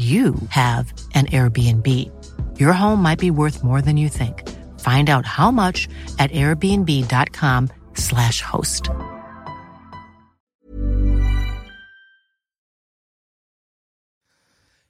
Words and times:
you 0.00 0.34
have 0.48 0.92
an 1.14 1.26
Airbnb. 1.26 1.86
Your 2.58 2.72
home 2.72 3.02
might 3.02 3.18
be 3.18 3.30
worth 3.30 3.62
more 3.62 3.82
than 3.82 3.98
you 3.98 4.08
think. 4.08 4.48
Find 4.80 5.10
out 5.10 5.26
how 5.26 5.50
much 5.50 5.86
at 6.18 6.30
airbnb.com/slash 6.30 8.40
host. 8.40 8.88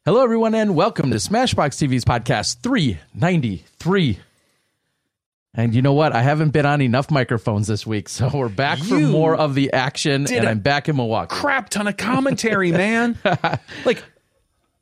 Hello, 0.04 0.22
everyone, 0.22 0.54
and 0.54 0.76
welcome 0.76 1.10
to 1.10 1.16
Smashbox 1.16 1.88
TV's 1.88 2.04
podcast 2.04 2.62
393. 2.62 4.20
And 5.54 5.74
you 5.74 5.82
know 5.82 5.92
what? 5.92 6.12
I 6.12 6.22
haven't 6.22 6.50
been 6.50 6.66
on 6.66 6.80
enough 6.80 7.10
microphones 7.10 7.66
this 7.66 7.84
week, 7.84 8.08
so 8.08 8.30
we're 8.34 8.48
back 8.48 8.78
for 8.78 8.96
You 8.96 9.08
more 9.08 9.34
of 9.34 9.56
the 9.56 9.72
action, 9.72 10.22
did 10.24 10.38
and 10.38 10.46
a 10.46 10.50
I'm 10.50 10.60
back 10.60 10.88
in 10.88 10.94
Milwaukee. 10.94 11.34
crap 11.34 11.68
ton 11.68 11.88
of 11.88 11.96
commentary, 11.96 12.70
man. 12.70 13.18
like 13.84 14.04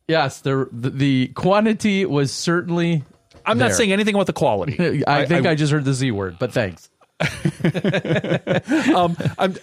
Yes, 0.09 0.41
the, 0.41 0.69
the 0.73 1.29
quantity 1.29 2.07
was 2.07 2.33
certainly. 2.33 3.05
I'm 3.45 3.59
there. 3.59 3.69
not 3.69 3.77
saying 3.77 3.93
anything 3.93 4.15
about 4.15 4.27
the 4.27 4.33
quality. 4.33 5.05
I, 5.07 5.27
think 5.27 5.47
I, 5.47 5.55
just 5.55 5.71
heard 5.71 5.85
the 5.85 5.95
Z 5.95 6.11
word, 6.11 6.39
but 6.39 6.53
thanks. 6.53 6.91
um, 8.95 9.17
I'm, 9.39 9.57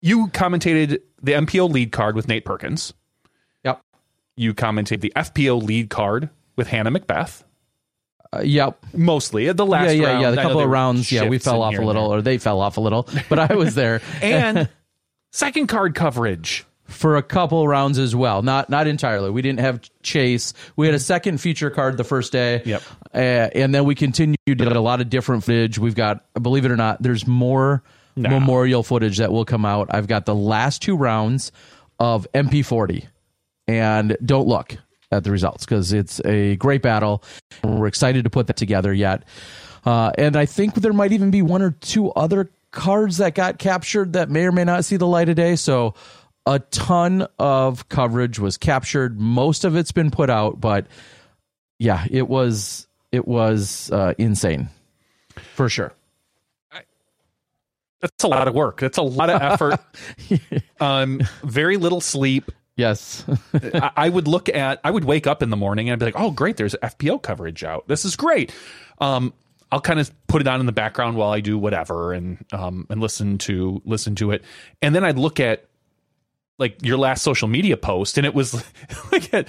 you 0.00 0.28
commentated 0.28 1.00
the 1.22 1.32
MPO 1.32 1.70
lead 1.70 1.92
card 1.92 2.14
with 2.14 2.28
Nate 2.28 2.44
Perkins. 2.44 2.94
Yep. 3.64 3.80
You 4.36 4.54
commentated 4.54 5.00
the 5.00 5.12
FPO 5.16 5.62
lead 5.62 5.90
card 5.90 6.30
with 6.54 6.68
Hannah 6.68 6.92
McBeth. 6.92 7.42
Uh, 8.32 8.42
yep. 8.42 8.84
Mostly 8.92 9.50
the 9.52 9.66
last 9.66 9.86
yeah, 9.86 10.02
yeah, 10.02 10.08
round. 10.08 10.22
yeah. 10.22 10.30
The 10.30 10.42
couple 10.42 10.60
of 10.60 10.68
rounds, 10.68 11.10
yeah, 11.10 11.28
we 11.28 11.38
fell 11.38 11.62
off 11.62 11.76
a 11.76 11.82
little, 11.82 12.06
or 12.06 12.22
they 12.22 12.38
fell 12.38 12.60
off 12.60 12.76
a 12.76 12.80
little, 12.80 13.08
but 13.28 13.38
I 13.38 13.54
was 13.54 13.74
there. 13.74 14.00
and 14.22 14.68
second 15.32 15.66
card 15.68 15.94
coverage. 15.94 16.64
For 16.86 17.16
a 17.16 17.22
couple 17.22 17.66
rounds 17.66 17.98
as 17.98 18.14
well. 18.14 18.42
Not 18.42 18.70
not 18.70 18.86
entirely. 18.86 19.30
We 19.30 19.42
didn't 19.42 19.60
have 19.60 19.80
Chase. 20.02 20.54
We 20.76 20.86
had 20.86 20.94
a 20.94 21.00
second 21.00 21.38
feature 21.40 21.70
card 21.70 21.96
the 21.96 22.04
first 22.04 22.32
day. 22.32 22.62
Yep. 22.64 22.82
Uh, 23.14 23.18
and 23.18 23.74
then 23.74 23.84
we 23.84 23.94
continued 23.94 24.36
did 24.46 24.60
a 24.60 24.80
lot 24.80 25.00
of 25.00 25.10
different 25.10 25.44
footage. 25.44 25.78
We've 25.78 25.94
got, 25.94 26.24
believe 26.40 26.64
it 26.64 26.70
or 26.70 26.76
not, 26.76 27.02
there's 27.02 27.26
more 27.26 27.82
memorial 28.16 28.82
footage 28.82 29.18
that 29.18 29.32
will 29.32 29.44
come 29.44 29.64
out. 29.64 29.88
I've 29.90 30.06
got 30.06 30.24
the 30.24 30.34
last 30.34 30.82
two 30.82 30.96
rounds 30.96 31.52
of 31.98 32.26
MP40, 32.32 33.06
and 33.66 34.16
don't 34.24 34.46
look 34.46 34.76
at 35.10 35.24
the 35.24 35.30
results 35.30 35.64
because 35.64 35.92
it's 35.92 36.20
a 36.24 36.56
great 36.56 36.82
battle. 36.82 37.22
We're 37.62 37.86
excited 37.86 38.24
to 38.24 38.30
put 38.30 38.46
that 38.48 38.56
together 38.56 38.92
yet. 38.92 39.24
Uh, 39.84 40.10
and 40.18 40.36
I 40.36 40.46
think 40.46 40.74
there 40.74 40.92
might 40.92 41.12
even 41.12 41.30
be 41.30 41.42
one 41.42 41.62
or 41.62 41.70
two 41.70 42.10
other 42.12 42.50
cards 42.72 43.18
that 43.18 43.34
got 43.34 43.58
captured 43.58 44.14
that 44.14 44.28
may 44.28 44.44
or 44.44 44.52
may 44.52 44.64
not 44.64 44.84
see 44.84 44.96
the 44.96 45.06
light 45.06 45.28
of 45.28 45.36
day. 45.36 45.56
So 45.56 45.94
a 46.46 46.60
ton 46.60 47.26
of 47.38 47.88
coverage 47.88 48.38
was 48.38 48.56
captured. 48.56 49.20
Most 49.20 49.64
of 49.64 49.76
it's 49.76 49.92
been 49.92 50.10
put 50.10 50.30
out, 50.30 50.60
but 50.60 50.86
yeah, 51.78 52.06
it 52.10 52.28
was 52.28 52.86
it 53.12 53.26
was 53.26 53.90
uh, 53.90 54.14
insane 54.18 54.68
for 55.54 55.68
sure. 55.68 55.92
That's 58.00 58.24
a 58.24 58.28
lot 58.28 58.46
of 58.46 58.54
work. 58.54 58.78
That's 58.78 58.98
a 58.98 59.02
lot 59.02 59.30
of 59.30 59.42
effort. 59.42 59.80
um, 60.80 61.22
very 61.42 61.76
little 61.76 62.00
sleep. 62.00 62.52
Yes. 62.76 63.24
I, 63.54 63.90
I 63.96 64.08
would 64.08 64.28
look 64.28 64.48
at. 64.48 64.80
I 64.84 64.90
would 64.90 65.04
wake 65.04 65.26
up 65.26 65.42
in 65.42 65.50
the 65.50 65.56
morning 65.56 65.88
and 65.88 65.94
I'd 65.94 65.98
be 65.98 66.04
like, 66.04 66.20
"Oh, 66.20 66.30
great! 66.30 66.56
There's 66.56 66.74
FPO 66.74 67.22
coverage 67.22 67.64
out. 67.64 67.88
This 67.88 68.04
is 68.04 68.14
great." 68.14 68.52
Um, 69.00 69.32
I'll 69.72 69.80
kind 69.80 69.98
of 69.98 70.12
put 70.28 70.40
it 70.42 70.46
on 70.46 70.60
in 70.60 70.66
the 70.66 70.72
background 70.72 71.16
while 71.16 71.30
I 71.30 71.40
do 71.40 71.58
whatever 71.58 72.12
and 72.12 72.44
um 72.52 72.86
and 72.90 73.00
listen 73.00 73.38
to 73.38 73.82
listen 73.84 74.14
to 74.16 74.30
it, 74.30 74.44
and 74.82 74.94
then 74.94 75.02
I'd 75.02 75.18
look 75.18 75.40
at 75.40 75.64
like 76.58 76.84
your 76.84 76.96
last 76.96 77.22
social 77.22 77.48
media 77.48 77.76
post, 77.76 78.18
and 78.18 78.26
it 78.26 78.34
was 78.34 78.54
like 79.12 79.32
at 79.34 79.48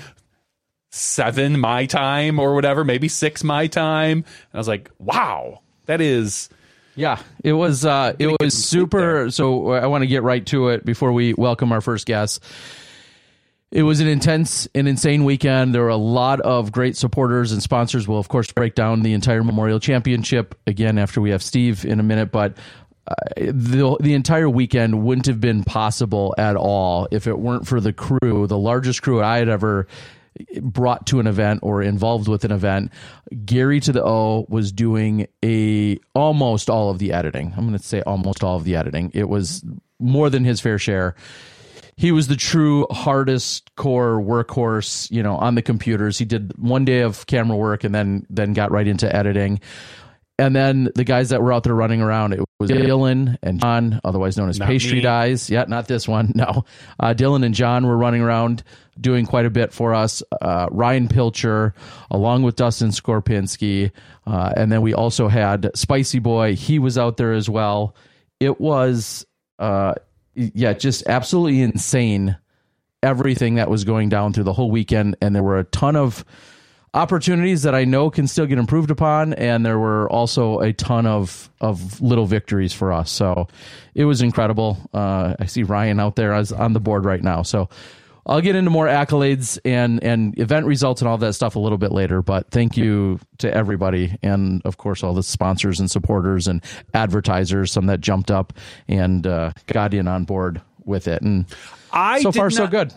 seven 0.92 1.60
my 1.60 1.86
time 1.86 2.40
or 2.40 2.54
whatever, 2.54 2.84
maybe 2.84 3.08
six 3.08 3.44
my 3.44 3.68
time. 3.68 4.18
And 4.20 4.26
I 4.54 4.58
was 4.58 4.68
like, 4.68 4.92
"Wow, 5.00 5.62
that 5.86 6.02
is." 6.02 6.50
Yeah, 6.96 7.22
it 7.44 7.54
was 7.54 7.86
uh 7.86 8.14
it 8.18 8.36
was 8.40 8.56
super 8.56 9.30
so 9.30 9.70
I 9.72 9.86
want 9.86 10.02
to 10.02 10.08
get 10.08 10.24
right 10.24 10.44
to 10.48 10.70
it 10.70 10.84
before 10.84 11.12
we 11.12 11.36
welcome 11.36 11.72
our 11.72 11.82
first 11.82 12.08
guest. 12.08 12.44
It 13.70 13.84
was 13.84 14.00
an 14.00 14.08
intense 14.08 14.68
and 14.74 14.88
insane 14.88 15.24
weekend. 15.24 15.76
There 15.76 15.84
were 15.84 15.90
a 15.90 15.98
lot 15.98 16.40
of 16.42 16.72
great 16.72 16.98
supporters 16.98 17.52
and 17.52 17.62
sponsors. 17.62 18.08
We'll 18.08 18.18
of 18.18 18.30
course 18.30 18.52
break 18.52 18.74
down 18.74 19.02
the 19.02 19.14
entire 19.14 19.44
Memorial 19.44 19.80
Championship 19.80 20.56
again 20.66 20.98
after 20.98 21.22
we 21.22 21.30
have 21.30 21.44
Steve 21.44 21.86
in 21.86 22.00
a 22.00 22.04
minute, 22.04 22.32
but 22.32 22.58
the 23.36 23.98
the 24.00 24.14
entire 24.14 24.50
weekend 24.50 25.04
wouldn't 25.04 25.26
have 25.28 25.40
been 25.40 25.64
possible 25.64 26.34
at 26.38 26.56
all 26.56 27.08
if 27.12 27.28
it 27.28 27.40
weren't 27.40 27.68
for 27.68 27.80
the 27.80 27.94
crew, 27.94 28.48
the 28.48 28.58
largest 28.58 29.02
crew 29.02 29.22
I 29.22 29.38
had 29.38 29.50
ever 29.50 29.88
brought 30.62 31.08
to 31.08 31.20
an 31.20 31.28
event 31.28 31.62
or 31.64 31.82
involved 31.82 32.28
with 32.28 32.46
an 32.46 32.52
event. 32.52 32.92
Gary 33.46 33.80
to 33.80 33.92
the 33.92 34.04
O 34.04 34.46
was 34.50 34.72
doing 34.72 35.28
a 35.44 35.98
almost 36.14 36.70
all 36.70 36.90
of 36.90 37.00
the 37.00 37.14
editing. 37.14 37.54
I'm 37.58 37.68
going 37.68 37.78
to 37.78 37.84
say 37.84 38.02
almost 38.02 38.44
all 38.44 38.58
of 38.58 38.64
the 38.64 38.76
editing. 38.76 39.12
It 39.14 39.30
was 39.30 39.64
more 40.00 40.30
than 40.30 40.44
his 40.44 40.60
fair 40.62 40.78
share. 40.78 41.16
He 41.96 42.12
was 42.12 42.28
the 42.28 42.36
true 42.36 42.86
hardest 42.92 43.74
core 43.76 44.22
workhorse, 44.22 45.10
you 45.10 45.24
know, 45.24 45.36
on 45.36 45.56
the 45.56 45.64
computers. 45.64 46.20
He 46.20 46.26
did 46.26 46.54
one 46.58 46.86
day 46.86 47.02
of 47.02 47.26
camera 47.26 47.58
work 47.58 47.84
and 47.84 47.94
then 47.94 48.28
then 48.30 48.54
got 48.54 48.72
right 48.72 48.88
into 48.88 49.14
editing. 49.14 49.60
And 50.40 50.56
then 50.56 50.90
the 50.94 51.04
guys 51.04 51.30
that 51.30 51.42
were 51.42 51.52
out 51.52 51.64
there 51.64 51.74
running 51.74 52.00
around, 52.00 52.34
it 52.34 52.42
was 52.60 52.70
Dylan 52.70 53.38
and 53.42 53.60
John, 53.60 54.00
otherwise 54.04 54.38
known 54.38 54.50
as 54.50 54.60
Not 54.60 54.68
Pastry 54.68 54.98
me. 54.98 55.02
Dies. 55.02 55.50
Yeah, 55.50 55.66
not 55.68 55.88
this 55.88 56.08
one. 56.08 56.32
No. 56.36 56.66
Uh, 57.00 57.16
Dylan 57.16 57.44
and 57.44 57.56
John 57.56 57.88
were 57.88 57.98
running 57.98 58.22
around 58.22 58.64
doing 59.02 59.26
quite 59.26 59.48
a 59.48 59.50
bit 59.50 59.74
for 59.74 59.96
us. 59.96 60.22
Uh, 60.40 60.68
Ryan 60.70 61.08
Pilcher, 61.08 61.74
along 62.12 62.44
with 62.44 62.56
Dustin 62.56 62.90
Skorpinski. 62.90 63.92
Uh, 64.28 64.54
and 64.56 64.72
then 64.72 64.84
we 64.84 64.94
also 64.94 65.28
had 65.28 65.72
Spicy 65.76 66.20
Boy. 66.20 66.54
He 66.56 66.78
was 66.78 66.98
out 67.00 67.18
there 67.18 67.34
as 67.34 67.50
well. 67.50 67.96
It 68.40 68.62
was, 68.62 69.26
uh, 69.58 69.96
yeah, 70.36 70.74
just 70.74 71.08
absolutely 71.08 71.62
insane 71.62 72.38
everything 73.02 73.56
that 73.56 73.70
was 73.72 73.84
going 73.84 74.10
down 74.10 74.34
through 74.34 74.44
the 74.44 74.54
whole 74.54 74.70
weekend. 74.70 75.16
And 75.20 75.36
there 75.36 75.44
were 75.44 75.58
a 75.58 75.64
ton 75.64 75.96
of 75.96 76.24
opportunities 76.94 77.64
that 77.64 77.76
I 77.76 77.86
know 77.86 78.10
can 78.10 78.28
still 78.28 78.46
get 78.46 78.58
improved 78.58 78.92
upon, 78.92 79.34
and 79.34 79.66
there 79.66 79.80
were 79.80 80.10
also 80.10 80.60
a 80.60 80.74
ton 80.74 81.06
of 81.06 81.50
of 81.62 82.02
little 82.02 82.26
victories 82.26 82.74
for 82.74 82.92
us. 82.92 83.12
So 83.12 83.48
it 83.96 84.06
was 84.06 84.22
incredible. 84.22 84.78
Uh, 84.94 85.36
I 85.40 85.46
see 85.46 85.64
Ryan 85.64 86.00
out 86.00 86.16
there 86.16 86.34
as 86.34 86.52
on 86.52 86.74
the 86.74 86.80
board 86.80 87.06
right 87.06 87.22
now. 87.22 87.42
So 87.42 87.70
I'll 88.26 88.42
get 88.42 88.56
into 88.56 88.70
more 88.70 88.88
accolades 88.88 89.58
and 89.64 90.04
and 90.04 90.38
event 90.38 90.66
results 90.66 91.02
and 91.02 91.08
all 91.08 91.18
that 91.18 91.34
stuff 91.34 91.56
a 91.56 91.60
little 91.60 91.78
bit 91.78 91.92
later. 91.92 92.22
But 92.22 92.52
thank 92.52 92.76
you 92.76 93.20
to 93.40 93.54
everybody, 93.54 94.18
and 94.22 94.62
of 94.66 94.78
course 94.78 95.04
all 95.04 95.14
the 95.14 95.24
sponsors 95.24 95.80
and 95.80 95.90
supporters 95.90 96.48
and 96.48 96.64
advertisers, 96.94 97.72
some 97.72 97.86
that 97.88 98.02
jumped 98.02 98.30
up 98.30 98.54
and 98.88 99.26
uh, 99.26 99.54
got 99.68 99.94
in 99.94 100.08
on 100.08 100.26
board 100.26 100.62
with 100.84 101.08
it. 101.08 101.22
And 101.22 101.46
I 101.92 102.22
so 102.22 102.32
far 102.32 102.50
so 102.50 102.68
good. 102.68 102.94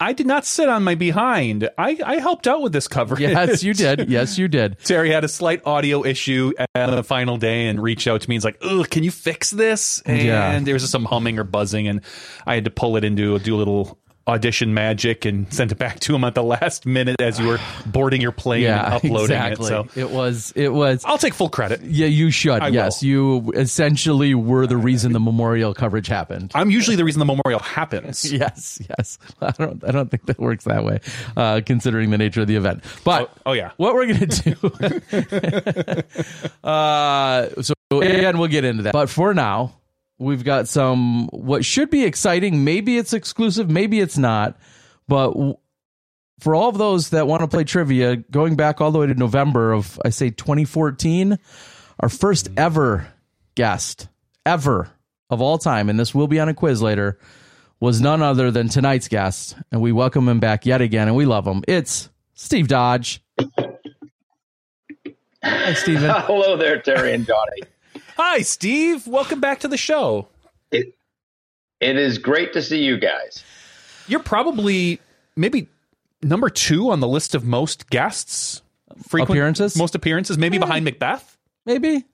I 0.00 0.12
did 0.14 0.26
not 0.26 0.46
sit 0.46 0.68
on 0.68 0.82
my 0.82 0.94
behind. 0.94 1.68
I, 1.76 1.98
I 2.04 2.16
helped 2.16 2.48
out 2.48 2.62
with 2.62 2.72
this 2.72 2.88
coverage. 2.88 3.20
Yes, 3.20 3.62
you 3.62 3.74
did. 3.86 4.08
Yes, 4.08 4.38
you 4.38 4.48
did. 4.48 4.78
Terry 4.82 5.10
had 5.10 5.24
a 5.24 5.28
slight 5.28 5.60
audio 5.66 6.04
issue 6.04 6.52
on 6.74 6.90
the 6.92 7.04
final 7.04 7.36
day 7.36 7.66
and 7.68 7.82
reached 7.82 8.06
out 8.08 8.22
to 8.22 8.28
me. 8.28 8.34
He's 8.36 8.44
like, 8.44 8.56
"Ugh, 8.62 8.88
can 8.88 9.02
you 9.04 9.10
fix 9.10 9.50
this?" 9.50 10.00
And 10.06 10.22
Yeah. 10.22 10.58
there 10.60 10.74
was 10.74 10.82
just 10.82 10.92
some 10.92 11.04
humming 11.04 11.38
or 11.38 11.44
buzzing, 11.44 11.86
and 11.86 12.00
I 12.46 12.54
had 12.54 12.64
to 12.64 12.70
pull 12.70 12.96
it 12.96 13.04
into 13.04 13.38
do 13.40 13.54
a 13.54 13.58
little 13.58 13.98
audition 14.28 14.74
magic 14.74 15.24
and 15.24 15.52
sent 15.52 15.72
it 15.72 15.78
back 15.78 15.98
to 16.00 16.14
him 16.14 16.22
at 16.24 16.34
the 16.34 16.42
last 16.42 16.86
minute 16.86 17.20
as 17.20 17.40
you 17.40 17.48
were 17.48 17.58
boarding 17.86 18.20
your 18.20 18.32
plane 18.32 18.62
Yeah, 18.64 18.84
and 18.84 18.94
uploading 18.94 19.36
exactly. 19.36 19.66
it. 19.66 19.68
So 19.68 19.88
it 20.00 20.10
was. 20.10 20.52
It 20.54 20.68
was. 20.68 21.02
I'll 21.04 21.18
take 21.18 21.34
full 21.34 21.48
credit. 21.48 21.80
Yeah, 21.82 22.06
you 22.06 22.30
should. 22.30 22.60
I 22.62 22.68
yes, 22.68 23.02
will. 23.02 23.08
you 23.08 23.52
essentially 23.56 24.34
were 24.34 24.66
the 24.66 24.76
reason 24.76 25.12
the 25.12 25.20
memorial 25.20 25.74
coverage 25.74 26.06
happened. 26.06 26.52
I'm 26.54 26.70
usually 26.70 26.96
the 26.96 27.04
reason 27.04 27.18
the 27.18 27.24
memorial 27.24 27.60
happens. 27.60 28.30
Yes, 28.40 28.80
yes. 28.88 29.18
I 29.40 29.50
don't. 29.50 29.82
I 29.86 29.90
don't 29.90 30.10
think 30.10 30.26
that 30.26 30.38
works 30.38 30.64
that 30.64 30.84
way, 30.84 31.00
uh, 31.36 31.60
considering 31.66 32.10
the 32.10 32.18
nature 32.18 32.40
of 32.42 32.46
the 32.46 32.56
event. 32.56 32.84
But 33.04 33.30
Oh- 33.46 33.50
oh, 33.50 33.52
yeah. 33.52 33.72
what 33.76 33.94
we're 33.94 34.06
gonna 34.06 34.26
do. 34.26 34.54
uh, 36.68 37.48
so 37.62 37.74
and 37.90 38.38
we'll 38.38 38.48
get 38.48 38.64
into 38.64 38.84
that. 38.84 38.92
But 38.92 39.10
for 39.10 39.34
now, 39.34 39.74
we've 40.20 40.44
got 40.44 40.68
some 40.68 41.26
what 41.28 41.64
should 41.64 41.90
be 41.90 42.04
exciting. 42.04 42.62
Maybe 42.62 42.96
it's 42.96 43.12
exclusive. 43.12 43.68
Maybe 43.68 43.98
it's 43.98 44.18
not. 44.18 44.56
But 45.08 45.32
for 46.38 46.54
all 46.54 46.68
of 46.68 46.78
those 46.78 47.10
that 47.10 47.26
want 47.26 47.40
to 47.40 47.48
play 47.48 47.64
trivia, 47.64 48.16
going 48.16 48.54
back 48.54 48.80
all 48.80 48.92
the 48.92 48.98
way 48.98 49.08
to 49.08 49.14
November 49.14 49.72
of 49.72 49.98
I 50.04 50.10
say 50.10 50.30
2014, 50.30 51.38
our 51.98 52.08
first 52.08 52.48
ever 52.56 53.08
guest 53.56 54.08
ever 54.46 54.90
of 55.30 55.40
all 55.40 55.58
time, 55.58 55.88
and 55.88 55.98
this 55.98 56.14
will 56.14 56.28
be 56.28 56.38
on 56.38 56.48
a 56.48 56.54
quiz 56.54 56.80
later, 56.80 57.18
was 57.80 58.00
none 58.00 58.22
other 58.22 58.50
than 58.50 58.68
tonight's 58.68 59.08
guest, 59.08 59.56
and 59.72 59.80
we 59.80 59.90
welcome 59.92 60.28
him 60.28 60.38
back 60.38 60.66
yet 60.66 60.80
again, 60.80 61.08
and 61.08 61.16
we 61.16 61.24
love 61.24 61.46
him. 61.46 61.62
It's 61.66 62.10
Steve 62.34 62.68
Dodge. 62.68 63.22
Hi, 65.42 65.72
Steven. 65.74 66.10
Hello 66.26 66.56
there, 66.56 66.80
Terry 66.80 67.14
and 67.14 67.26
Johnny. 67.26 67.62
Hi, 68.22 68.42
Steve. 68.42 69.06
Welcome 69.06 69.40
back 69.40 69.60
to 69.60 69.68
the 69.68 69.78
show. 69.78 70.28
It, 70.70 70.94
it 71.80 71.96
is 71.96 72.18
great 72.18 72.52
to 72.52 72.60
see 72.60 72.82
you 72.82 72.98
guys. 72.98 73.42
You're 74.08 74.20
probably 74.20 75.00
maybe 75.36 75.68
number 76.22 76.50
two 76.50 76.90
on 76.90 77.00
the 77.00 77.08
list 77.08 77.34
of 77.34 77.46
most 77.46 77.88
guests, 77.88 78.60
frequent 79.08 79.30
Appearances? 79.30 79.74
most 79.74 79.94
appearances, 79.94 80.36
maybe 80.36 80.58
behind 80.58 80.86
McBeth. 80.86 81.22
Maybe. 81.64 82.04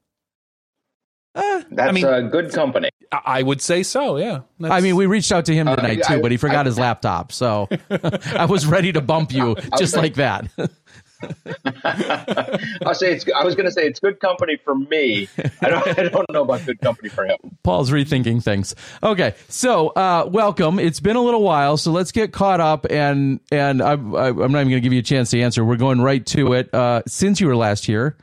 That's 1.35 1.93
mean- 1.93 2.05
uh, 2.05 2.20
good 2.20 2.53
company. 2.53 2.91
I 3.11 3.20
I 3.25 3.43
would 3.43 3.61
say 3.61 3.82
so. 3.82 4.17
Yeah. 4.17 4.43
I 4.62 4.81
mean, 4.81 4.94
we 4.94 5.06
reached 5.06 5.32
out 5.32 5.47
to 5.47 5.55
him 5.55 5.67
tonight 5.67 6.03
I- 6.06 6.14
too, 6.14 6.23
but 6.23 6.31
he 6.31 6.37
forgot 6.37 6.67
I- 6.67 6.69
his 6.69 6.79
laptop, 6.79 7.32
so 7.32 7.69
I 7.91 8.44
was 8.44 8.64
ready 8.64 8.93
to 8.93 9.00
bump 9.00 9.32
you 9.32 9.56
just 9.76 9.97
like 9.97 10.14
that. 10.14 10.47
I'll 12.85 12.95
say 12.95 13.13
it's. 13.13 13.25
I 13.35 13.45
was 13.45 13.55
going 13.55 13.67
to 13.67 13.73
say 13.73 13.87
it's 13.87 14.01
good 14.01 14.21
company 14.21 14.57
for 14.57 14.75
me. 14.75 15.29
I 15.61 15.69
don't. 15.69 15.87
I 15.99 16.09
don't 16.09 16.31
know 16.33 16.43
about 16.43 16.65
good 16.67 16.81
company 16.81 17.09
for 17.09 17.25
him. 17.25 17.37
Paul's 17.63 17.91
rethinking 17.91 18.43
things. 18.43 18.75
Okay, 19.03 19.35
so 19.49 19.89
uh, 19.89 20.29
welcome. 20.31 20.79
It's 20.79 21.01
been 21.01 21.17
a 21.17 21.23
little 21.23 21.43
while, 21.43 21.77
so 21.77 21.93
let's 21.93 22.13
get 22.13 22.33
caught 22.33 22.61
up. 22.61 22.87
And 22.91 23.41
and 23.51 23.83
I, 23.83 23.93
I, 23.93 23.95
I'm 23.95 24.37
not 24.37 24.47
even 24.47 24.53
going 24.53 24.71
to 24.71 24.81
give 24.81 24.93
you 24.93 25.01
a 25.01 25.03
chance 25.03 25.31
to 25.31 25.41
answer. 25.41 25.65
We're 25.65 25.77
going 25.77 26.01
right 26.01 26.25
to 26.27 26.53
it. 26.53 26.73
Uh, 26.75 27.03
since 27.07 27.41
you 27.41 27.47
were 27.47 27.57
last 27.57 27.87
here, 27.87 28.17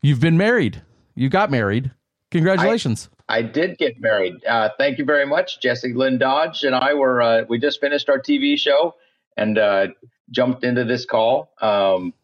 you've 0.00 0.20
been 0.20 0.36
married. 0.36 0.82
You 1.14 1.28
got 1.28 1.50
married. 1.50 1.90
Congratulations. 2.30 3.10
I 3.28 3.42
did 3.42 3.78
get 3.78 4.00
married. 4.00 4.44
Uh, 4.44 4.70
thank 4.78 4.98
you 4.98 5.04
very 5.04 5.26
much, 5.26 5.60
Jesse 5.60 5.92
Lynn 5.92 6.18
Dodge 6.18 6.64
and 6.64 6.74
I 6.74 6.94
were. 6.94 7.22
Uh, 7.22 7.44
we 7.48 7.58
just 7.58 7.80
finished 7.80 8.08
our 8.08 8.18
TV 8.18 8.58
show 8.58 8.96
and 9.36 9.58
uh, 9.58 9.88
jumped 10.30 10.64
into 10.64 10.84
this 10.84 11.04
call. 11.04 11.50
Um, 11.60 12.14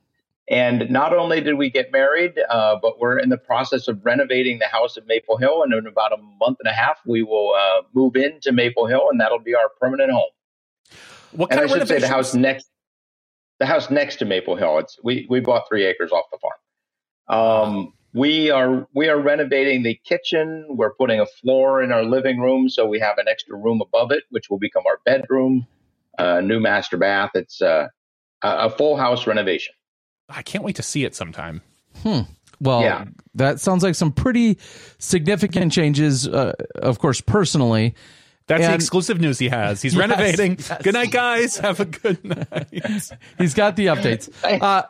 and 0.51 0.89
not 0.91 1.15
only 1.15 1.41
did 1.43 1.55
we 1.55 1.71
get 1.71 1.93
married, 1.93 2.39
uh, 2.49 2.77
but 2.81 2.99
we're 2.99 3.19
in 3.19 3.29
the 3.29 3.37
process 3.37 3.87
of 3.87 4.05
renovating 4.05 4.59
the 4.59 4.67
house 4.67 4.97
at 4.97 5.07
Maple 5.07 5.37
Hill. 5.37 5.63
And 5.63 5.75
in 5.75 5.87
about 5.87 6.13
a 6.13 6.17
month 6.41 6.59
and 6.61 6.69
a 6.69 6.73
half, 6.73 6.99
we 7.07 7.23
will 7.23 7.55
uh, 7.55 7.83
move 7.93 8.17
into 8.17 8.51
Maple 8.53 8.87
Hill, 8.87 9.09
and 9.11 9.21
that'll 9.21 9.41
be 9.41 9.55
our 9.55 9.69
permanent 9.81 10.11
home. 10.11 10.31
what 11.33 11.51
and 11.51 11.61
kind 11.61 11.71
I 11.71 11.75
of 11.75 11.79
should 11.81 11.89
say 11.89 11.99
the 11.99 12.09
house 12.09 12.35
next, 12.35 12.71
the 13.59 13.67
house 13.67 13.91
next 13.91 14.17
to 14.17 14.25
Maple 14.25 14.57
Hill. 14.57 14.79
It's 14.79 14.99
we 15.03 15.27
we 15.29 15.41
bought 15.41 15.69
three 15.69 15.85
acres 15.85 16.13
off 16.13 16.25
the 16.33 16.39
farm. 16.39 16.55
Um, 17.29 17.93
we 18.15 18.51
are 18.51 18.89
we 18.95 19.09
are 19.11 19.21
renovating 19.21 19.83
the 19.83 20.01
kitchen. 20.05 20.65
We're 20.71 20.95
putting 20.95 21.21
a 21.21 21.27
floor 21.27 21.83
in 21.83 21.93
our 21.93 22.05
living 22.05 22.41
room, 22.41 22.71
so 22.71 22.87
we 22.87 22.99
have 23.01 23.19
an 23.19 23.29
extra 23.29 23.55
room 23.55 23.83
above 23.83 24.13
it, 24.13 24.25
which 24.31 24.49
will 24.49 24.59
become 24.59 24.85
our 24.87 25.01
bedroom. 25.05 25.67
A 26.19 26.41
new 26.41 26.59
master 26.59 26.97
bath. 26.97 27.33
It's 27.35 27.61
uh, 27.61 27.89
a 28.43 28.49
a 28.49 28.71
full 28.71 28.97
house 28.97 29.27
renovation. 29.27 29.75
I 30.29 30.43
can't 30.43 30.63
wait 30.65 30.77
to 30.77 30.83
see 30.83 31.05
it 31.05 31.15
sometime. 31.15 31.63
Well, 32.61 32.83
Yeah. 32.83 33.05
that 33.35 33.61
sounds 33.61 33.83
like 33.83 33.95
some 33.95 34.13
pretty 34.13 34.59
significant 34.99 35.73
changes. 35.73 36.27
Uh, 36.29 36.53
of 36.77 36.99
course, 36.99 37.21
personally. 37.21 37.95
That's 38.47 38.67
the 38.67 38.75
exclusive 38.75 39.21
news 39.21 39.39
he 39.39 39.49
has. 39.51 39.83
He's 39.83 39.95
Yes, 39.95 40.01
renovating. 40.01 40.57
yes. 40.59 40.73
Good 40.83 40.95
night, 40.95 41.11
guys. 41.11 41.59
Have 41.59 41.81
a 41.81 41.85
good 41.85 42.25
night. 42.25 43.11
He's 43.39 43.53
got 43.55 43.77
the 43.77 43.87
updates. 43.87 44.31
Uh, 44.63 44.83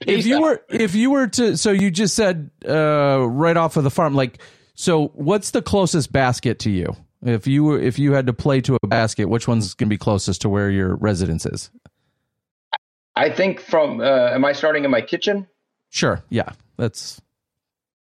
if 0.00 0.24
you 0.26 0.40
were, 0.40 0.62
if 0.70 0.94
you 0.94 1.10
were 1.10 1.26
to, 1.28 1.56
so 1.58 1.70
you 1.72 1.90
just 1.90 2.14
said 2.16 2.50
uh, 2.66 3.18
right 3.28 3.56
off 3.56 3.76
of 3.76 3.84
the 3.84 3.90
farm, 3.90 4.14
like, 4.14 4.38
so 4.74 5.08
what's 5.08 5.50
the 5.50 5.60
closest 5.62 6.10
basket 6.10 6.58
to 6.60 6.70
you? 6.70 6.96
If 7.24 7.46
you 7.46 7.62
were, 7.64 7.78
if 7.78 7.98
you 7.98 8.14
had 8.14 8.26
to 8.26 8.32
play 8.32 8.60
to 8.62 8.78
a 8.82 8.86
basket, 8.86 9.28
which 9.28 9.46
one's 9.46 9.74
going 9.74 9.88
to 9.88 9.94
be 9.94 9.98
closest 9.98 10.40
to 10.42 10.48
where 10.48 10.70
your 10.70 10.96
residence 10.96 11.44
is? 11.46 11.70
I 13.14 13.30
think 13.30 13.60
from. 13.60 14.00
Uh, 14.00 14.30
am 14.30 14.44
I 14.44 14.52
starting 14.52 14.84
in 14.84 14.90
my 14.90 15.00
kitchen? 15.00 15.46
Sure, 15.90 16.22
yeah, 16.30 16.50
that's 16.76 17.20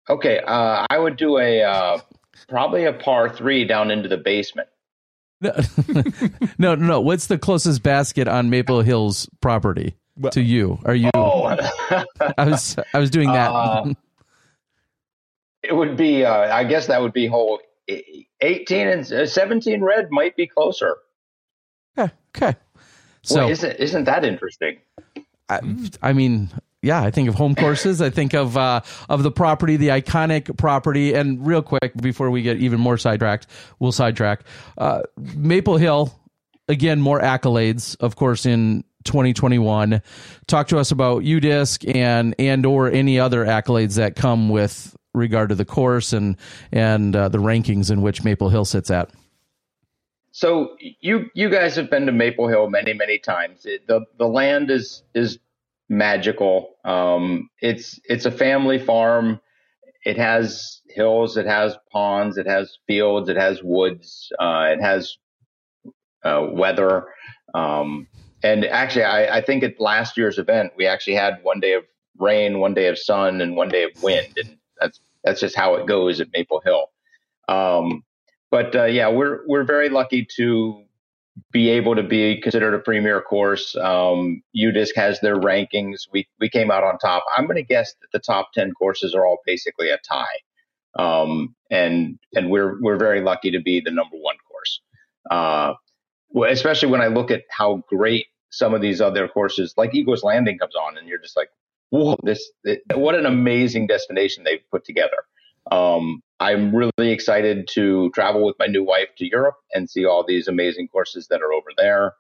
Okay. 0.10 0.40
Uh, 0.40 0.86
I 0.90 0.98
would 0.98 1.18
do 1.18 1.38
a 1.38 1.62
uh, 1.62 2.00
probably 2.48 2.86
a 2.86 2.94
par 2.94 3.30
three 3.30 3.64
down 3.66 3.92
into 3.92 4.10
the 4.10 4.18
basement. 4.18 4.68
no, 5.42 5.54
no, 6.58 6.76
no. 6.76 7.00
What's 7.00 7.28
the 7.28 7.38
closest 7.38 7.84
basket 7.84 8.28
on 8.28 8.50
Maple 8.50 8.82
Hills 8.82 9.30
property 9.40 9.96
to 10.32 10.42
you? 10.42 10.80
Are 10.84 10.96
you? 10.96 11.12
Oh. 11.14 11.44
I 12.38 12.50
was, 12.50 12.76
I 12.94 13.00
was 13.00 13.10
doing 13.10 13.32
that. 13.32 13.52
Uh, 13.52 13.94
It 15.62 15.76
would 15.76 15.96
be, 15.98 16.26
uh, 16.26 16.56
I 16.56 16.64
guess 16.64 16.88
that 16.88 17.02
would 17.02 17.14
be 17.14 17.28
hole 17.28 17.60
18 18.42 18.88
and 18.88 19.12
uh, 19.12 19.26
17 19.26 19.84
red 19.84 20.08
might 20.10 20.36
be 20.36 20.48
closer. 20.48 20.98
okay, 21.98 22.12
okay. 22.36 22.56
So 23.24 23.50
isn't, 23.50 23.76
isn't 23.78 24.04
that 24.06 24.24
interesting? 24.26 24.78
I, 25.50 25.60
I 26.02 26.14
mean, 26.14 26.50
yeah, 26.82 27.02
I 27.02 27.12
think 27.12 27.28
of 27.28 27.36
home 27.36 27.56
courses. 27.56 28.02
I 28.02 28.10
think 28.10 28.34
of 28.34 28.56
uh, 28.56 28.82
of 29.10 29.24
the 29.24 29.32
property, 29.32 29.76
the 29.76 29.90
iconic 29.90 30.58
property. 30.58 31.14
And 31.14 31.46
real 31.46 31.62
quick, 31.62 31.94
before 32.02 32.30
we 32.30 32.42
get 32.42 32.58
even 32.58 32.80
more 32.80 32.98
sidetracked, 32.98 33.48
we'll 33.80 33.92
sidetrack. 33.92 34.44
Uh, 34.78 35.02
Maple 35.36 35.78
Hill, 35.78 36.14
again, 36.68 37.02
more 37.02 37.20
accolades, 37.20 37.98
of 38.00 38.16
course, 38.16 38.46
in 38.46 38.86
2021. 39.04 40.02
Talk 40.48 40.68
to 40.70 40.78
us 40.78 40.92
about 40.92 41.24
UDisc 41.24 41.96
and 41.96 42.34
and 42.40 42.66
or 42.66 42.90
any 42.90 43.20
other 43.20 43.46
accolades 43.46 43.96
that 43.96 44.16
come 44.16 44.50
with 44.50 44.96
regard 45.14 45.50
to 45.50 45.56
the 45.56 45.66
course 45.66 46.14
and 46.14 46.38
and 46.72 47.16
uh, 47.16 47.28
the 47.28 47.40
rankings 47.40 47.92
in 47.92 48.02
which 48.02 48.24
Maple 48.24 48.50
Hill 48.50 48.66
sits 48.66 48.90
at. 48.90 49.12
So 50.32 50.76
you 50.80 51.30
you 51.34 51.50
guys 51.50 51.76
have 51.76 51.90
been 51.90 52.06
to 52.06 52.12
Maple 52.12 52.48
Hill 52.48 52.70
many 52.70 52.94
many 52.94 53.18
times. 53.18 53.66
It, 53.66 53.88
the 53.88 54.02
the 54.18 54.28
land 54.28 54.70
is 54.72 55.04
is 55.14 55.40
magical. 55.90 56.76
Um, 56.86 57.50
it's 57.62 58.00
it's 58.06 58.26
a 58.26 58.32
family 58.32 58.80
farm. 58.80 59.42
It 60.06 60.18
has 60.18 60.82
hills. 60.88 61.36
It 61.38 61.46
has 61.46 61.76
ponds. 61.92 62.38
It 62.38 62.48
has 62.48 62.78
fields. 62.88 63.28
It 63.30 63.38
has 63.38 63.62
woods. 63.64 64.32
Uh, 64.40 64.68
it 64.72 64.82
has 64.82 65.18
uh, 66.24 66.48
weather. 66.52 67.08
Um, 67.54 68.08
and 68.44 68.66
actually, 68.66 69.04
I, 69.04 69.38
I 69.38 69.42
think 69.42 69.64
at 69.64 69.80
last 69.80 70.18
year's 70.18 70.38
event, 70.38 70.74
we 70.78 70.88
actually 70.88 71.16
had 71.16 71.40
one 71.44 71.60
day 71.60 71.74
of 71.74 71.84
rain, 72.18 72.60
one 72.60 72.74
day 72.74 72.88
of 72.88 72.98
sun, 72.98 73.42
and 73.42 73.56
one 73.56 73.70
day 73.70 73.84
of 73.84 73.92
wind, 74.02 74.38
and 74.38 74.58
that's 74.80 75.00
that's 75.24 75.42
just 75.42 75.56
how 75.56 75.76
it 75.76 75.88
goes 75.88 76.22
at 76.22 76.30
Maple 76.34 76.62
Hill. 76.64 76.86
Um, 77.50 78.04
but 78.52 78.76
uh, 78.76 78.86
yeah, 78.86 79.10
we're 79.10 79.42
we're 79.48 79.64
very 79.64 79.90
lucky 79.90 80.28
to 80.38 80.84
be 81.52 81.70
able 81.70 81.96
to 81.96 82.04
be 82.04 82.42
considered 82.42 82.74
a 82.74 82.80
premier 82.80 83.22
course. 83.22 83.76
Um, 83.76 84.44
UDisc 84.56 84.96
has 84.96 85.20
their 85.22 85.38
rankings. 85.38 86.08
We 86.12 86.28
we 86.40 86.50
came 86.50 86.72
out 86.72 86.84
on 86.84 86.98
top. 86.98 87.24
I'm 87.36 87.46
going 87.46 87.58
to 87.58 87.64
guess 87.64 87.94
that 88.02 88.12
the 88.12 88.20
top 88.20 88.54
ten 88.54 88.74
courses 88.74 89.14
are 89.16 89.26
all 89.26 89.40
basically 89.46 89.90
a 89.90 89.98
tie, 89.98 90.26
um, 90.98 91.56
and 91.70 92.20
and 92.34 92.50
we're 92.50 92.82
we're 92.82 92.98
very 92.98 93.22
lucky 93.22 93.52
to 93.52 93.62
be 93.62 93.82
the 93.82 93.92
number 93.92 94.18
one 94.18 94.36
course. 94.50 94.82
Uh, 95.30 95.74
especially 96.50 96.90
when 96.90 97.02
I 97.02 97.08
look 97.08 97.32
at 97.32 97.44
how 97.50 97.84
great 97.88 98.28
some 98.50 98.74
of 98.74 98.82
these 98.82 99.00
other 99.02 99.28
courses, 99.28 99.74
like 99.78 99.94
Eagles 99.94 100.24
Landing, 100.24 100.58
comes 100.58 100.76
on, 100.76 100.98
and 100.98 101.08
you're 101.08 101.20
just 101.20 101.38
like, 101.38 101.50
whoa, 101.90 102.18
this, 102.24 102.52
it, 102.64 102.82
what 102.96 103.16
an 103.16 103.26
amazing 103.26 103.88
destination 103.88 104.44
they've 104.44 104.64
put 104.72 104.86
together. 104.86 105.18
Um, 105.72 106.22
I'm 106.40 106.74
really 106.74 107.12
excited 107.12 107.68
to 107.74 108.10
travel 108.12 108.46
with 108.46 108.56
my 108.60 108.68
new 108.68 108.84
wife 108.84 109.10
to 109.18 109.28
Europe 109.28 109.58
and 109.74 109.90
see 109.90 110.06
all 110.06 110.24
these 110.26 110.48
amazing 110.48 110.88
courses 110.88 111.28
that 111.28 111.42
are 111.42 111.52
over 111.52 111.70
there. 111.78 112.14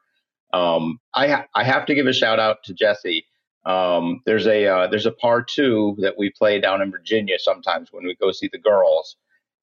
Um, 0.54 1.00
I 1.14 1.28
ha- 1.28 1.46
I 1.56 1.64
have 1.64 1.86
to 1.86 1.96
give 1.96 2.08
a 2.08 2.14
shout 2.14 2.40
out 2.40 2.64
to 2.66 2.74
Jesse. 2.74 3.26
Um, 3.66 4.22
there's 4.26 4.48
a 4.48 4.66
uh, 4.66 4.88
there's 4.88 5.06
a 5.06 5.12
par 5.12 5.44
two 5.44 5.96
that 6.00 6.18
we 6.18 6.32
play 6.32 6.60
down 6.60 6.82
in 6.82 6.92
Virginia 6.92 7.38
sometimes 7.40 7.90
when 7.92 8.06
we 8.06 8.16
go 8.16 8.32
see 8.32 8.50
the 8.52 8.58
girls. 8.58 9.16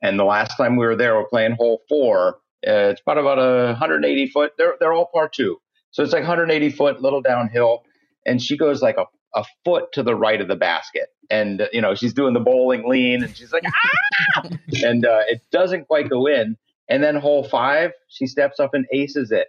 And 0.03 0.19
the 0.19 0.25
last 0.25 0.57
time 0.57 0.77
we 0.77 0.87
were 0.87 0.97
there, 0.97 1.17
we're 1.17 1.29
playing 1.29 1.53
hole 1.53 1.83
four. 1.89 2.39
Uh, 2.67 2.91
it's 2.93 3.01
about 3.01 3.19
about 3.19 3.39
a 3.39 3.67
180 3.73 4.29
foot. 4.29 4.53
They're 4.57 4.75
they're 4.81 4.93
all 4.93 5.11
par 5.13 5.29
two, 5.29 5.59
so 5.91 6.03
it's 6.03 6.13
like 6.13 6.23
180 6.23 6.71
foot, 6.71 7.03
little 7.03 7.21
downhill. 7.21 7.83
And 8.27 8.43
she 8.43 8.57
goes 8.57 8.83
like 8.83 8.97
a, 8.97 9.05
a 9.37 9.45
foot 9.64 9.93
to 9.93 10.02
the 10.02 10.14
right 10.14 10.40
of 10.40 10.49
the 10.49 10.57
basket, 10.57 11.09
and 11.31 11.61
uh, 11.61 11.66
you 11.73 11.81
know 11.81 11.95
she's 11.95 12.14
doing 12.14 12.35
the 12.35 12.40
bowling 12.40 12.88
lean, 12.88 13.23
and 13.23 13.37
she's 13.37 13.52
like 13.52 13.64
ah, 13.66 14.49
and 14.83 15.07
uh, 15.07 15.21
it 15.28 15.43
doesn't 15.52 15.87
quite 15.87 16.09
go 16.09 16.26
in. 16.26 16.57
And 16.88 17.02
then 17.02 17.16
hole 17.16 17.43
five, 17.43 17.90
she 18.09 18.26
steps 18.28 18.61
up 18.61 18.73
and 18.73 18.87
aces 18.93 19.33
it. 19.33 19.49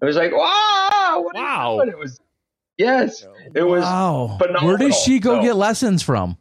It 0.00 0.04
was 0.04 0.16
like 0.16 0.32
wow, 0.32 1.24
wow! 1.32 1.80
It 1.80 1.96
was 1.98 2.20
yes, 2.76 3.24
it 3.54 3.62
was 3.62 3.82
wow. 3.82 4.36
phenomenal. 4.38 4.68
Where 4.68 4.76
does 4.78 4.96
she 5.00 5.18
go 5.18 5.36
So- 5.36 5.42
get 5.42 5.56
lessons 5.56 6.02
from? 6.02 6.36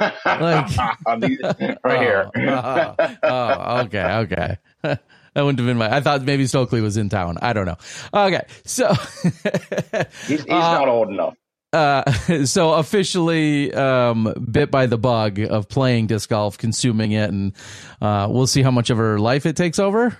Like- 0.00 0.76
right 1.06 2.00
here. 2.00 2.30
oh, 2.36 2.94
oh, 2.98 3.16
oh, 3.22 3.80
okay, 3.82 4.04
okay. 4.04 4.56
that 4.82 5.00
wouldn't 5.36 5.58
have 5.58 5.66
been 5.66 5.76
my. 5.76 5.94
I 5.94 6.00
thought 6.00 6.22
maybe 6.22 6.46
Stokely 6.46 6.80
was 6.80 6.96
in 6.96 7.10
town. 7.10 7.36
I 7.42 7.52
don't 7.52 7.66
know. 7.66 7.76
Okay, 8.14 8.46
so 8.64 8.94
He's, 10.26 10.40
he's 10.40 10.46
not 10.46 10.88
old 10.88 11.10
enough. 11.10 11.34
Uh, 11.72 12.10
so 12.44 12.74
officially 12.74 13.72
um, 13.74 14.32
bit 14.50 14.70
by 14.70 14.86
the 14.86 14.98
bug 14.98 15.38
of 15.40 15.68
playing 15.68 16.06
disc 16.06 16.28
golf, 16.28 16.58
consuming 16.58 17.12
it, 17.12 17.30
and 17.30 17.52
uh, 18.00 18.26
we'll 18.30 18.46
see 18.46 18.62
how 18.62 18.70
much 18.70 18.90
of 18.90 18.98
her 18.98 19.18
life 19.18 19.46
it 19.46 19.56
takes 19.56 19.78
over. 19.78 20.16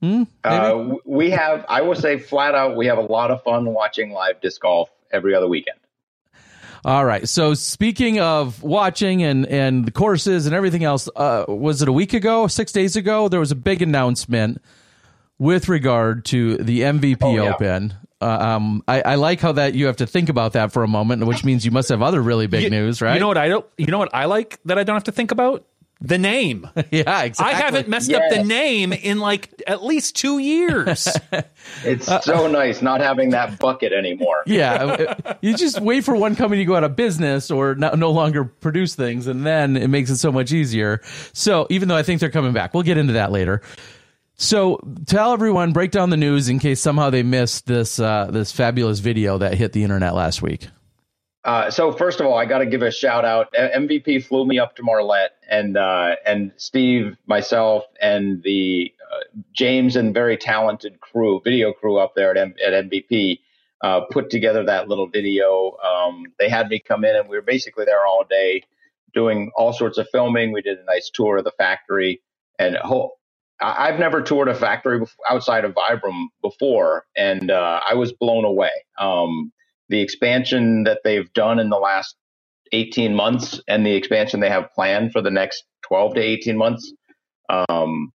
Hmm? 0.00 0.24
Uh, 0.42 0.96
we 1.04 1.30
have, 1.30 1.64
I 1.68 1.82
will 1.82 1.94
say 1.94 2.18
flat 2.18 2.54
out, 2.56 2.76
we 2.76 2.86
have 2.86 2.98
a 2.98 3.02
lot 3.02 3.30
of 3.30 3.42
fun 3.44 3.66
watching 3.66 4.10
live 4.10 4.40
disc 4.40 4.60
golf 4.60 4.90
every 5.12 5.34
other 5.34 5.46
weekend. 5.46 5.78
All 6.84 7.04
right. 7.04 7.28
So 7.28 7.54
speaking 7.54 8.18
of 8.18 8.60
watching 8.60 9.22
and 9.22 9.46
and 9.46 9.84
the 9.86 9.92
courses 9.92 10.46
and 10.46 10.54
everything 10.54 10.82
else, 10.82 11.08
uh, 11.14 11.44
was 11.46 11.80
it 11.80 11.86
a 11.86 11.92
week 11.92 12.12
ago, 12.12 12.48
six 12.48 12.72
days 12.72 12.96
ago? 12.96 13.28
There 13.28 13.38
was 13.38 13.52
a 13.52 13.56
big 13.56 13.82
announcement 13.82 14.60
with 15.38 15.68
regard 15.68 16.24
to 16.26 16.56
the 16.56 16.80
MVP 16.80 17.18
Oh, 17.22 17.34
yeah. 17.36 17.54
Open. 17.54 17.94
Uh, 18.22 18.38
um, 18.56 18.82
I, 18.88 19.00
I 19.02 19.14
like 19.16 19.40
how 19.40 19.52
that 19.52 19.74
you 19.74 19.86
have 19.86 19.96
to 19.96 20.06
think 20.06 20.28
about 20.28 20.52
that 20.54 20.72
for 20.72 20.82
a 20.82 20.88
moment, 20.88 21.26
which 21.26 21.44
means 21.44 21.64
you 21.64 21.70
must 21.70 21.88
have 21.88 22.02
other 22.02 22.22
really 22.22 22.46
big 22.46 22.64
You- 22.64 22.70
news, 22.70 23.02
right? 23.02 23.14
You 23.14 23.20
know 23.20 23.28
what 23.28 23.38
I 23.38 23.48
don't. 23.48 23.66
You 23.76 23.86
know 23.86 23.98
what 23.98 24.14
I 24.14 24.26
like 24.26 24.58
that 24.64 24.78
I 24.78 24.84
don't 24.84 24.94
have 24.96 25.04
to 25.04 25.12
think 25.12 25.30
about 25.32 25.64
the 26.00 26.18
name. 26.18 26.68
yeah, 26.90 27.22
exactly. 27.22 27.54
I 27.54 27.58
haven't 27.58 27.86
messed 27.88 28.12
up 28.12 28.22
the 28.30 28.42
name 28.42 28.92
in 28.92 29.20
like 29.20 29.50
at 29.68 29.84
least 29.84 30.16
two 30.16 30.38
years. 30.38 31.08
It's 31.84 32.06
so 32.24 32.48
nice 32.48 32.82
not 32.82 33.00
having 33.00 33.30
that 33.30 33.58
bucket 33.60 33.92
anymore. 33.92 34.42
Yeah, 34.46 34.72
uh, 34.74 35.34
you 35.40 35.56
just 35.56 35.80
wait 35.80 36.04
for 36.04 36.16
one 36.16 36.34
company 36.34 36.60
to 36.62 36.64
go 36.64 36.74
out 36.74 36.82
of 36.84 36.96
business 36.96 37.50
or 37.52 37.76
no, 37.76 37.90
no 37.94 38.10
longer 38.10 38.44
produce 38.44 38.96
things, 38.96 39.28
and 39.28 39.46
then 39.46 39.76
it 39.76 39.88
makes 39.88 40.10
it 40.10 40.16
so 40.16 40.32
much 40.32 40.52
easier. 40.52 41.00
So 41.32 41.66
even 41.70 41.88
though 41.88 41.96
I 41.96 42.02
think 42.02 42.20
they're 42.20 42.30
coming 42.30 42.52
back, 42.52 42.74
we'll 42.74 42.82
get 42.82 42.98
into 42.98 43.12
that 43.14 43.30
later. 43.30 43.62
So 44.42 44.80
tell 45.06 45.32
everyone, 45.32 45.72
break 45.72 45.92
down 45.92 46.10
the 46.10 46.16
news 46.16 46.48
in 46.48 46.58
case 46.58 46.80
somehow 46.80 47.10
they 47.10 47.22
missed 47.22 47.66
this 47.66 48.00
uh, 48.00 48.28
this 48.28 48.50
fabulous 48.50 48.98
video 48.98 49.38
that 49.38 49.54
hit 49.54 49.72
the 49.72 49.84
internet 49.84 50.16
last 50.16 50.42
week. 50.42 50.66
Uh, 51.44 51.70
so 51.70 51.92
first 51.92 52.18
of 52.18 52.26
all, 52.26 52.36
I 52.36 52.44
got 52.44 52.58
to 52.58 52.66
give 52.66 52.82
a 52.82 52.90
shout 52.90 53.24
out. 53.24 53.52
MVP 53.54 54.24
flew 54.24 54.44
me 54.44 54.58
up 54.58 54.74
to 54.76 54.82
Marlette, 54.82 55.36
and 55.48 55.76
uh, 55.76 56.16
and 56.26 56.50
Steve, 56.56 57.16
myself, 57.26 57.84
and 58.00 58.42
the 58.42 58.92
uh, 59.12 59.20
James 59.52 59.94
and 59.94 60.12
very 60.12 60.36
talented 60.36 61.00
crew, 61.00 61.40
video 61.44 61.72
crew 61.72 61.98
up 61.98 62.16
there 62.16 62.32
at, 62.32 62.36
M- 62.36 62.54
at 62.66 62.90
MVP, 62.90 63.38
uh, 63.82 64.00
put 64.10 64.28
together 64.28 64.64
that 64.64 64.88
little 64.88 65.06
video. 65.06 65.76
Um, 65.84 66.24
they 66.40 66.48
had 66.48 66.68
me 66.68 66.80
come 66.80 67.04
in, 67.04 67.14
and 67.14 67.28
we 67.28 67.36
were 67.36 67.42
basically 67.42 67.84
there 67.84 68.04
all 68.04 68.24
day, 68.28 68.64
doing 69.14 69.52
all 69.56 69.72
sorts 69.72 69.98
of 69.98 70.08
filming. 70.10 70.50
We 70.50 70.62
did 70.62 70.80
a 70.80 70.84
nice 70.84 71.10
tour 71.14 71.36
of 71.36 71.44
the 71.44 71.52
factory, 71.52 72.20
and 72.58 72.76
whole, 72.78 73.20
I- 73.62 73.88
I've 73.88 74.00
never 74.00 74.22
toured 74.22 74.48
a 74.48 74.56
factory 74.56 75.00
bef- 75.00 75.16
outside 75.30 75.64
of 75.66 75.74
Vibram 75.74 76.26
before, 76.42 77.06
and 77.16 77.50
uh, 77.50 77.80
I 77.88 77.94
was 77.94 78.12
blown 78.14 78.44
away. 78.46 78.72
Um, 78.98 79.52
the 79.90 80.02
expansion 80.02 80.84
that 80.84 81.00
they've 81.04 81.32
done 81.34 81.60
in 81.60 81.70
the 81.70 81.78
last 81.78 82.16
18 82.72 83.14
months 83.14 83.60
and 83.68 83.86
the 83.86 83.94
expansion 83.94 84.40
they 84.40 84.50
have 84.50 84.72
planned 84.74 85.12
for 85.12 85.22
the 85.22 85.30
next 85.30 85.64
12 85.88 86.14
to 86.16 86.20
18 86.22 86.56
months. 86.58 86.92
Um, 87.48 88.12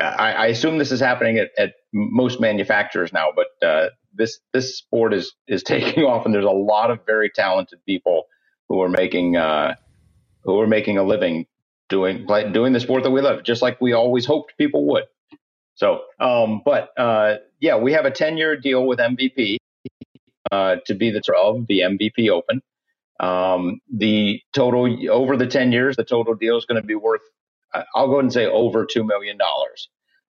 I, 0.00 0.32
I 0.34 0.46
assume 0.48 0.78
this 0.78 0.92
is 0.92 1.00
happening 1.00 1.38
at, 1.38 1.50
at 1.58 1.74
most 1.92 2.40
manufacturers 2.40 3.12
now, 3.12 3.28
but 3.34 3.66
uh, 3.66 3.88
this 4.14 4.40
this 4.52 4.78
sport 4.78 5.14
is 5.14 5.34
is 5.48 5.62
taking 5.64 6.04
off, 6.04 6.26
and 6.26 6.34
there's 6.34 6.44
a 6.44 6.50
lot 6.50 6.90
of 6.90 7.00
very 7.06 7.30
talented 7.30 7.80
people 7.86 8.24
who 8.68 8.80
are 8.82 8.88
making 8.90 9.36
uh, 9.36 9.74
who 10.44 10.60
are 10.60 10.66
making 10.68 10.98
a 10.98 11.04
living 11.04 11.46
doing 11.88 12.26
play, 12.26 12.50
doing 12.50 12.72
the 12.72 12.80
sport 12.80 13.02
that 13.02 13.10
we 13.10 13.20
love, 13.20 13.42
just 13.42 13.62
like 13.62 13.80
we 13.80 13.92
always 13.92 14.26
hoped 14.26 14.56
people 14.58 14.86
would. 14.88 15.04
So, 15.74 16.00
um, 16.18 16.62
but 16.64 16.90
uh, 16.98 17.36
yeah, 17.60 17.76
we 17.76 17.92
have 17.92 18.04
a 18.04 18.10
10 18.10 18.36
year 18.36 18.56
deal 18.56 18.84
with 18.84 18.98
MVP 18.98 19.58
uh, 20.50 20.76
to 20.86 20.94
be 20.94 21.10
the 21.10 21.22
of 21.36 21.66
the 21.66 21.80
MVP 21.80 22.30
Open. 22.30 22.62
Um, 23.20 23.80
the 23.92 24.40
total 24.52 25.10
over 25.10 25.36
the 25.36 25.46
10 25.46 25.72
years, 25.72 25.96
the 25.96 26.04
total 26.04 26.34
deal 26.34 26.56
is 26.56 26.64
going 26.64 26.80
to 26.80 26.86
be 26.86 26.94
worth, 26.94 27.22
I'll 27.94 28.06
go 28.06 28.14
ahead 28.14 28.24
and 28.24 28.32
say 28.32 28.46
over 28.46 28.86
$2 28.86 29.06
million. 29.06 29.38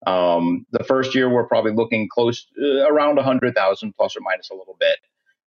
Um, 0.07 0.67
the 0.71 0.85
first 0.85 1.15
year, 1.15 1.29
we're 1.29 1.47
probably 1.47 1.73
looking 1.73 2.09
close 2.11 2.47
uh, 2.63 2.87
around 2.87 3.17
100,000 3.17 3.95
plus 3.97 4.17
or 4.17 4.21
minus 4.21 4.51
a 4.51 4.55
little 4.55 4.77
bit. 4.79 4.97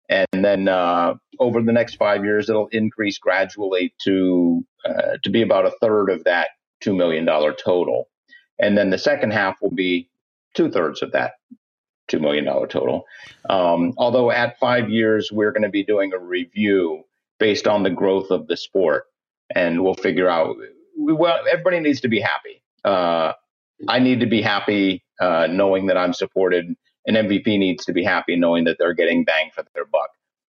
And 0.08 0.44
then 0.44 0.68
uh, 0.68 1.14
over 1.38 1.62
the 1.62 1.72
next 1.72 1.96
five 1.96 2.24
years, 2.24 2.48
it'll 2.48 2.68
increase 2.68 3.18
gradually 3.18 3.94
to 4.04 4.64
uh, 4.84 5.18
to 5.22 5.30
be 5.30 5.42
about 5.42 5.66
a 5.66 5.72
third 5.80 6.10
of 6.10 6.24
that 6.24 6.48
two 6.80 6.94
million 6.94 7.24
dollar 7.24 7.52
total. 7.52 8.08
And 8.58 8.76
then 8.76 8.90
the 8.90 8.98
second 8.98 9.32
half 9.32 9.56
will 9.60 9.74
be 9.74 10.08
two 10.54 10.70
thirds 10.70 11.02
of 11.02 11.12
that 11.12 11.34
two 12.08 12.20
million 12.20 12.44
dollar 12.44 12.66
total. 12.66 13.04
Um, 13.50 13.92
although 13.96 14.30
at 14.30 14.58
five 14.58 14.90
years, 14.90 15.30
we're 15.32 15.52
going 15.52 15.62
to 15.62 15.68
be 15.68 15.84
doing 15.84 16.12
a 16.12 16.18
review 16.18 17.04
based 17.38 17.66
on 17.66 17.82
the 17.82 17.90
growth 17.90 18.30
of 18.30 18.46
the 18.46 18.56
sport, 18.56 19.04
and 19.54 19.82
we'll 19.82 19.94
figure 19.94 20.28
out. 20.28 20.56
We, 20.98 21.12
well, 21.12 21.40
everybody 21.50 21.80
needs 21.80 22.00
to 22.02 22.08
be 22.08 22.20
happy. 22.20 22.62
Uh, 22.84 23.32
I 23.88 23.98
need 23.98 24.20
to 24.20 24.26
be 24.26 24.40
happy 24.40 25.04
uh, 25.20 25.48
knowing 25.50 25.86
that 25.86 25.96
I'm 25.96 26.12
supported. 26.12 26.74
An 27.06 27.14
MVP 27.14 27.58
needs 27.58 27.84
to 27.86 27.92
be 27.92 28.02
happy 28.02 28.36
knowing 28.36 28.64
that 28.64 28.78
they're 28.78 28.94
getting 28.94 29.24
bang 29.24 29.50
for 29.54 29.64
their 29.74 29.84
buck. 29.84 30.10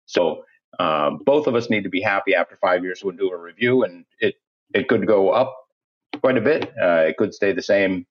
So 0.05 0.45
uh, 0.79 1.11
both 1.25 1.47
of 1.47 1.55
us 1.55 1.69
need 1.69 1.83
to 1.83 1.89
be 1.89 2.01
happy 2.01 2.35
after 2.35 2.55
five 2.55 2.83
years. 2.83 3.03
We'll 3.03 3.15
do 3.15 3.31
a 3.31 3.37
review, 3.37 3.83
and 3.83 4.05
it 4.19 4.35
it 4.73 4.87
could 4.87 5.07
go 5.07 5.29
up 5.31 5.55
quite 6.21 6.37
a 6.37 6.41
bit. 6.41 6.71
Uh, 6.81 7.05
it 7.07 7.17
could 7.17 7.33
stay 7.33 7.53
the 7.53 7.61
same. 7.61 8.05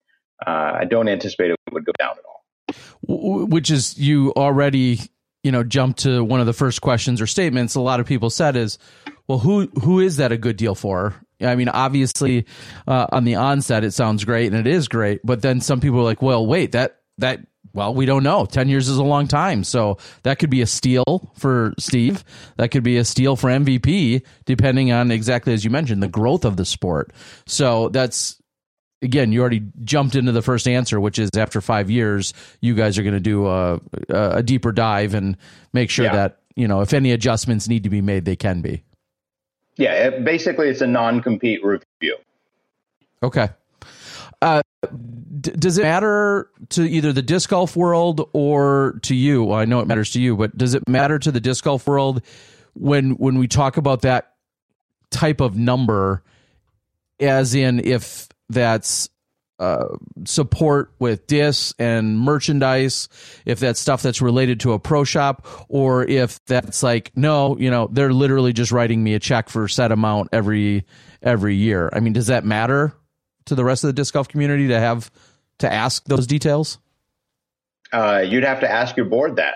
Uh, 0.47 0.73
I 0.80 0.85
don't 0.85 1.09
anticipate 1.09 1.50
it 1.50 1.59
would 1.73 1.85
go 1.85 1.92
down 1.99 2.12
at 2.12 2.25
all. 2.25 3.47
Which 3.47 3.71
is 3.71 3.99
you 3.99 4.33
already 4.37 5.00
you 5.42 5.52
know 5.52 5.62
jumped 5.62 6.00
to 6.00 6.23
one 6.23 6.40
of 6.40 6.47
the 6.47 6.52
first 6.52 6.80
questions 6.80 7.21
or 7.21 7.26
statements 7.26 7.75
a 7.75 7.80
lot 7.80 8.00
of 8.00 8.07
people 8.07 8.28
said 8.28 8.57
is 8.57 8.76
well 9.28 9.38
who 9.38 9.66
who 9.83 10.00
is 10.00 10.16
that 10.16 10.33
a 10.33 10.37
good 10.37 10.57
deal 10.57 10.75
for 10.75 11.14
i 11.40 11.54
mean 11.54 11.68
obviously 11.68 12.45
uh, 12.87 13.07
on 13.12 13.25
the 13.25 13.37
onset 13.37 13.85
it 13.85 13.92
sounds 13.92 14.25
great 14.25 14.52
and 14.52 14.66
it 14.66 14.71
is 14.71 14.88
great 14.88 15.21
but 15.25 15.40
then 15.40 15.61
some 15.61 15.80
people 15.80 16.00
are 16.00 16.04
like 16.04 16.21
well 16.21 16.45
wait 16.45 16.73
that 16.73 16.99
that 17.18 17.40
well 17.73 17.95
we 17.95 18.07
don't 18.07 18.23
know 18.23 18.45
10 18.47 18.69
years 18.69 18.89
is 18.89 18.99
a 18.99 19.05
long 19.05 19.27
time 19.29 19.65
so 19.65 19.99
that 20.23 20.39
could 20.39 20.51
be 20.51 20.63
a 20.63 20.67
steal 20.67 21.31
for 21.37 21.75
steve 21.79 22.25
that 22.57 22.71
could 22.71 22.83
be 22.83 22.97
a 22.97 23.05
steal 23.05 23.37
for 23.37 23.49
mvp 23.51 24.23
depending 24.47 24.93
on 24.93 25.11
exactly 25.11 25.53
as 25.53 25.65
you 25.65 25.71
mentioned 25.71 26.03
the 26.03 26.09
growth 26.09 26.45
of 26.45 26.57
the 26.57 26.65
sport 26.65 27.13
so 27.47 27.89
that's 27.89 28.41
again, 29.01 29.31
you 29.31 29.41
already 29.41 29.63
jumped 29.85 30.17
into 30.17 30.33
the 30.33 30.43
first 30.43 30.67
answer, 30.67 30.99
which 30.99 31.21
is 31.21 31.31
after 31.37 31.61
five 31.61 31.89
years, 31.89 32.35
you 32.61 32.75
guys 32.75 32.99
are 32.99 33.05
going 33.05 33.15
to 33.15 33.21
do 33.21 33.47
a, 33.47 33.81
a 34.09 34.43
deeper 34.43 34.73
dive 34.73 35.15
and 35.15 35.37
make 35.73 35.89
sure 35.89 36.07
Yeah. 36.07 36.15
that 36.17 36.39
you 36.57 36.67
know 36.67 36.81
if 36.81 36.93
any 36.93 37.13
adjustments 37.13 37.69
need 37.69 37.85
to 37.85 37.91
be 37.91 38.01
made, 38.01 38.25
they 38.25 38.35
can 38.35 38.61
be. 38.61 38.83
Yeah, 39.77 39.93
it, 39.93 40.25
basically, 40.25 40.69
it's 40.69 40.81
a 40.81 40.87
non-compete 40.89 41.65
review. 41.65 42.17
Okay. 43.23 43.51
Uh, 44.40 44.62
d- 45.40 45.52
does 45.52 45.78
it 45.78 45.83
matter 45.83 46.50
to 46.71 46.83
either 46.83 47.12
the 47.12 47.23
disc 47.23 47.50
golf 47.50 47.76
world 47.76 48.28
or 48.33 48.99
to 49.02 49.14
you? 49.14 49.45
Well, 49.45 49.59
I 49.59 49.64
know 49.64 49.80
it 49.80 49.87
matters 49.87 50.12
to 50.12 50.21
you, 50.21 50.37
but 50.37 50.57
does 50.57 50.75
it 50.75 50.88
matter 50.88 51.18
to 51.18 51.33
the 51.33 51.40
disc 51.40 51.64
golf 51.64 51.87
world 51.87 52.23
when 52.75 53.12
when 53.12 53.38
we 53.38 53.49
talk 53.49 53.76
about 53.76 54.02
that 54.02 54.35
type 55.11 55.40
of 55.40 55.57
number? 55.57 56.23
As 57.21 57.57
in, 57.57 57.80
if 57.80 58.28
that's 58.49 59.09
uh, 59.59 59.97
support 60.25 60.92
with 61.00 61.26
discs 61.26 61.75
and 61.80 62.16
merchandise, 62.16 63.09
if 63.45 63.59
that's 63.59 63.80
stuff 63.80 64.02
that's 64.02 64.23
related 64.23 64.61
to 64.61 64.73
a 64.73 64.78
pro 64.78 65.02
shop, 65.02 65.47
or 65.68 66.04
if 66.04 66.45
that's 66.45 66.85
like 66.85 67.11
no, 67.16 67.59
you 67.59 67.71
know, 67.71 67.88
they're 67.90 68.12
literally 68.12 68.52
just 68.52 68.71
writing 68.71 69.02
me 69.02 69.14
a 69.14 69.18
check 69.18 69.49
for 69.49 69.64
a 69.64 69.71
set 69.71 69.90
amount 69.90 70.28
every 70.33 70.85
every 71.21 71.57
year. 71.57 71.90
I 71.92 71.99
mean, 71.99 72.12
does 72.12 72.28
that 72.28 72.45
matter 72.45 72.95
to 73.49 73.55
the 73.55 73.64
rest 73.64 73.85
of 73.85 73.88
the 73.88 73.93
disc 73.93 74.14
golf 74.14 74.28
community 74.28 74.69
to 74.69 74.78
have 74.78 75.11
to 75.59 75.73
ask 75.73 76.05
those 76.05 76.26
details? 76.26 76.78
Uh, 77.93 78.25
you'd 78.26 78.45
have 78.45 78.61
to 78.61 78.71
ask 78.71 78.97
your 78.97 79.07
board 79.07 79.37
that. 79.37 79.55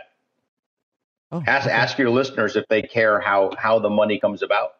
Oh, 1.30 1.42
ask 1.46 1.66
okay. 1.66 1.74
ask 1.74 1.98
your 1.98 2.10
listeners 2.10 2.56
if 2.56 2.66
they 2.68 2.82
care 2.82 3.20
how 3.20 3.52
how 3.56 3.78
the 3.78 3.88
money 3.90 4.18
comes 4.18 4.42
about. 4.42 4.72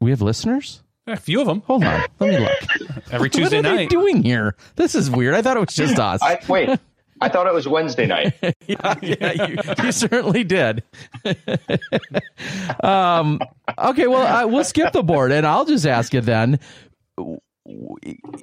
We 0.00 0.10
have 0.10 0.20
listeners. 0.22 0.82
A 1.06 1.16
few 1.16 1.40
of 1.40 1.46
them 1.46 1.62
Hold 1.66 1.84
on, 1.84 2.02
let 2.20 2.30
me 2.30 2.38
look. 2.38 3.02
every 3.12 3.30
Tuesday 3.30 3.56
what 3.56 3.66
are 3.66 3.70
they 3.70 3.82
night. 3.82 3.90
doing 3.90 4.22
here? 4.22 4.56
This 4.76 4.94
is 4.94 5.10
weird. 5.10 5.34
I 5.34 5.42
thought 5.42 5.56
it 5.56 5.60
was 5.60 5.74
just 5.74 5.98
us. 5.98 6.22
I, 6.22 6.38
wait, 6.48 6.68
I 7.22 7.28
thought 7.28 7.46
it 7.46 7.54
was 7.54 7.68
Wednesday 7.68 8.06
night. 8.06 8.34
yeah, 8.66 8.94
yeah, 9.00 9.46
you, 9.46 9.56
you 9.82 9.92
certainly 9.92 10.44
did. 10.44 10.82
um, 12.82 13.40
okay, 13.78 14.06
well, 14.06 14.26
I, 14.26 14.44
we'll 14.44 14.64
skip 14.64 14.92
the 14.92 15.02
board, 15.02 15.32
and 15.32 15.46
I'll 15.46 15.64
just 15.64 15.86
ask 15.86 16.12
you 16.12 16.20
then: 16.20 16.58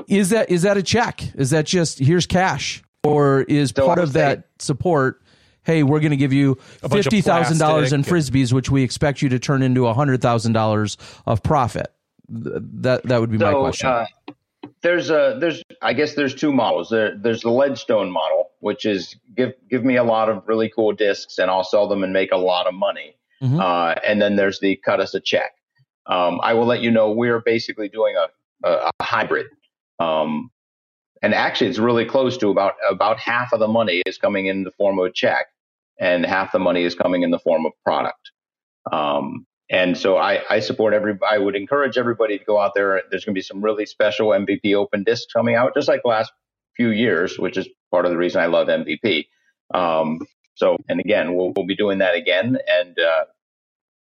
Is 0.07 0.29
that 0.29 0.49
is 0.49 0.61
that 0.63 0.77
a 0.77 0.83
check? 0.83 1.23
Is 1.35 1.49
that 1.49 1.65
just 1.65 1.99
here's 1.99 2.25
cash, 2.25 2.81
or 3.03 3.41
is 3.41 3.73
So 3.75 3.85
part 3.85 3.99
of 3.99 4.09
would 4.09 4.13
that 4.13 4.47
support? 4.59 5.21
Hey, 5.63 5.83
we're 5.83 5.99
going 5.99 6.11
to 6.11 6.17
give 6.17 6.33
you 6.33 6.57
A 6.81 6.89
bunch 6.89 7.05
of 7.05 7.11
fifty 7.11 7.21
thousand 7.21 7.57
dollars 7.59 7.93
in 7.93 8.03
frisbees, 8.03 8.53
which 8.53 8.69
we 8.69 8.83
expect 8.83 9.21
you 9.21 9.29
to 9.29 9.39
turn 9.39 9.61
into 9.61 9.85
hundred 9.91 10.21
thousand 10.21 10.53
dollars 10.53 10.97
of 11.25 11.43
profit. 11.43 11.93
That 12.29 13.03
that 13.03 13.19
would 13.19 13.31
be 13.31 13.37
my 13.37 13.53
question. 13.53 13.89
uh, 13.89 14.05
there's 14.81 15.09
a 15.09 15.37
there's 15.39 15.61
I 15.81 15.93
guess 15.93 16.15
there's 16.15 16.35
two 16.35 16.51
models. 16.53 16.89
There, 16.89 17.17
there's 17.17 17.41
the 17.41 17.51
Ledgestone 17.51 18.11
model, 18.11 18.51
which 18.59 18.85
is 18.85 19.15
give 19.35 19.53
give 19.69 19.83
me 19.83 19.97
a 19.97 20.03
lot 20.03 20.29
of 20.29 20.43
really 20.47 20.69
cool 20.73 20.93
discs 20.93 21.37
and 21.37 21.49
I'll 21.51 21.63
sell 21.63 21.87
them 21.87 22.03
and 22.03 22.13
make 22.13 22.31
a 22.31 22.37
lot 22.37 22.67
of 22.67 22.73
money. 22.73 23.15
Mhm. 23.41 23.59
Uh, 23.59 23.99
and 24.05 24.21
then 24.21 24.35
there's 24.35 24.59
the 24.59 24.75
cut 24.77 24.99
us 24.99 25.13
a 25.13 25.19
check. 25.19 25.51
Um, 26.07 26.39
I 26.43 26.53
will 26.53 26.65
let 26.65 26.81
you 26.81 26.91
know 26.91 27.11
we're 27.11 27.39
basically 27.39 27.89
doing 27.89 28.15
a 28.15 28.27
a, 28.67 28.91
a 28.99 29.03
hybrid. 29.03 29.47
Um, 29.99 30.51
and 31.21 31.33
actually, 31.33 31.69
it's 31.69 31.79
really 31.79 32.05
close 32.05 32.37
to 32.37 32.49
about 32.49 32.75
about 32.89 33.19
half 33.19 33.51
of 33.51 33.59
the 33.59 33.67
money 33.67 34.01
is 34.05 34.17
coming 34.17 34.45
in 34.45 34.63
the 34.63 34.71
form 34.71 34.99
of 34.99 35.05
a 35.05 35.11
check, 35.11 35.47
and 35.99 36.25
half 36.25 36.51
the 36.53 36.59
money 36.59 36.83
is 36.83 36.95
coming 36.95 37.23
in 37.23 37.31
the 37.31 37.39
form 37.39 37.65
of 37.65 37.73
product. 37.83 38.31
Um, 38.91 39.45
and 39.69 39.97
so 39.97 40.17
I, 40.17 40.41
I 40.49 40.59
support 40.59 40.93
every. 40.93 41.17
I 41.27 41.37
would 41.37 41.55
encourage 41.55 41.97
everybody 41.97 42.39
to 42.39 42.45
go 42.45 42.59
out 42.59 42.73
there. 42.75 43.01
There's 43.09 43.23
going 43.23 43.33
to 43.33 43.37
be 43.37 43.43
some 43.43 43.61
really 43.61 43.85
special 43.85 44.29
MVP 44.29 44.73
Open 44.75 45.03
discs 45.03 45.31
coming 45.31 45.55
out, 45.55 45.73
just 45.75 45.87
like 45.87 46.01
the 46.03 46.09
last 46.09 46.31
few 46.75 46.89
years, 46.89 47.37
which 47.37 47.57
is 47.57 47.67
part 47.91 48.05
of 48.05 48.11
the 48.11 48.17
reason 48.17 48.41
I 48.41 48.47
love 48.47 48.67
MVP. 48.67 49.27
Um, 49.73 50.19
so, 50.55 50.77
and 50.87 50.99
again, 50.99 51.35
we'll 51.35 51.53
we'll 51.55 51.67
be 51.67 51.75
doing 51.75 51.99
that 51.99 52.15
again, 52.15 52.57
and 52.67 52.97
uh, 52.99 53.25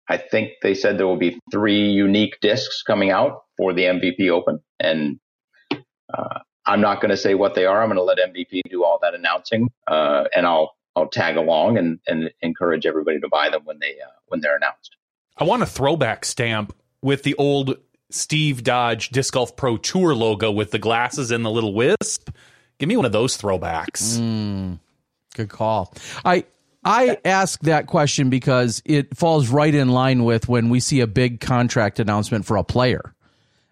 I 0.09 0.19
think 0.19 0.53
they 0.63 0.75
said 0.75 0.99
there 0.99 1.07
will 1.07 1.17
be 1.17 1.41
three 1.51 1.91
unique 1.91 2.39
discs 2.41 2.83
coming 2.83 3.11
out 3.11 3.45
for 3.57 3.73
the 3.73 3.85
MVP 3.85 4.29
Open, 4.31 4.61
and 4.79 5.19
uh, 5.73 6.41
I'm 6.67 6.83
not 6.83 7.01
going 7.01 7.11
to 7.11 7.17
say 7.17 7.35
what 7.35 7.55
they 7.55 7.65
are. 7.65 7.83
I'm 7.83 7.89
going 7.89 7.97
to 7.97 8.03
let 8.03 8.19
MVP 8.19 8.61
do 8.69 8.85
all 8.85 8.99
that 9.03 9.15
announcing, 9.15 9.71
uh, 9.87 10.25
and 10.37 10.47
I'll 10.47 10.75
I'll 10.95 11.09
tag 11.09 11.37
along 11.37 11.79
and, 11.79 11.99
and 12.07 12.31
encourage 12.43 12.87
everybody 12.87 13.21
to 13.21 13.29
buy 13.29 13.49
them 13.49 13.63
when 13.65 13.79
they 13.81 13.93
uh, 13.93 14.11
when 14.27 14.41
they're 14.41 14.57
announced. 14.57 14.97
I 15.39 15.45
want 15.45 15.63
a 15.63 15.67
throwback 15.67 16.25
stamp 16.25 16.75
with 17.03 17.23
the 17.23 17.35
old 17.35 17.77
Steve 18.11 18.63
Dodge 18.63 19.11
Disc 19.11 19.35
Golf 19.35 19.57
Pro 19.57 19.77
Tour 19.77 20.15
logo 20.15 20.51
with 20.51 20.71
the 20.71 20.79
glasses 20.79 21.31
and 21.31 21.45
the 21.45 21.51
little 21.51 21.75
wisp. 21.75 22.31
Give 22.79 22.89
me 22.89 22.97
one 22.97 23.07
of 23.07 23.13
those 23.13 23.37
throwbacks. 23.37 24.19
Mm, 24.19 24.79
good 25.35 25.49
call. 25.49 25.95
I 26.25 26.45
I 26.85 27.19
ask 27.25 27.61
that 27.63 27.87
question 27.87 28.31
because 28.31 28.81
it 28.85 29.17
falls 29.17 29.49
right 29.49 29.75
in 29.75 29.89
line 29.89 30.25
with 30.25 30.49
when 30.49 30.69
we 30.71 30.81
see 30.81 31.01
a 31.01 31.07
big 31.07 31.41
contract 31.41 31.99
announcement 31.99 32.45
for 32.47 32.57
a 32.57 32.65
player, 32.65 33.15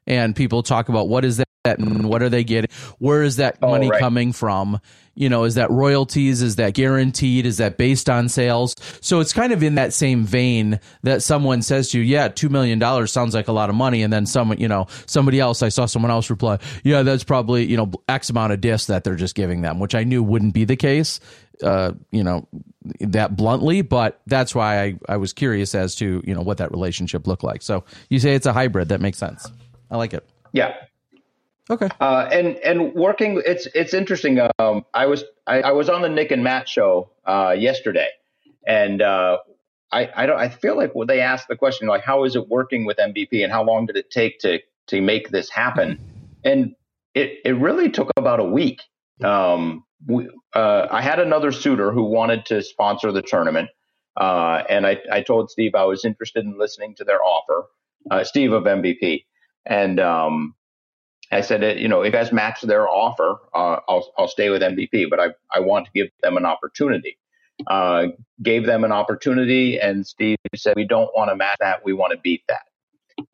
and 0.07 0.35
people 0.35 0.63
talk 0.63 0.89
about 0.89 1.09
what 1.09 1.25
is 1.25 1.39
that 1.39 1.44
and 1.65 2.09
what 2.09 2.23
are 2.23 2.29
they 2.29 2.45
getting, 2.45 2.71
where 2.99 3.23
is 3.23 3.37
that 3.37 3.57
Oh, 3.63 3.71
money 3.71 3.91
right. 3.91 3.99
coming 4.01 4.33
from? 4.33 4.81
You 5.17 5.29
know, 5.29 5.45
is 5.45 5.55
that 5.55 5.71
royalties? 5.71 6.43
Is 6.43 6.57
that 6.57 6.75
guaranteed? 6.75 7.47
Is 7.47 7.59
that 7.59 7.77
based 7.79 8.11
on 8.11 8.29
sales? 8.29 8.75
So 9.01 9.21
it's 9.21 9.33
kind 9.33 9.53
of 9.53 9.63
in 9.63 9.77
that 9.77 9.93
same 9.93 10.25
vein 10.25 10.81
that 11.05 11.23
someone 11.23 11.63
says 11.63 11.91
to 11.91 11.99
you, 11.99 12.05
"Yeah, 12.05 12.27
two 12.29 12.49
million 12.49 12.81
dollars 12.81 13.13
sounds 13.13 13.33
like 13.33 13.47
a 13.47 13.53
lot 13.53 13.71
of 13.71 13.77
money," 13.77 14.03
and 14.03 14.13
then 14.13 14.27
someone, 14.27 14.59
you 14.59 14.67
know, 14.67 14.89
somebody 15.07 15.39
else, 15.39 15.63
I 15.63 15.69
saw 15.69 15.87
someone 15.87 16.11
else 16.11 16.29
reply, 16.31 16.59
"Yeah, 16.83 17.03
that's 17.03 17.23
probably 17.23 17.65
you 17.65 17.77
know 17.77 17.93
X 18.09 18.29
amount 18.29 18.53
of 18.55 18.61
discs 18.61 18.89
that 18.89 19.05
they're 19.05 19.15
just 19.15 19.37
giving 19.37 19.63
them," 19.63 19.79
which 19.79 19.95
I 19.95 20.03
knew 20.03 20.21
wouldn't 20.21 20.53
be 20.53 20.65
the 20.65 20.75
case, 20.77 21.21
uh, 21.63 21.93
you 22.11 22.25
know, 22.25 22.49
that 22.99 23.37
bluntly, 23.37 23.83
but 23.83 24.21
that's 24.27 24.53
why 24.53 24.83
I 24.83 24.95
I 25.09 25.17
was 25.19 25.33
curious 25.33 25.77
as 25.77 25.95
to 25.97 26.25
you 26.27 26.35
know 26.35 26.43
what 26.43 26.59
that 26.59 26.73
relationship 26.73 27.29
looked 27.29 27.45
like. 27.45 27.63
So 27.63 27.85
you 28.11 28.19
say 28.19 28.35
it's 28.35 28.47
a 28.47 28.53
hybrid, 28.53 28.89
that 28.89 29.01
makes 29.01 29.19
sense. 29.19 29.49
I 29.93 29.97
like 29.97 30.13
it. 30.13 30.27
Yeah, 30.53 30.75
Okay. 31.71 31.89
uh, 31.99 32.29
and 32.31 32.57
and 32.59 32.93
working, 32.95 33.41
it's 33.45 33.67
it's 33.75 33.95
interesting. 33.95 34.39
Um, 34.59 34.85
I 34.93 35.07
was 35.07 35.25
I, 35.47 35.63
I 35.63 35.73
was 35.73 35.89
on 35.89 36.03
the 36.03 36.11
Nick 36.11 36.31
and 36.31 36.45
Matt 36.45 36.69
show 36.69 37.11
uh, 37.25 37.55
yesterday, 37.59 38.09
and 38.67 39.01
uh, 39.01 39.39
I 39.91 40.11
I 40.15 40.27
don't 40.27 40.39
I 40.39 40.51
feel 40.51 40.77
like 40.77 40.95
when 40.95 41.07
they 41.07 41.21
asked 41.21 41.49
the 41.49 41.57
question 41.57 41.89
like 41.89 42.03
how 42.03 42.25
is 42.25 42.37
it 42.37 42.49
working 42.49 42.85
with 42.85 42.99
MVP 42.99 43.43
and 43.43 43.51
how 43.51 43.65
long 43.65 43.87
did 43.87 43.97
it 43.97 44.11
take 44.11 44.41
to 44.41 44.61
to 44.89 45.01
make 45.01 45.31
this 45.31 45.49
happen, 45.49 45.99
and 46.45 46.75
it 47.15 47.39
it 47.47 47.57
really 47.57 47.91
took 47.91 48.11
about 48.17 48.41
a 48.41 48.45
week. 48.45 48.83
Um, 49.23 49.85
we, 50.07 50.29
uh, 50.55 50.89
I 50.91 51.01
had 51.01 51.19
another 51.19 51.51
suitor 51.51 51.93
who 51.93 52.05
wanted 52.05 52.45
to 52.47 52.63
sponsor 52.63 53.11
the 53.11 53.23
tournament, 53.23 53.71
uh, 54.19 54.65
and 54.69 54.87
I 54.87 54.99
I 55.11 55.23
told 55.23 55.51
Steve 55.51 55.75
I 55.75 55.85
was 55.85 56.05
interested 56.05 56.45
in 56.45 56.59
listening 56.59 56.95
to 56.97 57.05
their 57.05 57.23
offer, 57.23 57.65
uh, 58.11 58.23
Steve 58.23 58.53
of 58.53 58.65
MVP, 58.65 59.25
and 59.65 59.99
um, 59.99 60.55
I 61.35 61.41
said, 61.41 61.65
uh, 61.65 61.69
you 61.69 61.89
know, 61.89 62.03
if 62.03 62.15
you 62.15 62.37
match 62.37 62.63
their 62.63 62.89
offer, 62.89 63.39
uh, 63.53 63.81
I'll 63.89 64.13
I'll 64.17 64.29
stay 64.29 64.51
with 64.51 64.63
MVP, 64.63 65.11
but 65.11 65.19
I 65.19 65.29
I 65.53 65.61
want 65.61 65.87
to 65.87 65.93
give 65.93 66.09
them 66.23 66.37
an 66.37 66.45
opportunity. 66.45 67.19
Uh, 67.67 68.07
gave 68.43 68.67
them 68.67 68.85
an 68.85 68.93
opportunity, 68.93 69.79
and 69.81 70.07
Steve 70.07 70.39
said, 70.57 70.75
we 70.77 70.85
don't 70.85 71.11
want 71.17 71.31
to 71.31 71.37
match 71.37 71.57
that, 71.61 71.85
we 71.85 71.93
want 71.93 72.13
to 72.13 72.19
beat 72.19 72.43
that, 72.49 72.63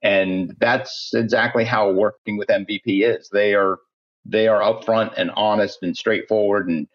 and 0.03 0.55
that's 0.61 1.13
exactly 1.15 1.65
how 1.65 1.91
working 1.91 2.37
with 2.37 2.49
MVP 2.49 3.03
is. 3.03 3.29
They 3.31 3.55
are 3.55 3.79
they 4.25 4.49
are 4.49 4.61
upfront 4.61 5.15
and 5.17 5.31
honest 5.33 5.83
and 5.83 5.97
straightforward, 5.97 6.69
and 6.69 6.87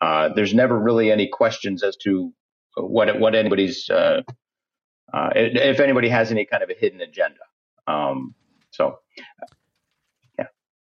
uh, 0.00 0.30
there's 0.34 0.54
never 0.54 0.78
really 0.78 1.10
any 1.10 1.28
questions 1.28 1.82
as 1.82 1.96
to 1.98 2.32
what 2.76 3.18
what 3.18 3.34
anybody's 3.34 3.90
uh, 3.90 4.22
uh, 5.12 5.30
if 5.34 5.80
anybody 5.80 6.08
has 6.08 6.30
any 6.30 6.44
kind 6.44 6.62
of 6.62 6.70
a 6.70 6.74
hidden 6.74 7.00
agenda. 7.00 7.40
Um, 7.86 8.34
so 8.70 8.98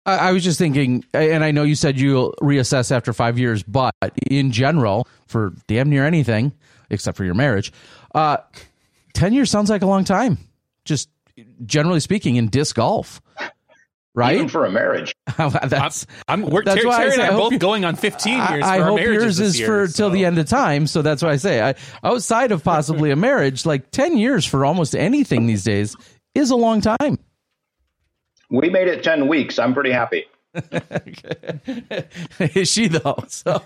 I, 0.05 0.29
I 0.29 0.31
was 0.31 0.43
just 0.43 0.57
thinking, 0.59 1.03
and 1.13 1.43
I 1.43 1.51
know 1.51 1.63
you 1.63 1.75
said 1.75 1.99
you'll 1.99 2.33
reassess 2.41 2.91
after 2.91 3.13
five 3.13 3.39
years, 3.39 3.63
but 3.63 3.93
in 4.29 4.51
general, 4.51 5.07
for 5.27 5.53
damn 5.67 5.89
near 5.89 6.05
anything 6.05 6.53
except 6.89 7.17
for 7.17 7.25
your 7.25 7.33
marriage, 7.33 7.73
uh, 8.13 8.37
ten 9.13 9.33
years 9.33 9.49
sounds 9.49 9.69
like 9.69 9.81
a 9.81 9.87
long 9.87 10.03
time. 10.03 10.37
Just 10.85 11.09
generally 11.65 11.99
speaking, 11.99 12.35
in 12.35 12.47
disc 12.49 12.75
golf, 12.75 13.21
right? 14.13 14.35
even 14.35 14.47
for 14.49 14.65
a 14.65 14.71
marriage. 14.71 15.15
That's 15.37 16.05
I'm 16.27 16.43
we're 16.43 16.63
That's 16.63 16.75
Terry, 16.77 16.87
why 16.87 16.95
I 16.95 16.97
Terry 16.99 17.07
and 17.13 17.15
say 17.15 17.23
I 17.23 17.27
I 17.27 17.31
hope 17.31 17.41
both 17.41 17.51
you- 17.53 17.59
going 17.59 17.85
on 17.85 17.95
15 17.95 18.33
years. 18.37 18.43
I, 18.49 18.59
for 18.59 18.63
I 18.65 18.79
our 18.79 18.85
hope 18.89 18.95
marriages 18.97 19.23
yours 19.23 19.37
this 19.37 19.47
is 19.49 19.59
year, 19.59 19.67
for 19.67 19.87
till 19.91 20.09
the 20.11 20.25
end 20.25 20.37
of 20.37 20.47
time. 20.47 20.85
So 20.87 21.01
that's 21.01 21.23
why 21.23 21.31
I 21.31 21.35
say, 21.37 21.61
I, 21.61 21.75
outside 22.03 22.51
of 22.51 22.63
possibly 22.63 23.11
a 23.11 23.15
marriage, 23.15 23.65
like 23.65 23.89
ten 23.91 24.17
years 24.17 24.45
for 24.45 24.63
almost 24.65 24.95
anything 24.95 25.47
these 25.47 25.63
days 25.63 25.95
is 26.35 26.51
a 26.51 26.55
long 26.55 26.81
time. 26.81 27.17
We 28.49 28.69
made 28.69 28.87
it 28.87 29.03
10 29.03 29.27
weeks. 29.27 29.59
I'm 29.59 29.73
pretty 29.73 29.91
happy. 29.91 30.25
is 32.39 32.69
she 32.69 32.87
though? 32.87 33.21
So 33.27 33.61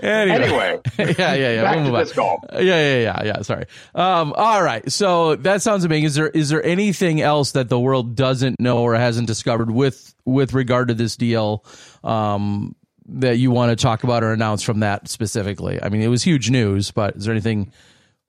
anyway. 0.00 0.80
yeah, 0.98 1.34
yeah, 1.34 1.34
yeah. 1.34 1.62
back 1.62 1.76
We'll 1.76 1.84
to 1.84 2.14
move 2.14 2.18
on. 2.18 2.38
Yeah, 2.54 2.60
yeah, 2.60 2.98
yeah, 2.98 3.24
yeah. 3.24 3.42
Sorry. 3.42 3.66
Um, 3.94 4.32
all 4.36 4.62
right. 4.62 4.90
So 4.90 5.36
that 5.36 5.62
sounds 5.62 5.84
amazing. 5.84 6.04
Is 6.04 6.14
there 6.14 6.28
is 6.28 6.48
there 6.48 6.64
anything 6.64 7.20
else 7.20 7.52
that 7.52 7.68
the 7.68 7.78
world 7.78 8.16
doesn't 8.16 8.58
know 8.58 8.78
or 8.78 8.94
hasn't 8.94 9.26
discovered 9.26 9.70
with 9.70 10.14
with 10.24 10.54
regard 10.54 10.88
to 10.88 10.94
this 10.94 11.16
deal 11.16 11.64
um, 12.02 12.74
that 13.08 13.38
you 13.38 13.50
want 13.50 13.76
to 13.76 13.82
talk 13.82 14.04
about 14.04 14.22
or 14.22 14.32
announce 14.32 14.62
from 14.62 14.80
that 14.80 15.08
specifically? 15.08 15.78
I 15.82 15.88
mean, 15.88 16.02
it 16.02 16.08
was 16.08 16.22
huge 16.22 16.50
news, 16.50 16.90
but 16.90 17.16
is 17.16 17.24
there 17.24 17.32
anything 17.32 17.72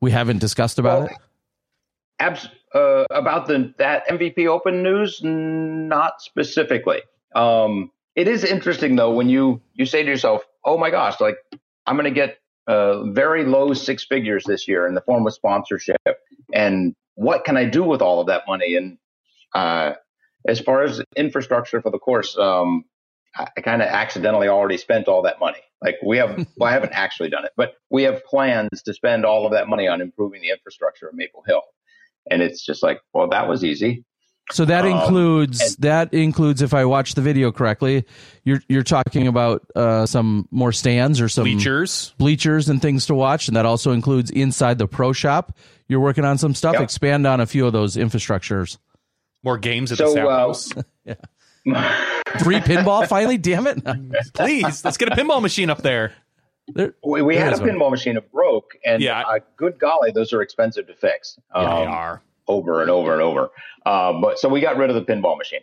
we 0.02 0.12
haven't 0.12 0.40
discussed 0.40 0.80
about 0.80 1.00
Well, 1.04 1.08
it? 1.08 1.18
Abs- 2.20 2.50
uh, 2.74 3.06
about 3.12 3.48
the 3.48 3.74
that 3.78 4.08
MVP 4.10 4.48
Open 4.48 4.84
news, 4.84 5.22
not 5.24 6.22
specifically. 6.22 7.02
Um, 7.36 7.92
it 8.16 8.28
is 8.28 8.44
interesting 8.44 8.96
though 8.96 9.12
when 9.12 9.30
you 9.30 9.62
you 9.74 9.86
say 9.86 10.04
to 10.04 10.10
yourself, 10.10 10.44
"Oh 10.66 10.78
my 10.78 10.90
gosh, 10.90 11.22
like 11.22 11.38
I'm 11.86 11.96
going 11.96 12.06
to 12.06 12.12
get 12.12 12.40
uh, 12.68 13.04
very 13.06 13.46
low 13.46 13.74
six 13.74 14.04
figures 14.06 14.44
this 14.44 14.68
year 14.68 14.86
in 14.86 14.94
the 14.94 15.02
form 15.02 15.26
of 15.26 15.34
sponsorship. 15.34 16.02
And 16.54 16.96
what 17.16 17.46
can 17.46 17.56
I 17.58 17.66
do 17.66 17.84
with 17.84 18.02
all 18.02 18.20
of 18.20 18.28
that 18.28 18.44
money? 18.48 18.76
And 18.76 18.98
uh, 19.56 19.94
as 20.46 20.60
far 20.60 20.84
as 20.84 21.02
infrastructure 21.16 21.82
for 21.82 21.92
the 21.92 21.98
course, 21.98 22.38
um, 22.38 22.84
I, 23.36 23.48
I 23.58 23.62
kind 23.62 23.82
of 23.82 23.88
accidentally 23.88 24.48
already 24.48 24.78
spent 24.78 25.08
all 25.08 25.22
that 25.24 25.40
money. 25.40 25.60
Like 25.82 25.96
we 26.06 26.18
have, 26.18 26.38
well, 26.58 26.70
I 26.70 26.74
haven't 26.74 26.94
actually 26.94 27.30
done 27.30 27.46
it, 27.46 27.52
but 27.58 27.74
we 27.90 28.04
have 28.04 28.24
plans 28.26 28.82
to 28.84 28.94
spend 28.94 29.26
all 29.26 29.46
of 29.46 29.52
that 29.54 29.68
money 29.68 29.88
on 29.88 30.02
improving 30.02 30.42
the 30.42 30.50
infrastructure 30.50 31.08
of 31.08 31.16
Maple 31.16 31.44
Hill. 31.48 31.62
And 32.30 32.42
it's 32.42 32.66
just 32.66 32.84
like, 32.84 33.00
well, 33.13 33.30
that 33.30 33.48
was 33.48 33.63
easy. 33.63 34.04
So 34.52 34.63
that 34.63 34.86
Um, 34.86 34.92
includes 34.92 35.60
and- 35.62 35.76
that 35.80 36.13
includes 36.13 36.62
if 36.62 36.74
I 36.74 36.86
watch 36.86 37.16
the 37.16 37.22
video 37.22 37.52
correctly, 37.52 38.06
you're 38.46 38.62
you're 38.70 38.82
talking 38.84 39.28
about 39.28 39.66
uh, 39.76 40.06
some 40.06 40.48
more 40.52 40.72
stands 40.72 41.20
or 41.20 41.28
some 41.28 41.44
Bleachers. 41.44 42.13
bleachers 42.18 42.70
and 42.70 42.82
things 42.82 43.06
to 43.08 43.13
watch, 43.13 43.50
and 43.50 43.58
that 43.58 43.66
also 43.66 43.92
includes 43.92 44.32
inside 44.32 44.78
the 44.78 44.88
pro 44.88 45.12
shop. 45.12 45.58
You're 45.90 46.00
working 46.00 46.24
on 46.24 46.38
some 46.38 46.54
stuff. 46.56 46.74
Yep. 46.76 46.82
Expand 46.84 47.28
on 47.28 47.42
a 47.42 47.46
few 47.46 47.66
of 47.68 47.74
those 47.74 47.98
infrastructures. 47.98 48.78
More 49.44 49.58
games 49.58 49.92
at 49.92 49.98
So, 49.98 50.06
the 50.06 50.12
Sap 50.13 50.26
uh, 50.26 50.30
House. 50.30 50.70
Free 52.44 52.60
pinball 52.60 53.08
finally, 53.08 53.38
damn 53.38 53.68
it! 53.68 53.84
Please, 54.34 54.84
let's 54.86 54.98
get 54.98 55.12
a 55.12 55.16
pinball 55.16 55.42
machine 55.42 55.70
up 55.70 55.82
there. 55.82 56.14
There- 56.74 56.94
we, 57.04 57.22
we 57.22 57.36
there 57.36 57.46
had 57.46 57.54
a 57.54 57.56
is 57.56 57.62
one. 57.62 57.70
pinball 57.72 57.92
machine 57.92 58.16
that 58.16 58.32
broke, 58.32 58.72
and 58.86 59.02
Yeah. 59.02 59.22
uh, 59.22 59.40
good 59.56 59.80
golly, 59.80 60.12
those 60.12 60.34
are 60.34 60.42
expensive 60.42 60.88
to 60.88 60.94
fix. 60.96 61.38
Yeah, 61.56 61.62
they 61.62 61.68
Um, 61.86 61.88
are. 61.90 62.22
over 62.48 62.82
and 62.82 62.90
over 62.92 63.14
and 63.14 63.22
over. 63.22 63.50
Uh, 63.86 64.14
but 64.22 64.38
so 64.40 64.50
we 64.50 64.60
got 64.62 64.78
rid 64.78 64.90
of 64.90 64.96
the 64.96 65.02
pinball 65.04 65.38
machine. 65.38 65.62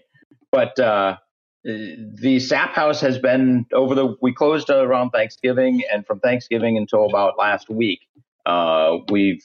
But 0.51 0.79
uh, 0.79 1.17
the 1.65 2.39
Sap 2.41 2.73
House 2.75 3.01
has 3.01 3.19
been 3.19 3.67
over 3.73 3.95
the. 3.95 4.17
We 4.23 4.33
closed 4.35 4.71
around 4.71 5.11
Thanksgiving, 5.11 5.83
and 5.93 6.07
from 6.07 6.21
Thanksgiving 6.21 6.77
until 6.77 7.05
about 7.07 7.39
last 7.39 7.69
week, 7.71 8.01
uh, 8.47 8.99
we've 9.11 9.45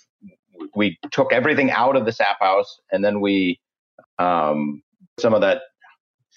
we 0.75 0.97
took 1.11 1.31
everything 1.33 1.71
out 1.71 1.95
of 1.95 2.05
the 2.05 2.11
Sap 2.11 2.39
House, 2.41 2.79
and 2.91 3.03
then 3.03 3.21
we 3.21 3.59
um, 4.17 4.81
some 5.19 5.33
of 5.33 5.41
that 5.41 5.61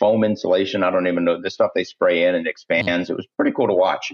foam 0.02 0.24
insulation. 0.24 0.82
I 0.82 0.90
don't 0.90 1.06
even 1.06 1.24
know 1.24 1.40
the 1.40 1.50
stuff 1.50 1.70
they 1.76 1.84
spray 1.84 2.24
in 2.24 2.34
and 2.34 2.46
expands. 2.48 3.08
It 3.08 3.16
was 3.16 3.26
pretty 3.36 3.52
cool 3.56 3.68
to 3.68 3.74
watch. 3.74 4.12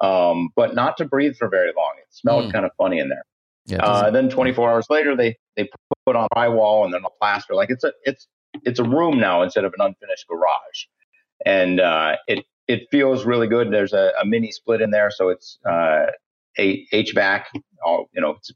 Um, 0.00 0.50
but 0.54 0.74
not 0.76 0.96
to 0.98 1.04
breathe 1.04 1.34
for 1.36 1.48
very 1.48 1.72
long. 1.76 1.92
It 1.98 2.06
smelled 2.10 2.44
Mm. 2.46 2.52
kind 2.52 2.64
of 2.64 2.70
funny 2.78 2.98
in 3.00 3.08
there. 3.08 3.24
Yeah, 3.66 3.84
Uh, 3.84 4.10
then 4.10 4.28
24 4.28 4.70
hours 4.70 4.86
later, 4.90 5.16
they 5.16 5.36
they 5.56 5.68
put 6.06 6.14
on 6.16 6.28
drywall 6.36 6.84
and 6.84 6.92
then 6.94 7.02
a 7.04 7.10
plaster. 7.20 7.54
Like 7.54 7.70
it's 7.70 7.82
a 7.84 7.92
it's 8.04 8.26
it's 8.64 8.78
a 8.78 8.84
room 8.84 9.18
now 9.18 9.42
instead 9.42 9.64
of 9.64 9.72
an 9.78 9.80
unfinished 9.84 10.26
garage, 10.28 10.80
and 11.44 11.80
uh, 11.80 12.16
it 12.28 12.44
it 12.68 12.80
feels 12.90 13.24
really 13.24 13.48
good. 13.48 13.72
There's 13.72 13.92
a, 13.92 14.12
a 14.20 14.24
mini 14.26 14.50
split 14.52 14.80
in 14.82 14.90
there, 14.90 15.10
so 15.10 15.30
it's 15.30 15.58
uh, 15.68 16.06
a 16.58 16.86
HVAC. 16.92 17.44
All 17.84 18.08
you 18.14 18.20
know, 18.20 18.30
it's 18.38 18.50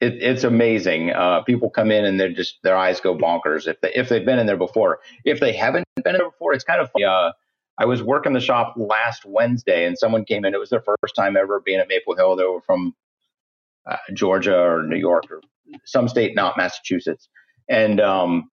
it, 0.00 0.14
it's 0.20 0.44
amazing. 0.44 1.10
Uh, 1.10 1.42
people 1.42 1.70
come 1.70 1.90
in 1.90 2.04
and 2.04 2.18
they're 2.18 2.32
just 2.32 2.62
their 2.62 2.76
eyes 2.76 3.00
go 3.00 3.16
bonkers 3.16 3.66
if 3.68 3.80
they 3.80 3.92
if 3.94 4.08
they've 4.08 4.24
been 4.24 4.38
in 4.38 4.46
there 4.46 4.56
before. 4.56 5.00
If 5.24 5.40
they 5.40 5.52
haven't 5.52 5.84
been 6.02 6.14
there 6.14 6.30
before, 6.30 6.54
it's 6.54 6.64
kind 6.64 6.80
of 6.80 6.90
funny. 6.90 7.04
Uh, 7.04 7.32
I 7.78 7.84
was 7.86 8.02
working 8.02 8.32
the 8.32 8.40
shop 8.40 8.74
last 8.76 9.24
Wednesday, 9.24 9.86
and 9.86 9.96
someone 9.96 10.24
came 10.24 10.44
in. 10.44 10.54
It 10.54 10.58
was 10.58 10.70
their 10.70 10.82
first 10.82 11.14
time 11.14 11.36
ever 11.36 11.60
being 11.60 11.78
at 11.80 11.88
Maple 11.88 12.14
Hill. 12.16 12.36
They 12.36 12.44
were 12.44 12.60
from 12.60 12.94
uh, 13.90 13.96
Georgia 14.12 14.58
or 14.58 14.82
New 14.82 14.98
York 14.98 15.24
or 15.30 15.40
some 15.84 16.08
state, 16.08 16.34
not 16.34 16.56
Massachusetts. 16.56 17.28
And 17.68 18.00
um, 18.00 18.50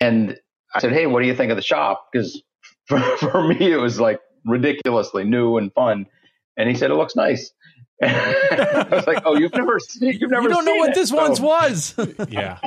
and 0.00 0.38
I 0.74 0.80
said, 0.80 0.92
"Hey, 0.92 1.06
what 1.06 1.20
do 1.22 1.26
you 1.26 1.34
think 1.34 1.50
of 1.50 1.56
the 1.56 1.62
shop?" 1.62 2.08
Because 2.12 2.42
for, 2.86 3.00
for 3.18 3.46
me, 3.46 3.72
it 3.72 3.76
was 3.76 4.00
like 4.00 4.20
ridiculously 4.44 5.24
new 5.24 5.56
and 5.56 5.72
fun. 5.72 6.06
And 6.56 6.68
he 6.68 6.74
said, 6.74 6.90
"It 6.90 6.94
looks 6.94 7.16
nice." 7.16 7.52
I 8.02 8.86
was 8.90 9.06
like, 9.06 9.22
"Oh, 9.24 9.36
you've 9.36 9.54
never 9.54 9.78
seen, 9.88 10.12
you've 10.20 10.30
never 10.30 10.44
you 10.44 10.48
don't 10.54 10.64
know 10.64 10.74
what 10.76 10.90
it." 10.90 10.94
this 10.94 11.10
So- 11.10 11.16
once 11.16 11.40
was. 11.40 11.94
Yeah. 12.28 12.58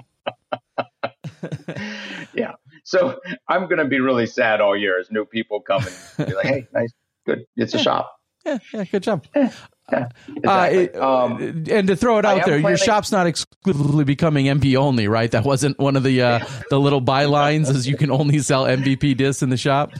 yeah. 2.34 2.54
So 2.84 3.20
I'm 3.48 3.64
going 3.64 3.80
to 3.80 3.86
be 3.86 4.00
really 4.00 4.26
sad 4.28 4.62
all 4.62 4.78
year 4.78 5.00
as 5.00 5.10
new 5.12 5.26
people 5.26 5.62
come 5.62 5.84
and 6.18 6.28
be 6.28 6.36
like, 6.36 6.46
"Hey, 6.46 6.68
nice, 6.74 6.94
good, 7.26 7.46
it's 7.56 7.74
a 7.74 7.80
shop." 7.80 8.12
yeah, 8.46 8.60
yeah, 8.74 8.84
good 8.86 9.04
job. 9.04 9.26
Yeah, 9.36 9.50
Uh, 9.92 10.06
exactly. 10.36 10.84
it- 10.84 10.96
um, 10.96 11.42
and 11.70 11.88
to 11.88 11.96
throw 11.96 12.18
it 12.20 12.26
out 12.26 12.42
am 12.42 12.50
there, 12.50 12.60
your 12.60 12.78
shop's 12.78 13.12
not 13.12 13.26
exclusively 13.28 14.04
becoming 14.04 14.46
MVP 14.46 14.76
only, 14.76 15.08
right? 15.08 15.30
That 15.32 15.44
wasn't 15.46 15.80
one 15.80 15.96
of 15.96 16.04
the 16.04 16.22
uh, 16.22 16.46
the 16.70 16.80
little 16.80 17.02
bylines 17.02 17.70
as 17.70 17.88
you 17.88 17.98
can 17.98 18.12
only 18.12 18.40
sell 18.40 18.66
MVP 18.66 19.18
discs 19.18 19.42
in 19.44 19.50
the 19.50 19.58
shop. 19.58 19.92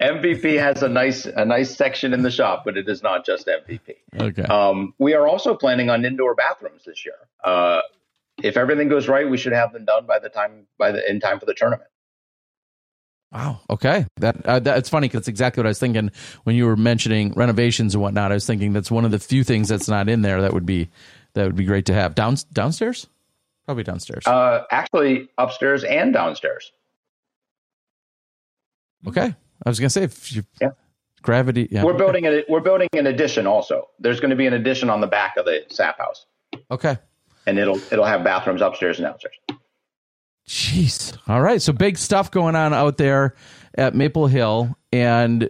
MVP 0.00 0.58
has 0.58 0.82
a 0.82 0.88
nice 0.88 1.26
a 1.26 1.44
nice 1.44 1.76
section 1.76 2.14
in 2.14 2.22
the 2.22 2.30
shop, 2.30 2.62
but 2.64 2.76
it 2.76 2.88
is 2.88 3.02
not 3.02 3.26
just 3.26 3.46
MVP. 3.46 3.96
Okay. 4.18 4.42
Um, 4.42 4.94
we 4.98 5.14
are 5.14 5.28
also 5.28 5.54
planning 5.54 5.90
on 5.90 6.04
indoor 6.04 6.34
bathrooms 6.34 6.84
this 6.86 7.04
year. 7.04 7.14
Uh, 7.44 7.82
if 8.42 8.56
everything 8.56 8.88
goes 8.88 9.08
right, 9.08 9.28
we 9.28 9.36
should 9.36 9.52
have 9.52 9.72
them 9.72 9.84
done 9.84 10.06
by 10.06 10.18
the 10.18 10.30
time 10.30 10.66
by 10.78 10.90
the 10.92 11.08
in 11.08 11.20
time 11.20 11.38
for 11.38 11.46
the 11.46 11.54
tournament. 11.54 11.90
Wow. 13.30 13.60
Okay. 13.68 14.06
That 14.16 14.44
uh, 14.46 14.58
that's 14.58 14.88
funny 14.88 15.06
because 15.06 15.20
it's 15.20 15.28
exactly 15.28 15.60
what 15.60 15.66
I 15.66 15.70
was 15.70 15.78
thinking 15.78 16.10
when 16.44 16.56
you 16.56 16.66
were 16.66 16.76
mentioning 16.76 17.32
renovations 17.34 17.94
and 17.94 18.02
whatnot. 18.02 18.32
I 18.32 18.34
was 18.34 18.46
thinking 18.46 18.72
that's 18.72 18.90
one 18.90 19.04
of 19.04 19.10
the 19.10 19.18
few 19.18 19.44
things 19.44 19.68
that's 19.68 19.88
not 19.88 20.08
in 20.08 20.22
there 20.22 20.40
that 20.40 20.54
would 20.54 20.66
be 20.66 20.88
that 21.34 21.44
would 21.44 21.56
be 21.56 21.64
great 21.64 21.86
to 21.86 21.94
have 21.94 22.14
down 22.14 22.36
downstairs. 22.52 23.06
Probably 23.66 23.84
downstairs. 23.84 24.26
Uh, 24.26 24.64
actually, 24.70 25.28
upstairs 25.38 25.84
and 25.84 26.12
downstairs. 26.12 26.72
okay. 29.06 29.34
I 29.64 29.68
was 29.68 29.78
gonna 29.80 29.90
say 29.90 30.02
if 30.04 30.32
you 30.34 30.42
Yeah. 30.60 30.70
gravity. 31.22 31.68
Yeah. 31.70 31.84
We're 31.84 31.90
okay. 31.94 31.98
building 31.98 32.24
a, 32.26 32.44
we're 32.48 32.60
building 32.60 32.88
an 32.94 33.06
addition 33.06 33.46
also. 33.46 33.88
There's 33.98 34.20
going 34.20 34.30
to 34.30 34.36
be 34.36 34.46
an 34.46 34.54
addition 34.54 34.88
on 34.90 35.00
the 35.00 35.06
back 35.06 35.36
of 35.36 35.44
the 35.44 35.64
sap 35.68 35.98
house, 35.98 36.26
Okay. 36.70 36.96
and 37.46 37.58
it'll 37.58 37.76
it'll 37.92 38.04
have 38.06 38.24
bathrooms 38.24 38.62
upstairs 38.62 38.98
and 38.98 39.06
downstairs. 39.06 39.36
Jeez. 40.48 41.16
All 41.28 41.40
right. 41.40 41.60
So 41.62 41.72
big 41.72 41.96
stuff 41.98 42.30
going 42.30 42.56
on 42.56 42.72
out 42.74 42.96
there 42.96 43.34
at 43.76 43.94
Maple 43.94 44.26
Hill 44.26 44.74
and 44.92 45.48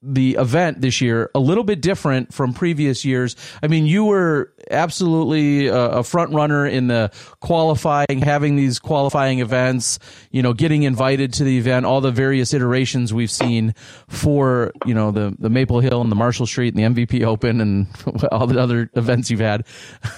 the 0.00 0.36
event 0.38 0.80
this 0.80 1.00
year 1.00 1.30
a 1.34 1.40
little 1.40 1.64
bit 1.64 1.80
different 1.80 2.32
from 2.32 2.54
previous 2.54 3.04
years. 3.04 3.34
I 3.62 3.66
mean, 3.66 3.86
you 3.86 4.04
were 4.04 4.52
absolutely 4.70 5.66
a, 5.66 5.76
a 5.76 6.02
front 6.04 6.32
runner 6.32 6.66
in 6.66 6.86
the 6.86 7.10
qualifying, 7.40 8.20
having 8.22 8.56
these 8.56 8.78
qualifying 8.78 9.40
events, 9.40 9.98
you 10.30 10.42
know, 10.42 10.52
getting 10.52 10.84
invited 10.84 11.32
to 11.34 11.44
the 11.44 11.58
event, 11.58 11.84
all 11.84 12.00
the 12.00 12.12
various 12.12 12.54
iterations 12.54 13.12
we've 13.12 13.30
seen 13.30 13.74
for, 14.06 14.72
you 14.86 14.94
know, 14.94 15.10
the, 15.10 15.34
the 15.38 15.50
Maple 15.50 15.80
Hill 15.80 16.00
and 16.00 16.12
the 16.12 16.16
Marshall 16.16 16.46
Street 16.46 16.74
and 16.74 16.96
the 16.96 17.06
MVP 17.06 17.24
Open 17.24 17.60
and 17.60 17.88
all 18.32 18.46
the 18.46 18.60
other 18.60 18.88
events 18.94 19.30
you've 19.30 19.40
had. 19.40 19.66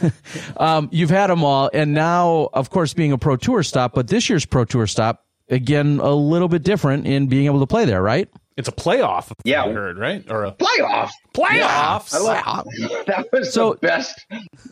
um, 0.59 0.91
you've 0.93 1.11
had 1.11 1.29
them 1.29 1.43
all. 1.43 1.71
And 1.73 1.95
now, 1.95 2.51
of 2.53 2.69
course, 2.69 2.93
being 2.93 3.13
a 3.13 3.19
Pro 3.19 3.37
Tour 3.37 3.63
stop, 3.63 3.95
but 3.95 4.09
this 4.09 4.29
year's 4.29 4.45
Pro 4.45 4.67
Tour 4.67 4.87
stop, 4.87 5.25
again, 5.49 6.01
a 6.01 6.13
little 6.13 6.49
bit 6.49 6.63
different 6.63 7.07
in 7.07 7.29
being 7.29 7.47
able 7.47 7.61
to 7.61 7.67
play 7.67 7.87
there, 7.87 8.03
right? 8.03 8.29
It's 8.61 8.69
a 8.69 8.73
playoff. 8.73 9.31
if 9.31 9.37
Yeah. 9.45 9.65
I 9.65 9.73
heard 9.73 9.99
right 9.99 10.25
or 10.31 10.45
a 10.45 10.53
Playoffs. 10.53 11.11
playoffs. 11.35 12.15
I 12.15 12.19
love 12.19 12.67
that 13.07 13.27
was 13.33 13.53
So- 13.53 13.73
the 13.73 13.79
best 13.81 14.27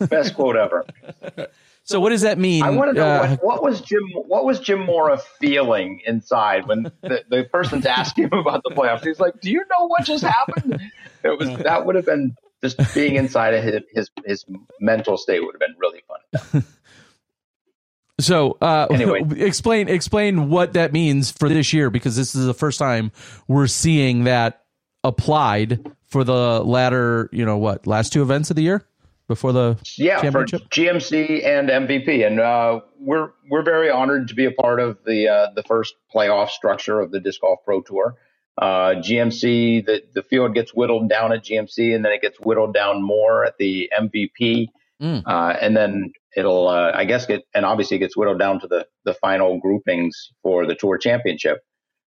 best 0.08 0.34
quote 0.34 0.56
ever. 0.56 0.86
So 1.84 2.00
what 2.00 2.10
does 2.10 2.20
that 2.20 2.36
mean? 2.38 2.62
I 2.64 2.68
want 2.70 2.90
to 2.90 3.00
know 3.00 3.06
Uh, 3.06 3.28
what, 3.36 3.44
what 3.44 3.62
was 3.62 3.80
Jim 3.80 4.02
what 4.14 4.44
was 4.44 4.60
Jim 4.60 4.80
Mora 4.84 5.18
feeling 5.40 6.02
inside 6.06 6.66
when 6.66 6.82
the, 7.02 7.24
the 7.30 7.44
person's 7.50 7.86
asking 7.86 8.24
him 8.24 8.34
about 8.34 8.62
the 8.62 8.70
playoffs. 8.74 9.02
He's 9.06 9.18
like, 9.18 9.40
"Do 9.40 9.50
you 9.50 9.64
know 9.70 9.86
what 9.86 10.04
just 10.04 10.22
happened?" 10.22 10.80
It 11.24 11.38
was 11.38 11.48
that 11.64 11.86
would 11.86 11.94
have 11.96 12.04
been 12.04 12.36
just 12.62 12.76
being 12.94 13.14
inside 13.16 13.54
of 13.54 13.64
his 13.64 13.80
his, 13.94 14.10
his 14.26 14.44
mental 14.80 15.16
state 15.16 15.40
would 15.40 15.54
have 15.54 15.60
been 15.60 15.76
really 15.78 16.02
fun. 16.06 16.64
So, 18.20 18.58
uh, 18.60 18.86
Anyway. 18.92 19.22
explain 19.38 19.88
explain 19.88 20.48
what 20.50 20.72
that 20.72 20.92
means 20.92 21.30
for 21.30 21.48
this 21.48 21.72
year 21.72 21.90
because 21.90 22.16
this 22.16 22.34
is 22.34 22.46
the 22.46 22.54
first 22.54 22.78
time 22.78 23.12
we're 23.46 23.66
seeing 23.68 24.24
that 24.24 24.64
applied 25.04 25.86
for 26.08 26.24
the 26.24 26.60
latter, 26.64 27.28
you 27.32 27.44
know, 27.44 27.58
what 27.58 27.86
last 27.86 28.12
two 28.12 28.22
events 28.22 28.50
of 28.50 28.56
the 28.56 28.62
year 28.62 28.84
before 29.28 29.52
the 29.52 29.76
Yeah, 29.96 30.20
for. 30.30 30.44
GMC 30.44 31.46
and 31.46 31.68
MVP, 31.68 32.26
and 32.26 32.40
uh, 32.40 32.80
we're 32.98 33.30
we're 33.50 33.62
very 33.62 33.90
honored 33.90 34.28
to 34.28 34.34
be 34.34 34.46
a 34.46 34.50
part 34.50 34.80
of 34.80 34.98
the 35.04 35.28
uh, 35.28 35.50
the 35.54 35.62
first 35.62 35.94
playoff 36.14 36.48
structure 36.50 36.98
of 37.00 37.10
the 37.12 37.20
Disc 37.20 37.40
Golf 37.40 37.60
Pro 37.64 37.82
Tour. 37.82 38.16
Uh, 38.60 38.94
GMC, 38.96 39.86
the 39.86 40.02
the 40.14 40.22
field 40.22 40.54
gets 40.54 40.74
whittled 40.74 41.08
down 41.08 41.32
at 41.32 41.44
GMC, 41.44 41.94
and 41.94 42.04
then 42.04 42.10
it 42.12 42.20
gets 42.22 42.38
whittled 42.40 42.74
down 42.74 43.02
more 43.02 43.44
at 43.44 43.56
the 43.58 43.90
MVP, 43.96 44.68
Mm. 45.00 45.22
uh, 45.26 45.56
and 45.60 45.76
then 45.76 46.12
it'll 46.38 46.68
uh, 46.68 46.92
I 46.94 47.04
guess 47.04 47.26
get 47.26 47.42
and 47.54 47.64
obviously 47.64 47.96
it 47.96 48.00
gets 48.00 48.16
whittled 48.16 48.38
down 48.38 48.60
to 48.60 48.68
the 48.68 48.86
the 49.04 49.14
final 49.14 49.58
groupings 49.58 50.30
for 50.42 50.66
the 50.66 50.74
Tour 50.74 50.98
Championship. 50.98 51.58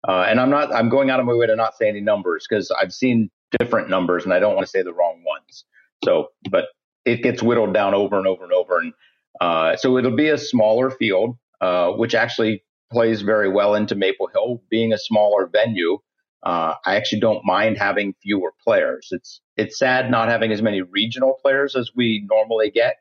Uh, 0.07 0.25
and 0.27 0.39
I'm 0.39 0.49
not 0.49 0.73
I'm 0.73 0.89
going 0.89 1.09
out 1.09 1.19
of 1.19 1.25
my 1.25 1.33
way 1.33 1.47
to 1.47 1.55
not 1.55 1.75
say 1.77 1.87
any 1.87 2.01
numbers 2.01 2.45
because 2.49 2.71
I've 2.81 2.93
seen 2.93 3.29
different 3.59 3.89
numbers, 3.89 4.23
and 4.23 4.33
I 4.33 4.39
don't 4.39 4.55
want 4.55 4.65
to 4.65 4.69
say 4.69 4.81
the 4.81 4.93
wrong 4.93 5.23
ones. 5.25 5.65
So, 6.03 6.29
but 6.49 6.65
it 7.05 7.21
gets 7.23 7.41
whittled 7.41 7.73
down 7.73 7.93
over 7.93 8.17
and 8.17 8.27
over 8.27 8.43
and 8.43 8.53
over. 8.53 8.79
And 8.79 8.93
uh, 9.39 9.75
so 9.77 9.97
it'll 9.97 10.15
be 10.15 10.29
a 10.29 10.37
smaller 10.37 10.91
field, 10.91 11.37
uh, 11.61 11.91
which 11.91 12.15
actually 12.15 12.63
plays 12.91 13.21
very 13.21 13.49
well 13.49 13.75
into 13.75 13.95
Maple 13.95 14.27
Hill 14.27 14.61
being 14.69 14.93
a 14.93 14.97
smaller 14.97 15.47
venue. 15.47 15.99
Uh, 16.43 16.75
I 16.85 16.95
actually 16.95 17.21
don't 17.21 17.43
mind 17.43 17.77
having 17.77 18.13
fewer 18.21 18.53
players. 18.63 19.07
It's 19.11 19.41
it's 19.57 19.79
sad 19.79 20.11
not 20.11 20.29
having 20.29 20.51
as 20.51 20.61
many 20.61 20.81
regional 20.81 21.37
players 21.41 21.75
as 21.75 21.91
we 21.95 22.25
normally 22.29 22.69
get. 22.69 22.97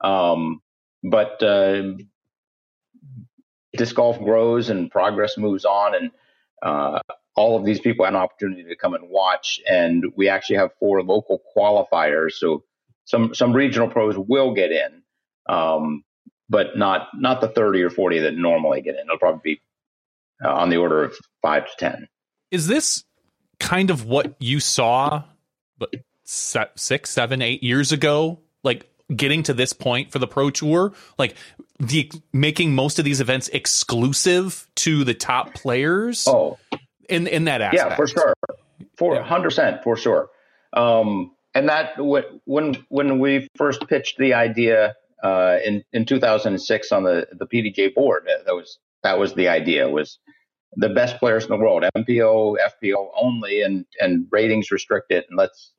Um, 0.00 0.60
but 1.04 1.42
uh, 1.42 1.92
disc 3.76 3.94
golf 3.94 4.18
grows 4.18 4.70
and 4.70 4.90
progress 4.90 5.36
moves 5.36 5.64
on, 5.64 5.94
and 5.94 6.10
uh, 6.62 6.98
all 7.36 7.56
of 7.58 7.64
these 7.64 7.78
people 7.78 8.06
had 8.06 8.14
an 8.14 8.20
opportunity 8.20 8.64
to 8.64 8.76
come 8.76 8.94
and 8.94 9.08
watch. 9.08 9.60
And 9.68 10.04
we 10.16 10.28
actually 10.30 10.56
have 10.56 10.70
four 10.80 11.02
local 11.02 11.42
qualifiers, 11.54 12.32
so 12.32 12.64
some 13.04 13.34
some 13.34 13.52
regional 13.52 13.88
pros 13.88 14.16
will 14.16 14.54
get 14.54 14.72
in, 14.72 15.02
um, 15.46 16.04
but 16.48 16.76
not 16.76 17.08
not 17.14 17.42
the 17.42 17.48
thirty 17.48 17.82
or 17.82 17.90
forty 17.90 18.20
that 18.20 18.34
normally 18.34 18.80
get 18.80 18.94
in. 18.94 19.02
It'll 19.02 19.18
probably 19.18 19.56
be 19.56 19.60
uh, 20.42 20.52
on 20.52 20.70
the 20.70 20.78
order 20.78 21.04
of 21.04 21.14
five 21.42 21.66
to 21.66 21.72
ten. 21.78 22.08
Is 22.50 22.66
this 22.66 23.04
kind 23.60 23.90
of 23.90 24.06
what 24.06 24.36
you 24.38 24.58
saw, 24.58 25.24
but 25.76 25.94
six, 26.24 27.10
seven, 27.10 27.42
eight 27.42 27.62
years 27.62 27.92
ago? 27.92 28.40
Like 28.62 28.88
getting 29.14 29.42
to 29.44 29.54
this 29.54 29.72
point 29.72 30.10
for 30.10 30.18
the 30.18 30.26
pro 30.26 30.50
tour, 30.50 30.92
like 31.18 31.36
the 31.78 32.10
making 32.32 32.74
most 32.74 32.98
of 32.98 33.04
these 33.04 33.20
events 33.20 33.48
exclusive 33.48 34.66
to 34.76 35.04
the 35.04 35.14
top 35.14 35.54
players. 35.54 36.26
Oh, 36.26 36.58
in 37.08 37.26
in 37.26 37.44
that 37.44 37.60
aspect, 37.60 37.90
yeah, 37.90 37.96
for 37.96 38.06
sure, 38.06 38.34
for 38.96 39.22
hundred 39.22 39.44
percent, 39.44 39.82
for 39.82 39.96
sure. 39.96 40.30
Um, 40.72 41.32
and 41.54 41.68
that 41.68 41.94
when 41.98 42.84
when 42.88 43.18
we 43.18 43.48
first 43.56 43.86
pitched 43.88 44.18
the 44.18 44.34
idea 44.34 44.94
uh, 45.22 45.58
in 45.64 45.84
in 45.92 46.06
2006 46.06 46.92
on 46.92 47.04
the 47.04 47.28
the 47.32 47.46
PDGA 47.46 47.94
board, 47.94 48.26
that 48.46 48.54
was 48.54 48.78
that 49.02 49.18
was 49.18 49.34
the 49.34 49.48
idea 49.48 49.88
was 49.88 50.18
the 50.76 50.88
best 50.88 51.18
players 51.18 51.44
in 51.44 51.50
the 51.50 51.56
world, 51.56 51.84
MPO, 51.96 52.56
FPO 52.82 53.10
only, 53.14 53.62
and 53.62 53.84
and 54.00 54.26
ratings 54.30 54.70
restricted, 54.70 55.24
and 55.28 55.36
let's 55.36 55.72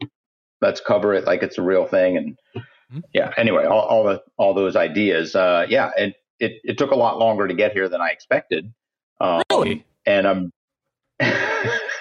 let's 0.62 0.80
cover 0.80 1.14
it 1.14 1.26
like 1.26 1.42
it's 1.42 1.58
a 1.58 1.64
real 1.64 1.86
thing. 1.86 2.18
And. 2.18 2.38
Yeah, 3.14 3.32
anyway, 3.38 3.66
all, 3.66 3.82
all 3.82 4.04
the 4.04 4.24
all 4.38 4.54
those 4.54 4.76
ideas, 4.76 5.36
uh, 5.36 5.66
yeah, 5.70 5.92
and 5.98 6.14
it 6.40 6.54
it 6.64 6.78
took 6.78 6.92
a 6.92 6.96
lot 6.96 7.18
longer 7.18 7.48
to 7.48 7.54
get 7.54 7.74
here 7.74 7.90
than 7.90 8.02
I 8.02 8.10
expected. 8.10 8.74
Um, 9.20 9.44
really, 9.52 9.86
and 10.06 10.28
I'm. 10.28 10.52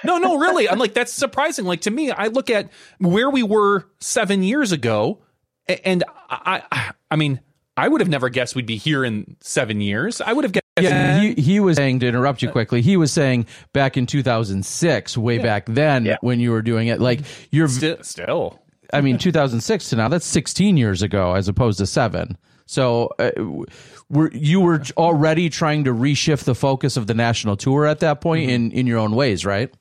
no, 0.04 0.18
no, 0.18 0.38
really. 0.38 0.68
I'm 0.68 0.78
like 0.78 0.94
that's 0.94 1.12
surprising. 1.12 1.64
Like 1.64 1.82
to 1.82 1.90
me, 1.90 2.10
I 2.10 2.26
look 2.26 2.50
at 2.50 2.70
where 2.98 3.30
we 3.30 3.42
were 3.42 3.86
seven 4.00 4.42
years 4.42 4.72
ago, 4.72 5.22
and 5.68 6.02
I, 6.28 6.62
I, 6.70 6.92
I 7.12 7.16
mean, 7.16 7.40
I 7.76 7.88
would 7.88 8.00
have 8.00 8.08
never 8.08 8.28
guessed 8.28 8.54
we'd 8.54 8.66
be 8.66 8.76
here 8.76 9.04
in 9.04 9.36
seven 9.40 9.80
years. 9.80 10.20
I 10.20 10.32
would 10.32 10.44
have 10.44 10.52
guessed. 10.52 10.64
Yeah, 10.80 11.20
he, 11.20 11.34
he 11.34 11.60
was 11.60 11.76
saying 11.76 12.00
to 12.00 12.08
interrupt 12.08 12.42
you 12.42 12.50
quickly. 12.50 12.82
He 12.82 12.96
was 12.96 13.12
saying 13.12 13.46
back 13.72 13.96
in 13.96 14.06
2006, 14.06 15.16
way 15.16 15.36
yeah. 15.36 15.42
back 15.42 15.66
then 15.66 16.04
yeah. 16.04 16.16
when 16.20 16.40
you 16.40 16.50
were 16.50 16.62
doing 16.62 16.88
it, 16.88 17.00
like 17.00 17.20
you're 17.52 17.68
still, 17.68 18.02
still. 18.02 18.60
I 18.94 19.00
mean, 19.00 19.18
2006 19.18 19.90
to 19.90 19.96
now, 19.96 20.08
that's 20.08 20.26
16 20.26 20.76
years 20.76 21.02
ago 21.02 21.34
as 21.34 21.48
opposed 21.48 21.78
to 21.78 21.86
seven. 21.86 22.38
So, 22.66 23.10
uh, 23.18 23.30
were 24.08 24.30
you 24.32 24.60
were 24.60 24.82
already 24.96 25.50
trying 25.50 25.84
to 25.84 25.92
reshift 25.92 26.44
the 26.44 26.54
focus 26.54 26.96
of 26.96 27.06
the 27.06 27.14
national 27.14 27.56
tour 27.56 27.86
at 27.86 28.00
that 28.00 28.20
point 28.20 28.44
mm-hmm. 28.44 28.66
in 28.66 28.72
in 28.72 28.86
your 28.86 28.98
own 28.98 29.14
ways, 29.14 29.44
right? 29.44 29.72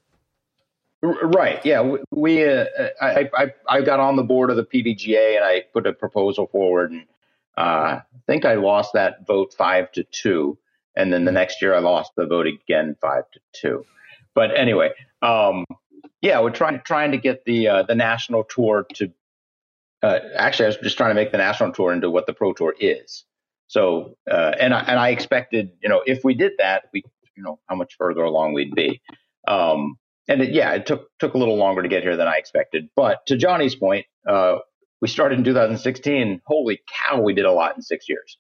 Right. 1.02 1.65
Yeah. 1.65 1.97
We, 2.12 2.45
uh, 2.45 2.65
I, 3.02 3.30
I 3.36 3.54
I 3.67 3.82
got 3.82 3.99
on 3.99 4.15
the 4.15 4.23
board 4.23 4.49
of 4.49 4.56
the 4.56 4.63
PDGA 4.63 5.36
and 5.36 5.43
I 5.43 5.63
put 5.73 5.86
a 5.86 5.93
proposal 5.93 6.47
forward 6.47 6.91
and 6.91 7.06
uh, 7.58 7.99
I 8.02 8.04
think 8.26 8.45
I 8.45 8.56
lost 8.56 8.93
that 8.93 9.28
vote 9.28 9.54
five 9.54 9.91
to 9.93 10.04
two, 10.04 10.58
and 10.95 11.13
then 11.13 11.26
the 11.26 11.32
next 11.32 11.62
year 11.62 11.76
I 11.76 11.80
lost 11.80 12.12
the 12.15 12.26
vote 12.26 12.47
again 12.47 12.95
five 12.99 13.30
to 13.32 13.39
two. 13.52 13.86
But 14.34 14.58
anyway, 14.58 14.89
um, 15.21 15.65
yeah, 16.23 16.39
we're 16.39 16.51
trying 16.51 16.81
trying 16.86 17.12
to 17.12 17.17
get 17.17 17.43
the 17.45 17.67
uh, 17.67 17.83
the 17.83 17.95
national 17.95 18.45
tour 18.45 18.88
to. 18.95 19.12
Uh, 20.01 20.19
actually, 20.38 20.65
I 20.65 20.69
was 20.69 20.77
just 20.77 20.97
trying 20.97 21.12
to 21.12 21.15
make 21.15 21.31
the 21.31 21.38
national 21.38 21.73
tour 21.73 21.93
into 21.93 22.09
what 22.09 22.25
the 22.25 22.33
pro 22.33 22.53
tour 22.53 22.73
is. 22.79 23.25
So, 23.67 24.17
uh, 24.29 24.51
and 24.59 24.73
I, 24.73 24.79
and 24.81 24.99
I 24.99 25.09
expected, 25.09 25.71
you 25.81 25.88
know, 25.88 26.03
if 26.05 26.23
we 26.23 26.33
did 26.33 26.53
that, 26.59 26.83
we, 26.93 27.03
you 27.38 27.43
know, 27.43 27.59
how 27.67 27.75
much 27.75 27.95
further 27.97 28.21
along 28.21 28.53
we'd 28.53 28.75
be. 28.75 29.01
Um, 29.47 29.97
and 30.27 30.41
it, 30.41 30.53
yeah, 30.53 30.71
it 30.73 30.86
took 30.86 31.09
took 31.19 31.33
a 31.33 31.38
little 31.38 31.57
longer 31.57 31.81
to 31.81 31.89
get 31.89 32.03
here 32.03 32.15
than 32.15 32.27
I 32.27 32.38
expected. 32.38 32.89
But 32.95 33.25
to 33.27 33.38
Johnny's 33.38 33.75
point, 33.75 34.05
uh, 34.27 34.57
we 35.01 35.09
started 35.09 35.39
in 35.39 35.43
2016. 35.43 36.41
Holy 36.45 36.79
cow, 37.09 37.21
we 37.21 37.33
did 37.33 37.45
a 37.45 37.51
lot 37.51 37.75
in 37.75 37.81
six 37.81 38.07
years. 38.07 38.38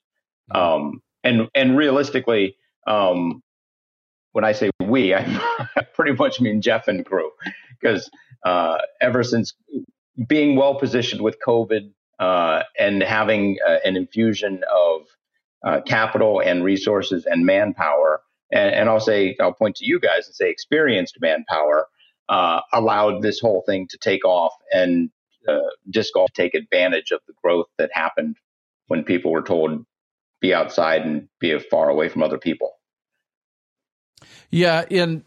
Mm-hmm. 0.53 0.85
Um, 0.85 1.01
and 1.23 1.49
and 1.53 1.77
realistically, 1.77 2.55
um, 2.87 3.43
when 4.31 4.45
I 4.45 4.53
say 4.53 4.69
we, 4.81 5.13
I 5.13 5.82
pretty 6.03 6.17
much 6.17 6.41
mean 6.41 6.61
Jeff 6.61 6.89
and 6.89 7.05
crew, 7.05 7.31
because 7.79 8.11
uh, 8.43 8.77
ever 8.99 9.23
since 9.23 9.53
being 10.27 10.57
well 10.57 10.75
positioned 10.75 11.21
with 11.21 11.37
COVID 11.45 11.91
uh, 12.19 12.63
and 12.77 13.01
having 13.01 13.57
uh, 13.65 13.77
an 13.85 13.95
infusion 13.95 14.63
of 14.73 15.01
uh, 15.65 15.79
capital 15.85 16.41
and 16.41 16.61
resources 16.61 17.25
and 17.25 17.45
manpower, 17.45 18.21
and, 18.51 18.75
and, 18.75 18.89
I'll 18.89 18.99
say 18.99 19.37
I'll 19.39 19.53
point 19.53 19.77
to 19.77 19.85
you 19.85 19.97
guys 19.97 20.27
and 20.27 20.35
say 20.35 20.49
experienced 20.49 21.17
manpower 21.21 21.87
uh, 22.27 22.59
allowed 22.73 23.21
this 23.21 23.39
whole 23.39 23.63
thing 23.65 23.87
to 23.91 23.97
take 23.97 24.25
off 24.25 24.51
and 24.73 25.09
uh, 25.47 25.59
disc 25.89 26.13
golf 26.13 26.31
take 26.33 26.53
advantage 26.53 27.11
of 27.11 27.21
the 27.27 27.33
growth 27.41 27.67
that 27.77 27.91
happened 27.93 28.35
when 28.87 29.05
people 29.05 29.31
were 29.31 29.41
told 29.41 29.85
be 30.41 30.53
outside 30.53 31.03
and 31.03 31.29
be 31.39 31.57
far 31.59 31.89
away 31.89 32.09
from 32.09 32.23
other 32.23 32.37
people. 32.37 32.73
Yeah, 34.51 34.83
and 34.91 35.23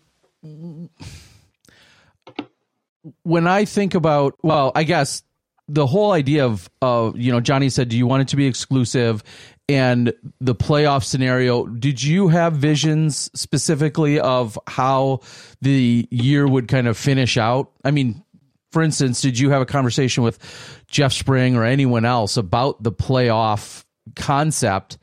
when 3.22 3.46
I 3.46 3.64
think 3.64 3.94
about, 3.94 4.34
well, 4.42 4.72
I 4.74 4.84
guess 4.84 5.22
the 5.68 5.86
whole 5.86 6.12
idea 6.12 6.44
of, 6.44 6.68
of 6.80 7.16
you 7.16 7.32
know, 7.32 7.40
Johnny 7.40 7.68
said, 7.68 7.88
do 7.88 7.96
you 7.96 8.06
want 8.06 8.22
it 8.22 8.28
to 8.28 8.36
be 8.36 8.46
exclusive? 8.46 9.22
And 9.68 10.12
the 10.40 10.54
playoff 10.54 11.02
scenario, 11.02 11.66
did 11.66 12.02
you 12.02 12.28
have 12.28 12.52
visions 12.54 13.30
specifically 13.34 14.20
of 14.20 14.58
how 14.68 15.20
the 15.60 16.06
year 16.10 16.46
would 16.46 16.68
kind 16.68 16.86
of 16.86 16.96
finish 16.96 17.36
out? 17.36 17.72
I 17.84 17.90
mean, 17.90 18.22
for 18.70 18.82
instance, 18.82 19.20
did 19.20 19.38
you 19.38 19.50
have 19.50 19.62
a 19.62 19.66
conversation 19.66 20.22
with 20.22 20.38
Jeff 20.86 21.12
Spring 21.12 21.56
or 21.56 21.64
anyone 21.64 22.04
else 22.04 22.36
about 22.36 22.80
the 22.82 22.92
playoff 22.92 23.84
concept 24.14 24.98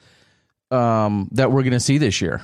um, 0.72 1.28
that 1.34 1.52
we're 1.52 1.64
going 1.64 1.74
to 1.74 1.80
see 1.80 1.98
this 1.98 2.22
year? 2.22 2.42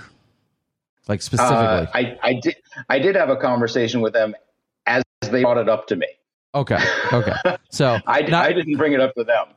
Like 1.10 1.22
specifically, 1.22 1.58
uh, 1.58 1.86
I, 1.94 2.18
I 2.24 2.34
did. 2.36 2.56
I 2.88 3.00
did 3.00 3.16
have 3.16 3.30
a 3.30 3.36
conversation 3.36 4.00
with 4.00 4.14
them 4.14 4.36
as 4.86 5.04
they 5.30 5.42
brought 5.42 5.58
it 5.58 5.68
up 5.68 5.88
to 5.88 5.98
me. 5.98 6.08
Okay. 6.56 6.80
Okay. 7.12 7.36
So 7.70 8.00
I, 8.08 8.22
not, 8.22 8.46
I 8.46 8.54
didn't 8.54 8.78
bring 8.78 8.94
it 8.94 9.02
up 9.02 9.14
to 9.16 9.26
them 9.26 9.48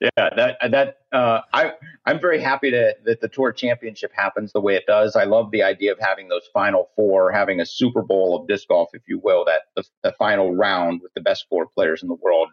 yeah, 0.00 0.30
that 0.36 0.58
that 0.70 0.96
uh, 1.12 1.40
I 1.52 1.72
I'm 2.06 2.20
very 2.20 2.40
happy 2.40 2.70
to, 2.70 2.94
that 3.04 3.20
the 3.20 3.28
tour 3.28 3.52
championship 3.52 4.12
happens 4.14 4.52
the 4.52 4.60
way 4.60 4.76
it 4.76 4.84
does. 4.86 5.16
I 5.16 5.24
love 5.24 5.50
the 5.50 5.62
idea 5.62 5.92
of 5.92 5.98
having 5.98 6.28
those 6.28 6.46
final 6.52 6.88
four, 6.94 7.32
having 7.32 7.60
a 7.60 7.66
Super 7.66 8.02
Bowl 8.02 8.36
of 8.36 8.46
disc 8.46 8.68
golf, 8.68 8.90
if 8.92 9.02
you 9.08 9.20
will, 9.22 9.44
that 9.46 9.62
the, 9.74 9.84
the 10.04 10.12
final 10.12 10.54
round 10.54 11.00
with 11.02 11.12
the 11.14 11.20
best 11.20 11.46
four 11.48 11.66
players 11.66 12.02
in 12.02 12.08
the 12.08 12.14
world 12.14 12.48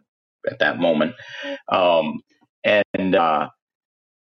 at 0.49 0.59
that 0.59 0.79
moment. 0.79 1.13
Um, 1.69 2.21
and 2.63 3.15
uh, 3.15 3.49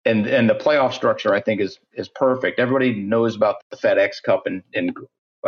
and 0.04 0.26
and 0.26 0.48
the 0.48 0.54
playoff 0.54 0.92
structure 0.92 1.34
I 1.34 1.40
think 1.40 1.60
is 1.60 1.78
is 1.94 2.08
perfect. 2.08 2.58
Everybody 2.58 2.94
knows 2.94 3.36
about 3.36 3.56
the 3.70 3.76
FedEx 3.76 4.22
Cup, 4.24 4.42
and, 4.46 4.62
and 4.74 4.96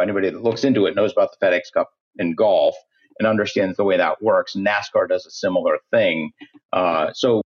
anybody 0.00 0.30
that 0.30 0.42
looks 0.42 0.64
into 0.64 0.86
it 0.86 0.94
knows 0.94 1.12
about 1.12 1.30
the 1.38 1.46
FedEx 1.46 1.72
Cup 1.72 1.90
in 2.18 2.34
golf 2.34 2.74
and 3.18 3.28
understands 3.28 3.76
the 3.76 3.84
way 3.84 3.96
that 3.96 4.22
works. 4.22 4.54
NASCAR 4.54 5.08
does 5.08 5.26
a 5.26 5.30
similar 5.30 5.78
thing. 5.90 6.32
Uh, 6.72 7.12
so 7.12 7.42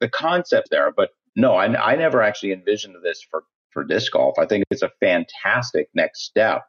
the 0.00 0.08
concept 0.08 0.68
there, 0.70 0.90
but 0.90 1.10
no, 1.36 1.54
I, 1.54 1.92
I 1.92 1.96
never 1.96 2.22
actually 2.22 2.52
envisioned 2.52 2.96
this 3.02 3.24
for, 3.30 3.44
for 3.70 3.84
disc 3.84 4.12
golf. 4.12 4.38
I 4.38 4.46
think 4.46 4.64
it's 4.70 4.82
a 4.82 4.90
fantastic 5.00 5.88
next 5.94 6.24
step. 6.24 6.62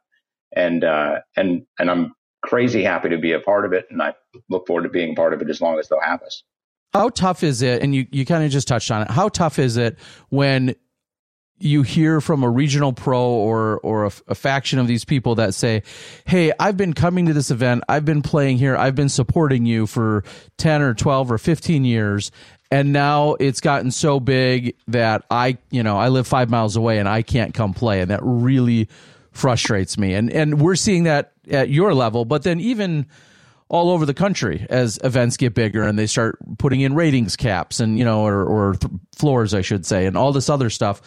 And, 0.54 0.84
uh, 0.84 1.16
and, 1.36 1.66
and 1.78 1.90
I'm 1.90 2.14
crazy 2.42 2.84
happy 2.84 3.08
to 3.08 3.18
be 3.18 3.32
a 3.32 3.40
part 3.40 3.64
of 3.64 3.72
it. 3.72 3.86
And 3.90 4.00
I 4.00 4.14
look 4.48 4.66
forward 4.66 4.84
to 4.84 4.88
being 4.88 5.16
part 5.16 5.34
of 5.34 5.42
it 5.42 5.50
as 5.50 5.60
long 5.60 5.78
as 5.78 5.88
they'll 5.88 6.00
have 6.00 6.22
us. 6.22 6.44
How 6.94 7.08
tough 7.08 7.42
is 7.42 7.60
it? 7.60 7.82
And 7.82 7.92
you, 7.92 8.06
you 8.12 8.24
kind 8.24 8.44
of 8.44 8.52
just 8.52 8.68
touched 8.68 8.90
on 8.92 9.02
it. 9.02 9.10
How 9.10 9.28
tough 9.28 9.58
is 9.58 9.76
it 9.76 9.98
when 10.28 10.76
you 11.58 11.82
hear 11.82 12.20
from 12.20 12.42
a 12.42 12.50
regional 12.50 12.92
pro 12.92 13.20
or 13.20 13.78
or 13.78 14.04
a, 14.04 14.12
a, 14.28 14.34
faction 14.34 14.78
of 14.78 14.86
these 14.86 15.04
people 15.04 15.36
that 15.36 15.54
say, 15.54 15.82
"Hey, 16.24 16.52
I've 16.58 16.76
been 16.76 16.92
coming 16.92 17.26
to 17.26 17.32
this 17.32 17.50
event. 17.50 17.84
I've 17.88 18.04
been 18.04 18.22
playing 18.22 18.58
here. 18.58 18.76
I've 18.76 18.94
been 18.94 19.08
supporting 19.08 19.64
you 19.66 19.86
for 19.86 20.24
10 20.58 20.82
or 20.82 20.94
12 20.94 21.32
or 21.32 21.38
15 21.38 21.84
years, 21.84 22.30
and 22.70 22.92
now 22.92 23.34
it's 23.34 23.60
gotten 23.60 23.90
so 23.90 24.20
big 24.20 24.76
that 24.88 25.24
I, 25.30 25.58
you 25.70 25.82
know, 25.82 25.96
I 25.96 26.08
live 26.08 26.26
5 26.26 26.50
miles 26.50 26.76
away 26.76 26.98
and 26.98 27.08
I 27.08 27.22
can't 27.22 27.54
come 27.54 27.72
play." 27.72 28.00
And 28.00 28.10
that 28.10 28.20
really 28.22 28.88
frustrates 29.32 29.96
me. 29.96 30.14
And 30.14 30.30
and 30.30 30.60
we're 30.60 30.76
seeing 30.76 31.04
that 31.04 31.32
at 31.50 31.70
your 31.70 31.94
level, 31.94 32.24
but 32.24 32.42
then 32.42 32.60
even 32.60 33.06
all 33.68 33.90
over 33.90 34.06
the 34.06 34.14
country 34.14 34.66
as 34.68 34.98
events 35.02 35.36
get 35.36 35.54
bigger 35.54 35.82
and 35.82 35.98
they 35.98 36.06
start 36.06 36.38
putting 36.58 36.80
in 36.80 36.94
ratings 36.94 37.34
caps 37.36 37.80
and 37.80 37.98
you 37.98 38.04
know 38.04 38.24
or, 38.24 38.44
or 38.44 38.74
th- 38.74 38.92
floors 39.16 39.54
I 39.54 39.62
should 39.62 39.86
say 39.86 40.06
and 40.06 40.16
all 40.16 40.32
this 40.32 40.48
other 40.48 40.70
stuff 40.70 41.00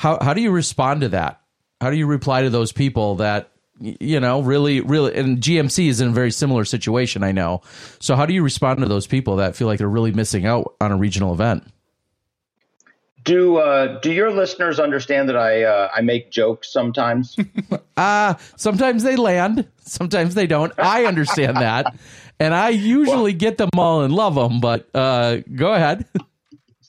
how 0.00 0.18
how 0.22 0.32
do 0.32 0.40
you 0.40 0.50
respond 0.50 1.02
to 1.02 1.10
that? 1.10 1.42
How 1.78 1.90
do 1.90 1.96
you 1.96 2.06
reply 2.06 2.42
to 2.42 2.50
those 2.50 2.72
people 2.72 3.16
that 3.16 3.50
you 3.78 4.20
know, 4.20 4.40
really, 4.40 4.80
really, 4.80 5.14
and 5.14 5.38
GMC 5.38 5.88
is 5.88 6.00
in 6.00 6.08
a 6.08 6.12
very 6.12 6.30
similar 6.30 6.66
situation, 6.66 7.22
I 7.22 7.32
know. 7.32 7.62
So, 7.98 8.14
how 8.14 8.26
do 8.26 8.32
you 8.32 8.42
respond 8.42 8.80
to 8.80 8.86
those 8.86 9.06
people 9.06 9.36
that 9.36 9.56
feel 9.56 9.66
like 9.66 9.78
they're 9.78 9.88
really 9.88 10.12
missing 10.12 10.46
out 10.46 10.74
on 10.80 10.92
a 10.92 10.96
regional 10.96 11.32
event? 11.34 11.64
Do 13.24 13.58
uh, 13.58 14.00
do 14.00 14.12
your 14.12 14.30
listeners 14.30 14.80
understand 14.80 15.28
that 15.28 15.36
I 15.36 15.64
uh, 15.64 15.90
I 15.94 16.00
make 16.00 16.30
jokes 16.30 16.72
sometimes? 16.72 17.36
uh 17.96 18.34
sometimes 18.56 19.02
they 19.02 19.16
land, 19.16 19.68
sometimes 19.80 20.34
they 20.34 20.46
don't. 20.46 20.72
I 20.78 21.04
understand 21.04 21.56
that, 21.58 21.94
and 22.38 22.54
I 22.54 22.70
usually 22.70 23.32
well, 23.32 23.38
get 23.38 23.58
them 23.58 23.70
all 23.76 24.02
and 24.02 24.14
love 24.14 24.34
them. 24.34 24.60
But 24.60 24.88
uh, 24.94 25.38
go 25.54 25.74
ahead. 25.74 26.06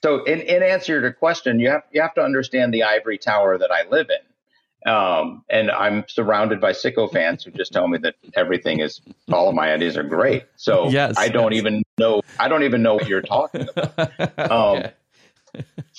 So, 0.03 0.23
in, 0.23 0.41
in 0.41 0.63
answer 0.63 0.99
to 0.99 1.01
your 1.01 1.13
question, 1.13 1.59
you 1.59 1.69
have 1.69 1.83
you 1.91 2.01
have 2.01 2.13
to 2.15 2.21
understand 2.21 2.73
the 2.73 2.83
ivory 2.83 3.17
tower 3.17 3.57
that 3.57 3.71
I 3.71 3.87
live 3.89 4.07
in, 4.09 4.91
um, 4.91 5.43
and 5.49 5.69
I'm 5.69 6.05
surrounded 6.07 6.59
by 6.59 6.71
sycophants 6.71 7.43
who 7.43 7.51
just 7.51 7.71
tell 7.71 7.87
me 7.87 7.99
that 7.99 8.15
everything 8.35 8.79
is 8.79 9.01
all 9.31 9.49
of 9.49 9.55
my 9.55 9.73
ideas 9.73 9.97
are 9.97 10.03
great. 10.03 10.45
So 10.55 10.89
yes, 10.89 11.15
I 11.17 11.29
don't 11.29 11.51
yes. 11.51 11.59
even 11.59 11.83
know 11.99 12.21
I 12.39 12.47
don't 12.47 12.63
even 12.63 12.81
know 12.81 12.95
what 12.95 13.07
you're 13.07 13.21
talking 13.21 13.67
about. 13.69 14.11
Um, 14.37 14.77
okay. 14.77 14.91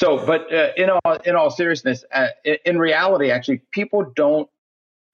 So, 0.03 0.27
but 0.27 0.53
uh, 0.53 0.73
in 0.77 0.91
all 0.91 1.15
in 1.25 1.37
all 1.37 1.51
seriousness, 1.51 2.05
uh, 2.12 2.29
in, 2.45 2.57
in, 2.65 2.79
reality, 2.79 3.31
actually, 3.31 3.62
people 3.71 4.12
don't 4.17 4.49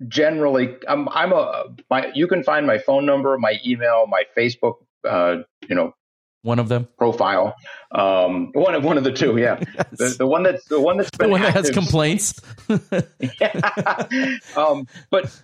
generally. 0.06 0.76
I'm, 0.88 1.08
I'm 1.10 1.32
a 1.32 1.66
my. 1.90 2.10
You 2.14 2.26
can 2.26 2.42
find 2.42 2.66
my 2.66 2.78
phone 2.78 3.04
number, 3.04 3.36
my 3.38 3.58
email, 3.66 4.06
my 4.06 4.24
Facebook. 4.36 4.76
Uh, 5.06 5.42
you 5.68 5.74
know, 5.74 5.94
one 6.42 6.58
of 6.58 6.68
them 6.68 6.88
profile. 6.96 7.54
Um, 7.92 8.50
one 8.54 8.74
of 8.74 8.82
one 8.82 8.96
of 8.96 9.04
the 9.04 9.12
two, 9.12 9.36
yeah. 9.36 9.60
Yes. 9.74 9.86
The, 9.92 10.16
the 10.20 10.26
one 10.26 10.42
that's 10.42 10.64
the 10.64 10.80
one 10.80 10.96
that's 10.96 11.10
the 11.18 11.28
one 11.28 11.42
that 11.42 11.52
has 11.52 11.70
complaints. 11.70 12.40
yeah. 13.40 14.38
Um, 14.56 14.86
but 15.10 15.42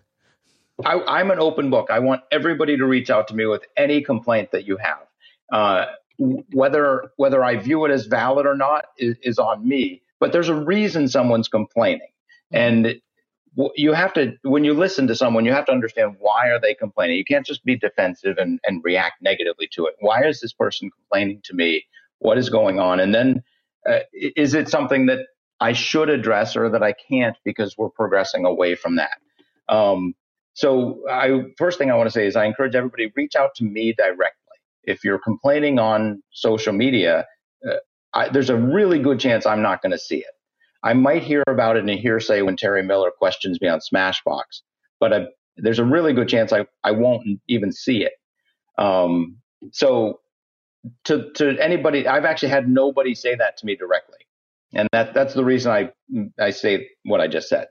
I, 0.85 1.21
am 1.21 1.31
an 1.31 1.39
open 1.39 1.69
book. 1.69 1.89
I 1.91 1.99
want 1.99 2.23
everybody 2.33 2.77
to 2.79 2.87
reach 2.87 3.11
out 3.11 3.29
to 3.29 3.35
me 3.35 3.45
with 3.47 3.63
any 3.77 4.03
complaint 4.03 4.53
that 4.53 4.65
you 4.67 4.79
have. 4.79 5.07
Uh, 5.53 5.87
whether 6.19 7.11
whether 7.17 7.45
I 7.45 7.57
view 7.57 7.85
it 7.85 7.91
as 7.91 8.07
valid 8.07 8.47
or 8.47 8.57
not 8.57 8.87
is, 8.99 9.17
is 9.23 9.39
on 9.39 9.67
me. 9.67 10.03
But 10.21 10.33
there's 10.33 10.49
a 10.49 10.55
reason 10.55 11.09
someone's 11.09 11.49
complaining, 11.49 12.09
mm-hmm. 12.53 12.57
and 12.57 13.01
you 13.77 13.93
have 13.93 14.13
to 14.15 14.37
when 14.43 14.65
you 14.65 14.75
listen 14.75 15.07
to 15.07 15.15
someone 15.15 15.45
you 15.45 15.53
have 15.53 15.67
to 15.67 15.73
understand 15.73 16.17
why 16.19 16.49
are 16.49 16.61
they 16.61 16.75
complaining. 16.75 17.17
You 17.17 17.25
can't 17.25 17.47
just 17.47 17.65
be 17.65 17.77
defensive 17.77 18.37
and, 18.39 18.61
and 18.65 18.83
react 18.85 19.23
negatively 19.23 19.69
to 19.73 19.87
it. 19.87 19.95
Why 20.01 20.25
is 20.25 20.41
this 20.41 20.53
person 20.53 20.91
complaining 20.91 21.41
to 21.45 21.55
me? 21.55 21.85
What 22.19 22.39
is 22.39 22.49
going 22.49 22.81
on? 22.81 23.01
And 23.01 23.15
then 23.15 23.43
uh, 23.89 24.01
is 24.13 24.55
it 24.55 24.69
something 24.69 25.07
that 25.07 25.27
i 25.61 25.73
should 25.73 26.09
address 26.09 26.57
or 26.57 26.69
that 26.71 26.83
i 26.83 26.93
can't 26.93 27.37
because 27.45 27.77
we're 27.79 27.91
progressing 27.91 28.45
away 28.45 28.75
from 28.75 28.97
that? 28.97 29.19
Um, 29.69 30.15
so 30.55 31.03
i 31.11 31.43
first 31.59 31.79
thing 31.79 31.91
i 31.91 31.95
want 31.95 32.07
to 32.07 32.13
say 32.13 32.27
is 32.27 32.37
i 32.37 32.45
encourage 32.45 32.75
everybody 32.75 33.13
reach 33.17 33.35
out 33.35 33.55
to 33.57 33.65
me 33.65 33.93
directly 33.93 34.44
if 34.87 35.05
you're 35.05 35.19
complaining 35.19 35.79
on 35.79 36.23
social 36.33 36.73
media 36.73 37.27
uh, 37.69 37.75
I, 38.15 38.29
there's 38.29 38.51
a 38.51 38.57
really 38.57 38.99
good 38.99 39.21
chance 39.21 39.47
i'm 39.47 39.63
not 39.63 39.83
going 39.83 39.93
to 39.93 39.99
see 39.99 40.19
it 40.19 40.35
I 40.85 40.93
might 40.93 41.23
hear 41.23 41.43
about 41.49 41.77
it 41.77 41.81
in 41.81 41.89
a 41.89 41.97
hearsay 41.97 42.43
when 42.43 42.57
Terry 42.57 42.83
Miller 42.83 43.11
questions 43.11 43.59
me 43.61 43.69
on 43.69 43.81
Smashbox, 43.81 44.61
but 45.01 45.13
I, 45.15 45.27
there's 45.57 45.79
a 45.79 45.85
really 45.85 46.13
good 46.13 46.29
chance 46.29 46.53
I, 46.53 46.67
I 46.85 46.91
won't 46.93 47.27
even 47.49 47.73
see 47.73 48.05
it. 48.05 48.13
Um, 48.77 49.39
so 49.73 50.21
to, 51.05 51.31
to 51.37 51.57
anybody, 51.59 52.07
I've 52.07 52.27
actually 52.27 52.51
had 52.51 52.69
nobody 52.69 53.15
say 53.15 53.35
that 53.35 53.57
to 53.59 53.67
me 53.67 53.77
directly. 53.77 54.19
And 54.75 54.89
that, 54.93 55.15
that's 55.15 55.33
the 55.33 55.45
reason 55.45 55.73
I, 55.73 55.91
I 56.39 56.51
say 56.51 56.89
what 57.05 57.21
I 57.21 57.29
just 57.29 57.49
said. 57.49 57.69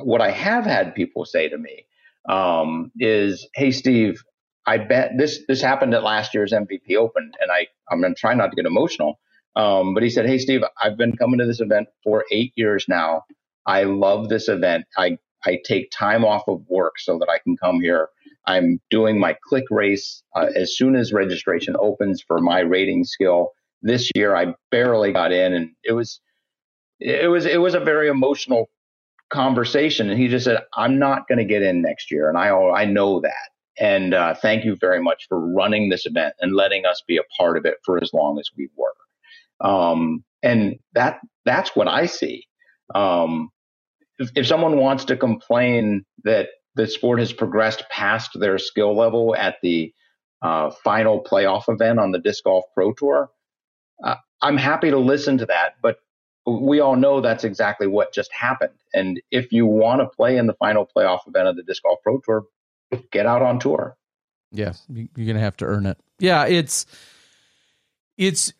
What 0.00 0.20
I 0.20 0.30
have 0.30 0.64
had 0.64 0.94
people 0.94 1.24
say 1.24 1.48
to 1.48 1.58
me 1.58 1.86
um, 2.28 2.92
is, 3.00 3.48
Hey, 3.54 3.72
Steve, 3.72 4.22
I 4.66 4.78
bet 4.78 5.12
this, 5.18 5.40
this 5.48 5.60
happened 5.60 5.94
at 5.94 6.02
last 6.02 6.34
year's 6.34 6.52
MVP 6.52 6.96
Open. 6.96 7.32
And 7.40 7.50
I, 7.50 7.66
I'm 7.90 8.02
to 8.02 8.14
try 8.14 8.34
not 8.34 8.50
to 8.50 8.56
get 8.56 8.66
emotional. 8.66 9.18
Um, 9.56 9.94
but 9.94 10.02
he 10.02 10.10
said, 10.10 10.26
Hey, 10.26 10.38
Steve, 10.38 10.62
I've 10.82 10.96
been 10.96 11.16
coming 11.16 11.38
to 11.38 11.46
this 11.46 11.60
event 11.60 11.88
for 12.02 12.24
eight 12.32 12.52
years 12.56 12.86
now. 12.88 13.24
I 13.66 13.84
love 13.84 14.28
this 14.28 14.48
event. 14.48 14.84
I, 14.96 15.18
I 15.44 15.60
take 15.64 15.90
time 15.90 16.24
off 16.24 16.44
of 16.48 16.62
work 16.68 16.94
so 16.98 17.18
that 17.18 17.28
I 17.28 17.38
can 17.38 17.56
come 17.56 17.80
here. 17.80 18.08
I'm 18.46 18.80
doing 18.90 19.18
my 19.18 19.36
click 19.48 19.64
race 19.70 20.22
uh, 20.36 20.46
as 20.54 20.76
soon 20.76 20.96
as 20.96 21.12
registration 21.12 21.76
opens 21.78 22.22
for 22.26 22.40
my 22.40 22.60
rating 22.60 23.04
skill. 23.04 23.50
This 23.82 24.10
year, 24.14 24.34
I 24.36 24.54
barely 24.70 25.12
got 25.12 25.32
in, 25.32 25.52
and 25.54 25.70
it 25.84 25.92
was 25.92 26.20
it 27.00 27.30
was 27.30 27.46
it 27.46 27.60
was 27.60 27.74
a 27.74 27.80
very 27.80 28.08
emotional 28.08 28.68
conversation. 29.30 30.10
And 30.10 30.18
he 30.18 30.28
just 30.28 30.44
said, 30.44 30.62
"I'm 30.76 30.98
not 30.98 31.28
going 31.28 31.38
to 31.38 31.44
get 31.44 31.62
in 31.62 31.82
next 31.82 32.10
year, 32.10 32.28
and 32.28 32.38
I 32.38 32.48
I 32.50 32.84
know 32.86 33.20
that. 33.20 33.50
And 33.78 34.14
uh, 34.14 34.34
thank 34.34 34.64
you 34.64 34.76
very 34.76 35.02
much 35.02 35.26
for 35.28 35.38
running 35.38 35.88
this 35.88 36.06
event 36.06 36.34
and 36.40 36.54
letting 36.54 36.86
us 36.86 37.02
be 37.06 37.16
a 37.16 37.24
part 37.36 37.56
of 37.56 37.64
it 37.64 37.76
for 37.84 38.02
as 38.02 38.12
long 38.12 38.38
as 38.38 38.48
we 38.56 38.68
were." 38.76 38.94
Um, 39.60 40.24
and 40.42 40.78
that 40.94 41.20
that's 41.44 41.74
what 41.74 41.88
I 41.88 42.06
see. 42.06 42.46
Um, 42.94 43.50
if, 44.18 44.30
if 44.36 44.46
someone 44.46 44.76
wants 44.78 45.04
to 45.06 45.16
complain 45.16 46.04
that 46.24 46.48
the 46.76 46.86
sport 46.86 47.18
has 47.18 47.32
progressed 47.32 47.84
past 47.90 48.38
their 48.38 48.58
skill 48.58 48.96
level 48.96 49.34
at 49.34 49.56
the 49.62 49.92
uh, 50.42 50.70
final 50.70 51.24
playoff 51.24 51.64
event 51.68 51.98
on 51.98 52.12
the 52.12 52.18
disc 52.18 52.44
golf 52.44 52.64
pro 52.74 52.92
tour, 52.92 53.30
uh, 54.02 54.16
I'm 54.42 54.56
happy 54.56 54.90
to 54.90 54.98
listen 54.98 55.38
to 55.38 55.46
that. 55.46 55.74
But 55.82 55.96
we 56.46 56.80
all 56.80 56.96
know 56.96 57.20
that's 57.20 57.44
exactly 57.44 57.86
what 57.86 58.12
just 58.12 58.30
happened. 58.32 58.74
And 58.92 59.20
if 59.30 59.50
you 59.50 59.66
want 59.66 60.02
to 60.02 60.06
play 60.06 60.36
in 60.36 60.46
the 60.46 60.54
final 60.54 60.86
playoff 60.94 61.20
event 61.26 61.48
of 61.48 61.56
the 61.56 61.62
disc 61.62 61.82
golf 61.82 62.00
pro 62.02 62.20
tour, 62.20 62.44
get 63.10 63.26
out 63.26 63.42
on 63.42 63.58
tour. 63.58 63.96
Yeah, 64.52 64.72
you're 64.88 65.26
gonna 65.26 65.40
have 65.40 65.56
to 65.58 65.64
earn 65.64 65.86
it. 65.86 65.98
Yeah, 66.18 66.46
it's 66.46 66.86
it's 68.16 68.52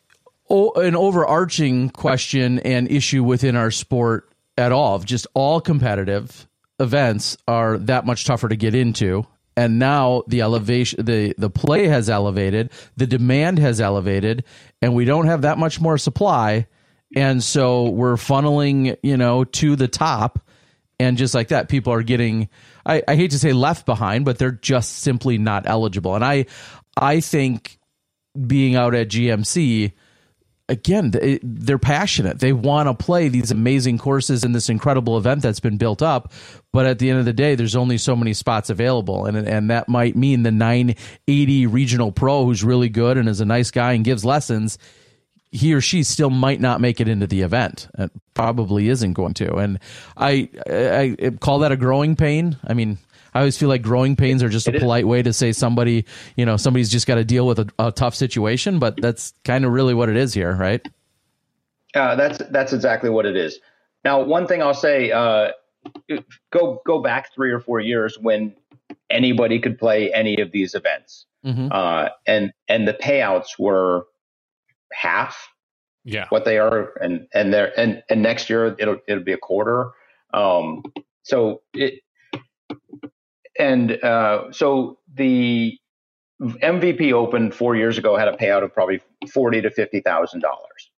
an 0.51 0.97
overarching 0.97 1.91
question 1.91 2.59
and 2.61 2.91
issue 2.91 3.23
within 3.23 3.57
our 3.57 3.71
sport 3.71 4.31
at 4.59 4.73
all. 4.73 4.99
Just 4.99 5.27
all 5.35 5.61
competitive 5.61 6.47
events 6.81 7.37
are 7.49 7.79
that 7.79 8.05
much 8.05 8.25
tougher 8.25 8.49
to 8.49 8.57
get 8.57 8.75
into. 8.75 9.27
And 9.57 9.79
now 9.79 10.25
the 10.27 10.43
elevation, 10.43 11.05
the, 11.05 11.35
the 11.39 11.51
play 11.51 11.87
has 11.87 12.11
elevated, 12.11 12.71
the 12.97 13.07
demand 13.07 13.59
has 13.61 13.81
elevated, 13.81 14.45
and 14.83 14.95
we 14.95 15.05
don't 15.05 15.27
have 15.27 15.43
that 15.43 15.59
much 15.59 15.81
more 15.81 15.97
supply. 15.97 16.67
And 17.15 17.43
so 17.43 17.91
we're 17.91 18.17
funneling, 18.17 18.97
you 19.03 19.17
know, 19.17 19.45
to 19.45 19.77
the 19.77 19.87
top. 19.87 20.44
And 21.05 21.17
just 21.17 21.35
like 21.35 21.49
that, 21.49 21.69
people 21.69 21.93
are 21.93 22.03
getting, 22.03 22.49
I, 22.85 23.03
I 23.07 23.17
hate 23.17 23.31
to 23.33 23.39
say 23.39 23.53
left 23.53 23.87
behind, 23.87 24.25
but 24.25 24.39
they're 24.39 24.51
just 24.51 24.99
simply 24.99 25.39
not 25.39 25.65
eligible. 25.67 26.15
And 26.15 26.25
I, 26.25 26.47
I 26.97 27.21
think 27.21 27.79
being 28.47 28.75
out 28.75 28.95
at 28.95 29.09
GMC, 29.09 29.93
again, 30.69 31.13
they're 31.43 31.79
passionate. 31.79 32.41
They 32.41 32.53
want 32.53 32.89
to 32.89 32.95
play 32.95 33.29
these 33.29 33.51
amazing 33.51 33.99
courses 33.99 34.45
in 34.45 34.53
this 34.53 34.69
incredible 34.69 35.19
event 35.19 35.43
that's 35.43 35.61
been 35.61 35.77
built 35.77 36.03
up. 36.03 36.33
But 36.73 36.87
at 36.87 36.99
the 36.99 37.11
end 37.11 37.19
of 37.19 37.25
the 37.25 37.33
day, 37.33 37.55
there's 37.55 37.77
only 37.77 37.99
so 37.99 38.17
many 38.17 38.33
spots 38.33 38.71
available, 38.71 39.27
and 39.27 39.37
and 39.37 39.71
that 39.71 39.89
might 39.89 40.17
mean 40.17 40.43
the 40.43 40.51
980 40.51 41.67
regional 41.67 42.13
pro 42.13 42.45
who's 42.45 42.65
really 42.65 42.89
good 42.89 43.17
and 43.19 43.29
is 43.29 43.41
a 43.41 43.45
nice 43.45 43.71
guy 43.71 43.93
and 43.93 44.05
gives 44.05 44.25
lessons. 44.25 44.79
He 45.55 45.73
or 45.73 45.81
she 45.81 46.03
still 46.03 46.31
might 46.31 46.61
not 46.61 46.81
make 46.81 47.01
it 47.01 47.07
into 47.07 47.29
the 47.29 47.43
event. 47.43 47.89
It 47.97 48.11
probably 48.35 48.89
isn't 48.89 49.13
going 49.13 49.35
to. 49.35 49.55
And 49.55 49.79
I, 50.17 50.49
I, 50.69 51.17
I 51.23 51.31
call 51.41 51.61
that 51.61 51.71
a 51.71 51.77
growing 51.77 52.17
pain. 52.17 52.57
I 52.67 52.75
mean, 52.75 52.99
I 53.35 53.39
always 53.39 53.57
feel 53.57 53.69
like 53.69 53.83
growing 53.83 54.17
pains 54.17 54.43
are 54.43 54.49
just 54.49 54.69
a 54.69 54.73
polite 54.73 55.07
way 55.07 55.23
to 55.23 55.33
say 55.33 55.53
somebody, 55.53 56.07
you 56.37 56.45
know, 56.45 56.57
somebody's 56.57 56.91
just 56.91 57.07
got 57.07 57.17
to 57.17 57.25
deal 57.25 57.47
with 57.47 57.59
a, 57.59 57.69
a, 57.79 57.93
tough 57.93 58.15
situation, 58.15 58.79
but 58.79 59.01
that's 59.01 59.35
kind 59.45 59.65
of 59.65 59.73
really 59.73 59.95
what 59.95 60.09
it 60.09 60.17
is 60.17 60.35
here, 60.35 60.55
right? 60.55 60.87
Uh, 61.95 62.15
that's 62.17 62.39
that's 62.51 62.73
exactly 62.73 63.11
what 63.11 63.27
it 63.27 63.37
is. 63.37 63.59
Now, 64.05 64.23
one 64.23 64.47
thing 64.47 64.63
I'll 64.63 64.75
say, 64.75 65.11
uh, 65.11 65.51
go 66.51 66.83
go 66.85 67.01
back 67.01 67.33
three 67.35 67.51
or 67.51 67.61
four 67.61 67.81
years 67.81 68.19
when 68.19 68.55
anybody 69.11 69.59
could 69.61 69.79
play 69.79 70.13
any 70.13 70.41
of 70.41 70.51
these 70.53 70.75
events, 70.75 71.27
mm-hmm. 71.45 71.69
uh, 71.71 72.09
and 72.27 72.53
and 72.69 72.87
the 72.87 72.95
payouts 72.95 73.59
were 73.59 74.07
half, 74.95 75.49
yeah, 76.05 76.27
what 76.29 76.45
they 76.45 76.59
are, 76.59 76.93
and 77.01 77.27
and 77.35 77.53
there 77.53 77.79
and 77.79 78.03
and 78.11 78.23
next 78.23 78.51
year 78.51 78.77
it'll 78.79 78.99
it'll 79.09 79.25
be 79.25 79.33
a 79.33 79.39
quarter. 79.39 79.91
Um, 80.33 80.83
so 81.23 81.63
it 81.73 82.01
and 83.59 83.93
uh, 84.03 84.53
so 84.53 84.99
the 85.15 85.79
MVP 86.43 87.13
Open 87.13 87.53
four 87.53 87.77
years 87.77 87.99
ago 87.99 88.17
had 88.17 88.29
a 88.29 88.37
payout 88.37 88.63
of 88.63 88.73
probably 88.73 89.01
forty 89.33 89.61
to 89.63 89.71
fifty 89.71 90.01
thousand 90.01 90.41
dollars, 90.41 90.91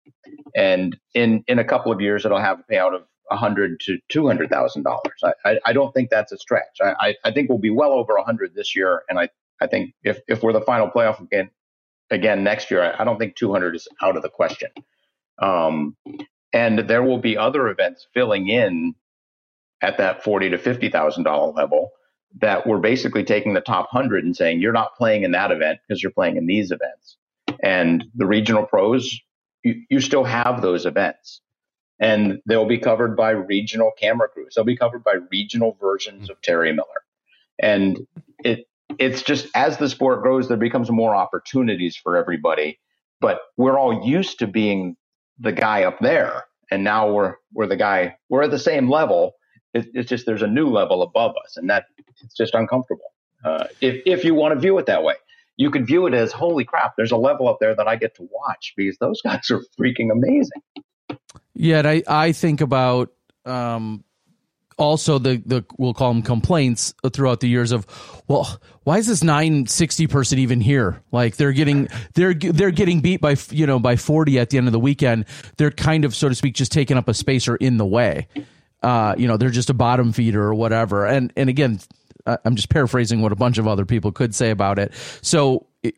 and 0.54 0.96
in 1.14 1.44
in 1.46 1.58
a 1.58 1.64
couple 1.64 1.92
of 1.92 2.00
years 2.00 2.24
it'll 2.24 2.40
have 2.40 2.60
a 2.60 2.72
payout 2.72 2.94
of 2.94 3.02
a 3.30 3.36
hundred 3.36 3.80
to 3.80 3.98
two 4.08 4.26
hundred 4.26 4.50
thousand 4.50 4.84
dollars. 4.84 5.22
I, 5.44 5.58
I 5.66 5.72
don't 5.72 5.92
think 5.92 6.10
that's 6.10 6.32
a 6.32 6.38
stretch. 6.38 6.78
I, 6.80 7.14
I 7.24 7.30
think 7.30 7.48
we'll 7.48 7.58
be 7.58 7.70
well 7.70 7.92
over 7.92 8.16
a 8.16 8.22
hundred 8.22 8.54
this 8.54 8.74
year, 8.74 9.02
and 9.08 9.18
I 9.18 9.28
I 9.60 9.66
think 9.66 9.94
if 10.02 10.20
if 10.28 10.42
we're 10.42 10.52
the 10.52 10.60
final 10.60 10.88
playoff 10.88 11.20
again 11.20 11.50
again 12.10 12.44
next 12.44 12.70
year, 12.70 12.82
I, 12.82 13.02
I 13.02 13.04
don't 13.04 13.18
think 13.18 13.36
two 13.36 13.52
hundred 13.52 13.76
is 13.76 13.88
out 14.02 14.16
of 14.16 14.22
the 14.22 14.30
question. 14.30 14.70
Um, 15.40 15.96
and 16.52 16.80
there 16.80 17.02
will 17.02 17.18
be 17.18 17.36
other 17.38 17.68
events 17.68 18.06
filling 18.14 18.48
in 18.48 18.94
at 19.82 19.98
that 19.98 20.24
forty 20.24 20.50
to 20.50 20.58
fifty 20.58 20.90
thousand 20.90 21.24
dollar 21.24 21.52
level 21.52 21.90
that 22.40 22.66
we're 22.66 22.78
basically 22.78 23.24
taking 23.24 23.54
the 23.54 23.60
top 23.60 23.88
100 23.92 24.24
and 24.24 24.36
saying, 24.36 24.60
you're 24.60 24.72
not 24.72 24.96
playing 24.96 25.24
in 25.24 25.32
that 25.32 25.50
event 25.50 25.80
because 25.86 26.02
you're 26.02 26.12
playing 26.12 26.36
in 26.36 26.46
these 26.46 26.70
events. 26.70 27.16
And 27.62 28.04
the 28.14 28.26
regional 28.26 28.64
pros, 28.66 29.18
you, 29.64 29.82
you 29.90 30.00
still 30.00 30.24
have 30.24 30.62
those 30.62 30.86
events. 30.86 31.40
And 32.00 32.40
they'll 32.46 32.66
be 32.66 32.78
covered 32.78 33.16
by 33.16 33.30
regional 33.30 33.92
camera 33.98 34.28
crews. 34.28 34.54
They'll 34.54 34.64
be 34.66 34.76
covered 34.76 35.04
by 35.04 35.14
regional 35.32 35.76
versions 35.80 36.30
of 36.30 36.40
Terry 36.42 36.72
Miller. 36.72 36.86
And 37.60 38.00
it 38.44 38.66
it's 38.98 39.22
just 39.22 39.48
as 39.54 39.76
the 39.78 39.88
sport 39.88 40.22
grows, 40.22 40.48
there 40.48 40.56
becomes 40.56 40.90
more 40.90 41.14
opportunities 41.14 41.96
for 41.96 42.16
everybody. 42.16 42.78
But 43.20 43.40
we're 43.56 43.78
all 43.78 44.06
used 44.06 44.40
to 44.40 44.46
being 44.46 44.96
the 45.38 45.52
guy 45.52 45.84
up 45.84 45.98
there. 46.00 46.44
And 46.70 46.82
now 46.82 47.10
we're 47.10 47.36
we're 47.52 47.66
the 47.66 47.76
guy 47.76 48.16
we're 48.28 48.42
at 48.42 48.50
the 48.50 48.58
same 48.58 48.90
level 48.90 49.36
it, 49.76 49.90
it's 49.94 50.08
just 50.08 50.26
there's 50.26 50.42
a 50.42 50.46
new 50.46 50.68
level 50.68 51.02
above 51.02 51.34
us, 51.44 51.56
and 51.56 51.68
that 51.70 51.86
it's 52.22 52.34
just 52.34 52.54
uncomfortable. 52.54 53.12
Uh, 53.44 53.66
if 53.80 54.02
if 54.06 54.24
you 54.24 54.34
want 54.34 54.54
to 54.54 54.60
view 54.60 54.78
it 54.78 54.86
that 54.86 55.02
way, 55.02 55.14
you 55.56 55.70
could 55.70 55.86
view 55.86 56.06
it 56.06 56.14
as 56.14 56.32
holy 56.32 56.64
crap. 56.64 56.94
There's 56.96 57.12
a 57.12 57.16
level 57.16 57.48
up 57.48 57.58
there 57.60 57.74
that 57.74 57.86
I 57.86 57.96
get 57.96 58.14
to 58.16 58.28
watch 58.32 58.74
because 58.76 58.96
those 58.98 59.20
guys 59.24 59.50
are 59.50 59.62
freaking 59.78 60.10
amazing. 60.10 60.62
Yeah, 61.54 61.82
I 61.84 62.02
I 62.08 62.32
think 62.32 62.60
about 62.60 63.10
um, 63.44 64.04
also 64.78 65.18
the 65.18 65.42
the 65.46 65.64
we'll 65.78 65.94
call 65.94 66.12
them 66.12 66.22
complaints 66.22 66.94
throughout 67.12 67.40
the 67.40 67.48
years 67.48 67.72
of 67.72 67.86
well 68.28 68.60
why 68.84 68.98
is 68.98 69.06
this 69.06 69.24
960 69.24 70.06
person 70.06 70.38
even 70.38 70.60
here 70.60 71.02
like 71.12 71.36
they're 71.36 71.52
getting 71.52 71.88
they're 72.14 72.34
they're 72.34 72.70
getting 72.70 73.00
beat 73.00 73.20
by 73.20 73.36
you 73.50 73.66
know 73.66 73.78
by 73.78 73.96
40 73.96 74.38
at 74.38 74.50
the 74.50 74.58
end 74.58 74.68
of 74.68 74.72
the 74.72 74.78
weekend 74.78 75.24
they're 75.56 75.70
kind 75.70 76.04
of 76.04 76.14
so 76.14 76.28
to 76.28 76.34
speak 76.34 76.54
just 76.54 76.72
taking 76.72 76.98
up 76.98 77.08
a 77.08 77.14
space 77.14 77.48
or 77.48 77.56
in 77.56 77.78
the 77.78 77.86
way 77.86 78.28
uh, 78.82 79.14
you 79.18 79.26
know, 79.26 79.36
they're 79.36 79.50
just 79.50 79.70
a 79.70 79.74
bottom 79.74 80.12
feeder 80.12 80.42
or 80.42 80.54
whatever. 80.54 81.06
And 81.06 81.32
and 81.36 81.48
again, 81.48 81.80
I'm 82.26 82.56
just 82.56 82.68
paraphrasing 82.68 83.22
what 83.22 83.32
a 83.32 83.36
bunch 83.36 83.58
of 83.58 83.66
other 83.66 83.84
people 83.84 84.12
could 84.12 84.34
say 84.34 84.50
about 84.50 84.78
it. 84.78 84.92
So 85.22 85.66
it, 85.82 85.94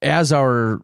as 0.00 0.32
our 0.32 0.80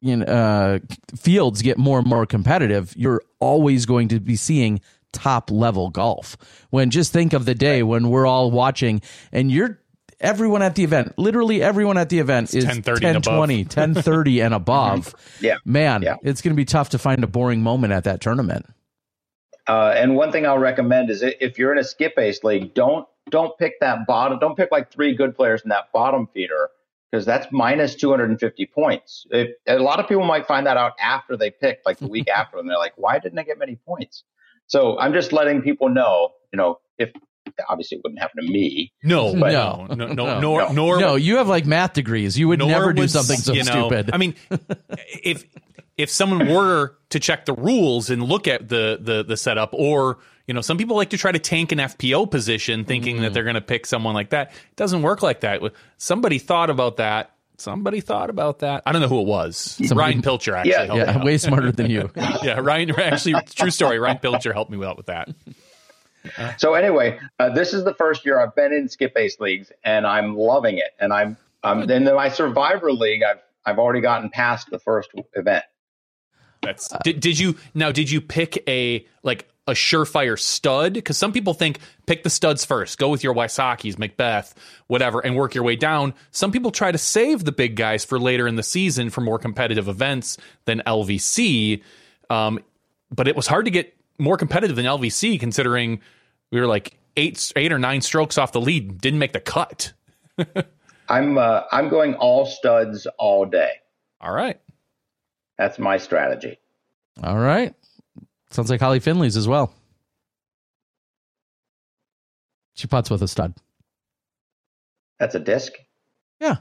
you 0.00 0.16
know, 0.16 0.24
uh, 0.24 0.78
fields 1.16 1.62
get 1.62 1.78
more 1.78 1.98
and 1.98 2.06
more 2.06 2.26
competitive, 2.26 2.94
you're 2.96 3.22
always 3.38 3.86
going 3.86 4.08
to 4.08 4.20
be 4.20 4.36
seeing 4.36 4.80
top 5.14 5.50
level 5.50 5.88
golf. 5.88 6.36
When 6.70 6.90
just 6.90 7.12
think 7.12 7.32
of 7.32 7.46
the 7.46 7.54
day 7.54 7.82
when 7.82 8.10
we're 8.10 8.26
all 8.26 8.50
watching 8.50 9.00
and 9.32 9.50
you're 9.50 9.80
everyone 10.20 10.62
at 10.62 10.74
the 10.74 10.84
event, 10.84 11.18
literally 11.18 11.62
everyone 11.62 11.96
at 11.96 12.08
the 12.08 12.18
event 12.18 12.54
it's 12.54 12.64
is 12.64 12.64
1020, 12.66 13.64
1030 13.64 14.40
and 14.40 14.54
above. 14.54 15.14
Yeah. 15.40 15.56
Man, 15.64 16.02
yeah. 16.02 16.16
it's 16.22 16.42
going 16.42 16.52
to 16.54 16.56
be 16.56 16.64
tough 16.64 16.90
to 16.90 16.98
find 16.98 17.24
a 17.24 17.26
boring 17.26 17.62
moment 17.62 17.92
at 17.92 18.04
that 18.04 18.20
tournament. 18.20 18.66
Uh, 19.66 19.94
and 19.96 20.14
one 20.14 20.30
thing 20.30 20.44
I'll 20.44 20.58
recommend 20.58 21.08
is 21.08 21.22
if 21.22 21.58
you're 21.58 21.72
in 21.72 21.78
a 21.78 21.84
skip 21.84 22.18
ace 22.18 22.44
league, 22.44 22.74
don't 22.74 23.06
don't 23.30 23.56
pick 23.56 23.80
that 23.80 24.06
bottom. 24.06 24.38
Don't 24.38 24.56
pick 24.56 24.70
like 24.70 24.92
three 24.92 25.14
good 25.14 25.34
players 25.34 25.62
in 25.62 25.70
that 25.70 25.90
bottom 25.92 26.28
feeder 26.34 26.68
because 27.10 27.24
that's 27.24 27.46
minus 27.50 27.94
250 27.94 28.66
points. 28.66 29.26
It, 29.30 29.60
a 29.66 29.78
lot 29.78 30.00
of 30.00 30.08
people 30.08 30.24
might 30.24 30.46
find 30.46 30.66
that 30.66 30.76
out 30.76 30.92
after 31.00 31.36
they 31.36 31.50
pick, 31.50 31.80
like 31.86 31.98
the 31.98 32.08
week 32.08 32.28
after, 32.34 32.58
and 32.58 32.68
they're 32.68 32.76
like, 32.76 32.94
"Why 32.96 33.18
didn't 33.18 33.38
I 33.38 33.44
get 33.44 33.58
many 33.58 33.76
points?" 33.76 34.24
So 34.66 34.98
I'm 34.98 35.12
just 35.12 35.32
letting 35.32 35.62
people 35.62 35.88
know, 35.88 36.30
you 36.52 36.56
know, 36.56 36.78
if 36.98 37.12
obviously 37.68 37.98
it 37.98 38.02
wouldn't 38.04 38.20
happen 38.20 38.44
to 38.44 38.50
me. 38.50 38.92
No, 39.02 39.34
but, 39.34 39.52
no, 39.52 39.86
no, 39.94 40.06
no, 40.12 40.40
nor, 40.40 40.72
nor, 40.72 40.98
no. 40.98 41.14
You 41.16 41.36
have 41.36 41.48
like 41.48 41.66
math 41.66 41.92
degrees. 41.92 42.38
You 42.38 42.48
would 42.48 42.60
never 42.60 42.92
do 42.92 43.06
something 43.08 43.38
so 43.38 43.52
you 43.52 43.64
know, 43.64 43.88
stupid. 43.88 44.10
I 44.12 44.16
mean, 44.16 44.34
if 45.22 45.44
if 45.96 46.10
someone 46.10 46.48
were 46.48 46.96
to 47.10 47.20
check 47.20 47.44
the 47.44 47.52
rules 47.52 48.10
and 48.10 48.22
look 48.22 48.48
at 48.48 48.68
the 48.68 48.98
the 49.00 49.24
the 49.24 49.36
setup 49.36 49.70
or 49.72 50.18
you 50.46 50.54
know 50.54 50.60
some 50.60 50.76
people 50.76 50.96
like 50.96 51.10
to 51.10 51.18
try 51.18 51.32
to 51.32 51.38
tank 51.38 51.72
an 51.72 51.78
FPO 51.78 52.30
position 52.30 52.84
thinking 52.84 53.18
mm. 53.18 53.20
that 53.20 53.32
they're 53.32 53.44
going 53.44 53.54
to 53.54 53.60
pick 53.60 53.86
someone 53.86 54.14
like 54.14 54.30
that 54.30 54.50
it 54.50 54.76
doesn't 54.76 55.02
work 55.02 55.22
like 55.22 55.40
that 55.40 55.62
somebody 55.96 56.38
thought 56.38 56.70
about 56.70 56.96
that 56.96 57.33
somebody 57.58 58.00
thought 58.00 58.30
about 58.30 58.60
that. 58.60 58.82
I 58.86 58.92
don't 58.92 59.00
know 59.00 59.08
who 59.08 59.20
it 59.20 59.26
was. 59.26 59.56
Somebody, 59.56 59.96
Ryan 59.96 60.22
Pilcher 60.22 60.56
actually 60.56 60.72
yeah, 60.72 60.94
yeah 60.94 61.24
way 61.24 61.38
smarter 61.38 61.72
than 61.72 61.90
you. 61.90 62.10
Yeah 62.42 62.60
Ryan 62.60 62.90
actually 62.98 63.34
true 63.54 63.70
story. 63.70 63.98
Ryan 63.98 64.18
Pilcher 64.18 64.52
helped 64.52 64.70
me 64.70 64.84
out 64.84 64.96
with 64.96 65.06
that. 65.06 65.28
So 66.58 66.74
anyway 66.74 67.18
uh, 67.38 67.50
this 67.50 67.72
is 67.72 67.84
the 67.84 67.94
first 67.94 68.24
year 68.24 68.40
I've 68.40 68.54
been 68.54 68.72
in 68.72 68.88
skip 68.88 69.16
ace 69.16 69.40
leagues 69.40 69.72
and 69.84 70.06
I'm 70.06 70.36
loving 70.36 70.78
it. 70.78 70.90
And 70.98 71.12
I'm 71.12 71.36
um, 71.62 71.90
in 71.90 72.04
my 72.04 72.28
survivor 72.28 72.92
league 72.92 73.22
I've 73.22 73.40
I've 73.66 73.78
already 73.78 74.00
gotten 74.00 74.30
past 74.30 74.70
the 74.70 74.78
first 74.78 75.10
event. 75.34 75.64
That's 76.62 76.92
did, 77.02 77.20
did 77.20 77.38
you 77.38 77.56
now 77.74 77.92
did 77.92 78.10
you 78.10 78.20
pick 78.20 78.62
a 78.68 79.06
like 79.22 79.48
a 79.66 79.72
surefire 79.72 80.38
stud? 80.38 80.94
Because 80.94 81.16
some 81.16 81.32
people 81.32 81.54
think 81.54 81.78
pick 82.06 82.22
the 82.22 82.30
studs 82.30 82.64
first, 82.64 82.98
go 82.98 83.08
with 83.08 83.24
your 83.24 83.34
Wysocki's, 83.34 83.96
McBeth, 83.96 84.52
whatever, 84.86 85.20
and 85.20 85.36
work 85.36 85.54
your 85.54 85.64
way 85.64 85.76
down. 85.76 86.14
Some 86.30 86.52
people 86.52 86.70
try 86.70 86.92
to 86.92 86.98
save 86.98 87.44
the 87.44 87.52
big 87.52 87.76
guys 87.76 88.04
for 88.04 88.18
later 88.18 88.46
in 88.46 88.56
the 88.56 88.62
season 88.62 89.10
for 89.10 89.20
more 89.20 89.38
competitive 89.38 89.88
events 89.88 90.36
than 90.64 90.82
LVC. 90.86 91.82
Um, 92.30 92.60
but 93.10 93.28
it 93.28 93.36
was 93.36 93.46
hard 93.46 93.64
to 93.64 93.70
get 93.70 93.96
more 94.18 94.36
competitive 94.36 94.76
than 94.76 94.86
LVC 94.86 95.38
considering 95.40 96.00
we 96.50 96.60
were 96.60 96.66
like 96.66 96.98
eight 97.16 97.52
eight 97.56 97.72
or 97.72 97.78
nine 97.78 98.00
strokes 98.00 98.38
off 98.38 98.52
the 98.52 98.60
lead, 98.60 99.00
didn't 99.00 99.18
make 99.18 99.32
the 99.32 99.40
cut. 99.40 99.92
I'm 101.08 101.38
uh, 101.38 101.62
I'm 101.70 101.88
going 101.88 102.14
all 102.14 102.46
studs 102.46 103.06
all 103.18 103.44
day. 103.44 103.72
All 104.20 104.32
right. 104.32 104.60
That's 105.58 105.78
my 105.78 105.98
strategy. 105.98 106.58
All 107.22 107.38
right. 107.38 107.74
Sounds 108.54 108.70
like 108.70 108.80
Holly 108.80 109.00
Finley's 109.00 109.36
as 109.36 109.48
well. 109.48 109.74
She 112.74 112.86
puts 112.86 113.10
with 113.10 113.20
a 113.20 113.26
stud. 113.26 113.52
That's 115.18 115.34
a 115.34 115.40
disc? 115.40 115.72
Yeah. 116.38 116.58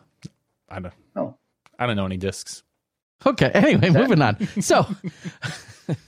I 0.69 0.79
don't 0.79 0.93
Oh. 1.15 1.35
I 1.77 1.85
don't 1.85 1.95
know 1.95 2.07
any 2.07 2.17
discs. 2.17 2.63
Okay. 3.23 3.51
Anyway, 3.53 3.91
moving 3.91 4.23
on. 4.23 4.39
So 4.59 4.79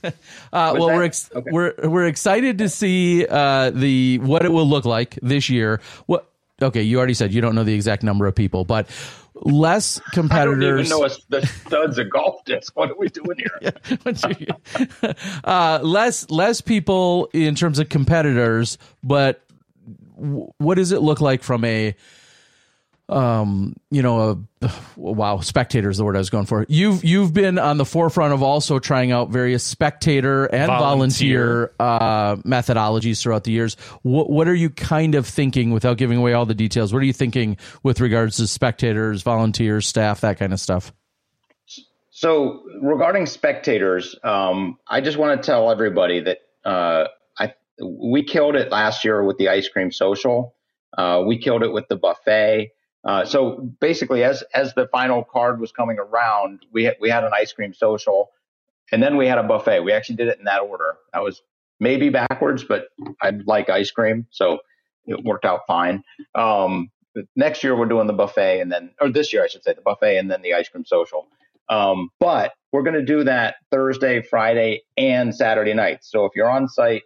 uh, 0.02 0.12
well, 0.52 0.88
we're 0.88 1.04
ex- 1.04 1.30
okay. 1.36 1.52
we're 1.52 1.76
we're 1.84 2.08
excited 2.08 2.58
to 2.58 2.68
see 2.70 3.28
uh, 3.28 3.70
the 3.70 4.18
what 4.20 4.44
it 4.44 4.52
will 4.52 4.68
look 4.68 4.86
like 4.86 5.20
this 5.22 5.52
year. 5.52 5.82
What? 6.08 6.28
Okay, 6.62 6.82
you 6.82 6.98
already 6.98 7.14
said 7.14 7.34
you 7.34 7.42
don't 7.42 7.56
know 7.56 7.64
the 7.64 7.74
exact 7.74 8.02
number 8.04 8.28
of 8.28 8.36
people, 8.36 8.64
but 8.64 8.88
less 9.34 10.00
competitors. 10.14 10.64
I 10.64 10.70
don't 10.70 10.80
even 10.80 10.90
know 10.90 11.06
a, 11.06 11.42
the 11.42 11.46
studs 11.46 11.98
of 11.98 12.10
golf 12.10 12.46
disc. 12.46 12.76
What 12.76 12.92
are 12.92 12.98
we 12.98 13.10
doing 13.10 13.38
here? 13.38 13.74
yeah, 14.40 15.14
uh, 15.44 15.80
less 15.84 16.30
less 16.30 16.62
people 16.62 17.30
in 17.34 17.56
terms 17.56 17.80
of 17.80 17.90
competitors, 17.90 18.78
but 19.04 19.44
w- 20.16 20.52
what 20.58 20.76
does 20.76 20.94
it 20.94 21.02
look 21.02 21.20
like 21.20 21.44
from 21.44 21.66
a 21.66 21.94
um 23.08 23.76
you 23.92 24.02
know 24.02 24.48
a 24.62 24.72
wow 24.96 25.40
spectator 25.40 25.92
is 25.92 25.98
the 25.98 26.04
word 26.04 26.16
i 26.16 26.20
was 26.20 26.32
going 26.32 26.48
for. 26.48 26.66
You've 26.68 27.04
you've 27.04 27.34
been 27.34 27.60
on 27.60 27.78
the 27.78 27.86
forefront 27.86 28.34
of 28.34 28.42
also 28.42 28.80
trying 28.80 29.12
out 29.12 29.30
various 29.30 29.64
spectator 29.64 30.46
and 30.46 30.68
volunteer, 30.68 31.72
volunteer. 31.78 31.80
uh 31.80 32.36
methodologies 32.38 33.22
throughout 33.22 33.44
the 33.44 33.52
years. 33.52 33.76
What 34.02 34.32
what 34.32 34.48
are 34.48 34.56
you 34.56 34.72
kind 34.72 35.14
of 35.14 35.28
thinking 35.28 35.70
without 35.70 35.98
giving 35.98 36.18
away 36.18 36.34
all 36.34 36.48
the 36.48 36.56
details 36.56 36.94
what 36.94 37.04
are 37.04 37.06
you 37.06 37.14
thinking 37.14 37.58
with 37.84 38.00
regards 38.02 38.38
to 38.38 38.48
spectators 38.48 39.22
volunteers 39.22 39.88
staff 39.88 40.22
that 40.22 40.40
kind 40.40 40.52
of 40.52 40.60
stuff? 40.60 40.92
So 42.10 42.64
regarding 42.82 43.28
spectators 43.28 44.16
um 44.24 44.80
i 44.88 45.00
just 45.00 45.18
want 45.18 45.40
to 45.40 45.46
tell 45.46 45.70
everybody 45.70 46.22
that 46.22 46.40
uh 46.64 47.08
i 47.38 47.54
we 47.84 48.24
killed 48.24 48.56
it 48.56 48.72
last 48.72 49.06
year 49.06 49.24
with 49.24 49.38
the 49.38 49.50
ice 49.50 49.70
cream 49.70 49.92
social. 49.92 50.56
Uh, 50.98 51.22
we 51.28 51.38
killed 51.38 51.62
it 51.62 51.74
with 51.74 51.86
the 51.90 51.98
buffet 51.98 52.72
uh, 53.06 53.24
so 53.24 53.58
basically, 53.80 54.24
as 54.24 54.44
as 54.54 54.74
the 54.74 54.88
final 54.88 55.24
card 55.24 55.60
was 55.60 55.72
coming 55.72 56.00
around, 56.00 56.66
we 56.72 56.86
had, 56.86 56.96
we 57.00 57.10
had 57.10 57.24
an 57.24 57.32
ice 57.34 57.54
cream 57.54 57.74
social, 57.74 58.32
and 58.92 59.02
then 59.02 59.16
we 59.16 59.28
had 59.28 59.38
a 59.38 59.44
buffet. 59.44 59.82
We 59.82 59.94
actually 59.94 60.16
did 60.16 60.28
it 60.28 60.40
in 60.40 60.46
that 60.46 60.62
order. 60.62 60.98
That 61.14 61.24
was 61.24 61.42
maybe 61.80 62.10
backwards, 62.10 62.64
but 62.64 62.88
I 63.22 63.32
like 63.46 63.70
ice 63.70 63.92
cream, 63.92 64.26
so 64.32 64.60
it 65.06 65.24
worked 65.24 65.46
out 65.46 65.62
fine. 65.68 66.04
Um, 66.34 66.90
next 67.36 67.64
year 67.64 67.78
we're 67.78 67.86
doing 67.86 68.08
the 68.08 68.14
buffet, 68.14 68.60
and 68.60 68.72
then 68.72 68.92
or 69.00 69.10
this 69.10 69.32
year 69.32 69.44
I 69.44 69.48
should 69.48 69.64
say 69.64 69.74
the 69.74 69.82
buffet, 69.82 70.18
and 70.18 70.32
then 70.32 70.42
the 70.42 70.56
ice 70.56 70.70
cream 70.70 70.86
social. 70.86 71.28
Um, 71.70 72.10
but 72.20 72.54
we're 72.72 72.84
going 72.84 72.96
to 72.96 73.06
do 73.06 73.24
that 73.24 73.56
Thursday, 73.72 74.22
Friday, 74.22 74.82
and 74.98 75.34
Saturday 75.34 75.74
night. 75.74 76.00
So 76.04 76.26
if 76.26 76.32
you're 76.36 76.50
on 76.50 76.68
site, 76.68 77.04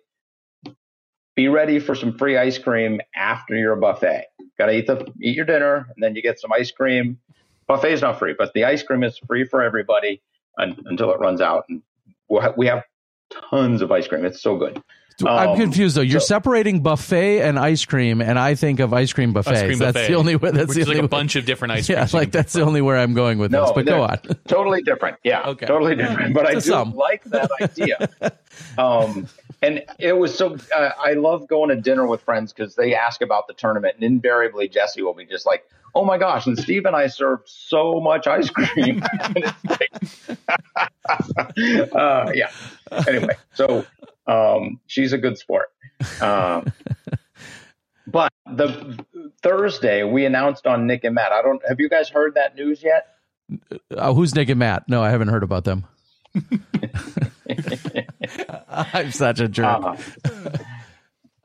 be 1.35 1.49
ready 1.49 1.79
for 1.79 1.93
some 1.93 2.17
free 2.17 2.37
ice 2.37 2.57
cream 2.57 3.01
after 3.15 3.55
your 3.55 3.75
buffet. 3.75 4.25
Got 4.59 4.65
to 4.67 4.73
eat 4.73 4.87
the 4.87 5.11
eat 5.21 5.35
your 5.35 5.45
dinner, 5.45 5.87
and 5.95 6.03
then 6.03 6.15
you 6.15 6.21
get 6.21 6.39
some 6.39 6.51
ice 6.51 6.69
cream. 6.69 7.17
Buffet 7.65 7.93
is 7.93 8.01
not 8.01 8.19
free, 8.19 8.35
but 8.37 8.53
the 8.53 8.65
ice 8.65 8.83
cream 8.83 9.03
is 9.03 9.17
free 9.17 9.45
for 9.45 9.63
everybody 9.63 10.21
until 10.57 11.11
it 11.11 11.19
runs 11.19 11.39
out. 11.39 11.63
And 11.69 11.81
we'll 12.27 12.41
ha- 12.41 12.53
we 12.57 12.67
have 12.67 12.83
tons 13.49 13.81
of 13.81 13.89
ice 13.91 14.07
cream. 14.07 14.25
It's 14.25 14.41
so 14.41 14.57
good. 14.57 14.83
I'm 15.25 15.49
um, 15.49 15.57
confused 15.57 15.95
though. 15.95 16.01
You're 16.01 16.19
so, 16.19 16.27
separating 16.27 16.81
buffet 16.81 17.41
and 17.41 17.57
ice 17.57 17.85
cream, 17.85 18.21
and 18.21 18.37
I 18.37 18.55
think 18.55 18.79
of 18.79 18.93
ice 18.93 19.13
cream 19.13 19.31
buffets. 19.31 19.59
Ice 19.59 19.65
cream 19.65 19.79
that's 19.79 19.93
buffet, 19.93 20.07
the 20.07 20.15
only 20.15 20.35
way. 20.35 20.51
That's 20.51 20.73
the 20.73 20.81
only 20.81 20.95
like 20.95 21.03
a 21.03 21.07
bunch 21.07 21.35
of 21.37 21.45
different 21.45 21.71
ice 21.71 21.87
creams. 21.87 22.13
Yeah, 22.13 22.19
like 22.19 22.31
that's 22.31 22.53
the 22.53 22.61
only 22.61 22.81
where 22.81 22.97
I'm 22.97 23.13
going 23.13 23.37
with 23.37 23.51
no, 23.51 23.63
this. 23.63 23.71
But 23.73 23.85
go 23.85 24.03
on. 24.03 24.19
totally 24.47 24.81
different. 24.81 25.17
Yeah, 25.23 25.43
okay. 25.47 25.65
totally 25.65 25.95
different. 25.95 26.33
But 26.33 26.47
I 26.47 26.55
do 26.55 26.61
some. 26.61 26.95
like 26.95 27.23
that 27.25 27.49
idea. 27.61 28.09
um, 28.77 29.27
and 29.61 29.83
it 29.97 30.17
was 30.17 30.37
so. 30.37 30.57
Uh, 30.75 30.91
I 30.99 31.13
love 31.13 31.47
going 31.47 31.69
to 31.69 31.75
dinner 31.75 32.07
with 32.07 32.21
friends 32.21 32.53
because 32.53 32.75
they 32.75 32.95
ask 32.95 33.21
about 33.21 33.47
the 33.47 33.53
tournament, 33.53 33.95
and 33.95 34.03
invariably 34.03 34.67
Jesse 34.67 35.01
will 35.01 35.13
be 35.13 35.25
just 35.25 35.45
like, 35.45 35.65
"Oh 35.95 36.05
my 36.05 36.17
gosh!" 36.17 36.47
And 36.47 36.57
Steve 36.57 36.85
and 36.85 36.95
I 36.95 37.07
served 37.07 37.47
so 37.47 37.99
much 37.99 38.27
ice 38.27 38.49
cream. 38.49 39.03
like, 39.69 39.91
uh, 41.95 42.31
yeah. 42.33 42.51
Anyway, 43.07 43.35
so 43.53 43.85
um, 44.27 44.79
she's 44.87 45.13
a 45.13 45.17
good 45.17 45.37
sport. 45.37 45.71
Um, 46.21 46.71
but 48.07 48.31
the 48.45 49.03
Thursday 49.41 50.03
we 50.03 50.25
announced 50.25 50.65
on 50.65 50.87
Nick 50.87 51.03
and 51.03 51.15
Matt. 51.15 51.31
I 51.31 51.41
don't. 51.41 51.61
Have 51.67 51.79
you 51.79 51.89
guys 51.89 52.09
heard 52.09 52.35
that 52.35 52.55
news 52.55 52.81
yet? 52.81 53.15
Uh, 53.95 54.13
who's 54.13 54.35
Nick 54.35 54.49
and 54.49 54.59
Matt? 54.59 54.87
No, 54.87 55.01
I 55.01 55.09
haven't 55.09 55.29
heard 55.29 55.43
about 55.43 55.63
them. 55.63 55.85
I'm 58.93 59.11
such 59.11 59.39
a 59.39 59.47
jerk. 59.47 59.65
Uh-huh. 59.65 60.49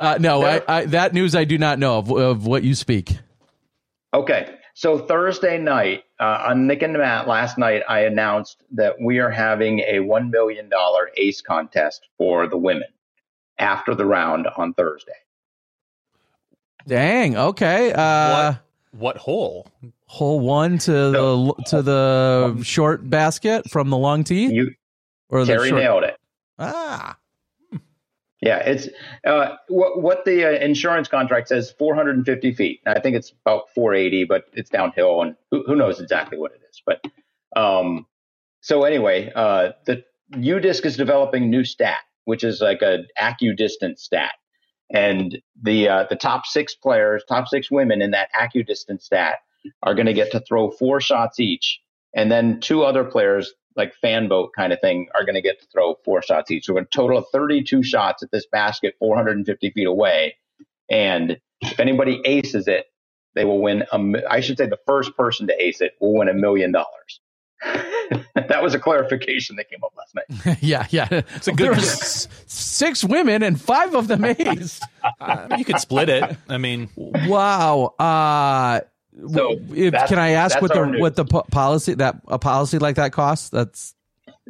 Uh, 0.00 0.18
no, 0.20 0.44
I, 0.44 0.60
I, 0.68 0.84
that 0.86 1.14
news 1.14 1.34
I 1.34 1.44
do 1.44 1.56
not 1.56 1.78
know 1.78 1.98
of, 1.98 2.10
of 2.10 2.46
what 2.46 2.62
you 2.62 2.74
speak. 2.74 3.16
Okay. 4.12 4.56
So 4.74 4.98
Thursday 4.98 5.56
night 5.56 6.04
uh, 6.20 6.46
on 6.48 6.66
Nick 6.66 6.82
and 6.82 6.92
Matt 6.94 7.28
last 7.28 7.58
night, 7.58 7.82
I 7.88 8.00
announced 8.00 8.64
that 8.72 8.96
we 9.00 9.20
are 9.20 9.30
having 9.30 9.80
a 9.80 10.00
$1 10.00 10.30
million 10.30 10.68
ace 11.16 11.40
contest 11.40 12.08
for 12.18 12.48
the 12.48 12.56
women 12.56 12.88
after 13.58 13.94
the 13.94 14.04
round 14.04 14.48
on 14.56 14.74
Thursday. 14.74 15.12
Dang. 16.86 17.36
Okay. 17.36 17.92
Uh, 17.92 18.52
what, 18.52 18.60
what 18.98 19.16
hole? 19.16 19.68
Hole 20.06 20.40
one 20.40 20.78
to 20.78 20.92
the 20.92 21.54
to 21.68 21.82
the 21.82 22.60
short 22.62 23.08
basket 23.08 23.68
from 23.70 23.90
the 23.90 23.96
long 23.96 24.22
tee. 24.22 24.46
You, 24.46 24.74
or 25.28 25.44
Terry 25.44 25.70
short... 25.70 25.82
nailed 25.82 26.04
it. 26.04 26.13
Ah. 26.58 27.18
Yeah, 28.44 28.58
it's 28.58 28.88
uh, 29.26 29.56
what 29.68 30.02
what 30.02 30.24
the 30.26 30.44
uh, 30.44 30.50
insurance 30.62 31.08
contract 31.08 31.48
says 31.48 31.74
450 31.78 32.52
feet. 32.52 32.80
I 32.86 33.00
think 33.00 33.16
it's 33.16 33.32
about 33.46 33.70
480, 33.74 34.24
but 34.24 34.44
it's 34.52 34.68
downhill, 34.68 35.22
and 35.22 35.34
who, 35.50 35.64
who 35.66 35.74
knows 35.74 35.98
exactly 35.98 36.36
what 36.36 36.52
it 36.52 36.60
is. 36.68 36.82
But 36.84 37.02
um, 37.58 38.06
so 38.60 38.84
anyway, 38.84 39.32
uh, 39.34 39.70
the 39.86 40.04
UDisc 40.34 40.84
is 40.84 40.96
developing 40.96 41.48
new 41.48 41.64
stat, 41.64 42.00
which 42.26 42.44
is 42.44 42.60
like 42.60 42.82
a 42.82 43.04
AccuDistance 43.18 44.00
stat, 44.00 44.34
and 44.90 45.38
the 45.62 45.88
uh, 45.88 46.06
the 46.10 46.16
top 46.16 46.44
six 46.44 46.74
players, 46.74 47.24
top 47.26 47.48
six 47.48 47.70
women 47.70 48.02
in 48.02 48.10
that 48.10 48.28
AccuDistance 48.38 49.04
stat 49.04 49.36
are 49.82 49.94
going 49.94 50.06
to 50.06 50.12
get 50.12 50.30
to 50.32 50.40
throw 50.40 50.70
four 50.70 51.00
shots 51.00 51.40
each, 51.40 51.80
and 52.14 52.30
then 52.30 52.60
two 52.60 52.82
other 52.82 53.04
players 53.04 53.54
like 53.76 53.94
fan 53.94 54.28
boat 54.28 54.50
kind 54.56 54.72
of 54.72 54.80
thing 54.80 55.08
are 55.14 55.24
going 55.24 55.34
to 55.34 55.42
get 55.42 55.60
to 55.60 55.66
throw 55.66 55.96
four 56.04 56.22
shots 56.22 56.50
each. 56.50 56.66
So 56.66 56.76
a 56.78 56.84
total 56.84 57.18
of 57.18 57.26
32 57.32 57.82
shots 57.82 58.22
at 58.22 58.30
this 58.30 58.46
basket 58.46 58.94
450 58.98 59.70
feet 59.70 59.86
away. 59.86 60.36
And 60.90 61.38
if 61.60 61.80
anybody 61.80 62.20
aces 62.24 62.68
it, 62.68 62.86
they 63.34 63.44
will 63.44 63.60
win. 63.60 63.84
A, 63.92 64.32
I 64.32 64.40
should 64.40 64.58
say 64.58 64.66
the 64.66 64.78
first 64.86 65.16
person 65.16 65.46
to 65.48 65.62
ace 65.62 65.80
it 65.80 65.96
will 66.00 66.14
win 66.14 66.28
a 66.28 66.34
million 66.34 66.72
dollars. 66.72 67.20
that 68.34 68.62
was 68.62 68.74
a 68.74 68.78
clarification 68.78 69.56
that 69.56 69.70
came 69.70 69.82
up 69.82 69.92
last 69.96 70.14
night. 70.14 70.58
yeah, 70.62 70.86
yeah. 70.90 71.08
It's 71.10 71.48
a 71.48 71.52
good. 71.52 71.72
There's 71.72 72.28
six 72.46 73.02
women 73.02 73.42
and 73.42 73.60
five 73.60 73.94
of 73.94 74.08
them 74.08 74.22
aced. 74.22 74.82
Uh, 75.20 75.56
you 75.58 75.64
could 75.64 75.80
split 75.80 76.08
it. 76.08 76.36
I 76.48 76.58
mean, 76.58 76.90
wow. 76.96 77.94
Uh, 77.98 78.80
so 79.32 79.60
if, 79.70 79.94
can 80.08 80.18
I 80.18 80.30
ask 80.30 80.60
what 80.60 80.72
the 80.72 80.96
what 80.98 81.16
the 81.16 81.24
policy 81.24 81.94
that 81.94 82.16
a 82.26 82.38
policy 82.38 82.78
like 82.78 82.96
that 82.96 83.12
costs? 83.12 83.48
That's 83.48 83.94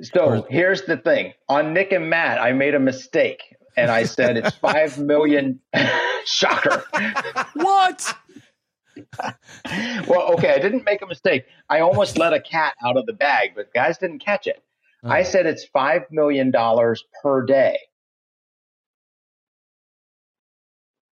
so. 0.00 0.20
Or, 0.20 0.46
here's 0.48 0.82
the 0.82 0.96
thing: 0.96 1.34
on 1.48 1.74
Nick 1.74 1.92
and 1.92 2.08
Matt, 2.08 2.40
I 2.40 2.52
made 2.52 2.74
a 2.74 2.80
mistake, 2.80 3.42
and 3.76 3.90
I 3.90 4.04
said 4.04 4.36
it's 4.36 4.56
five 4.60 4.98
million. 4.98 5.60
Shocker! 6.24 6.82
what? 7.54 8.16
well, 10.08 10.32
okay, 10.34 10.54
I 10.54 10.58
didn't 10.58 10.84
make 10.84 11.02
a 11.02 11.06
mistake. 11.06 11.44
I 11.68 11.80
almost 11.80 12.16
let 12.16 12.32
a 12.32 12.40
cat 12.40 12.74
out 12.84 12.96
of 12.96 13.04
the 13.06 13.12
bag, 13.12 13.50
but 13.54 13.72
guys 13.74 13.98
didn't 13.98 14.20
catch 14.20 14.46
it. 14.46 14.62
Oh. 15.02 15.10
I 15.10 15.24
said 15.24 15.44
it's 15.44 15.64
five 15.64 16.02
million 16.10 16.50
dollars 16.50 17.04
per 17.22 17.44
day. 17.44 17.78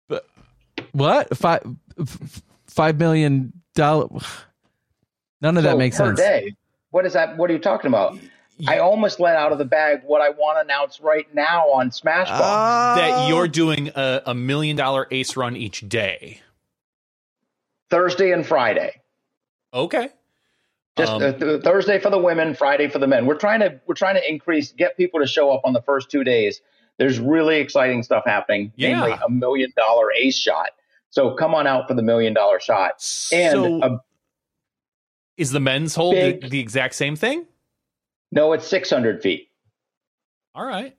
But 0.08 0.26
what 0.90 1.36
five? 1.36 1.62
Five 2.76 2.98
million 2.98 3.52
dollar. 3.74 4.08
None 5.40 5.56
of 5.56 5.64
so 5.64 5.70
that 5.70 5.78
makes 5.78 5.96
per 5.96 6.06
sense. 6.06 6.20
Day. 6.20 6.54
What 6.90 7.04
is 7.04 7.14
that? 7.14 7.36
What 7.36 7.50
are 7.50 7.52
you 7.54 7.58
talking 7.58 7.88
about? 7.88 8.16
I 8.68 8.78
almost 8.78 9.20
let 9.20 9.36
out 9.36 9.52
of 9.52 9.58
the 9.58 9.66
bag 9.66 10.00
what 10.04 10.22
I 10.22 10.30
want 10.30 10.56
to 10.56 10.62
announce 10.62 11.00
right 11.00 11.26
now 11.34 11.64
on 11.64 11.90
Smashbox. 11.90 12.26
Uh, 12.30 12.94
that 12.94 13.28
you're 13.28 13.48
doing 13.48 13.88
a, 13.94 14.22
a 14.26 14.34
million 14.34 14.76
dollar 14.76 15.06
ace 15.10 15.36
run 15.36 15.56
each 15.56 15.86
day. 15.88 16.40
Thursday 17.90 18.32
and 18.32 18.46
Friday. 18.46 19.02
Okay. 19.74 20.08
Just 20.96 21.12
um, 21.12 21.22
uh, 21.22 21.32
th- 21.32 21.62
Thursday 21.62 21.98
for 21.98 22.08
the 22.08 22.18
women, 22.18 22.54
Friday 22.54 22.88
for 22.88 22.98
the 22.98 23.06
men. 23.06 23.26
We're 23.26 23.36
trying 23.36 23.60
to 23.60 23.78
we're 23.86 23.94
trying 23.94 24.14
to 24.14 24.26
increase, 24.30 24.72
get 24.72 24.96
people 24.96 25.20
to 25.20 25.26
show 25.26 25.52
up 25.52 25.60
on 25.64 25.74
the 25.74 25.82
first 25.82 26.10
two 26.10 26.24
days. 26.24 26.62
There's 26.96 27.18
really 27.18 27.56
exciting 27.58 28.02
stuff 28.02 28.22
happening, 28.24 28.72
yeah. 28.76 28.88
namely 28.88 29.18
a 29.22 29.28
million 29.28 29.70
dollar 29.76 30.10
ace 30.12 30.36
shot. 30.36 30.70
So 31.16 31.30
come 31.30 31.54
on 31.54 31.66
out 31.66 31.88
for 31.88 31.94
the 31.94 32.02
million 32.02 32.34
dollar 32.34 32.60
shot. 32.60 33.02
And 33.32 33.52
so 33.52 33.82
a, 33.82 34.00
is 35.38 35.50
the 35.50 35.60
men's 35.60 35.94
hole 35.94 36.12
big, 36.12 36.42
the, 36.42 36.48
the 36.50 36.60
exact 36.60 36.94
same 36.94 37.16
thing? 37.16 37.46
No, 38.32 38.52
it's 38.52 38.66
600 38.66 39.22
feet. 39.22 39.48
All 40.54 40.66
right. 40.66 40.94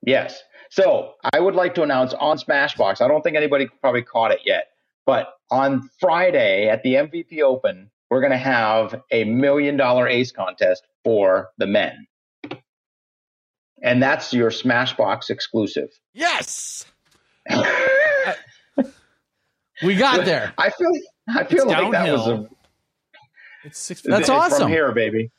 Yes. 0.00 0.42
So 0.70 1.12
I 1.30 1.40
would 1.40 1.54
like 1.54 1.74
to 1.74 1.82
announce 1.82 2.14
on 2.14 2.38
Smashbox. 2.38 3.02
I 3.02 3.08
don't 3.08 3.20
think 3.20 3.36
anybody 3.36 3.68
probably 3.82 4.00
caught 4.00 4.30
it 4.30 4.40
yet, 4.46 4.68
but 5.04 5.34
on 5.50 5.90
Friday 6.00 6.70
at 6.70 6.82
the 6.82 6.94
MVP 6.94 7.42
Open, 7.42 7.90
we're 8.08 8.20
going 8.22 8.32
to 8.32 8.38
have 8.38 9.02
a 9.10 9.24
million 9.24 9.76
dollar 9.76 10.08
ace 10.08 10.32
contest 10.32 10.86
for 11.04 11.50
the 11.58 11.66
men. 11.66 12.06
And 13.82 14.02
that's 14.02 14.32
your 14.32 14.48
Smashbox 14.48 15.28
exclusive. 15.28 15.90
Yes. 16.14 16.86
Uh, 17.50 18.34
We 19.82 19.94
got 19.94 20.24
there. 20.24 20.52
I 20.58 20.70
feel 20.70 20.92
I 21.28 21.44
feel 21.44 21.62
it's 21.62 21.66
like 21.66 21.92
downhill. 21.92 22.24
that 22.24 22.38
was 22.38 22.46
a. 22.46 22.50
It's 23.64 23.78
six. 23.78 24.02
That's 24.02 24.28
awesome. 24.28 24.62
From 24.62 24.70
here, 24.70 24.92
baby. 24.92 25.30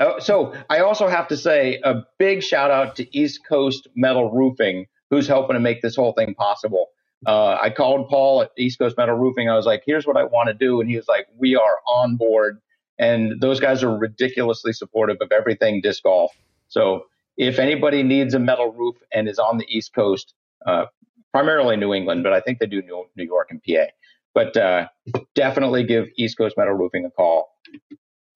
Oh, 0.00 0.18
so 0.18 0.54
I 0.68 0.80
also 0.80 1.06
have 1.06 1.28
to 1.28 1.36
say 1.36 1.80
a 1.84 2.02
big 2.18 2.42
shout 2.42 2.70
out 2.70 2.96
to 2.96 3.16
East 3.16 3.40
Coast 3.48 3.86
Metal 3.94 4.30
Roofing, 4.32 4.86
who's 5.10 5.28
helping 5.28 5.54
to 5.54 5.60
make 5.60 5.82
this 5.82 5.94
whole 5.94 6.12
thing 6.12 6.34
possible. 6.34 6.88
Uh, 7.26 7.56
I 7.60 7.70
called 7.70 8.08
Paul 8.08 8.42
at 8.42 8.50
East 8.58 8.78
Coast 8.78 8.96
Metal 8.96 9.14
Roofing. 9.14 9.48
I 9.48 9.56
was 9.56 9.66
like, 9.66 9.82
"Here's 9.86 10.06
what 10.06 10.16
I 10.16 10.24
want 10.24 10.48
to 10.48 10.54
do," 10.54 10.80
and 10.80 10.90
he 10.90 10.96
was 10.96 11.08
like, 11.08 11.26
"We 11.36 11.56
are 11.56 11.78
on 11.86 12.16
board." 12.16 12.60
And 12.98 13.40
those 13.40 13.60
guys 13.60 13.82
are 13.82 13.96
ridiculously 13.96 14.72
supportive 14.72 15.16
of 15.20 15.32
everything 15.32 15.80
disc 15.80 16.02
golf. 16.02 16.32
So 16.68 17.06
if 17.36 17.58
anybody 17.58 18.02
needs 18.02 18.34
a 18.34 18.38
metal 18.38 18.72
roof 18.72 18.96
and 19.12 19.28
is 19.28 19.38
on 19.38 19.58
the 19.58 19.66
East 19.68 19.92
Coast, 19.94 20.34
uh, 20.66 20.86
primarily 21.34 21.76
New 21.76 21.92
England, 21.92 22.22
but 22.22 22.32
I 22.32 22.40
think 22.40 22.60
they 22.60 22.66
do 22.66 22.80
New, 22.82 23.06
New 23.16 23.24
York 23.24 23.48
and 23.50 23.60
PA. 23.60 23.86
But 24.34 24.56
uh, 24.56 24.86
definitely 25.34 25.82
give 25.82 26.06
East 26.16 26.38
Coast 26.38 26.54
Metal 26.56 26.74
Roofing 26.74 27.04
a 27.04 27.10
call. 27.10 27.48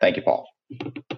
Thank 0.01 0.17
you, 0.17 0.23
Paul. 0.23 0.49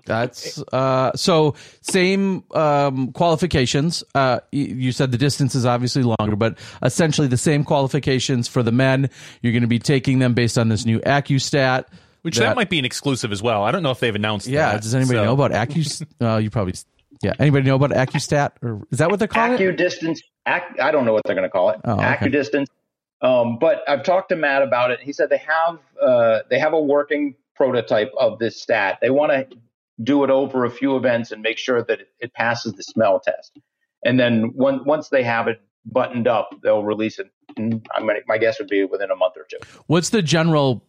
That's 0.04 0.62
uh, 0.72 1.12
so 1.16 1.54
same 1.80 2.44
um, 2.52 3.12
qualifications. 3.12 4.04
Uh, 4.14 4.40
you 4.52 4.92
said 4.92 5.10
the 5.10 5.18
distance 5.18 5.54
is 5.54 5.66
obviously 5.66 6.02
longer, 6.02 6.36
but 6.36 6.58
essentially 6.82 7.26
the 7.26 7.36
same 7.36 7.64
qualifications 7.64 8.46
for 8.46 8.62
the 8.62 8.72
men. 8.72 9.10
You're 9.42 9.52
going 9.52 9.62
to 9.62 9.68
be 9.68 9.78
taking 9.78 10.18
them 10.18 10.34
based 10.34 10.58
on 10.58 10.68
this 10.68 10.84
new 10.84 11.00
AccuStat. 11.00 11.86
Which 12.22 12.36
that, 12.36 12.42
that, 12.42 12.56
might 12.56 12.70
be 12.70 12.78
an 12.78 12.84
exclusive 12.84 13.32
as 13.32 13.42
well. 13.42 13.64
I 13.64 13.70
don't 13.70 13.82
know 13.82 13.90
if 13.90 14.00
they've 14.00 14.14
announced. 14.14 14.46
Yeah, 14.46 14.72
that, 14.72 14.82
does 14.82 14.94
anybody 14.94 15.18
so. 15.18 15.24
know 15.24 15.32
about 15.32 15.52
Accu? 15.52 16.06
uh, 16.20 16.36
you 16.36 16.50
probably 16.50 16.74
yeah. 17.22 17.32
Anybody 17.38 17.66
know 17.66 17.76
about 17.76 17.90
AccuStat 17.90 18.52
or 18.62 18.86
is 18.90 18.98
that 18.98 19.10
what 19.10 19.18
they're 19.18 19.28
calling 19.28 19.58
AccuDistance. 19.58 20.20
Ac- 20.46 20.80
I 20.80 20.90
don't 20.90 21.04
know 21.04 21.12
what 21.12 21.22
they're 21.24 21.34
going 21.34 21.46
to 21.46 21.50
call 21.50 21.70
it. 21.70 21.80
Oh, 21.84 21.94
okay. 21.94 22.04
AccuDistance. 22.04 22.66
Um, 23.20 23.58
but 23.58 23.82
I've 23.86 24.02
talked 24.02 24.30
to 24.30 24.36
Matt 24.36 24.62
about 24.62 24.90
it. 24.90 25.00
He 25.00 25.12
said 25.12 25.28
they 25.28 25.38
have 25.46 25.78
uh, 26.00 26.40
they 26.48 26.58
have 26.58 26.72
a 26.72 26.80
working 26.80 27.34
prototype 27.54 28.10
of 28.18 28.38
this 28.38 28.60
stat. 28.60 28.98
They 29.02 29.10
want 29.10 29.32
to 29.32 29.46
do 30.02 30.24
it 30.24 30.30
over 30.30 30.64
a 30.64 30.70
few 30.70 30.96
events 30.96 31.30
and 31.30 31.42
make 31.42 31.58
sure 31.58 31.82
that 31.84 32.00
it, 32.00 32.08
it 32.18 32.32
passes 32.32 32.72
the 32.72 32.82
smell 32.82 33.20
test. 33.20 33.58
And 34.02 34.18
then 34.18 34.52
one, 34.54 34.84
once 34.86 35.10
they 35.10 35.22
have 35.22 35.46
it 35.46 35.60
buttoned 35.84 36.26
up, 36.26 36.54
they'll 36.62 36.82
release 36.82 37.18
it. 37.18 37.30
I 37.58 37.60
mean, 37.60 37.82
my 38.26 38.38
guess 38.38 38.58
would 38.58 38.68
be 38.68 38.84
within 38.84 39.10
a 39.10 39.16
month 39.16 39.34
or 39.36 39.46
two. 39.50 39.58
What's 39.86 40.08
the 40.08 40.22
general 40.22 40.82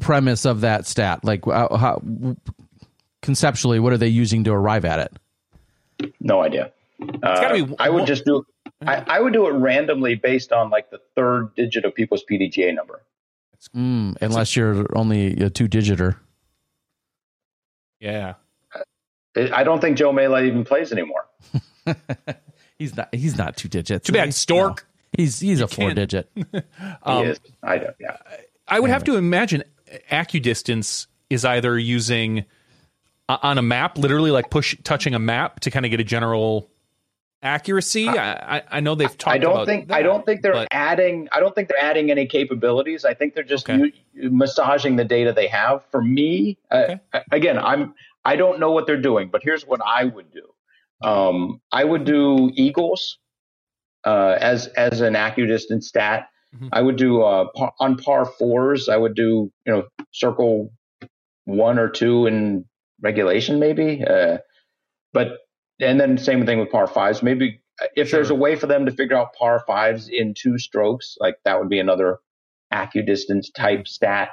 premise 0.00 0.46
of 0.46 0.62
that 0.62 0.86
stat? 0.86 1.22
Like, 1.22 1.44
how, 1.44 1.76
how 1.76 2.02
conceptually, 3.22 3.80
what 3.80 3.92
are 3.92 3.98
they 3.98 4.08
using 4.08 4.44
to 4.44 4.52
arrive 4.52 4.84
at 4.84 4.98
it? 6.00 6.12
No 6.20 6.42
idea. 6.42 6.72
Uh, 7.22 7.52
be, 7.66 7.74
I 7.78 7.88
would 7.88 8.06
just 8.06 8.24
do. 8.24 8.44
I, 8.86 8.96
I, 9.06 9.20
would 9.20 9.32
do 9.32 9.46
it 9.46 9.52
randomly 9.52 10.14
based 10.14 10.52
on 10.52 10.70
like 10.70 10.90
the 10.90 11.00
third 11.16 11.54
digit 11.56 11.84
of 11.84 11.94
people's 11.94 12.24
PDGA 12.30 12.74
number. 12.74 13.02
Mm, 13.74 14.16
unless 14.20 14.54
you're 14.56 14.86
only 14.96 15.32
a 15.40 15.50
two 15.50 15.68
digiter. 15.68 16.16
Yeah. 18.00 18.34
I 19.36 19.64
don't 19.64 19.80
think 19.80 19.96
Joe 19.96 20.12
Mela 20.12 20.42
even 20.42 20.64
plays 20.64 20.92
anymore. 20.92 21.24
He's 22.78 22.96
not. 22.96 23.14
He's 23.14 23.38
not 23.38 23.56
two 23.56 23.68
digits. 23.68 24.06
Too 24.06 24.12
bad. 24.12 24.24
He's- 24.24 24.36
Stork. 24.36 24.84
no. 24.84 25.22
He's 25.22 25.38
he's 25.40 25.60
a 25.60 25.68
four 25.68 25.86
can't- 25.92 25.96
digit. 25.96 26.30
He 26.36 26.60
Um, 27.04 27.26
is. 27.26 27.40
I 27.62 27.78
don't. 27.78 27.94
Yeah. 28.00 28.16
I 28.66 28.80
would 28.80 28.90
have 28.90 29.04
to 29.04 29.16
imagine 29.16 29.62
AccuDistance 30.10 31.06
is 31.30 31.44
either 31.44 31.78
using 31.78 32.44
uh, 33.32 33.38
on 33.42 33.58
a 33.58 33.62
map, 33.62 33.98
literally 33.98 34.30
like 34.30 34.50
push 34.50 34.76
touching 34.84 35.14
a 35.14 35.18
map 35.18 35.60
to 35.60 35.70
kind 35.70 35.84
of 35.86 35.90
get 35.90 36.00
a 36.00 36.04
general 36.04 36.68
accuracy. 37.42 38.08
I, 38.08 38.56
I, 38.58 38.62
I 38.70 38.80
know 38.80 38.94
they've 38.94 39.16
talked. 39.16 39.34
I 39.34 39.38
don't 39.38 39.52
about 39.52 39.66
think 39.66 39.88
that, 39.88 39.94
I 39.94 40.02
don't 40.02 40.24
think 40.24 40.42
they're 40.42 40.52
but- 40.52 40.68
adding 40.70 41.28
I 41.32 41.40
don't 41.40 41.54
think 41.54 41.68
they're 41.68 41.82
adding 41.82 42.10
any 42.10 42.26
capabilities. 42.26 43.04
I 43.04 43.14
think 43.14 43.34
they're 43.34 43.42
just 43.42 43.68
Okay. 43.68 43.92
u- 44.14 44.30
massaging 44.30 44.96
the 44.96 45.04
data 45.04 45.32
they 45.32 45.48
have. 45.48 45.84
For 45.90 46.02
me, 46.02 46.58
Okay. 46.70 47.00
uh, 47.12 47.20
again, 47.32 47.58
I'm 47.58 47.94
I 48.24 48.36
don't 48.36 48.60
know 48.60 48.70
what 48.70 48.86
they're 48.86 49.00
doing, 49.00 49.28
but 49.30 49.42
here's 49.42 49.66
what 49.66 49.80
I 49.84 50.04
would 50.04 50.30
do. 50.32 50.46
Um, 51.02 51.60
I 51.72 51.82
would 51.82 52.04
do 52.04 52.50
Eagles 52.54 53.18
uh, 54.04 54.36
as 54.40 54.68
as 54.68 55.00
an 55.00 55.14
AccuDistance 55.14 55.84
stat. 55.84 56.28
Mhm. 56.56 56.68
I 56.72 56.80
would 56.82 56.96
do 56.96 57.22
uh, 57.22 57.46
par, 57.56 57.72
on 57.80 57.96
par 57.96 58.24
fours. 58.26 58.88
I 58.88 58.96
would 58.96 59.14
do 59.14 59.50
you 59.66 59.72
know 59.72 59.84
circle 60.12 60.70
one 61.44 61.78
or 61.80 61.88
two 61.88 62.26
in 62.26 62.64
regulation 63.02 63.58
maybe, 63.58 64.02
uh, 64.08 64.38
but 65.12 65.38
and 65.80 66.00
then 66.00 66.16
same 66.16 66.46
thing 66.46 66.58
with 66.58 66.70
par 66.70 66.86
fives. 66.86 67.22
Maybe 67.22 67.60
uh, 67.82 67.86
if 67.96 68.10
there's 68.10 68.30
a 68.30 68.34
way 68.34 68.56
for 68.56 68.66
them 68.66 68.86
to 68.86 68.92
figure 68.92 69.16
out 69.16 69.34
par 69.34 69.62
fives 69.66 70.08
in 70.08 70.34
two 70.34 70.58
strokes, 70.58 71.16
like 71.20 71.36
that 71.44 71.58
would 71.58 71.68
be 71.68 71.80
another 71.80 72.18
AccuDistance 72.72 73.52
type 73.54 73.86
stat. 73.86 74.30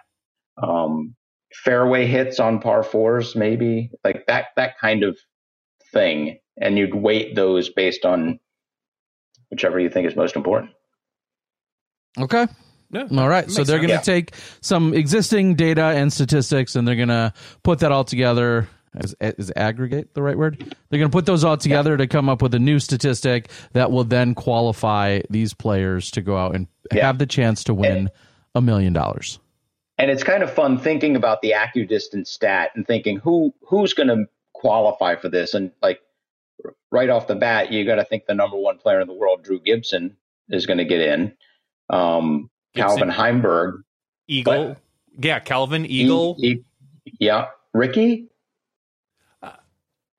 Um, 0.62 1.16
fairway 1.54 2.06
hits 2.06 2.40
on 2.40 2.60
par 2.60 2.84
fours, 2.84 3.36
maybe 3.36 3.92
like 4.04 4.26
that 4.28 4.48
that 4.56 4.78
kind 4.80 5.04
of 5.04 5.18
thing, 5.92 6.40
and 6.62 6.78
you'd 6.78 6.96
weight 6.96 7.36
those 7.36 7.70
based 7.70 8.06
on 8.06 8.40
whichever 9.50 9.80
you 9.80 9.90
think 9.90 10.08
is 10.08 10.16
most 10.16 10.36
important. 10.36 10.72
Okay. 12.18 12.48
Yeah, 12.92 13.08
All 13.18 13.30
right. 13.30 13.50
So 13.52 13.64
they're 13.64 13.78
going 13.80 13.90
to 14.00 14.04
take 14.06 14.34
some 14.62 14.94
existing 14.94 15.56
data 15.56 15.84
and 15.84 16.12
statistics, 16.12 16.76
and 16.76 16.88
they're 16.88 16.96
going 16.96 17.10
to 17.10 17.34
put 17.64 17.80
that 17.80 17.92
all 17.92 18.04
together. 18.04 18.68
Is, 18.96 19.16
is 19.22 19.52
aggregate 19.56 20.16
the 20.16 20.24
right 20.24 20.36
word? 20.36 20.58
They're 20.90 20.98
going 20.98 21.12
to 21.12 21.16
put 21.16 21.28
those 21.28 21.44
all 21.44 21.58
together 21.58 21.96
to 21.96 22.08
come 22.08 22.28
up 22.28 22.42
with 22.42 22.56
a 22.56 22.60
new 22.60 22.80
statistic 22.80 23.52
that 23.74 23.92
will 23.92 24.04
then 24.04 24.34
qualify 24.34 25.22
these 25.30 25.54
players 25.54 26.10
to 26.12 26.22
go 26.22 26.36
out 26.38 26.56
and 26.56 26.66
Yeah. 26.92 27.06
have 27.06 27.20
the 27.20 27.28
chance 27.28 27.64
to 27.66 27.74
win 27.76 28.10
a 28.56 28.62
million 28.62 28.94
dollars. 28.94 29.38
and 30.00 30.10
it's 30.10 30.24
kind 30.24 30.42
of 30.42 30.52
fun 30.52 30.80
thinking 30.80 31.16
about 31.16 31.44
the 31.44 31.52
AccuDistance 31.52 32.28
stat 32.28 32.72
and 32.74 32.88
thinking 32.88 33.18
who 33.18 33.54
who's 33.68 33.94
going 33.94 34.08
to 34.08 34.26
qualify 34.54 35.16
for 35.16 35.30
this. 35.30 35.54
And 35.54 35.72
like 35.84 36.00
right 36.92 37.10
off 37.12 37.28
the 37.28 37.36
bat, 37.36 37.72
you 37.72 37.86
got 37.86 37.96
to 37.96 38.06
think 38.06 38.26
the 38.26 38.34
number 38.34 38.58
one 38.58 38.80
player 38.80 39.02
in 39.02 39.08
the 39.08 39.14
world, 39.14 39.44
Drew 39.44 39.60
Gibson, 39.60 40.18
is 40.50 40.66
going 40.66 40.80
to 40.80 40.86
get 40.86 41.02
in. 41.02 41.34
Um, 41.92 42.50
Gibson. 42.74 42.98
Calvin 42.98 43.10
Heimburg, 43.10 43.82
Eagle. 44.28 44.76
Yeah, 45.18 45.40
Calvin 45.40 45.86
Eagle. 45.86 46.36
E- 46.40 46.48
E- 47.06 47.12
yeah, 47.20 47.48
Ricky. 47.74 48.28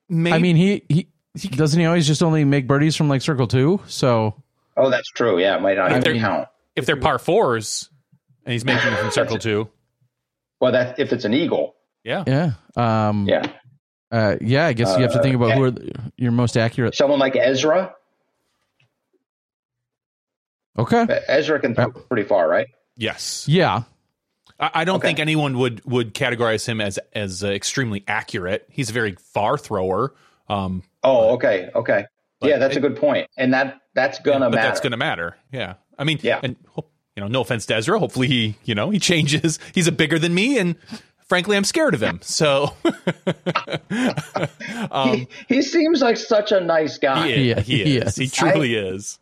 Maybe, 0.09 0.34
I 0.34 0.38
mean, 0.40 0.57
he, 0.57 0.82
he 0.88 1.09
he 1.38 1.48
doesn't 1.48 1.78
he 1.78 1.86
always 1.86 2.07
just 2.07 2.22
only 2.22 2.44
make 2.44 2.66
birdies 2.66 2.96
from 2.96 3.09
like 3.09 3.22
circle 3.22 3.46
two. 3.46 3.80
So 3.86 4.42
Oh, 4.76 4.90
that's 4.90 5.09
true. 5.11 5.38
Yeah, 5.38 5.57
it 5.57 5.61
might 5.62 5.76
not 5.76 5.92
I 5.92 5.98
even 5.98 6.18
count. 6.18 6.48
if 6.74 6.84
they're 6.86 6.96
par 6.96 7.18
fours 7.20 7.88
and 8.44 8.53
he's 8.53 8.64
making 8.64 8.90
them 8.90 8.96
from 9.01 9.11
circle 9.12 9.38
two. 9.38 9.68
Well, 10.61 10.72
that 10.72 10.98
if 10.98 11.12
it's 11.12 11.24
an 11.24 11.32
eagle, 11.32 11.76
Yeah. 12.03 12.24
yeah, 12.26 12.53
um, 12.76 13.28
yeah, 13.28 13.46
uh, 14.11 14.36
yeah. 14.40 14.66
I 14.66 14.72
guess 14.72 14.96
you 14.96 15.03
have 15.03 15.12
to 15.12 15.22
think 15.22 15.36
about 15.36 15.53
Uh, 15.53 15.55
who 15.55 15.64
are 15.64 15.70
the- 15.70 15.92
your 16.16 16.32
most 16.32 16.57
accurate. 16.57 16.94
someone 16.96 17.20
like 17.20 17.36
Ezra. 17.36 17.94
Okay. 20.79 21.07
Ezra 21.29 21.59
can 21.61 21.75
throw 21.75 21.91
pretty 21.91 22.23
far, 22.25 22.49
right? 22.49 22.68
Yes. 22.97 23.47
Yeah. 23.49 23.83
I, 24.59 24.71
I 24.75 24.85
don't 24.85 24.97
Okay. 24.97 25.09
think 25.09 25.18
anyone 25.21 25.59
would 25.59 25.85
would 25.85 26.14
categorize 26.14 26.66
him 26.66 26.81
as 26.81 26.99
as 27.14 27.43
uh, 27.45 27.49
extremely 27.49 28.05
accurate. 28.07 28.66
He's 28.71 28.91
a 28.91 28.93
very 28.93 29.16
far 29.35 29.57
thrower. 29.59 30.14
Um, 30.49 30.83
Oh, 31.03 31.31
okay, 31.35 31.71
okay. 31.75 32.05
But 32.41 32.51
yeah, 32.51 32.59
that's 32.59 32.75
it- 32.77 32.79
a 32.79 32.81
good 32.81 32.97
point. 32.97 33.01
point, 33.27 33.31
and 33.37 33.55
that 33.55 33.81
that's 33.95 34.18
gonna 34.21 34.47
but 34.51 34.57
matter. 34.57 34.68
that's 34.68 34.81
going 34.81 34.91
to 34.93 34.97
matter. 34.99 35.37
Yeah. 35.53 35.75
I 35.99 36.05
mean, 36.05 36.18
Yeah. 36.23 36.41
And 36.43 36.57
you 36.77 37.21
know, 37.23 37.27
no 37.29 37.41
offense 37.41 37.66
to 37.66 37.75
Ezra. 37.77 37.99
Hopefully, 37.99 38.29
he 38.29 38.57
you 38.64 38.75
know 38.75 38.91
he 38.91 38.99
changes. 38.99 39.59
He's 39.75 39.87
a 39.87 39.93
bigger 39.93 40.18
than 40.18 40.33
me, 40.35 40.59
and 40.59 40.77
frankly, 41.29 41.57
I'm 41.57 41.64
scared 41.64 41.95
of 41.95 42.03
him. 42.03 42.21
So 42.23 42.75
um, 44.91 45.14
he, 45.16 45.29
he 45.49 45.62
seems 45.62 46.03
like 46.03 46.16
such 46.16 46.53
a 46.53 46.61
nice 46.61 46.99
guy. 46.99 47.29
he, 47.29 47.51
is, 47.51 47.66
He- 47.66 47.77
he, 47.79 47.85
he 47.85 47.97
is. 47.99 48.16
He 48.16 48.25
is. 48.25 48.33
truly 48.33 48.75
is. 48.75 49.18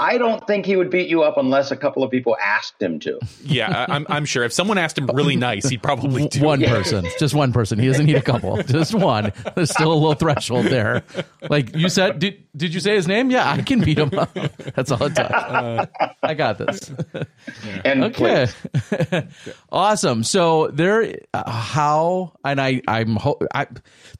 I 0.00 0.18
don't 0.18 0.46
think 0.46 0.66
he 0.66 0.76
would 0.76 0.90
beat 0.90 1.08
you 1.08 1.22
up 1.22 1.36
unless 1.36 1.70
a 1.70 1.76
couple 1.76 2.02
of 2.02 2.10
people 2.10 2.36
asked 2.40 2.80
him 2.80 2.98
to. 3.00 3.18
Yeah, 3.44 3.86
I, 3.88 3.94
I'm 3.96 4.06
I'm 4.08 4.24
sure 4.24 4.44
if 4.44 4.52
someone 4.52 4.78
asked 4.78 4.98
him 4.98 5.06
really 5.12 5.36
nice, 5.36 5.68
he'd 5.68 5.82
probably 5.82 6.28
do. 6.28 6.42
one 6.42 6.62
it. 6.62 6.68
person, 6.68 7.06
just 7.18 7.34
one 7.34 7.52
person. 7.52 7.78
He 7.78 7.86
doesn't 7.86 8.06
need 8.06 8.16
a 8.16 8.22
couple, 8.22 8.62
just 8.62 8.94
one. 8.94 9.32
There's 9.54 9.70
still 9.70 9.92
a 9.92 9.94
little 9.94 10.14
threshold 10.14 10.66
there. 10.66 11.02
Like 11.48 11.74
you 11.74 11.88
said, 11.88 12.18
did 12.18 12.44
did 12.56 12.74
you 12.74 12.80
say 12.80 12.94
his 12.94 13.06
name? 13.06 13.30
Yeah, 13.30 13.50
I 13.50 13.62
can 13.62 13.80
beat 13.80 13.98
him. 13.98 14.16
Up. 14.18 14.32
That's 14.74 14.90
all 14.90 15.02
it 15.04 15.14
took. 15.14 15.30
I 16.22 16.34
got 16.34 16.58
this. 16.58 16.92
And 17.84 18.04
Okay, 18.04 18.46
awesome. 19.72 20.24
So 20.24 20.68
there, 20.68 21.16
uh, 21.34 21.50
how 21.50 22.32
and 22.44 22.60
I, 22.60 22.82
I'm. 22.88 23.16
Ho- 23.16 23.38
I, 23.54 23.66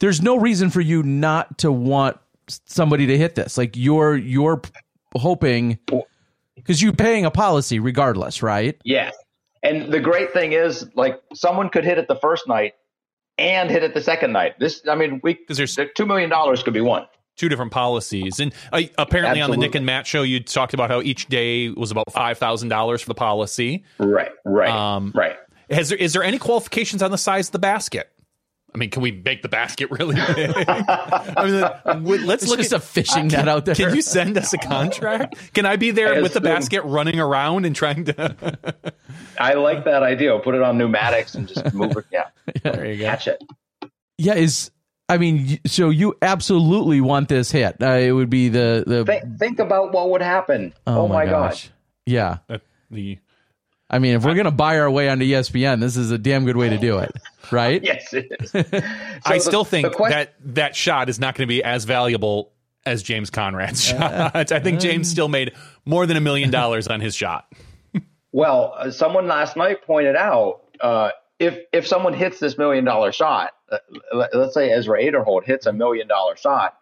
there's 0.00 0.20
no 0.22 0.38
reason 0.38 0.70
for 0.70 0.80
you 0.80 1.02
not 1.02 1.58
to 1.58 1.72
want 1.72 2.18
somebody 2.66 3.06
to 3.06 3.18
hit 3.18 3.34
this. 3.34 3.58
Like 3.58 3.76
you're 3.76 4.16
you're 4.16 4.62
hoping 5.14 5.78
because 6.54 6.82
you're 6.82 6.92
paying 6.92 7.24
a 7.24 7.30
policy 7.30 7.78
regardless, 7.78 8.42
right? 8.42 8.76
yeah. 8.84 9.10
And 9.62 9.92
the 9.92 9.98
great 9.98 10.32
thing 10.32 10.52
is, 10.52 10.88
like, 10.94 11.20
someone 11.34 11.68
could 11.68 11.84
hit 11.84 11.98
it 11.98 12.06
the 12.06 12.14
first 12.14 12.46
night 12.46 12.74
and 13.38 13.68
hit 13.68 13.82
it 13.82 13.92
the 13.92 14.00
second 14.00 14.32
night. 14.32 14.58
This, 14.60 14.82
I 14.88 14.94
mean, 14.94 15.20
we 15.24 15.34
because 15.34 15.56
there's- 15.56 15.76
two 15.96 16.06
million 16.06 16.30
dollars 16.30 16.62
could 16.62 16.74
be 16.74 16.80
won. 16.80 17.06
two 17.36 17.48
different 17.48 17.72
policies. 17.72 18.38
And 18.38 18.52
uh, 18.72 18.82
apparently 18.98 19.40
on 19.40 19.50
the 19.50 19.56
Nick 19.56 19.74
and 19.74 19.84
Matt 19.84 20.06
show, 20.06 20.22
you 20.22 20.38
talked 20.40 20.74
about 20.74 20.90
how 20.90 21.00
each 21.02 21.26
day 21.26 21.70
was 21.70 21.90
about 21.90 22.12
five 22.12 22.38
thousand 22.38 22.68
dollars 22.68 23.02
for 23.02 23.08
the 23.08 23.14
policy. 23.16 23.84
Right, 23.98 24.30
right, 24.44 24.70
Um, 24.70 25.12
right. 25.14 25.36
Has 25.70 25.88
there 25.88 25.98
is 25.98 26.12
there 26.12 26.22
any 26.22 26.38
qualifications 26.38 27.02
on 27.02 27.10
the 27.10 27.18
size 27.18 27.48
of 27.48 27.52
the 27.52 27.58
basket? 27.58 28.10
I 28.78 28.82
mean, 28.82 28.90
can 28.90 29.02
we 29.02 29.10
make 29.10 29.42
the 29.42 29.48
basket 29.48 29.90
really 29.90 30.14
big? 30.14 30.54
I 30.68 31.96
mean, 31.96 32.24
let's 32.26 32.44
It's 32.44 32.50
look 32.50 32.60
just 32.60 32.72
at 32.72 32.76
a 32.76 32.80
fishing 32.80 33.26
net 33.26 33.48
out 33.48 33.64
there. 33.64 33.74
Can 33.74 33.92
you 33.92 34.00
send 34.02 34.38
us 34.38 34.52
a 34.52 34.58
contract? 34.58 35.52
Can 35.52 35.66
I 35.66 35.74
be 35.74 35.90
there 35.90 36.14
I 36.14 36.20
with 36.20 36.32
the 36.34 36.40
basket 36.40 36.82
running 36.84 37.18
around 37.18 37.64
and 37.64 37.74
trying 37.74 38.04
to? 38.04 38.36
I 39.40 39.54
like 39.54 39.84
that 39.86 40.04
idea. 40.04 40.38
Put 40.38 40.54
it 40.54 40.62
on 40.62 40.78
pneumatics 40.78 41.34
and 41.34 41.48
just 41.48 41.74
move 41.74 41.96
it. 41.96 42.04
Yeah, 42.12 42.28
there 42.62 42.86
you 42.86 42.98
go. 42.98 43.04
catch 43.06 43.26
it. 43.26 43.42
Yeah, 44.16 44.34
is 44.34 44.70
I 45.08 45.18
mean, 45.18 45.58
so 45.66 45.90
you 45.90 46.16
absolutely 46.22 47.00
want 47.00 47.28
this 47.28 47.50
hit? 47.50 47.82
Uh, 47.82 47.86
it 47.94 48.12
would 48.12 48.30
be 48.30 48.48
the 48.48 48.84
the. 48.86 49.04
Think, 49.04 49.38
think 49.40 49.58
about 49.58 49.90
what 49.92 50.10
would 50.10 50.22
happen. 50.22 50.72
Oh, 50.86 51.08
my 51.08 51.26
gosh. 51.26 51.70
Yeah, 52.06 52.38
Uh, 52.48 52.58
the 52.92 53.18
I 53.90 53.98
mean, 53.98 54.14
if 54.14 54.24
we're 54.24 54.34
gonna 54.34 54.50
buy 54.50 54.78
our 54.78 54.90
way 54.90 55.08
onto 55.08 55.24
ESPN, 55.24 55.80
this 55.80 55.96
is 55.96 56.10
a 56.10 56.18
damn 56.18 56.44
good 56.44 56.56
way 56.56 56.68
to 56.68 56.78
do 56.78 56.98
it, 56.98 57.10
right? 57.50 57.82
Yes, 57.88 58.12
it 58.12 58.26
is. 58.40 58.54
I 59.24 59.38
So 59.38 59.48
still 59.48 59.64
think 59.64 59.88
the 59.88 59.94
question- 59.96 60.18
that 60.18 60.34
that 60.54 60.76
shot 60.76 61.08
is 61.08 61.18
not 61.18 61.34
going 61.34 61.46
to 61.46 61.48
be 61.48 61.64
as 61.64 61.84
valuable 61.84 62.52
as 62.84 63.02
James 63.02 63.30
Conrad's 63.30 63.82
shot. 63.84 64.34
I 64.52 64.60
think 64.60 64.80
James 64.80 65.08
still 65.10 65.28
made 65.28 65.52
more 65.84 66.06
than 66.06 66.16
a 66.16 66.20
million 66.20 66.50
dollars 66.50 66.86
on 66.86 67.00
his 67.00 67.14
shot. 67.14 67.50
Well, 68.32 68.74
uh, 68.76 68.90
someone 68.90 69.26
last 69.26 69.56
night 69.56 69.82
pointed 69.86 70.16
out 70.16 70.60
uh, 70.80 71.10
if 71.38 71.58
if 71.72 71.86
someone 71.86 72.12
hits 72.12 72.38
this 72.40 72.58
million 72.58 72.84
dollar 72.84 73.10
shot, 73.10 73.52
uh, 73.72 73.78
let- 74.12 74.34
let's 74.34 74.52
say 74.54 74.70
Ezra 74.70 75.02
Aderhold 75.02 75.44
hits 75.44 75.64
a 75.66 75.72
million 75.72 76.06
dollar 76.08 76.36
shot, 76.36 76.76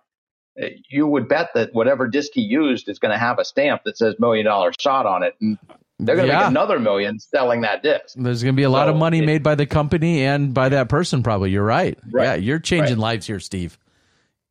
uh, 0.60 0.66
you 0.88 1.06
would 1.06 1.28
bet 1.28 1.50
that 1.54 1.72
whatever 1.72 2.08
disc 2.08 2.32
he 2.34 2.40
used 2.42 2.88
is 2.88 2.98
going 2.98 3.12
to 3.12 3.18
have 3.18 3.38
a 3.38 3.44
stamp 3.44 3.84
that 3.84 3.96
says 3.96 4.16
million 4.18 4.44
dollar 4.44 4.72
shot 4.80 5.06
on 5.06 5.22
it, 5.22 5.36
and 5.40 5.56
they're 5.98 6.16
going 6.16 6.28
to 6.28 6.32
Yeah. 6.34 6.40
make 6.40 6.48
another 6.50 6.78
million 6.78 7.18
selling 7.18 7.62
that 7.62 7.82
disc. 7.82 8.14
There's 8.16 8.42
gonna 8.42 8.52
be 8.52 8.64
a 8.64 8.70
lot 8.70 8.88
of 8.88 8.96
money 8.96 9.18
it- 9.20 9.26
made 9.26 9.42
by 9.42 9.54
the 9.54 9.66
company 9.66 10.22
and 10.24 10.52
by 10.52 10.68
that 10.68 10.88
person. 10.88 11.22
Probably, 11.22 11.50
you're 11.50 11.64
right. 11.64 11.98
Right. 12.10 12.24
Yeah, 12.24 12.34
you're 12.34 12.58
changing 12.58 12.96
Right. 12.96 13.02
lives 13.02 13.26
here, 13.26 13.40
Steve. 13.40 13.78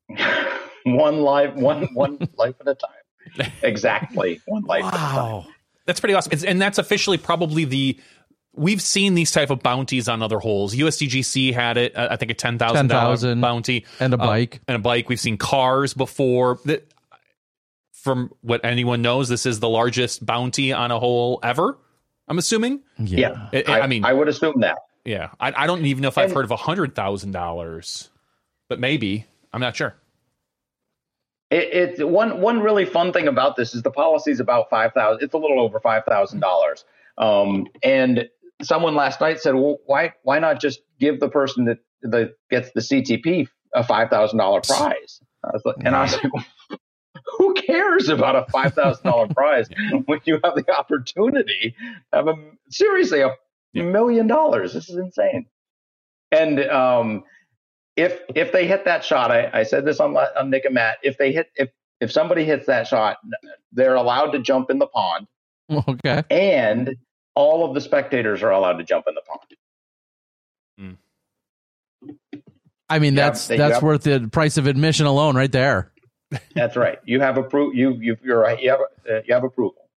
One 0.86 1.22
life, 1.22 1.54
one 1.56 1.84
one 1.94 2.20
life 2.38 2.56
at 2.62 2.68
a 2.68 2.76
time. 2.76 3.52
Exactly, 3.64 4.40
one 4.46 4.64
life 4.64 4.84
at 4.86 4.94
a 4.94 4.98
time. 4.98 5.16
Wow. 5.16 5.46
That's 5.88 6.00
pretty 6.00 6.14
awesome. 6.14 6.32
It's, 6.32 6.44
and 6.44 6.62
that's 6.62 6.78
officially 6.78 7.18
probably 7.18 7.66
the 7.66 8.00
we've 8.54 8.82
seen 8.82 9.16
these 9.16 9.32
type 9.32 9.50
of 9.50 9.62
bounties 9.64 10.08
on 10.08 10.22
other 10.22 10.40
holes. 10.40 10.76
USDGC 10.76 11.54
had 11.54 11.78
it. 11.78 11.96
uh, 11.96 12.08
I 12.12 12.16
think 12.18 12.32
a 12.32 12.36
ten 12.36 12.58
thousand 12.60 12.88
dollar 12.88 13.36
bounty 13.36 13.86
and 14.00 14.14
a 14.14 14.18
Uh, 14.22 14.26
bike. 14.28 14.62
and 14.68 14.76
a 14.76 14.80
bike. 14.80 15.10
We've 15.10 15.20
seen 15.20 15.38
cars 15.38 15.94
before. 15.96 16.60
That 18.06 18.10
from 18.12 18.32
what 18.42 18.64
anyone 18.64 19.02
knows, 19.02 19.30
this 19.30 19.46
is 19.46 19.60
the 19.60 19.70
largest 19.70 20.26
bounty 20.26 20.72
on 20.74 20.92
a 20.92 21.00
hole 21.00 21.40
ever. 21.44 21.78
I'm 22.28 22.38
assuming. 22.38 22.82
Yeah, 23.00 23.50
I- 23.54 23.64
I 23.68 23.82
I, 23.82 23.88
mean- 23.88 24.06
I 24.06 24.14
would 24.14 24.28
assume 24.28 24.62
that. 24.62 24.78
Yeah, 25.04 25.30
I, 25.40 25.54
I 25.56 25.68
don't 25.68 25.86
even 25.86 26.02
know 26.02 26.08
if 26.08 26.18
I've 26.18 26.32
heard 26.32 26.46
of 26.46 26.52
a 26.52 26.56
hundred 26.56 26.96
thousand 26.96 27.32
dollars, 27.32 28.10
but 28.70 28.80
maybe 28.80 29.26
I'm 29.54 29.62
not 29.62 29.76
sure. 29.76 29.96
It, 31.52 32.00
it 32.00 32.10
one 32.10 32.42
one 32.42 32.60
really 32.62 32.86
fun 32.86 33.14
thing 33.14 33.28
about 33.28 33.56
this 33.56 33.76
is 33.76 33.84
the 33.84 33.92
policy 33.92 34.32
is 34.32 34.40
about 34.40 34.70
five 34.72 34.94
thousand. 34.94 35.24
It's 35.24 35.36
a 35.36 35.38
little 35.38 35.62
over 35.62 35.80
five 35.80 36.06
thousand 36.06 36.40
dollars. 36.40 36.86
Um, 37.20 37.68
and 37.84 38.28
someone 38.64 38.96
last 38.96 39.22
night 39.22 39.40
said, 39.40 39.54
"Well, 39.54 39.78
why 39.86 40.14
why 40.24 40.40
not 40.40 40.60
just 40.60 40.80
give 41.00 41.20
the 41.20 41.30
person 41.30 41.66
that 41.66 41.78
that 42.02 42.34
gets 42.50 42.72
the 42.72 42.82
CTP 42.82 43.48
a 43.76 43.84
five 43.84 44.10
thousand 44.10 44.40
dollar 44.40 44.62
prize?" 44.62 45.22
I 45.44 45.50
was 45.54 45.62
like, 45.66 45.76
and 45.86 45.96
I 45.96 46.02
was 46.02 46.14
like, 46.14 46.32
"Who 47.38 47.54
cares 47.54 48.10
about 48.10 48.36
a 48.36 48.46
five 48.52 48.74
thousand 48.74 49.04
dollar 49.04 49.28
prize 49.34 49.68
when 50.06 50.22
you 50.26 50.40
have 50.44 50.56
the 50.56 50.66
opportunity 50.76 51.76
of 52.14 52.28
a 52.28 52.36
seriously 52.70 53.22
a 53.22 53.36
million 53.74 54.28
dollars? 54.28 54.74
This 54.74 54.90
is 54.90 54.98
insane." 54.98 55.48
And 56.32 56.60
um, 56.70 57.24
if 57.96 58.20
if 58.36 58.52
they 58.52 58.68
hit 58.68 58.86
that 58.86 59.04
shot, 59.04 59.32
I, 59.32 59.50
I 59.54 59.64
said 59.64 59.86
this 59.86 60.00
on 60.00 60.16
on 60.16 60.50
Nick 60.50 60.66
and 60.66 60.74
Matt. 60.74 60.98
If 61.04 61.18
they 61.18 61.32
hit 61.32 61.52
if 61.56 61.70
if 62.02 62.12
somebody 62.12 62.44
hits 62.44 62.68
that 62.68 62.88
shot, 62.88 63.18
they're 63.72 63.96
allowed 63.96 64.32
to 64.32 64.40
jump 64.40 64.70
in 64.70 64.80
the 64.80 64.88
pond. 64.88 65.28
Okay. 65.88 66.22
And 66.30 66.96
all 67.34 67.68
of 67.68 67.74
the 67.74 67.82
spectators 67.82 68.44
are 68.44 68.52
allowed 68.52 68.78
to 68.78 68.84
jump 68.84 69.06
in 69.08 69.16
the 69.16 69.22
pond. 69.22 70.98
I 72.88 73.00
mean, 73.00 73.16
Yeah, 73.16 73.26
that's 73.30 73.48
that's 73.48 73.82
worth 73.82 74.04
the 74.04 74.30
price 74.32 74.58
of 74.58 74.68
admission 74.68 75.06
alone, 75.08 75.36
right 75.36 75.52
there. 75.52 75.92
That's 76.54 76.76
right. 76.76 77.00
You 77.06 77.20
have 77.22 77.36
appro- 77.36 77.74
You 77.74 77.98
you 78.00 78.18
you're 78.24 78.40
right. 78.40 78.62
You 78.62 78.72
have 78.72 78.80
uh, 79.10 79.22
you 79.26 79.34
have 79.34 79.44
approval. 79.44 79.90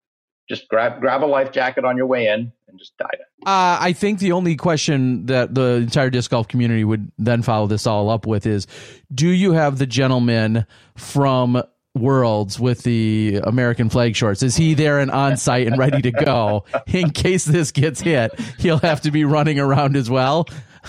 Just 0.47 0.67
grab 0.67 0.99
grab 0.99 1.23
a 1.23 1.25
life 1.25 1.51
jacket 1.51 1.85
on 1.85 1.97
your 1.97 2.07
way 2.07 2.27
in 2.27 2.51
and 2.67 2.79
just 2.79 2.97
dive 2.97 3.09
in. 3.13 3.47
Uh, 3.47 3.77
I 3.79 3.93
think 3.93 4.19
the 4.19 4.31
only 4.31 4.55
question 4.55 5.25
that 5.27 5.53
the 5.53 5.75
entire 5.75 6.09
disc 6.09 6.31
golf 6.31 6.47
community 6.47 6.83
would 6.83 7.11
then 7.17 7.41
follow 7.41 7.67
this 7.67 7.85
all 7.87 8.09
up 8.09 8.25
with 8.25 8.45
is 8.45 8.67
do 9.13 9.27
you 9.27 9.53
have 9.53 9.77
the 9.77 9.85
gentleman 9.85 10.65
from 10.95 11.61
Worlds 11.95 12.59
with 12.59 12.83
the 12.83 13.41
American 13.43 13.89
flag 13.89 14.15
shorts? 14.15 14.43
Is 14.43 14.55
he 14.55 14.73
there 14.73 14.99
and 14.99 15.11
on 15.11 15.37
site 15.37 15.67
and 15.67 15.77
ready 15.77 16.01
to 16.03 16.11
go 16.11 16.65
in 16.87 17.09
case 17.11 17.45
this 17.45 17.71
gets 17.71 18.01
hit? 18.01 18.39
He'll 18.59 18.79
have 18.79 19.01
to 19.01 19.11
be 19.11 19.25
running 19.25 19.59
around 19.59 19.97
as 19.97 20.09
well. 20.09 20.47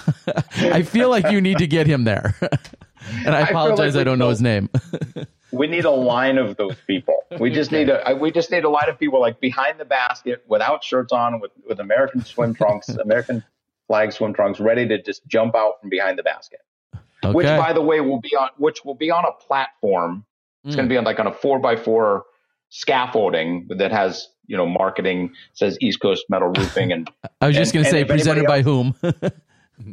I 0.57 0.83
feel 0.83 1.11
like 1.11 1.31
you 1.31 1.41
need 1.41 1.59
to 1.59 1.67
get 1.67 1.87
him 1.87 2.05
there. 2.05 2.35
and 3.25 3.35
I 3.35 3.41
I 3.41 3.43
apologize, 3.43 3.95
like 3.95 4.03
I 4.03 4.05
don't 4.05 4.19
know 4.19 4.29
his 4.29 4.43
name. 4.43 4.69
We 5.53 5.67
need 5.67 5.85
a 5.85 5.91
line 5.91 6.39
of 6.39 6.57
those 6.57 6.77
people. 6.87 7.25
We 7.39 7.51
just 7.51 7.73
need 7.73 7.89
a 7.89 8.17
we 8.21 8.31
just 8.31 8.51
need 8.51 8.65
a 8.65 8.69
line 8.69 8.89
of 8.89 8.99
people 8.99 9.21
like 9.21 9.41
behind 9.41 9.81
the 9.81 9.85
basket 9.85 10.45
without 10.47 10.85
shirts 10.85 11.13
on 11.13 11.41
with 11.41 11.51
with 11.69 11.81
American 11.81 12.25
swim 12.25 12.55
trunks, 12.55 12.89
American 13.05 13.43
flag 13.89 14.13
swim 14.13 14.33
trunks, 14.33 14.61
ready 14.61 14.87
to 14.87 15.03
just 15.03 15.27
jump 15.27 15.57
out 15.57 15.81
from 15.81 15.91
behind 15.91 16.19
the 16.19 16.23
basket. 16.23 16.61
Which, 17.25 17.47
by 17.47 17.73
the 17.73 17.83
way, 17.83 18.01
will 18.01 18.21
be 18.21 18.35
on 18.37 18.51
which 18.59 18.85
will 18.85 18.95
be 18.95 19.11
on 19.11 19.25
a 19.25 19.33
platform. 19.33 20.25
It's 20.65 20.77
going 20.77 20.89
to 20.89 20.95
hmm. 20.95 20.95
be 20.95 20.97
on 20.99 21.05
like 21.05 21.19
on 21.19 21.27
a 21.27 21.33
four 21.33 21.59
by 21.59 21.75
four 21.75 22.25
scaffolding 22.69 23.67
that 23.71 23.91
has 23.91 24.29
you 24.47 24.57
know 24.57 24.67
marketing 24.67 25.33
says 25.53 25.77
East 25.81 26.01
Coast 26.01 26.27
Metal 26.29 26.49
Roofing 26.49 26.93
and 26.93 27.11
I 27.41 27.49
was 27.49 27.57
just 27.57 27.73
going 27.73 27.85
to 27.85 27.91
say 27.91 28.03
if 28.03 28.09
presented 28.09 28.47
by 28.47 28.63
whom? 28.63 28.95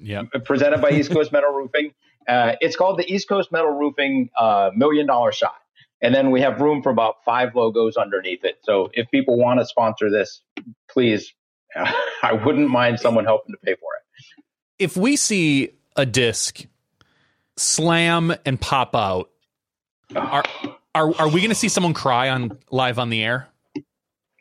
Yeah. 0.01 0.24
presented 0.45 0.82
by 0.82 0.91
East 0.91 1.12
Coast 1.12 1.32
Metal 1.32 1.51
Roofing. 1.51 1.93
Uh, 2.28 2.53
it's 2.59 2.75
called 2.75 2.99
the 2.99 3.11
East 3.11 3.30
Coast 3.30 3.51
Metal 3.51 3.71
Roofing 3.71 4.30
uh, 4.38 4.71
Million 4.75 5.07
Dollar 5.07 5.32
Shot. 5.32 5.55
And 6.01 6.13
then 6.13 6.30
we 6.30 6.41
have 6.41 6.61
room 6.61 6.84
for 6.84 6.91
about 6.91 7.23
five 7.25 7.55
logos 7.55 7.97
underneath 7.97 8.43
it. 8.43 8.59
So 8.63 8.89
if 8.93 9.09
people 9.09 9.38
want 9.38 9.59
to 9.59 9.65
sponsor 9.65 10.11
this, 10.11 10.41
please, 10.89 11.34
I 11.75 12.34
wouldn't 12.34 12.69
mind 12.69 12.99
someone 12.99 13.25
helping 13.25 13.53
to 13.53 13.59
pay 13.63 13.75
for 13.75 13.89
it. 13.95 14.43
If 14.78 14.95
we 14.95 15.15
see 15.15 15.71
a 15.95 16.05
disc 16.05 16.65
slam 17.55 18.36
and 18.45 18.61
pop 18.61 18.95
out, 18.95 19.32
are 20.15 20.43
are 20.93 21.13
are 21.19 21.28
we 21.28 21.41
going 21.41 21.49
to 21.49 21.55
see 21.55 21.69
someone 21.69 21.93
cry 21.93 22.30
on 22.30 22.57
live 22.71 22.99
on 22.99 23.09
the 23.09 23.23
air? 23.23 23.47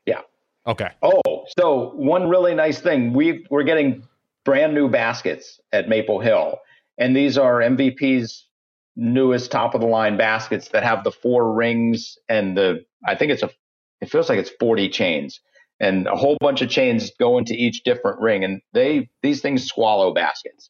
Yeah. 0.05 0.21
Okay. 0.67 0.91
Oh, 1.03 1.45
so 1.59 1.91
one 1.95 2.29
really 2.29 2.55
nice 2.55 2.81
thing 2.81 3.13
we 3.13 3.47
we're 3.51 3.65
getting 3.65 4.05
brand 4.45 4.75
new 4.75 4.89
baskets 4.89 5.61
at 5.73 5.89
Maple 5.89 6.21
Hill, 6.21 6.61
and 6.99 7.17
these 7.17 7.39
are 7.39 7.61
MVP's 7.61 8.47
newest 8.97 9.51
top 9.51 9.75
of 9.75 9.81
the 9.81 9.87
line 9.87 10.17
baskets 10.17 10.69
that 10.69 10.83
have 10.83 11.05
the 11.05 11.13
four 11.13 11.55
rings 11.55 12.17
and 12.29 12.57
the 12.57 12.85
I 13.07 13.15
think 13.15 13.33
it's 13.33 13.43
a 13.43 13.51
it 14.01 14.11
feels 14.11 14.29
like 14.29 14.39
it's 14.39 14.51
40 14.59 14.89
chains 14.89 15.41
and 15.81 16.07
a 16.07 16.17
whole 16.17 16.37
bunch 16.41 16.63
of 16.63 16.71
chains 16.71 17.11
go 17.19 17.39
into 17.39 17.53
each 17.55 17.83
different 17.85 18.21
ring 18.21 18.45
and 18.45 18.63
they 18.73 19.09
these 19.23 19.43
things 19.43 19.67
swallow 19.67 20.15
baskets. 20.15 20.69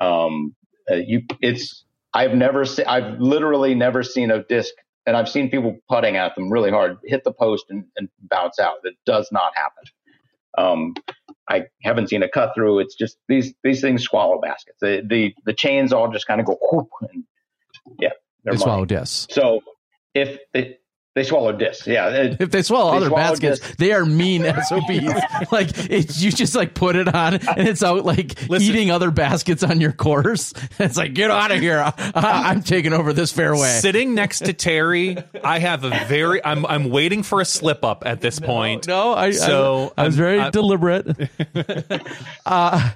Um, 0.00 0.54
uh, 0.90 0.96
you 0.96 1.22
it's 1.40 1.84
I've 2.14 2.34
never 2.34 2.64
seen 2.64 2.86
I've 2.86 3.18
literally 3.18 3.74
never 3.74 4.02
seen 4.02 4.30
a 4.30 4.44
disc 4.44 4.72
and 5.06 5.16
I've 5.16 5.28
seen 5.28 5.50
people 5.50 5.76
putting 5.88 6.16
at 6.16 6.34
them 6.34 6.50
really 6.50 6.70
hard, 6.70 6.98
hit 7.04 7.24
the 7.24 7.32
post 7.32 7.66
and, 7.70 7.84
and 7.96 8.08
bounce 8.20 8.58
out. 8.58 8.78
That 8.82 8.94
does 9.04 9.28
not 9.32 9.52
happen. 9.56 9.84
Um, 10.58 10.94
I 11.48 11.64
haven't 11.82 12.08
seen 12.08 12.22
a 12.22 12.28
cut 12.28 12.52
through. 12.54 12.80
It's 12.80 12.94
just 12.94 13.18
these 13.28 13.54
these 13.62 13.80
things 13.80 14.02
swallow 14.02 14.40
baskets. 14.40 14.78
The 14.80 15.02
the, 15.06 15.34
the 15.44 15.52
chains 15.52 15.92
all 15.92 16.10
just 16.10 16.26
kind 16.26 16.40
of 16.40 16.46
go 16.46 16.58
whoop 16.60 16.88
and 17.12 17.24
yeah, 18.00 18.10
they're 18.44 18.52
They 18.54 18.58
money. 18.58 18.62
swallow 18.62 18.84
discs. 18.84 19.32
So 19.34 19.60
if 20.14 20.38
they 20.52 20.78
they 21.16 21.24
swallow 21.24 21.50
discs, 21.50 21.86
yeah. 21.88 22.10
it- 22.10 22.36
If 22.40 22.50
they 22.52 22.62
swallow 22.62 22.92
They 22.92 22.96
other 22.98 23.06
swallow 23.08 23.22
baskets, 23.30 23.58
discs. 23.58 23.76
they 23.76 23.92
are 23.92 24.04
mean 24.06 24.44
SOBs. 24.68 25.20
like 25.50 25.70
it, 25.90 26.16
you 26.20 26.30
just 26.30 26.54
like 26.54 26.74
put 26.74 26.94
it 26.94 27.12
on 27.12 27.34
and 27.34 27.66
it's 27.66 27.82
out 27.82 28.04
like 28.04 28.48
Listen. 28.48 28.68
eating 28.68 28.90
other 28.92 29.10
baskets 29.10 29.64
on 29.64 29.80
your 29.80 29.92
course. 29.92 30.52
It's 30.78 30.96
like 30.98 31.14
get 31.14 31.30
out 31.30 31.50
of 31.50 31.58
here. 31.60 31.78
I, 31.82 31.92
I'm 32.50 32.62
taking 32.62 32.92
over 32.92 33.12
this 33.14 33.32
fairway. 33.32 33.78
Sitting 33.80 34.14
next 34.14 34.40
to 34.40 34.52
Terry, 34.52 35.16
I 35.42 35.58
have 35.58 35.84
a 35.84 35.90
very. 36.06 36.44
I'm 36.44 36.66
I'm 36.66 36.90
waiting 36.90 37.22
for 37.22 37.40
a 37.40 37.44
slip 37.46 37.82
up 37.82 38.02
at 38.06 38.20
this 38.20 38.38
point. 38.38 38.86
No, 38.86 39.14
I 39.14 39.30
So, 39.30 39.94
I, 39.96 40.02
I 40.02 40.04
was 40.06 40.16
very 40.16 40.38
I'm- 40.38 40.50
deliberate. 40.52 41.06
uh, 42.44 42.90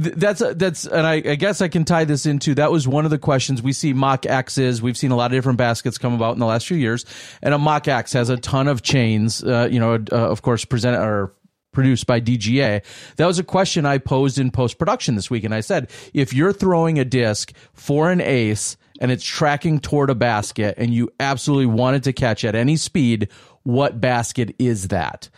th- 0.00 0.14
that's 0.16 0.42
that's 0.56 0.86
and 0.86 1.06
I, 1.06 1.14
I 1.14 1.34
guess 1.34 1.60
I 1.60 1.68
can 1.68 1.84
tie 1.84 2.04
this 2.04 2.26
into 2.26 2.54
that 2.54 2.70
was 2.70 2.86
one 2.86 3.04
of 3.04 3.10
the 3.10 3.18
questions 3.18 3.62
we 3.62 3.72
see 3.72 3.92
Mach 3.92 4.22
Xs. 4.22 4.80
We've 4.80 4.96
seen 4.96 5.10
a 5.10 5.16
lot 5.16 5.26
of 5.26 5.36
different 5.36 5.58
baskets 5.58 5.98
come 5.98 6.14
about 6.14 6.34
in 6.34 6.38
the 6.38 6.46
last 6.46 6.66
few 6.66 6.76
years, 6.76 7.04
and 7.42 7.54
a 7.54 7.58
Mach 7.58 7.88
X 7.88 8.12
has 8.12 8.28
a 8.28 8.36
ton 8.36 8.68
of 8.68 8.82
chains. 8.82 9.42
Uh, 9.42 9.68
you 9.70 9.80
know, 9.80 9.94
uh, 10.12 10.16
of 10.16 10.42
course, 10.42 10.64
presented 10.64 11.00
or 11.00 11.32
produced 11.72 12.06
by 12.06 12.20
DGA. 12.20 12.82
That 13.16 13.26
was 13.26 13.38
a 13.38 13.44
question 13.44 13.84
I 13.84 13.98
posed 13.98 14.38
in 14.38 14.50
post 14.50 14.78
production 14.78 15.14
this 15.14 15.30
week, 15.30 15.44
and 15.44 15.54
I 15.54 15.60
said, 15.60 15.90
if 16.14 16.32
you're 16.32 16.52
throwing 16.52 16.98
a 16.98 17.04
disc 17.04 17.52
for 17.74 18.10
an 18.10 18.20
ace 18.20 18.78
and 18.98 19.10
it's 19.12 19.24
tracking 19.24 19.78
toward 19.78 20.08
a 20.08 20.14
basket, 20.14 20.74
and 20.78 20.92
you 20.94 21.10
absolutely 21.20 21.66
wanted 21.66 22.04
to 22.04 22.14
catch 22.14 22.44
at 22.46 22.54
any 22.54 22.76
speed, 22.76 23.28
what 23.62 24.00
basket 24.00 24.54
is 24.58 24.88
that? 24.88 25.28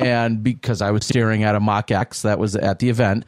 and 0.00 0.42
because 0.42 0.82
I 0.82 0.90
was 0.90 1.06
staring 1.06 1.44
at 1.44 1.54
a 1.54 1.60
Mach 1.60 1.90
X 1.90 2.22
that 2.22 2.38
was 2.38 2.56
at 2.56 2.78
the 2.78 2.88
event, 2.88 3.24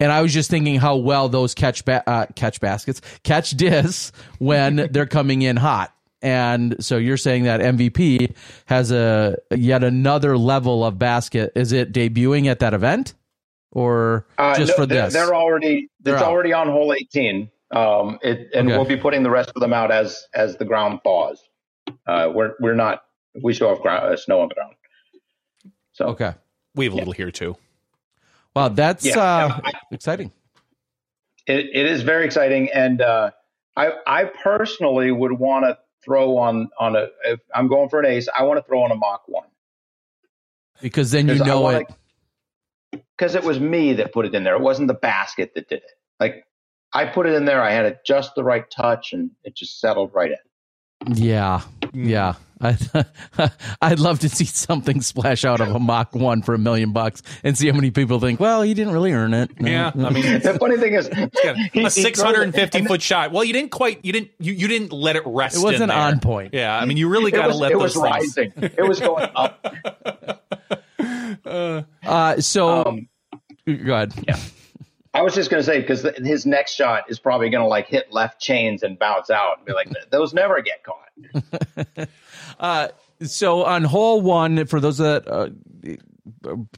and 0.00 0.12
I 0.12 0.22
was 0.22 0.32
just 0.32 0.50
thinking 0.50 0.76
how 0.76 0.96
well 0.96 1.28
those 1.28 1.54
catch 1.54 1.84
ba- 1.84 2.08
uh, 2.08 2.26
catch 2.36 2.60
baskets 2.60 3.00
catch 3.24 3.50
dis 3.52 4.12
when 4.38 4.88
they're 4.92 5.06
coming 5.06 5.42
in 5.42 5.56
hot. 5.56 5.92
And 6.20 6.82
so 6.84 6.96
you're 6.96 7.16
saying 7.16 7.44
that 7.44 7.60
MVP 7.60 8.34
has 8.66 8.90
a 8.90 9.36
yet 9.54 9.84
another 9.84 10.36
level 10.36 10.84
of 10.84 10.98
basket. 10.98 11.52
Is 11.54 11.70
it 11.72 11.92
debuting 11.92 12.46
at 12.46 12.58
that 12.58 12.74
event, 12.74 13.14
or 13.70 14.26
Uh, 14.36 14.56
just 14.56 14.70
no, 14.70 14.76
for 14.76 14.86
they're, 14.86 15.04
this? 15.04 15.14
They're 15.14 15.32
already 15.34 15.90
They're 16.00 16.14
it's 16.14 16.22
out. 16.24 16.28
already 16.30 16.52
on 16.52 16.66
hole 16.68 16.92
18. 16.92 17.48
Um, 17.70 18.18
it, 18.22 18.48
and 18.52 18.66
Okay. 18.68 18.76
we'll 18.76 18.86
be 18.86 18.96
putting 18.96 19.22
the 19.22 19.30
rest 19.30 19.52
of 19.54 19.60
them 19.60 19.72
out 19.72 19.92
as 19.92 20.26
as 20.34 20.56
the 20.56 20.64
ground 20.64 21.00
thaws. 21.04 21.40
Uh, 22.06 22.32
we're 22.34 22.54
we're 22.58 22.74
not 22.74 23.02
we 23.40 23.54
still 23.54 23.68
have 23.68 23.80
ground, 23.80 24.04
uh, 24.12 24.16
snow 24.16 24.40
on 24.40 24.48
the 24.48 24.54
ground. 24.56 24.74
So 25.92 26.06
okay. 26.06 26.32
We 26.74 26.84
have 26.86 26.94
a 26.94 26.96
little 26.96 27.12
here 27.12 27.30
too. 27.30 27.56
Wow, 28.58 28.68
that's 28.70 29.04
Yeah, 29.06 29.18
uh, 29.20 29.60
I- 29.64 29.72
exciting. 29.92 30.32
it, 31.46 31.66
it 31.72 31.86
is 31.86 32.02
very 32.02 32.24
exciting, 32.24 32.70
and 32.74 33.00
uh, 33.00 33.30
I 33.76 33.92
I 34.04 34.24
personally 34.24 35.12
would 35.12 35.30
want 35.32 35.64
to 35.64 35.78
throw 36.04 36.38
on 36.38 36.68
on 36.76 36.96
a 36.96 37.06
if 37.24 37.38
I'm 37.54 37.68
going 37.68 37.88
for 37.88 38.00
an 38.00 38.06
ace. 38.06 38.28
I 38.36 38.42
want 38.42 38.58
to 38.58 38.64
throw 38.66 38.82
on 38.82 38.90
a 38.90 38.96
Mach 38.96 39.22
one 39.28 39.46
Because 40.82 41.12
then 41.12 41.28
you 41.28 41.36
know 41.44 41.60
wanna- 41.60 41.84
it. 42.92 43.04
because 43.16 43.36
it 43.36 43.44
was 43.44 43.60
me 43.60 43.92
that 43.94 44.12
put 44.12 44.26
it 44.26 44.34
in 44.34 44.42
there. 44.42 44.56
It 44.56 44.60
wasn't 44.62 44.88
the 44.88 44.94
basket 44.94 45.52
that 45.54 45.68
did 45.68 45.82
it. 45.84 45.90
Like 46.18 46.44
I 46.92 47.04
put 47.04 47.26
it 47.26 47.34
in 47.34 47.44
there. 47.44 47.62
I 47.62 47.70
had 47.70 47.86
it 47.86 48.00
just 48.04 48.34
the 48.34 48.42
right 48.42 48.68
touch, 48.68 49.12
and 49.12 49.30
it 49.44 49.54
just 49.54 49.78
settled 49.78 50.10
right 50.14 50.32
in. 50.32 51.14
Yeah, 51.14 51.60
yeah. 51.92 52.34
I, 52.60 52.76
I'd 53.82 54.00
love 54.00 54.18
to 54.20 54.28
see 54.28 54.44
something 54.44 55.00
splash 55.00 55.44
out 55.44 55.60
of 55.60 55.68
a 55.74 55.78
Mach 55.78 56.14
one 56.14 56.42
for 56.42 56.54
a 56.54 56.58
million 56.58 56.92
bucks 56.92 57.22
and 57.44 57.56
see 57.56 57.68
how 57.68 57.74
many 57.74 57.90
people 57.90 58.18
think, 58.20 58.40
well, 58.40 58.62
he 58.62 58.74
didn't 58.74 58.92
really 58.92 59.12
earn 59.12 59.32
it. 59.34 59.60
No, 59.60 59.70
Yeah. 59.70 59.92
I 59.94 60.10
mean, 60.10 60.40
The 60.40 60.56
funny 60.58 60.76
thing 60.76 60.94
is, 60.94 61.08
he- 61.08 61.80
he 61.80 61.84
a 61.84 61.90
650 61.90 62.84
foot 62.86 63.02
shot. 63.02 63.32
Well, 63.32 63.44
you 63.44 63.52
didn't 63.52 63.70
quite. 63.70 64.04
You 64.04 64.12
didn't. 64.12 64.30
You, 64.38 64.52
you 64.52 64.68
didn't 64.68 64.92
let 64.92 65.16
it 65.16 65.22
rest. 65.26 65.56
It 65.56 65.62
wasn't 65.62 65.90
on 65.92 66.20
point. 66.20 66.54
Yeah, 66.54 66.76
I 66.76 66.84
mean, 66.84 66.96
you 66.96 67.08
really 67.08 67.30
got 67.30 67.46
to 67.48 67.54
let 67.54 67.70
it 67.72 67.78
those 67.78 67.96
was 67.96 68.02
things. 68.34 68.36
rising. 68.36 68.52
It 68.56 68.86
was 68.86 69.00
going 69.00 69.28
up. 69.34 69.64
Uh, 71.44 72.40
so 72.40 72.84
Um, 72.86 73.08
go 73.66 73.94
ahead. 73.94 74.12
Yeah. 74.26 74.36
I 75.14 75.22
was 75.22 75.34
just 75.34 75.50
going 75.50 75.60
to 75.60 75.64
say 75.64 75.80
because 75.80 76.02
his 76.16 76.44
next 76.46 76.74
shot 76.74 77.04
is 77.10 77.18
probably 77.18 77.48
going 77.50 77.62
to 77.62 77.68
like 77.68 77.86
hit 77.86 78.12
left 78.12 78.40
chains 78.40 78.82
and 78.82 78.98
bounce 78.98 79.30
out 79.30 79.58
and 79.58 79.66
be 79.66 79.72
like, 79.72 79.88
those 80.10 80.34
never 80.34 80.60
get 80.62 80.82
caught. 80.84 82.08
uh, 82.58 82.88
so 83.22 83.64
on 83.64 83.84
hole 83.84 84.20
one, 84.20 84.66
for 84.66 84.80
those 84.80 84.98
that, 84.98 85.28
uh, 85.28 85.48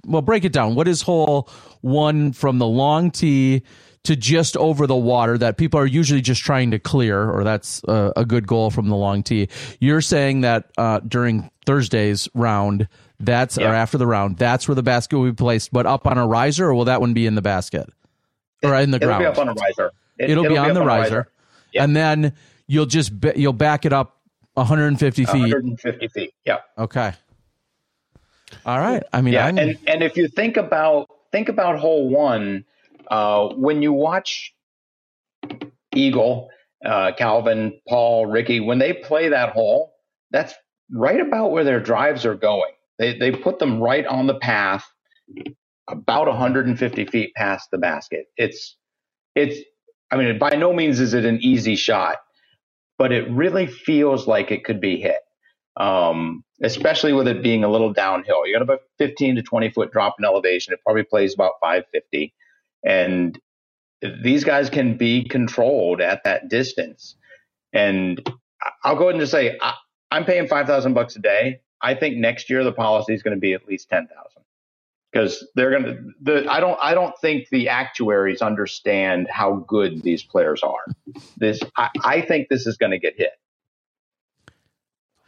well, 0.06 0.22
break 0.22 0.44
it 0.44 0.52
down. 0.52 0.74
What 0.74 0.88
is 0.88 1.02
hole 1.02 1.48
one 1.80 2.32
from 2.32 2.58
the 2.58 2.66
long 2.66 3.10
tee 3.10 3.62
to 4.04 4.16
just 4.16 4.56
over 4.56 4.86
the 4.86 4.96
water 4.96 5.36
that 5.36 5.58
people 5.58 5.78
are 5.78 5.86
usually 5.86 6.20
just 6.22 6.42
trying 6.42 6.70
to 6.70 6.78
clear, 6.78 7.30
or 7.30 7.44
that's 7.44 7.82
a, 7.88 8.12
a 8.16 8.24
good 8.24 8.46
goal 8.46 8.70
from 8.70 8.88
the 8.88 8.96
long 8.96 9.22
tee? 9.22 9.48
You're 9.80 10.00
saying 10.00 10.40
that 10.42 10.70
uh, 10.78 11.00
during 11.00 11.50
Thursday's 11.66 12.28
round, 12.34 12.88
that's 13.18 13.58
or 13.58 13.66
after 13.66 13.98
the 13.98 14.06
round, 14.06 14.38
that's 14.38 14.66
where 14.66 14.74
the 14.74 14.82
basket 14.82 15.18
will 15.18 15.26
be 15.26 15.32
placed, 15.34 15.72
but 15.72 15.84
up 15.84 16.06
on 16.06 16.16
a 16.16 16.26
riser, 16.26 16.68
or 16.68 16.74
will 16.74 16.86
that 16.86 17.00
one 17.00 17.12
be 17.12 17.26
in 17.26 17.34
the 17.34 17.42
basket 17.42 17.90
or 18.62 18.74
in 18.76 18.90
the 18.90 18.96
It'll 18.96 19.08
ground? 19.08 19.22
be 19.22 19.26
up 19.26 19.38
on 19.38 19.48
a 19.48 19.52
riser. 19.52 19.92
It, 20.18 20.30
it'll, 20.30 20.44
be 20.44 20.56
on 20.56 20.74
the 20.74 20.82
a 20.82 20.86
riser, 20.86 21.28
Yeah. 21.72 21.84
and 21.84 21.94
then 21.94 22.34
you'll 22.66 22.86
just 22.86 23.18
ba- 23.18 23.32
you'll 23.36 23.52
back 23.52 23.84
it 23.84 23.92
up 23.92 24.19
150 24.54 25.24
feet. 25.24 25.32
150 25.32 26.08
feet. 26.08 26.34
Yeah. 26.44 26.58
Okay. 26.78 27.12
All 28.66 28.78
right. 28.78 29.02
I 29.12 29.20
mean, 29.20 29.34
yeah, 29.34 29.46
I'm, 29.46 29.58
and 29.58 29.78
and 29.86 30.02
if 30.02 30.16
you 30.16 30.28
think 30.28 30.56
about 30.56 31.08
think 31.32 31.48
about 31.48 31.78
hole 31.78 32.08
one, 32.08 32.64
uh, 33.10 33.48
when 33.48 33.82
you 33.82 33.92
watch 33.92 34.54
Eagle, 35.94 36.50
uh, 36.84 37.12
Calvin, 37.16 37.80
Paul, 37.88 38.26
Ricky, 38.26 38.60
when 38.60 38.78
they 38.78 38.92
play 38.92 39.28
that 39.28 39.50
hole, 39.50 39.94
that's 40.30 40.54
right 40.90 41.20
about 41.20 41.52
where 41.52 41.64
their 41.64 41.80
drives 41.80 42.26
are 42.26 42.34
going. 42.34 42.72
They 42.98 43.16
they 43.16 43.30
put 43.30 43.58
them 43.58 43.80
right 43.80 44.06
on 44.06 44.26
the 44.26 44.38
path, 44.38 44.84
about 45.88 46.26
150 46.26 47.04
feet 47.06 47.34
past 47.34 47.70
the 47.70 47.78
basket. 47.78 48.26
It's 48.36 48.76
it's. 49.34 49.58
I 50.12 50.16
mean, 50.16 50.38
by 50.38 50.50
no 50.50 50.72
means 50.72 50.98
is 50.98 51.14
it 51.14 51.24
an 51.24 51.38
easy 51.40 51.76
shot, 51.76 52.16
but 53.00 53.10
it 53.10 53.28
really 53.30 53.66
feels 53.66 54.28
like 54.28 54.52
it 54.52 54.62
could 54.62 54.80
be 54.80 55.00
hit 55.00 55.20
um, 55.80 56.44
especially 56.62 57.12
with 57.12 57.26
it 57.26 57.42
being 57.42 57.64
a 57.64 57.68
little 57.70 57.92
downhill. 57.92 58.46
You 58.46 58.54
got 58.54 58.62
about 58.62 58.80
15 58.98 59.36
to 59.36 59.42
20 59.42 59.70
foot 59.70 59.92
drop 59.92 60.16
in 60.18 60.24
elevation. 60.24 60.74
It 60.74 60.80
probably 60.84 61.04
plays 61.04 61.34
about 61.34 61.52
550. 61.60 62.34
And 62.84 63.40
these 64.22 64.44
guys 64.44 64.70
can 64.70 64.96
be 64.96 65.24
controlled 65.24 66.00
at 66.00 66.24
that 66.24 66.48
distance. 66.48 67.16
And 67.72 68.20
I'll 68.84 68.96
go 68.96 69.04
ahead 69.04 69.14
and 69.14 69.22
just 69.22 69.32
say, 69.32 69.56
I, 69.60 69.74
I'm 70.10 70.24
paying 70.24 70.48
5,000 70.48 70.92
bucks 70.92 71.16
a 71.16 71.20
day. 71.20 71.60
I 71.80 71.94
think 71.94 72.16
next 72.16 72.50
year 72.50 72.62
the 72.62 72.72
policy 72.72 73.14
is 73.14 73.22
going 73.22 73.36
to 73.36 73.40
be 73.40 73.54
at 73.54 73.66
least 73.66 73.88
10,000 73.88 74.08
because 75.10 75.46
they're 75.54 75.70
going 75.70 75.84
to, 75.84 75.98
the, 76.20 76.50
I 76.50 76.60
don't, 76.60 76.78
I 76.82 76.94
don't 76.94 77.14
think 77.20 77.48
the 77.50 77.68
actuaries 77.68 78.42
understand 78.42 79.28
how 79.30 79.64
good 79.66 80.02
these 80.02 80.22
players 80.22 80.62
are. 80.62 80.94
This, 81.36 81.60
I, 81.76 81.88
I 82.04 82.20
think 82.22 82.48
this 82.48 82.66
is 82.66 82.76
going 82.76 82.92
to 82.92 82.98
get 82.98 83.16
hit. 83.16 83.32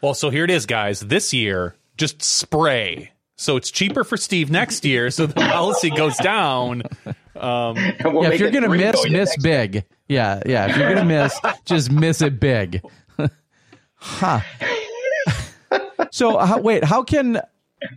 Well, 0.03 0.15
so 0.15 0.31
here 0.31 0.45
it 0.45 0.51
is, 0.51 0.67
guys. 0.67 1.01
This 1.01 1.33
year, 1.33 1.77
just 1.97 2.23
spray. 2.23 3.13
So 3.37 3.57
it's 3.57 3.71
cheaper 3.71 4.05
for 4.05 4.17
Steve 4.17 4.51
next 4.51 4.85
year. 4.85 5.11
So 5.11 5.27
the 5.27 5.35
policy 5.35 5.91
goes 5.91 6.17
down. 6.17 6.83
Um, 7.35 7.77
We'll 8.05 8.25
yeah, 8.25 8.31
if 8.31 8.41
you're 8.41 8.51
gonna 8.51 8.69
miss, 8.69 9.05
miss 9.05 9.11
next 9.11 9.43
big. 9.43 9.85
Yeah, 10.09 10.43
yeah. 10.45 10.69
If 10.69 10.77
you're 10.77 10.95
gonna 10.95 11.05
miss, 11.05 11.39
just 11.65 11.91
miss 11.91 12.21
it 12.21 12.39
big. 12.39 12.83
huh. 13.97 14.41
so 16.11 16.39
how, 16.39 16.61
wait, 16.61 16.85
how 16.85 17.03
can 17.03 17.41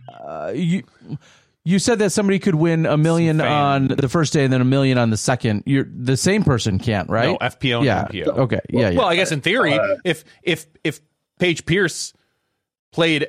uh, 0.08 0.52
you? 0.54 0.84
You 1.66 1.80
said 1.80 1.98
that 1.98 2.10
somebody 2.10 2.38
could 2.38 2.54
win 2.54 2.86
a 2.86 2.96
million 2.96 3.40
on 3.40 3.88
the 3.88 4.08
first 4.08 4.32
day 4.32 4.44
and 4.44 4.52
then 4.52 4.60
a 4.60 4.64
million 4.64 4.98
on 4.98 5.10
the 5.10 5.16
second. 5.16 5.64
You're 5.66 5.84
the 5.92 6.16
same 6.16 6.44
person 6.44 6.78
can't, 6.78 7.10
right? 7.10 7.30
No, 7.30 7.38
FPO 7.38 7.78
and 7.78 7.84
yeah. 7.84 8.04
MPO. 8.04 8.26
Okay. 8.38 8.60
Yeah. 8.70 8.90
yeah. 8.90 8.98
Well, 8.98 9.08
I 9.08 9.16
guess 9.16 9.32
in 9.32 9.40
theory, 9.40 9.74
uh, 9.74 9.96
if 10.04 10.22
if 10.44 10.66
if 10.84 11.00
Paige 11.40 11.66
Pierce 11.66 12.12
played 12.92 13.26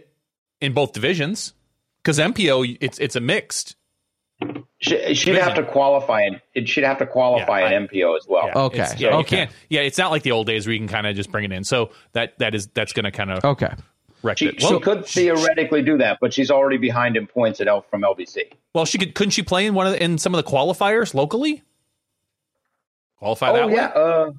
in 0.61 0.73
both 0.73 0.93
divisions, 0.93 1.55
because 2.03 2.19
MPO 2.19 2.77
it's 2.79 2.99
it's 2.99 3.15
a 3.15 3.19
mixed. 3.19 3.75
She, 4.77 5.15
she'd 5.15 5.33
have 5.33 5.55
to 5.55 5.63
qualify 5.63 6.21
and 6.55 6.69
she'd 6.69 6.83
have 6.83 6.99
to 6.99 7.07
qualify 7.07 7.61
Yeah, 7.61 7.65
I- 7.65 7.71
an 7.71 7.88
MPO 7.88 8.17
as 8.17 8.27
well. 8.29 8.45
Yeah, 8.45 8.61
Okay, 8.65 8.77
it's- 8.77 8.99
Yeah, 8.99 9.09
you 9.09 9.15
okay. 9.21 9.35
can't. 9.38 9.51
Yeah, 9.67 9.81
it's 9.81 9.97
not 9.97 10.11
like 10.11 10.21
the 10.21 10.31
old 10.33 10.45
days 10.45 10.67
where 10.67 10.73
you 10.73 10.79
can 10.79 10.88
kind 10.88 11.07
of 11.07 11.15
just 11.15 11.31
bring 11.31 11.43
it 11.43 11.51
in. 11.51 11.63
So 11.63 11.89
that 12.13 12.38
that 12.38 12.53
is 12.53 12.67
that's 12.67 12.93
going 12.93 13.05
to 13.05 13.11
kind 13.11 13.31
of 13.31 13.43
okay. 13.43 13.73
Wreck 14.28 14.38
She, 14.38 14.47
it. 14.47 14.61
she 14.61 14.67
Well, 14.67 14.80
could 14.80 15.05
theoretically 15.05 15.82
do 15.82 15.97
that, 15.97 16.19
but 16.21 16.34
she's 16.34 16.51
already 16.51 16.78
behind 16.78 17.17
in 17.17 17.25
points 17.28 17.59
at 17.61 17.67
L 17.67 17.82
from 17.89 18.01
LVC. 18.03 18.51
well, 18.73 18.86
she 18.86 18.97
could. 18.97 19.15
Couldn't 19.15 19.32
she 19.32 19.41
play 19.43 19.65
in 19.65 19.73
one 19.73 19.88
of 19.88 19.93
the, 19.93 20.03
in 20.03 20.17
some 20.17 20.36
of 20.36 20.43
the 20.43 20.49
qualifiers 20.51 21.13
locally? 21.13 21.63
Qualify 23.19 23.51
that 23.53 23.63
Oh 23.63 23.67
way. 23.67 23.73
yeah, 23.73 23.86
uh, 23.88 24.32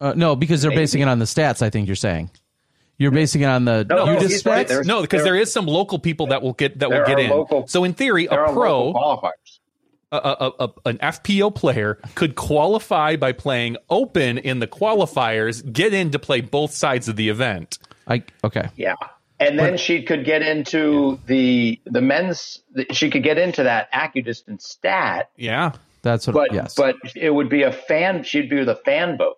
Uh, 0.00 0.14
no, 0.16 0.34
because 0.34 0.62
they're 0.62 0.70
basing 0.70 1.00
it 1.02 1.08
on 1.08 1.18
the 1.18 1.24
stats. 1.26 1.60
I 1.62 1.70
think 1.70 1.86
you're 1.86 1.96
saying 1.96 2.30
you're 2.98 3.10
basing 3.10 3.42
it 3.42 3.46
on 3.46 3.64
the 3.64 3.84
No, 3.88 4.06
UDisc 4.06 4.20
he's 4.28 4.46
right. 4.46 4.66
stats. 4.66 4.84
No, 4.86 5.02
because 5.02 5.18
there- 5.24 5.32
there 5.34 5.40
is 5.42 5.52
some 5.52 5.66
local 5.66 5.98
people 5.98 6.28
that 6.28 6.40
will 6.42 6.52
get 6.54 6.78
that 6.78 6.90
will 6.90 7.04
get 7.04 7.18
in. 7.18 7.30
local- 7.30 7.66
so 7.66 7.84
in 7.84 7.92
theory, 7.94 8.26
a 8.26 8.30
pro, 8.36 8.86
local 8.90 8.94
qualifiers. 8.94 9.58
a, 10.12 10.16
a, 10.16 10.52
a, 10.66 10.70
an 10.88 10.98
FPO 10.98 11.54
player 11.54 11.98
could 12.14 12.34
qualify 12.36 13.16
by 13.16 13.32
playing 13.32 13.76
open 13.90 14.38
in 14.38 14.58
the 14.60 14.66
qualifiers, 14.66 15.70
get 15.72 15.92
in 15.94 16.10
to 16.10 16.18
play 16.18 16.40
both 16.40 16.72
sides 16.72 17.08
of 17.08 17.16
the 17.16 17.28
event. 17.28 17.78
I 18.06 18.22
okay. 18.44 18.68
Yeah, 18.76 18.94
and 19.48 19.58
then 19.58 19.76
she 19.76 20.02
could 20.02 20.24
get 20.24 20.42
into 20.42 21.18
the 21.26 21.80
the 21.86 22.00
men's. 22.00 22.60
She 22.92 23.10
could 23.10 23.22
get 23.22 23.38
into 23.38 23.62
that 23.64 23.92
AccuDistance 23.92 24.62
stat, 24.62 25.30
Yeah. 25.36 25.72
That's 26.02 26.26
what. 26.26 26.34
but 26.34 26.52
yes. 26.52 26.74
but 26.74 26.96
it 27.14 27.30
would 27.30 27.48
be 27.48 27.62
a 27.62 27.70
fan. 27.72 28.24
She'd 28.24 28.50
be 28.50 28.64
the 28.64 28.74
fan 28.76 29.16
vote. 29.18 29.36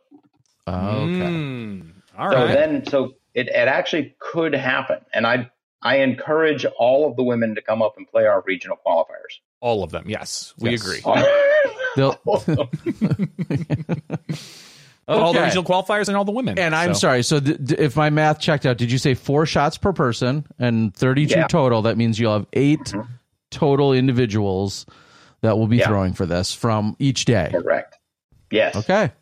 Oh, 0.66 0.72
okay. 1.02 1.12
Mm, 1.12 1.90
all 2.18 2.30
So 2.30 2.36
right. 2.38 2.55
then, 2.55 2.86
so 2.86 3.14
it, 3.34 3.48
it 3.48 3.68
actually 3.68 4.14
could 4.18 4.55
happen, 4.55 4.98
and 5.12 5.26
I 5.26 5.50
I 5.82 5.96
encourage 5.98 6.64
all 6.78 7.07
of 7.11 7.16
the 7.16 7.22
women 7.22 7.55
to 7.57 7.61
come 7.61 7.82
up 7.82 7.98
and 7.98 8.09
play 8.09 8.24
our 8.26 8.42
regional 8.46 8.78
qualifiers. 8.86 9.40
All 9.61 9.82
of 9.84 9.90
them. 9.90 10.09
Yes, 10.09 10.55
we 10.59 10.70
Yes. 10.70 10.82
agree. 10.82 11.02
They'll- 11.96 12.18
All 15.07 15.32
the 15.32 15.40
regional 15.42 15.64
qualifiers 15.64 16.09
and 16.09 16.16
all 16.16 16.24
the 16.24 16.32
women. 16.32 16.59
And 16.59 16.74
I'm 16.74 16.94
So- 16.94 17.00
sorry. 17.00 17.22
So 17.22 17.40
th- 17.40 17.59
th- 17.66 17.78
if 17.80 17.96
my 17.96 18.11
math 18.11 18.38
checked 18.40 18.64
out, 18.66 18.78
did 18.78 18.90
you 18.90 18.98
say 18.98 19.14
four 19.14 19.44
shots 19.46 19.76
per 19.76 19.92
person 19.92 20.46
and 20.59 20.94
32 20.94 21.34
Yeah. 21.40 21.46
total? 21.46 21.82
That 21.82 21.96
means 21.98 22.18
you'll 22.18 22.32
have 22.32 22.46
8 22.55 22.94
total 23.50 23.92
individuals 23.92 24.86
that 25.42 25.59
will 25.59 25.66
be 25.66 25.76
Yeah. 25.78 25.88
throwing 25.88 26.14
for 26.14 26.24
this 26.26 26.55
from 26.55 26.96
each 26.98 27.24
day. 27.26 27.50
Correct. 27.52 27.98
Yes. 28.50 28.76
Okay. 28.76 29.12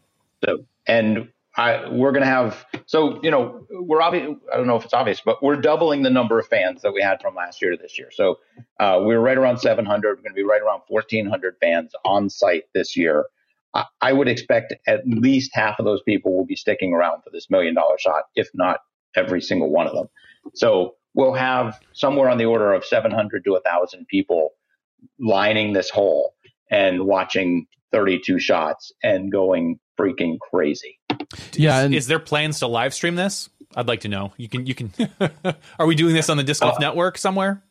So, 0.45 0.59
and 0.87 1.29
I, 1.57 1.89
we're 1.91 2.13
going 2.13 2.23
to 2.23 2.29
have, 2.29 2.65
so, 2.87 3.21
you 3.23 3.31
know, 3.31 3.67
we're 3.71 4.01
obvious, 4.01 4.37
I 4.53 4.57
don't 4.57 4.67
know 4.67 4.77
if 4.77 4.85
it's 4.85 4.95
obvious, 4.95 5.21
but 5.23 5.43
we're 5.43 5.57
doubling 5.57 6.03
the 6.03 6.11
number 6.11 6.39
of 6.39 6.47
fans 6.47 6.81
that 6.83 6.93
we 6.93 7.03
had 7.03 7.21
from 7.21 7.35
last 7.35 7.61
year 7.61 7.73
to 7.73 7.77
this 7.77 7.99
year. 7.99 8.11
So, 8.11 8.39
uh, 8.81 8.99
we 9.01 9.15
were 9.15 9.21
right 9.21 9.37
around 9.37 9.59
700. 9.59 10.11
We're 10.11 10.23
going 10.23 10.33
to 10.33 10.35
be 10.35 10.45
right 10.45 10.63
around 10.63 10.81
1,400 10.89 11.57
fans 11.61 11.93
on 12.05 12.31
site 12.31 12.65
this 12.73 12.97
year. 12.97 13.27
I, 13.75 13.85
I 14.01 14.13
would 14.13 14.29
expect 14.29 14.75
at 14.87 15.01
least 15.07 15.51
half 15.55 15.79
of 15.79 15.85
those 15.85 16.03
people 16.03 16.37
will 16.37 16.47
be 16.47 16.57
sticking 16.57 16.93
around 16.93 17.23
for 17.23 17.31
this 17.31 17.49
million 17.51 17.75
dollar 17.75 17.99
shot, 17.99 18.25
if 18.35 18.49
not 18.55 18.81
every 19.15 19.41
single 19.41 19.71
one 19.71 19.87
of 19.87 19.95
them. 19.95 20.09
So, 20.55 20.95
we'll 21.15 21.35
have 21.35 21.79
somewhere 21.93 22.29
on 22.29 22.39
the 22.39 22.47
order 22.47 22.73
of 22.73 22.85
700 22.85 23.45
to 23.45 23.51
1,000 23.53 24.07
people 24.09 24.51
lining 25.19 25.73
this 25.73 25.91
hole 25.91 26.35
and 26.71 27.05
watching 27.05 27.67
32 27.93 28.39
shots 28.39 28.93
and 29.03 29.31
going 29.31 29.79
freaking 29.99 30.39
crazy. 30.41 30.99
Yeah. 31.53 31.79
is, 31.79 31.85
And 31.85 31.95
is 31.95 32.07
there 32.07 32.19
plans 32.19 32.61
to 32.61 32.67
live 32.67 32.95
stream 32.95 33.15
this? 33.15 33.51
I'd 33.77 33.89
like 33.89 34.01
to 34.01 34.09
know. 34.09 34.33
You 34.37 34.49
can. 34.49 34.67
You 34.67 34.75
can. 34.75 34.93
Are 35.79 35.87
we 35.87 35.95
doing 35.95 36.15
this 36.15 36.29
on 36.29 36.37
the 36.37 36.43
Disc 36.43 36.63
Uh, 36.63 36.67
Golf 36.67 36.81
Network 36.81 37.17
somewhere? 37.17 37.63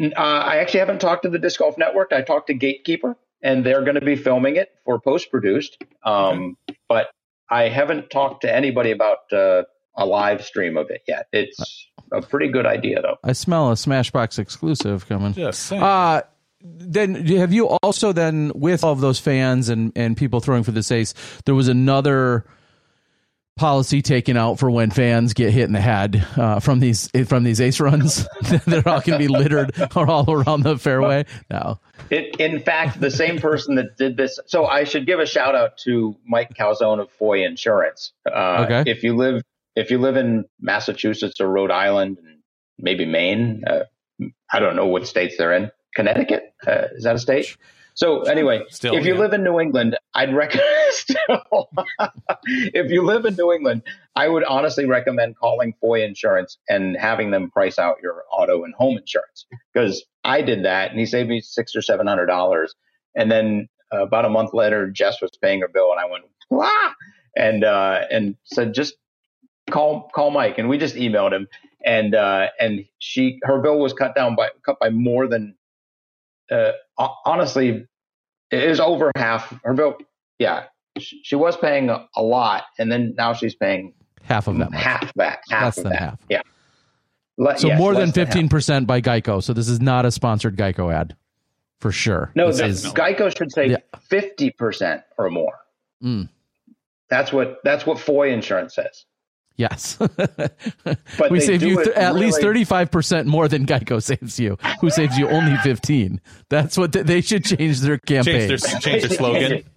Uh, 0.00 0.12
I 0.16 0.56
actually 0.56 0.80
haven't 0.80 1.00
talked 1.00 1.22
to 1.24 1.30
the 1.30 1.38
Disc 1.38 1.58
Golf 1.58 1.76
Network. 1.78 2.12
I 2.12 2.22
talked 2.22 2.48
to 2.48 2.54
Gatekeeper, 2.54 3.16
and 3.42 3.64
they're 3.64 3.82
going 3.82 3.94
to 3.94 4.04
be 4.04 4.16
filming 4.16 4.56
it 4.56 4.70
for 4.84 5.00
post 5.00 5.30
produced. 5.30 5.82
Um, 6.04 6.56
But 6.88 7.10
I 7.48 7.68
haven't 7.68 8.10
talked 8.10 8.42
to 8.42 8.54
anybody 8.54 8.90
about 8.90 9.32
uh, 9.32 9.62
a 9.96 10.06
live 10.06 10.44
stream 10.44 10.76
of 10.76 10.90
it 10.90 11.02
yet. 11.06 11.26
It's 11.32 11.88
a 12.12 12.22
pretty 12.22 12.48
good 12.48 12.66
idea, 12.66 13.02
though. 13.02 13.16
I 13.24 13.32
smell 13.32 13.70
a 13.70 13.74
Smashbox 13.74 14.38
exclusive 14.38 15.08
coming. 15.08 15.34
Yes. 15.36 15.72
Uh 15.72 16.22
then 16.62 17.14
have 17.26 17.54
you 17.54 17.68
also 17.82 18.12
then 18.12 18.52
with 18.54 18.84
all 18.84 18.92
of 18.92 19.00
those 19.00 19.18
fans 19.18 19.70
and 19.70 19.92
and 19.96 20.16
people 20.16 20.40
throwing 20.40 20.62
for 20.62 20.72
this 20.72 20.90
ace, 20.92 21.14
there 21.46 21.54
was 21.54 21.68
another 21.68 22.44
policy 23.60 24.00
taken 24.00 24.38
out 24.38 24.58
for 24.58 24.70
when 24.70 24.90
fans 24.90 25.34
get 25.34 25.52
hit 25.52 25.64
in 25.64 25.72
the 25.74 25.80
head 25.82 26.26
uh, 26.38 26.60
from 26.60 26.80
these 26.80 27.10
from 27.26 27.44
these 27.44 27.60
ace 27.60 27.78
runs. 27.78 28.26
They're 28.64 28.88
all 28.88 29.02
going 29.02 29.12
to 29.12 29.18
be 29.18 29.28
littered 29.28 29.78
all 29.96 30.32
around 30.32 30.62
the 30.62 30.78
fairway. 30.78 31.26
No, 31.50 31.78
It, 32.08 32.36
in 32.40 32.60
fact, 32.60 32.98
the 32.98 33.10
same 33.10 33.38
person 33.38 33.74
that 33.74 33.98
did 33.98 34.16
this. 34.16 34.40
So 34.46 34.64
I 34.64 34.84
should 34.84 35.04
give 35.04 35.20
a 35.20 35.26
shout 35.26 35.54
out 35.54 35.76
to 35.84 36.16
Mike 36.26 36.54
Calzone 36.58 37.00
of 37.00 37.10
Foy 37.12 37.44
Insurance. 37.44 38.12
Uh, 38.26 38.66
Okay. 38.66 38.90
If 38.90 39.02
you 39.02 39.14
live 39.14 39.42
if 39.76 39.90
you 39.90 39.98
live 39.98 40.16
in 40.16 40.46
Massachusetts 40.58 41.38
or 41.38 41.48
Rhode 41.48 41.70
Island 41.70 42.16
and 42.18 42.38
maybe 42.78 43.04
Maine, 43.04 43.62
uh, 43.66 43.84
I 44.50 44.58
don't 44.58 44.74
know 44.74 44.86
what 44.86 45.06
states 45.06 45.36
they're 45.36 45.52
in. 45.52 45.70
Connecticut 45.94 46.54
uh, 46.66 46.88
is 46.94 47.04
that 47.04 47.14
a 47.14 47.18
state? 47.18 47.56
So 48.00 48.22
anyway, 48.22 48.62
Still, 48.70 48.96
if 48.96 49.04
you 49.04 49.12
yeah. 49.12 49.20
live 49.20 49.34
in 49.34 49.44
New 49.44 49.60
England, 49.60 49.94
I'd 50.14 50.34
recommend. 50.34 50.66
If 52.46 52.90
you 52.90 53.02
live 53.02 53.26
in 53.26 53.34
New 53.36 53.52
England, 53.52 53.82
I 54.16 54.26
would 54.26 54.42
honestly 54.44 54.86
recommend 54.86 55.36
calling 55.36 55.74
Foy 55.82 56.02
Insurance 56.02 56.56
and 56.68 56.96
having 56.96 57.30
them 57.30 57.50
price 57.50 57.78
out 57.78 57.96
your 58.02 58.24
auto 58.32 58.64
and 58.64 58.74
home 58.74 58.96
insurance 58.96 59.46
because 59.72 60.02
I 60.24 60.40
did 60.40 60.64
that 60.64 60.90
and 60.90 60.98
he 60.98 61.04
saved 61.04 61.28
me 61.28 61.42
six 61.42 61.76
or 61.76 61.82
seven 61.82 62.06
hundred 62.06 62.26
dollars. 62.26 62.74
And 63.14 63.30
then 63.30 63.68
uh, 63.92 64.02
about 64.02 64.24
a 64.24 64.30
month 64.30 64.54
later, 64.54 64.90
Jess 64.90 65.20
was 65.20 65.30
paying 65.42 65.60
her 65.60 65.68
bill, 65.68 65.90
and 65.90 66.00
I 66.00 66.10
went 66.10 66.24
wow, 66.48 66.92
and 67.36 67.64
uh, 67.64 68.06
and 68.10 68.34
said 68.44 68.72
just 68.72 68.94
call 69.70 70.10
call 70.14 70.30
Mike, 70.30 70.56
and 70.56 70.70
we 70.70 70.78
just 70.78 70.94
emailed 70.94 71.32
him, 71.32 71.46
and 71.84 72.14
uh, 72.14 72.48
and 72.58 72.86
she 72.98 73.38
her 73.42 73.60
bill 73.60 73.78
was 73.78 73.92
cut 73.92 74.14
down 74.14 74.34
by 74.36 74.48
cut 74.64 74.78
by 74.80 74.88
more 74.88 75.28
than 75.28 75.54
uh, 76.50 76.72
honestly, 77.24 77.86
is 78.50 78.80
over 78.80 79.10
half 79.16 79.52
her 79.64 79.74
bill. 79.74 79.96
Yeah, 80.38 80.64
she, 80.98 81.20
she 81.22 81.36
was 81.36 81.56
paying 81.56 81.88
a, 81.90 82.06
a 82.16 82.22
lot, 82.22 82.64
and 82.78 82.90
then 82.90 83.14
now 83.16 83.32
she's 83.34 83.54
paying 83.54 83.94
Half 84.22 84.48
of 84.48 84.58
that 84.58 84.70
much. 84.70 84.80
half 84.82 85.12
that, 85.14 85.40
half 85.50 85.64
Less 85.64 85.78
of 85.78 85.84
than 85.84 85.92
that. 85.92 85.98
half. 86.00 86.18
Yeah. 86.28 86.42
Le- 87.38 87.58
So 87.58 87.68
yes, 87.68 87.78
more 87.78 87.94
than 87.94 88.12
fifteen 88.12 88.48
percent 88.48 88.86
by 88.86 89.00
Geico. 89.00 89.42
So 89.42 89.52
this 89.52 89.68
is 89.68 89.80
not 89.80 90.04
a 90.04 90.10
sponsored 90.10 90.56
Geico 90.56 90.92
ad, 90.92 91.16
for 91.80 91.90
sure. 91.92 92.30
No, 92.34 92.52
the, 92.52 92.66
is- 92.66 92.84
Geico 92.86 93.36
should 93.36 93.50
say 93.52 93.70
Yeah. 93.70 93.76
fifty 94.08 94.50
percent 94.50 95.02
or 95.18 95.30
more. 95.30 95.58
Mm. 96.02 96.28
That's 97.08 97.32
what 97.32 97.58
that's 97.64 97.84
what 97.86 97.98
Foy 97.98 98.32
Insurance 98.32 98.74
says. 98.74 99.04
Yes, 99.60 99.96
But 100.84 101.30
we 101.30 101.38
save 101.40 101.62
you 101.62 101.84
th- 101.84 101.94
at 101.96 102.14
least 102.14 102.40
thirty 102.40 102.64
five 102.64 102.90
percent 102.90 103.26
more 103.26 103.46
than 103.46 103.66
Geico 103.66 104.02
saves 104.02 104.40
you. 104.40 104.56
Who 104.80 104.88
saves 104.88 105.18
you 105.18 105.28
only 105.28 105.54
fifteen? 105.62 106.18
That's 106.48 106.78
what 106.78 106.94
th- 106.94 107.04
they 107.04 107.20
should 107.20 107.44
change 107.44 107.80
their 107.80 107.98
campaign. 107.98 108.48
Change 108.48 108.62
their 108.62 108.80
change 108.80 109.02
their 109.08 109.16
slogan. 109.18 109.62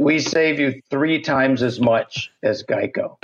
We 0.00 0.18
save 0.18 0.58
you 0.58 0.82
three 0.90 1.20
times 1.20 1.62
as 1.62 1.78
much 1.78 2.32
as 2.42 2.64
Geico. 2.64 3.16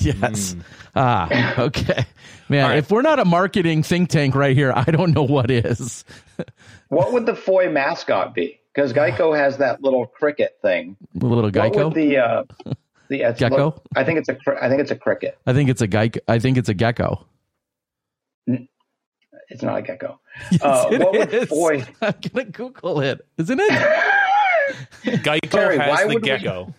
yes. 0.00 0.56
Ah, 0.96 1.60
okay, 1.60 2.06
man. 2.48 2.62
All 2.64 2.68
right. 2.70 2.78
If 2.78 2.90
we're 2.90 3.02
not 3.02 3.18
a 3.18 3.26
marketing 3.26 3.82
think 3.82 4.08
tank 4.08 4.34
right 4.34 4.56
here, 4.56 4.72
I 4.74 4.84
don't 4.84 5.12
know 5.12 5.24
what 5.24 5.50
is. 5.50 6.06
What 6.88 7.12
would 7.12 7.26
the 7.26 7.34
Foy 7.36 7.68
mascot 7.70 8.34
be? 8.34 8.60
Because 8.74 8.94
Geico 8.94 9.36
has 9.36 9.58
that 9.58 9.82
little 9.82 10.06
cricket 10.06 10.56
thing. 10.62 10.96
A 11.20 11.26
little 11.26 11.42
What 11.44 11.52
Geico. 11.52 11.84
would 11.84 11.94
the 11.94 12.16
uh, 12.16 12.44
the 13.08 13.20
it's- 13.22 13.38
Gecko? 13.38 13.80
I 13.96 14.04
think 14.04 14.18
it's 14.18 14.28
a 14.28 14.34
cri- 14.34 14.58
I 14.60 14.68
think 14.68 14.80
it's 14.80 14.90
a 14.90 14.96
cricket. 14.96 15.38
I 15.46 15.52
think 15.52 15.68
it's 15.70 15.80
a 15.82 15.88
Geico. 15.88 16.18
I 16.28 16.38
think 16.38 16.56
it's 16.58 16.68
a 16.68 16.74
gecko. 16.74 17.26
It's 19.50 19.62
not 19.62 19.78
a 19.78 19.82
gecko. 19.82 20.20
Uh, 20.62 20.88
It 20.90 21.00
what 21.00 21.12
would 21.12 21.34
is. 21.34 21.86
I'm 22.02 22.14
gonna 22.32 22.44
Google 22.50 23.00
it. 23.00 23.24
Isn't 23.38 23.60
it? 23.60 23.70
Geico 25.04 25.50
Terry, 25.50 25.78
has 25.78 26.00
the 26.00 26.06
would 26.08 26.14
we- 26.16 26.20
gecko. 26.22 26.74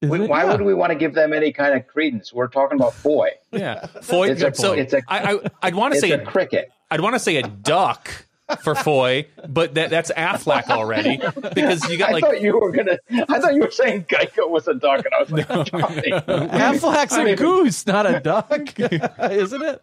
We- 0.00 0.26
why 0.26 0.42
Yeah. 0.44 0.50
would 0.52 0.62
we 0.62 0.74
want 0.74 0.90
to 0.90 0.96
give 0.96 1.14
them 1.14 1.32
any 1.32 1.52
kind 1.52 1.74
of 1.76 1.86
credence? 1.86 2.32
We're 2.32 2.48
talking 2.48 2.76
about 2.76 2.94
Foy. 2.94 3.28
Yeah, 3.52 3.86
Foy. 3.86 4.30
It's 4.30 4.42
a- 4.42 4.52
so 4.54 4.72
it's 4.72 4.92
a- 4.94 5.02
I, 5.06 5.34
I 5.34 5.38
I'd 5.62 5.74
want 5.76 5.94
to 5.94 6.00
say 6.00 6.10
a 6.10 6.18
cricket. 6.24 6.72
I'd 6.90 7.00
want 7.00 7.14
to 7.14 7.20
say 7.20 7.36
a 7.36 7.42
duck 7.46 8.26
for 8.62 8.74
Foy, 8.74 9.26
but 9.48 9.74
that, 9.74 9.90
that's 9.90 10.10
Aflac 10.12 10.68
already 10.68 11.20
because 11.54 11.88
you 11.88 11.96
got 11.96 12.12
like. 12.12 12.24
I 12.24 12.28
like 12.28 12.34
thought 12.34 12.42
you 12.42 12.58
were 12.58 12.72
gonna. 12.72 12.98
I 13.28 13.40
thought 13.40 13.54
you 13.54 13.62
were 13.62 13.70
saying 13.70 14.04
Geico 14.04 14.48
was 14.48 14.68
a 14.68 14.74
duck, 14.74 15.04
and 15.04 15.14
I 15.14 15.20
was 15.20 15.30
like, 15.30 15.48
Johnny. 15.66 16.10
Aflac 16.10 17.32
a 17.32 17.36
goose, 17.36 17.86
not 17.86 18.06
a 18.06 18.20
duck, 18.20 18.78
isn't 19.30 19.62
it? 19.62 19.82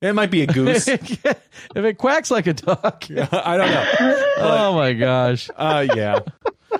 it 0.00 0.14
might 0.14 0.30
be 0.30 0.42
a 0.42 0.46
goose. 0.46 0.88
if 0.88 1.36
it 1.74 1.98
quacks 1.98 2.30
like 2.30 2.46
a 2.46 2.54
duck. 2.54 3.04
I 3.10 3.56
don't 3.56 3.70
know. 3.70 4.24
Oh 4.38 4.74
my 4.74 4.92
gosh. 4.92 5.50
Uh, 5.54 5.86
yeah. 5.94 6.20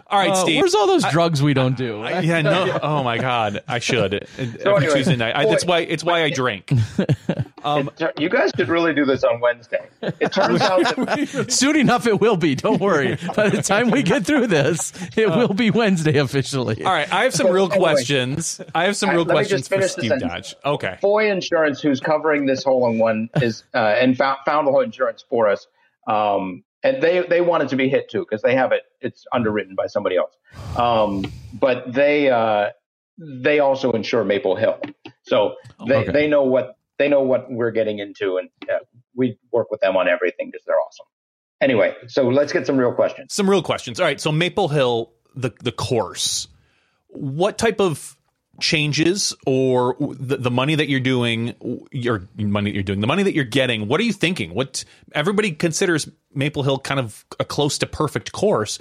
All 0.09 0.18
right, 0.20 0.30
Uh, 0.30 0.34
Steve. 0.36 0.61
where's 0.61 0.74
all 0.74 0.86
those 0.86 1.04
drugs 1.11 1.42
we 1.42 1.52
don't 1.52 1.76
do? 1.76 1.98
yeah, 2.22 2.40
no. 2.40 2.78
Oh 2.82 3.02
my 3.02 3.18
God, 3.18 3.62
I 3.66 3.80
should 3.80 4.14
every 4.38 4.62
anyway, 4.64 4.86
Tuesday 4.94 5.16
night. 5.16 5.34
I, 5.34 5.46
that's 5.46 5.64
why 5.64 5.80
it's 5.80 6.04
why 6.04 6.22
I 6.22 6.30
drink. 6.30 6.70
Um, 7.64 7.90
you 8.16 8.28
guys 8.28 8.52
should 8.57 8.68
really 8.68 8.94
do 8.94 9.04
this 9.04 9.24
on 9.24 9.40
Wednesday. 9.40 9.84
It 10.00 10.30
turns 10.32 10.61
out 10.61 10.84
that 10.84 11.46
Soon 11.50 11.74
enough, 11.74 12.07
it 12.07 12.20
will 12.20 12.36
be. 12.36 12.54
Don't 12.54 12.80
worry. 12.80 13.18
By 13.34 13.48
the 13.48 13.61
time 13.61 13.90
we 13.90 14.04
get 14.04 14.24
through 14.24 14.46
this, 14.46 14.92
it 15.16 15.28
will 15.28 15.52
be 15.52 15.72
Wednesday 15.72 16.18
officially. 16.18 16.84
all 16.84 16.92
right, 16.92 17.12
I 17.12 17.24
have 17.24 17.34
some 17.34 17.48
So, 17.48 17.52
real 17.52 17.64
anyway. 17.64 17.78
questions. 17.78 18.61
I 18.72 18.84
have 18.84 18.96
some 18.96 19.11
real 19.11 19.20
let 19.22 19.28
me 19.28 19.32
questions 19.34 19.68
just 19.68 19.82
for 19.82 19.88
Steve 19.88 20.11
sentence. 20.11 20.54
Dodge. 20.54 20.54
Okay. 20.64 20.98
Foy 21.00 21.28
Insurance, 21.28 21.80
who's 21.80 21.98
covering 21.98 22.46
this 22.46 22.62
hole 22.62 22.88
in 22.88 23.00
one, 23.00 23.30
is 23.42 23.64
uh, 23.74 23.78
and 23.78 24.16
found, 24.16 24.38
found 24.46 24.68
the 24.68 24.70
whole 24.70 24.82
insurance 24.82 25.24
for 25.28 25.48
us. 25.48 25.66
Um, 26.07 26.62
and 26.87 27.03
they 27.03 27.26
they 27.28 27.41
wanted 27.41 27.68
to 27.70 27.76
be 27.76 27.89
hit 27.89 28.09
too 28.11 28.20
because 28.20 28.43
they 28.43 28.55
have 28.55 28.72
it. 28.72 28.82
It's 29.01 29.24
underwritten 29.32 29.74
by 29.74 29.87
somebody 29.87 30.16
else. 30.16 30.32
Um, 30.76 31.24
but 31.53 31.93
they 31.93 32.30
uh, 32.30 32.70
they 33.18 33.59
also 33.61 33.93
insure 33.93 34.24
Maple 34.24 34.57
Hill, 34.57 34.78
so 35.22 35.55
they 35.87 35.97
Okay. 35.97 36.12
they 36.12 36.28
know 36.28 36.45
what 36.45 36.78
they 36.99 37.09
know 37.09 37.22
what 37.22 37.51
we're 37.51 37.70
getting 37.72 37.99
into, 37.99 38.37
and 38.39 38.49
uh, 38.70 38.78
we 39.14 39.39
work 39.53 39.70
with 39.70 39.80
them 39.80 39.97
on 39.97 40.09
everything 40.09 40.51
because 40.51 40.64
they're 40.66 40.80
awesome. 40.80 41.07
Anyway, 41.61 41.95
so 42.09 42.28
let's 42.28 42.53
get 42.53 42.66
some 42.66 42.76
real 42.76 42.93
questions. 42.93 43.32
Some 43.34 43.49
real 43.49 43.62
questions. 43.62 43.99
All 44.01 44.07
right, 44.07 44.20
so 44.20 44.30
Maple 44.32 44.68
Hill, 44.68 45.12
the 45.34 45.53
the 45.62 45.72
course. 45.72 46.49
What 47.09 47.57
type 47.59 47.80
of 47.80 48.16
changes 48.61 49.34
or 49.46 49.96
the, 50.00 50.36
the 50.36 50.50
money 50.50 50.74
that 50.74 50.88
you're 50.88 51.00
doing, 51.00 51.54
your 51.90 52.28
money 52.36 52.70
that 52.70 52.74
you're 52.74 52.82
doing, 52.82 53.00
the 53.00 53.07
money 53.07 53.22
that 53.22 53.34
you're 53.34 53.44
getting? 53.44 53.88
What 53.88 54.00
are 54.00 54.04
you 54.04 54.12
thinking? 54.12 54.54
What 54.54 54.84
everybody 55.14 55.52
considers 55.52 56.09
Maple 56.34 56.62
Hill 56.62 56.78
kind 56.78 57.00
of 57.00 57.24
a 57.40 57.44
close 57.44 57.78
to 57.78 57.86
perfect 57.86 58.32
course. 58.32 58.78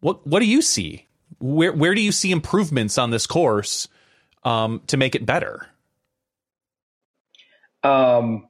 What 0.00 0.26
what 0.26 0.40
do 0.40 0.46
you 0.46 0.62
see? 0.62 1.06
Where 1.38 1.72
where 1.72 1.94
do 1.94 2.00
you 2.00 2.12
see 2.12 2.30
improvements 2.30 2.98
on 2.98 3.10
this 3.10 3.26
course 3.26 3.88
um, 4.44 4.82
to 4.88 4.96
make 4.96 5.14
it 5.14 5.26
better? 5.26 5.66
Um, 7.82 8.48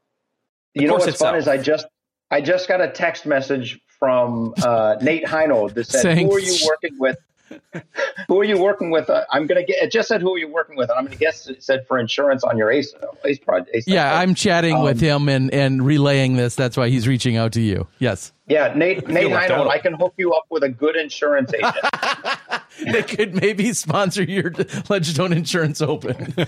you 0.75 0.87
know 0.87 0.95
course 0.95 1.07
what's 1.07 1.19
fun 1.19 1.37
is 1.37 1.49
I 1.49 1.59
just 1.59 1.87
I 2.31 2.41
just 2.41 2.69
got 2.69 2.81
a 2.81 2.89
text 2.89 3.27
message 3.27 3.81
from 3.99 4.55
uh, 4.63 4.97
Nate 5.01 5.25
Heinold 5.25 5.75
that 5.75 5.87
said, 5.87 6.01
Saying- 6.03 6.27
"Who 6.27 6.37
are 6.37 6.41
you 6.41 6.57
working 6.67 6.99
with? 6.99 7.17
who 8.29 8.41
are 8.41 8.45
you 8.45 8.59
working 8.61 8.91
with? 8.91 9.09
Uh, 9.11 9.25
I'm 9.31 9.47
gonna 9.47 9.65
get. 9.65 9.83
It 9.83 9.93
just 9.93 10.09
said 10.09 10.21
who 10.23 10.35
are 10.35 10.39
you 10.39 10.49
working 10.49 10.77
with, 10.77 10.91
and 10.91 10.99
I'm 10.99 11.05
gonna 11.05 11.17
guess 11.17 11.47
it 11.47 11.63
said 11.63 11.87
for 11.87 11.99
insurance 11.99 12.43
on 12.45 12.57
your 12.59 12.71
ACE 12.71 12.95
ACE 13.25 13.39
project. 13.39 13.71
ACE 13.75 13.85
Yeah, 13.87 14.05
project. 14.05 14.23
I'm 14.23 14.35
chatting 14.35 14.81
with 14.83 15.03
Um, 15.03 15.23
him 15.23 15.29
and, 15.29 15.55
and 15.55 15.85
relaying 15.87 16.37
this. 16.37 16.55
That's 16.55 16.77
why 16.77 16.89
he's 16.89 17.07
reaching 17.07 17.37
out 17.37 17.53
to 17.53 17.61
you. 17.61 17.87
Yes. 17.99 18.33
yeah, 18.49 18.73
Nate 18.75 19.07
Nate 19.09 19.31
left 19.31 19.51
Heinold. 19.51 19.67
out. 19.67 19.69
I 19.69 19.79
can 19.79 19.95
hook 19.95 20.15
you 20.17 20.33
up 20.33 20.45
with 20.51 20.63
a 20.65 20.69
good 20.69 20.97
insurance 20.97 21.53
agent. 21.55 21.75
They 22.91 23.05
could 23.05 23.41
maybe 23.41 23.73
sponsor 23.73 24.25
your 24.25 24.53
Ledgestone 24.89 25.33
Insurance 25.33 25.81
Open. 25.81 26.35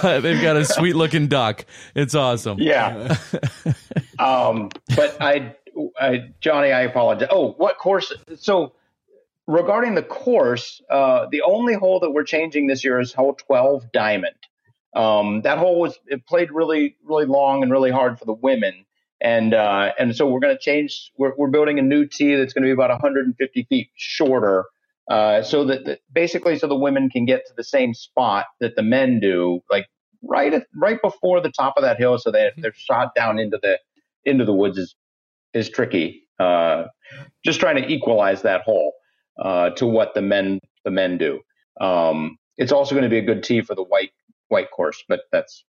Uh, 0.00 0.20
they've 0.20 0.40
got 0.42 0.56
a 0.56 0.64
sweet 0.64 0.94
looking 0.94 1.26
duck. 1.26 1.64
It's 1.94 2.14
awesome. 2.14 2.58
yeah. 2.60 3.16
um, 4.18 4.70
but 4.94 5.16
I, 5.20 5.56
I, 6.00 6.30
Johnny, 6.40 6.72
I 6.72 6.82
apologize. 6.82 7.28
Oh, 7.30 7.52
what 7.52 7.78
course? 7.78 8.12
So 8.36 8.74
regarding 9.46 9.94
the 9.94 10.02
course, 10.02 10.80
uh, 10.90 11.26
the 11.30 11.42
only 11.42 11.74
hole 11.74 12.00
that 12.00 12.10
we're 12.10 12.24
changing 12.24 12.66
this 12.66 12.84
year 12.84 13.00
is 13.00 13.12
hole 13.12 13.34
12 13.34 13.90
diamond. 13.92 14.36
Um, 14.94 15.42
that 15.42 15.58
hole 15.58 15.80
was 15.80 15.98
it 16.06 16.26
played 16.26 16.50
really, 16.50 16.96
really 17.04 17.26
long 17.26 17.62
and 17.62 17.70
really 17.72 17.90
hard 17.90 18.18
for 18.18 18.24
the 18.24 18.32
women. 18.32 18.84
And 19.20 19.52
uh, 19.52 19.92
and 19.98 20.14
so 20.14 20.28
we're 20.28 20.38
going 20.38 20.56
to 20.56 20.62
change. 20.62 21.10
We're, 21.16 21.32
we're 21.36 21.50
building 21.50 21.78
a 21.80 21.82
new 21.82 22.06
tee 22.06 22.36
that's 22.36 22.52
going 22.52 22.62
to 22.62 22.68
be 22.68 22.72
about 22.72 22.90
150 22.90 23.64
feet 23.64 23.90
shorter, 23.96 24.64
uh, 25.10 25.42
so 25.42 25.64
that 25.64 25.86
that 25.86 26.00
basically 26.12 26.56
so 26.56 26.68
the 26.68 26.76
women 26.76 27.10
can 27.10 27.24
get 27.24 27.44
to 27.48 27.52
the 27.56 27.64
same 27.64 27.94
spot 27.94 28.46
that 28.60 28.76
the 28.76 28.82
men 28.84 29.18
do, 29.18 29.60
like 29.68 29.88
right 30.22 30.54
at, 30.54 30.68
right 30.72 31.02
before 31.02 31.40
the 31.40 31.50
top 31.50 31.76
of 31.76 31.82
that 31.82 31.98
hill, 31.98 32.16
so 32.16 32.30
that 32.30 32.52
they're 32.58 32.72
shot 32.72 33.12
down 33.16 33.40
into 33.40 33.58
the 33.60 33.80
into 34.24 34.44
the 34.44 34.54
woods 34.54 34.78
is 34.78 34.94
is 35.54 35.70
tricky. 35.70 36.24
Uh, 36.38 36.84
just 37.44 37.60
trying 37.60 37.76
to 37.76 37.88
equalize 37.88 38.42
that 38.42 38.62
hole 38.62 38.92
uh, 39.42 39.70
to 39.70 39.86
what 39.86 40.14
the 40.14 40.22
men 40.22 40.60
the 40.84 40.90
men 40.90 41.18
do. 41.18 41.40
Um, 41.80 42.38
it's 42.56 42.72
also 42.72 42.94
going 42.94 43.04
to 43.04 43.10
be 43.10 43.18
a 43.18 43.22
good 43.22 43.42
tee 43.42 43.62
for 43.62 43.74
the 43.74 43.82
white 43.82 44.10
white 44.48 44.70
course, 44.70 45.02
but 45.08 45.20
that's 45.32 45.64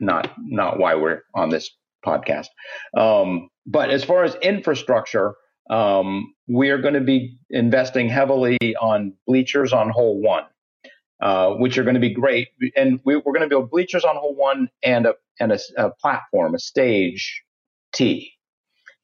not 0.00 0.30
not 0.38 0.78
why 0.78 0.94
we're 0.94 1.22
on 1.34 1.50
this 1.50 1.70
podcast. 2.04 2.48
Um, 2.96 3.48
but 3.66 3.90
as 3.90 4.04
far 4.04 4.24
as 4.24 4.34
infrastructure, 4.36 5.34
um, 5.70 6.34
we 6.48 6.70
are 6.70 6.78
going 6.78 6.94
to 6.94 7.00
be 7.00 7.38
investing 7.50 8.08
heavily 8.08 8.58
on 8.80 9.14
bleachers 9.26 9.72
on 9.72 9.90
hole 9.90 10.20
one, 10.20 10.44
uh, 11.20 11.50
which 11.54 11.78
are 11.78 11.84
going 11.84 11.94
to 11.94 12.00
be 12.00 12.12
great. 12.12 12.48
And 12.76 13.00
we, 13.04 13.16
we're 13.16 13.32
going 13.32 13.42
to 13.42 13.48
build 13.48 13.70
bleachers 13.70 14.04
on 14.04 14.16
hole 14.16 14.34
one 14.34 14.68
and 14.82 15.06
a 15.06 15.14
and 15.40 15.52
a, 15.52 15.58
a 15.76 15.90
platform, 15.90 16.54
a 16.54 16.58
stage 16.58 17.42
tee, 17.92 18.32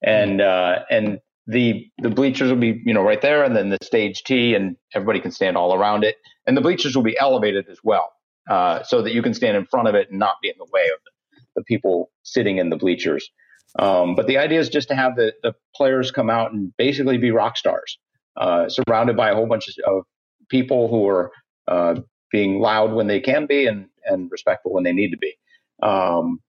and 0.03 0.41
uh, 0.41 0.81
and 0.91 1.19
the 1.47 1.87
the 1.99 2.11
bleachers 2.11 2.51
will 2.51 2.59
be 2.59 2.81
you 2.85 2.95
know 2.95 3.03
right 3.03 3.23
there, 3.23 3.45
and 3.45 3.57
then 3.57 3.71
the 3.71 3.79
stage 3.83 4.23
tee, 4.25 4.55
and 4.55 4.77
everybody 4.95 5.21
can 5.21 5.31
stand 5.31 5.57
all 5.57 5.75
around 5.75 6.05
it. 6.05 6.17
And 6.47 6.57
the 6.57 6.61
bleachers 6.61 6.97
will 6.97 7.03
be 7.03 7.19
elevated 7.19 7.69
as 7.69 7.79
well, 7.83 8.13
uh, 8.51 8.83
so 8.83 9.03
that 9.03 9.13
you 9.13 9.23
can 9.23 9.35
stand 9.35 9.57
in 9.57 9.67
front 9.67 9.89
of 9.89 9.95
it 9.95 10.11
and 10.11 10.19
not 10.19 10.37
be 10.43 10.49
in 10.49 10.55
the 10.59 10.67
way 10.73 10.85
of 10.85 11.01
the, 11.05 11.41
the 11.57 11.65
people 11.65 12.11
sitting 12.23 12.59
in 12.59 12.71
the 12.71 12.77
bleachers. 12.77 13.31
Um, 13.79 14.15
but 14.15 14.27
the 14.27 14.39
idea 14.39 14.59
is 14.59 14.69
just 14.69 14.89
to 14.89 14.95
have 14.95 15.17
the, 15.17 15.35
the 15.43 15.55
players 15.75 16.11
come 16.11 16.31
out 16.31 16.53
and 16.53 16.75
basically 16.79 17.19
be 17.19 17.31
rock 17.31 17.57
stars, 17.57 17.99
uh, 18.37 18.69
surrounded 18.69 19.17
by 19.17 19.31
a 19.31 19.35
whole 19.35 19.47
bunch 19.47 19.69
of 19.87 20.05
people 20.49 20.89
who 20.89 21.07
are 21.07 21.31
uh, 21.69 21.97
being 22.33 22.61
loud 22.61 22.93
when 22.93 23.07
they 23.07 23.21
can 23.21 23.47
be 23.47 23.67
and, 23.67 23.87
and 24.05 24.31
respectful 24.31 24.73
when 24.73 24.85
they 24.85 24.93
need 24.93 25.11
to 25.11 25.19
be. 25.19 25.35
Um, 25.83 26.41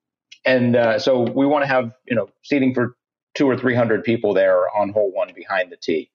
and 0.45 0.75
uh, 0.75 0.99
so 0.99 1.21
we 1.21 1.45
want 1.45 1.63
to 1.63 1.67
have 1.67 1.91
you 2.07 2.15
know 2.15 2.29
seating 2.43 2.73
for 2.73 2.95
two 3.39 3.49
or 3.49 3.57
three 3.57 3.73
hundred 3.73 4.03
people 4.03 4.33
there 4.33 4.69
on 4.75 4.89
hole 4.89 5.11
one 5.13 5.31
behind 5.33 5.71
the 5.71 5.77
tee. 5.77 6.11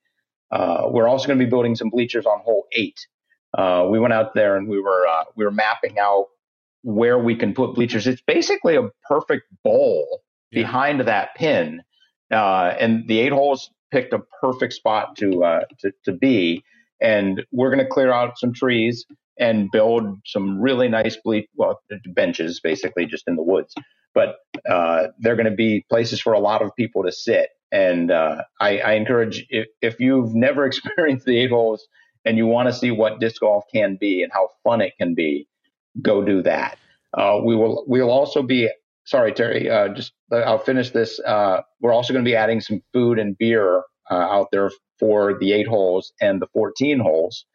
Uh, 0.51 0.83
we're 0.91 1.07
also 1.07 1.25
going 1.25 1.39
to 1.39 1.43
be 1.43 1.49
building 1.49 1.75
some 1.75 1.89
bleachers 1.89 2.25
on 2.27 2.39
hole 2.41 2.67
eight. 2.73 3.07
Uh, 3.57 3.87
we 3.89 3.99
went 3.99 4.13
out 4.13 4.35
there 4.35 4.55
and 4.57 4.67
we 4.69 4.79
were 4.79 5.07
uh, 5.07 5.23
we 5.35 5.43
were 5.43 5.51
mapping 5.51 5.97
out 5.97 6.27
where 6.83 7.17
we 7.17 7.35
can 7.35 7.51
put 7.51 7.73
bleachers. 7.73 8.05
It's 8.05 8.21
basically 8.21 8.75
a 8.75 8.89
perfect 9.09 9.45
bowl 9.63 10.21
yeah. 10.51 10.61
behind 10.61 11.01
that 11.01 11.33
pin, 11.35 11.81
uh, 12.31 12.75
and 12.79 13.07
the 13.07 13.19
eight 13.19 13.33
holes 13.33 13.71
picked 13.91 14.13
a 14.13 14.19
perfect 14.39 14.73
spot 14.73 15.17
to 15.17 15.43
uh, 15.43 15.61
to, 15.79 15.91
to 16.05 16.11
be. 16.11 16.63
And 17.01 17.43
we're 17.51 17.69
going 17.73 17.83
to 17.83 17.89
clear 17.89 18.11
out 18.11 18.37
some 18.37 18.53
trees 18.53 19.05
and 19.37 19.69
build 19.71 20.17
some 20.25 20.61
really 20.61 20.87
nice 20.87 21.17
bleach 21.23 21.47
well 21.55 21.81
benches, 22.07 22.59
basically 22.61 23.05
just 23.05 23.23
in 23.27 23.35
the 23.35 23.43
woods. 23.43 23.73
But 24.13 24.37
uh, 24.69 25.07
they're 25.19 25.35
going 25.35 25.49
to 25.49 25.55
be 25.55 25.85
places 25.89 26.21
for 26.21 26.33
a 26.33 26.39
lot 26.39 26.61
of 26.61 26.71
people 26.77 27.03
to 27.03 27.11
sit. 27.11 27.49
And 27.71 28.11
uh, 28.11 28.43
I, 28.61 28.77
I, 28.79 28.93
encourage 28.93 29.45
if, 29.49 29.67
if 29.81 29.99
you've 29.99 30.33
never 30.33 30.65
experienced 30.67 31.25
the 31.25 31.37
eight 31.37 31.49
holes 31.49 31.85
and 32.23 32.37
you 32.37 32.45
want 32.45 32.69
to 32.69 32.73
see 32.73 32.91
what 32.91 33.19
disc 33.19 33.41
golf 33.41 33.65
can 33.73 33.97
be 33.99 34.23
and 34.23 34.31
how 34.31 34.49
fun 34.63 34.81
it 34.81 34.93
can 34.97 35.15
be, 35.15 35.47
go 36.01 36.23
do 36.23 36.41
that. 36.43 36.77
Uh, 37.13 37.39
we 37.43 37.55
will 37.55 37.83
we'll 37.87 38.11
also 38.11 38.41
be 38.41 38.69
sorry 39.05 39.31
Terry, 39.33 39.69
uh, 39.69 39.89
just 39.89 40.13
I'll 40.31 40.59
finish 40.59 40.91
this. 40.91 41.19
Uh, 41.19 41.61
we're 41.81 41.93
also 41.93 42.13
going 42.13 42.25
to 42.25 42.29
be 42.29 42.35
adding 42.35 42.61
some 42.61 42.81
food 42.93 43.19
and 43.19 43.37
beer 43.37 43.83
uh, 44.09 44.15
out 44.15 44.47
there 44.51 44.71
for 44.99 45.37
the 45.39 45.53
eight 45.53 45.67
holes 45.67 46.13
and 46.21 46.41
the 46.41 46.47
14 46.47 46.99
holes. 46.99 47.45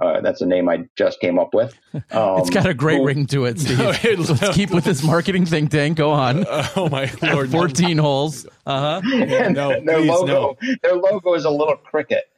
Uh, 0.00 0.20
that's 0.20 0.40
a 0.40 0.46
name 0.46 0.68
I 0.68 0.84
just 0.96 1.18
came 1.18 1.40
up 1.40 1.52
with. 1.52 1.76
Um, 1.92 2.02
it's 2.38 2.50
got 2.50 2.66
a 2.66 2.74
great 2.74 3.02
ring 3.02 3.26
to 3.28 3.46
it, 3.46 3.58
Steve. 3.60 3.78
No, 3.78 3.90
it, 3.90 4.18
Let's 4.18 4.54
keep 4.54 4.70
with 4.70 4.84
this 4.84 5.02
marketing 5.02 5.44
think 5.44 5.70
tank. 5.70 5.96
Go 5.96 6.12
on. 6.12 6.46
Uh, 6.46 6.68
oh 6.76 6.88
my 6.88 7.10
lord! 7.20 7.50
Fourteen 7.50 7.96
no. 7.96 8.04
holes. 8.04 8.46
Uh 8.64 9.00
huh. 9.00 9.08
Yeah, 9.08 9.48
no, 9.48 9.70
their 9.84 9.98
please, 9.98 10.08
logo. 10.08 10.56
No. 10.62 10.74
Their 10.84 10.94
logo 10.94 11.34
is 11.34 11.44
a 11.44 11.50
little 11.50 11.76
cricket. 11.76 12.30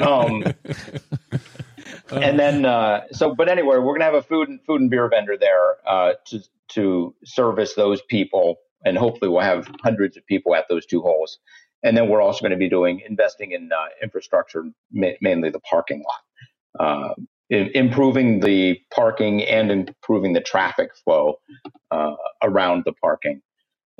Um, 0.00 0.44
and 2.10 2.38
then 2.38 2.64
uh, 2.64 3.02
so, 3.12 3.34
but 3.34 3.48
anyway, 3.48 3.78
we're 3.78 3.92
gonna 3.92 4.04
have 4.04 4.14
a 4.14 4.22
food 4.22 4.48
and 4.48 4.60
food 4.64 4.80
and 4.80 4.90
beer 4.90 5.08
vendor 5.08 5.36
there 5.38 5.76
uh, 5.86 6.12
to 6.26 6.40
to 6.68 7.14
service 7.24 7.74
those 7.74 8.00
people, 8.02 8.56
and 8.84 8.96
hopefully 8.96 9.30
we'll 9.30 9.42
have 9.42 9.68
hundreds 9.82 10.16
of 10.16 10.26
people 10.26 10.54
at 10.54 10.66
those 10.68 10.86
two 10.86 11.02
holes. 11.02 11.38
And 11.82 11.96
then 11.96 12.08
we're 12.08 12.22
also 12.22 12.40
going 12.40 12.52
to 12.52 12.56
be 12.58 12.68
doing 12.68 13.02
investing 13.06 13.52
in 13.52 13.70
uh, 13.72 13.86
infrastructure, 14.02 14.64
ma- 14.92 15.16
mainly 15.20 15.50
the 15.50 15.60
parking 15.60 15.98
lot 15.98 16.20
uh, 16.78 17.14
improving 17.50 18.40
the 18.40 18.78
parking 18.92 19.42
and 19.42 19.70
improving 19.70 20.32
the 20.32 20.40
traffic 20.40 20.90
flow 21.04 21.36
uh, 21.90 22.16
around 22.42 22.82
the 22.84 22.92
parking. 22.92 23.40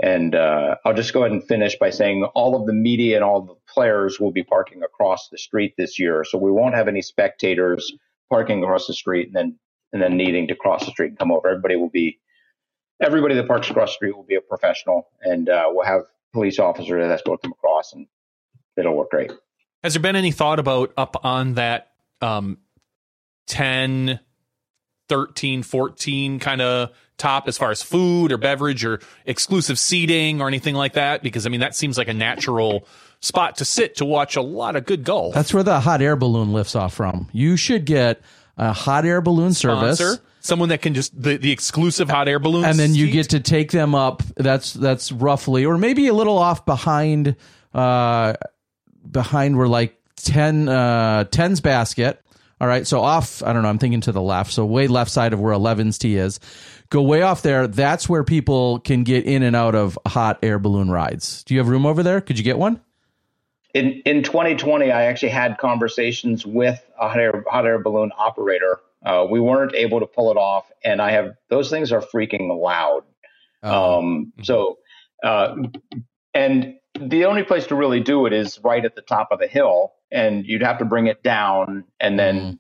And 0.03 0.35
uh, 0.35 0.77
I'll 0.85 0.95
just 0.95 1.13
go 1.15 1.21
ahead 1.21 1.33
and 1.33 1.47
finish 1.47 1.77
by 1.79 1.91
saying 1.91 2.25
all 2.35 2.61
of 2.61 2.67
the 2.67 2.73
media 2.75 3.17
and 3.17 3.25
all 3.25 3.41
the 3.41 3.55
players 3.73 4.21
will 4.21 4.33
be 4.33 4.43
parking 4.43 4.83
across 4.83 5.29
the 5.31 5.39
street 5.39 5.75
this 5.79 5.99
year, 5.99 6.25
so 6.25 6.37
we 6.37 6.51
won't 6.51 6.75
have 6.75 6.89
any 6.89 7.01
spectators 7.01 7.93
parking 8.29 8.63
across 8.63 8.87
the 8.87 8.95
street 8.95 9.29
and 9.29 9.37
then 9.37 9.59
and 9.93 10.03
then 10.03 10.17
needing 10.17 10.49
to 10.49 10.55
cross 10.55 10.85
the 10.85 10.91
street 10.91 11.09
and 11.11 11.19
come 11.19 11.33
over. 11.33 11.49
Everybody 11.49 11.77
will 11.77 11.89
be 11.89 12.19
everybody 13.01 13.35
that 13.37 13.49
parks 13.49 13.71
across 13.71 13.91
the 13.91 13.95
street 13.95 14.17
will 14.17 14.25
be 14.25 14.35
a 14.35 14.41
professional, 14.43 15.09
and 15.23 15.49
uh, 15.49 15.67
we'll 15.71 15.87
have 15.87 16.03
police 16.33 16.59
officers 16.59 17.09
that 17.09 17.25
to 17.25 17.39
come 17.43 17.53
across, 17.53 17.93
and 17.93 18.07
it'll 18.77 18.97
work 18.97 19.11
great. 19.11 19.33
Has 19.83 19.95
there 19.95 20.03
been 20.03 20.17
any 20.17 20.33
thought 20.33 20.59
about 20.59 20.93
up 20.97 21.25
on 21.25 21.55
that 21.55 21.93
um, 22.21 22.59
10, 23.47 24.21
13, 25.09 25.63
14 25.63 26.39
kind 26.39 26.61
of 26.61 26.91
top 27.19 27.49
as 27.49 27.57
far 27.57 27.71
as 27.71 27.83
food 27.83 28.33
or 28.33 28.39
beverage 28.39 28.85
or 28.85 29.01
exclusive 29.25 29.79
seating 29.79 30.41
or 30.41 30.49
anything 30.49 30.75
like 30.75 30.95
that? 30.95 31.23
Because 31.23 31.47
I 31.47 31.51
mean, 31.51 31.61
that 31.61 31.77
seems 31.77 31.99
like 31.99 32.09
a 32.09 32.15
natural 32.15 32.87
spot 33.21 33.57
to 33.57 33.65
sit 33.65 33.97
to 33.97 34.05
watch 34.05 34.37
a 34.37 34.43
lot 34.43 34.77
of 34.77 34.87
good 34.87 35.05
golf. 35.05 35.35
That's 35.35 35.55
where 35.55 35.63
the 35.63 35.81
hot 35.81 36.03
air 36.03 36.17
balloon 36.17 36.53
lifts 36.53 36.75
off 36.75 36.95
from. 36.95 37.29
You 37.33 37.57
should 37.57 37.85
get 37.85 38.21
a 38.57 38.73
hot 38.73 39.05
air 39.05 39.21
balloon 39.21 39.53
Sponsor, 39.53 39.97
service. 39.97 40.21
Someone 40.47 40.69
that 40.71 40.83
can 40.83 40.95
just 40.95 41.21
the, 41.21 41.37
the 41.37 41.51
exclusive 41.51 42.09
hot 42.09 42.29
air 42.29 42.39
balloons, 42.39 42.67
and 42.67 42.79
then 42.79 42.95
you 42.95 43.11
get 43.11 43.31
to 43.31 43.41
take 43.41 43.71
them 43.71 43.95
up. 43.95 44.23
That's 44.37 44.73
that's 44.73 45.13
roughly, 45.13 45.65
or 45.65 45.77
maybe 45.79 46.09
a 46.09 46.15
little 46.15 46.39
off 46.39 46.65
behind, 46.65 47.37
uh, 47.75 48.35
behind 49.11 49.59
where 49.59 49.69
like 49.69 49.97
10 50.17 50.69
uh 50.69 51.25
10's 51.25 51.61
basket 51.61 52.23
all 52.61 52.69
right. 52.69 52.87
So 52.87 53.01
off, 53.01 53.43
I 53.43 53.53
don't 53.53 53.63
know, 53.63 53.69
I'm 53.69 53.79
thinking 53.79 54.01
to 54.03 54.13
the 54.13 54.23
left. 54.23 54.53
So 54.53 54.65
way 54.65 54.89
left 54.89 55.11
side 55.11 55.33
of 55.33 55.41
where 55.41 55.53
11's 55.53 55.99
tee 55.99 56.17
is. 56.17 56.41
Go 56.89 57.03
way 57.03 57.23
off 57.23 57.43
there. 57.43 57.67
That's 57.67 58.09
where 58.09 58.25
people 58.25 58.79
can 58.81 59.05
get 59.05 59.27
in 59.27 59.43
and 59.43 59.55
out 59.55 59.75
of 59.75 59.99
hot 60.07 60.39
air 60.43 60.59
balloon 60.59 60.91
rides. 60.91 61.45
Do 61.45 61.55
you 61.55 61.61
have 61.61 61.69
room 61.69 61.85
over 61.85 62.03
there? 62.03 62.21
Could 62.21 62.39
you 62.39 62.45
get 62.45 62.59
one? 62.59 62.81
In 63.75 64.01
in 64.07 64.23
2020, 64.23 64.91
I 64.91 65.05
actually 65.05 65.31
had 65.31 65.59
conversations 65.59 66.47
with 66.47 66.83
a 66.99 67.09
hot 67.09 67.21
air, 67.21 67.45
hot 67.47 67.67
air 67.67 67.79
balloon 67.79 68.11
operator. 68.17 68.81
Uh, 69.05 69.27
we 69.29 69.41
weren't 69.41 69.75
able 69.75 70.01
to 70.01 70.07
pull 70.07 70.31
it 70.31 70.37
off, 70.37 70.71
and 70.85 71.01
I 71.01 71.13
have 71.13 71.33
those 71.49 71.71
things 71.71 71.93
are 71.93 72.01
freaking 72.01 72.61
loud. 72.61 73.03
Oh. 73.63 73.99
Um, 73.99 74.33
so, 74.43 74.79
uh, 75.23 75.57
and 76.35 76.75
the 76.99 77.25
only 77.25 77.43
place 77.43 77.67
to 77.67 77.75
really 77.75 78.01
do 78.01 78.27
it 78.27 78.33
is 78.33 78.59
right 78.63 78.85
at 78.85 78.95
the 78.95 79.03
top 79.03 79.29
of 79.31 79.39
the 79.39 79.47
hill 79.47 79.93
and 80.11 80.47
you'd 80.47 80.63
have 80.63 80.79
to 80.79 80.85
bring 80.85 81.07
it 81.07 81.23
down 81.23 81.85
and 82.01 82.19
then 82.19 82.37
mm. 82.37 82.59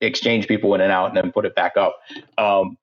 exchange 0.00 0.46
people 0.46 0.74
in 0.74 0.80
and 0.80 0.92
out 0.92 1.08
and 1.08 1.16
then 1.16 1.32
put 1.32 1.44
it 1.44 1.54
back 1.54 1.76
up. 1.76 1.98
Um, 2.38 2.76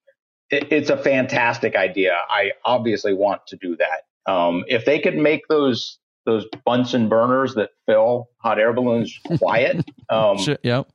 it, 0.49 0.71
it's 0.71 0.89
a 0.89 0.97
fantastic 0.97 1.75
idea. 1.75 2.15
I 2.29 2.51
obviously 2.65 3.13
want 3.13 3.47
to 3.47 3.57
do 3.57 3.77
that. 3.77 4.31
Um, 4.31 4.63
if 4.67 4.85
they 4.85 4.99
could 4.99 5.17
make 5.17 5.47
those 5.47 5.97
those 6.25 6.45
Bunsen 6.65 7.09
burners 7.09 7.55
that 7.55 7.71
fill 7.87 8.29
hot 8.37 8.59
air 8.59 8.73
balloons 8.73 9.17
quiet, 9.39 9.83
um, 10.09 10.37
yep. 10.63 10.87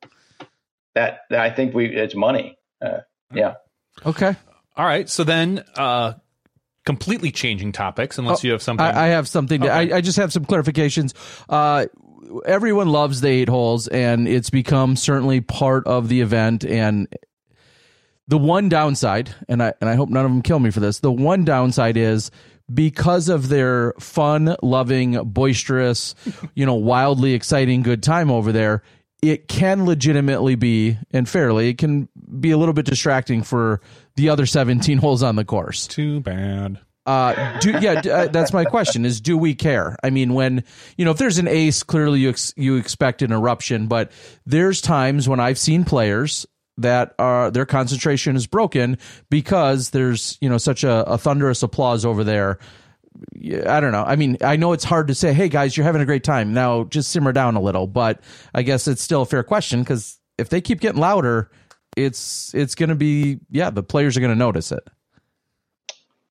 That, 0.95 1.21
that, 1.31 1.41
I 1.41 1.51
think 1.51 1.75
we 1.75 1.87
it's 1.87 2.15
money. 2.15 2.57
Uh, 2.81 2.99
yeah. 3.33 3.55
Okay. 4.05 4.35
All 4.77 4.87
right. 4.87 5.09
So 5.09 5.25
then, 5.25 5.65
uh, 5.77 6.15
completely 6.85 7.31
changing 7.31 7.73
topics, 7.73 8.19
unless 8.19 8.45
oh, 8.45 8.47
you 8.47 8.53
have 8.53 8.63
something. 8.63 8.85
I, 8.85 9.05
I 9.05 9.07
have 9.09 9.29
something. 9.29 9.63
To, 9.63 9.69
I, 9.69 9.97
I, 9.97 10.01
just 10.01 10.19
have 10.19 10.33
some 10.33 10.45
clarifications. 10.45 11.15
Uh, 11.49 11.87
everyone 12.47 12.89
loves 12.89 13.21
the 13.21 13.29
eight 13.29 13.49
holes, 13.49 13.89
and 13.89 14.29
it's 14.29 14.51
become 14.51 14.97
certainly 14.97 15.41
part 15.41 15.87
of 15.87 16.09
the 16.09 16.21
event. 16.21 16.65
And 16.65 17.09
the 18.29 18.39
one 18.39 18.69
downside, 18.69 19.35
and 19.49 19.63
I 19.63 19.75
and 19.81 19.89
I 19.89 19.95
hope 19.95 20.09
none 20.09 20.25
of 20.25 20.31
them 20.31 20.43
kill 20.43 20.59
me 20.59 20.71
for 20.71 20.81
this. 20.81 21.01
The 21.01 21.13
one 21.13 21.45
downside 21.45 21.97
is 21.97 22.31
because 22.73 23.29
of 23.29 23.49
their 23.49 23.93
fun, 23.99 24.57
loving, 24.63 25.23
boisterous, 25.25 26.15
you 26.55 26.65
know, 26.65 26.75
wildly 26.75 27.35
exciting 27.35 27.83
good 27.83 28.03
time 28.03 28.31
over 28.31 28.53
there. 28.53 28.83
It 29.31 29.49
can 29.49 29.87
legitimately 29.87 30.55
be, 30.55 30.99
and 31.13 31.29
fairly, 31.29 31.69
it 31.69 31.79
can 31.79 32.09
be 32.39 32.51
a 32.51 32.59
little 32.59 32.75
bit 32.75 32.87
distracting 32.87 33.43
for 33.43 33.81
the 34.17 34.29
other 34.29 34.47
17 34.47 34.99
holes 34.99 35.23
on 35.23 35.37
the 35.37 35.45
course. 35.45 35.87
Too 35.87 36.21
bad. 36.21 36.79
Uh, 37.07 37.59
do 37.59 37.73
yeah, 37.81 38.01
uh, 38.11 38.29
that's 38.29 38.53
my 38.53 38.65
question: 38.65 39.05
is 39.05 39.21
do 39.21 39.37
we 39.37 39.55
care? 39.55 39.97
I 40.03 40.09
mean, 40.09 40.33
when 40.33 40.65
you 40.97 41.05
know, 41.05 41.11
if 41.11 41.19
there's 41.19 41.37
an 41.37 41.49
ace, 41.49 41.83
clearly 41.83 42.21
you 42.21 42.31
ex- 42.31 42.55
you 42.57 42.77
expect 42.77 43.21
an 43.21 43.31
eruption, 43.31 43.89
but 43.89 44.11
there's 44.47 44.81
times 44.81 45.29
when 45.29 45.39
I've 45.39 45.59
seen 45.59 45.85
players 45.85 46.47
that 46.79 47.15
are 47.19 47.51
their 47.51 47.67
concentration 47.67 48.37
is 48.37 48.47
broken 48.47 48.99
because 49.31 49.91
there's 49.91 50.39
you 50.41 50.49
know 50.49 50.59
such 50.59 50.83
a, 50.83 51.05
a 51.05 51.19
thunderous 51.19 51.63
applause 51.63 52.07
over 52.07 52.25
there. 52.25 52.59
I 53.67 53.81
don't 53.81 53.93
know. 53.93 54.05
I 54.05 54.17
mean, 54.17 54.37
I 54.41 54.57
know 54.57 54.73
it's 54.73 54.85
hard 54.85 55.09
to 55.09 55.15
say, 55.15 55.33
"Hey 55.33 55.49
guys, 55.49 55.77
you're 55.77 55.85
having 55.85 56.03
a 56.03 56.07
great 56.07 56.25
time." 56.25 56.53
Now, 56.53 56.85
just 56.85 57.11
simmer 57.11 57.33
down 57.33 57.55
a 57.55 57.61
little, 57.61 57.87
but 57.87 58.21
I 58.55 58.63
guess 58.63 58.89
it's 58.89 59.03
still 59.03 59.23
a 59.23 59.27
fair 59.27 59.43
question 59.43 59.83
because 59.83 60.19
if 60.39 60.49
they 60.49 60.61
keep 60.61 60.81
getting 60.81 61.01
louder, 61.01 61.51
it's 61.97 62.55
it's 62.55 62.75
going 62.75 62.89
to 62.89 62.95
be 62.95 63.39
yeah, 63.51 63.71
the 63.71 63.83
players 63.83 64.17
are 64.17 64.21
going 64.21 64.33
to 64.33 64.39
notice 64.39 64.73
it. 64.73 64.89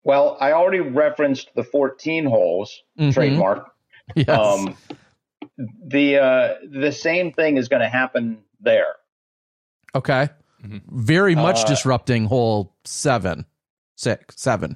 Well, 0.04 0.38
I 0.42 0.52
already 0.52 0.82
referenced 0.82 1.56
the 1.56 1.64
14 1.64 2.26
holes 2.26 2.82
mm-hmm. 3.00 3.12
trademark. 3.12 3.70
Yes. 4.16 4.28
Um, 4.28 4.76
the 5.86 6.18
uh, 6.18 6.56
the 6.70 6.92
same 6.92 7.32
thing 7.32 7.56
is 7.58 7.70
going 7.70 7.82
to 7.82 7.88
happen 7.88 8.40
there. 8.60 8.96
Okay. 9.96 10.30
Mm-hmm. 10.64 10.78
Very 10.90 11.36
much 11.36 11.62
uh, 11.62 11.68
disrupting 11.68 12.26
hole 12.26 12.76
seven, 12.84 13.46
six, 13.96 14.36
seven, 14.42 14.76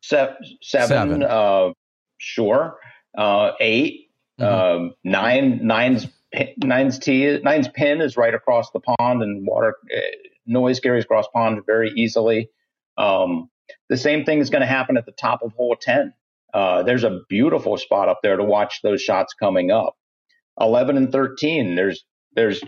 se- 0.00 0.34
seven. 0.62 0.88
seven. 0.88 1.22
Uh, 1.22 1.70
sure. 2.18 2.78
Uh, 3.16 3.52
8 3.58 4.08
mm-hmm. 4.40 4.44
Um, 4.44 4.94
nine. 5.04 5.66
Nine's 5.66 6.06
nine's. 6.56 7.00
Nine's 7.42 7.68
pin 7.68 8.00
is 8.00 8.16
right 8.16 8.34
across 8.34 8.70
the 8.70 8.80
pond, 8.80 9.22
and 9.22 9.46
water 9.46 9.76
uh, 9.94 10.00
noise 10.46 10.80
carries 10.80 11.04
across 11.04 11.26
pond 11.32 11.60
very 11.66 11.90
easily. 11.96 12.48
Um, 12.96 13.50
the 13.88 13.96
same 13.96 14.24
thing 14.24 14.38
is 14.38 14.50
going 14.50 14.60
to 14.60 14.66
happen 14.66 14.96
at 14.96 15.06
the 15.06 15.12
top 15.12 15.42
of 15.42 15.52
hole 15.52 15.76
10. 15.80 16.12
Uh, 16.52 16.82
there's 16.82 17.04
a 17.04 17.20
beautiful 17.28 17.76
spot 17.76 18.08
up 18.08 18.20
there 18.22 18.36
to 18.36 18.44
watch 18.44 18.80
those 18.82 19.02
shots 19.02 19.34
coming 19.34 19.70
up. 19.70 19.96
11 20.60 20.96
and 20.96 21.12
13, 21.12 21.74
there's 21.74 22.04
there's 22.34 22.62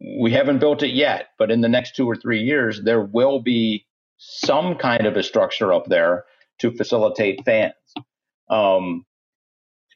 we 0.00 0.32
haven't 0.32 0.60
built 0.60 0.82
it 0.82 0.94
yet, 0.94 1.28
but 1.38 1.50
in 1.50 1.60
the 1.60 1.68
next 1.68 1.94
two 1.94 2.08
or 2.08 2.16
three 2.16 2.42
years, 2.42 2.80
there 2.82 3.02
will 3.02 3.40
be 3.42 3.86
some 4.16 4.76
kind 4.76 5.06
of 5.06 5.16
a 5.16 5.22
structure 5.22 5.72
up 5.72 5.86
there 5.86 6.24
to 6.60 6.70
facilitate 6.72 7.44
fans. 7.44 7.74
Um, 8.48 9.04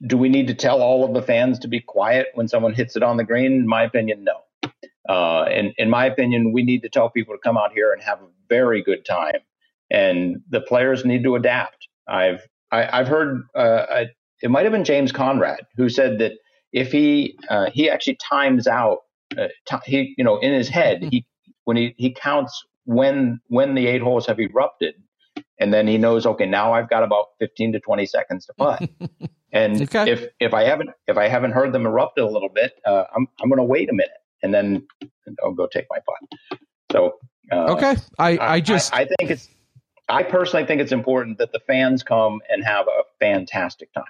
do 0.07 0.17
we 0.17 0.29
need 0.29 0.49
to 0.49 0.55
tell 0.55 0.83
all 0.83 1.05
of 1.05 1.15
the 1.15 1.23
fans 1.23 1.59
to 1.61 1.69
be 1.69 1.81
quiet 1.81 2.29
when 2.35 2.49
someone 2.49 2.75
hits 2.75 2.97
it 2.97 3.03
on 3.03 3.17
the 3.17 3.25
green? 3.25 3.53
In 3.53 3.67
my 3.67 3.85
opinion, 3.85 4.25
no. 4.25 4.71
Uh, 5.09 5.47
in, 5.51 5.73
in 5.77 5.91
my 5.91 6.07
opinion, 6.07 6.53
we 6.53 6.63
need 6.63 6.83
to 6.83 6.89
tell 6.89 7.11
people 7.11 7.35
to 7.35 7.41
come 7.41 7.57
out 7.59 7.73
here 7.73 7.93
and 7.93 8.03
have 8.03 8.21
a 8.21 8.27
very 8.49 8.83
good 8.83 9.05
time, 9.05 9.41
and 9.91 10.43
the 10.49 10.61
players 10.61 11.05
need 11.05 11.23
to 11.25 11.37
adapt. 11.37 11.89
I've 12.09 12.47
I, 12.71 12.99
have 12.99 13.09
heard 13.09 13.43
uh, 13.55 13.87
I, 13.91 14.07
it 14.43 14.51
might 14.51 14.65
have 14.65 14.73
been 14.73 14.85
James 14.85 15.13
Conrad 15.13 15.61
who 15.77 15.89
said 15.89 16.19
that 16.19 16.33
if 16.73 16.91
he 16.91 17.39
uh, 17.49 17.71
he 17.71 17.89
actually 17.89 18.17
times 18.17 18.67
out 18.67 19.01
uh, 19.39 19.49
t- 19.67 19.77
he 19.85 20.15
you 20.19 20.25
know 20.25 20.39
in 20.39 20.53
his 20.53 20.69
head 20.69 21.03
he 21.11 21.25
when 21.65 21.77
he 21.77 21.95
he 21.97 22.13
counts 22.13 22.65
when 22.85 23.41
when 23.49 23.75
the 23.75 23.87
eight 23.87 24.03
holes 24.03 24.27
have 24.27 24.41
erupted 24.41 24.95
and 25.59 25.73
then 25.73 25.87
he 25.87 25.99
knows 25.99 26.27
okay 26.27 26.47
now 26.47 26.73
i've 26.73 26.89
got 26.89 27.03
about 27.03 27.27
15 27.41 27.73
to 27.73 27.81
20 27.81 28.07
seconds 28.07 28.47
to 28.47 28.55
putt. 28.55 28.89
And 29.53 29.81
okay. 29.83 30.11
if 30.11 30.27
if 30.41 30.53
i 30.53 30.65
haven't 30.65 30.91
if 31.07 31.17
i 31.17 31.29
haven't 31.29 31.53
heard 31.53 31.73
them 31.73 31.87
erupt 31.87 32.19
a 32.19 32.27
little 32.27 32.49
bit 32.49 32.73
uh, 32.85 33.05
i'm 33.15 33.29
i'm 33.41 33.49
going 33.49 33.59
to 33.59 33.65
wait 33.65 33.89
a 33.89 33.93
minute 33.93 34.11
and 34.43 34.53
then 34.53 34.85
i'll 35.45 35.53
go 35.53 35.69
take 35.69 35.87
my 35.89 35.99
putt. 36.05 36.61
So 36.91 37.19
uh, 37.53 37.75
okay. 37.75 37.95
I 38.19 38.37
i 38.39 38.61
just 38.61 38.93
I, 38.93 39.03
I 39.03 39.05
think 39.05 39.31
it's 39.31 39.49
i 40.09 40.25
personally 40.25 40.67
think 40.67 40.81
it's 40.81 40.91
important 40.91 41.39
that 41.39 41.53
the 41.53 41.61
fans 41.61 42.03
come 42.03 42.41
and 42.49 42.65
have 42.65 42.89
a 42.89 43.03
fantastic 43.21 43.91
time. 43.93 44.05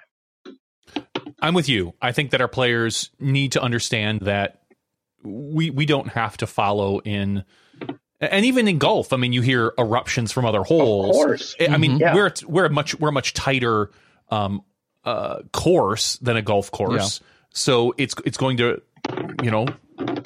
I'm 1.41 1.53
with 1.53 1.69
you. 1.69 1.93
I 2.01 2.11
think 2.11 2.31
that 2.31 2.41
our 2.41 2.47
players 2.47 3.11
need 3.19 3.51
to 3.51 3.61
understand 3.61 4.21
that 4.21 4.63
we 5.23 5.69
we 5.69 5.85
don't 5.85 6.09
have 6.09 6.37
to 6.37 6.47
follow 6.47 6.99
in 6.99 7.43
and 8.31 8.45
even 8.45 8.67
in 8.67 8.77
golf, 8.77 9.13
I 9.13 9.17
mean, 9.17 9.33
you 9.33 9.41
hear 9.41 9.73
eruptions 9.77 10.31
from 10.31 10.45
other 10.45 10.63
holes. 10.63 11.09
Of 11.09 11.15
course. 11.15 11.55
I 11.59 11.77
mean, 11.77 11.93
mm-hmm. 11.93 12.01
yeah. 12.01 12.15
we're 12.15 12.31
we're 12.47 12.65
a 12.65 12.69
much 12.69 12.99
we're 12.99 13.09
a 13.09 13.13
much 13.13 13.33
tighter 13.33 13.91
um, 14.29 14.63
uh, 15.03 15.41
course 15.51 16.17
than 16.17 16.37
a 16.37 16.41
golf 16.41 16.71
course, 16.71 17.21
yeah. 17.21 17.27
so 17.53 17.93
it's 17.97 18.15
it's 18.25 18.37
going 18.37 18.57
to 18.57 18.81
you 19.43 19.51
know 19.51 19.67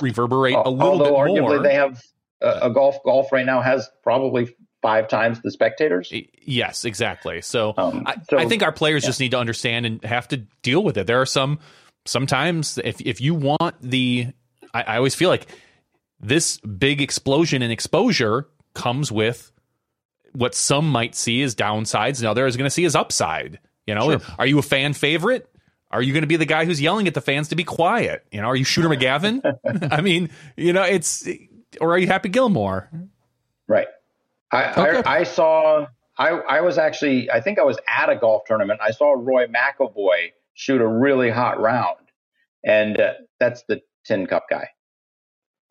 reverberate 0.02 0.56
a 0.56 0.70
little 0.70 0.94
Although 0.94 1.06
bit 1.06 1.14
arguably 1.14 1.42
more. 1.42 1.60
They 1.60 1.76
have 1.76 2.02
uh, 2.42 2.60
a 2.64 2.70
golf 2.70 2.98
golf 3.04 3.32
right 3.32 3.46
now 3.46 3.62
has 3.62 3.90
probably 4.04 4.56
five 4.82 5.08
times 5.08 5.42
the 5.42 5.52
spectators. 5.52 6.12
Yes, 6.42 6.86
exactly. 6.86 7.42
So, 7.42 7.74
um, 7.78 8.08
so 8.30 8.38
I, 8.38 8.44
I, 8.44 8.46
think 8.48 8.64
our 8.64 8.72
players 8.72 9.04
yeah. 9.04 9.10
just 9.10 9.20
need 9.20 9.32
to 9.32 9.38
understand 9.38 9.86
and 9.86 10.04
have 10.04 10.28
to 10.30 10.38
deal 10.62 10.84
with 10.84 10.98
it. 10.98 11.08
There 11.08 11.22
are 11.22 11.26
some 11.26 11.60
sometimes 12.06 12.78
if 12.78 13.02
if 13.02 13.22
you 13.22 13.36
want 13.36 13.76
the 13.82 14.28
I, 14.74 14.82
I 14.84 14.98
always 14.98 15.16
feel 15.16 15.30
like 15.30 15.48
this 16.20 16.58
big 16.58 17.02
explosion 17.02 17.62
in 17.62 17.72
exposure 17.72 18.48
comes 18.74 19.12
with 19.12 19.52
what 20.34 20.54
some 20.54 20.90
might 20.90 21.16
see 21.16 21.42
as 21.42 21.56
downsides 21.56 22.20
and 22.20 22.28
others 22.28 22.56
are 22.56 22.58
going 22.58 22.68
to 22.68 22.74
see 22.74 22.86
as 22.86 22.96
upside. 22.96 23.60
You 23.88 23.96
know, 23.96 24.18
sure. 24.18 24.36
are 24.38 24.46
you 24.46 24.60
a 24.60 24.64
fan 24.64 24.94
favorite? 24.94 25.50
Are 25.92 26.02
you 26.02 26.14
going 26.14 26.22
to 26.22 26.28
be 26.28 26.36
the 26.36 26.46
guy 26.46 26.66
who's 26.66 26.80
yelling 26.80 27.08
at 27.08 27.16
the 27.16 27.22
fans 27.22 27.48
to 27.48 27.56
be 27.56 27.64
quiet? 27.64 28.24
You 28.32 28.42
know, 28.42 28.48
are 28.48 28.56
you 28.56 28.64
Shooter 28.64 28.90
McGavin? 28.90 29.42
I 29.92 30.02
mean, 30.02 30.30
you 30.56 30.74
know, 30.74 30.84
it's 30.84 31.28
or 31.82 31.94
are 31.94 31.98
you 31.98 32.06
Happy 32.06 32.30
Gilmore? 32.30 32.90
Right. 33.68 33.88
I, 34.52 34.72
okay. 34.72 35.10
I, 35.10 35.20
I 35.20 35.24
saw. 35.24 35.88
I 36.18 36.30
I 36.30 36.62
was 36.62 36.78
actually. 36.78 37.32
I 37.32 37.42
think 37.42 37.60
I 37.60 37.64
was 37.64 37.78
at 37.88 38.10
a 38.10 38.16
golf 38.16 38.44
tournament. 38.46 38.80
I 38.84 38.92
saw 38.92 39.14
Roy 39.18 39.48
McIlroy 39.48 40.32
shoot 40.54 40.82
a 40.82 40.88
really 40.88 41.30
hot 41.30 41.60
round, 41.60 42.12
and 42.64 43.00
uh, 43.00 43.14
that's 43.40 43.64
the 43.64 43.82
Tin 44.06 44.28
Cup 44.28 44.46
guy. 44.50 44.70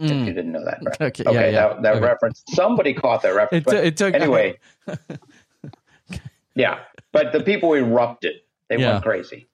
Mm. 0.01 0.23
If 0.23 0.29
you 0.29 0.33
didn't 0.33 0.53
know 0.53 0.65
that. 0.65 0.79
Right? 0.83 1.01
Okay, 1.01 1.25
okay, 1.27 1.35
yeah, 1.35 1.47
yeah. 1.47 1.69
that, 1.69 1.83
that 1.83 1.97
okay. 1.97 2.05
reference. 2.05 2.45
Somebody 2.51 2.95
caught 2.95 3.23
that 3.23 3.35
reference. 3.35 3.67
It, 3.67 3.85
it 3.85 3.97
took, 3.97 4.15
anyway. 4.15 4.59
yeah, 6.55 6.79
but 7.13 7.33
the 7.33 7.41
people 7.41 7.75
erupted. 7.75 8.37
They 8.69 8.79
yeah. 8.79 8.93
went 8.93 9.05
crazy. 9.05 9.49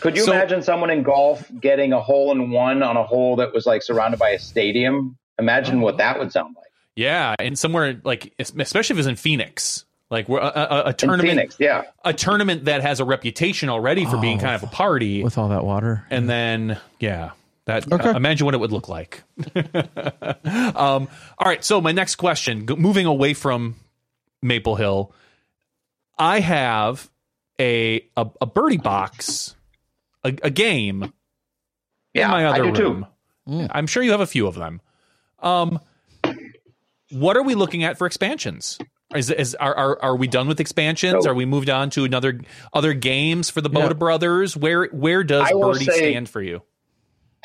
Could 0.00 0.16
you 0.16 0.24
so, 0.24 0.32
imagine 0.32 0.60
someone 0.62 0.90
in 0.90 1.02
golf 1.02 1.50
getting 1.60 1.94
a 1.94 2.00
hole 2.00 2.30
in 2.30 2.50
one 2.50 2.82
on 2.82 2.98
a 2.98 3.04
hole 3.04 3.36
that 3.36 3.54
was 3.54 3.64
like 3.64 3.82
surrounded 3.82 4.18
by 4.18 4.30
a 4.30 4.38
stadium? 4.38 5.16
Imagine 5.38 5.80
what 5.80 5.96
that 5.96 6.18
would 6.18 6.30
sound 6.30 6.54
like. 6.56 6.66
Yeah, 6.94 7.34
and 7.38 7.58
somewhere 7.58 8.00
like 8.04 8.34
especially 8.38 8.94
if 8.94 8.98
it's 8.98 9.08
in 9.08 9.16
Phoenix, 9.16 9.86
like 10.10 10.28
a, 10.28 10.34
a, 10.34 10.82
a 10.88 10.92
tournament, 10.92 11.30
Phoenix, 11.30 11.56
yeah, 11.58 11.84
a 12.04 12.12
tournament 12.12 12.66
that 12.66 12.82
has 12.82 13.00
a 13.00 13.04
reputation 13.04 13.70
already 13.70 14.04
for 14.04 14.16
oh, 14.16 14.20
being 14.20 14.38
kind 14.38 14.54
of 14.54 14.62
a 14.62 14.66
party 14.66 15.24
with 15.24 15.38
all 15.38 15.48
that 15.48 15.64
water, 15.64 16.04
and 16.10 16.28
then 16.28 16.78
yeah, 17.00 17.30
that 17.66 17.90
okay. 17.90 18.10
uh, 18.10 18.16
imagine 18.16 18.44
what 18.44 18.54
it 18.54 18.58
would 18.58 18.72
look 18.72 18.88
like. 18.88 19.22
um, 20.44 21.08
all 21.38 21.46
right, 21.46 21.64
so 21.64 21.80
my 21.80 21.92
next 21.92 22.16
question, 22.16 22.66
moving 22.66 23.06
away 23.06 23.34
from 23.34 23.76
Maple 24.42 24.76
Hill, 24.76 25.12
I 26.18 26.40
have 26.40 27.10
a 27.58 28.06
a, 28.16 28.26
a 28.40 28.46
birdie 28.46 28.76
box, 28.76 29.54
a, 30.22 30.28
a 30.42 30.50
game 30.50 31.12
yeah, 32.12 32.26
in 32.26 32.30
my 32.30 32.44
other 32.46 32.64
room. 32.64 32.74
Too. 32.74 33.06
Mm. 33.48 33.70
I'm 33.72 33.86
sure 33.86 34.02
you 34.02 34.12
have 34.12 34.20
a 34.20 34.26
few 34.26 34.46
of 34.46 34.54
them. 34.54 34.80
Um, 35.40 35.80
what 37.10 37.36
are 37.36 37.42
we 37.42 37.54
looking 37.54 37.84
at 37.84 37.98
for 37.98 38.06
expansions? 38.06 38.78
Is, 39.14 39.30
is 39.30 39.54
are, 39.54 39.74
are 39.74 40.02
are 40.02 40.16
we 40.16 40.26
done 40.26 40.48
with 40.48 40.60
expansions? 40.60 41.24
So, 41.24 41.30
are 41.30 41.34
we 41.34 41.44
moved 41.44 41.70
on 41.70 41.90
to 41.90 42.04
another 42.04 42.40
other 42.72 42.94
games 42.94 43.48
for 43.48 43.60
the 43.60 43.68
Bota 43.68 43.88
yeah. 43.88 43.92
Brothers? 43.92 44.56
Where 44.56 44.86
where 44.86 45.22
does 45.22 45.48
Birdie 45.52 45.84
say, 45.84 46.10
stand 46.10 46.28
for 46.28 46.42
you? 46.42 46.62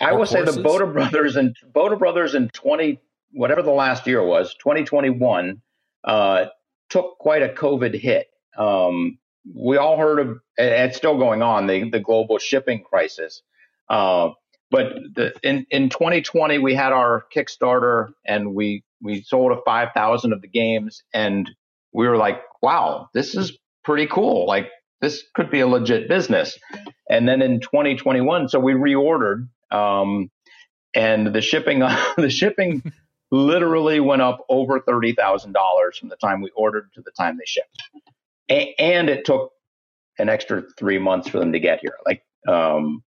I 0.01 0.13
will 0.13 0.25
say 0.25 0.43
the 0.43 0.61
Bota 0.61 0.85
Brothers 0.85 1.35
and 1.35 1.55
Bota 1.73 1.95
Brothers 1.95 2.35
in 2.35 2.49
twenty 2.49 2.99
whatever 3.31 3.61
the 3.61 3.71
last 3.71 4.07
year 4.07 4.23
was, 4.23 4.55
twenty 4.55 4.83
twenty 4.83 5.09
one, 5.09 5.61
uh, 6.03 6.45
took 6.89 7.17
quite 7.19 7.43
a 7.43 7.49
COVID 7.49 7.99
hit. 7.99 8.27
Um, 8.57 9.19
we 9.53 9.77
all 9.77 9.97
heard 9.97 10.19
of 10.19 10.39
it's 10.57 10.97
still 10.97 11.17
going 11.17 11.41
on 11.41 11.67
the 11.67 11.89
the 11.89 11.99
global 11.99 12.37
shipping 12.37 12.83
crisis. 12.83 13.41
Uh, 13.89 14.29
but 14.71 14.93
the, 15.15 15.33
in 15.43 15.65
in 15.71 15.89
2020 15.89 16.59
we 16.59 16.75
had 16.75 16.93
our 16.93 17.25
Kickstarter 17.35 18.09
and 18.25 18.53
we 18.53 18.83
we 19.01 19.21
sold 19.21 19.51
a 19.51 19.61
5,000 19.65 20.33
of 20.33 20.41
the 20.41 20.47
games 20.47 21.03
and 21.13 21.49
we 21.93 22.07
were 22.07 22.17
like, 22.17 22.41
wow, 22.61 23.09
this 23.13 23.33
is 23.33 23.57
pretty 23.83 24.07
cool. 24.07 24.45
Like 24.45 24.69
this 25.01 25.23
could 25.33 25.49
be 25.49 25.61
a 25.61 25.67
legit 25.67 26.09
business. 26.09 26.59
And 27.09 27.27
then 27.27 27.41
in 27.41 27.61
2021, 27.61 28.49
so 28.49 28.59
we 28.59 28.73
reordered 28.73 29.47
um, 29.71 30.31
and 30.95 31.27
the 31.33 31.41
shipping, 31.41 31.79
the 32.17 32.29
shipping 32.29 32.83
literally 33.31 33.99
went 33.99 34.21
up 34.23 34.45
over 34.49 34.79
thirty 34.81 35.13
thousand 35.13 35.53
dollars 35.53 35.97
from 35.97 36.09
the 36.09 36.17
time 36.17 36.41
we 36.41 36.51
ordered 36.55 36.89
to 36.95 37.01
the 37.01 37.11
time 37.11 37.37
they 37.37 37.45
shipped, 37.45 37.77
a- 38.51 38.75
and 38.79 39.09
it 39.09 39.25
took 39.25 39.51
an 40.19 40.29
extra 40.29 40.63
three 40.79 40.99
months 40.99 41.29
for 41.29 41.39
them 41.39 41.53
to 41.53 41.59
get 41.59 41.81
here. 41.81 41.95
Like 42.05 42.23
um, 42.47 43.03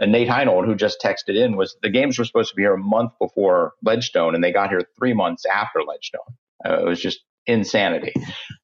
Nate 0.00 0.28
Heinold, 0.28 0.66
who 0.66 0.74
just 0.76 1.00
texted 1.02 1.36
in, 1.36 1.56
was 1.56 1.76
the 1.82 1.90
games 1.90 2.18
were 2.18 2.24
supposed 2.26 2.50
to 2.50 2.56
be 2.56 2.62
here 2.62 2.74
a 2.74 2.78
month 2.78 3.12
before 3.20 3.74
Ledgestone, 3.84 4.34
and 4.34 4.44
they 4.44 4.52
got 4.52 4.70
here 4.70 4.82
three 4.98 5.14
months 5.14 5.44
after 5.46 5.82
Ledgestone. 5.84 6.22
Uh, 6.66 6.80
it 6.80 6.86
was 6.86 7.00
just 7.00 7.20
insanity. 7.46 8.14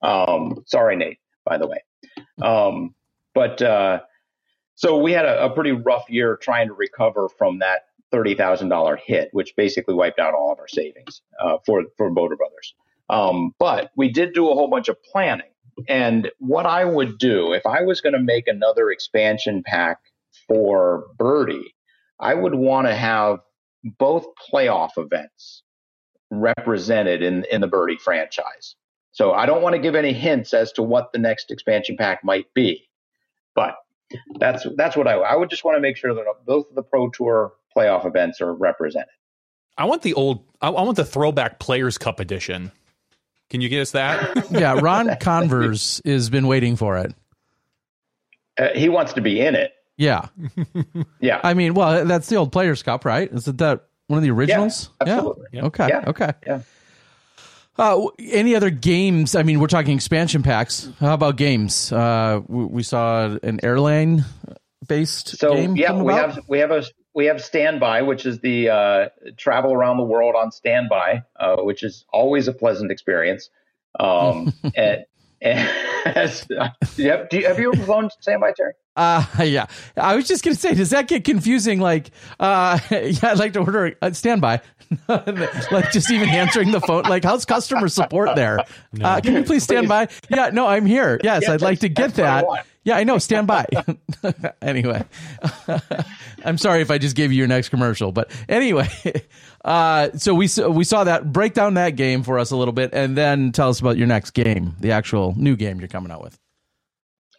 Um, 0.03 0.65
sorry, 0.67 0.97
Nate, 0.97 1.19
by 1.47 1.59
the 1.59 1.69
way. 1.69 1.79
Um, 2.43 2.95
but 3.35 3.63
uh, 3.63 4.01
so 4.79 4.97
we 4.97 5.11
had 5.11 5.25
a, 5.25 5.47
a 5.47 5.51
pretty 5.51 5.73
rough 5.73 6.09
year 6.09 6.37
trying 6.37 6.69
to 6.69 6.73
recover 6.73 7.29
from 7.37 7.59
that 7.59 7.87
thirty 8.13 8.37
thousand 8.37 8.69
dollar 8.69 8.95
hit, 8.95 9.29
which 9.33 9.57
basically 9.57 9.93
wiped 9.93 10.21
out 10.21 10.35
all 10.35 10.53
of 10.53 10.61
our 10.61 10.69
savings 10.69 11.21
uh, 11.43 11.57
for 11.67 11.83
for 11.97 12.11
Bota 12.11 12.37
Brothers. 12.37 12.75
Um, 13.11 13.57
but 13.59 13.91
we 13.97 14.09
did 14.09 14.35
do 14.35 14.49
a 14.49 14.55
whole 14.55 14.69
bunch 14.69 14.87
of 14.87 15.03
planning. 15.03 15.51
And 15.89 16.31
what 16.39 16.65
I 16.65 16.85
would 16.85 17.19
do 17.19 17.53
if 17.55 17.67
I 17.67 17.83
was 17.83 18.01
going 18.01 18.13
to 18.13 18.21
make 18.21 18.47
another 18.47 18.93
expansion 18.93 19.65
pack 19.67 19.99
for 20.47 21.07
Birdie, 21.19 21.75
I 22.21 22.35
would 22.35 22.55
want 22.55 22.87
to 22.87 22.95
have 22.95 23.41
both 23.83 24.27
playoff 24.53 24.91
events 24.97 25.65
represented 26.31 27.21
in 27.21 27.45
in 27.51 27.63
the 27.63 27.67
Birdie 27.69 27.99
franchise. 27.99 28.77
So 29.11 29.33
I 29.33 29.45
don't 29.47 29.63
want 29.63 29.75
to 29.75 29.81
give 29.81 29.97
any 29.97 30.13
hints 30.13 30.55
as 30.55 30.71
to 30.75 30.85
what 30.85 31.13
the 31.13 31.19
next 31.19 31.51
expansion 31.51 31.97
pack 31.97 32.23
might 32.23 32.47
be, 32.55 32.89
but 33.57 33.75
that's 34.39 34.67
that's 34.77 34.97
what 34.97 35.07
I 35.07 35.15
I 35.15 35.37
would 35.37 35.51
just 35.51 35.65
want 35.65 35.77
to 35.77 35.81
make 35.81 35.97
sure 35.97 36.15
that 36.15 36.25
both 36.47 36.69
of 36.69 36.75
the 36.75 36.83
Pro 36.83 37.09
Tour 37.11 37.53
playoff 37.77 38.07
events 38.07 38.41
are 38.41 38.55
represented. 38.55 39.09
I 39.77 39.85
want 39.85 40.03
the 40.03 40.15
old 40.15 40.45
I, 40.61 40.71
want 40.71 40.97
the 40.97 41.05
throwback 41.05 41.61
Players 41.61 41.99
Cup 41.99 42.21
edition. 42.21 42.73
Can 43.49 43.61
you 43.61 43.69
get 43.69 43.81
us 43.81 43.93
that? 43.93 44.47
yeah, 44.51 44.79
Ron 44.81 45.17
Converse 45.21 46.03
has 46.05 46.31
been 46.31 46.47
waiting 46.47 46.77
for 46.77 46.99
it. 46.99 47.15
Uh, 48.59 48.69
he 48.75 48.89
wants 48.89 49.13
to 49.15 49.21
be 49.21 49.41
in 49.41 49.55
it. 49.55 49.73
Yeah, 49.97 50.29
yeah. 51.21 51.41
I 51.43 51.55
mean, 51.55 51.75
well, 51.75 52.05
that's 52.05 52.29
the 52.29 52.37
old 52.37 52.53
Players 52.53 52.83
Cup, 52.83 53.05
right? 53.05 53.33
Isn't 53.33 53.59
that 53.59 53.87
one 54.09 54.19
of 54.19 54.23
the 54.23 54.31
originals? 54.31 54.91
Yeah, 55.05 55.15
absolutely. 55.15 55.47
Yeah. 55.53 55.65
Okay. 55.65 55.89
Yeah. 55.89 56.05
Okay. 56.07 56.33
Yeah. 56.47 56.61
Uh, 57.79 58.09
any 58.19 58.57
other 58.57 58.71
games? 58.71 59.37
I 59.37 59.45
mean, 59.45 59.61
we're 59.61 59.69
talking 59.69 59.95
expansion 59.95 60.43
packs. 60.43 60.89
How 60.99 61.15
about 61.15 61.37
games? 61.37 61.93
Uh, 61.93 62.41
we, 62.49 62.65
we 62.65 62.83
saw 62.83 63.39
an 63.43 63.61
airline 63.63 64.25
based 64.87 65.39
So 65.39 65.55
game. 65.55 65.77
yeah, 65.77 65.93
we 65.93 66.13
about? 66.13 66.35
have 66.35 66.45
we 66.49 66.59
have 66.59 66.71
a 66.73 66.83
we 67.15 67.27
have 67.27 67.43
standby, 67.43 68.03
which 68.03 68.27
is 68.27 68.41
the 68.41 68.71
uh, 68.71 69.09
travel 69.37 69.73
around 69.73 69.97
the 69.97 70.05
world 70.05 70.35
on 70.37 70.51
standby, 70.51 71.23
uh, 71.39 71.57
which 71.57 71.83
is 71.83 72.05
always 72.13 72.49
a 72.49 72.53
pleasant 72.53 72.91
experience. 72.91 73.51
Um, 73.99 74.53
and, 74.77 75.05
and 75.41 75.69
yep, 76.97 77.31
do 77.31 77.39
you, 77.39 77.47
have 77.47 77.59
you 77.59 77.73
ever 77.73 77.85
flown 77.85 78.11
standby, 78.21 78.53
Terry? 78.57 78.73
Uh, 78.99 79.25
yeah. 79.45 79.67
I 79.97 80.17
was 80.17 80.27
just 80.27 80.45
gonna 80.45 80.57
say, 80.57 80.75
does 80.75 80.91
that 80.91 81.07
get 81.07 81.25
confusing? 81.25 81.81
Like, 81.81 82.11
uh, 82.41 82.79
yeah, 82.91 83.13
I'd 83.23 83.39
like 83.39 83.53
to 83.55 83.61
order 83.61 83.97
a 84.03 84.13
standby. 84.13 84.61
like, 85.09 85.93
just 85.93 86.11
even 86.11 86.29
answering 86.29 86.73
the 86.73 86.81
phone. 86.81 87.05
Like, 87.05 87.23
how's 87.23 87.45
customer 87.45 87.89
support 87.89 88.35
there? 88.35 88.59
Uh, 89.01 89.21
can 89.21 89.35
you 89.35 89.45
please 89.45 89.63
stand 89.63 89.89
by? 89.89 90.09
Yeah, 90.29 90.51
no, 90.51 90.67
I'm 90.67 90.87
here. 90.87 91.21
Yes, 91.23 91.45
Yeah, 91.45 91.53
I'd 91.55 91.63
like 91.63 91.81
to 91.81 91.89
get 91.89 92.17
what 92.17 92.21
I 92.21 92.43
that. 92.43 92.67
Yeah, 92.85 92.97
I 92.97 93.05
know. 93.05 93.19
Stand 93.19 93.47
by. 93.47 93.67
anyway, 94.63 95.05
I'm 96.45 96.57
sorry 96.57 96.81
if 96.81 96.91
I 96.91 96.97
just 96.97 97.15
gave 97.17 97.31
you 97.31 97.39
your 97.39 97.47
next 97.47 97.69
commercial, 97.69 98.13
but 98.13 98.31
anyway, 98.49 98.89
uh, 99.65 100.09
so 100.17 100.35
we 100.35 100.49
we 100.71 100.85
saw 100.85 101.05
that 101.05 101.33
break 101.33 101.53
down 101.53 101.75
that 101.75 101.97
game 101.97 102.23
for 102.23 102.39
us 102.39 102.51
a 102.51 102.57
little 102.57 102.73
bit, 102.73 102.91
and 102.95 103.15
then 103.17 103.53
tell 103.53 103.69
us 103.69 103.79
about 103.79 103.99
your 103.99 104.07
next 104.07 104.31
game, 104.31 104.75
the 104.81 104.93
actual 104.93 105.35
new 105.37 105.55
game 105.55 105.81
you're 105.81 105.89
coming 105.89 106.11
out 106.11 106.23
with. 106.23 106.39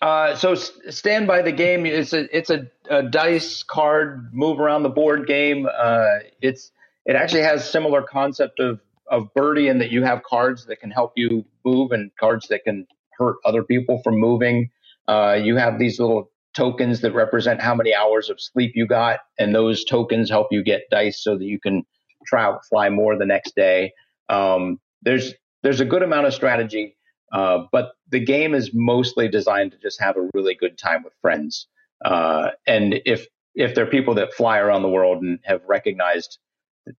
Uh, 0.01 0.35
so 0.35 0.55
stand 0.55 1.27
by 1.27 1.41
the 1.41 1.51
game. 1.51 1.85
It's 1.85 2.13
a 2.13 2.35
it's 2.37 2.49
a, 2.49 2.67
a 2.89 3.03
dice 3.03 3.63
card 3.63 4.33
move 4.33 4.59
around 4.59 4.83
the 4.83 4.89
board 4.89 5.27
game. 5.27 5.67
Uh, 5.67 6.19
it's 6.41 6.71
it 7.05 7.15
actually 7.17 7.43
has 7.43 7.69
similar 7.69 8.01
concept 8.01 8.59
of 8.61 8.79
of 9.11 9.33
birdie 9.33 9.67
in 9.67 9.79
that 9.79 9.91
you 9.91 10.03
have 10.03 10.23
cards 10.23 10.65
that 10.67 10.79
can 10.79 10.91
help 10.91 11.13
you 11.17 11.43
move 11.65 11.91
and 11.91 12.11
cards 12.19 12.47
that 12.49 12.63
can 12.63 12.87
hurt 13.17 13.37
other 13.45 13.63
people 13.63 14.01
from 14.03 14.17
moving. 14.17 14.69
Uh, 15.07 15.37
you 15.41 15.57
have 15.57 15.79
these 15.79 15.99
little 15.99 16.31
tokens 16.55 17.01
that 17.01 17.13
represent 17.13 17.61
how 17.61 17.75
many 17.75 17.93
hours 17.93 18.29
of 18.29 18.39
sleep 18.39 18.73
you 18.75 18.87
got, 18.87 19.21
and 19.39 19.53
those 19.53 19.83
tokens 19.83 20.29
help 20.29 20.47
you 20.51 20.63
get 20.63 20.83
dice 20.91 21.21
so 21.21 21.37
that 21.37 21.45
you 21.45 21.59
can 21.59 21.83
try 22.25 22.43
travel 22.43 22.61
fly 22.69 22.89
more 22.89 23.17
the 23.17 23.25
next 23.25 23.55
day. 23.55 23.91
Um, 24.29 24.79
there's 25.01 25.33
there's 25.63 25.81
a 25.81 25.85
good 25.85 26.03
amount 26.03 26.27
of 26.27 26.33
strategy. 26.33 26.95
Uh, 27.31 27.59
but 27.71 27.91
the 28.09 28.19
game 28.19 28.53
is 28.55 28.71
mostly 28.73 29.27
designed 29.27 29.71
to 29.71 29.77
just 29.77 29.99
have 30.01 30.17
a 30.17 30.29
really 30.33 30.55
good 30.55 30.77
time 30.77 31.03
with 31.03 31.13
friends. 31.21 31.67
Uh, 32.03 32.49
and 32.65 33.01
if 33.05 33.27
if 33.55 33.75
there 33.75 33.85
are 33.85 33.89
people 33.89 34.13
that 34.15 34.33
fly 34.33 34.57
around 34.57 34.83
the 34.83 34.89
world 34.89 35.21
and 35.21 35.39
have 35.43 35.61
recognized 35.67 36.39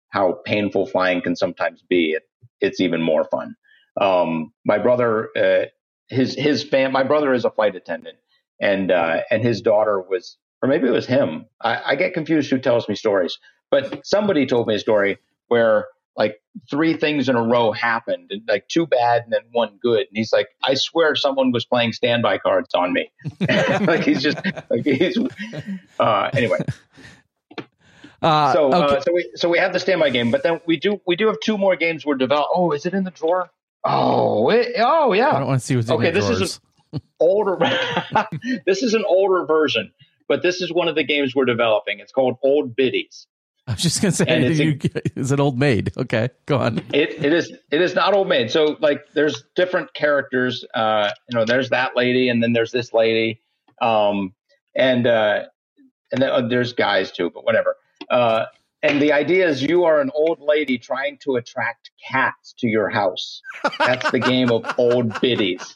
how 0.09 0.39
painful 0.45 0.85
flying 0.85 1.21
can 1.21 1.35
sometimes 1.35 1.83
be, 1.87 2.11
it, 2.11 2.23
it's 2.59 2.79
even 2.81 3.01
more 3.01 3.23
fun. 3.25 3.55
Um, 3.99 4.51
my 4.65 4.77
brother, 4.77 5.29
uh, 5.37 5.65
his 6.09 6.35
his 6.35 6.63
fam, 6.63 6.91
my 6.91 7.03
brother 7.03 7.33
is 7.33 7.45
a 7.45 7.51
flight 7.51 7.75
attendant, 7.75 8.17
and 8.59 8.91
uh, 8.91 9.21
and 9.29 9.43
his 9.43 9.61
daughter 9.61 10.01
was, 10.01 10.37
or 10.61 10.69
maybe 10.69 10.87
it 10.87 10.91
was 10.91 11.05
him. 11.05 11.45
I, 11.61 11.81
I 11.87 11.95
get 11.95 12.13
confused 12.13 12.49
who 12.49 12.59
tells 12.59 12.87
me 12.87 12.95
stories, 12.95 13.37
but 13.71 14.05
somebody 14.05 14.45
told 14.45 14.67
me 14.67 14.75
a 14.75 14.79
story 14.79 15.17
where 15.47 15.87
like 16.15 16.41
three 16.69 16.95
things 16.95 17.29
in 17.29 17.35
a 17.35 17.41
row 17.41 17.71
happened, 17.71 18.31
and 18.31 18.41
like 18.47 18.67
two 18.67 18.85
bad 18.85 19.23
and 19.23 19.33
then 19.33 19.41
one 19.51 19.77
good. 19.81 20.07
And 20.07 20.15
he's 20.17 20.33
like, 20.33 20.47
I 20.63 20.73
swear 20.73 21.15
someone 21.15 21.51
was 21.51 21.65
playing 21.65 21.93
standby 21.93 22.39
cards 22.39 22.73
on 22.73 22.93
me. 22.93 23.11
like 23.39 24.03
he's 24.03 24.21
just 24.21 24.37
like 24.69 24.83
he's. 24.83 25.17
Uh, 25.99 26.29
anyway, 26.33 26.59
Uh, 28.21 28.53
so 28.53 28.65
okay. 28.73 28.97
uh, 28.97 29.01
so 29.01 29.13
we 29.13 29.31
so 29.35 29.47
we 29.49 29.57
have 29.57 29.71
the 29.71 29.79
standby 29.79 30.09
game, 30.09 30.29
but 30.29 30.43
then 30.43 30.59
we 30.65 30.77
do 30.77 30.99
we 31.07 31.15
do 31.15 31.27
have 31.27 31.39
two 31.39 31.57
more 31.57 31.75
games 31.75 32.05
we're 32.05 32.15
developing. 32.15 32.51
Oh, 32.53 32.71
is 32.71 32.85
it 32.85 32.93
in 32.93 33.03
the 33.03 33.11
drawer? 33.11 33.49
Oh, 33.85 34.49
it, 34.49 34.73
oh 34.77 35.13
yeah. 35.13 35.29
I 35.29 35.39
don't 35.39 35.47
want 35.47 35.61
to 35.61 35.65
see 35.65 35.75
what's 35.75 35.89
okay, 35.89 36.09
in 36.09 36.13
the 36.13 36.19
this 36.19 36.27
drawers. 36.27 36.41
is 36.41 36.59
an 36.93 37.01
older. 37.19 37.57
this 38.65 38.83
is 38.83 38.93
an 38.93 39.05
older 39.07 39.45
version, 39.45 39.91
but 40.27 40.41
this 40.41 40.61
is 40.61 40.71
one 40.71 40.89
of 40.89 40.95
the 40.95 41.03
games 41.03 41.33
we're 41.33 41.45
developing. 41.45 41.99
It's 41.99 42.11
called 42.11 42.37
Old 42.43 42.75
Biddies. 42.75 43.25
I 43.69 43.73
was 43.73 43.83
just 43.83 44.01
gonna 44.01 44.11
say, 44.11 44.25
it's 44.27 44.59
you, 44.59 44.79
is 45.15 45.31
it 45.31 45.39
old 45.39 45.59
maid? 45.59 45.93
Okay, 45.95 46.29
go 46.47 46.57
on. 46.57 46.79
It 46.91 47.23
it 47.23 47.31
is 47.31 47.53
it 47.71 47.81
is 47.81 47.93
not 47.93 48.15
old 48.15 48.27
maid. 48.27 48.49
So 48.49 48.77
like 48.79 49.03
there's 49.13 49.43
different 49.55 49.93
characters. 49.93 50.65
Uh, 50.73 51.11
you 51.29 51.37
know, 51.37 51.45
there's 51.45 51.69
that 51.69 51.95
lady, 51.95 52.29
and 52.29 52.41
then 52.41 52.53
there's 52.53 52.71
this 52.71 52.93
lady, 52.93 53.43
um, 53.79 54.33
and 54.75 55.05
uh, 55.05 55.43
and 56.11 56.19
then 56.19 56.31
uh, 56.31 56.47
there's 56.47 56.73
guys 56.73 57.11
too, 57.11 57.29
but 57.29 57.45
whatever. 57.45 57.75
Uh, 58.09 58.45
and 58.81 58.99
the 58.99 59.13
idea 59.13 59.47
is 59.47 59.61
you 59.61 59.83
are 59.83 60.01
an 60.01 60.09
old 60.15 60.39
lady 60.41 60.79
trying 60.79 61.19
to 61.19 61.35
attract 61.35 61.91
cats 62.09 62.55
to 62.57 62.67
your 62.67 62.89
house. 62.89 63.39
That's 63.77 64.09
the 64.09 64.19
game 64.19 64.51
of 64.51 64.65
old 64.79 65.21
biddies. 65.21 65.75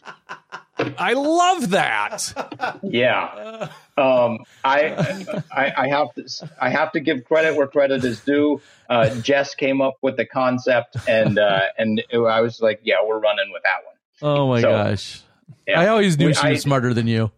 I 0.77 1.13
love 1.13 1.69
that. 1.71 2.79
Yeah. 2.81 3.69
Um, 3.97 4.39
I, 4.63 5.35
I 5.51 5.73
I 5.77 5.87
have 5.89 6.13
to 6.15 6.49
I 6.59 6.69
have 6.69 6.91
to 6.93 6.99
give 6.99 7.25
credit 7.25 7.55
where 7.55 7.67
credit 7.67 8.03
is 8.03 8.19
due. 8.21 8.59
Uh, 8.89 9.13
Jess 9.21 9.53
came 9.55 9.81
up 9.81 9.95
with 10.01 10.17
the 10.17 10.25
concept, 10.25 10.97
and 11.07 11.37
uh, 11.37 11.61
and 11.77 11.99
it- 12.09 12.17
I 12.17 12.41
was 12.41 12.59
like, 12.61 12.81
yeah, 12.83 12.95
we're 13.05 13.19
running 13.19 13.51
with 13.51 13.61
that 13.63 13.85
one. 13.85 13.95
Oh 14.35 14.47
my 14.47 14.61
So, 14.61 14.71
gosh, 14.71 15.21
Yeah. 15.67 15.79
I 15.79 15.87
always 15.89 16.17
knew 16.17 16.27
We- 16.27 16.33
she 16.33 16.47
was 16.49 16.59
I- 16.59 16.61
smarter 16.61 16.93
than 16.93 17.05
you. 17.07 17.31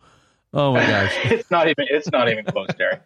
Oh 0.53 0.71
my 0.73 0.85
gosh. 0.87 1.13
it's 1.25 1.51
not 1.51 1.67
even 1.67 1.85
it's 1.89 2.09
not 2.11 2.29
even 2.29 2.45
close, 2.45 2.69
Terry. 2.77 2.99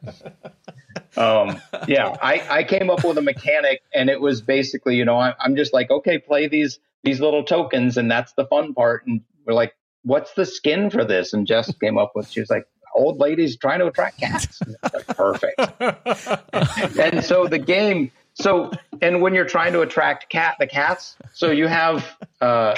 Um, 1.17 1.59
yeah, 1.87 2.15
I, 2.21 2.59
I 2.59 2.63
came 2.63 2.89
up 2.91 3.03
with 3.03 3.17
a 3.17 3.21
mechanic, 3.21 3.81
and 3.93 4.09
it 4.09 4.21
was 4.21 4.41
basically, 4.41 4.95
you 4.95 5.05
know, 5.05 5.17
I, 5.17 5.33
I'm 5.39 5.55
just 5.55 5.73
like, 5.73 5.89
okay, 5.89 6.19
play 6.19 6.47
these 6.47 6.79
these 7.03 7.19
little 7.19 7.43
tokens, 7.43 7.97
and 7.97 8.09
that's 8.11 8.33
the 8.33 8.45
fun 8.45 8.73
part. 8.75 9.07
And 9.07 9.21
we're 9.45 9.53
like, 9.53 9.73
what's 10.03 10.33
the 10.33 10.45
skin 10.45 10.89
for 10.89 11.03
this? 11.05 11.33
And 11.33 11.45
Jess 11.47 11.73
came 11.81 11.97
up 11.97 12.11
with, 12.15 12.29
she 12.29 12.39
was 12.39 12.49
like, 12.49 12.65
old 12.95 13.19
ladies 13.19 13.55
trying 13.57 13.79
to 13.79 13.87
attract 13.87 14.19
cats. 14.19 14.59
Like, 14.93 15.07
Perfect. 15.07 15.59
and 16.99 17.23
so 17.23 17.47
the 17.47 17.59
game, 17.59 18.11
so 18.33 18.71
and 19.01 19.21
when 19.21 19.33
you're 19.33 19.45
trying 19.45 19.73
to 19.73 19.81
attract 19.81 20.29
cat 20.29 20.55
the 20.59 20.67
cats, 20.67 21.15
so 21.33 21.51
you 21.51 21.67
have 21.67 22.05
uh, 22.41 22.75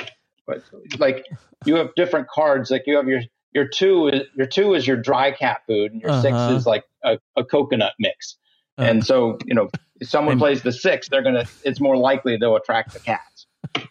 like 0.99 1.25
you 1.65 1.75
have 1.75 1.93
different 1.95 2.27
cards. 2.27 2.71
Like 2.71 2.83
you 2.87 2.95
have 2.97 3.07
your 3.07 3.21
your 3.53 3.67
two 3.67 4.07
is 4.07 4.23
your 4.35 4.47
two 4.47 4.73
is 4.73 4.85
your 4.87 4.97
dry 4.97 5.31
cat 5.31 5.61
food, 5.67 5.91
and 5.93 6.01
your 6.01 6.11
Uh-huh. 6.11 6.21
six 6.21 6.59
is 6.59 6.65
like 6.65 6.83
a, 7.03 7.17
a 7.37 7.43
coconut 7.43 7.93
mix. 7.99 8.37
Uh. 8.77 8.83
And 8.83 9.05
so 9.05 9.37
you 9.45 9.53
know, 9.53 9.69
if 9.99 10.09
someone 10.09 10.33
And- 10.33 10.41
plays 10.41 10.61
the 10.63 10.71
six, 10.71 11.09
they're 11.09 11.21
gonna. 11.23 11.45
It's 11.63 11.79
more 11.79 11.95
likely 11.97 12.37
they'll 12.37 12.55
attract 12.55 12.93
the 12.93 12.99
cats. 12.99 13.45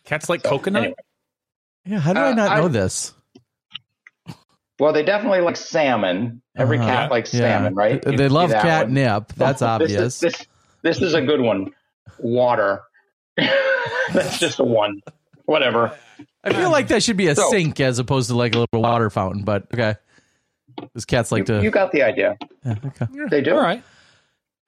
Cats 0.05 0.29
like 0.29 0.43
So, 0.43 0.51
coconut. 0.51 0.83
anyway. 0.83 0.97
Yeah, 1.87 1.99
how 2.01 2.13
do 2.13 2.21
I 2.21 2.31
Uh, 2.31 2.35
not 2.35 2.51
I- 2.51 2.61
know 2.61 2.69
this? 2.69 3.15
Well, 4.81 4.93
they 4.93 5.03
definitely 5.05 5.41
like 5.43 5.57
salmon. 5.57 6.41
Every 6.57 6.79
Uh-huh. 6.79 6.89
cat 6.89 7.11
likes 7.11 7.33
Yeah. 7.35 7.41
salmon, 7.59 7.75
right? 7.75 8.01
They 8.03 8.13
You 8.13 8.19
see 8.19 8.29
love 8.29 8.51
that 8.51 8.65
one. 8.65 8.67
catnip. 8.95 9.33
That's 9.37 9.61
This 9.61 9.63
obvious. 9.63 9.93
is, 10.01 10.21
this, 10.21 10.47
this 10.83 11.03
is 11.03 11.15
a 11.15 11.21
good 11.21 11.41
one. 11.41 11.73
Water. 12.19 12.81
That's 14.13 14.39
just 14.39 14.59
a 14.59 14.65
one. 14.65 15.01
Whatever. 15.45 15.93
I 16.45 16.53
feel 16.53 16.71
like 16.71 16.89
that 16.89 17.03
should 17.03 17.17
be 17.17 17.29
a 17.29 17.35
So- 17.35 17.49
sink 17.51 17.81
as 17.81 17.99
opposed 17.99 18.29
to 18.31 18.37
like 18.37 18.55
a 18.55 18.61
little 18.61 18.81
water 18.83 19.11
fountain. 19.11 19.43
But 19.45 19.65
okay, 19.75 19.95
because 20.77 21.05
cats 21.05 21.31
like 21.33 21.41
You, 21.41 21.59
to. 21.59 21.63
you 21.63 21.71
got 21.71 21.93
the 21.93 22.03
idea. 22.03 22.37
yeah, 22.65 22.75
okay. 22.87 23.07
They 23.31 23.41
do. 23.43 23.55
All 23.55 23.61
right. 23.63 23.83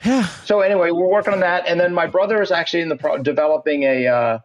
Yeah. 0.04 0.26
So 0.44 0.60
anyway, 0.60 0.90
we're 0.90 1.08
working 1.08 1.32
on 1.32 1.40
that, 1.40 1.66
and 1.68 1.78
then 1.78 1.94
my 1.94 2.06
brother 2.06 2.42
is 2.42 2.50
actually 2.50 2.82
in 2.82 2.88
the 2.88 2.96
pro- 2.96 3.18
developing 3.22 3.84
a, 3.84 4.06
uh, 4.06 4.38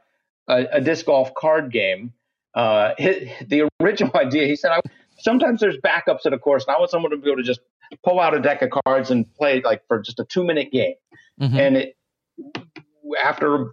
a 0.48 0.66
a 0.74 0.82
disc 0.82 1.06
golf 1.08 1.34
card 1.34 1.72
game. 1.72 2.14
Uh, 2.54 2.94
hi 3.00 3.36
the 3.48 3.68
original 3.82 4.12
idea, 4.16 4.46
he 4.48 4.56
said, 4.56 4.72
I, 4.72 4.80
sometimes 5.20 5.60
there's 5.60 5.78
backups 5.78 6.26
at 6.26 6.34
a 6.34 6.40
course, 6.40 6.66
and 6.66 6.76
I 6.76 6.80
want 6.80 6.92
someone 6.92 7.12
to 7.12 7.18
be 7.18 7.30
able 7.30 7.38
to 7.38 7.44
just 7.44 7.62
pull 8.04 8.20
out 8.20 8.34
a 8.34 8.40
deck 8.40 8.62
of 8.62 8.70
cards 8.86 9.12
and 9.12 9.32
play 9.36 9.62
like 9.62 9.82
for 9.88 10.00
just 10.02 10.20
a 10.20 10.26
two 10.26 10.44
minute 10.44 10.72
game. 10.72 10.96
Mhm. 11.42 11.60
And 11.60 11.78
it 11.78 11.98
after 13.24 13.72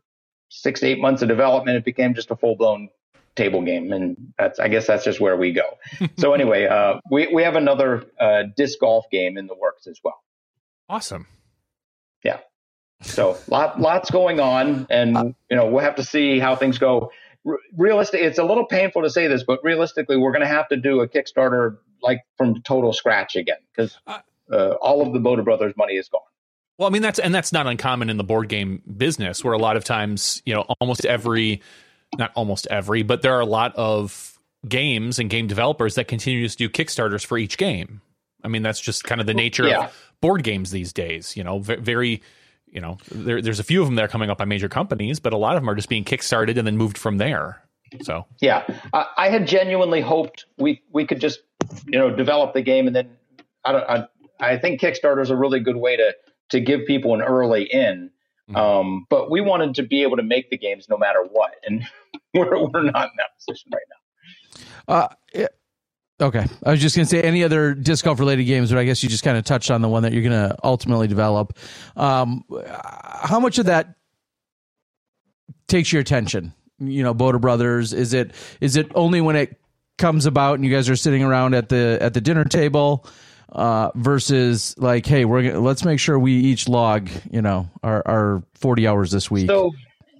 six 0.48 0.80
to 0.80 0.86
eight 0.86 1.00
months 1.00 1.22
of 1.22 1.28
development, 1.28 1.76
it 1.76 1.84
became 1.84 2.14
just 2.14 2.30
a 2.30 2.36
full 2.36 2.56
blown 2.56 2.88
table 3.36 3.62
game, 3.62 3.92
and 3.92 4.32
that's 4.38 4.58
I 4.58 4.68
guess 4.68 4.86
that's 4.86 5.04
just 5.04 5.20
where 5.20 5.36
we 5.36 5.52
go. 5.52 5.64
so 6.18 6.32
anyway, 6.32 6.66
uh, 6.66 7.00
we 7.10 7.28
we 7.32 7.42
have 7.42 7.56
another 7.56 8.04
uh, 8.20 8.44
disc 8.56 8.78
golf 8.80 9.06
game 9.10 9.36
in 9.36 9.46
the 9.46 9.54
works 9.54 9.86
as 9.86 10.00
well. 10.02 10.22
Awesome. 10.88 11.26
Yeah. 12.22 12.38
So 13.02 13.36
lot, 13.48 13.80
lots 13.80 14.10
going 14.10 14.40
on, 14.40 14.86
and 14.88 15.34
you 15.50 15.56
know 15.56 15.66
we'll 15.66 15.84
have 15.84 15.96
to 15.96 16.04
see 16.04 16.38
how 16.38 16.56
things 16.56 16.78
go. 16.78 17.10
R- 17.46 17.58
realistic, 17.76 18.20
it's 18.22 18.38
a 18.38 18.44
little 18.44 18.66
painful 18.66 19.02
to 19.02 19.10
say 19.10 19.26
this, 19.26 19.44
but 19.44 19.60
realistically, 19.62 20.16
we're 20.16 20.32
going 20.32 20.42
to 20.42 20.48
have 20.48 20.68
to 20.68 20.76
do 20.76 21.00
a 21.00 21.08
Kickstarter 21.08 21.78
like 22.02 22.20
from 22.36 22.60
total 22.62 22.92
scratch 22.92 23.36
again 23.36 23.56
because 23.74 23.98
uh, 24.06 24.70
all 24.80 25.06
of 25.06 25.12
the 25.12 25.18
Bota 25.20 25.42
Brothers 25.42 25.74
money 25.76 25.94
is 25.94 26.08
gone. 26.08 26.20
Well, 26.78 26.88
I 26.88 26.92
mean 26.92 27.02
that's 27.02 27.18
and 27.20 27.32
that's 27.34 27.52
not 27.52 27.66
uncommon 27.68 28.10
in 28.10 28.16
the 28.16 28.24
board 28.24 28.48
game 28.48 28.82
business, 28.96 29.44
where 29.44 29.54
a 29.54 29.58
lot 29.58 29.76
of 29.76 29.84
times, 29.84 30.42
you 30.44 30.54
know, 30.54 30.62
almost 30.80 31.04
every, 31.04 31.62
not 32.18 32.32
almost 32.34 32.66
every, 32.68 33.02
but 33.02 33.22
there 33.22 33.34
are 33.34 33.40
a 33.40 33.46
lot 33.46 33.74
of 33.76 34.38
games 34.68 35.18
and 35.20 35.30
game 35.30 35.46
developers 35.46 35.94
that 35.94 36.08
continue 36.08 36.48
to 36.48 36.56
do 36.56 36.68
Kickstarters 36.68 37.24
for 37.24 37.38
each 37.38 37.58
game. 37.58 38.00
I 38.42 38.48
mean, 38.48 38.62
that's 38.62 38.80
just 38.80 39.04
kind 39.04 39.20
of 39.20 39.26
the 39.26 39.34
nature 39.34 39.66
Yeah. 39.68 39.84
of 39.86 40.12
board 40.20 40.42
games 40.42 40.70
these 40.72 40.92
days. 40.92 41.36
You 41.36 41.44
know, 41.44 41.60
ve- 41.60 41.76
very, 41.76 42.22
you 42.74 42.80
know, 42.80 42.98
there, 43.10 43.40
there's 43.40 43.60
a 43.60 43.64
few 43.64 43.80
of 43.80 43.86
them 43.86 43.94
that 43.94 44.04
are 44.04 44.08
coming 44.08 44.28
up 44.28 44.38
by 44.38 44.44
major 44.44 44.68
companies, 44.68 45.20
but 45.20 45.32
a 45.32 45.36
lot 45.36 45.56
of 45.56 45.62
them 45.62 45.70
are 45.70 45.74
just 45.74 45.88
being 45.88 46.04
kickstarted 46.04 46.58
and 46.58 46.66
then 46.66 46.76
moved 46.76 46.98
from 46.98 47.18
there. 47.18 47.62
So 48.02 48.26
yeah, 48.40 48.64
I, 48.92 49.06
I 49.16 49.28
had 49.28 49.46
genuinely 49.46 50.00
hoped 50.00 50.46
we 50.58 50.82
we 50.92 51.06
could 51.06 51.20
just 51.20 51.40
you 51.86 51.98
know 51.98 52.14
develop 52.14 52.52
the 52.52 52.62
game 52.62 52.88
and 52.88 52.96
then 52.96 53.16
I 53.64 53.72
don't 53.72 53.88
I, 53.88 54.06
I 54.40 54.58
think 54.58 54.80
Kickstarter 54.80 55.22
is 55.22 55.30
a 55.30 55.36
really 55.36 55.60
good 55.60 55.76
way 55.76 55.96
to 55.96 56.14
to 56.50 56.60
give 56.60 56.86
people 56.86 57.14
an 57.14 57.22
early 57.22 57.64
in. 57.64 58.10
Mm-hmm. 58.50 58.56
Um, 58.56 59.06
but 59.08 59.30
we 59.30 59.40
wanted 59.40 59.76
to 59.76 59.82
be 59.84 60.02
able 60.02 60.16
to 60.16 60.22
make 60.22 60.50
the 60.50 60.58
games 60.58 60.86
no 60.90 60.98
matter 60.98 61.24
what, 61.30 61.54
and 61.64 61.84
we're 62.34 62.58
we're 62.68 62.82
not 62.82 63.10
in 63.10 63.16
that 63.16 63.30
position 63.38 63.70
right 63.72 63.86
now. 63.88 64.94
Uh, 64.94 65.08
it, 65.08 65.14
okay, 66.20 66.46
I 66.64 66.70
was 66.70 66.80
just 66.80 66.96
gonna 66.96 67.06
say 67.06 67.22
any 67.22 67.44
other 67.44 67.74
disc 67.74 68.04
golf 68.04 68.18
related 68.18 68.44
games, 68.44 68.70
but 68.70 68.78
I 68.78 68.84
guess 68.84 69.02
you 69.02 69.08
just 69.08 69.24
kind 69.24 69.36
of 69.36 69.44
touched 69.44 69.70
on 69.70 69.82
the 69.82 69.88
one 69.88 70.02
that 70.02 70.12
you're 70.12 70.22
gonna 70.22 70.56
ultimately 70.62 71.08
develop. 71.08 71.58
Um, 71.96 72.44
how 73.22 73.40
much 73.40 73.58
of 73.58 73.66
that 73.66 73.94
takes 75.68 75.92
your 75.92 76.00
attention? 76.00 76.52
You 76.78 77.02
know, 77.02 77.14
Bota 77.14 77.38
Brothers. 77.38 77.92
Is 77.92 78.12
it 78.12 78.32
is 78.60 78.76
it 78.76 78.90
only 78.94 79.20
when 79.20 79.36
it 79.36 79.60
comes 79.98 80.26
about 80.26 80.54
and 80.54 80.64
you 80.64 80.72
guys 80.72 80.88
are 80.90 80.96
sitting 80.96 81.22
around 81.22 81.54
at 81.54 81.68
the 81.68 81.98
at 82.00 82.14
the 82.14 82.20
dinner 82.20 82.44
table? 82.44 83.06
uh, 83.54 83.90
versus 83.94 84.74
like, 84.78 85.06
hey, 85.06 85.24
we're 85.24 85.42
gonna, 85.42 85.60
let's 85.60 85.84
make 85.84 86.00
sure 86.00 86.18
we 86.18 86.32
each 86.32 86.68
log, 86.68 87.08
you 87.30 87.40
know, 87.40 87.68
our, 87.82 88.02
our 88.06 88.42
40 88.54 88.86
hours 88.86 89.10
this 89.10 89.30
week. 89.30 89.48
So 89.48 89.72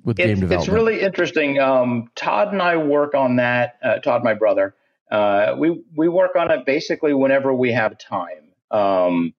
with 0.04 0.16
game 0.16 0.40
development. 0.40 0.62
It's 0.62 0.68
really 0.68 1.00
interesting. 1.00 1.58
Um, 1.58 2.10
Todd 2.14 2.52
and 2.52 2.62
I 2.62 2.76
work 2.76 3.14
on 3.14 3.36
that. 3.36 3.78
Uh, 3.82 3.98
Todd, 3.98 4.22
my 4.22 4.34
brother, 4.34 4.74
uh, 5.10 5.55
we 5.59 5.82
we 5.97 6.09
work 6.09 6.36
on 6.36 6.51
it 6.51 6.64
basically 6.66 7.14
whenever 7.14 7.52
we 7.55 7.72
have 7.72 7.98
time. 7.98 8.52
Um, 8.70 9.35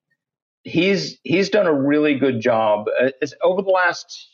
he's 0.64 1.18
he's 1.24 1.50
done 1.50 1.68
a 1.68 1.74
really 1.74 2.18
good 2.18 2.42
job. 2.42 2.88
Uh, 3.00 3.12
it's 3.22 3.34
over 3.42 3.62
the 3.62 3.70
last 3.70 4.30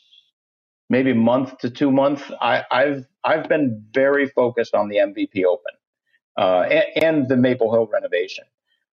maybe 0.88 1.12
month 1.12 1.58
to 1.58 1.70
two 1.70 1.90
months. 1.90 2.22
I, 2.40 2.64
have 2.70 3.04
I've 3.24 3.48
been 3.48 3.84
very 3.92 4.28
focused 4.28 4.74
on 4.74 4.88
the 4.88 4.96
MVP 4.96 5.44
Open 5.44 5.72
uh, 6.36 6.60
and, 6.62 7.04
and 7.04 7.28
the 7.28 7.36
Maple 7.36 7.72
Hill 7.72 7.88
renovation. 7.90 8.44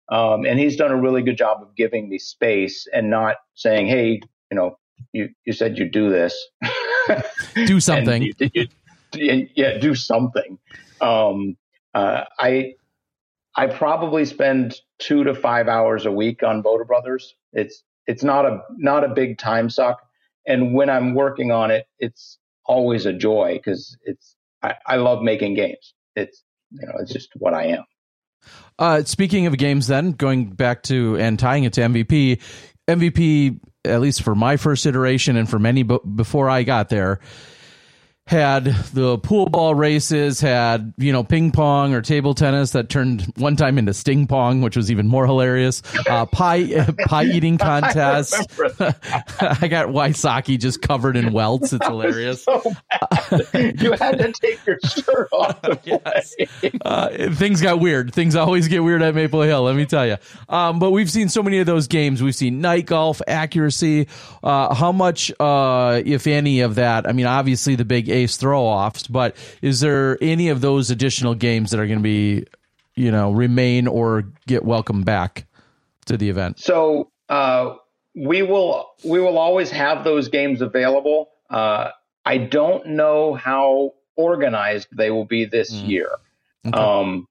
Um, 0.09 0.45
and 0.45 0.57
he's 0.59 0.75
done 0.75 0.91
a 0.91 0.99
really 0.99 1.21
good 1.21 1.37
job 1.37 1.61
of 1.61 1.75
giving 1.75 2.09
me 2.09 2.17
space 2.17 2.87
and 2.91 3.09
not 3.09 3.35
saying, 3.53 3.87
"Hey, 3.87 4.21
you 4.49 4.55
know, 4.55 4.79
you 5.13 5.29
you 5.45 5.53
said 5.53 5.77
you'd 5.77 5.91
do 5.91 6.09
this, 6.09 6.35
do 7.53 7.79
something, 7.91 8.23
you, 8.23 8.67
you, 9.13 9.47
yeah, 9.55 9.77
do 9.77 9.93
something." 9.93 10.57
Um, 10.99 11.57
uh, 11.93 12.23
I 12.37 12.75
I 13.55 13.67
probably 13.67 14.25
spend 14.25 14.75
two 14.99 15.23
to 15.23 15.33
five 15.33 15.67
hours 15.67 16.05
a 16.05 16.11
week 16.11 16.43
on 16.43 16.61
Bota 16.61 16.85
Brothers. 16.85 17.35
It's 17.53 17.83
it's 18.07 18.23
not 18.23 18.45
a 18.45 18.61
not 18.77 19.03
a 19.03 19.09
big 19.09 19.37
time 19.37 19.69
suck, 19.69 20.01
and 20.45 20.73
when 20.73 20.89
I'm 20.89 21.13
working 21.13 21.51
on 21.51 21.71
it, 21.71 21.87
it's 21.99 22.37
always 22.65 23.05
a 23.05 23.13
joy 23.13 23.55
because 23.55 23.97
it's 24.03 24.35
I, 24.61 24.75
I 24.85 24.95
love 24.97 25.23
making 25.23 25.55
games. 25.55 25.93
It's 26.15 26.43
you 26.71 26.85
know 26.85 26.93
it's 26.99 27.11
just 27.11 27.29
what 27.35 27.53
I 27.53 27.67
am. 27.67 27.83
Uh, 28.77 29.03
speaking 29.03 29.45
of 29.47 29.57
games, 29.57 29.87
then 29.87 30.11
going 30.11 30.51
back 30.51 30.83
to 30.83 31.17
and 31.17 31.37
tying 31.37 31.65
it 31.65 31.73
to 31.73 31.81
MVP, 31.81 32.41
MVP 32.87 33.59
at 33.85 34.01
least 34.01 34.23
for 34.23 34.35
my 34.35 34.57
first 34.57 34.85
iteration 34.85 35.35
and 35.35 35.49
for 35.49 35.59
many 35.59 35.83
b- 35.83 35.99
before 36.15 36.49
I 36.49 36.63
got 36.63 36.89
there 36.89 37.19
had 38.29 38.65
the 38.93 39.17
pool 39.17 39.47
ball 39.47 39.73
races, 39.73 40.39
had, 40.39 40.93
you 40.99 41.11
know, 41.11 41.23
ping 41.23 41.51
pong 41.51 41.95
or 41.95 42.01
table 42.03 42.35
tennis 42.35 42.73
that 42.73 42.87
turned 42.87 43.23
one 43.37 43.55
time 43.55 43.79
into 43.79 43.91
sting 43.91 44.27
pong, 44.27 44.61
which 44.61 44.77
was 44.77 44.91
even 44.91 45.07
more 45.07 45.25
hilarious. 45.25 45.81
Uh, 46.07 46.27
pie, 46.27 46.85
pie 47.07 47.23
eating 47.23 47.57
contest. 47.57 48.35
I, 48.79 48.93
I 49.61 49.67
got 49.67 49.87
Wysocki 49.87 50.59
just 50.59 50.79
covered 50.83 51.17
in 51.17 51.33
welts. 51.33 51.73
It's 51.73 51.83
hilarious. 51.87 52.43
So 52.43 52.61
you 53.55 53.93
had 53.93 54.19
to 54.19 54.31
take 54.39 54.63
your 54.63 54.77
shirt 54.85 55.27
off. 55.31 55.59
yes. 55.83 56.35
Uh, 56.85 57.33
things 57.33 57.63
got 57.63 57.79
weird. 57.79 58.13
Things 58.13 58.35
always 58.35 58.67
get 58.67 58.83
weird 58.83 59.01
at 59.01 59.15
Maple 59.15 59.41
Hill, 59.41 59.63
let 59.63 59.75
me 59.75 59.87
tell 59.87 60.05
you. 60.05 60.17
Um, 60.47 60.77
but 60.77 60.91
we've 60.91 61.09
seen 61.09 61.29
so 61.29 61.41
many 61.41 61.57
of 61.57 61.65
those 61.65 61.87
games. 61.87 62.21
We've 62.21 62.35
seen 62.35 62.61
night 62.61 62.85
golf, 62.85 63.23
accuracy. 63.27 64.07
Uh, 64.43 64.75
how 64.75 64.91
much, 64.91 65.31
uh, 65.39 65.99
if 66.05 66.27
any 66.27 66.59
of 66.59 66.75
that? 66.75 67.07
I 67.07 67.13
mean, 67.13 67.25
obviously 67.25 67.73
the 67.73 67.85
big 67.85 68.18
ace 68.19 68.37
throw 68.37 68.63
offs, 68.63 69.07
but 69.07 69.35
is 69.61 69.79
there 69.79 70.17
any 70.21 70.49
of 70.49 70.61
those 70.61 70.91
additional 70.91 71.35
games 71.35 71.71
that 71.71 71.79
are 71.79 71.87
going 71.87 71.99
to 71.99 72.03
be, 72.03 72.45
you 72.95 73.11
know, 73.11 73.31
remain 73.31 73.87
or 73.87 74.25
get 74.47 74.63
welcome 74.63 75.03
back 75.03 75.45
to 76.05 76.17
the 76.17 76.29
event? 76.29 76.59
So 76.59 77.11
uh, 77.29 77.75
we 78.15 78.41
will 78.41 78.89
we 79.03 79.19
will 79.19 79.37
always 79.37 79.71
have 79.71 80.03
those 80.03 80.27
games 80.27 80.61
available. 80.61 81.29
Uh, 81.49 81.89
I 82.25 82.37
don't 82.37 82.85
know 82.87 83.33
how 83.33 83.93
organized 84.15 84.87
they 84.91 85.11
will 85.11 85.25
be 85.25 85.45
this 85.45 85.73
mm. 85.73 85.87
year. 85.87 86.11
Okay. 86.67 86.77
Um, 86.77 87.27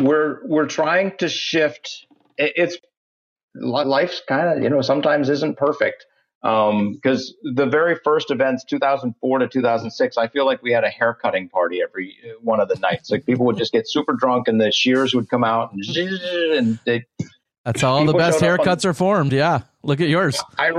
we're 0.00 0.46
we're 0.46 0.66
trying 0.66 1.16
to 1.18 1.28
shift. 1.28 2.06
It's 2.36 2.76
life's 3.54 4.20
kind 4.28 4.48
of 4.48 4.62
you 4.62 4.68
know 4.68 4.80
sometimes 4.80 5.28
isn't 5.28 5.56
perfect 5.56 6.06
because 6.44 7.34
um, 7.46 7.54
the 7.54 7.64
very 7.64 7.96
first 8.04 8.30
events 8.30 8.64
2004 8.64 9.38
to 9.38 9.48
2006 9.48 10.18
i 10.18 10.28
feel 10.28 10.44
like 10.44 10.62
we 10.62 10.72
had 10.72 10.84
a 10.84 10.90
haircutting 10.90 11.48
party 11.48 11.80
every 11.82 12.16
uh, 12.22 12.34
one 12.42 12.60
of 12.60 12.68
the 12.68 12.76
nights. 12.76 13.10
Like 13.10 13.24
people 13.24 13.46
would 13.46 13.56
just 13.56 13.72
get 13.72 13.88
super 13.88 14.12
drunk 14.12 14.46
and 14.48 14.60
the 14.60 14.70
shears 14.70 15.14
would 15.14 15.30
come 15.30 15.42
out 15.42 15.72
and, 15.72 15.82
and 15.96 16.78
they 16.84 17.06
that's 17.64 17.82
all 17.82 18.04
the 18.04 18.12
best 18.12 18.40
haircuts 18.40 18.84
on, 18.84 18.90
are 18.90 18.94
formed. 18.94 19.32
Yeah. 19.32 19.62
Look 19.82 20.02
at 20.02 20.08
yours. 20.08 20.38
I, 20.58 20.70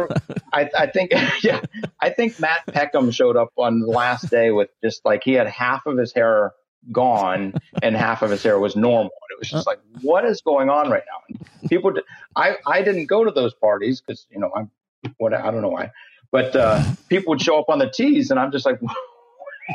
I, 0.53 0.69
I 0.77 0.87
think 0.87 1.11
yeah 1.43 1.61
i 1.99 2.09
think 2.09 2.39
matt 2.39 2.65
peckham 2.67 3.11
showed 3.11 3.35
up 3.35 3.49
on 3.57 3.79
the 3.79 3.87
last 3.87 4.29
day 4.29 4.51
with 4.51 4.69
just 4.83 5.03
like 5.03 5.23
he 5.23 5.33
had 5.33 5.47
half 5.47 5.85
of 5.87 5.97
his 5.97 6.13
hair 6.13 6.53
gone 6.91 7.53
and 7.81 7.95
half 7.95 8.21
of 8.21 8.29
his 8.29 8.43
hair 8.43 8.59
was 8.59 8.75
normal. 8.75 9.11
It 9.31 9.39
was 9.39 9.49
just 9.49 9.65
like 9.65 9.79
what 10.01 10.23
is 10.23 10.41
going 10.41 10.69
on 10.69 10.89
right 10.89 11.03
now? 11.07 11.37
And 11.61 11.69
people 11.69 11.93
i 12.35 12.57
i 12.67 12.81
didn't 12.81 13.07
go 13.07 13.23
to 13.23 13.31
those 13.31 13.53
parties 13.55 14.01
because 14.01 14.27
you 14.29 14.39
know 14.39 14.51
i'm 14.55 14.69
what 15.17 15.33
I 15.33 15.51
don't 15.51 15.61
know 15.61 15.69
why, 15.69 15.91
but 16.31 16.55
uh, 16.55 16.83
people 17.09 17.31
would 17.31 17.41
show 17.41 17.59
up 17.59 17.69
on 17.69 17.79
the 17.79 17.89
tees, 17.89 18.31
and 18.31 18.39
I'm 18.39 18.51
just 18.51 18.65
like, 18.65 18.81
what, 18.81 18.95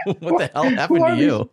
what 0.21 0.39
the 0.39 0.51
hell 0.53 0.71
happened 0.71 1.05
to 1.07 1.17
you? 1.17 1.51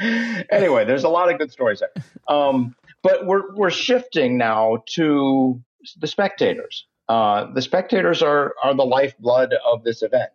anyway, 0.50 0.84
there's 0.84 1.04
a 1.04 1.08
lot 1.08 1.30
of 1.32 1.38
good 1.38 1.50
stories 1.50 1.80
there. 1.80 1.90
Um, 2.28 2.74
but 3.02 3.26
we're 3.26 3.54
we're 3.54 3.70
shifting 3.70 4.38
now 4.38 4.82
to 4.94 5.60
the 6.00 6.06
spectators. 6.06 6.86
Uh, 7.08 7.52
the 7.52 7.62
spectators 7.62 8.22
are 8.22 8.54
are 8.62 8.74
the 8.74 8.84
lifeblood 8.84 9.54
of 9.64 9.84
this 9.84 10.02
event, 10.02 10.30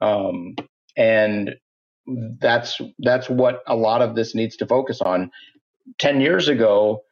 um, 0.00 0.56
and 0.96 1.56
that's 2.06 2.80
that's 2.98 3.28
what 3.28 3.62
a 3.66 3.76
lot 3.76 4.02
of 4.02 4.14
this 4.14 4.34
needs 4.34 4.56
to 4.56 4.66
focus 4.66 5.00
on. 5.00 5.30
Ten 5.98 6.20
years 6.20 6.48
ago, 6.48 7.02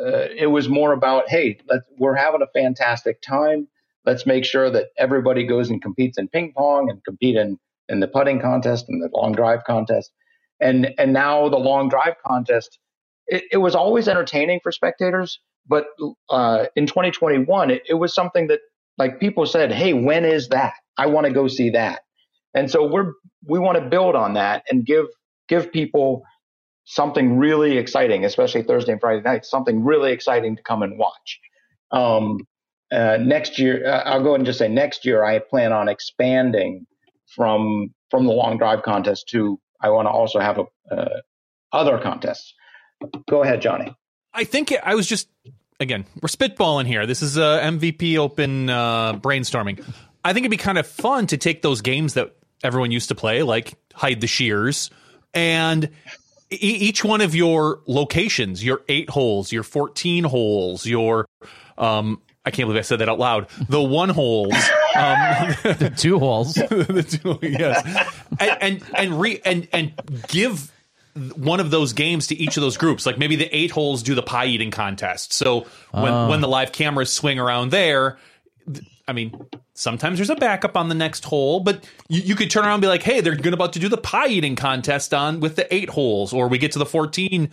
uh, 0.00 0.28
it 0.36 0.50
was 0.50 0.68
more 0.68 0.92
about, 0.92 1.28
hey, 1.28 1.58
we're 1.98 2.16
having 2.16 2.42
a 2.42 2.48
fantastic 2.58 3.22
time. 3.22 3.68
Let's 4.06 4.26
make 4.26 4.44
sure 4.44 4.70
that 4.70 4.88
everybody 4.98 5.46
goes 5.46 5.70
and 5.70 5.82
competes 5.82 6.18
in 6.18 6.28
ping 6.28 6.52
pong 6.56 6.90
and 6.90 7.04
compete 7.04 7.36
in, 7.36 7.58
in 7.88 8.00
the 8.00 8.08
putting 8.08 8.40
contest 8.40 8.86
and 8.88 9.02
the 9.02 9.10
long 9.14 9.32
drive 9.32 9.64
contest. 9.64 10.12
And 10.60 10.94
and 10.98 11.12
now 11.12 11.48
the 11.50 11.58
long 11.58 11.88
drive 11.88 12.16
contest, 12.26 12.78
it, 13.28 13.44
it 13.52 13.58
was 13.58 13.74
always 13.74 14.08
entertaining 14.08 14.60
for 14.62 14.72
spectators, 14.72 15.40
but 15.68 15.86
uh, 16.30 16.66
in 16.76 16.86
2021, 16.86 17.70
it, 17.70 17.82
it 17.88 17.94
was 17.94 18.14
something 18.14 18.48
that 18.48 18.60
like 18.98 19.20
people 19.20 19.46
said, 19.46 19.72
hey, 19.72 19.92
when 19.94 20.24
is 20.24 20.48
that? 20.50 20.74
I 20.98 21.06
want 21.06 21.26
to 21.26 21.32
go 21.32 21.48
see 21.48 21.70
that. 21.70 22.00
And 22.54 22.70
so 22.70 22.86
we're 22.86 23.12
we 23.46 23.58
want 23.58 23.78
to 23.82 23.88
build 23.88 24.16
on 24.16 24.34
that 24.34 24.64
and 24.70 24.84
give 24.86 25.06
give 25.48 25.72
people 25.72 26.24
something 26.86 27.36
really 27.36 27.76
exciting, 27.76 28.24
especially 28.24 28.62
Thursday 28.62 28.92
and 28.92 29.00
Friday 29.00 29.20
nights, 29.20 29.50
something 29.50 29.84
really 29.84 30.12
exciting 30.12 30.56
to 30.56 30.62
come 30.62 30.82
and 30.82 30.98
watch. 30.98 31.40
Um, 31.90 32.46
uh, 32.92 33.18
next 33.20 33.58
year, 33.58 33.86
uh, 33.86 34.02
I'll 34.04 34.22
go 34.22 34.34
and 34.34 34.46
just 34.46 34.60
say 34.60 34.68
next 34.68 35.04
year, 35.04 35.22
I 35.24 35.40
plan 35.40 35.72
on 35.72 35.88
expanding 35.88 36.86
from 37.34 37.92
from 38.10 38.26
the 38.26 38.32
long 38.32 38.56
drive 38.56 38.82
contest 38.82 39.28
to 39.30 39.60
I 39.80 39.90
want 39.90 40.06
to 40.06 40.10
also 40.10 40.38
have 40.38 40.58
a, 40.58 40.94
uh, 40.94 41.20
other 41.72 41.98
contests. 41.98 42.54
Go 43.28 43.42
ahead, 43.42 43.60
Johnny. 43.60 43.94
I 44.32 44.44
think 44.44 44.72
I 44.82 44.94
was 44.94 45.06
just 45.08 45.28
again 45.80 46.06
we're 46.22 46.28
spitballing 46.28 46.86
here. 46.86 47.04
This 47.04 47.20
is 47.20 47.36
a 47.36 47.60
MVP 47.64 48.16
Open 48.16 48.70
uh, 48.70 49.14
brainstorming. 49.14 49.84
I 50.24 50.32
think 50.32 50.44
it'd 50.44 50.50
be 50.52 50.56
kind 50.56 50.78
of 50.78 50.86
fun 50.86 51.26
to 51.28 51.36
take 51.36 51.62
those 51.62 51.82
games 51.82 52.14
that 52.14 52.36
everyone 52.62 52.92
used 52.92 53.08
to 53.08 53.16
play, 53.16 53.42
like 53.42 53.74
hide 53.94 54.20
the 54.20 54.26
shears, 54.28 54.90
and 55.34 55.90
each 56.50 57.04
one 57.04 57.20
of 57.20 57.34
your 57.34 57.80
locations, 57.86 58.64
your 58.64 58.82
eight 58.88 59.10
holes, 59.10 59.52
your 59.52 59.62
14 59.62 60.24
holes, 60.24 60.86
your, 60.86 61.26
um, 61.76 62.20
I 62.44 62.50
can't 62.50 62.68
believe 62.68 62.78
I 62.78 62.82
said 62.82 63.00
that 63.00 63.08
out 63.08 63.18
loud. 63.18 63.48
The 63.68 63.82
one 63.82 64.08
holes, 64.08 64.54
um, 64.94 65.48
the 65.64 65.92
two 65.96 66.18
holes, 66.18 66.54
the 66.54 67.02
two, 67.02 67.38
yes, 67.46 67.84
and 68.38 68.62
and 68.62 68.84
and, 68.94 69.20
re, 69.20 69.40
and 69.44 69.66
and 69.72 69.92
give 70.28 70.70
one 71.34 71.58
of 71.58 71.70
those 71.70 71.92
games 71.92 72.28
to 72.28 72.36
each 72.36 72.56
of 72.56 72.60
those 72.60 72.76
groups. 72.76 73.04
Like 73.04 73.18
maybe 73.18 73.34
the 73.34 73.54
eight 73.56 73.72
holes 73.72 74.04
do 74.04 74.14
the 74.14 74.22
pie 74.22 74.46
eating 74.46 74.70
contest. 74.70 75.32
So 75.32 75.66
when 75.90 76.12
oh. 76.12 76.28
when 76.28 76.40
the 76.40 76.48
live 76.48 76.70
cameras 76.70 77.12
swing 77.12 77.40
around 77.40 77.70
there, 77.70 78.18
I 79.08 79.12
mean, 79.12 79.38
sometimes 79.74 80.18
there's 80.18 80.30
a 80.30 80.36
backup 80.36 80.76
on 80.76 80.88
the 80.88 80.94
next 80.94 81.24
hole, 81.24 81.60
but 81.60 81.88
you, 82.08 82.22
you 82.22 82.34
could 82.34 82.50
turn 82.50 82.64
around 82.64 82.74
and 82.74 82.82
be 82.82 82.88
like, 82.88 83.02
hey, 83.02 83.20
they're 83.20 83.36
going 83.36 83.54
about 83.54 83.72
to 83.74 83.78
do 83.78 83.88
the 83.88 83.96
pie 83.96 84.26
eating 84.28 84.56
contest 84.56 85.14
on 85.14 85.40
with 85.40 85.56
the 85.56 85.72
eight 85.72 85.90
holes, 85.90 86.32
or 86.32 86.48
we 86.48 86.58
get 86.58 86.72
to 86.72 86.78
the 86.78 86.86
14 86.86 87.50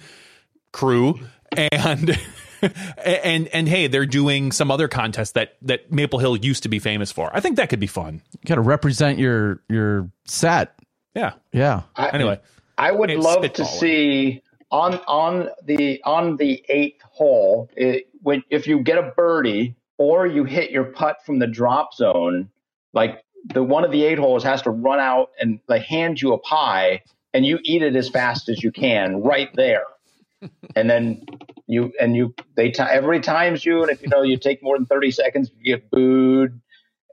crew 0.71 1.19
and. 1.55 2.17
and 3.03 3.49
and 3.49 3.67
hey, 3.67 3.87
they're 3.87 4.05
doing 4.05 4.53
some 4.53 4.71
other 4.71 4.87
contest 4.87 5.33
that 5.33 5.57
that 5.63 5.91
Maple 5.91 6.19
Hill 6.19 6.37
used 6.37 6.63
to 6.63 6.69
be 6.69 6.79
famous 6.79 7.11
for. 7.11 7.29
I 7.33 7.41
think 7.41 7.57
that 7.57 7.67
could 7.67 7.81
be 7.81 7.87
fun. 7.87 8.21
You 8.31 8.47
got 8.47 8.55
to 8.55 8.61
represent 8.61 9.19
your 9.19 9.61
your 9.69 10.09
set. 10.25 10.73
Yeah. 11.13 11.33
Yeah. 11.51 11.81
I, 11.95 12.09
Anyway, 12.09 12.39
I 12.77 12.91
would 12.91 13.09
love 13.11 13.51
to 13.51 13.65
see 13.65 14.41
on 14.71 14.95
on 15.07 15.49
the 15.63 16.01
on 16.03 16.37
the 16.37 16.63
eighth 16.69 17.01
hole 17.03 17.69
it, 17.75 18.07
when 18.21 18.43
if 18.49 18.65
you 18.67 18.79
get 18.79 18.97
a 18.97 19.13
birdie 19.15 19.75
or 19.97 20.27
you 20.27 20.43
hit 20.43 20.71
your 20.71 20.85
putt 20.85 21.17
from 21.25 21.39
the 21.39 21.47
drop 21.47 21.93
zone, 21.93 22.49
like 22.93 23.23
the 23.53 23.63
one 23.63 23.83
of 23.83 23.91
the 23.91 24.03
eight 24.03 24.17
holes 24.17 24.43
has 24.43 24.61
to 24.63 24.69
run 24.69 24.99
out 24.99 25.29
and 25.39 25.59
like 25.67 25.83
hand 25.83 26.21
you 26.21 26.33
a 26.33 26.37
pie 26.37 27.01
and 27.33 27.45
you 27.45 27.59
eat 27.63 27.81
it 27.81 27.95
as 27.95 28.09
fast 28.09 28.49
as 28.49 28.63
you 28.63 28.71
can 28.71 29.21
right 29.21 29.49
there. 29.55 29.85
and 30.75 30.89
then 30.89 31.25
you 31.67 31.91
and 31.99 32.15
you 32.15 32.33
they 32.55 32.69
ti 32.69 32.83
every 32.83 33.19
times 33.19 33.65
you 33.65 33.81
and 33.81 33.91
if 33.91 34.01
you 34.01 34.09
know 34.09 34.21
you 34.21 34.37
take 34.37 34.61
more 34.61 34.77
than 34.77 34.85
30 34.85 35.11
seconds 35.11 35.49
you 35.57 35.75
get 35.75 35.89
booed 35.89 36.59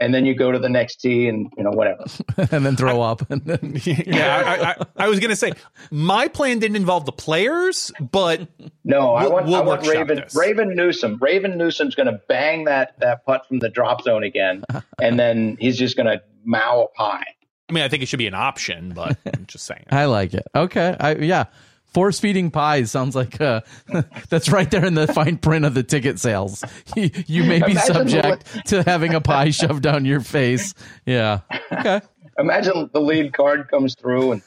and 0.01 0.15
then 0.15 0.25
you 0.27 0.35
go 0.35 0.51
to 0.51 0.59
the 0.59 0.69
next 0.69 0.97
tee 0.97 1.29
and 1.29 1.53
you 1.57 1.63
know 1.63 1.71
whatever 1.71 2.05
and 2.51 2.65
then 2.67 2.75
throw 2.77 3.01
up. 3.03 3.29
And 3.31 3.43
then, 3.45 3.79
yeah, 3.85 4.45
I, 4.47 4.71
I, 5.03 5.05
I 5.05 5.09
was 5.09 5.21
gonna 5.21 5.37
say 5.37 5.53
my 5.91 6.27
plan 6.29 6.59
didn't 6.59 6.77
involve 6.77 7.05
the 7.07 7.13
players, 7.13 7.93
but 8.01 8.49
No, 8.85 9.15
I 9.15 9.23
We'll- 9.23 9.33
want, 9.33 9.47
we'll 9.47 9.55
I 9.57 9.61
want 9.61 9.87
Raven 9.87 10.17
this. 10.19 10.35
Raven 10.35 10.75
Newsom. 10.75 11.19
Raven 11.21 11.57
Newsom's 11.59 11.95
going 11.95 12.07
to 12.07 12.21
bang 12.29 12.65
that 12.65 12.99
that 13.01 13.25
putt 13.27 13.47
from 13.47 13.59
the 13.61 13.69
drop 13.69 14.03
zone 14.03 14.25
again, 14.25 14.65
and 15.01 15.19
then 15.19 15.57
he's 15.61 15.77
just 15.79 15.97
going 15.97 16.07
to 16.07 16.23
mow 16.45 16.85
a 16.85 16.89
pie. 16.97 17.25
I 17.69 17.73
mean, 17.73 17.85
I 17.85 17.89
think 17.89 18.03
it 18.03 18.07
should 18.07 18.19
be 18.19 18.27
an 18.27 18.35
option, 18.35 18.93
but 18.95 19.17
I'm 19.33 19.47
just 19.47 19.65
saying. 19.67 19.85
I 19.91 20.07
like 20.07 20.35
it. 20.35 20.45
Okay. 20.57 20.97
I 20.99 21.15
yeah. 21.17 21.45
Force 21.93 22.21
feeding 22.21 22.51
pies 22.51 22.91
sounds 22.91 23.17
like 23.17 23.41
uh, 23.41 23.63
that's 24.29 24.49
right 24.49 24.71
there 24.71 24.85
in 24.85 24.95
the 24.95 25.07
fine 25.09 25.39
print 25.39 25.65
of 25.65 25.75
the 25.75 25.83
ticket 25.83 26.19
sales. 26.21 26.63
You, 26.97 27.11
you 27.27 27.45
may 27.45 27.61
be 27.61 27.73
Imagine 27.73 27.95
subject 27.95 28.67
to 28.69 28.83
having 28.83 29.15
a 29.15 29.21
pie 29.21 29.51
shoved 29.51 29.83
down 29.83 30.05
your 30.05 30.21
face. 30.21 30.75
Yeah. 31.07 31.41
Okay. 31.73 32.01
Imagine 32.39 32.91
the 32.93 33.01
lead 33.01 33.33
card 33.33 33.69
comes 33.69 33.95
through, 33.95 34.33
and 34.33 34.43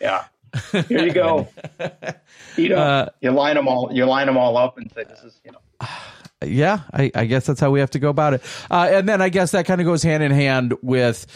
yeah, 0.00 0.24
here 0.88 1.04
you 1.04 1.12
go. 1.12 1.48
You 2.56 2.70
know, 2.70 2.76
Uh, 2.76 3.08
you 3.20 3.30
line 3.32 3.54
them 3.56 3.68
all. 3.68 3.90
You 3.92 4.06
line 4.06 4.26
them 4.26 4.38
all 4.38 4.56
up 4.56 4.78
and 4.78 4.90
say, 4.92 5.04
"This 5.04 5.20
is 5.22 5.38
you 5.44 5.52
know." 5.52 5.88
yeah, 6.44 6.80
I, 6.92 7.10
I 7.14 7.26
guess 7.26 7.44
that's 7.46 7.60
how 7.60 7.70
we 7.70 7.80
have 7.80 7.90
to 7.90 7.98
go 7.98 8.08
about 8.08 8.32
it. 8.34 8.42
Uh, 8.70 8.88
and 8.92 9.06
then 9.08 9.20
I 9.20 9.28
guess 9.28 9.50
that 9.50 9.66
kind 9.66 9.80
of 9.80 9.86
goes 9.86 10.02
hand 10.02 10.22
in 10.22 10.32
hand 10.32 10.72
with 10.82 11.26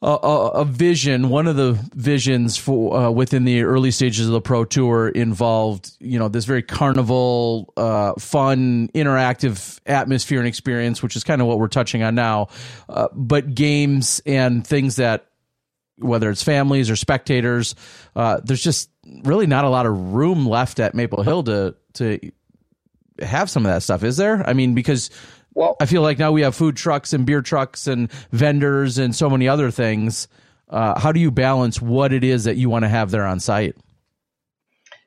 a, 0.00 0.06
a, 0.06 0.64
vision. 0.64 1.28
One 1.28 1.48
of 1.48 1.56
the 1.56 1.72
visions 1.94 2.56
for 2.56 2.96
uh, 2.96 3.10
within 3.10 3.44
the 3.44 3.62
early 3.62 3.90
stages 3.90 4.26
of 4.26 4.32
the 4.32 4.40
Pro 4.40 4.64
Tour 4.64 5.08
involved, 5.08 5.90
you 5.98 6.18
know, 6.18 6.28
this 6.28 6.44
very 6.44 6.62
carnival, 6.62 7.72
uh, 7.76 8.12
fun, 8.14 8.88
interactive 8.94 9.80
atmosphere 9.86 10.38
and 10.38 10.46
experience, 10.46 11.02
which 11.02 11.16
is 11.16 11.24
kind 11.24 11.42
of 11.42 11.48
what 11.48 11.58
we're 11.58 11.66
touching 11.66 12.02
on 12.04 12.14
now. 12.14 12.48
Uh, 12.88 13.08
but 13.12 13.54
games 13.54 14.22
and 14.24 14.64
things 14.64 14.96
that 14.96 15.26
whether 15.96 16.30
it's 16.30 16.44
families 16.44 16.90
or 16.90 16.96
spectators, 16.96 17.74
uh, 18.14 18.40
there's 18.44 18.62
just 18.62 18.90
really 19.24 19.48
not 19.48 19.64
a 19.64 19.68
lot 19.68 19.84
of 19.84 20.14
room 20.14 20.46
left 20.46 20.78
at 20.78 20.94
Maple 20.94 21.24
Hill 21.24 21.42
to 21.44 21.74
to 21.94 22.20
have 23.20 23.50
some 23.50 23.66
of 23.66 23.72
that 23.72 23.82
stuff, 23.82 24.04
is 24.04 24.16
there? 24.16 24.48
I 24.48 24.52
mean, 24.52 24.74
because 24.74 25.10
Well, 25.58 25.76
I 25.80 25.86
feel 25.86 26.02
like 26.02 26.20
now 26.20 26.30
we 26.30 26.42
have 26.42 26.54
food 26.54 26.76
trucks 26.76 27.12
and 27.12 27.26
beer 27.26 27.42
trucks 27.42 27.88
and 27.88 28.12
vendors 28.30 28.96
and 28.96 29.14
so 29.14 29.28
many 29.28 29.48
other 29.48 29.72
things. 29.72 30.28
Uh, 30.68 30.96
how 30.98 31.10
do 31.10 31.18
you 31.18 31.32
balance 31.32 31.82
what 31.82 32.12
it 32.12 32.22
is 32.22 32.44
that 32.44 32.56
you 32.56 32.70
want 32.70 32.84
to 32.84 32.88
have 32.88 33.10
there 33.10 33.26
on 33.26 33.40
site? 33.40 33.74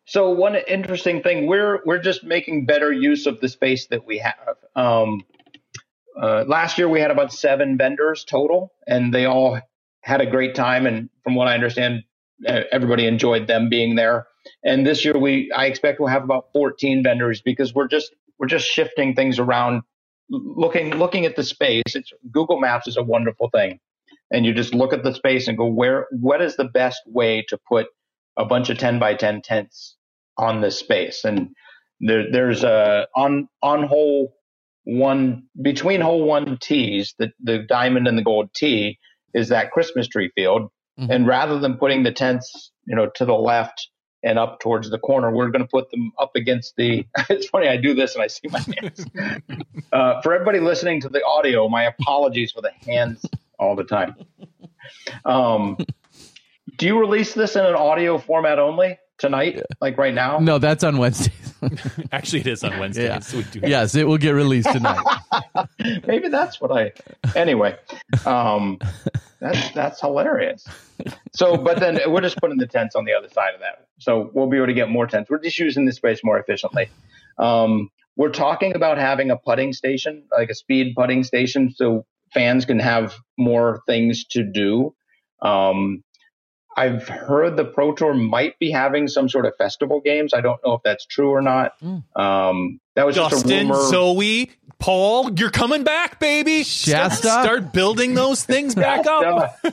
So 0.06 0.30
one 0.32 0.58
interesting 0.68 1.24
thing, 1.24 1.48
we're 1.48 1.80
we're 1.86 2.00
just 2.00 2.26
making 2.26 2.66
better 2.66 2.92
use 2.92 3.28
of 3.28 3.40
the 3.40 3.48
space 3.48 3.88
that 3.88 4.06
we 4.06 4.18
have. 4.18 4.58
Um, 4.76 5.24
uh, 6.22 6.44
last 6.46 6.78
year 6.78 6.90
we 6.90 7.00
had 7.00 7.12
about 7.12 7.32
seven 7.32 7.78
vendors 7.78 8.26
total, 8.26 8.74
and 8.86 9.14
they 9.14 9.26
all 9.26 9.58
had 10.02 10.20
a 10.20 10.26
great 10.26 10.54
time. 10.54 10.86
And 10.86 11.10
from 11.24 11.36
what 11.36 11.48
I 11.48 11.54
understand, 11.54 12.04
everybody 12.46 13.08
enjoyed 13.08 13.48
them 13.48 13.70
being 13.70 13.96
there. 13.96 14.28
And 14.66 14.86
this 14.86 15.06
year 15.06 15.18
we, 15.18 15.50
I 15.56 15.68
expect 15.68 16.02
we'll 16.02 16.10
have 16.10 16.26
about 16.26 16.48
14 16.52 17.04
vendors 17.04 17.42
because 17.42 17.74
we're 17.74 17.88
just 17.88 18.14
we're 18.38 18.48
just 18.48 18.66
shifting 18.66 19.14
things 19.14 19.40
around, 19.40 19.84
looking 20.32 20.96
looking 20.96 21.26
at 21.26 21.36
the 21.36 21.44
space. 21.44 21.96
It's 21.96 22.12
Google 22.32 22.60
Maps 22.60 22.88
is 22.88 22.98
a 22.98 23.04
wonderful 23.04 23.50
thing, 23.50 23.80
and 24.32 24.46
you 24.46 24.54
just 24.54 24.74
look 24.74 24.94
at 24.94 25.04
the 25.04 25.14
space 25.14 25.48
and 25.48 25.58
go 25.58 25.68
where 25.68 26.08
what 26.12 26.42
is 26.42 26.56
the 26.56 26.66
best 26.66 27.02
way 27.06 27.46
to 27.50 27.58
put 27.68 27.88
a 28.38 28.46
bunch 28.46 28.70
of 28.70 28.78
10 28.78 28.98
by 29.00 29.14
10 29.14 29.42
tents 29.42 29.98
on 30.38 30.62
this 30.62 30.80
space. 30.80 31.24
And 31.26 31.50
there, 32.00 32.32
there's 32.32 32.64
a 32.64 33.08
on 33.16 33.48
on 33.62 33.84
hole 33.84 34.34
one 34.86 35.44
between 35.62 36.02
hole 36.02 36.24
one 36.24 36.58
tees, 36.62 37.14
the 37.20 37.32
the 37.44 37.60
diamond 37.60 38.08
and 38.08 38.18
the 38.18 38.24
gold 38.24 38.50
tee 38.56 38.98
is 39.34 39.50
that 39.50 39.72
Christmas 39.72 40.08
tree 40.08 40.32
field. 40.36 40.70
Mhm. 41.00 41.10
And 41.10 41.28
rather 41.28 41.60
than 41.60 41.78
putting 41.78 42.04
the 42.04 42.12
tents, 42.12 42.72
you 42.86 42.96
know, 42.96 43.10
to 43.16 43.26
the 43.26 43.36
left 43.36 43.90
and 44.24 44.38
up 44.38 44.60
towards 44.60 44.90
the 44.90 45.00
corner, 45.00 45.32
we're 45.32 45.50
going 45.50 45.64
to 45.64 45.68
put 45.68 45.90
them 45.92 46.12
up 46.20 46.36
against 46.36 46.76
the. 46.76 47.06
It's 47.30 47.48
funny, 47.48 47.68
I 47.68 47.78
do 47.78 47.94
this 47.94 48.16
and 48.16 48.24
I 48.24 48.28
see 48.28 48.48
my 48.50 48.60
hands. 48.60 49.06
uh, 49.94 50.22
for 50.22 50.34
everybody 50.34 50.60
listening 50.60 51.02
to 51.02 51.10
the 51.10 51.24
audio, 51.26 51.68
my 51.68 51.84
apologies 51.84 52.52
for 52.52 52.62
the 52.62 52.72
hands 52.86 53.26
all 53.58 53.76
the 53.76 53.84
time. 53.84 54.16
Um, 55.26 55.78
do 56.78 56.86
you 56.86 57.00
release 57.00 57.34
this 57.34 57.56
in 57.56 57.66
an 57.66 57.76
audio 57.76 58.18
format 58.18 58.60
only 58.60 58.98
tonight, 59.18 59.62
like 59.80 59.98
right 59.98 60.14
now? 60.14 60.40
No, 60.40 60.58
that's 60.58 60.84
on 60.84 60.98
Wednesdays. 60.98 61.51
Actually, 62.12 62.42
it 62.42 62.48
is 62.48 62.64
on 62.64 62.80
Wednesday. 62.80 63.06
Yeah. 63.06 63.20
So 63.20 63.38
we 63.38 63.44
do 63.44 63.62
yes, 63.64 63.96
it 63.96 64.08
will 64.08 64.18
get 64.18 64.32
released 64.32 64.72
tonight. 64.72 65.04
Maybe 66.08 66.30
that's 66.30 66.60
what 66.60 66.72
I. 66.72 66.92
Anyway, 67.36 67.78
um, 68.26 68.80
that's 69.40 69.72
that's 69.72 70.02
hilarious. 70.02 70.68
So, 71.34 71.58
but 71.58 71.80
then 71.80 72.00
we're 72.08 72.22
just 72.22 72.38
putting 72.38 72.58
the 72.58 72.68
tents 72.68 72.96
on 72.96 73.06
the 73.06 73.14
other 73.14 73.30
side 73.30 73.54
of 73.54 73.60
that, 73.62 73.88
so 74.00 74.32
we'll 74.34 74.50
be 74.50 74.58
able 74.58 74.68
to 74.68 74.74
get 74.74 74.90
more 74.90 75.08
tents. 75.08 75.30
We're 75.30 75.40
just 75.42 75.60
using 75.60 75.86
the 75.86 75.94
space 75.94 76.24
more 76.24 76.40
efficiently. 76.40 76.90
Um, 77.38 77.90
we're 78.16 78.30
talking 78.32 78.76
about 78.76 78.98
having 78.98 79.32
a 79.32 79.38
putting 79.38 79.74
station, 79.74 80.24
like 80.32 80.50
a 80.50 80.56
speed 80.56 80.94
putting 80.96 81.24
station, 81.24 81.72
so 81.74 82.06
fans 82.34 82.66
can 82.66 82.80
have 82.80 83.16
more 83.38 83.82
things 83.88 84.26
to 84.26 84.44
do. 84.44 84.94
Um, 85.42 86.04
I've 86.76 87.08
heard 87.08 87.58
the 87.58 87.66
Pro 87.66 87.94
Tour 87.94 88.14
might 88.14 88.58
be 88.58 88.72
having 88.72 89.08
some 89.08 89.28
sort 89.28 89.46
of 89.46 89.56
festival 89.58 90.00
games. 90.00 90.34
I 90.34 90.42
don't 90.42 90.60
know 90.66 90.74
if 90.76 90.84
that's 90.84 91.06
true 91.06 91.30
or 91.30 91.42
not. 91.42 91.76
Um, 92.16 92.80
that 92.96 93.06
was 93.06 93.16
just 93.16 93.34
a 93.34 93.36
Justin, 93.36 93.68
rumor. 93.68 93.82
Zoe, 93.90 94.52
Paul, 94.80 95.34
you're 95.34 95.50
coming 95.52 95.84
back, 95.84 96.20
baby. 96.20 96.64
Start, 96.64 97.12
Shasta? 97.12 97.28
start 97.28 97.74
building 97.74 98.14
those 98.14 98.44
things 98.44 98.74
back 98.74 99.06
up. 99.06 99.60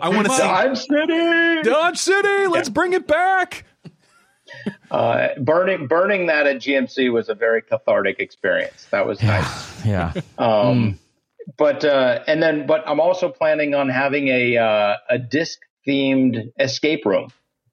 I 0.00 0.08
want 0.08 0.26
to 0.28 0.32
see 0.32 0.42
Dodge 0.42 0.78
City. 0.78 1.62
Dodge 1.62 1.98
City. 1.98 2.46
Let's 2.46 2.68
bring 2.68 2.92
it 2.92 3.06
back. 3.06 3.64
Uh, 4.90 5.28
burning 5.40 5.88
burning 5.88 6.26
that 6.26 6.46
at 6.46 6.56
GMC 6.56 7.12
was 7.12 7.28
a 7.28 7.34
very 7.34 7.60
cathartic 7.60 8.20
experience. 8.20 8.86
That 8.92 9.06
was 9.06 9.20
nice. 9.22 9.84
yeah. 9.84 10.12
Um, 10.38 10.98
But 11.56 11.84
uh, 11.84 12.24
and 12.26 12.42
then, 12.42 12.66
but 12.66 12.82
I'm 12.88 12.98
also 13.00 13.28
planning 13.28 13.74
on 13.74 13.88
having 13.88 14.28
a 14.28 14.56
uh, 14.56 14.96
a 15.08 15.18
disc 15.18 15.60
themed 15.86 16.50
escape 16.58 17.04
room 17.04 17.28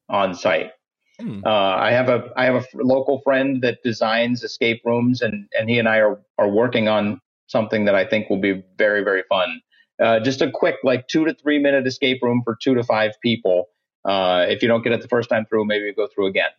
on 0.09 0.33
site. 0.33 0.71
Hmm. 1.19 1.41
Uh, 1.45 1.49
I 1.49 1.91
have 1.91 2.09
a 2.09 2.31
I 2.35 2.45
have 2.45 2.55
a 2.55 2.59
f- 2.59 2.67
local 2.73 3.21
friend 3.21 3.61
that 3.61 3.83
designs 3.83 4.43
escape 4.43 4.81
rooms, 4.83 5.21
and 5.21 5.47
and 5.57 5.69
he 5.69 5.77
and 5.79 5.87
I 5.87 5.97
are 5.97 6.19
are 6.37 6.49
working 6.49 6.87
on 6.87 7.21
something 7.47 7.85
that 7.85 7.95
I 7.95 8.05
think 8.05 8.29
will 8.29 8.41
be 8.41 8.63
very 8.77 9.03
very 9.03 9.23
fun. 9.29 9.61
Uh, 10.01 10.19
just 10.19 10.41
a 10.41 10.49
quick 10.49 10.77
like 10.83 11.07
two 11.07 11.25
to 11.25 11.33
three 11.35 11.59
minute 11.59 11.85
escape 11.85 12.19
room 12.23 12.41
for 12.43 12.57
two 12.61 12.73
to 12.73 12.83
five 12.83 13.11
people. 13.21 13.69
Uh, 14.05 14.45
if 14.49 14.61
you 14.61 14.67
don't 14.67 14.83
get 14.83 14.91
it 14.91 15.01
the 15.01 15.07
first 15.07 15.29
time 15.29 15.45
through, 15.45 15.65
maybe 15.65 15.85
you 15.85 15.93
go 15.93 16.07
through 16.13 16.27
again. 16.27 16.49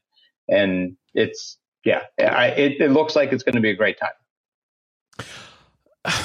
And 0.48 0.96
it's 1.14 1.58
yeah, 1.84 2.02
I, 2.18 2.46
it, 2.48 2.80
it 2.80 2.90
looks 2.90 3.16
like 3.16 3.32
it's 3.32 3.42
going 3.42 3.56
to 3.56 3.60
be 3.60 3.70
a 3.70 3.76
great 3.76 3.98
time. 3.98 5.26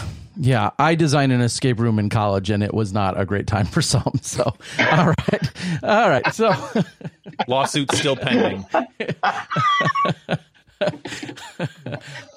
Yeah, 0.42 0.70
I 0.80 0.96
designed 0.96 1.34
an 1.34 1.42
escape 1.42 1.80
room 1.80 2.00
in 2.00 2.10
college, 2.10 2.50
and 2.50 2.64
it 2.64 2.74
was 2.74 2.94
not 2.94 3.20
a 3.20 3.26
great 3.26 3.46
time 3.46 3.66
for 3.66 3.82
some. 3.82 4.14
So, 4.22 4.44
all 4.80 5.08
right, 5.08 5.52
all 5.84 6.10
right. 6.10 6.34
So, 6.34 6.54
Lawsuit 7.48 7.92
still 7.92 8.16
pending. 8.16 8.66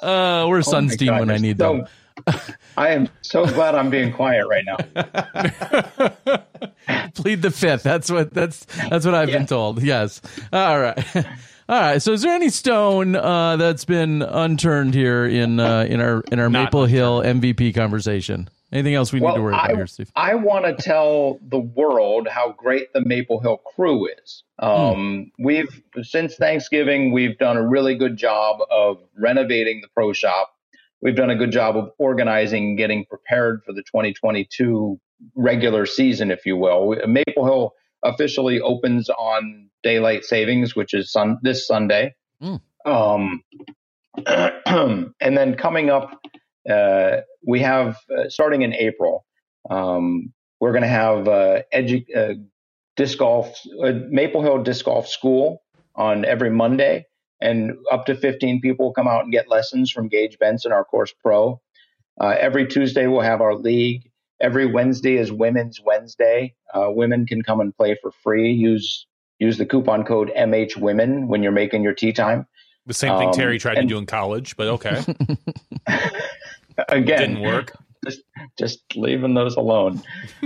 uh, 0.02 0.46
where's 0.46 0.66
Oh 0.68 0.72
Sunstein 0.72 1.06
God, 1.06 1.20
when 1.20 1.30
I 1.30 1.36
need 1.36 1.58
so- 1.58 1.76
them? 1.78 1.86
I 2.76 2.90
am 2.90 3.08
so 3.22 3.46
glad 3.46 3.74
I'm 3.74 3.88
being 3.90 4.12
quiet 4.12 4.46
right 4.46 4.64
now. 4.64 4.76
Plead 7.14 7.42
the 7.42 7.50
fifth. 7.50 7.82
That's 7.82 8.10
what 8.10 8.32
that's 8.34 8.64
that's 8.90 9.04
what 9.06 9.14
I've 9.14 9.28
been 9.30 9.46
told. 9.46 9.82
Yes. 9.82 10.20
All 10.52 10.78
right. 10.80 11.04
All 11.72 11.80
right. 11.80 12.02
So, 12.02 12.12
is 12.12 12.20
there 12.20 12.34
any 12.34 12.50
stone 12.50 13.16
uh, 13.16 13.56
that's 13.56 13.86
been 13.86 14.20
unturned 14.20 14.92
here 14.92 15.24
in 15.24 15.58
uh, 15.58 15.86
in 15.88 16.02
our 16.02 16.22
in 16.30 16.38
our 16.38 16.50
Not 16.50 16.64
Maple 16.64 16.84
Hill 16.84 17.22
MVP 17.22 17.74
conversation? 17.74 18.50
Anything 18.70 18.92
else 18.94 19.10
we 19.10 19.20
need 19.20 19.34
to 19.34 19.40
worry 19.40 19.54
about 19.54 19.70
I, 19.70 19.74
here, 19.76 19.86
Steve? 19.86 20.12
I 20.14 20.34
want 20.34 20.66
to 20.66 20.74
tell 20.74 21.38
the 21.48 21.60
world 21.60 22.28
how 22.28 22.52
great 22.52 22.92
the 22.92 23.00
Maple 23.00 23.40
Hill 23.40 23.56
crew 23.74 24.06
is. 24.06 24.44
Um, 24.58 25.32
We've 25.38 25.82
since 26.02 26.36
Thanksgiving, 26.36 27.10
we've 27.10 27.38
done 27.38 27.56
a 27.56 27.66
really 27.66 27.94
good 27.94 28.18
job 28.18 28.58
of 28.70 28.98
renovating 29.18 29.80
the 29.80 29.88
pro 29.94 30.12
shop. 30.12 30.54
We've 31.00 31.16
done 31.16 31.30
a 31.30 31.36
good 31.36 31.52
job 31.52 31.78
of 31.78 31.92
organizing, 31.96 32.64
and 32.64 32.76
getting 32.76 33.06
prepared 33.06 33.62
for 33.64 33.72
the 33.72 33.80
2022 33.80 35.00
regular 35.36 35.86
season, 35.86 36.30
if 36.30 36.44
you 36.44 36.58
will. 36.58 36.96
Maple 37.06 37.46
Hill 37.46 37.72
officially 38.02 38.60
opens 38.60 39.08
on 39.08 39.70
daylight 39.82 40.24
savings, 40.24 40.74
which 40.76 40.94
is 40.94 41.10
sun, 41.10 41.38
this 41.42 41.66
Sunday. 41.66 42.14
Mm. 42.42 42.60
Um, 42.84 43.42
and 45.20 45.36
then 45.36 45.54
coming 45.54 45.90
up, 45.90 46.20
uh, 46.68 47.18
we 47.46 47.60
have 47.60 47.96
uh, 48.16 48.28
starting 48.28 48.62
in 48.62 48.74
April, 48.74 49.24
um, 49.70 50.32
we're 50.60 50.72
going 50.72 50.82
to 50.82 50.88
have 50.88 51.26
uh, 51.28 51.62
edu- 51.74 52.06
uh, 52.16 52.34
disc 52.96 53.18
golf, 53.18 53.58
uh, 53.82 53.92
Maple 54.10 54.42
Hill 54.42 54.62
Disc 54.62 54.84
Golf 54.84 55.08
School 55.08 55.62
on 55.96 56.24
every 56.24 56.50
Monday, 56.50 57.06
and 57.40 57.72
up 57.90 58.06
to 58.06 58.14
15 58.14 58.60
people 58.60 58.92
come 58.92 59.08
out 59.08 59.24
and 59.24 59.32
get 59.32 59.48
lessons 59.48 59.90
from 59.90 60.08
Gage 60.08 60.38
Benson, 60.38 60.72
our 60.72 60.84
course 60.84 61.12
pro. 61.22 61.60
Uh, 62.20 62.34
every 62.38 62.66
Tuesday, 62.66 63.06
we'll 63.06 63.22
have 63.22 63.40
our 63.40 63.54
league. 63.54 64.10
Every 64.40 64.66
Wednesday 64.66 65.16
is 65.16 65.32
Women's 65.32 65.80
Wednesday. 65.80 66.54
Uh, 66.72 66.90
women 66.90 67.26
can 67.26 67.42
come 67.42 67.60
and 67.60 67.76
play 67.76 67.96
for 68.00 68.10
free. 68.10 68.52
Use 68.52 69.06
use 69.42 69.58
the 69.58 69.66
coupon 69.66 70.04
code 70.04 70.30
MH 70.36 70.76
Women 70.76 71.26
when 71.28 71.42
you're 71.42 71.52
making 71.52 71.82
your 71.82 71.94
tea 71.94 72.12
time. 72.12 72.46
The 72.86 72.94
same 72.94 73.16
thing 73.18 73.28
Um, 73.28 73.34
Terry 73.34 73.58
tried 73.58 73.76
and- 73.78 73.88
to 73.88 73.94
do 73.94 73.98
in 73.98 74.06
college, 74.06 74.56
but 74.56 74.68
okay, 74.68 75.02
Again, 76.88 77.18
didn't 77.34 77.40
work. 77.42 77.72
just 78.04 78.20
just 78.58 78.80
leaving 78.96 79.34
those 79.34 79.56
alone. 79.56 80.02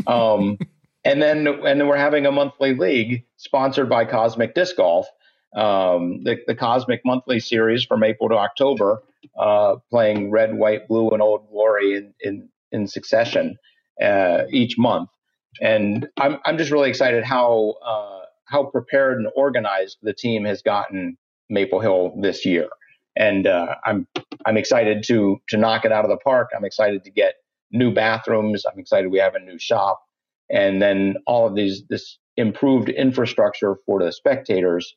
Um, 0.06 0.58
and 1.04 1.22
then 1.22 1.46
and 1.46 1.80
then 1.80 1.86
we're 1.86 1.96
having 1.96 2.26
a 2.26 2.32
monthly 2.32 2.74
league 2.74 3.24
sponsored 3.36 3.88
by 3.88 4.04
Cosmic 4.04 4.54
Disc 4.54 4.76
Golf. 4.76 5.06
Um, 5.54 6.22
the, 6.24 6.36
the 6.46 6.54
Cosmic 6.54 7.00
Monthly 7.04 7.40
Series 7.40 7.82
from 7.84 8.02
April 8.04 8.28
to 8.28 8.34
October, 8.34 9.02
uh, 9.38 9.76
playing 9.90 10.30
red, 10.30 10.54
white, 10.54 10.86
blue, 10.88 11.08
and 11.10 11.22
old 11.22 11.48
glory 11.50 11.94
in 11.94 12.12
in, 12.20 12.48
in 12.72 12.86
succession 12.88 13.56
uh, 14.02 14.42
each 14.50 14.76
month. 14.76 15.08
And 15.62 16.08
I'm 16.18 16.38
I'm 16.44 16.58
just 16.58 16.70
really 16.72 16.90
excited 16.90 17.24
how 17.24 17.76
uh, 17.82 18.20
how 18.46 18.64
prepared 18.64 19.18
and 19.18 19.28
organized 19.36 19.98
the 20.02 20.12
team 20.12 20.44
has 20.44 20.62
gotten 20.62 21.16
Maple 21.50 21.80
Hill 21.80 22.14
this 22.20 22.44
year. 22.44 22.68
And 23.16 23.46
uh, 23.46 23.76
I'm 23.84 24.06
I'm 24.44 24.56
excited 24.56 25.02
to 25.04 25.38
to 25.48 25.56
knock 25.56 25.84
it 25.84 25.92
out 25.92 26.04
of 26.04 26.10
the 26.10 26.18
park. 26.18 26.50
I'm 26.56 26.64
excited 26.64 27.04
to 27.04 27.10
get 27.10 27.34
new 27.72 27.92
bathrooms. 27.92 28.64
I'm 28.70 28.78
excited 28.78 29.10
we 29.10 29.18
have 29.18 29.34
a 29.34 29.40
new 29.40 29.58
shop, 29.58 30.02
and 30.50 30.82
then 30.82 31.16
all 31.26 31.46
of 31.46 31.54
these 31.54 31.84
this 31.88 32.18
improved 32.36 32.90
infrastructure 32.90 33.76
for 33.86 34.04
the 34.04 34.12
spectators 34.12 34.94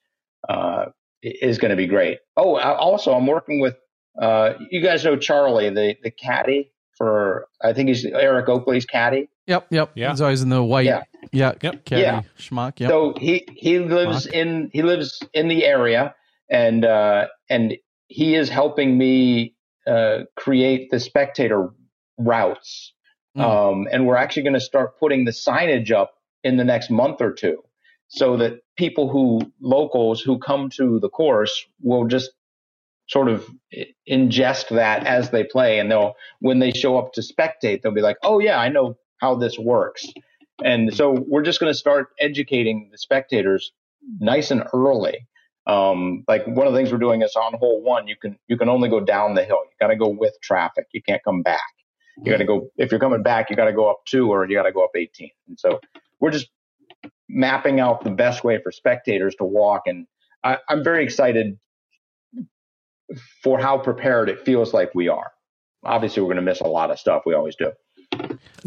uh, 0.49 0.85
is 1.23 1.57
going 1.57 1.71
to 1.71 1.77
be 1.77 1.87
great. 1.87 2.19
Oh, 2.35 2.55
I- 2.55 2.75
also 2.75 3.13
I'm 3.13 3.25
working 3.25 3.61
with 3.61 3.77
uh, 4.21 4.53
you 4.69 4.81
guys 4.81 5.05
know 5.05 5.15
Charlie, 5.15 5.69
the 5.69 5.95
the 6.03 6.11
caddy 6.11 6.71
for 6.97 7.47
I 7.63 7.71
think 7.71 7.87
he's 7.87 8.03
Eric 8.03 8.49
Oakley's 8.49 8.85
caddy. 8.85 9.29
Yep, 9.47 9.67
yep. 9.71 9.91
Yeah. 9.95 10.09
He's 10.11 10.19
always 10.21 10.41
in 10.41 10.49
the 10.49 10.61
white. 10.61 10.85
Yeah. 10.85 11.03
Yeah. 11.31 11.53
Yep. 11.61 11.85
Caddy, 11.85 12.01
Yeah. 12.01 12.21
Schmuck. 12.37 12.79
Yep. 12.79 12.89
So 12.89 13.13
he 13.17 13.45
he 13.55 13.79
lives 13.79 14.25
Fuck. 14.25 14.33
in 14.33 14.69
he 14.73 14.81
lives 14.81 15.21
in 15.33 15.47
the 15.47 15.65
area, 15.65 16.15
and 16.49 16.85
uh, 16.85 17.27
and 17.49 17.77
he 18.07 18.35
is 18.35 18.49
helping 18.49 18.97
me 18.97 19.55
uh, 19.87 20.19
create 20.35 20.89
the 20.91 20.99
spectator 20.99 21.69
routes. 22.17 22.93
Mm. 23.37 23.41
Um, 23.43 23.87
and 23.91 24.07
we're 24.07 24.17
actually 24.17 24.43
going 24.43 24.53
to 24.53 24.59
start 24.59 24.99
putting 24.99 25.25
the 25.25 25.31
signage 25.31 25.91
up 25.91 26.15
in 26.43 26.57
the 26.57 26.63
next 26.63 26.89
month 26.89 27.21
or 27.21 27.31
two, 27.31 27.63
so 28.07 28.37
that 28.37 28.59
people 28.75 29.09
who 29.09 29.41
locals 29.61 30.21
who 30.21 30.39
come 30.39 30.69
to 30.71 30.99
the 30.99 31.09
course 31.09 31.65
will 31.81 32.05
just 32.05 32.31
sort 33.07 33.27
of 33.27 33.45
ingest 34.09 34.69
that 34.69 35.05
as 35.05 35.31
they 35.31 35.43
play, 35.43 35.79
and 35.79 35.91
they'll 35.91 36.13
when 36.39 36.59
they 36.59 36.71
show 36.71 36.97
up 36.97 37.13
to 37.13 37.21
spectate, 37.21 37.81
they'll 37.81 37.91
be 37.93 38.01
like, 38.01 38.17
"Oh 38.23 38.39
yeah, 38.39 38.59
I 38.59 38.69
know 38.69 38.97
how 39.17 39.35
this 39.35 39.57
works." 39.59 40.07
And 40.63 40.93
so 40.93 41.11
we're 41.27 41.43
just 41.43 41.59
going 41.59 41.71
to 41.71 41.77
start 41.77 42.09
educating 42.19 42.89
the 42.91 42.97
spectators 42.97 43.71
nice 44.19 44.51
and 44.51 44.63
early. 44.73 45.27
Um, 45.67 46.23
like 46.27 46.45
one 46.47 46.67
of 46.67 46.73
the 46.73 46.79
things 46.79 46.91
we're 46.91 46.97
doing 46.97 47.21
is 47.21 47.35
on 47.35 47.53
hole 47.59 47.81
one, 47.83 48.07
you 48.07 48.15
can 48.15 48.37
you 48.47 48.57
can 48.57 48.69
only 48.69 48.89
go 48.89 48.99
down 48.99 49.35
the 49.35 49.43
hill. 49.43 49.59
You 49.63 49.75
got 49.79 49.91
to 49.91 49.95
go 49.95 50.09
with 50.09 50.33
traffic. 50.41 50.87
You 50.93 51.01
can't 51.01 51.23
come 51.23 51.43
back. 51.43 51.59
You 52.23 52.31
got 52.31 52.39
to 52.39 52.45
go 52.45 52.69
if 52.77 52.91
you're 52.91 52.99
coming 52.99 53.23
back, 53.23 53.49
you 53.49 53.55
got 53.55 53.65
to 53.65 53.73
go 53.73 53.89
up 53.89 53.99
two 54.05 54.29
or 54.29 54.47
you 54.47 54.55
got 54.55 54.63
to 54.63 54.71
go 54.71 54.83
up 54.83 54.91
18. 54.95 55.29
And 55.47 55.59
so 55.59 55.79
we're 56.19 56.31
just 56.31 56.49
mapping 57.29 57.79
out 57.79 58.03
the 58.03 58.09
best 58.09 58.43
way 58.43 58.59
for 58.61 58.71
spectators 58.71 59.35
to 59.35 59.45
walk. 59.45 59.83
And 59.85 60.07
I, 60.43 60.57
I'm 60.67 60.83
very 60.83 61.03
excited 61.03 61.57
for 63.43 63.59
how 63.59 63.77
prepared 63.77 64.29
it 64.29 64.45
feels 64.45 64.73
like 64.73 64.93
we 64.95 65.07
are. 65.07 65.31
Obviously, 65.83 66.21
we're 66.21 66.27
going 66.27 66.37
to 66.37 66.41
miss 66.41 66.61
a 66.61 66.67
lot 66.67 66.91
of 66.91 66.99
stuff. 66.99 67.23
We 67.25 67.33
always 67.33 67.55
do. 67.55 67.71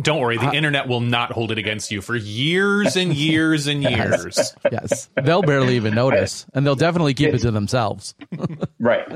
Don't 0.00 0.20
worry, 0.20 0.38
the 0.38 0.52
internet 0.52 0.88
will 0.88 1.00
not 1.00 1.32
hold 1.32 1.52
it 1.52 1.58
against 1.58 1.90
you 1.90 2.00
for 2.00 2.16
years 2.16 2.96
and 2.96 3.12
years 3.14 3.66
and 3.66 3.82
years. 3.90 4.54
yes. 4.70 5.10
They'll 5.22 5.42
barely 5.42 5.76
even 5.76 5.94
notice, 5.94 6.46
and 6.54 6.64
they'll 6.66 6.74
definitely 6.76 7.14
keep 7.14 7.34
it 7.34 7.38
to 7.40 7.50
themselves. 7.50 8.14
Right. 8.80 9.06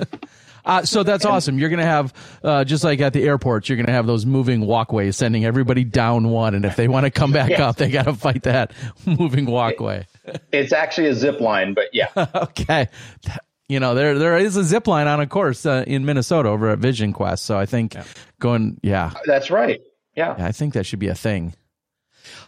Uh, 0.65 0.85
so 0.85 1.03
that's 1.03 1.25
awesome. 1.25 1.59
You're 1.59 1.69
going 1.71 1.81
to 1.81 1.87
have, 1.87 2.13
uh, 2.43 2.65
just 2.65 2.83
like 2.85 3.01
at 3.01 3.13
the 3.13 3.23
airports, 3.25 3.69
you're 3.69 3.77
going 3.77 3.87
to 3.87 3.93
have 3.93 4.07
those 4.07 4.27
moving 4.27 4.61
walkways 4.67 5.17
sending 5.17 5.45
everybody 5.45 5.83
down 5.85 6.29
one. 6.31 6.55
And 6.55 6.65
if 6.65 6.75
they 6.77 6.87
want 6.89 7.05
to 7.05 7.11
come 7.11 7.33
back 7.33 7.51
Yes. 7.51 7.61
up, 7.61 7.77
they 7.77 7.89
got 7.91 8.05
to 8.05 8.15
fight 8.15 8.43
that 8.45 8.73
moving 9.07 9.47
walkway. 9.47 10.07
It's 10.53 10.73
actually 10.73 11.09
a 11.09 11.15
zip 11.15 11.41
line, 11.41 11.75
but 11.75 11.87
yeah. 11.93 12.09
okay. 12.17 12.89
You 13.69 13.81
know, 13.81 13.95
there 13.97 14.17
there 14.19 14.39
is 14.39 14.57
a 14.57 14.63
zip 14.65 14.87
line 14.87 15.09
on 15.09 15.19
a 15.21 15.27
course 15.27 15.67
uh, 15.67 15.83
in 15.87 16.05
Minnesota 16.05 16.49
over 16.49 16.71
at 16.71 16.79
Vision 16.79 17.13
Quest. 17.13 17.45
So 17.45 17.59
I 17.59 17.67
think 17.67 17.97
going, 18.41 18.79
yeah, 18.83 19.13
That's 19.27 19.51
right. 19.51 19.81
Yeah. 20.17 20.35
I 20.39 20.53
think 20.53 20.75
that 20.75 20.87
should 20.87 20.99
be 20.99 21.09
a 21.09 21.15
thing. 21.15 21.55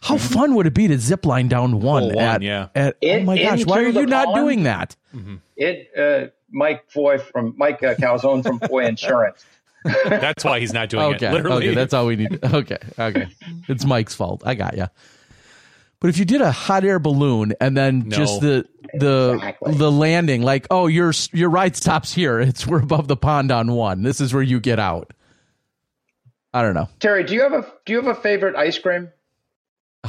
How 0.01 0.17
fun 0.19 0.55
would 0.57 0.67
it 0.67 0.75
be 0.75 0.89
to 0.89 0.99
zip 0.99 1.25
line 1.25 1.49
down 1.49 1.81
one, 1.81 2.03
Hole 2.05 2.13
one, 2.15 2.25
at, 2.25 2.43
yeah. 2.43 2.69
at 2.75 2.97
oh 3.03 3.21
my 3.21 3.39
gosh, 3.41 3.65
why 3.65 3.79
are 3.85 3.89
you 3.89 4.07
not 4.07 4.27
pond? 4.27 4.37
doing 4.37 4.63
that? 4.65 4.97
It, 5.57 5.89
uh, 5.97 6.31
Mike 6.51 6.91
Foy 6.91 7.19
from 7.19 7.55
Mike 7.57 7.83
uh, 7.83 7.95
Calzone 7.95 8.43
from 8.43 8.59
Foy 8.59 8.87
Insurance. 8.87 9.45
That's 9.85 10.45
why 10.45 10.59
he's 10.61 10.73
not 10.73 10.89
doing 10.89 11.15
Okay, 11.15 11.29
it. 11.29 11.33
Literally. 11.33 11.67
okay, 11.69 11.75
that's 11.75 11.95
all 11.95 12.07
we 12.07 12.17
need. 12.17 12.41
Okay, 12.45 12.79
okay, 12.99 13.29
it's 13.69 13.85
Mike's 13.85 14.15
fault. 14.15 14.43
I 14.45 14.55
got 14.55 14.77
you. 14.77 14.87
But 16.01 16.09
if 16.11 16.19
you 16.19 16.25
did 16.25 16.41
a 16.41 16.51
hot 16.51 16.85
air 16.85 16.99
balloon 16.99 17.55
and 17.61 17.77
then 17.77 18.09
No. 18.09 18.17
just 18.17 18.41
the 18.41 18.67
the 18.95 19.35
Exactly. 19.37 19.75
the 19.75 19.91
landing, 19.93 20.43
like 20.43 20.67
oh 20.71 20.89
your 20.89 21.13
your 21.33 21.49
ride 21.51 21.77
stops 21.77 22.13
here, 22.13 22.41
it's 22.41 22.67
we're 22.67 22.83
above 22.83 23.07
the 23.09 23.17
pond 23.17 23.53
on 23.53 23.71
one. 23.73 24.03
This 24.03 24.21
is 24.21 24.35
where 24.35 24.43
you 24.43 24.59
get 24.61 24.79
out. 24.81 25.13
I 26.59 26.63
don't 26.63 26.75
know. 26.75 26.89
Terry, 26.99 27.23
do 27.25 27.35
you 27.35 27.43
have 27.43 27.53
a 27.53 27.65
do 27.87 27.93
you 27.93 28.01
have 28.03 28.09
a 28.09 28.21
favorite 28.21 28.57
ice 28.57 28.79
cream? 28.79 29.11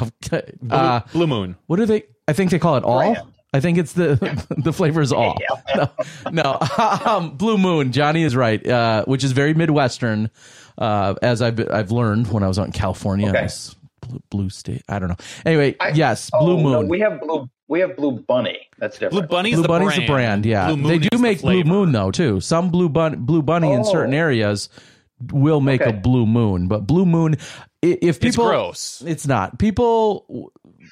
Okay. 0.02 0.52
Blue, 0.62 0.76
Uh, 0.76 1.02
Blue 1.14 1.28
Moon. 1.28 1.56
what 1.68 1.78
do 1.78 1.86
they? 1.86 2.04
I 2.28 2.34
think 2.34 2.52
they 2.52 2.60
call 2.60 2.78
it 2.78 2.84
all. 2.84 3.00
Brand. 3.14 3.28
I 3.54 3.60
think 3.60 3.78
it's 3.78 3.94
the 3.94 4.16
the 4.58 4.74
flavor 4.74 5.02
is 5.02 5.12
all. 5.12 5.38
No, 5.76 5.90
no. 6.32 6.58
um, 7.06 7.38
Blue 7.38 7.58
Moon. 7.58 7.92
Johnny 7.92 8.24
is 8.24 8.36
right, 8.36 8.66
uh, 8.68 9.06
which 9.06 9.24
is 9.24 9.32
very 9.32 9.54
Midwestern, 9.54 10.30
uh, 10.78 11.16
as 11.22 11.42
I've 11.42 11.60
I've 11.72 11.92
learned 11.92 12.32
when 12.32 12.44
I 12.44 12.48
was 12.48 12.58
out 12.60 12.66
in 12.68 12.72
California. 12.72 13.30
Okay. 13.30 13.42
Nice 13.42 13.76
Blue, 14.02 14.20
blue 14.30 14.50
state. 14.50 14.84
I 14.90 14.98
don't 15.00 15.10
know. 15.10 15.16
Anyway, 15.46 15.76
I- 15.80 15.90
yes, 15.90 16.30
Oh, 16.34 16.46
Blue 16.46 16.58
no, 16.58 16.64
Moon. 16.82 16.88
we 16.90 17.00
have 17.02 17.20
blue. 17.22 17.50
We 17.68 17.82
have 17.82 17.96
Blue 17.96 18.14
Bunny. 18.14 18.58
That's 18.80 18.96
different. 18.98 19.12
Blue 19.12 19.22
Bunny's 19.38 19.54
Blue 19.56 19.62
the 19.64 19.68
Bunny's 19.68 19.90
brand. 19.96 20.04
a 20.04 20.08
brand. 20.08 20.46
Yeah, 20.46 20.68
Blue 20.68 20.78
Moon 20.78 20.88
they 20.88 20.96
is 20.96 21.02
do 21.02 21.18
the 21.18 21.22
make 21.22 21.42
Blue. 21.42 21.64
Moon 21.64 21.92
though 21.92 22.10
too. 22.12 22.40
Some 22.40 22.70
Blue 22.72 22.90
Bun 22.90 23.26
Blue 23.26 23.42
Bunny 23.44 23.72
in 23.72 23.82
Oh. 23.82 23.92
certain 23.92 24.14
areas 24.14 24.70
will 25.32 25.62
make 25.62 25.82
a 25.82 25.94
Blue 25.94 26.26
Moon, 26.26 26.68
but 26.68 26.88
Blue 26.88 27.06
Moon, 27.06 27.38
if 27.82 28.20
people, 28.20 28.46
gross. 28.46 29.04
It's 29.06 29.28
not. 29.28 29.60
People. 29.60 30.52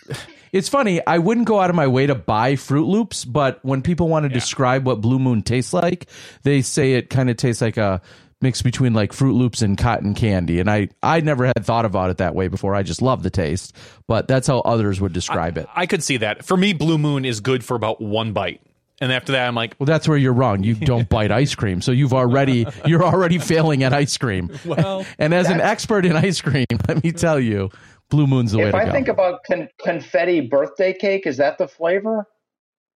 It's 0.53 0.69
funny. 0.69 1.05
I 1.05 1.17
wouldn't 1.17 1.45
go 1.45 1.59
out 1.59 1.69
of 1.69 1.75
my 1.75 1.87
way 1.87 2.07
to 2.07 2.15
buy 2.15 2.55
Fruit 2.55 2.87
Loops, 2.87 3.25
but 3.25 3.59
when 3.65 3.81
people 3.81 4.07
want 4.07 4.23
to 4.23 4.29
describe 4.29 4.85
what 4.85 5.01
Blue 5.01 5.19
Moon 5.19 5.41
tastes 5.41 5.73
like, 5.73 6.07
they 6.43 6.61
say 6.61 6.93
it 6.93 7.09
kind 7.09 7.29
of 7.29 7.35
tastes 7.35 7.61
like 7.61 7.75
a 7.75 8.01
mix 8.41 8.61
between 8.61 8.93
like 8.93 9.13
Fruit 9.13 9.33
Loops 9.33 9.61
and 9.61 9.77
cotton 9.77 10.13
candy. 10.13 10.59
And 10.59 10.69
I, 10.69 10.89
I 11.03 11.19
never 11.21 11.47
had 11.47 11.65
thought 11.65 11.85
about 11.85 12.11
it 12.11 12.17
that 12.17 12.35
way 12.35 12.47
before. 12.47 12.75
I 12.75 12.83
just 12.83 13.01
love 13.01 13.23
the 13.23 13.29
taste, 13.29 13.75
but 14.07 14.27
that's 14.27 14.47
how 14.47 14.59
others 14.59 15.01
would 15.01 15.13
describe 15.13 15.57
it. 15.57 15.67
I 15.75 15.85
could 15.85 16.03
see 16.03 16.17
that. 16.17 16.45
For 16.45 16.55
me, 16.55 16.73
Blue 16.73 16.97
Moon 16.97 17.25
is 17.25 17.39
good 17.39 17.63
for 17.63 17.75
about 17.75 18.01
one 18.01 18.33
bite. 18.33 18.61
And 18.99 19.11
after 19.11 19.33
that, 19.33 19.47
I'm 19.47 19.53
like, 19.55 19.75
Well, 19.79 19.85
that's 19.85 20.07
where 20.07 20.17
you're 20.17 20.33
wrong. 20.33 20.63
You 20.63 20.73
don't 20.73 21.07
bite 21.17 21.31
ice 21.31 21.53
cream, 21.55 21.81
so 21.81 21.91
you've 21.91 22.13
already 22.13 22.65
you're 22.85 23.03
already 23.03 23.37
failing 23.37 23.83
at 23.83 23.93
ice 23.93 24.17
cream. 24.17 24.49
Well, 24.65 25.05
and 25.19 25.33
as 25.33 25.49
an 25.49 25.61
expert 25.61 26.05
in 26.05 26.13
ice 26.15 26.41
cream, 26.41 26.65
let 26.87 27.03
me 27.03 27.11
tell 27.11 27.39
you, 27.39 27.69
Blue 28.09 28.25
Moon's 28.27 28.53
the 28.53 28.57
way 28.59 28.65
if 28.65 28.71
to 28.71 28.77
I 28.77 28.85
go. 28.85 28.91
think 28.91 29.07
about 29.07 29.43
con- 29.43 29.69
confetti 29.83 30.41
birthday 30.41 30.93
cake, 30.93 31.27
is 31.27 31.37
that 31.37 31.57
the 31.59 31.67
flavor? 31.67 32.25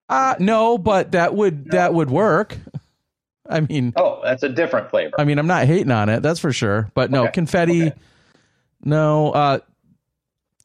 Uh 0.10 0.36
no, 0.40 0.78
but 0.78 1.12
that 1.12 1.36
would 1.36 1.72
that 1.72 1.94
would 1.94 2.10
work. 2.10 2.58
I 3.50 3.60
mean, 3.62 3.94
Oh, 3.96 4.22
that's 4.24 4.44
a 4.44 4.50
different 4.50 4.90
flavor. 4.90 5.14
I 5.20 5.24
mean, 5.26 5.38
I'm 5.38 5.48
not 5.48 5.66
hating 5.68 5.92
on 5.92 6.10
it. 6.10 6.22
That's 6.24 6.40
for 6.40 6.52
sure. 6.54 6.90
But 6.94 7.12
no, 7.12 7.24
Okay, 7.24 7.32
confetti. 7.34 7.88
okay. 7.88 7.96
No, 8.84 9.32
uh, 9.32 9.60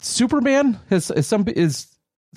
Superman 0.01 0.79
has 0.91 1.11
is 1.11 1.27
some 1.27 1.45
is. 1.49 1.87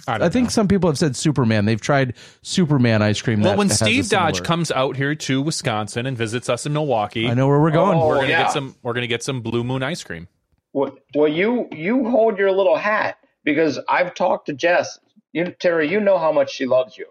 I, 0.08 0.16
I, 0.16 0.18
don't 0.18 0.34
think 0.34 0.46
know. 0.46 0.50
some 0.50 0.68
people 0.68 0.90
have 0.90 0.98
said 0.98 1.16
Superman. 1.16 1.66
They've 1.66 1.80
tried 1.80 2.16
Superman 2.42 3.02
ice 3.02 3.22
cream. 3.22 3.42
Well, 3.42 3.52
that 3.52 3.58
when 3.58 3.70
Steve 3.70 4.10
Dodge 4.10 4.36
similar- 4.36 4.48
comes 4.48 4.72
out 4.72 4.96
here 4.96 5.14
to 5.16 5.42
Wisconsin 5.42 6.06
and 6.06 6.18
visits 6.18 6.50
us 6.50 6.66
in 6.66 6.74
Milwaukee, 6.74 7.28
I 7.28 7.34
know 7.34 7.48
where 7.48 7.60
we're 7.60 7.72
going. 7.72 7.98
Oh, 7.98 8.08
we're 8.08 8.16
gonna 8.16 8.30
yeah. 8.30 8.44
get 8.44 8.52
some. 8.52 8.76
We're 8.82 8.94
gonna 8.94 9.08
get 9.08 9.24
some 9.24 9.42
Blue 9.42 9.64
Moon 9.64 9.84
ice 9.84 10.04
cream. 10.04 10.28
Well, 10.74 10.98
well, 11.16 11.28
you 11.28 11.68
you 11.72 12.10
hold 12.10 12.38
your 12.38 12.52
little 12.52 12.78
hat 12.78 13.18
because 13.44 13.80
I've 13.90 14.14
talked 14.14 14.48
to 14.48 14.54
Jess. 14.54 15.00
You, 15.34 15.54
Terry, 15.60 15.90
you 15.92 16.00
know 16.00 16.18
how 16.18 16.32
much 16.32 16.52
she 16.52 16.66
loves 16.66 16.98
you. 16.98 17.06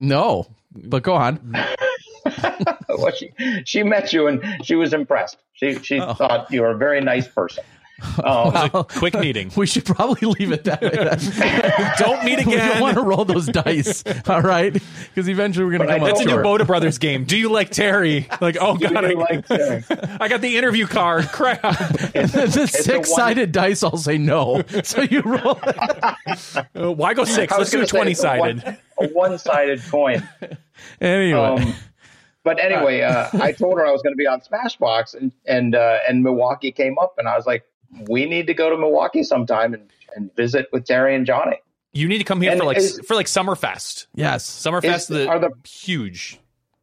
No, 0.00 0.46
but 0.72 1.02
go 1.02 1.14
on. 1.14 1.54
well, 2.88 3.12
she 3.12 3.32
she 3.64 3.82
met 3.82 4.12
you 4.12 4.26
and 4.26 4.64
she 4.64 4.74
was 4.74 4.92
impressed. 4.92 5.38
She 5.52 5.74
she 5.80 6.00
Oh. 6.00 6.14
thought 6.14 6.50
you 6.50 6.62
were 6.62 6.70
a 6.70 6.76
very 6.76 7.00
nice 7.00 7.26
person. 7.28 7.64
Um, 8.24 8.84
Quick 8.84 9.14
meeting. 9.14 9.50
We 9.56 9.66
should 9.66 9.84
probably 9.84 10.28
leave 10.28 10.52
it 10.52 10.64
that 10.64 10.80
way. 10.82 10.90
Don't 11.98 12.24
meet 12.24 12.44
we 12.46 12.56
don't 12.56 12.80
want 12.80 12.96
to 12.96 13.02
roll 13.02 13.24
those 13.24 13.46
dice. 13.46 14.02
All 14.28 14.40
right, 14.42 14.72
because 14.72 15.28
eventually 15.28 15.64
we're 15.64 15.78
going 15.78 15.88
to 15.88 15.94
I 15.94 15.98
come 15.98 16.04
up 16.04 16.10
It's 16.10 16.20
a 16.20 16.24
don't- 16.24 16.26
new 16.28 16.34
short. 16.34 16.44
Bota 16.44 16.64
Brothers 16.64 16.98
game. 16.98 17.24
Do 17.24 17.36
you 17.36 17.50
like 17.50 17.70
Terry? 17.70 18.28
Like, 18.40 18.56
oh 18.60 18.76
god, 18.76 19.04
I, 19.04 19.12
like 19.12 19.46
Terry? 19.46 19.84
I 20.20 20.28
got 20.28 20.40
the 20.40 20.56
interview 20.56 20.86
card. 20.86 21.28
Crap. 21.28 21.60
the 21.62 22.60
a 22.62 22.66
six 22.66 23.14
sided 23.14 23.52
dice, 23.52 23.82
I'll 23.82 23.96
say 23.96 24.18
no. 24.18 24.62
So 24.84 25.02
you 25.02 25.20
roll. 25.22 25.58
Uh, 25.64 26.92
Why 26.92 27.14
go 27.14 27.24
six? 27.24 27.52
Let's 27.56 27.70
do 27.70 27.78
gonna 27.78 27.86
twenty 27.86 28.14
say 28.14 28.38
it's 28.38 28.62
sided. 28.62 28.78
A 29.00 29.08
one 29.08 29.38
sided 29.38 29.82
coin. 29.90 30.26
Anyway, 31.00 31.38
Um, 31.38 31.74
but 32.42 32.58
anyway, 32.62 33.02
uh, 33.02 33.28
I 33.34 33.52
told 33.52 33.78
her 33.78 33.86
I 33.86 33.90
was 33.92 34.02
going 34.02 34.14
to 34.14 34.16
be 34.18 34.26
on 34.26 34.40
Smashbox, 34.40 35.14
and 35.14 35.32
and 35.46 35.74
uh, 35.74 35.98
and 36.08 36.22
Milwaukee 36.22 36.72
came 36.72 36.98
up, 36.98 37.14
and 37.18 37.28
I 37.28 37.36
was 37.36 37.46
like, 37.46 37.64
we 38.08 38.26
need 38.26 38.46
to 38.46 38.54
go 38.54 38.70
to 38.70 38.76
Milwaukee 38.76 39.22
sometime 39.22 39.74
and, 39.74 39.88
and 40.16 40.34
visit 40.36 40.68
with 40.72 40.84
Terry 40.86 41.14
and 41.14 41.26
Johnny. 41.26 41.56
You 41.92 42.06
need 42.08 42.18
to 42.18 42.24
come 42.24 42.40
here 42.40 42.52
And 42.52 42.60
for 42.60 42.66
like 42.66 42.76
is- 42.76 43.00
for 43.06 43.14
like 43.14 43.26
Summerfest. 43.26 44.06
yes. 44.14 44.44
Summerfest, 44.48 44.94
Is- 44.94 45.06
the, 45.08 45.28
are 45.28 45.38
the- 45.38 45.50
huge. 45.68 46.38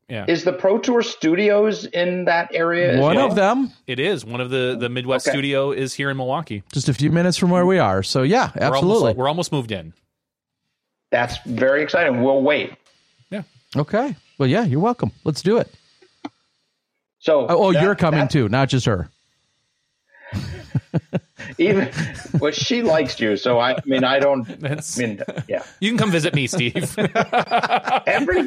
Yeah, 0.09 0.23
Is 0.25 0.45
the 0.45 0.53
Pro 0.53 0.77
Tour 0.77 1.01
Studios 1.01 1.83
in 1.83 2.23
that 2.25 2.47
area? 2.53 2.97
One 2.97 3.17
well? 3.17 3.27
of 3.27 3.35
them, 3.35 3.73
it 3.87 3.99
is. 3.99 4.23
One 4.23 4.39
of 4.39 4.49
the 4.49 4.77
the 4.79 4.87
Midwest 4.87 5.27
Okay. 5.27 5.33
studio 5.35 5.71
is 5.73 5.93
here 5.93 6.09
in 6.09 6.15
Milwaukee. 6.15 6.63
just 6.71 6.87
a 6.87 6.93
few 6.93 7.11
minutes 7.11 7.35
from 7.37 7.49
where 7.49 7.65
we 7.65 7.77
are. 7.77 8.01
So 8.03 8.23
yeah, 8.23 8.51
We're 8.55 8.67
absolutely. 8.67 8.99
almost, 8.99 9.17
we're 9.17 9.27
almost 9.27 9.51
moved 9.51 9.69
in. 9.73 9.91
That's 11.11 11.37
very 11.45 11.83
exciting. 11.83 12.23
We'll 12.23 12.41
wait. 12.41 12.71
Yeah. 13.29 13.43
Okay. 13.75 14.15
Well, 14.37 14.47
yeah, 14.47 14.63
you're 14.63 14.79
welcome. 14.79 15.11
Let's 15.25 15.41
do 15.41 15.57
it. 15.57 15.73
So, 17.19 17.41
Oh, 17.49 17.65
oh 17.67 17.73
that- 17.73 17.83
you're 17.83 17.95
coming 17.95 18.21
that- 18.21 18.29
too, 18.31 18.47
not 18.47 18.69
just 18.69 18.85
her. 18.85 19.09
Even 21.57 21.89
well, 22.39 22.51
she 22.51 22.81
likes 22.81 23.19
you, 23.19 23.37
so 23.37 23.59
I, 23.59 23.73
I 23.73 23.81
mean, 23.85 24.03
I 24.03 24.19
don't. 24.19 24.47
I 24.63 24.79
mean, 24.97 25.21
yeah. 25.47 25.63
you 25.79 25.89
can 25.89 25.97
come 25.97 26.11
visit 26.11 26.33
me, 26.33 26.47
Steve. 26.47 26.97
Every 28.07 28.43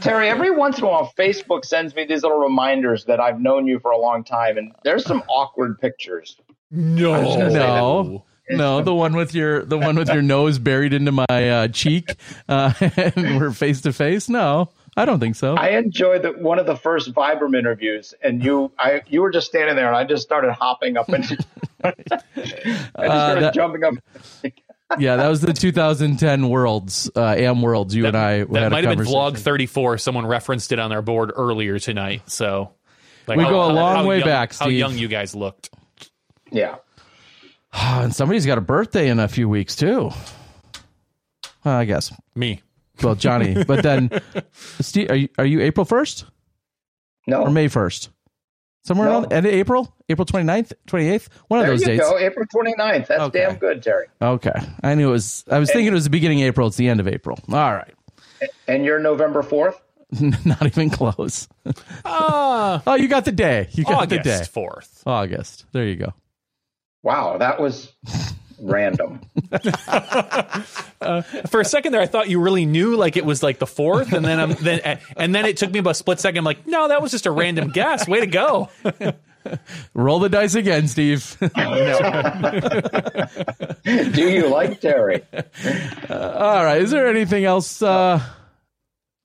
Terry, 0.00 0.28
every 0.28 0.50
once 0.50 0.78
in 0.78 0.84
a 0.84 0.86
while, 0.86 1.12
Facebook 1.18 1.64
sends 1.64 1.94
me 1.94 2.04
these 2.04 2.22
little 2.22 2.38
reminders 2.38 3.04
that 3.06 3.20
I've 3.20 3.40
known 3.40 3.66
you 3.66 3.80
for 3.80 3.90
a 3.90 3.98
long 3.98 4.22
time, 4.22 4.56
and 4.56 4.72
there's 4.84 5.04
some 5.04 5.22
awkward 5.28 5.80
pictures. 5.80 6.36
no, 6.70 7.12
I 7.12 7.24
was 7.24 7.36
gonna 7.36 7.50
say 7.50 7.58
No. 7.58 8.24
No, 8.50 8.80
the 8.82 8.94
one 8.94 9.14
with 9.14 9.34
your 9.34 9.64
the 9.64 9.76
one 9.76 9.96
with 9.96 10.08
your 10.08 10.22
nose 10.22 10.58
buried 10.58 10.94
into 10.94 11.12
my 11.12 11.26
uh, 11.28 11.68
cheek, 11.68 12.14
uh, 12.48 12.72
and 12.80 13.38
we're 13.38 13.50
face 13.50 13.82
to 13.82 13.92
face. 13.92 14.28
No, 14.28 14.70
I 14.98 15.04
don't 15.04 15.20
think 15.20 15.36
so. 15.36 15.54
I 15.54 15.70
enjoyed 15.70 16.22
the, 16.22 16.32
one 16.32 16.58
of 16.58 16.66
the 16.66 16.74
first 16.74 17.14
Vibram 17.14 17.56
interviews, 17.56 18.14
and 18.20 18.42
you, 18.42 18.72
I, 18.76 19.02
you 19.06 19.22
were 19.22 19.30
just 19.30 19.46
standing 19.46 19.76
there, 19.76 19.86
and 19.86 19.94
I 19.96 20.02
just 20.02 20.24
started 20.24 20.52
hopping 20.52 20.96
up 20.96 21.08
and 21.08 21.24
I 21.84 21.92
just 22.04 22.90
started 22.90 23.42
that- 23.44 23.54
jumping 23.54 23.84
up. 23.84 23.94
yeah, 24.98 25.14
that 25.16 25.28
was 25.28 25.40
the 25.40 25.52
2010 25.52 26.48
Worlds, 26.48 27.08
uh, 27.14 27.20
Am 27.38 27.62
Worlds. 27.62 27.94
You 27.94 28.06
and 28.06 28.16
I 28.16 28.30
had 28.38 28.50
that 28.50 28.64
a 28.64 28.70
might 28.70 28.82
have 28.84 28.96
been 28.98 29.06
vlog 29.06 29.38
34. 29.38 29.98
Someone 29.98 30.26
referenced 30.26 30.72
it 30.72 30.80
on 30.80 30.90
their 30.90 31.02
board 31.02 31.30
earlier 31.34 31.78
tonight. 31.78 32.22
So 32.28 32.72
like, 33.28 33.38
We 33.38 33.44
go 33.44 33.62
a 33.64 33.70
long 33.70 33.96
how 33.96 34.06
way 34.06 34.18
young- 34.18 34.26
back, 34.26 34.52
How 34.54 34.66
young 34.68 34.98
you 34.98 35.06
guys 35.06 35.34
looked. 35.36 35.70
Yeah, 36.50 36.76
and 37.72 38.12
somebody's 38.12 38.46
got 38.46 38.58
a 38.58 38.62
birthday 38.62 39.10
in 39.10 39.20
a 39.20 39.28
few 39.28 39.48
weeks 39.48 39.76
too. 39.76 40.10
Well, 41.64 41.74
I 41.76 41.84
guess. 41.84 42.12
Me. 42.34 42.62
Well, 43.02 43.14
Johnny, 43.14 43.62
but 43.64 43.82
then 43.82 44.10
Steve, 44.80 45.10
are 45.10 45.16
you 45.16 45.28
are 45.38 45.46
you 45.46 45.60
April 45.60 45.86
1st 45.86 46.24
no, 47.26 47.42
or 47.42 47.50
May 47.50 47.66
1st? 47.68 48.08
Somewhere 48.84 49.08
No. 49.08 49.12
around 49.20 49.32
end 49.32 49.44
of 49.46 49.52
April, 49.52 49.94
April 50.08 50.24
29th, 50.24 50.72
28th, 50.86 51.28
one 51.48 51.60
of 51.60 51.66
those 51.66 51.80
you 51.82 51.86
dates. 51.88 52.00
go, 52.08 52.18
April 52.18 52.46
29th. 52.54 53.06
That's 53.08 53.20
Okay. 53.24 53.40
damn 53.40 53.56
good, 53.56 53.82
Terry. 53.82 54.06
Okay, 54.22 54.52
I 54.82 54.94
knew 54.94 55.08
it 55.08 55.12
was. 55.12 55.44
I 55.50 55.58
was 55.58 55.70
thinking 55.70 55.88
it 55.88 55.94
was 55.94 56.04
the 56.04 56.10
beginning 56.10 56.40
of 56.42 56.46
April. 56.48 56.68
It's 56.68 56.76
the 56.76 56.88
end 56.88 57.00
of 57.00 57.06
April. 57.08 57.38
All 57.52 57.74
right, 57.74 57.92
And 58.66 58.84
you're 58.84 58.98
November 58.98 59.42
4th. 59.42 59.74
not 60.46 60.64
even 60.64 60.88
close. 60.90 61.48
Ah, 62.04 62.82
Oh, 62.86 62.94
you 62.94 63.08
got 63.08 63.26
the 63.26 63.32
day. 63.32 63.68
You 63.72 63.84
got 63.84 64.08
the 64.08 64.18
day. 64.20 64.36
August 64.36 64.54
4th. 64.54 65.02
August. 65.06 65.66
There 65.72 65.84
you 65.84 65.96
go. 65.96 66.14
Wow, 67.02 67.36
that 67.38 67.60
was 67.60 67.92
random. 68.60 69.20
Uh, 71.00 71.22
for 71.22 71.60
a 71.60 71.64
second 71.64 71.92
there, 71.92 72.00
I 72.00 72.06
thought 72.06 72.28
you 72.28 72.40
really 72.40 72.66
knew, 72.66 72.96
like 72.96 73.16
it 73.16 73.24
was 73.24 73.40
like 73.40 73.60
the 73.60 73.68
fourth, 73.68 74.12
and 74.12 74.24
then 74.24 74.40
I'm 74.40 74.54
then 74.54 74.80
uh, 74.84 74.96
and 75.16 75.32
then 75.32 75.46
it 75.46 75.56
took 75.56 75.70
me 75.70 75.78
about 75.78 75.90
a 75.90 75.94
split 75.94 76.18
second. 76.18 76.38
I'm 76.38 76.44
like, 76.44 76.66
no, 76.66 76.88
that 76.88 77.00
was 77.00 77.12
just 77.12 77.26
a 77.26 77.30
random 77.30 77.70
guess. 77.70 78.08
Way 78.08 78.18
to 78.20 78.26
go! 78.26 78.68
Roll 79.94 80.18
the 80.18 80.28
dice 80.28 80.56
again, 80.56 80.88
Steve. 80.88 81.36
Do 84.12 84.28
you 84.28 84.48
like 84.48 84.80
Terry? 84.80 85.22
Uh, 86.10 86.34
all 86.36 86.64
right. 86.64 86.82
Is 86.82 86.90
there 86.90 87.06
anything 87.06 87.44
else? 87.44 87.80
Uh, 87.80 88.20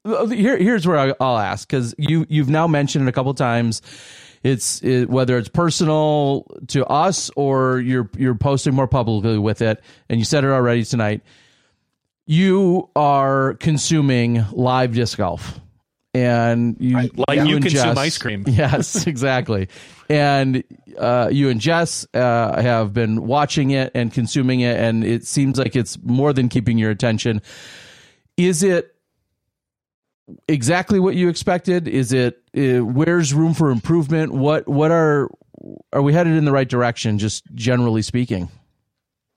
here, 0.06 0.58
here's 0.58 0.86
where 0.86 1.16
I'll 1.20 1.40
ask 1.40 1.68
because 1.68 1.96
you 1.98 2.28
you've 2.30 2.50
now 2.50 2.68
mentioned 2.68 3.08
it 3.08 3.10
a 3.10 3.14
couple 3.14 3.34
times. 3.34 3.82
It's 4.44 4.84
it, 4.84 5.10
whether 5.10 5.38
it's 5.38 5.48
personal 5.50 6.46
to 6.68 6.86
us 6.86 7.32
or 7.36 7.80
you're 7.80 8.10
you're 8.18 8.36
posting 8.36 8.74
more 8.76 8.88
publicly 8.88 9.38
with 9.40 9.62
it, 9.62 9.82
and 10.10 10.20
you 10.20 10.26
said 10.26 10.44
it 10.44 10.50
already 10.50 10.84
tonight. 10.84 11.22
You 12.26 12.90
are 12.96 13.56
consuming 13.56 14.46
live 14.52 14.94
disc 14.94 15.18
golf, 15.18 15.60
and 16.14 16.78
you 16.80 16.96
Like 17.28 17.40
you 17.40 17.56
and 17.56 17.64
consume 17.66 17.70
Jess- 17.84 17.98
ice 17.98 18.18
cream. 18.18 18.44
Yes, 18.48 19.08
exactly. 19.08 19.68
and 20.10 20.64
uh, 20.98 21.30
you 21.32 21.50
and 21.50 21.60
Jess 21.60 22.06
uh, 22.14 22.62
have 22.62 22.94
been 22.94 23.26
watching 23.26 23.72
it 23.72 23.92
and 23.96 24.14
consuming 24.14 24.60
it, 24.62 24.78
and 24.80 25.04
it 25.04 25.26
seems 25.26 25.58
like 25.58 25.76
it's 25.76 25.98
more 26.04 26.32
than 26.34 26.50
keeping 26.50 26.78
your 26.78 26.92
attention. 26.92 27.42
Is 28.38 28.64
it 28.64 28.93
exactly 30.48 31.00
what 31.00 31.16
you 31.16 31.30
expected? 31.30 31.88
Is 31.88 32.14
it 32.14 32.42
uh, 32.58 32.86
where's 32.86 33.34
room 33.34 33.54
for 33.54 33.72
improvement? 33.72 34.34
What 34.34 34.68
what 34.68 34.92
are 34.92 35.30
are 35.92 36.02
we 36.02 36.14
headed 36.14 36.34
in 36.34 36.46
the 36.46 36.52
right 36.52 36.68
direction? 36.68 37.18
Just 37.18 37.44
generally 37.54 38.02
speaking. 38.02 38.50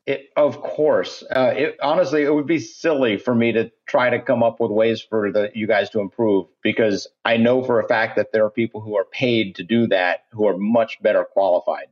It, 0.06 0.30
of 0.36 0.60
course. 0.60 1.24
Uh, 1.34 1.52
it, 1.56 1.78
honestly, 1.82 2.22
it 2.22 2.32
would 2.32 2.46
be 2.46 2.60
silly 2.60 3.16
for 3.16 3.34
me 3.34 3.50
to 3.52 3.72
try 3.88 4.08
to 4.08 4.20
come 4.20 4.44
up 4.44 4.60
with 4.60 4.70
ways 4.70 5.02
for 5.02 5.32
the, 5.32 5.50
you 5.52 5.66
guys 5.66 5.90
to 5.90 6.00
improve 6.00 6.46
because 6.62 7.08
I 7.24 7.38
know 7.38 7.64
for 7.64 7.80
a 7.80 7.88
fact 7.88 8.14
that 8.14 8.30
there 8.32 8.44
are 8.44 8.50
people 8.50 8.80
who 8.80 8.96
are 8.96 9.04
paid 9.04 9.56
to 9.56 9.64
do 9.64 9.88
that 9.88 10.20
who 10.30 10.46
are 10.46 10.56
much 10.56 11.02
better 11.02 11.24
qualified. 11.24 11.86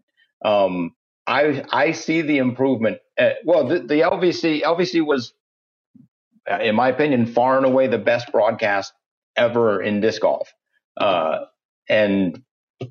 Um, 0.45 0.95
I 1.27 1.65
I 1.73 1.93
see 1.93 2.21
the 2.21 2.39
improvement. 2.39 2.99
Uh, 3.19 3.31
well, 3.45 3.67
the, 3.67 3.81
the 3.81 4.01
LVC 4.01 4.63
LVC 4.63 5.05
was, 5.05 5.33
in 6.61 6.75
my 6.75 6.89
opinion, 6.89 7.27
far 7.27 7.57
and 7.57 7.67
away 7.67 7.87
the 7.87 7.99
best 7.99 8.31
broadcast 8.33 8.93
ever 9.37 9.83
in 9.83 10.01
disc 10.01 10.23
golf, 10.23 10.53
uh, 10.99 11.41
and 11.89 12.43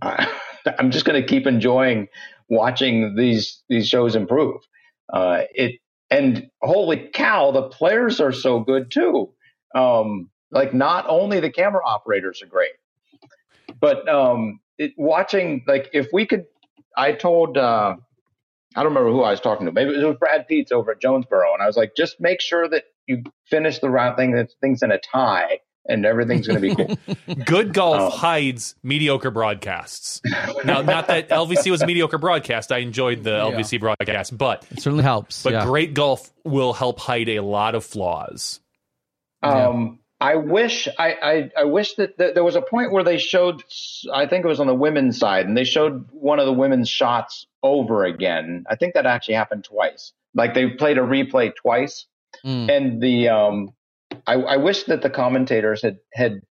I, 0.01 0.27
I'm 0.80 0.91
just 0.91 1.05
going 1.05 1.21
to 1.21 1.27
keep 1.27 1.47
enjoying 1.47 2.07
watching 2.49 3.15
these 3.15 3.61
these 3.69 3.88
shows 3.88 4.15
improve. 4.15 4.61
Uh, 5.11 5.43
it 5.53 5.80
and 6.09 6.49
holy 6.61 7.09
cow, 7.13 7.51
the 7.51 7.63
players 7.63 8.19
are 8.19 8.31
so 8.31 8.59
good 8.59 8.91
too. 8.91 9.34
Um, 9.75 10.30
like 10.51 10.73
not 10.73 11.05
only 11.09 11.39
the 11.39 11.51
camera 11.51 11.81
operators 11.84 12.41
are 12.43 12.47
great, 12.47 12.73
but 13.80 14.07
um, 14.07 14.59
it, 14.77 14.93
watching 14.97 15.63
like 15.67 15.89
if 15.93 16.07
we 16.13 16.25
could, 16.25 16.45
I 16.95 17.13
told 17.13 17.57
uh, 17.57 17.95
I 18.75 18.84
don't 18.84 18.91
remember 18.93 19.11
who 19.11 19.23
I 19.23 19.31
was 19.31 19.39
talking 19.41 19.65
to. 19.65 19.71
Maybe 19.71 19.91
it 19.95 20.05
was 20.05 20.17
Brad 20.19 20.45
Peets 20.49 20.71
over 20.71 20.91
at 20.91 21.01
Jonesboro, 21.01 21.53
and 21.53 21.61
I 21.61 21.67
was 21.67 21.77
like, 21.77 21.93
just 21.95 22.21
make 22.21 22.41
sure 22.41 22.67
that 22.69 22.84
you 23.07 23.23
finish 23.53 23.80
the 23.80 23.89
round 23.89 24.17
thing 24.17 24.31
that 24.31 24.51
things 24.61 24.81
in 24.81 24.91
a 24.91 24.97
tie 24.97 25.59
and 25.88 26.05
everything's 26.05 26.47
going 26.47 26.61
to 26.61 26.75
be 26.75 26.75
cool. 26.75 27.35
Good 27.45 27.73
golf 27.73 28.13
hides 28.13 28.75
mediocre 28.84 29.31
broadcasts. 29.31 30.21
Now, 30.63 30.81
not 30.81 31.07
that 31.07 31.30
LVC 31.30 31.69
was 31.69 31.81
a 31.81 31.85
mediocre 31.85 32.17
broadcast. 32.17 32.71
I 32.71 32.77
enjoyed 32.77 33.23
the 33.23 33.31
LVC 33.31 33.80
broadcast, 33.80 34.38
but 34.38 34.65
It 34.71 34.81
certainly 34.81 35.03
helps. 35.03 35.43
but 35.43 35.53
yeah. 35.53 35.65
great 35.65 35.93
golf 35.93 36.31
will 36.43 36.73
help 36.73 36.99
hide 36.99 37.30
a 37.30 37.41
lot 37.41 37.75
of 37.75 37.84
flaws. 37.84 38.59
Um, 39.41 39.99
I 40.21 40.38
wish 40.38 40.88
I, 40.97 41.11
I, 41.11 41.51
I 41.59 41.63
wish 41.65 41.95
that, 41.95 42.17
that 42.17 42.34
there 42.34 42.45
was 42.45 42.55
a 42.55 42.61
point 42.61 42.93
where 42.93 43.03
they 43.03 43.17
showed 43.17 43.61
I 44.11 44.25
think 44.25 44.45
it 44.45 44.47
was 44.47 44.61
on 44.61 44.67
the 44.67 44.73
women's 44.73 45.19
side 45.19 45.45
and 45.47 45.57
they 45.57 45.65
showed 45.65 46.07
one 46.11 46.39
of 46.39 46.45
the 46.45 46.53
women's 46.53 46.88
shots 46.88 47.45
over 47.61 48.05
again. 48.05 48.63
I 48.69 48.77
think 48.77 48.93
that 48.93 49.05
actually 49.05 49.34
happened 49.34 49.65
twice. 49.65 50.13
Like 50.34 50.53
they 50.53 50.69
played 50.69 50.97
a 50.97 51.01
replay 51.01 51.53
twice, 51.53 52.07
Mm. 52.45 52.69
and 52.69 53.01
the 53.01 53.30
um, 53.30 53.69
I, 54.27 54.34
I 54.34 54.57
wish 54.57 54.84
that 54.85 55.01
the 55.01 55.10
commentators 55.10 55.81
had 55.81 55.97
had 56.14 56.41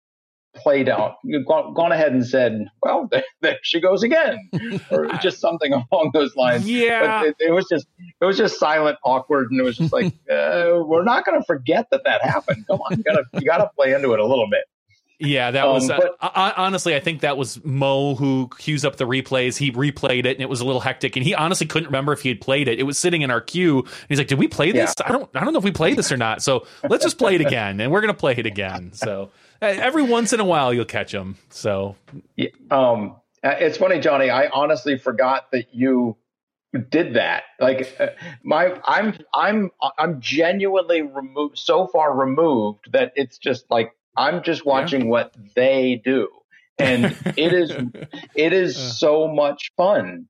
played 0.55 0.89
out 0.89 1.17
gone, 1.47 1.73
gone 1.75 1.93
ahead 1.93 2.13
and 2.13 2.27
said, 2.27 2.67
"Well, 2.83 3.09
there, 3.11 3.25
there 3.41 3.59
she 3.63 3.81
goes 3.81 4.03
again," 4.03 4.51
or 4.91 5.07
just 5.23 5.41
something 5.41 5.73
along 5.93 6.11
those 6.15 6.37
lines. 6.37 6.69
Yeah. 6.69 7.21
But 7.21 7.27
it, 7.29 7.37
it 7.39 7.53
was 7.53 7.67
just 7.71 7.87
it 8.21 8.25
was 8.25 8.37
just 8.37 8.59
silent, 8.59 8.99
awkward, 9.05 9.51
and 9.51 9.61
it 9.61 9.65
was 9.65 9.77
just 9.77 9.93
like 9.93 10.07
uh, 10.31 10.83
we're 10.85 11.05
not 11.05 11.25
going 11.25 11.41
to 11.41 11.45
forget 11.47 11.89
that 11.91 12.03
that 12.05 12.23
happened. 12.23 12.67
Come 12.67 12.81
on, 12.81 12.99
you 12.99 13.05
gotta 13.05 13.25
you 13.35 13.43
gotta 13.43 13.71
play 13.77 13.95
into 13.95 14.13
it 14.13 14.21
a 14.21 14.27
little 14.27 14.49
bit. 14.51 14.65
Yeah, 15.23 15.51
that 15.51 15.65
Um, 15.65 15.73
was 15.75 15.91
uh, 15.91 15.99
but- 15.99 16.17
I, 16.21 16.53
honestly. 16.57 16.95
I 16.95 17.01
think 17.01 17.21
that 17.21 17.37
was 17.37 17.63
Mo 17.65 18.15
who 18.15 18.49
cues 18.59 18.85
up 18.85 18.97
the 18.97 19.07
replays. 19.07 19.57
He 19.57 19.73
replayed 19.73 20.25
it, 20.27 20.33
and 20.37 20.41
it 20.41 20.49
was 20.49 20.61
a 20.61 20.65
little 20.65 20.81
hectic. 20.81 21.17
And 21.17 21.25
he 21.25 21.35
honestly 21.35 21.67
couldn't 21.67 21.89
remember 21.89 22.13
if 22.13 22.23
he 22.23 22.29
had 22.29 22.41
played 22.41 22.69
it. 22.69 22.79
It 22.79 22.85
was 22.85 22.99
sitting 22.99 23.23
in 23.23 23.31
our 23.31 23.41
queue. 23.41 23.79
And 23.81 24.07
he's 24.09 24.19
like, 24.19 24.29
"Did 24.29 24.39
we 24.39 24.49
play 24.49 24.73
this? 24.73 24.95
I 25.05 25.13
don't. 25.13 25.29
I 25.35 25.45
don't 25.45 25.53
know 25.53 25.59
if 25.59 25.65
we 25.65 25.71
played 25.73 25.97
this 25.97 26.13
or 26.13 26.17
not. 26.17 26.43
So 26.43 26.67
let's 26.89 27.05
just 27.05 27.19
play 27.19 27.35
it 27.35 27.41
again, 27.41 27.81
and 27.81 27.91
we're 27.93 28.01
gonna 28.01 28.15
play 28.15 28.33
it 28.37 28.47
again. 28.47 28.93
So 28.93 29.31
uh, 29.61 29.67
every 29.67 30.03
once 30.03 30.33
in 30.33 30.41
a 30.41 30.45
while, 30.45 30.75
you'll 30.75 30.85
catch 30.85 31.13
him. 31.13 31.37
So 31.51 31.97
Yeah, 32.37 32.49
Um, 32.71 33.17
uh, 33.45 33.55
it's 33.59 33.79
funny, 33.79 34.01
Johnny. 34.01 34.31
I 34.31 34.49
honestly 34.49 34.99
forgot 34.99 35.51
that 35.53 35.75
you 35.75 36.17
did 36.89 37.15
that. 37.15 37.43
Like 37.61 37.95
uh, 38.01 38.07
my, 38.43 38.81
I'm, 38.85 39.19
I'm, 39.35 39.71
I'm 39.99 40.21
genuinely 40.21 41.03
removed, 41.03 41.59
so 41.59 41.87
far 41.87 42.15
removed 42.17 42.91
that 42.93 43.13
it's 43.15 43.37
just 43.39 43.71
like 43.71 43.93
I'm 44.17 44.43
just 44.43 44.65
watching 44.67 45.09
what 45.09 45.35
they 45.55 46.01
do, 46.05 46.29
and 46.79 47.05
it 47.37 47.53
is, 47.53 47.71
it 48.35 48.53
is 48.53 48.77
so 48.99 49.29
much 49.29 49.73
fun. 49.77 50.29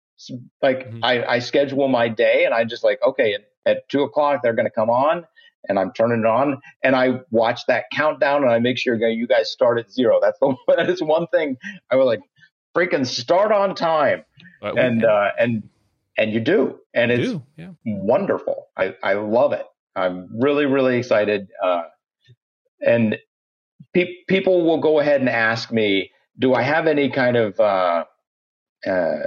Like 0.63 0.89
Mhm. 0.89 1.01
I, 1.03 1.25
I 1.25 1.39
schedule 1.41 1.89
my 1.89 2.09
day, 2.09 2.45
and 2.45 2.55
I 2.55 2.65
just 2.65 2.85
like 2.85 3.01
okay, 3.03 3.35
at, 3.35 3.43
at 3.67 3.89
two 3.89 4.03
o'clock 4.03 4.41
they're 4.43 4.53
going 4.55 4.67
to 4.67 4.71
come 4.71 4.91
on. 4.91 5.27
And 5.69 5.79
I'm 5.79 5.93
turning 5.93 6.21
it 6.21 6.27
on, 6.27 6.61
and 6.83 6.97
I 6.97 7.21
watch 7.31 7.67
that 7.67 7.85
countdown, 7.93 8.43
and 8.43 8.51
I 8.51 8.59
make 8.59 8.79
sure 8.79 8.97
you 8.97 9.29
guys 9.29 9.49
start 9.51 9.79
at 9.79 9.93
zero. 9.93 10.19
That's 10.21 10.39
the 10.41 10.57
that 10.77 10.91
is 10.91 11.01
one 11.01 11.29
thing 11.29 11.57
I 11.91 11.95
was 11.97 12.07
like, 12.07 12.21
freaking 12.77 13.07
start 13.07 13.53
on 13.53 13.75
time, 13.75 14.25
uh, 14.63 14.75
and 14.75 15.05
uh, 15.05 15.31
and 15.39 15.69
and 16.17 16.33
you 16.33 16.41
do, 16.41 16.81
and 16.95 17.11
it's 17.11 17.31
do. 17.31 17.43
Yeah. 17.57 17.71
wonderful. 17.85 18.69
I 18.77 18.97
I 19.03 19.15
love 19.15 19.53
it. 19.53 19.67
I'm 19.95 20.29
really 20.41 20.67
really 20.67 20.99
excited, 20.99 21.49
uh, 21.63 21.85
and 22.85 23.19
pe- 23.95 24.15
people 24.29 24.65
will 24.65 24.79
go 24.79 25.01
ahead 25.01 25.21
and 25.21 25.29
ask 25.29 25.73
me, 25.73 26.11
do 26.39 26.55
I 26.55 26.63
have 26.63 26.87
any 26.87 27.11
kind 27.11 27.37
of 27.37 27.59
uh, 27.61 28.05
uh, 28.87 29.19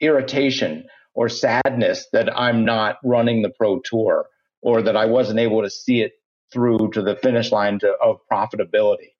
irritation 0.00 0.86
or 1.14 1.28
sadness 1.28 2.06
that 2.12 2.36
I'm 2.38 2.64
not 2.64 2.96
running 3.04 3.42
the 3.42 3.50
pro 3.50 3.80
tour 3.80 4.26
or 4.62 4.82
that 4.82 4.96
I 4.96 5.06
wasn't 5.06 5.38
able 5.40 5.62
to 5.62 5.70
see 5.70 6.00
it 6.00 6.12
through 6.52 6.90
to 6.92 7.02
the 7.02 7.16
finish 7.16 7.50
line 7.50 7.78
to, 7.80 7.94
of 8.02 8.18
profitability. 8.30 9.10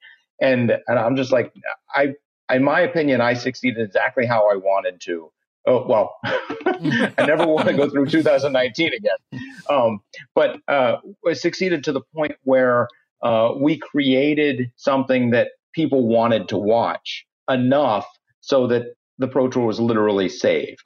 And, 0.40 0.72
and 0.86 0.98
I'm 0.98 1.16
just 1.16 1.32
like, 1.32 1.52
I, 1.94 2.14
in 2.52 2.64
my 2.64 2.80
opinion, 2.80 3.20
I 3.20 3.34
succeeded 3.34 3.82
exactly 3.82 4.26
how 4.26 4.50
I 4.50 4.56
wanted 4.56 5.00
to. 5.02 5.32
Oh, 5.66 5.86
well, 5.86 6.16
I 6.24 7.24
never 7.26 7.46
want 7.46 7.68
to 7.68 7.74
go 7.74 7.88
through 7.88 8.06
2019 8.06 8.90
again. 8.94 9.42
Um, 9.70 10.00
but, 10.34 10.58
uh, 10.66 10.96
I 11.26 11.34
succeeded 11.34 11.84
to 11.84 11.92
the 11.92 12.00
point 12.14 12.32
where, 12.42 12.88
uh, 13.22 13.52
we 13.56 13.78
created 13.78 14.70
something 14.76 15.30
that 15.30 15.48
people 15.74 16.06
wanted 16.06 16.48
to 16.48 16.58
watch 16.58 17.24
enough 17.48 18.06
so 18.40 18.66
that 18.66 18.94
the 19.18 19.28
Pro 19.28 19.48
Tour 19.48 19.66
was 19.66 19.80
literally 19.80 20.28
saved. 20.28 20.82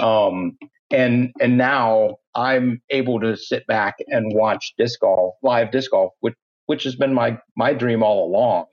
Um, 0.00 0.58
and 0.90 1.32
and 1.40 1.58
now 1.58 2.16
I'm 2.34 2.80
able 2.90 3.20
to 3.20 3.36
sit 3.36 3.66
back 3.66 3.96
and 4.06 4.34
watch 4.34 4.74
disc 4.78 5.00
golf, 5.00 5.34
live 5.42 5.70
disc 5.70 5.90
golf, 5.90 6.12
which 6.20 6.34
which 6.66 6.84
has 6.84 6.96
been 6.96 7.14
my 7.14 7.38
my 7.56 7.74
dream 7.74 8.02
all 8.02 8.26
along. 8.26 8.66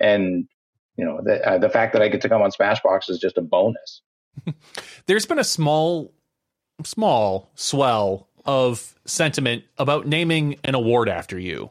And 0.00 0.46
you 0.96 1.04
know 1.04 1.20
the 1.24 1.46
uh, 1.46 1.58
the 1.58 1.68
fact 1.68 1.92
that 1.94 2.02
I 2.02 2.08
get 2.08 2.20
to 2.22 2.28
come 2.28 2.42
on 2.42 2.50
Smashbox 2.50 3.10
is 3.10 3.18
just 3.18 3.38
a 3.38 3.42
bonus. 3.42 4.02
There's 5.06 5.26
been 5.26 5.38
a 5.38 5.44
small, 5.44 6.12
small 6.84 7.50
swell 7.54 8.28
of 8.44 8.94
sentiment 9.06 9.64
about 9.78 10.06
naming 10.06 10.56
an 10.62 10.74
award 10.74 11.08
after 11.08 11.38
you. 11.38 11.70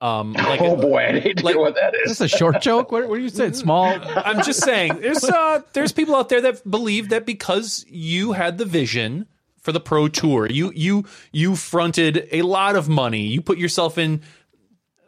Um, 0.00 0.32
like 0.34 0.60
oh 0.60 0.76
boy, 0.76 0.98
I 0.98 1.12
need 1.12 1.38
to 1.38 1.44
like- 1.44 1.54
know 1.54 1.62
what 1.62 1.76
that 1.76 1.94
Is 1.94 2.12
is. 2.12 2.18
this 2.18 2.32
a 2.32 2.36
short 2.36 2.60
joke? 2.60 2.92
What, 2.92 3.08
what 3.08 3.18
are 3.18 3.22
you 3.22 3.28
saying? 3.28 3.54
Small? 3.54 3.86
I'm 4.16 4.42
just 4.42 4.62
saying, 4.62 5.00
there's 5.00 5.24
uh, 5.24 5.62
there's 5.72 5.92
people 5.92 6.14
out 6.16 6.28
there 6.28 6.40
that 6.42 6.68
believe 6.70 7.08
that 7.10 7.24
because 7.26 7.84
you 7.88 8.32
had 8.32 8.58
the 8.58 8.64
vision 8.64 9.26
for 9.60 9.72
the 9.72 9.80
pro 9.80 10.08
tour, 10.08 10.46
you 10.50 10.72
you 10.74 11.04
you 11.32 11.56
fronted 11.56 12.28
a 12.32 12.42
lot 12.42 12.76
of 12.76 12.88
money, 12.88 13.22
you 13.26 13.40
put 13.40 13.56
yourself 13.56 13.96
in 13.96 14.20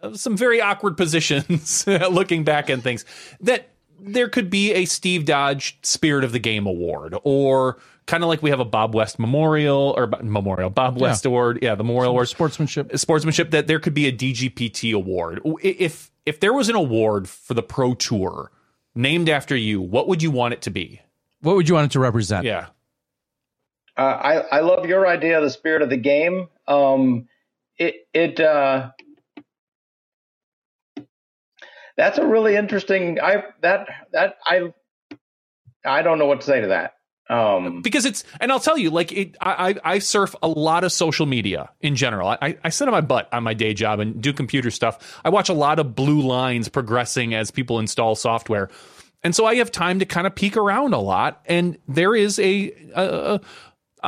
uh, 0.03 0.15
some 0.15 0.37
very 0.37 0.61
awkward 0.61 0.97
positions, 0.97 1.87
looking 1.87 2.45
back 2.45 2.71
at 2.71 2.81
things 2.81 3.05
that 3.41 3.69
there 4.01 4.29
could 4.29 4.51
be 4.51 4.73
a 4.73 4.85
Steve 4.85 5.25
Dodge 5.25 5.79
Spirit 5.83 6.25
of 6.25 6.33
the 6.33 6.39
Game 6.39 6.67
award, 6.67 7.15
or 7.25 7.79
kind 8.07 8.23
of 8.23 8.29
like 8.29 8.43
we 8.43 8.51
have 8.51 8.61
a 8.61 8.65
Bob 8.65 8.95
West 8.95 9.19
Memorial 9.19 9.95
or 9.97 10.07
Memorial 10.23 10.71
Bob 10.71 10.99
West 11.01 11.27
Award, 11.27 11.59
yeah, 11.63 11.75
the 11.75 11.85
Memorial 11.85 12.13
Award, 12.13 12.29
Sportsmanship. 12.29 12.97
sportsmanship 12.99 13.51
that 13.51 13.67
there 13.67 13.79
could 13.79 13.95
be 13.95 14.07
a 14.07 14.13
DGPT 14.13 14.95
award. 14.95 15.41
If 15.63 16.11
if 16.25 16.41
there 16.41 16.53
was 16.53 16.69
an 16.69 16.75
award 16.75 17.29
for 17.29 17.55
the 17.55 17.63
Pro 17.63 17.95
Tour 17.95 18.51
named 18.95 19.29
after 19.29 19.57
you, 19.57 19.81
what 19.81 20.09
would 20.09 20.23
you 20.23 20.31
want 20.31 20.55
it 20.55 20.63
to 20.63 20.71
be? 20.71 21.01
What 21.41 21.57
would 21.57 21.69
you 21.69 21.75
want 21.75 21.87
it 21.87 21.93
to 21.93 22.01
represent? 22.01 22.45
Yeah. 22.45 22.67
Uh, 23.97 24.01
I 24.01 24.35
I 24.59 24.61
love 24.61 24.87
your 24.87 25.07
idea 25.07 25.39
of 25.39 25.45
the 25.45 25.51
spirit 25.51 25.83
of 25.83 25.91
the 25.91 25.97
game. 25.97 26.49
Um, 26.69 27.29
it 27.79 28.09
it 28.13 28.41
uh, 28.41 28.91
that's 31.97 32.19
a 32.19 32.27
really 32.27 32.57
interesting. 32.57 33.21
I 33.21 33.45
that 33.63 33.89
that 34.13 34.37
I 34.45 34.73
I 35.85 36.03
don't 36.03 36.19
know 36.19 36.27
what 36.27 36.41
to 36.41 36.47
say 36.47 36.61
to 36.61 36.69
that. 36.69 36.93
Um, 37.29 37.83
because 37.83 38.05
it's 38.05 38.23
and 38.41 38.53
I'll 38.53 38.61
tell 38.61 38.79
you, 38.79 38.91
like 38.91 39.11
it, 39.11 39.37
I 39.41 39.75
I 39.83 39.99
surf 39.99 40.37
a 40.43 40.49
lot 40.49 40.85
of 40.85 40.93
social 40.93 41.27
media 41.27 41.71
in 41.81 41.97
general. 41.97 42.29
I 42.29 42.57
I 42.63 42.69
sit 42.69 42.87
on 42.87 42.93
my 42.93 43.01
butt 43.01 43.29
on 43.33 43.43
my 43.43 43.53
day 43.53 43.75
job 43.75 43.99
and 43.99 44.23
do 44.23 44.33
computer 44.33 44.71
stuff. 44.71 45.21
I 45.25 45.31
watch 45.31 45.49
a 45.49 45.55
lot 45.55 45.81
of 45.81 45.97
blue 45.97 46.21
lines 46.21 46.69
progressing 46.69 47.35
as 47.35 47.51
people 47.51 47.81
install 47.81 48.15
software, 48.15 48.71
and 49.25 49.35
so 49.35 49.45
I 49.45 49.57
have 49.57 49.73
time 49.73 49.99
to 49.99 50.05
kind 50.05 50.25
of 50.29 50.37
peek 50.37 50.57
around 50.57 50.95
a 50.95 51.01
lot. 51.01 51.43
And 51.47 51.79
there 51.89 52.15
is 52.15 52.39
a, 52.39 52.73
a 52.95 53.41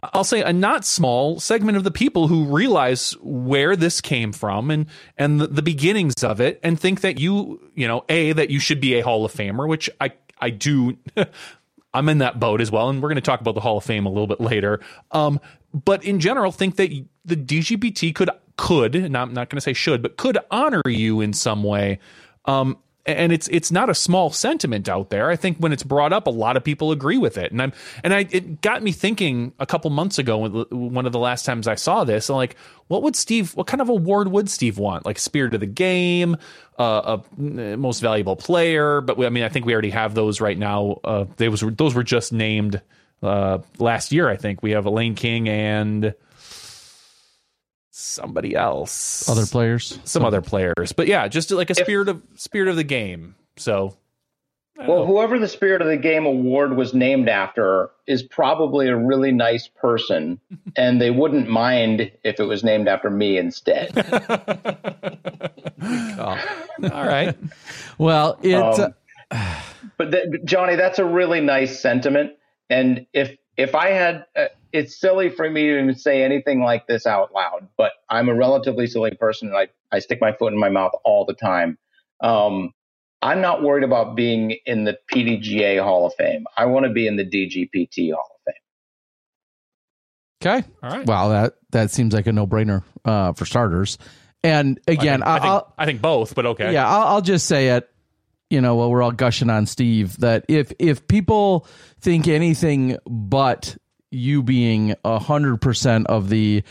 I'll 0.02 0.24
say 0.24 0.42
a 0.42 0.52
not 0.52 0.84
small 0.84 1.40
segment 1.40 1.76
of 1.76 1.84
the 1.84 1.90
people 1.90 2.28
who 2.28 2.44
realize 2.44 3.12
where 3.20 3.76
this 3.76 4.00
came 4.00 4.32
from 4.32 4.70
and 4.70 4.86
and 5.16 5.40
the, 5.40 5.46
the 5.46 5.62
beginnings 5.62 6.22
of 6.22 6.40
it, 6.40 6.60
and 6.62 6.78
think 6.78 7.00
that 7.02 7.18
you 7.18 7.70
you 7.74 7.88
know 7.88 8.04
a 8.08 8.32
that 8.32 8.50
you 8.50 8.60
should 8.60 8.80
be 8.80 8.94
a 8.94 9.00
Hall 9.00 9.24
of 9.24 9.32
Famer, 9.32 9.68
which 9.68 9.90
I 10.00 10.12
I 10.40 10.50
do. 10.50 10.96
I'm 11.94 12.08
in 12.10 12.18
that 12.18 12.38
boat 12.38 12.60
as 12.60 12.70
well, 12.70 12.90
and 12.90 13.02
we're 13.02 13.08
going 13.08 13.16
to 13.16 13.22
talk 13.22 13.40
about 13.40 13.54
the 13.54 13.62
Hall 13.62 13.78
of 13.78 13.84
Fame 13.84 14.04
a 14.04 14.10
little 14.10 14.26
bit 14.26 14.40
later. 14.40 14.78
Um, 15.10 15.40
but 15.72 16.04
in 16.04 16.20
general, 16.20 16.52
think 16.52 16.76
that 16.76 16.90
the 17.24 17.36
DGPT 17.36 18.14
could 18.14 18.30
could, 18.56 18.94
and 18.94 19.16
I'm 19.16 19.32
not 19.32 19.48
going 19.48 19.56
to 19.56 19.62
say 19.62 19.72
should, 19.72 20.02
but 20.02 20.16
could 20.16 20.38
honor 20.50 20.82
you 20.86 21.20
in 21.20 21.32
some 21.32 21.62
way. 21.62 21.98
Um, 22.44 22.76
and 23.08 23.32
it's 23.32 23.48
it's 23.48 23.72
not 23.72 23.90
a 23.90 23.94
small 23.94 24.30
sentiment 24.30 24.88
out 24.88 25.10
there. 25.10 25.30
I 25.30 25.36
think 25.36 25.58
when 25.58 25.72
it's 25.72 25.82
brought 25.82 26.12
up, 26.12 26.26
a 26.26 26.30
lot 26.30 26.56
of 26.56 26.64
people 26.64 26.92
agree 26.92 27.18
with 27.18 27.38
it, 27.38 27.52
and 27.52 27.62
I'm 27.62 27.72
and 28.04 28.14
I 28.14 28.26
it 28.30 28.60
got 28.60 28.82
me 28.82 28.92
thinking 28.92 29.52
a 29.58 29.66
couple 29.66 29.90
months 29.90 30.18
ago, 30.18 30.66
one 30.70 31.06
of 31.06 31.12
the 31.12 31.18
last 31.18 31.44
times 31.44 31.66
I 31.66 31.74
saw 31.74 32.04
this, 32.04 32.28
I'm 32.30 32.36
like 32.36 32.56
what 32.88 33.02
would 33.02 33.14
Steve, 33.14 33.54
what 33.54 33.66
kind 33.66 33.80
of 33.80 33.88
award 33.88 34.28
would 34.28 34.50
Steve 34.50 34.78
want? 34.78 35.06
Like 35.06 35.18
Spirit 35.18 35.54
of 35.54 35.60
the 35.60 35.66
Game, 35.66 36.36
uh, 36.78 37.18
a 37.38 37.40
Most 37.40 38.00
Valuable 38.00 38.34
Player, 38.34 39.00
but 39.00 39.16
we, 39.16 39.26
I 39.26 39.28
mean, 39.28 39.44
I 39.44 39.48
think 39.48 39.66
we 39.66 39.72
already 39.72 39.90
have 39.90 40.14
those 40.14 40.40
right 40.40 40.58
now. 40.58 40.98
Uh, 41.04 41.26
they 41.36 41.48
was 41.48 41.60
those 41.60 41.94
were 41.94 42.02
just 42.02 42.32
named 42.32 42.80
uh, 43.22 43.58
last 43.78 44.10
year. 44.10 44.28
I 44.28 44.36
think 44.36 44.62
we 44.62 44.72
have 44.72 44.86
Elaine 44.86 45.14
King 45.14 45.48
and 45.48 46.14
somebody 47.98 48.54
else, 48.54 49.28
Other 49.28 49.46
players. 49.46 49.98
some 50.04 50.24
other 50.24 50.40
players, 50.40 50.92
but 50.92 51.06
yeah, 51.08 51.26
just 51.28 51.50
like 51.50 51.70
a 51.70 51.74
spirit 51.74 52.08
of 52.08 52.22
spirit 52.36 52.68
of 52.68 52.76
the 52.76 52.84
game. 52.84 53.34
So 53.56 53.96
well, 54.86 55.04
whoever 55.04 55.40
the 55.40 55.48
spirit 55.48 55.82
of 55.82 55.88
the 55.88 55.96
game 55.96 56.24
award 56.24 56.76
was 56.76 56.94
named 56.94 57.28
after 57.28 57.90
is 58.06 58.22
probably 58.22 58.86
a 58.88 58.96
really 58.96 59.32
nice 59.32 59.66
person, 59.66 60.38
and 60.76 61.00
they 61.00 61.10
wouldn't 61.10 61.48
mind 61.48 62.12
if 62.22 62.38
it 62.38 62.44
was 62.44 62.62
named 62.62 62.86
after 62.86 63.10
me 63.10 63.36
instead. 63.38 63.90
All 65.82 66.36
right. 66.82 67.36
Well, 67.98 68.38
it's 68.42 68.78
Um, 68.78 68.94
but 69.96 70.12
th- 70.12 70.44
Johnny, 70.44 70.76
that's 70.76 70.98
a 71.00 71.04
really 71.04 71.40
nice 71.40 71.80
sentiment. 71.80 72.32
And 72.70 73.06
if 73.12 73.36
if 73.58 73.74
I 73.74 73.90
had, 73.90 74.24
uh, 74.36 74.46
it's 74.72 74.98
silly 74.98 75.28
for 75.28 75.50
me 75.50 75.66
to 75.66 75.80
even 75.80 75.94
say 75.96 76.22
anything 76.22 76.62
like 76.62 76.86
this 76.86 77.06
out 77.06 77.34
loud, 77.34 77.68
but 77.76 77.92
I'm 78.08 78.28
a 78.28 78.34
relatively 78.34 78.86
silly 78.86 79.10
person, 79.10 79.48
and 79.48 79.56
I 79.56 79.68
I 79.90 79.98
stick 79.98 80.20
my 80.20 80.32
foot 80.32 80.52
in 80.52 80.58
my 80.58 80.68
mouth 80.68 80.92
all 81.04 81.24
the 81.24 81.34
time. 81.34 81.76
Um, 82.20 82.72
I'm 83.20 83.40
not 83.40 83.62
worried 83.62 83.82
about 83.82 84.14
being 84.14 84.56
in 84.64 84.84
the 84.84 84.96
PDGA 85.12 85.82
Hall 85.82 86.06
of 86.06 86.14
Fame. 86.14 86.44
I 86.56 86.66
want 86.66 86.86
to 86.86 86.92
be 86.92 87.08
in 87.08 87.16
the 87.16 87.24
DGPT 87.24 88.12
Hall 88.14 88.30
of 88.36 88.54
Fame. 90.46 90.60
okay. 90.62 90.68
All 90.82 90.90
right. 90.90 91.06
Well, 91.06 91.30
that 91.30 91.54
that 91.70 91.90
seems 91.90 92.14
like 92.14 92.28
a 92.28 92.32
no 92.32 92.46
brainer 92.46 92.84
uh, 93.04 93.32
for 93.32 93.44
starters. 93.44 93.98
And 94.44 94.78
again, 94.86 95.24
I 95.24 95.34
think, 95.34 95.44
I 95.44 95.48
I'll, 95.48 95.60
think, 95.60 95.74
I 95.78 95.86
think 95.86 96.00
both, 96.00 96.34
but 96.36 96.46
okay. 96.46 96.72
Yeah, 96.72 96.88
I'll, 96.88 97.08
I'll 97.08 97.22
just 97.22 97.46
say 97.46 97.70
it. 97.70 97.90
You 98.50 98.60
know, 98.60 98.76
while 98.76 98.90
we're 98.90 99.02
all 99.02 99.12
gushing 99.12 99.50
on 99.50 99.66
Steve, 99.66 100.16
that 100.18 100.44
if 100.48 100.72
if 100.78 101.06
people 101.06 101.66
think 102.00 102.28
anything 102.28 102.96
but 103.06 103.76
you 104.10 104.42
being 104.42 104.94
a 105.04 105.18
hundred 105.18 105.60
percent 105.60 106.06
of 106.06 106.30
the 106.30 106.62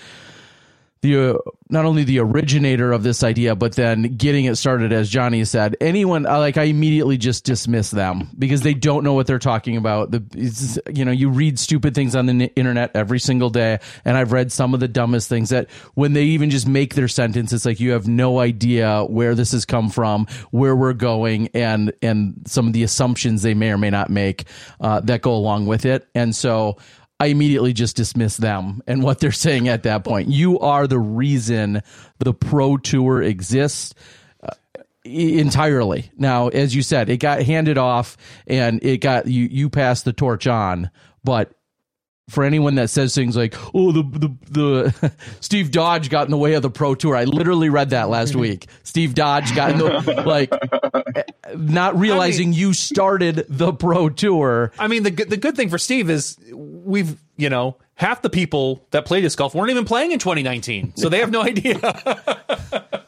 the 1.02 1.36
uh, 1.36 1.38
not 1.70 1.86
only 1.86 2.04
the 2.04 2.20
originator 2.20 2.92
of 2.92 3.04
this 3.04 3.24
idea, 3.24 3.56
but 3.56 3.76
then 3.76 4.16
getting 4.16 4.46
it 4.46 4.56
started, 4.56 4.94
as 4.94 5.10
Johnny 5.10 5.44
said, 5.46 5.76
anyone 5.82 6.24
like 6.24 6.58
I 6.58 6.64
immediately 6.64 7.18
just 7.18 7.44
dismiss 7.44 7.92
them 7.92 8.30
because 8.38 8.62
they 8.62 8.74
don't 8.74 9.04
know 9.04 9.14
what 9.14 9.28
they're 9.28 9.40
talking 9.40 9.78
about. 9.78 10.12
The 10.12 10.82
you 10.94 11.06
know 11.06 11.12
you 11.12 11.30
read 11.30 11.60
stupid 11.60 11.94
things 11.94 12.16
on 12.16 12.26
the 12.26 12.52
internet 12.56 12.92
every 12.96 13.20
single 13.20 13.50
day, 13.50 13.80
and 14.06 14.18
I've 14.18 14.32
read 14.32 14.52
some 14.52 14.74
of 14.74 14.80
the 14.80 14.88
dumbest 14.88 15.30
things 15.30 15.50
that 15.50 15.70
when 15.94 16.14
they 16.14 16.24
even 16.24 16.50
just 16.50 16.68
make 16.68 16.96
their 16.96 17.08
sentence, 17.08 17.54
it's 17.54 17.66
like 17.66 17.80
you 17.80 17.92
have 17.92 18.08
no 18.08 18.40
idea 18.40 19.04
where 19.04 19.36
this 19.36 19.52
has 19.52 19.66
come 19.66 19.90
from, 19.90 20.28
where 20.52 20.76
we're 20.76 20.94
going, 20.94 21.50
and 21.54 21.94
and 22.02 22.42
some 22.46 22.68
of 22.68 22.74
the 22.74 22.84
assumptions 22.84 23.42
they 23.42 23.54
may 23.54 23.72
or 23.72 23.78
may 23.78 23.90
not 23.90 24.10
make 24.10 24.46
uh, 24.80 25.00
that 25.02 25.22
go 25.22 25.34
along 25.34 25.66
with 25.68 25.86
it, 25.86 26.08
and 26.16 26.36
so. 26.36 26.78
I 27.20 27.28
immediately 27.28 27.74
just 27.74 27.96
dismiss 27.96 28.38
them 28.38 28.84
and 28.86 29.02
what 29.02 29.20
they're 29.20 29.32
saying 29.32 29.68
at 29.68 29.84
that 29.84 30.04
point. 30.04 30.30
You 30.30 30.60
are 30.60 30.86
the 30.86 31.00
reason 31.00 31.82
the 32.20 32.34
pro 32.34 32.78
tour 32.78 33.24
exists 33.24 33.96
uh, 34.44 34.54
entirely. 35.04 36.12
Now, 36.16 36.50
as 36.50 36.76
you 36.76 36.84
said, 36.84 37.10
it 37.10 37.18
got 37.18 37.42
handed 37.42 37.78
off 37.78 38.18
and 38.46 38.84
it 38.84 38.98
got 39.00 39.28
you 39.28 39.46
you 39.46 39.70
passed 39.70 40.06
the 40.06 40.14
torch 40.14 40.46
on, 40.46 40.92
but 41.24 41.57
for 42.30 42.44
anyone 42.44 42.76
that 42.76 42.90
says 42.90 43.16
things 43.16 43.38
like, 43.38 43.56
"Oh, 43.74 43.92
the 43.92 44.04
the 44.04 44.36
the 44.52 45.12
Steve 45.40 45.72
Dodge 45.72 46.10
got 46.10 46.26
in 46.26 46.32
the 46.32 46.38
way 46.38 46.54
of 46.54 46.62
the 46.62 46.70
Pro 46.70 46.96
Tour," 46.96 47.16
I 47.16 47.24
literally 47.24 47.70
read 47.70 47.92
that 47.92 48.10
last 48.10 48.36
week. 48.36 48.68
Steve 48.84 49.16
Dodge 49.16 49.56
got 49.56 49.72
in 49.72 49.78
the 49.78 50.24
like, 50.26 50.52
not 51.56 51.98
realizing 51.98 52.54
you 52.54 52.74
started 52.74 53.46
the 53.48 53.72
Pro 53.74 54.10
Tour. 54.10 54.72
I 54.78 54.88
mean, 54.88 55.04
the 55.04 55.12
the 55.12 55.38
good 55.38 55.56
thing 55.56 55.70
for 55.70 55.78
Steve 55.78 56.10
is 56.10 56.38
we've 56.52 57.18
you 57.38 57.50
know 57.50 57.78
half 57.98 58.22
the 58.22 58.30
people 58.30 58.86
that 58.92 59.06
play 59.06 59.20
disc 59.22 59.38
golf 59.38 59.54
weren't 59.54 59.70
even 59.72 59.84
playing 59.86 60.12
in 60.14 60.20
2019, 60.20 60.94
so 60.96 61.10
they 61.10 61.20
have 61.20 61.30
no 61.32 61.42
idea. 61.44 61.78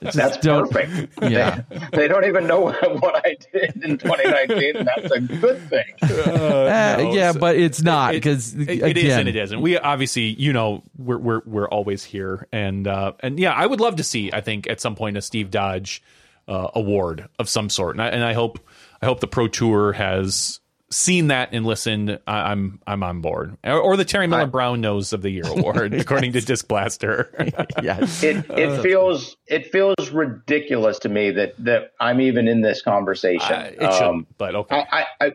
That's 0.02 0.38
don't- 0.38 0.70
perfect. 0.72 1.14
Yeah. 1.22 1.62
They, 1.70 1.80
they 1.94 2.08
don't 2.08 2.26
even 2.26 2.48
know 2.48 2.72
what 2.72 3.26
I 3.26 3.38
did 3.54 3.84
in 3.84 3.98
2019, 3.98 4.76
and 4.78 4.88
that's 4.88 5.12
a 5.12 5.20
good 5.22 5.62
thing. 5.70 5.86
Uh, 6.40 7.12
yeah, 7.14 7.32
so- 7.32 7.40
but 7.40 7.56
it's 7.56 7.82
not 7.82 8.12
because 8.14 8.54
it, 8.54 8.70
it 8.70 8.84
again, 8.84 8.98
is 9.06 9.14
and 9.18 9.30
it 9.30 9.36
isn't. 9.36 9.62
We 9.62 9.78
obviously, 9.78 10.24
you 10.24 10.52
know, 10.54 10.84
we're 10.98 11.18
we're 11.18 11.42
we're 11.46 11.68
always 11.70 12.04
here, 12.04 12.48
and 12.52 12.88
uh, 12.88 13.14
and 13.22 13.40
yeah, 13.40 13.54
I 13.54 13.66
would 13.66 13.80
love 13.80 13.96
to 13.98 14.04
see. 14.04 14.32
I 14.34 14.42
think 14.42 14.70
at 14.70 14.80
some 14.82 14.96
point 14.96 15.18
a 15.18 15.22
Steve 15.22 15.50
Dodge 15.52 16.02
uh, 16.48 16.68
award 16.76 17.28
of 17.40 17.48
some 17.50 17.70
sort, 17.70 17.96
and 17.96 18.02
I, 18.02 18.08
and 18.10 18.24
I 18.24 18.34
hope 18.34 18.60
I 19.02 19.06
hope 19.06 19.20
the 19.22 19.28
Pro 19.28 19.48
Tour 19.48 19.94
has 19.94 20.60
seen 20.92 21.28
that 21.28 21.50
and 21.52 21.66
listened. 21.66 22.20
I, 22.28 22.52
I'm 22.52 22.80
I'm 22.88 23.04
on 23.04 23.22
board, 23.22 23.58
or, 23.64 23.80
or 23.80 23.98
the 23.98 24.06
Terry 24.06 24.28
Miller 24.28 24.48
Brown 24.48 24.82
Nose 24.82 25.14
of 25.14 25.22
the 25.22 25.30
Year 25.30 25.46
award, 25.48 25.94
according 25.94 26.34
to 26.34 26.42
Disc 26.42 26.68
Blaster. 26.68 27.32
yes. 27.84 28.24
It 28.24 28.46
it 28.50 28.82
feels 28.82 29.38
it 29.48 29.72
feels 29.72 30.12
ridiculous 30.12 31.00
to 31.00 31.10
me 31.10 31.32
that 31.32 31.54
that 31.60 31.92
I'm 32.00 32.22
even 32.22 32.48
in 32.48 32.62
this 32.62 32.82
conversation. 32.82 33.54
Uh, 33.54 33.72
it 33.74 33.94
should, 33.94 34.04
Um, 34.04 34.28
but 34.38 34.56
okay. 34.56 34.76
I, 34.92 35.00
I, 35.02 35.06
I 35.28 35.32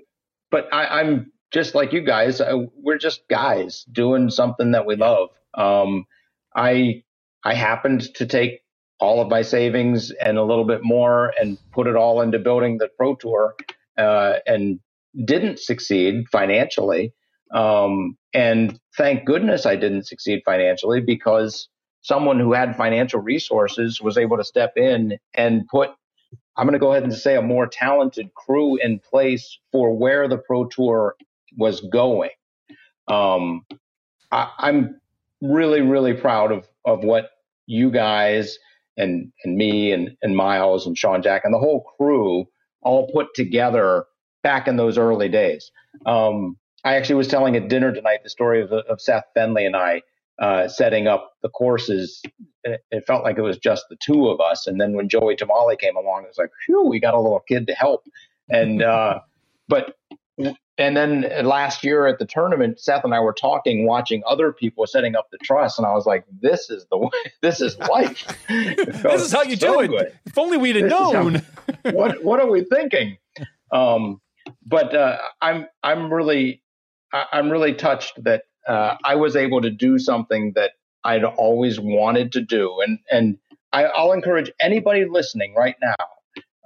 but 0.50 0.68
I, 0.72 1.00
I'm 1.00 1.32
just 1.52 1.74
like 1.74 1.92
you 1.92 2.02
guys. 2.02 2.40
I, 2.40 2.52
we're 2.76 2.98
just 2.98 3.28
guys 3.28 3.84
doing 3.90 4.30
something 4.30 4.72
that 4.72 4.86
we 4.86 4.96
love. 4.96 5.30
Um, 5.54 6.06
I 6.54 7.02
I 7.44 7.54
happened 7.54 8.14
to 8.14 8.26
take 8.26 8.60
all 9.00 9.20
of 9.20 9.28
my 9.28 9.42
savings 9.42 10.10
and 10.12 10.38
a 10.38 10.42
little 10.42 10.64
bit 10.64 10.80
more 10.82 11.32
and 11.40 11.58
put 11.72 11.86
it 11.86 11.96
all 11.96 12.20
into 12.22 12.38
building 12.38 12.78
the 12.78 12.88
pro 12.96 13.14
tour, 13.16 13.54
uh, 13.98 14.34
and 14.46 14.80
didn't 15.24 15.58
succeed 15.58 16.26
financially. 16.30 17.12
Um, 17.52 18.16
and 18.32 18.78
thank 18.96 19.24
goodness 19.26 19.66
I 19.66 19.76
didn't 19.76 20.06
succeed 20.06 20.42
financially 20.44 21.00
because 21.00 21.68
someone 22.02 22.40
who 22.40 22.52
had 22.52 22.76
financial 22.76 23.20
resources 23.20 24.00
was 24.00 24.18
able 24.18 24.36
to 24.36 24.44
step 24.44 24.72
in 24.76 25.18
and 25.34 25.66
put 25.68 25.90
I'm 26.56 26.66
going 26.66 26.74
to 26.74 26.78
go 26.78 26.92
ahead 26.92 27.02
and 27.02 27.12
say 27.12 27.36
a 27.36 27.42
more 27.42 27.66
talented 27.66 28.32
crew 28.34 28.76
in 28.76 29.00
place 29.00 29.58
for 29.72 29.96
where 29.96 30.28
the 30.28 30.38
Pro 30.38 30.66
Tour 30.66 31.16
was 31.56 31.80
going. 31.80 32.30
Um, 33.08 33.66
I, 34.30 34.50
I'm 34.58 35.00
really, 35.40 35.80
really 35.80 36.14
proud 36.14 36.52
of 36.52 36.66
of 36.84 37.02
what 37.02 37.30
you 37.66 37.90
guys 37.90 38.58
and 38.96 39.32
and 39.44 39.56
me 39.56 39.92
and 39.92 40.16
and 40.22 40.36
Miles 40.36 40.86
and 40.86 40.96
Sean 40.96 41.22
Jack 41.22 41.42
and 41.44 41.52
the 41.52 41.58
whole 41.58 41.84
crew 41.96 42.46
all 42.82 43.10
put 43.12 43.34
together 43.34 44.04
back 44.44 44.68
in 44.68 44.76
those 44.76 44.96
early 44.96 45.28
days. 45.28 45.72
Um, 46.06 46.56
I 46.84 46.94
actually 46.94 47.16
was 47.16 47.26
telling 47.26 47.56
at 47.56 47.68
dinner 47.68 47.92
tonight 47.92 48.20
the 48.22 48.30
story 48.30 48.62
of, 48.62 48.70
of 48.70 49.00
Seth 49.00 49.24
Benley 49.34 49.64
and 49.66 49.74
I 49.74 50.02
uh, 50.38 50.68
setting 50.68 51.08
up 51.08 51.32
the 51.42 51.48
courses. 51.48 52.22
It, 52.62 52.80
it 52.90 53.06
felt 53.06 53.24
like 53.24 53.38
it 53.38 53.42
was 53.42 53.58
just 53.58 53.86
the 53.90 53.96
two 53.96 54.28
of 54.28 54.40
us, 54.40 54.66
and 54.66 54.80
then 54.80 54.92
when 54.94 55.08
Joey 55.08 55.34
Tamale 55.36 55.76
came 55.76 55.96
along, 55.96 56.24
it 56.24 56.28
was 56.28 56.38
like, 56.38 56.50
"Phew, 56.66 56.86
we 56.86 57.00
got 57.00 57.14
a 57.14 57.20
little 57.20 57.40
kid 57.48 57.66
to 57.68 57.74
help." 57.74 58.04
And 58.48 58.82
uh, 58.82 59.20
but 59.68 59.96
and 60.76 60.96
then 60.96 61.30
last 61.44 61.84
year 61.84 62.06
at 62.06 62.18
the 62.18 62.26
tournament, 62.26 62.80
Seth 62.80 63.04
and 63.04 63.14
I 63.14 63.20
were 63.20 63.32
talking, 63.32 63.86
watching 63.86 64.22
other 64.26 64.52
people 64.52 64.86
setting 64.86 65.14
up 65.14 65.28
the 65.30 65.38
trust, 65.38 65.78
and 65.78 65.86
I 65.86 65.92
was 65.92 66.04
like, 66.04 66.24
"This 66.40 66.68
is 66.68 66.86
the 66.90 66.98
way. 66.98 67.10
This 67.40 67.60
is 67.60 67.78
life. 67.78 68.26
this 68.48 69.22
is 69.22 69.32
how 69.32 69.42
you 69.42 69.56
do 69.56 69.80
it. 69.80 70.14
If 70.26 70.36
only 70.36 70.56
we'd 70.56 70.76
have 70.76 70.88
This 70.90 70.92
is 71.00 71.12
how- 71.12 71.22
known. 71.22 71.42
what 71.92 72.24
what 72.24 72.40
are 72.40 72.50
we 72.50 72.64
thinking? 72.64 73.16
Um, 73.70 74.20
but 74.66 74.94
uh, 74.94 75.18
I'm 75.40 75.66
I'm 75.82 76.12
really 76.12 76.62
I'm 77.12 77.50
really 77.50 77.74
touched 77.74 78.22
that 78.24 78.44
uh, 78.68 78.96
I 79.04 79.16
was 79.16 79.36
able 79.36 79.62
to 79.62 79.70
do 79.70 79.98
something 79.98 80.52
that 80.56 80.72
I'd 81.04 81.24
always 81.24 81.80
wanted 81.80 82.32
to 82.32 82.40
do, 82.42 82.80
and 82.84 82.98
and 83.10 83.38
I, 83.72 83.84
I'll 83.84 84.12
encourage 84.12 84.50
anybody 84.60 85.06
listening 85.08 85.54
right 85.54 85.76
now. 85.82 85.94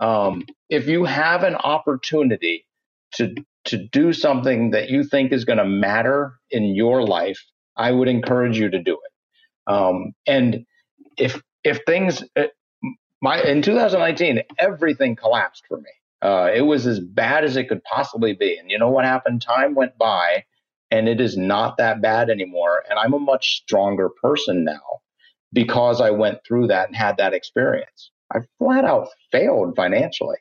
Um, 0.06 0.46
if 0.70 0.88
you 0.88 1.04
have 1.04 1.44
an 1.44 1.56
opportunity 1.56 2.66
to 3.16 3.34
to 3.66 3.78
do 3.78 4.12
something 4.12 4.70
that 4.70 4.90
you 4.90 5.04
think 5.04 5.32
is 5.32 5.44
going 5.44 5.58
to 5.58 5.64
matter 5.66 6.34
in 6.50 6.74
your 6.74 7.02
life, 7.02 7.44
I 7.76 7.92
would 7.92 8.08
encourage 8.08 8.58
you 8.58 8.70
to 8.70 8.78
do 8.82 8.94
it. 8.94 9.72
Um, 9.72 10.12
and 10.26 10.66
if 11.18 11.42
if 11.64 11.80
things 11.86 12.24
uh, 12.36 12.44
my 13.22 13.42
in 13.42 13.62
2019 13.62 14.42
everything 14.58 15.16
collapsed 15.16 15.64
for 15.68 15.78
me 15.78 15.90
uh, 16.22 16.50
it 16.54 16.62
was 16.62 16.86
as 16.86 17.00
bad 17.00 17.44
as 17.44 17.56
it 17.56 17.68
could 17.68 17.82
possibly 17.84 18.32
be. 18.34 18.56
And 18.56 18.70
you 18.70 18.78
know 18.78 18.90
what 18.90 19.04
happened? 19.04 19.42
Time 19.42 19.74
went 19.74 19.96
by 19.98 20.44
and 20.90 21.08
it 21.08 21.20
is 21.20 21.36
not 21.36 21.76
that 21.78 22.00
bad 22.00 22.30
anymore. 22.30 22.82
And 22.88 22.98
i'm 22.98 23.14
a 23.14 23.18
much 23.18 23.62
stronger 23.62 24.08
person 24.22 24.64
now 24.64 25.00
because 25.52 26.00
i 26.00 26.10
went 26.10 26.40
through 26.46 26.68
that 26.68 26.88
and 26.88 26.96
had 26.96 27.16
that 27.18 27.34
experience. 27.34 28.10
I 28.34 28.40
flat 28.58 28.84
out 28.84 29.08
failed 29.32 29.74
financially. 29.76 30.38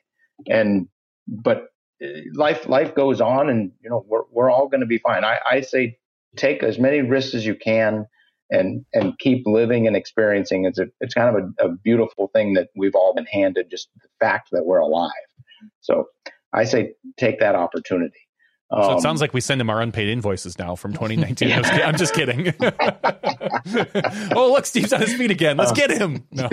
And 0.48 0.88
but 1.26 1.68
uh, 2.02 2.08
life 2.34 2.68
life 2.68 2.94
goes 2.94 3.20
on 3.20 3.48
and 3.50 3.72
you 3.82 3.90
know 3.90 4.04
we're, 4.08 4.22
we're 4.30 4.50
all 4.50 4.68
going 4.68 4.80
to 4.80 4.86
be 4.86 4.98
fine. 4.98 5.24
I, 5.24 5.38
I 5.50 5.60
say 5.62 5.98
take 6.36 6.62
as 6.62 6.78
many 6.78 7.00
risks 7.02 7.34
as 7.34 7.46
you 7.46 7.54
can 7.54 8.06
and 8.50 8.84
and 8.94 9.18
keep 9.18 9.46
living 9.46 9.86
and 9.86 9.96
experiencing. 9.96 10.64
It's 10.64 10.78
a 10.78 10.86
it's 11.00 11.14
kind 11.14 11.36
of 11.36 11.44
a, 11.60 11.66
a 11.68 11.76
beautiful 11.76 12.30
thing 12.34 12.54
that 12.54 12.68
we've 12.76 12.94
all 12.94 13.14
been 13.14 13.26
handed, 13.26 13.70
just 13.70 13.88
the 14.02 14.08
fact 14.20 14.50
that 14.52 14.64
we're 14.64 14.78
alive. 14.78 15.12
So 15.80 16.08
I 16.52 16.64
say 16.64 16.92
take 17.16 17.40
that 17.40 17.54
opportunity. 17.54 18.18
So 18.70 18.76
Um, 18.78 18.96
it 18.98 19.00
sounds 19.00 19.20
like 19.22 19.32
we 19.32 19.40
send 19.40 19.60
him 19.62 19.70
our 19.70 19.80
unpaid 19.80 20.08
invoices 20.08 20.58
now 20.58 20.76
from 20.76 20.92
2019. 20.94 21.48
Yeah. 21.48 21.60
I'm 21.86 21.96
just 21.96 22.12
kidding. 22.14 22.52
oh, 24.36 24.52
look, 24.52 24.66
Steve's 24.66 24.92
on 24.92 25.00
his 25.00 25.14
feet 25.14 25.30
again. 25.30 25.56
Let's 25.56 25.72
get 25.72 25.90
him. 25.90 26.26
No. 26.32 26.48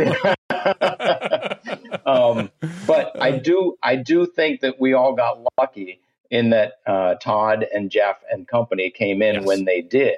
um, 2.06 2.50
but 2.88 3.22
I 3.22 3.32
do 3.32 3.76
I 3.84 3.96
do 3.98 4.26
think 4.26 4.62
that 4.62 4.80
we 4.80 4.94
all 4.94 5.14
got 5.14 5.40
lucky 5.60 6.00
in 6.32 6.50
that 6.52 6.74
uh, 6.86 7.16
Todd 7.16 7.66
and 7.74 7.92
Jeff 7.92 8.18
and 8.32 8.48
company 8.48 8.90
came 8.90 9.22
in 9.22 9.36
Yes. 9.36 9.46
when 9.46 9.66
they 9.66 9.82
did, 9.82 10.16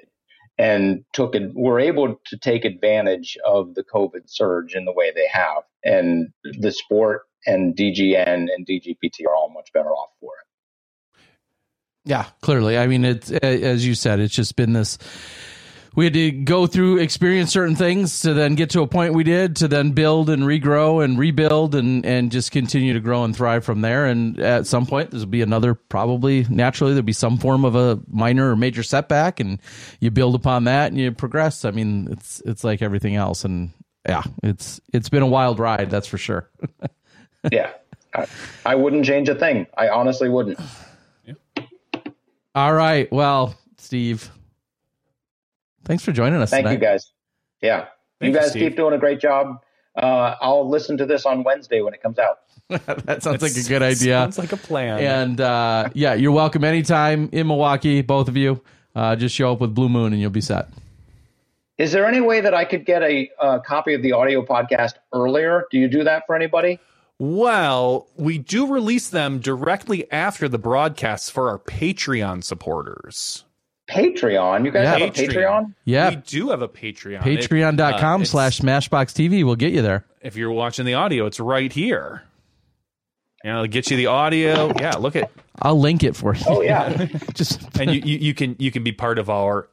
and 0.57 1.03
took 1.13 1.35
it 1.35 1.53
were 1.53 1.79
able 1.79 2.19
to 2.25 2.37
take 2.37 2.65
advantage 2.65 3.37
of 3.45 3.75
the 3.75 3.83
COVID 3.83 4.23
surge 4.25 4.73
in 4.75 4.85
the 4.85 4.91
way 4.91 5.11
they 5.13 5.27
have. 5.31 5.63
And 5.83 6.29
the 6.43 6.71
sport 6.71 7.23
and 7.45 7.75
DGN 7.75 8.47
and 8.53 8.65
DGPT 8.67 9.25
are 9.27 9.35
all 9.35 9.49
much 9.49 9.71
better 9.73 9.89
off 9.89 10.09
for 10.19 10.31
it. 10.31 11.21
Yeah, 12.05 12.25
clearly. 12.41 12.77
I 12.77 12.87
mean, 12.87 13.05
it's 13.05 13.31
as 13.31 13.85
you 13.85 13.93
said, 13.93 14.19
it's 14.19 14.33
just 14.33 14.55
been 14.55 14.73
this. 14.73 14.97
We 15.95 16.05
had 16.05 16.13
to 16.13 16.31
go 16.31 16.67
through, 16.67 16.97
experience 16.97 17.51
certain 17.51 17.75
things 17.75 18.19
to 18.21 18.33
then 18.33 18.55
get 18.55 18.69
to 18.71 18.81
a 18.81 18.87
point 18.87 19.13
we 19.13 19.23
did 19.23 19.55
to 19.57 19.67
then 19.67 19.91
build 19.91 20.29
and 20.29 20.43
regrow 20.43 21.03
and 21.03 21.17
rebuild 21.17 21.75
and 21.75 22.05
and 22.05 22.31
just 22.31 22.51
continue 22.51 22.93
to 22.93 22.99
grow 22.99 23.23
and 23.23 23.35
thrive 23.35 23.65
from 23.65 23.81
there. 23.81 24.05
And 24.05 24.39
at 24.39 24.67
some 24.67 24.85
point, 24.85 25.11
there'll 25.11 25.25
be 25.25 25.41
another 25.41 25.73
probably 25.73 26.45
naturally 26.49 26.93
there'll 26.93 27.03
be 27.03 27.13
some 27.13 27.37
form 27.37 27.65
of 27.65 27.75
a 27.75 27.99
minor 28.09 28.51
or 28.51 28.55
major 28.55 28.83
setback, 28.83 29.39
and 29.39 29.59
you 29.99 30.11
build 30.11 30.35
upon 30.35 30.65
that 30.65 30.91
and 30.91 30.99
you 30.99 31.11
progress. 31.11 31.65
I 31.65 31.71
mean, 31.71 32.09
it's 32.11 32.41
it's 32.45 32.63
like 32.63 32.81
everything 32.81 33.15
else, 33.15 33.43
and 33.43 33.71
yeah, 34.07 34.23
it's 34.43 34.79
it's 34.93 35.09
been 35.09 35.23
a 35.23 35.27
wild 35.27 35.59
ride, 35.59 35.89
that's 35.89 36.07
for 36.07 36.17
sure. 36.17 36.49
yeah, 37.51 37.71
I, 38.13 38.27
I 38.65 38.75
wouldn't 38.75 39.05
change 39.05 39.29
a 39.29 39.35
thing. 39.35 39.67
I 39.77 39.89
honestly 39.89 40.29
wouldn't. 40.29 40.59
All 42.55 42.73
right. 42.73 43.11
Well, 43.11 43.55
Steve, 43.77 44.31
thanks 45.87 46.03
for 46.03 46.11
joining 46.11 46.41
us. 46.41 46.51
Thank 46.51 46.65
tonight. 46.65 46.73
you, 46.73 46.79
guys. 46.79 47.11
Yeah, 47.61 47.87
Thank 48.19 48.33
you 48.33 48.39
guys 48.39 48.55
you, 48.55 48.61
keep 48.61 48.75
doing 48.77 48.93
a 48.93 48.97
great 48.97 49.19
job. 49.19 49.61
Uh, 49.95 50.35
I'll 50.41 50.69
listen 50.69 50.97
to 50.97 51.05
this 51.05 51.25
on 51.25 51.43
Wednesday 51.43 51.81
when 51.81 51.93
it 51.93 52.01
comes 52.01 52.19
out. 52.19 52.39
that 53.05 53.23
sounds 53.23 53.41
like 53.41 53.55
a 53.55 53.67
good 53.67 53.81
idea. 53.81 54.15
Sounds 54.15 54.37
like 54.37 54.51
a 54.51 54.57
plan. 54.57 54.99
And 54.99 55.41
uh, 55.41 55.89
yeah, 55.93 56.13
you're 56.13 56.31
welcome 56.31 56.63
anytime 56.63 57.29
in 57.31 57.47
Milwaukee, 57.47 58.01
both 58.01 58.27
of 58.27 58.37
you. 58.37 58.61
Uh, 58.95 59.15
just 59.15 59.33
show 59.33 59.53
up 59.53 59.59
with 59.59 59.73
Blue 59.73 59.89
Moon 59.89 60.13
and 60.13 60.21
you'll 60.21 60.29
be 60.29 60.41
set. 60.41 60.67
Is 61.77 61.91
there 61.91 62.05
any 62.05 62.19
way 62.19 62.41
that 62.41 62.53
I 62.53 62.65
could 62.65 62.85
get 62.85 63.03
a, 63.03 63.29
uh 63.39 63.59
copy 63.59 63.93
of 63.93 64.01
the 64.01 64.11
audio 64.11 64.43
podcast 64.43 64.93
earlier? 65.13 65.65
Do 65.71 65.77
you 65.77 65.87
do 65.87 66.03
that 66.03 66.23
for 66.25 66.35
anybody? 66.35 66.79
Well, 67.19 68.07
we 68.15 68.37
do 68.37 68.67
release 68.67 69.09
them 69.09 69.39
directly 69.39 70.11
after 70.11 70.47
the 70.47 70.59
broadcasts 70.59 71.29
for 71.29 71.49
our 71.49 71.57
Patreon 71.57 72.43
supporters. 72.43 73.43
Patreon. 73.89 74.65
You 74.65 74.71
guys 74.71 74.83
Yeah. 74.83 74.97
have 74.97 75.01
a 75.09 75.11
Patreon? 75.11 75.73
Yeah. 75.85 76.09
We 76.09 76.15
do 76.17 76.49
have 76.49 76.61
a 76.61 76.67
Patreon. 76.67 77.21
Patreon.com 77.21 78.21
Uh, 78.21 78.25
slash 78.25 78.59
Smashbox 78.59 79.13
TV 79.13 79.43
will 79.43 79.55
get 79.55 79.71
you 79.73 79.81
there. 79.81 80.05
If 80.21 80.35
you're 80.35 80.51
watching 80.51 80.85
the 80.85 80.93
audio, 80.95 81.25
it's 81.25 81.39
right 81.39 81.71
here. 81.71 82.23
You 83.43 83.51
know, 83.51 83.57
it'll 83.63 83.71
get 83.71 83.89
you 83.89 83.97
the 83.97 84.07
audio. 84.07 84.73
Yeah, 84.79 84.93
look 84.97 85.15
at 85.15 85.31
I'll 85.61 85.79
link 85.79 86.03
it 86.03 86.15
for 86.15 86.35
you. 86.35 86.43
Oh 86.47 86.61
yeah. 86.61 87.05
Just 87.33 87.61
and 87.79 87.91
you, 87.91 88.01
you, 88.03 88.17
you 88.19 88.33
can 88.33 88.55
you 88.59 88.71
can 88.71 88.83
be 88.83 88.91
part 88.91 89.19
of 89.19 89.29
our 89.29 89.69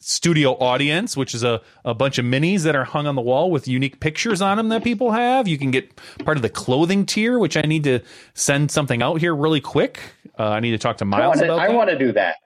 studio 0.00 0.52
audience, 0.52 1.16
which 1.16 1.34
is 1.34 1.42
a, 1.42 1.60
a 1.84 1.92
bunch 1.92 2.18
of 2.18 2.24
minis 2.24 2.62
that 2.62 2.76
are 2.76 2.84
hung 2.84 3.06
on 3.08 3.16
the 3.16 3.20
wall 3.20 3.50
with 3.50 3.66
unique 3.66 3.98
pictures 4.00 4.40
on 4.40 4.56
them 4.56 4.68
that 4.68 4.84
people 4.84 5.10
have. 5.10 5.48
You 5.48 5.58
can 5.58 5.72
get 5.72 5.90
part 6.24 6.38
of 6.38 6.42
the 6.42 6.48
clothing 6.48 7.04
tier, 7.04 7.38
which 7.38 7.56
I 7.56 7.62
need 7.62 7.82
to 7.84 8.00
send 8.34 8.70
something 8.70 9.02
out 9.02 9.20
here 9.20 9.34
really 9.34 9.60
quick. 9.60 9.98
Uh, 10.38 10.50
I 10.50 10.60
need 10.60 10.70
to 10.70 10.78
talk 10.78 10.98
to 10.98 11.04
I 11.04 11.08
Miles 11.08 11.26
want 11.36 11.38
to. 11.40 11.44
about 11.46 11.58
I 11.58 11.66
that. 11.68 11.74
want 11.76 11.90
to 11.90 11.98
do 11.98 12.12
that. 12.12 12.36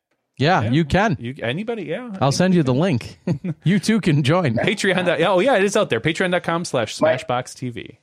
Yeah, 0.42 0.62
you 0.70 0.84
can. 0.84 1.16
You, 1.20 1.34
anybody? 1.42 1.84
Yeah. 1.84 2.16
I'll 2.20 2.32
send 2.32 2.54
you 2.54 2.62
the 2.62 2.74
link. 2.74 3.18
you 3.64 3.78
too 3.78 4.00
can 4.00 4.22
join. 4.22 4.54
Patreon. 4.56 5.06
dot- 5.06 5.20
Oh 5.22 5.38
yeah, 5.40 5.56
it 5.56 5.64
is 5.64 5.76
out 5.76 5.88
there. 5.90 6.00
Patreon.com 6.00 6.64
slash 6.64 7.00
My- 7.00 7.16
Smashbox 7.16 7.54
TV. 7.54 7.96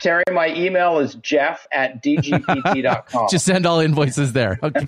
Terry, 0.00 0.22
my 0.32 0.54
email 0.54 0.98
is 1.00 1.16
jeff 1.16 1.66
at 1.72 2.04
dgpt.com. 2.04 3.26
Just 3.30 3.44
send 3.44 3.66
all 3.66 3.80
invoices 3.80 4.32
there. 4.32 4.58
Okay. 4.68 4.86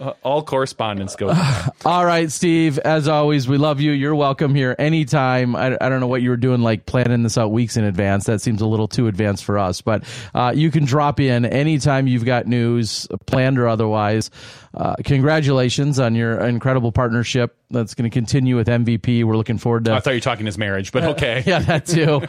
Uh, 0.00 0.12
all 0.22 0.42
correspondence 0.42 1.14
goes. 1.14 1.36
All 1.84 2.04
right, 2.04 2.30
Steve. 2.32 2.78
As 2.78 3.06
always, 3.06 3.46
we 3.46 3.58
love 3.58 3.80
you. 3.80 3.92
You're 3.92 4.14
welcome 4.14 4.54
here 4.54 4.74
anytime. 4.78 5.54
I, 5.54 5.76
I 5.80 5.88
don't 5.88 6.00
know 6.00 6.06
what 6.08 6.22
you 6.22 6.30
were 6.30 6.36
doing, 6.36 6.62
like 6.62 6.84
planning 6.86 7.22
this 7.22 7.38
out 7.38 7.52
weeks 7.52 7.76
in 7.76 7.84
advance. 7.84 8.24
That 8.24 8.40
seems 8.40 8.60
a 8.60 8.66
little 8.66 8.88
too 8.88 9.06
advanced 9.06 9.44
for 9.44 9.58
us, 9.58 9.80
but 9.82 10.04
uh, 10.34 10.52
you 10.54 10.70
can 10.70 10.84
drop 10.84 11.20
in 11.20 11.44
anytime 11.44 12.06
you've 12.08 12.24
got 12.24 12.46
news, 12.46 13.06
planned 13.26 13.58
or 13.58 13.68
otherwise. 13.68 14.30
Uh, 14.74 14.96
congratulations 15.04 15.98
on 15.98 16.14
your 16.14 16.38
incredible 16.40 16.92
partnership 16.92 17.56
that's 17.70 17.94
going 17.94 18.08
to 18.08 18.14
continue 18.14 18.56
with 18.56 18.68
MVP. 18.68 19.24
We're 19.24 19.36
looking 19.36 19.58
forward 19.58 19.84
to. 19.86 19.94
I 19.94 20.00
thought 20.00 20.10
you 20.10 20.16
were 20.16 20.20
talking 20.20 20.46
his 20.46 20.58
marriage, 20.58 20.92
but 20.92 21.04
okay. 21.04 21.42
yeah, 21.46 21.58
that 21.60 21.86
too. 21.86 22.22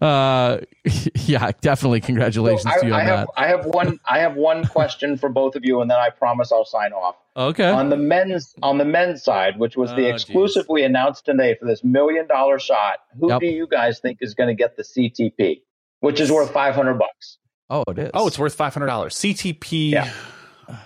uh, 0.04 0.58
yeah, 1.26 1.52
definitely. 1.60 2.00
Congratulations 2.00 2.66
I, 2.66 2.80
to 2.80 2.86
you 2.86 2.92
on 2.92 3.00
I 3.00 3.04
have 3.04 3.26
that. 3.26 3.28
I 3.36 3.46
have 3.48 3.66
one 3.66 4.00
I 4.08 4.18
have 4.20 4.34
one 4.34 4.64
question 4.66 5.16
for 5.16 5.28
both 5.28 5.54
of 5.56 5.64
you, 5.64 5.80
and 5.80 5.90
then 5.90 5.98
I 5.98 6.10
promise 6.10 6.50
I'll 6.52 6.64
sign 6.64 6.92
off. 6.92 7.16
Okay. 7.36 7.68
On 7.68 7.88
the 7.88 7.96
men's 7.96 8.54
on 8.62 8.78
the 8.78 8.84
men's 8.84 9.22
side, 9.22 9.58
which 9.58 9.76
was 9.76 9.90
the 9.90 10.06
Oh, 10.06 10.14
exclusive 10.14 10.66
we 10.68 10.82
announced 10.82 11.24
today 11.24 11.56
for 11.58 11.66
this 11.66 11.84
million 11.84 12.26
dollar 12.26 12.58
shot, 12.58 12.98
who 13.20 13.28
Yep. 13.30 13.40
do 13.40 13.46
you 13.46 13.66
guys 13.66 14.00
think 14.00 14.18
is 14.20 14.34
going 14.34 14.48
to 14.48 14.54
get 14.54 14.76
the 14.76 14.82
CTP, 14.82 15.62
which 16.00 16.20
is 16.20 16.32
worth 16.32 16.52
five 16.52 16.74
hundred 16.74 16.94
bucks? 16.98 17.38
oh, 17.70 17.84
it 17.88 17.98
is. 17.98 18.10
Oh, 18.14 18.26
it's 18.26 18.38
worth 18.38 18.54
five 18.54 18.74
hundred 18.74 18.86
dollars. 18.86 19.14
CTP. 19.14 19.92
Yeah. 19.92 20.12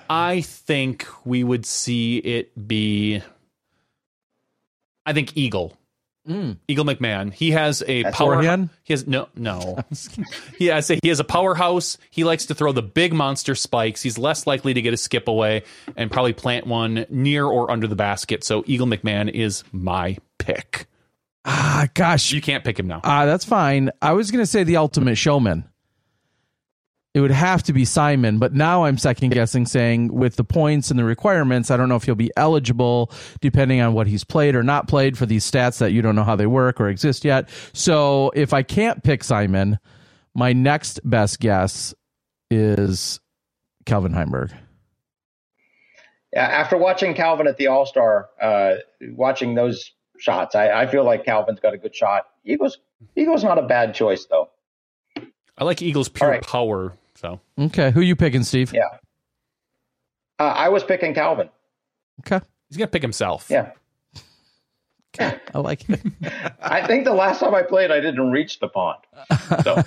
I 0.09 0.43
think 0.43 1.07
we 1.25 1.43
would 1.43 1.67
see 1.67 2.19
it 2.19 2.69
be. 2.69 3.23
I 5.07 5.13
think 5.13 5.37
Eagle. 5.37 5.77
Mm. 6.29 6.59
Eagle 6.69 6.85
McMahon. 6.85 7.33
He 7.33 7.51
has 7.51 7.83
a 7.87 8.05
That's 8.05 8.17
power. 8.17 8.41
He 8.85 8.93
has 8.93 9.07
no, 9.07 9.29
no. 9.35 9.79
he 10.59 10.71
I 10.71 10.81
say 10.81 11.01
he 11.03 11.09
has 11.09 11.19
a 11.19 11.25
powerhouse. 11.25 11.99
He 12.11 12.23
likes 12.23 12.47
to 12.47 12.55
throw 12.55 12.71
the 12.73 12.83
big 12.83 13.13
monster 13.13 13.55
spikes. 13.55 14.03
He's 14.03 14.19
less 14.19 14.47
likely 14.47 14.73
to 14.75 14.83
get 14.83 14.95
a 14.95 14.97
skip 14.97 15.27
away 15.27 15.65
and 15.97 16.11
probably 16.11 16.33
plant 16.33 16.67
one 16.67 17.07
near 17.11 17.45
or 17.45 17.71
under 17.71 17.89
the 17.89 17.97
basket. 17.97 18.45
So 18.45 18.63
Eagle 18.67 18.87
McMahon 18.87 19.31
is 19.31 19.65
my 19.73 20.17
pick. 20.39 20.87
Ah, 21.45 21.89
gosh. 21.95 22.31
You 22.31 22.41
can't 22.41 22.63
pick 22.63 22.79
him 22.79 22.87
now. 22.87 23.01
Ah, 23.03 23.27
that's 23.27 23.45
fine. 23.45 23.91
I 24.01 24.13
was 24.13 24.31
going 24.31 24.43
to 24.43 24.47
say 24.47 24.63
the 24.63 24.77
ultimate 24.77 25.17
showman. 25.17 25.65
It 27.15 27.21
would 27.21 27.31
have 27.31 27.63
to 27.65 27.75
be 27.75 27.85
Simon, 27.85 28.39
but 28.39 28.55
now 28.55 28.85
I'm 28.85 28.97
second 28.97 29.31
guessing 29.31 29.67
saying 29.67 30.15
with 30.15 30.37
the 30.37 30.45
points 30.45 30.91
and 30.91 30.99
the 30.99 31.05
requirements, 31.05 31.71
I 31.71 31.77
don't 31.77 31.91
know 31.91 31.97
if 31.97 32.05
he'll 32.05 32.15
be 32.15 32.31
eligible 32.39 33.13
depending 33.43 33.83
on 33.83 33.93
what 33.93 34.07
he's 34.07 34.25
played 34.25 34.55
or 34.55 34.63
not 34.63 34.89
played 34.89 35.19
for 35.19 35.27
these 35.27 35.49
stats 35.49 35.79
that 35.79 35.93
you 35.93 36.01
don't 36.01 36.17
know 36.17 36.25
how 36.25 36.37
they 36.37 36.47
work 36.47 36.81
or 36.81 36.89
exist 36.89 37.23
yet. 37.23 37.51
So 37.75 38.31
if 38.35 38.55
I 38.55 38.63
can't 38.63 39.03
pick 39.03 39.25
Simon, 39.25 39.79
my 40.35 40.55
next 40.55 41.01
best 41.05 41.39
guess 41.39 41.95
is 42.51 43.21
Calvin 43.85 44.13
Heimburg. 44.13 44.53
Yeah, 46.33 46.47
After 46.47 46.79
watching 46.79 47.13
Calvin 47.13 47.47
at 47.47 47.59
the 47.59 47.67
All 47.67 47.85
Star, 47.85 48.31
uh, 48.41 48.77
watching 49.11 49.55
those 49.55 49.93
shots, 50.19 50.55
I, 50.55 50.71
I 50.71 50.87
feel 50.87 51.05
like 51.05 51.27
Calvin's 51.27 51.61
got 51.61 51.75
a 51.75 51.79
good 51.79 51.95
shot. 51.95 52.27
Eagles 52.43 52.79
Eagles 53.17 53.45
not 53.45 53.59
a 53.59 53.63
bad 53.63 53.95
choice 53.95 54.25
though. 54.25 54.49
I 55.59 55.65
like 55.65 55.83
Eagle's 55.83 56.09
pure 56.09 56.27
All 56.27 56.33
right. 56.33 56.43
power. 56.43 56.97
So 57.23 57.41
Okay. 57.59 57.93
Who 57.93 58.01
you 58.01 58.17
picking, 58.17 58.43
Steve? 58.43 58.75
Yeah. 58.75 58.89
Uh, 60.39 60.45
I 60.45 60.69
was 60.69 60.83
picking 60.83 61.15
Calvin. 61.15 61.49
Okay. 62.21 62.45
he's 62.69 62.77
gonna 62.77 62.89
pick 62.89 63.03
himself. 63.03 63.47
Yeah. 63.49 63.71
Okay. 65.15 65.39
I 65.55 65.59
like 65.59 65.89
it. 65.89 66.01
I 66.63 66.87
think 66.87 67.05
the 67.05 67.13
last 67.13 67.41
time 67.41 67.55
I 67.55 67.63
played, 67.63 67.91
I 67.91 68.01
didn't 68.01 68.31
reach 68.31 68.59
the 68.61 68.69
pond. 68.69 68.99
So 69.65 69.83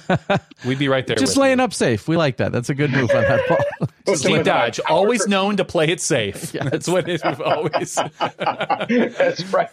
We'd 0.66 0.80
be 0.80 0.88
right 0.88 1.06
there. 1.06 1.16
Just 1.16 1.32
with 1.34 1.38
laying 1.44 1.58
you. 1.60 1.64
up 1.66 1.74
safe. 1.74 2.08
We 2.08 2.16
like 2.18 2.38
that. 2.38 2.52
That's 2.52 2.70
a 2.70 2.76
good 2.76 2.92
move 2.92 3.10
on 3.12 3.22
that 3.24 3.42
ball. 3.48 3.90
Steve 4.16 4.44
Dodge, 4.44 4.80
always 4.88 5.24
for- 5.24 5.30
known 5.30 5.58
to 5.58 5.66
play 5.66 5.88
it 5.90 6.00
safe. 6.00 6.52
That's 6.52 6.88
what 6.88 7.10
it, 7.10 7.22
we've 7.26 7.42
always. 7.42 7.96
That's 8.20 9.44
right. 9.54 9.70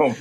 All 0.00 0.14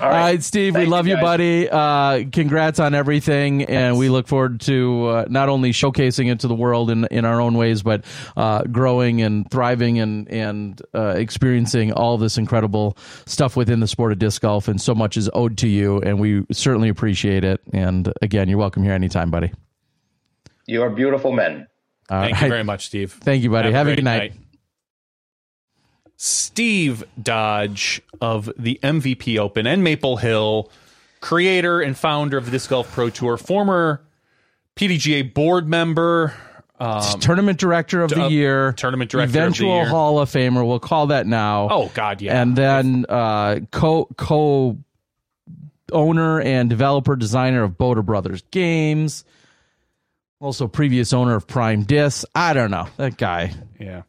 All 0.00 0.08
right, 0.08 0.42
Steve, 0.42 0.74
we 0.74 0.86
love 0.86 1.06
you, 1.06 1.16
you, 1.16 1.20
buddy. 1.20 1.68
Uh, 1.68 2.24
congrats 2.32 2.80
on 2.80 2.94
everything, 2.94 3.64
and 3.64 3.98
we 3.98 4.08
look 4.08 4.26
forward 4.26 4.60
to 4.62 5.06
uh, 5.08 5.24
not 5.28 5.48
only 5.48 5.72
showcasing 5.72 6.30
it 6.32 6.40
to 6.40 6.48
the 6.48 6.54
world 6.54 6.90
in 6.90 7.04
in 7.10 7.24
our 7.24 7.40
own 7.40 7.54
ways, 7.54 7.82
but 7.82 8.04
uh, 8.36 8.62
growing 8.64 9.20
and 9.22 9.50
thriving 9.50 9.98
and 9.98 10.28
and 10.30 10.80
uh, 10.94 11.08
experiencing 11.16 11.92
all 11.92 12.16
this 12.18 12.38
incredible 12.38 12.96
stuff 13.26 13.56
within 13.56 13.80
the 13.80 13.86
sport 13.88 14.12
of 14.12 14.18
disc 14.18 14.40
golf. 14.42 14.68
And 14.68 14.80
so 14.80 14.94
much 14.94 15.16
is 15.16 15.28
owed 15.34 15.58
to 15.58 15.68
you, 15.68 16.00
and 16.00 16.18
we 16.18 16.44
certainly 16.52 16.88
appreciate 16.88 17.44
it. 17.44 17.60
And 17.72 18.12
again, 18.22 18.48
you're 18.48 18.58
welcome 18.58 18.82
here 18.82 18.92
anytime, 18.92 19.30
buddy. 19.30 19.52
You 20.66 20.82
are 20.82 20.90
beautiful 20.90 21.32
men. 21.32 21.66
All 22.08 22.22
Thank 22.22 22.40
you 22.40 22.48
very 22.48 22.64
much, 22.64 22.86
Steve. 22.86 23.12
Thank 23.12 23.42
you, 23.42 23.50
buddy. 23.50 23.72
Have, 23.72 23.86
a 23.86 23.90
great 23.90 23.96
good 23.96 24.04
night. 24.04 24.32
Steve 26.16 27.04
Dodge 27.20 28.00
of 28.20 28.50
the 28.56 28.78
MVP 28.82 29.38
Open 29.38 29.66
and 29.66 29.84
Maple 29.84 30.16
Hill, 30.16 30.70
creator 31.20 31.80
and 31.80 31.96
founder 31.96 32.38
of 32.38 32.46
the 32.46 32.50
Disc 32.50 32.70
Golf 32.70 32.90
Pro 32.92 33.10
Tour, 33.10 33.36
former 33.36 34.02
PDGA 34.76 35.34
board 35.34 35.68
member, 35.68 36.34
um, 36.78 37.20
Tournament 37.20 37.58
director 37.58 38.02
of 38.02 38.10
the 38.10 38.24
uh, 38.24 38.28
year, 38.28 38.72
tournament 38.72 39.10
director 39.10 39.28
of 39.28 39.32
the 39.32 39.38
eventual 39.38 39.76
year. 39.76 39.88
Hall 39.88 40.18
of 40.18 40.30
Famer. 40.30 40.66
We'll 40.66 40.78
call 40.78 41.06
that 41.06 41.26
now. 41.26 41.68
oh 41.70 41.90
God, 41.94 42.20
yeah, 42.20 42.40
and 42.40 42.54
then 42.54 43.06
uh, 43.08 43.60
co 43.70 44.06
co 44.16 44.78
owner 45.92 46.40
and 46.40 46.68
developer 46.70 47.16
designer 47.16 47.62
of 47.62 47.78
Bota 47.78 48.02
Brothers 48.02 48.42
Games. 48.50 49.24
Also, 50.38 50.68
previous 50.68 51.12
owner 51.12 51.34
of 51.34 51.46
Prime 51.46 51.84
Disc. 51.84 52.26
I 52.34 52.52
don't 52.52 52.70
know 52.70 52.86
that 52.98 53.16
guy. 53.16 53.54
yeah. 53.80 54.02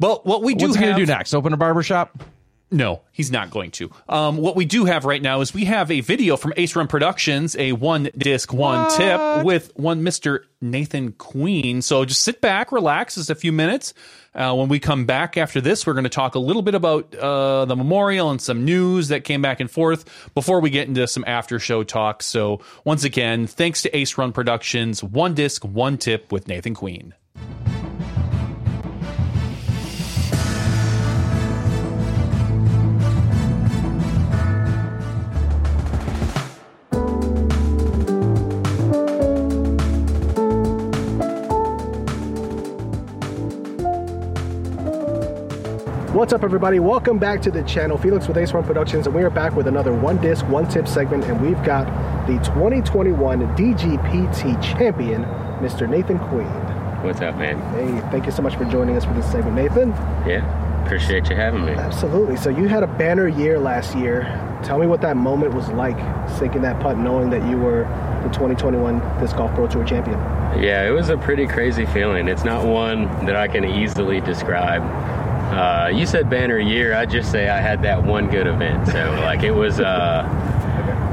Well, 0.00 0.20
what 0.24 0.42
we 0.42 0.54
do 0.54 0.66
What's 0.66 0.78
he 0.78 0.84
have, 0.84 0.94
gonna 0.94 1.06
do 1.06 1.12
next? 1.12 1.34
Open 1.34 1.52
a 1.52 1.56
barbershop? 1.56 2.24
No, 2.72 3.02
he's 3.12 3.30
not 3.32 3.50
going 3.50 3.72
to. 3.72 3.90
Um, 4.08 4.36
what 4.36 4.54
we 4.54 4.64
do 4.64 4.84
have 4.84 5.04
right 5.04 5.20
now 5.20 5.40
is 5.40 5.52
we 5.52 5.64
have 5.64 5.90
a 5.90 6.00
video 6.00 6.36
from 6.36 6.52
Ace 6.56 6.76
Run 6.76 6.86
Productions, 6.86 7.56
a 7.56 7.72
one 7.72 8.10
disc, 8.16 8.52
one 8.52 8.84
what? 8.84 8.96
tip 8.96 9.44
with 9.44 9.72
one 9.76 10.02
Mr. 10.02 10.40
Nathan 10.60 11.12
Queen. 11.12 11.82
So 11.82 12.04
just 12.04 12.22
sit 12.22 12.40
back, 12.40 12.70
relax. 12.70 13.16
just 13.16 13.28
a 13.28 13.34
few 13.34 13.50
minutes. 13.52 13.92
Uh, 14.34 14.54
when 14.54 14.68
we 14.68 14.78
come 14.78 15.06
back 15.06 15.36
after 15.36 15.60
this, 15.60 15.86
we're 15.86 15.92
going 15.92 16.04
to 16.04 16.10
talk 16.10 16.34
a 16.34 16.38
little 16.38 16.62
bit 16.62 16.74
about 16.74 17.14
uh, 17.16 17.64
the 17.64 17.74
memorial 17.74 18.30
and 18.30 18.40
some 18.40 18.64
news 18.64 19.08
that 19.08 19.24
came 19.24 19.42
back 19.42 19.58
and 19.58 19.70
forth 19.70 20.30
before 20.34 20.60
we 20.60 20.70
get 20.70 20.86
into 20.86 21.06
some 21.08 21.24
after 21.26 21.58
show 21.58 21.82
talk. 21.82 22.22
So 22.22 22.60
once 22.84 23.02
again, 23.02 23.46
thanks 23.46 23.82
to 23.82 23.96
Ace 23.96 24.16
Run 24.16 24.32
Productions, 24.32 25.02
one 25.02 25.34
disc, 25.34 25.64
one 25.64 25.98
tip 25.98 26.30
with 26.30 26.46
Nathan 26.46 26.74
Queen. 26.74 27.14
What's 46.20 46.34
up, 46.34 46.44
everybody? 46.44 46.80
Welcome 46.80 47.18
back 47.18 47.40
to 47.40 47.50
the 47.50 47.62
channel, 47.62 47.96
Felix 47.96 48.28
with 48.28 48.36
Ace 48.36 48.52
Run 48.52 48.62
Productions, 48.62 49.06
and 49.06 49.16
we 49.16 49.22
are 49.22 49.30
back 49.30 49.56
with 49.56 49.66
another 49.66 49.94
one 49.94 50.18
disc, 50.18 50.46
one 50.48 50.68
tip 50.68 50.86
segment, 50.86 51.24
and 51.24 51.40
we've 51.40 51.64
got 51.64 51.86
the 52.26 52.34
2021 52.44 53.40
DGPT 53.56 54.62
champion, 54.62 55.24
Mr. 55.62 55.88
Nathan 55.88 56.18
Queen. 56.18 56.44
What's 57.02 57.22
up, 57.22 57.36
man? 57.36 57.58
Hey, 57.72 58.10
thank 58.10 58.26
you 58.26 58.32
so 58.32 58.42
much 58.42 58.54
for 58.54 58.66
joining 58.66 58.98
us 58.98 59.06
for 59.06 59.14
this 59.14 59.32
segment, 59.32 59.56
Nathan. 59.56 59.92
Yeah, 60.28 60.84
appreciate 60.84 61.30
you 61.30 61.36
having 61.36 61.64
me. 61.64 61.72
Absolutely. 61.72 62.36
So 62.36 62.50
you 62.50 62.68
had 62.68 62.82
a 62.82 62.86
banner 62.86 63.26
year 63.26 63.58
last 63.58 63.96
year. 63.96 64.24
Tell 64.62 64.78
me 64.78 64.86
what 64.86 65.00
that 65.00 65.16
moment 65.16 65.54
was 65.54 65.68
like, 65.70 65.96
sinking 66.28 66.60
that 66.60 66.78
putt, 66.80 66.98
knowing 66.98 67.30
that 67.30 67.48
you 67.48 67.56
were 67.56 67.84
the 68.24 68.28
2021 68.28 68.98
Disc 69.20 69.34
Golf 69.36 69.54
Pro 69.54 69.66
Tour 69.68 69.84
champion. 69.84 70.18
Yeah, 70.62 70.86
it 70.86 70.90
was 70.90 71.08
a 71.08 71.16
pretty 71.16 71.46
crazy 71.46 71.86
feeling. 71.86 72.28
It's 72.28 72.44
not 72.44 72.66
one 72.66 73.06
that 73.24 73.36
I 73.36 73.48
can 73.48 73.64
easily 73.64 74.20
describe. 74.20 74.82
Uh, 75.50 75.90
you 75.92 76.06
said 76.06 76.30
banner 76.30 76.58
year. 76.58 76.94
I 76.94 77.06
just 77.06 77.30
say 77.30 77.48
I 77.48 77.60
had 77.60 77.82
that 77.82 78.02
one 78.02 78.28
good 78.28 78.46
event. 78.46 78.86
So 78.88 79.10
like 79.24 79.42
it 79.42 79.52
was. 79.52 79.80
Uh, 79.80 80.26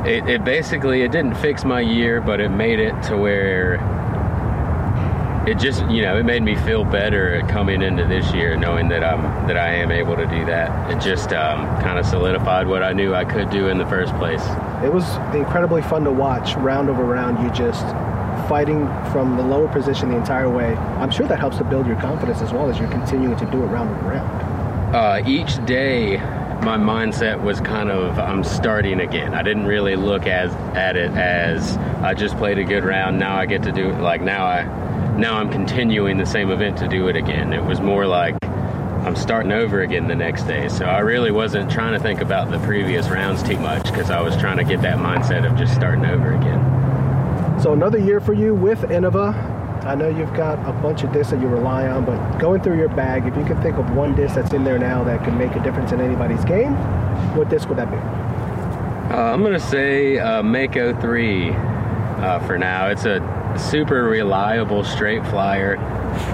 it, 0.06 0.28
it 0.30 0.44
basically 0.46 1.02
it 1.02 1.12
didn't 1.12 1.36
fix 1.36 1.66
my 1.66 1.82
year, 1.82 2.22
but 2.22 2.40
it 2.40 2.50
made 2.50 2.80
it 2.80 2.94
to 3.04 3.18
where 3.18 3.76
it 5.48 5.60
just 5.60 5.82
you 5.90 6.02
know 6.02 6.18
it 6.18 6.24
made 6.24 6.44
me 6.44 6.56
feel 6.56 6.84
better 6.84 7.42
coming 7.50 7.82
into 7.82 8.06
this 8.06 8.34
year, 8.34 8.58
knowing 8.58 8.90
that 8.90 9.04
I'm 9.04 9.22
that 9.48 9.58
I 9.58 9.76
am 9.76 9.92
able 9.92 10.16
to 10.16 10.26
do 10.26 10.46
that. 10.46 10.92
It 10.92 11.02
just 11.02 11.34
um, 11.34 11.66
kind 11.82 11.98
of 11.98 12.06
solidified 12.06 12.68
what 12.68 12.84
I 12.84 12.94
knew 12.94 13.14
I 13.14 13.26
could 13.26 13.50
do 13.50 13.68
in 13.68 13.78
the 13.78 13.86
first 13.86 14.14
place. 14.16 14.44
It 14.84 14.94
was 14.94 15.06
incredibly 15.36 15.82
fun 15.82 16.04
to 16.04 16.12
watch 16.12 16.56
round 16.56 16.90
over 16.90 17.04
round. 17.04 17.44
You 17.44 17.50
just 17.52 17.86
fighting 18.48 18.86
from 19.12 19.38
the 19.38 19.44
lower 19.44 19.68
position 19.68 20.10
the 20.10 20.18
entire 20.18 20.50
way, 20.50 20.76
I'm 20.76 21.12
sure 21.12 21.28
that 21.28 21.40
helps 21.40 21.58
to 21.58 21.64
build 21.64 21.88
your 21.88 22.00
confidence 22.00 22.42
as 22.42 22.54
well 22.54 22.70
as 22.70 22.80
you're 22.80 22.90
continuing 22.90 23.36
to 23.38 23.46
do 23.46 23.64
it 23.64 23.68
round 23.68 23.90
and 23.90 24.08
round. 24.08 24.96
Uh, 24.96 25.24
each 25.28 25.64
day, 25.66 26.18
my 26.62 26.78
mindset 26.78 27.42
was 27.44 27.60
kind 27.62 27.92
of 27.92 28.18
I'm 28.18 28.44
starting 28.44 29.00
again. 29.00 29.34
I 29.34 29.44
didn't 29.44 29.66
really 29.66 29.96
look 29.96 30.26
as 30.26 30.52
at 30.76 30.96
it 30.96 31.12
as 31.12 31.78
I 32.02 32.14
just 32.14 32.38
played 32.38 32.58
a 32.58 32.64
good 32.64 32.84
round. 32.84 33.20
Now 33.20 33.38
I 33.38 33.46
get 33.46 33.64
to 33.64 33.72
do 33.72 33.90
it. 33.90 34.00
Like 34.00 34.22
now 34.22 34.46
I 34.46 34.64
now 35.18 35.38
I'm 35.38 35.52
continuing 35.52 36.18
the 36.18 36.26
same 36.26 36.50
event 36.50 36.78
to 36.80 36.88
do 36.88 37.08
it 37.08 37.16
again. 37.16 37.54
It 37.54 37.64
was 37.64 37.80
more 37.82 38.08
like 38.08 38.36
I'm 38.44 39.16
starting 39.16 39.52
over 39.52 39.82
again 39.82 40.08
the 40.08 40.16
next 40.16 40.44
day. 40.44 40.68
So 40.68 40.86
I 40.86 41.00
really 41.00 41.32
wasn't 41.32 41.72
trying 41.72 41.94
to 41.94 42.00
think 42.00 42.22
about 42.22 42.50
the 42.50 42.60
previous 42.60 43.08
rounds 43.08 43.44
too 43.44 43.58
much 43.58 43.84
because 43.86 44.10
I 44.10 44.22
was 44.22 44.36
trying 44.38 44.58
to 44.58 44.64
get 44.64 44.82
that 44.82 44.98
mindset 44.98 45.50
of 45.50 45.58
just 45.58 45.74
starting 45.74 46.06
over 46.06 46.34
again. 46.34 46.77
So 47.62 47.74
another 47.74 47.98
year 47.98 48.20
for 48.20 48.34
you 48.34 48.54
with 48.54 48.82
Innova. 48.82 49.34
I 49.84 49.96
know 49.96 50.10
you've 50.10 50.34
got 50.36 50.60
a 50.70 50.74
bunch 50.74 51.04
of 51.04 51.12
discs 51.12 51.32
that 51.32 51.42
you 51.42 51.48
rely 51.48 51.88
on, 51.88 52.06
but 52.06 52.38
going 52.38 52.62
through 52.62 52.78
your 52.78 52.90
bag, 52.90 53.26
if 53.26 53.36
you 53.36 53.44
could 53.46 53.62
think 53.64 53.78
of 53.78 53.90
one 53.96 54.16
disc 54.16 54.36
that's 54.36 54.54
in 54.54 54.64
there 54.64 54.78
now 54.78 55.04
that 55.04 55.24
could 55.24 55.34
make 55.34 55.56
a 55.56 55.64
difference 55.64 55.92
in 55.92 56.00
anybody's 56.00 56.44
game, 56.46 56.74
what 57.36 57.50
disc 57.50 57.68
would 57.68 57.80
that 57.80 57.90
be? 57.90 57.98
Uh, 57.98 59.34
I'm 59.34 59.42
gonna 59.42 59.60
say 59.60 60.20
uh, 60.20 60.44
Mako 60.44 61.00
3 61.02 61.50
uh, 61.50 62.40
for 62.46 62.60
now. 62.60 62.90
It's 62.90 63.06
a 63.06 63.56
super 63.58 64.04
reliable 64.04 64.84
straight 64.84 65.26
flyer 65.28 65.78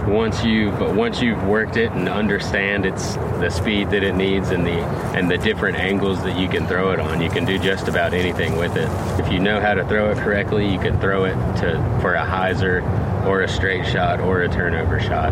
once 0.07 0.43
you've 0.43 0.79
once 0.95 1.21
you've 1.21 1.43
worked 1.43 1.77
it 1.77 1.91
and 1.91 2.09
understand 2.09 2.85
its 2.85 3.15
the 3.15 3.49
speed 3.49 3.89
that 3.89 4.03
it 4.03 4.15
needs 4.15 4.49
and 4.49 4.65
the 4.65 4.79
and 5.15 5.29
the 5.29 5.37
different 5.37 5.77
angles 5.77 6.21
that 6.23 6.37
you 6.37 6.47
can 6.47 6.67
throw 6.67 6.91
it 6.91 6.99
on, 6.99 7.21
you 7.21 7.29
can 7.29 7.45
do 7.45 7.57
just 7.57 7.87
about 7.87 8.13
anything 8.13 8.57
with 8.57 8.75
it. 8.75 8.89
If 9.19 9.31
you 9.31 9.39
know 9.39 9.59
how 9.59 9.73
to 9.73 9.85
throw 9.87 10.11
it 10.11 10.17
correctly, 10.17 10.71
you 10.71 10.79
can 10.79 10.99
throw 10.99 11.25
it 11.25 11.35
to 11.61 11.99
for 12.01 12.15
a 12.15 12.25
hyzer 12.25 12.81
or 13.25 13.41
a 13.41 13.47
straight 13.47 13.85
shot 13.85 14.19
or 14.19 14.41
a 14.41 14.49
turnover 14.49 14.99
shot. 14.99 15.31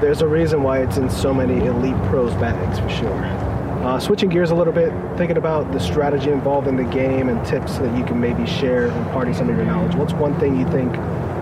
There's 0.00 0.22
a 0.22 0.28
reason 0.28 0.62
why 0.62 0.80
it's 0.80 0.96
in 0.96 1.08
so 1.08 1.32
many 1.32 1.64
elite 1.66 2.00
pros 2.04 2.34
bags 2.34 2.78
for 2.78 2.88
sure. 2.88 3.52
Uh, 3.84 3.98
switching 3.98 4.28
gears 4.28 4.52
a 4.52 4.54
little 4.54 4.72
bit, 4.72 4.92
thinking 5.16 5.36
about 5.36 5.72
the 5.72 5.80
strategy 5.80 6.30
involved 6.30 6.68
in 6.68 6.76
the 6.76 6.84
game 6.84 7.28
and 7.28 7.44
tips 7.44 7.78
that 7.78 7.96
you 7.98 8.04
can 8.04 8.20
maybe 8.20 8.46
share, 8.46 8.86
imparting 8.86 9.34
some 9.34 9.48
of 9.50 9.56
your 9.56 9.64
knowledge. 9.64 9.96
What's 9.96 10.12
one 10.12 10.38
thing 10.38 10.58
you 10.58 10.68
think 10.70 10.94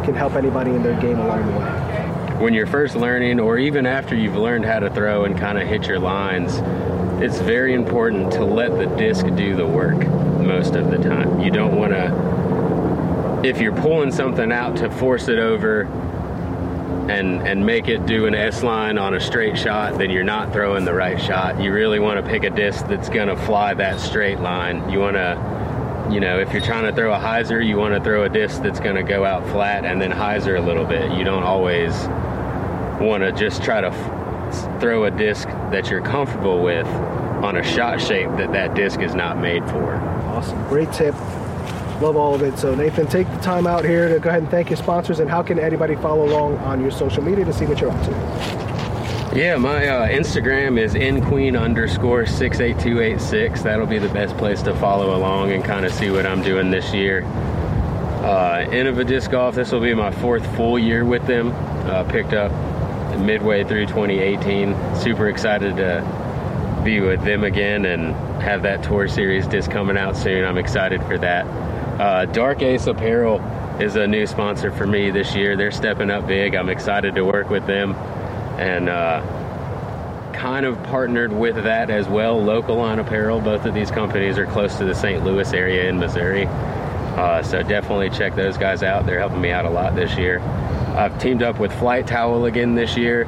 can 0.05 0.15
help 0.15 0.35
anybody 0.35 0.71
in 0.71 0.83
their 0.83 1.01
game 1.01 1.19
along 1.19 1.47
the 1.47 1.59
way. 1.59 1.67
When 2.43 2.55
you're 2.55 2.67
first 2.67 2.97
learning, 2.97 3.39
or 3.39 3.59
even 3.59 3.87
after 3.87 4.15
you've 4.15 4.37
learned 4.37 4.65
how 4.65 4.79
to 4.81 4.91
throw 4.91 5.25
and 5.25 5.39
kind 5.39 5.59
of 5.59 5.69
hit 5.69 5.87
your 5.87 5.99
lines, 5.99 6.57
it's 7.23 7.39
very 7.39 7.75
important 7.75 8.33
to 8.33 8.45
let 8.45 8.71
the 8.79 8.87
disc 8.97 9.27
do 9.37 9.55
the 9.55 9.67
work 9.67 9.99
most 10.41 10.75
of 10.75 10.91
the 10.91 10.97
time. 10.97 11.41
You 11.41 11.51
don't 11.51 11.77
want 11.77 11.93
to, 11.93 13.43
if 13.47 13.61
you're 13.61 13.77
pulling 13.77 14.11
something 14.11 14.51
out 14.51 14.77
to 14.79 14.91
force 14.91 15.29
it 15.29 15.39
over 15.39 15.83
and 17.11 17.47
and 17.47 17.67
make 17.67 17.89
it 17.89 18.07
do 18.07 18.27
an 18.27 18.35
S 18.35 18.63
line 18.63 18.97
on 18.97 19.15
a 19.15 19.21
straight 19.21 19.59
shot, 19.59 19.99
then 19.99 20.11
you're 20.11 20.25
not 20.25 20.53
throwing 20.53 20.85
the 20.85 20.95
right 20.95 21.21
shot. 21.21 21.61
You 21.61 21.73
really 21.73 21.99
want 21.99 22.25
to 22.25 22.31
pick 22.31 22.45
a 22.45 22.51
disc 22.51 22.87
that's 22.87 23.09
going 23.09 23.29
to 23.29 23.37
fly 23.37 23.75
that 23.75 24.01
straight 24.01 24.41
line. 24.41 24.89
You 24.89 25.01
want 25.01 25.17
to 25.17 25.60
you 26.11 26.19
know, 26.19 26.41
if 26.41 26.53
you're 26.53 26.63
trying 26.63 26.85
to 26.85 26.93
throw 26.93 27.13
a 27.13 27.19
hyzer, 27.19 27.65
you 27.65 27.77
want 27.77 27.95
to 27.95 28.01
throw 28.03 28.25
a 28.25 28.29
disc 28.29 28.63
that's 28.63 28.81
going 28.81 28.97
to 28.97 29.03
go 29.03 29.25
out 29.25 29.47
flat 29.49 29.85
and 29.85 30.01
then 30.01 30.11
hyzer 30.11 30.59
a 30.59 30.61
little 30.61 30.85
bit. 30.85 31.13
You 31.13 31.25
don't 31.25 31.45
always 31.45 31.93
want 33.01 33.23
to 33.23 33.33
just 33.33 33.63
try 33.63 33.81
to 33.81 33.89
f- 33.89 34.81
throw 34.81 35.05
a 35.05 35.11
disc 35.11 35.47
that 35.71 35.89
you're 35.89 36.03
comfortable 36.03 36.63
with 36.63 36.87
on 36.87 37.57
a 37.57 37.63
shot 37.63 38.01
shape 38.01 38.29
that 38.31 38.53
that 38.53 38.75
disc 38.75 39.01
is 39.01 39.15
not 39.15 39.39
made 39.39 39.65
for. 39.71 39.95
Awesome. 39.95 40.63
Great 40.69 40.93
tip. 40.93 41.15
Love 42.01 42.17
all 42.17 42.35
of 42.35 42.43
it. 42.43 42.59
So, 42.59 42.75
Nathan, 42.75 43.07
take 43.07 43.31
the 43.31 43.41
time 43.41 43.67
out 43.67 43.85
here 43.85 44.09
to 44.09 44.19
go 44.19 44.31
ahead 44.31 44.43
and 44.43 44.51
thank 44.51 44.71
your 44.71 44.79
sponsors. 44.79 45.21
And 45.21 45.31
how 45.31 45.43
can 45.43 45.59
anybody 45.59 45.95
follow 45.97 46.25
along 46.25 46.59
on 46.59 46.81
your 46.81 46.91
social 46.91 47.23
media 47.23 47.45
to 47.45 47.53
see 47.53 47.67
what 47.67 47.81
you're 47.81 47.91
up 47.91 48.05
to? 48.07 48.70
Yeah, 49.33 49.59
my 49.59 49.87
uh, 49.87 50.09
Instagram 50.09 50.77
is 50.77 50.95
nqueen 50.95 51.57
underscore 51.57 52.27
68286. 52.27 53.63
That'll 53.63 53.87
be 53.87 54.01
the 54.01 54.09
best 54.09 54.37
place 54.37 54.61
to 54.63 54.75
follow 54.75 55.17
along 55.17 55.53
and 55.53 55.65
kind 55.65 55.87
of 55.87 55.93
see 55.93 56.11
what 56.11 56.27
I'm 56.27 56.43
doing 56.43 56.73
this 56.73 56.93
year. 56.93 57.23
Uh, 57.23 58.67
Innova 58.71 59.07
Disc 59.07 59.31
Golf, 59.31 59.55
this 59.55 59.71
will 59.71 59.83
be 59.83 59.95
my 59.95 60.11
fourth 60.11 60.45
full 60.57 60.81
year 60.81 61.05
with 61.05 61.25
them. 61.29 61.53
Uh, 61.87 62.03
picked 62.11 62.33
up 62.33 62.51
midway 63.21 63.63
through 63.63 63.87
2018. 63.87 64.75
Super 64.97 65.29
excited 65.29 65.77
to 65.77 66.83
be 66.85 66.99
with 66.99 67.23
them 67.23 67.45
again 67.45 67.85
and 67.85 68.17
have 68.43 68.63
that 68.63 68.83
tour 68.83 69.07
series 69.07 69.47
disc 69.47 69.71
coming 69.71 69.97
out 69.97 70.17
soon. 70.17 70.45
I'm 70.45 70.59
excited 70.59 71.05
for 71.05 71.19
that. 71.19 71.47
Uh, 72.01 72.25
Dark 72.25 72.63
Ace 72.63 72.89
Apparel 72.89 73.39
is 73.81 73.95
a 73.95 74.09
new 74.09 74.27
sponsor 74.27 74.73
for 74.73 74.89
me 74.89 75.13
this 75.13 75.37
year. 75.37 75.57
They're 75.57 75.71
stepping 75.71 76.11
up 76.11 76.27
big. 76.27 76.57
I'm 76.57 76.69
excited 76.69 77.15
to 77.15 77.23
work 77.23 77.49
with 77.49 77.65
them 77.69 77.95
and 78.59 78.89
uh, 78.89 79.21
kind 80.33 80.65
of 80.65 80.83
partnered 80.85 81.33
with 81.33 81.57
that 81.57 81.91
as 81.91 82.09
well. 82.09 82.43
Local 82.43 82.77
Line 82.77 82.99
Apparel, 82.99 83.41
both 83.41 83.67
of 83.67 83.75
these 83.75 83.91
companies 83.91 84.39
are 84.39 84.47
close 84.47 84.77
to 84.79 84.85
the 84.85 84.95
St. 84.95 85.25
Louis 85.25 85.53
area 85.53 85.89
in 85.89 85.99
Missouri. 85.99 86.47
Uh, 86.47 87.43
so 87.43 87.63
definitely 87.63 88.09
check 88.11 88.35
those 88.35 88.57
guys 88.57 88.83
out. 88.83 89.05
They're 89.05 89.19
helping 89.19 89.41
me 89.41 89.51
out 89.51 89.65
a 89.67 89.71
lot 89.71 89.95
this 89.95 90.17
year. 90.17 90.41
I've 90.97 91.19
teamed 91.21 91.43
up 91.43 91.59
with 91.59 91.73
Flight 91.79 92.07
Towel 92.07 92.47
again 92.47 92.75
this 92.75 92.97
year, 92.97 93.25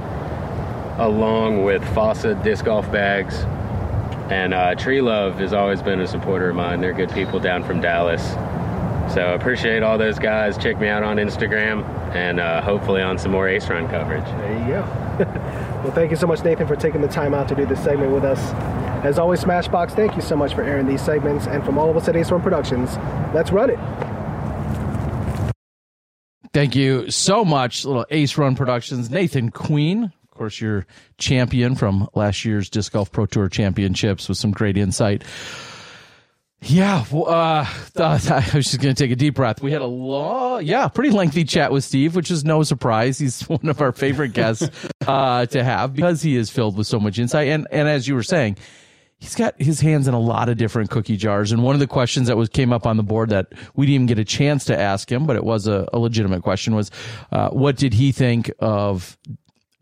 along 0.98 1.64
with 1.64 1.84
Fossa 1.94 2.34
disc 2.36 2.64
golf 2.64 2.90
bags. 2.90 3.44
And 4.30 4.54
uh, 4.54 4.74
Tree 4.76 5.02
Love 5.02 5.34
has 5.38 5.52
always 5.52 5.82
been 5.82 6.00
a 6.00 6.06
supporter 6.06 6.50
of 6.50 6.56
mine. 6.56 6.80
They're 6.80 6.94
good 6.94 7.12
people 7.12 7.38
down 7.38 7.64
from 7.64 7.80
Dallas. 7.80 8.22
So 9.12 9.34
appreciate 9.34 9.82
all 9.82 9.98
those 9.98 10.18
guys. 10.18 10.56
Check 10.56 10.80
me 10.80 10.88
out 10.88 11.02
on 11.02 11.18
Instagram 11.18 11.84
and 12.14 12.40
uh, 12.40 12.62
hopefully 12.62 13.02
on 13.02 13.18
some 13.18 13.32
more 13.32 13.48
Ace 13.48 13.68
Run 13.68 13.88
coverage. 13.88 14.24
There 14.24 14.58
you 14.60 14.66
go. 14.68 15.01
Well, 15.82 15.92
thank 15.92 16.10
you 16.10 16.16
so 16.16 16.26
much, 16.26 16.44
Nathan, 16.44 16.66
for 16.66 16.76
taking 16.76 17.00
the 17.00 17.08
time 17.08 17.34
out 17.34 17.48
to 17.48 17.54
do 17.54 17.66
this 17.66 17.82
segment 17.82 18.12
with 18.12 18.24
us. 18.24 18.38
As 19.04 19.18
always, 19.18 19.42
Smashbox, 19.42 19.92
thank 19.92 20.14
you 20.14 20.22
so 20.22 20.36
much 20.36 20.54
for 20.54 20.62
airing 20.62 20.86
these 20.86 21.02
segments. 21.04 21.46
And 21.46 21.64
from 21.64 21.76
all 21.76 21.90
of 21.90 21.96
us 21.96 22.08
at 22.08 22.14
Ace 22.14 22.30
Run 22.30 22.40
Productions, 22.40 22.96
let's 23.34 23.50
run 23.50 23.70
it. 23.70 23.78
Thank 26.52 26.76
you 26.76 27.10
so 27.10 27.44
much, 27.44 27.84
little 27.84 28.06
Ace 28.10 28.36
Run 28.38 28.54
Productions. 28.54 29.10
Nathan 29.10 29.50
Queen, 29.50 30.04
of 30.04 30.30
course, 30.30 30.60
your 30.60 30.86
champion 31.18 31.74
from 31.74 32.08
last 32.14 32.44
year's 32.44 32.70
Disc 32.70 32.92
Golf 32.92 33.10
Pro 33.10 33.26
Tour 33.26 33.48
Championships 33.48 34.28
with 34.28 34.38
some 34.38 34.52
great 34.52 34.76
insight. 34.76 35.24
Yeah, 36.64 37.04
uh, 37.12 37.66
I 37.96 38.50
was 38.54 38.66
just 38.66 38.80
going 38.80 38.94
to 38.94 39.02
take 39.02 39.10
a 39.10 39.16
deep 39.16 39.34
breath. 39.34 39.60
We 39.60 39.72
had 39.72 39.82
a 39.82 39.86
long, 39.86 40.64
yeah, 40.64 40.86
pretty 40.86 41.10
lengthy 41.10 41.42
chat 41.44 41.72
with 41.72 41.82
Steve, 41.82 42.14
which 42.14 42.30
is 42.30 42.44
no 42.44 42.62
surprise. 42.62 43.18
He's 43.18 43.42
one 43.48 43.68
of 43.68 43.80
our 43.80 43.90
favorite 43.90 44.32
guests 44.32 44.68
uh, 45.06 45.46
to 45.46 45.64
have 45.64 45.94
because 45.94 46.22
he 46.22 46.36
is 46.36 46.50
filled 46.50 46.76
with 46.76 46.86
so 46.86 47.00
much 47.00 47.18
insight. 47.18 47.48
And 47.48 47.66
and 47.72 47.88
as 47.88 48.06
you 48.06 48.14
were 48.14 48.22
saying, 48.22 48.58
he's 49.18 49.34
got 49.34 49.60
his 49.60 49.80
hands 49.80 50.06
in 50.06 50.14
a 50.14 50.20
lot 50.20 50.48
of 50.48 50.56
different 50.56 50.90
cookie 50.90 51.16
jars. 51.16 51.50
And 51.50 51.64
one 51.64 51.74
of 51.74 51.80
the 51.80 51.88
questions 51.88 52.28
that 52.28 52.36
was 52.36 52.48
came 52.48 52.72
up 52.72 52.86
on 52.86 52.96
the 52.96 53.02
board 53.02 53.30
that 53.30 53.48
we 53.74 53.86
didn't 53.86 53.94
even 53.94 54.06
get 54.06 54.18
a 54.20 54.24
chance 54.24 54.64
to 54.66 54.78
ask 54.78 55.10
him, 55.10 55.26
but 55.26 55.34
it 55.34 55.44
was 55.44 55.66
a, 55.66 55.88
a 55.92 55.98
legitimate 55.98 56.42
question 56.42 56.76
was, 56.76 56.92
uh, 57.32 57.48
what 57.50 57.76
did 57.76 57.92
he 57.92 58.12
think 58.12 58.52
of 58.60 59.18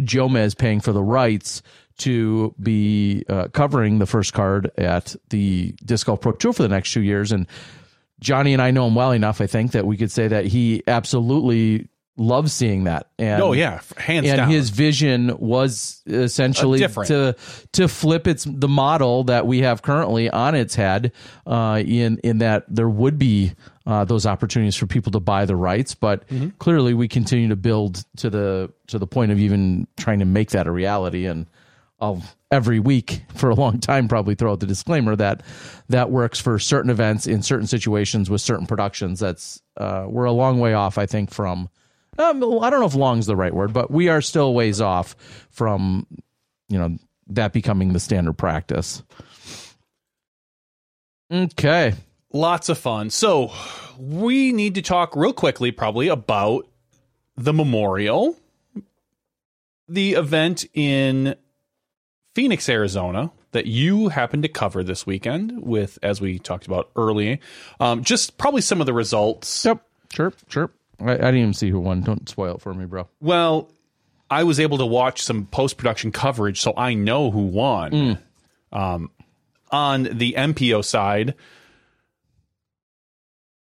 Jomez 0.03 0.57
paying 0.57 0.81
for 0.81 0.93
the 0.93 1.03
rights 1.03 1.63
to 2.01 2.55
be 2.61 3.25
uh, 3.29 3.49
covering 3.49 3.99
the 3.99 4.07
first 4.07 4.33
card 4.33 4.71
at 4.77 5.15
the 5.31 5.75
Disc 5.85 6.07
Golf 6.07 6.21
Pro 6.21 6.33
Tour 6.33 6.53
for 6.53 6.63
the 6.63 6.69
next 6.69 6.93
two 6.93 7.03
years. 7.03 7.33
And 7.33 7.47
Johnny 8.21 8.53
and 8.53 8.61
I 8.61 8.71
know 8.71 8.87
him 8.87 8.95
well 8.95 9.13
enough, 9.13 9.41
I 9.41 9.47
think, 9.47 9.73
that 9.73 9.87
we 9.87 9.97
could 9.97 10.11
say 10.11 10.29
that 10.29 10.47
he 10.47 10.83
absolutely 10.87 11.89
loves 12.21 12.53
seeing 12.53 12.85
that. 12.85 13.09
And, 13.19 13.43
oh 13.43 13.53
yeah, 13.53 13.81
hands 13.97 14.29
and 14.29 14.37
down. 14.37 14.51
his 14.51 14.71
vision 14.71 15.37
was 15.39 16.03
essentially 16.07 16.81
to 16.81 17.35
to 17.73 17.89
flip 17.89 18.27
its 18.27 18.45
the 18.45 18.69
model 18.69 19.25
that 19.25 19.47
we 19.47 19.63
have 19.63 19.83
currently 19.83 20.29
on 20.29 20.55
its 20.55 20.75
head. 20.75 21.13
Uh, 21.47 21.83
in 21.85 22.19
in 22.19 22.39
that 22.39 22.65
there 22.69 22.89
would 22.89 23.19
be 23.19 23.53
uh, 23.87 24.05
those 24.05 24.27
opportunities 24.27 24.77
for 24.77 24.87
people 24.87 25.13
to 25.13 25.21
buy 25.21 25.47
the 25.47 25.57
rights, 25.57 25.95
but 25.95 26.29
mm-hmm. 26.29 26.51
clearly 26.59 26.95
we 26.95 27.09
continue 27.09 27.49
to 27.49 27.57
build 27.57 28.05
to 28.17 28.29
the 28.29 28.71
to 28.89 28.99
the 28.99 29.07
point 29.07 29.33
of 29.33 29.39
even 29.39 29.87
trying 29.97 30.19
to 30.19 30.27
make 30.27 30.51
that 30.51 30.67
a 30.67 30.71
reality 30.71 31.27
and. 31.27 31.47
I'll 32.01 32.23
every 32.51 32.81
week 32.81 33.23
for 33.35 33.51
a 33.51 33.55
long 33.55 33.79
time 33.79 34.09
probably 34.09 34.35
throw 34.35 34.53
out 34.53 34.61
the 34.61 34.67
disclaimer 34.67 35.15
that 35.17 35.43
that 35.89 36.11
works 36.11 36.41
for 36.41 36.59
certain 36.59 36.91
events 36.91 37.27
in 37.27 37.43
certain 37.43 37.67
situations 37.67 38.29
with 38.29 38.41
certain 38.41 38.67
productions. 38.67 39.21
That's 39.21 39.63
uh, 39.77 40.07
we're 40.09 40.25
a 40.25 40.33
long 40.33 40.61
way 40.61 40.75
off, 40.75 40.99
I 40.99 41.07
think, 41.07 41.31
from. 41.31 41.69
Um, 42.19 42.43
I 42.61 42.71
don't 42.71 42.81
know 42.81 42.87
if 42.87 42.95
"long" 42.95 43.19
is 43.19 43.27
the 43.27 43.37
right 43.37 43.55
word, 43.55 43.73
but 43.73 43.91
we 43.91 44.09
are 44.09 44.21
still 44.21 44.53
ways 44.55 44.81
off 44.81 45.15
from 45.51 46.07
you 46.69 46.79
know 46.79 46.97
that 47.29 47.53
becoming 47.53 47.93
the 47.93 48.01
standard 48.01 48.35
practice. 48.35 49.03
Okay, 51.33 51.95
lots 52.33 52.69
of 52.69 52.79
fun. 52.79 53.11
So 53.11 53.53
we 53.99 54.53
need 54.53 54.75
to 54.75 54.83
talk 54.83 55.15
real 55.15 55.33
quickly, 55.33 55.71
probably 55.71 56.09
about 56.09 56.67
the 57.37 57.53
memorial, 57.53 58.37
the 59.89 60.15
event 60.15 60.67
in 60.75 61.37
Phoenix, 62.35 62.69
Arizona, 62.69 63.31
that 63.53 63.67
you 63.67 64.09
happened 64.09 64.43
to 64.45 64.49
cover 64.49 64.85
this 64.85 65.07
weekend 65.07 65.63
with, 65.63 65.99
as 66.03 66.21
we 66.21 66.39
talked 66.39 66.67
about 66.67 66.91
early, 66.97 67.41
um, 67.81 68.05
just 68.05 68.39
probably 68.39 68.61
some 68.61 68.81
of 68.81 68.87
the 68.87 68.93
results. 68.93 69.65
Yep, 69.65 69.85
sure, 70.13 70.33
sure. 70.49 70.71
I, 71.01 71.13
I 71.13 71.17
didn't 71.17 71.37
even 71.37 71.55
see 71.55 71.71
who 71.71 71.81
won. 71.81 72.03
Don't 72.03 72.29
spoil 72.29 72.57
it 72.57 72.61
for 72.61 72.73
me, 72.75 72.85
bro. 72.85 73.09
Well, 73.21 73.71
I 74.31 74.45
was 74.45 74.61
able 74.61 74.79
to 74.79 74.87
watch 74.87 75.23
some 75.23 75.47
post 75.47 75.77
production 75.77 76.13
coverage, 76.13 76.61
so 76.61 76.73
I 76.77 76.95
know 76.95 77.31
who 77.31 77.47
won. 77.47 77.91
Mm. 77.91 78.19
Um, 78.73 79.11
on 79.73 80.05
the 80.05 80.35
MPO 80.37 80.85
side, 80.85 81.35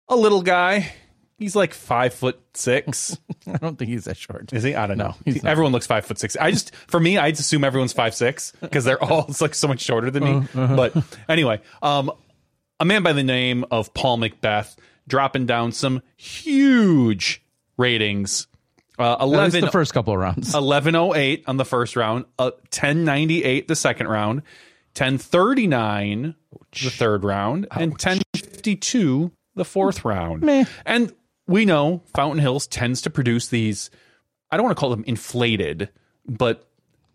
a 0.08 0.16
little 0.16 0.42
guy 0.42 0.94
He's 1.38 1.56
like 1.56 1.74
five 1.74 2.14
foot 2.14 2.40
six. 2.54 3.18
I 3.48 3.58
don't 3.58 3.78
think 3.78 3.90
he's 3.90 4.06
that 4.06 4.16
short. 4.16 4.54
Is 4.54 4.64
he? 4.64 4.74
I 4.74 4.88
don't 4.88 4.98
know. 4.98 5.16
everyone 5.44 5.74
looks 5.74 5.86
five 5.86 6.06
foot 6.06 6.18
six. 6.18 6.38
I 6.38 6.52
just, 6.52 6.74
for 6.88 7.00
me, 7.00 7.18
I 7.18 7.32
just 7.32 7.42
assume 7.42 7.64
everyone's 7.64 7.94
five 7.94 8.16
six 8.16 8.54
because 8.62 8.86
they're 8.86 9.04
all 9.04 9.30
like 9.42 9.54
so 9.54 9.68
much 9.68 9.82
shorter 9.82 10.10
than 10.10 10.24
me. 10.24 10.32
Uh, 10.32 10.62
uh-huh. 10.62 10.76
But 10.76 10.96
anyway, 11.28 11.62
um, 11.82 12.12
a 12.80 12.86
man 12.86 13.04
by 13.04 13.14
the 13.14 13.24
name 13.24 13.66
of 13.70 13.94
Paul 13.94 14.18
McBeth 14.18 14.76
dropping 15.08 15.46
down 15.46 15.72
some 15.72 16.02
huge 16.16 17.44
ratings. 17.78 18.48
Uh, 18.98 19.18
eleven 19.20 19.60
the 19.60 19.72
first 19.72 19.94
couple 19.94 20.14
of 20.14 20.20
rounds. 20.20 20.56
Eleven 20.56 20.96
oh 20.96 21.14
eight 21.14 21.44
on 21.48 21.58
the 21.58 21.66
first 21.66 21.98
round. 21.98 22.26
Uh, 22.40 22.52
ten 22.70 23.04
ninety 23.04 23.44
eight 23.44 23.68
the 23.68 23.76
second 23.76 24.08
round. 24.08 24.42
Ten 24.94 25.18
thirty 25.18 25.68
nine 25.68 26.36
the 26.72 26.90
third 26.90 27.26
round, 27.26 27.68
Ouch. 27.72 27.82
and 27.82 28.00
ten 28.00 28.22
fifty 28.34 28.78
two 28.78 29.32
the 29.56 29.66
fourth 29.66 30.06
round. 30.06 30.44
Meh. 30.44 30.64
And 30.86 31.14
we 31.48 31.66
know 31.66 32.02
Fountain 32.16 32.40
Hills 32.40 32.68
tends 32.68 33.02
to 33.02 33.10
produce 33.10 33.48
these, 33.48 33.90
I 34.52 34.58
don't 34.58 34.66
want 34.66 34.78
to 34.78 34.80
call 34.80 34.90
them 34.90 35.04
inflated, 35.08 35.90
but 36.28 36.68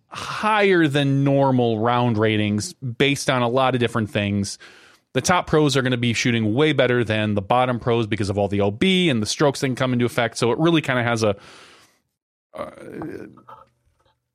higher 0.09 0.89
than 0.89 1.25
normal 1.25 1.79
round 1.79 2.19
ratings 2.19 2.73
based 2.75 3.31
on 3.31 3.43
a 3.43 3.49
lot 3.49 3.75
of 3.75 3.81
different 3.81 4.11
things. 4.11 4.59
The 5.13 5.21
top 5.21 5.47
pros 5.47 5.77
are 5.77 5.83
going 5.83 5.93
to 5.93 5.99
be 5.99 6.13
shooting 6.13 6.55
way 6.55 6.73
better 6.73 7.03
than 7.03 7.35
the 7.35 7.43
bottom 7.43 7.81
pros 7.81 8.07
because 8.07 8.31
of 8.31 8.39
all 8.39 8.49
the 8.49 8.61
OB 8.61 8.83
and 8.83 9.21
the 9.21 9.27
strokes 9.27 9.61
that 9.61 9.69
can 9.69 9.77
come 9.77 9.93
into 9.93 10.05
effect. 10.05 10.39
So 10.39 10.53
it 10.53 10.59
really 10.59 10.83
kind 10.83 10.99
of 10.99 11.05
has 11.05 11.23
a 11.23 11.37
uh, 12.55 12.71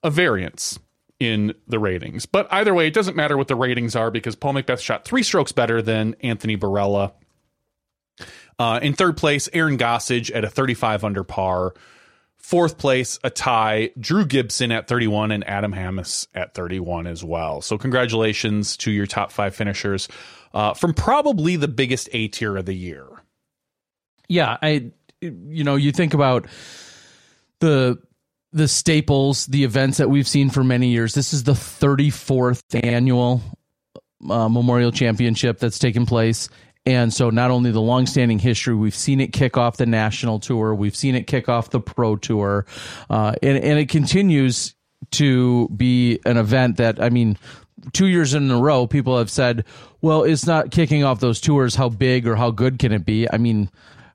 a 0.03 0.09
variance 0.09 0.79
in 1.19 1.53
the 1.67 1.79
ratings. 1.79 2.25
But 2.25 2.47
either 2.51 2.73
way, 2.73 2.87
it 2.87 2.93
doesn't 2.93 3.15
matter 3.15 3.37
what 3.37 3.47
the 3.47 3.55
ratings 3.55 3.95
are 3.95 4.11
because 4.11 4.35
Paul 4.35 4.53
McBeth 4.53 4.79
shot 4.79 5.05
three 5.05 5.23
strokes 5.23 5.51
better 5.51 5.81
than 5.81 6.15
Anthony 6.21 6.57
Barela 6.57 7.13
uh, 8.59 8.79
in 8.81 8.93
third 8.93 9.17
place, 9.17 9.49
Aaron 9.53 9.77
Gossage 9.77 10.33
at 10.33 10.43
a 10.43 10.49
35 10.49 11.03
under 11.03 11.23
par. 11.23 11.73
Fourth 12.37 12.77
place, 12.77 13.17
a 13.23 13.31
tie, 13.31 13.89
Drew 13.99 14.23
Gibson 14.23 14.71
at 14.71 14.87
31 14.87 15.31
and 15.31 15.47
Adam 15.47 15.73
Hammes 15.73 16.27
at 16.35 16.53
31 16.53 17.07
as 17.07 17.23
well. 17.23 17.61
So, 17.61 17.77
congratulations 17.77 18.77
to 18.77 18.91
your 18.91 19.07
top 19.07 19.31
five 19.31 19.55
finishers 19.55 20.07
uh, 20.53 20.75
from 20.75 20.93
probably 20.93 21.55
the 21.55 21.67
biggest 21.67 22.07
A 22.13 22.27
tier 22.27 22.55
of 22.55 22.65
the 22.65 22.75
year. 22.75 23.07
Yeah, 24.27 24.57
I, 24.61 24.91
you 25.21 25.63
know, 25.63 25.75
you 25.75 25.91
think 25.91 26.13
about 26.13 26.47
the 27.59 27.97
the 28.53 28.67
staples, 28.67 29.47
the 29.47 29.65
events 29.65 29.97
that 29.97 30.09
we've 30.09 30.27
seen 30.27 30.49
for 30.49 30.63
many 30.63 30.87
years. 30.87 31.13
This 31.13 31.33
is 31.33 31.43
the 31.43 31.51
34th 31.51 32.61
annual 32.85 33.41
uh, 34.29 34.47
Memorial 34.47 34.93
Championship 34.93 35.59
that's 35.59 35.77
taken 35.77 36.05
place. 36.05 36.47
And 36.85 37.11
so, 37.11 37.29
not 37.31 37.49
only 37.49 37.71
the 37.71 37.81
longstanding 37.81 38.39
history, 38.39 38.75
we've 38.75 38.95
seen 38.95 39.19
it 39.19 39.33
kick 39.33 39.57
off 39.57 39.77
the 39.77 39.87
national 39.87 40.39
tour, 40.39 40.75
we've 40.75 40.95
seen 40.95 41.15
it 41.15 41.25
kick 41.25 41.49
off 41.49 41.71
the 41.71 41.79
pro 41.79 42.15
tour, 42.15 42.65
uh, 43.09 43.33
and, 43.41 43.57
and 43.57 43.79
it 43.79 43.89
continues 43.89 44.75
to 45.11 45.67
be 45.69 46.19
an 46.25 46.37
event 46.37 46.77
that, 46.77 47.01
I 47.01 47.09
mean, 47.09 47.37
two 47.93 48.07
years 48.07 48.33
in 48.33 48.49
a 48.51 48.57
row, 48.57 48.87
people 48.87 49.17
have 49.17 49.29
said, 49.29 49.65
well, 50.01 50.23
it's 50.23 50.45
not 50.45 50.71
kicking 50.71 51.03
off 51.03 51.19
those 51.19 51.41
tours. 51.41 51.75
How 51.75 51.89
big 51.89 52.27
or 52.27 52.35
how 52.35 52.51
good 52.51 52.79
can 52.79 52.91
it 52.91 53.05
be? 53.05 53.27
I 53.31 53.37
mean, 53.37 53.69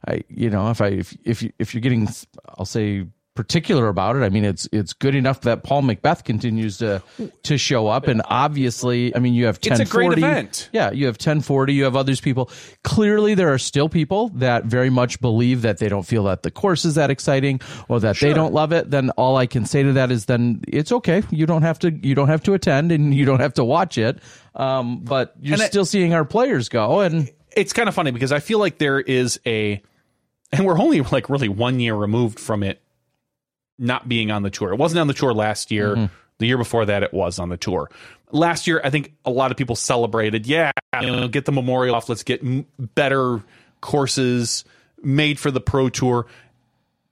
I, 0.06 0.22
you 0.28 0.50
know, 0.50 0.70
if 0.70 0.80
I, 0.80 0.88
if, 0.88 1.16
if, 1.24 1.44
if 1.58 1.74
you're 1.74 1.80
getting, 1.80 2.08
I'll 2.56 2.64
say 2.64 3.06
particular 3.34 3.88
about 3.88 4.16
it. 4.16 4.20
I 4.20 4.28
mean, 4.28 4.44
it's 4.44 4.68
it's 4.72 4.92
good 4.92 5.14
enough 5.14 5.42
that 5.42 5.62
Paul 5.62 5.82
McBeth 5.82 6.24
continues 6.24 6.78
to 6.78 7.02
to 7.44 7.58
show 7.58 7.86
up, 7.86 8.08
and 8.08 8.22
obviously, 8.24 9.14
I 9.14 9.18
mean, 9.18 9.34
you 9.34 9.46
have 9.46 9.60
ten 9.60 9.86
forty. 9.86 10.20
Yeah, 10.72 10.90
you 10.90 11.06
have 11.06 11.16
ten 11.16 11.40
forty. 11.40 11.74
You 11.74 11.84
have 11.84 11.96
others 11.96 12.20
people. 12.20 12.50
Clearly, 12.82 13.34
there 13.34 13.52
are 13.52 13.58
still 13.58 13.88
people 13.88 14.28
that 14.30 14.64
very 14.64 14.90
much 14.90 15.20
believe 15.20 15.62
that 15.62 15.78
they 15.78 15.88
don't 15.88 16.02
feel 16.02 16.24
that 16.24 16.42
the 16.42 16.50
course 16.50 16.84
is 16.84 16.96
that 16.96 17.10
exciting 17.10 17.60
or 17.88 18.00
that 18.00 18.16
sure. 18.16 18.28
they 18.28 18.34
don't 18.34 18.52
love 18.52 18.72
it. 18.72 18.90
Then 18.90 19.10
all 19.10 19.36
I 19.36 19.46
can 19.46 19.64
say 19.64 19.82
to 19.82 19.92
that 19.94 20.10
is, 20.10 20.26
then 20.26 20.62
it's 20.66 20.92
okay. 20.92 21.22
You 21.30 21.46
don't 21.46 21.62
have 21.62 21.78
to. 21.80 21.90
You 21.92 22.14
don't 22.14 22.28
have 22.28 22.42
to 22.44 22.54
attend, 22.54 22.90
and 22.90 23.14
you 23.14 23.24
don't 23.24 23.40
have 23.40 23.54
to 23.54 23.64
watch 23.64 23.96
it. 23.96 24.18
Um, 24.54 25.00
but 25.00 25.34
you're 25.40 25.54
and 25.54 25.62
still 25.62 25.82
it, 25.82 25.86
seeing 25.86 26.12
our 26.14 26.24
players 26.24 26.68
go, 26.68 27.00
and 27.00 27.30
it's 27.56 27.72
kind 27.72 27.88
of 27.88 27.94
funny 27.94 28.10
because 28.10 28.32
I 28.32 28.40
feel 28.40 28.58
like 28.58 28.78
there 28.78 29.00
is 29.00 29.40
a, 29.46 29.80
and 30.52 30.66
we're 30.66 30.78
only 30.78 31.00
like 31.00 31.30
really 31.30 31.48
one 31.48 31.78
year 31.78 31.94
removed 31.94 32.40
from 32.40 32.62
it 32.62 32.82
not 33.80 34.08
being 34.08 34.30
on 34.30 34.42
the 34.42 34.50
tour. 34.50 34.72
It 34.72 34.76
wasn't 34.76 35.00
on 35.00 35.06
the 35.06 35.14
tour 35.14 35.32
last 35.32 35.70
year. 35.70 35.96
Mm-hmm. 35.96 36.14
The 36.38 36.46
year 36.46 36.58
before 36.58 36.86
that, 36.86 37.02
it 37.02 37.12
was 37.12 37.38
on 37.38 37.48
the 37.50 37.56
tour. 37.56 37.90
Last 38.30 38.66
year, 38.66 38.80
I 38.82 38.90
think 38.90 39.12
a 39.24 39.30
lot 39.30 39.50
of 39.50 39.56
people 39.56 39.76
celebrated. 39.76 40.46
Yeah, 40.46 40.70
you 41.00 41.08
know, 41.08 41.28
get 41.28 41.44
the 41.44 41.52
memorial 41.52 41.94
off. 41.94 42.08
Let's 42.08 42.22
get 42.22 42.42
m- 42.42 42.66
better 42.78 43.42
courses 43.80 44.64
made 45.02 45.38
for 45.38 45.50
the 45.50 45.60
pro 45.60 45.88
tour. 45.88 46.26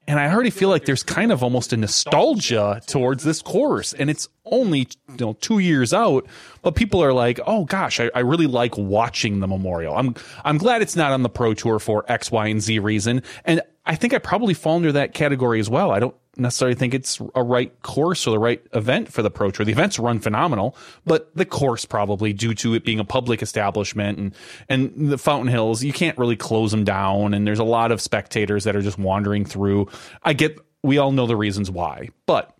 And 0.06 0.18
I 0.18 0.32
already 0.32 0.48
feel 0.48 0.70
like 0.70 0.86
there's 0.86 1.02
kind 1.02 1.30
of 1.30 1.42
almost 1.42 1.74
a 1.74 1.76
nostalgia 1.76 2.80
towards 2.86 3.24
this 3.24 3.42
course, 3.42 3.92
and 3.92 4.08
it's 4.08 4.26
only 4.46 4.88
you 5.10 5.16
know 5.20 5.34
two 5.34 5.58
years 5.58 5.92
out, 5.92 6.26
but 6.62 6.74
people 6.74 7.04
are 7.04 7.12
like, 7.12 7.38
"Oh 7.46 7.66
gosh, 7.66 8.00
I, 8.00 8.10
I 8.14 8.20
really 8.20 8.46
like 8.46 8.78
watching 8.78 9.40
the 9.40 9.46
memorial." 9.46 9.94
I'm 9.94 10.14
I'm 10.46 10.56
glad 10.56 10.80
it's 10.80 10.96
not 10.96 11.12
on 11.12 11.22
the 11.22 11.28
pro 11.28 11.52
tour 11.52 11.78
for 11.78 12.10
X, 12.10 12.32
Y, 12.32 12.46
and 12.46 12.62
Z 12.62 12.78
reason, 12.78 13.22
and 13.44 13.60
I 13.84 13.96
think 13.96 14.14
I 14.14 14.18
probably 14.18 14.54
fall 14.54 14.76
under 14.76 14.92
that 14.92 15.12
category 15.12 15.60
as 15.60 15.68
well. 15.68 15.90
I 15.90 16.00
don't 16.00 16.14
necessarily 16.38 16.74
think 16.74 16.94
it's 16.94 17.20
a 17.34 17.42
right 17.42 17.72
course 17.82 18.26
or 18.26 18.30
the 18.30 18.38
right 18.38 18.64
event 18.72 19.12
for 19.12 19.22
the 19.22 19.30
Pro 19.30 19.50
Tour. 19.50 19.66
The 19.66 19.72
events 19.72 19.98
run 19.98 20.20
phenomenal, 20.20 20.76
but 21.04 21.34
the 21.34 21.44
course 21.44 21.84
probably 21.84 22.32
due 22.32 22.54
to 22.54 22.74
it 22.74 22.84
being 22.84 23.00
a 23.00 23.04
public 23.04 23.42
establishment 23.42 24.18
and 24.18 24.34
and 24.68 25.10
the 25.10 25.18
Fountain 25.18 25.48
Hills, 25.48 25.82
you 25.82 25.92
can't 25.92 26.16
really 26.18 26.36
close 26.36 26.70
them 26.70 26.84
down, 26.84 27.34
and 27.34 27.46
there's 27.46 27.58
a 27.58 27.64
lot 27.64 27.92
of 27.92 28.00
spectators 28.00 28.64
that 28.64 28.76
are 28.76 28.82
just 28.82 28.98
wandering 28.98 29.44
through. 29.44 29.88
I 30.22 30.32
get, 30.32 30.58
we 30.82 30.98
all 30.98 31.12
know 31.12 31.26
the 31.26 31.36
reasons 31.36 31.70
why, 31.70 32.10
but 32.26 32.54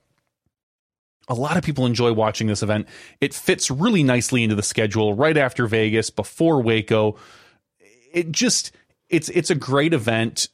a 1.29 1.35
lot 1.35 1.57
of 1.57 1.63
people 1.65 1.87
enjoy 1.87 2.13
watching 2.13 2.47
this 2.47 2.63
event. 2.63 2.89
It 3.21 3.35
fits 3.35 3.71
really 3.71 4.03
nicely 4.03 4.43
into 4.43 4.55
the 4.55 4.63
schedule 4.63 5.15
right 5.15 5.37
after 5.37 5.67
Vegas, 5.67 6.11
before 6.11 6.63
Waco. 6.63 7.17
It 8.13 8.33
just 8.33 8.73
it's 9.09 9.29
it's 9.29 9.51
a 9.51 9.55
great 9.55 9.93
event 9.93 10.49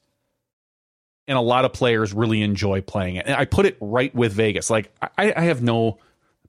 and 1.26 1.38
a 1.38 1.40
lot 1.40 1.64
of 1.64 1.72
players 1.72 2.12
really 2.12 2.42
enjoy 2.42 2.80
playing 2.80 3.16
it. 3.16 3.26
And 3.26 3.34
I 3.34 3.44
put 3.44 3.66
it 3.66 3.76
right 3.80 4.14
with 4.14 4.32
Vegas. 4.32 4.70
Like 4.70 4.92
I, 5.16 5.32
I 5.34 5.42
have 5.42 5.62
no 5.62 5.98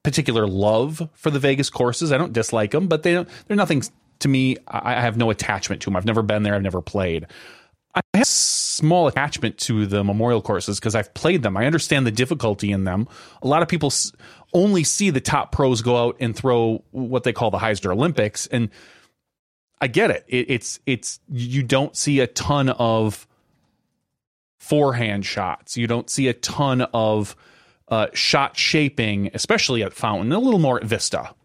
particular 0.03 0.47
love 0.47 1.09
for 1.13 1.31
the 1.31 1.39
Vegas 1.39 1.69
courses. 1.69 2.11
I 2.11 2.17
don't 2.17 2.33
dislike 2.33 2.71
them, 2.71 2.87
but 2.87 3.03
they 3.03 3.13
don't, 3.13 3.27
they're 3.47 3.57
nothing 3.57 3.83
to 4.19 4.27
me. 4.27 4.57
I, 4.67 4.95
I 4.95 5.01
have 5.01 5.17
no 5.17 5.29
attachment 5.29 5.81
to 5.83 5.85
them. 5.85 5.95
I've 5.95 6.05
never 6.05 6.21
been 6.21 6.43
there. 6.43 6.55
I've 6.55 6.61
never 6.61 6.81
played. 6.81 7.27
I 7.95 8.01
have 8.13 8.27
small 8.27 9.07
attachment 9.07 9.57
to 9.59 9.85
the 9.85 10.03
memorial 10.03 10.41
courses 10.41 10.79
because 10.79 10.95
I've 10.95 11.13
played 11.13 11.43
them. 11.43 11.55
I 11.55 11.65
understand 11.65 12.05
the 12.05 12.11
difficulty 12.11 12.71
in 12.71 12.83
them. 12.83 13.07
A 13.41 13.47
lot 13.47 13.61
of 13.61 13.69
people 13.69 13.91
only 14.53 14.83
see 14.83 15.09
the 15.11 15.21
top 15.21 15.53
pros 15.53 15.81
go 15.81 15.97
out 15.97 16.17
and 16.19 16.35
throw 16.35 16.83
what 16.91 17.23
they 17.23 17.31
call 17.31 17.51
the 17.51 17.57
Hyzer 17.57 17.91
Olympics, 17.91 18.47
and 18.47 18.69
I 19.79 19.87
get 19.87 20.11
it. 20.11 20.25
it 20.27 20.49
it's 20.49 20.79
it's 20.85 21.21
you 21.29 21.63
don't 21.63 21.95
see 21.95 22.19
a 22.19 22.27
ton 22.27 22.69
of 22.69 23.27
forehand 24.65 25.25
shots. 25.25 25.77
You 25.77 25.85
don't 25.85 26.09
see 26.09 26.27
a 26.27 26.33
ton 26.33 26.81
of 26.93 27.35
uh, 27.87 28.07
shot 28.13 28.57
shaping, 28.57 29.29
especially 29.33 29.83
at 29.83 29.93
Fountain. 29.93 30.31
A 30.31 30.39
little 30.39 30.59
more 30.59 30.77
at 30.77 30.83
Vista. 30.83 31.35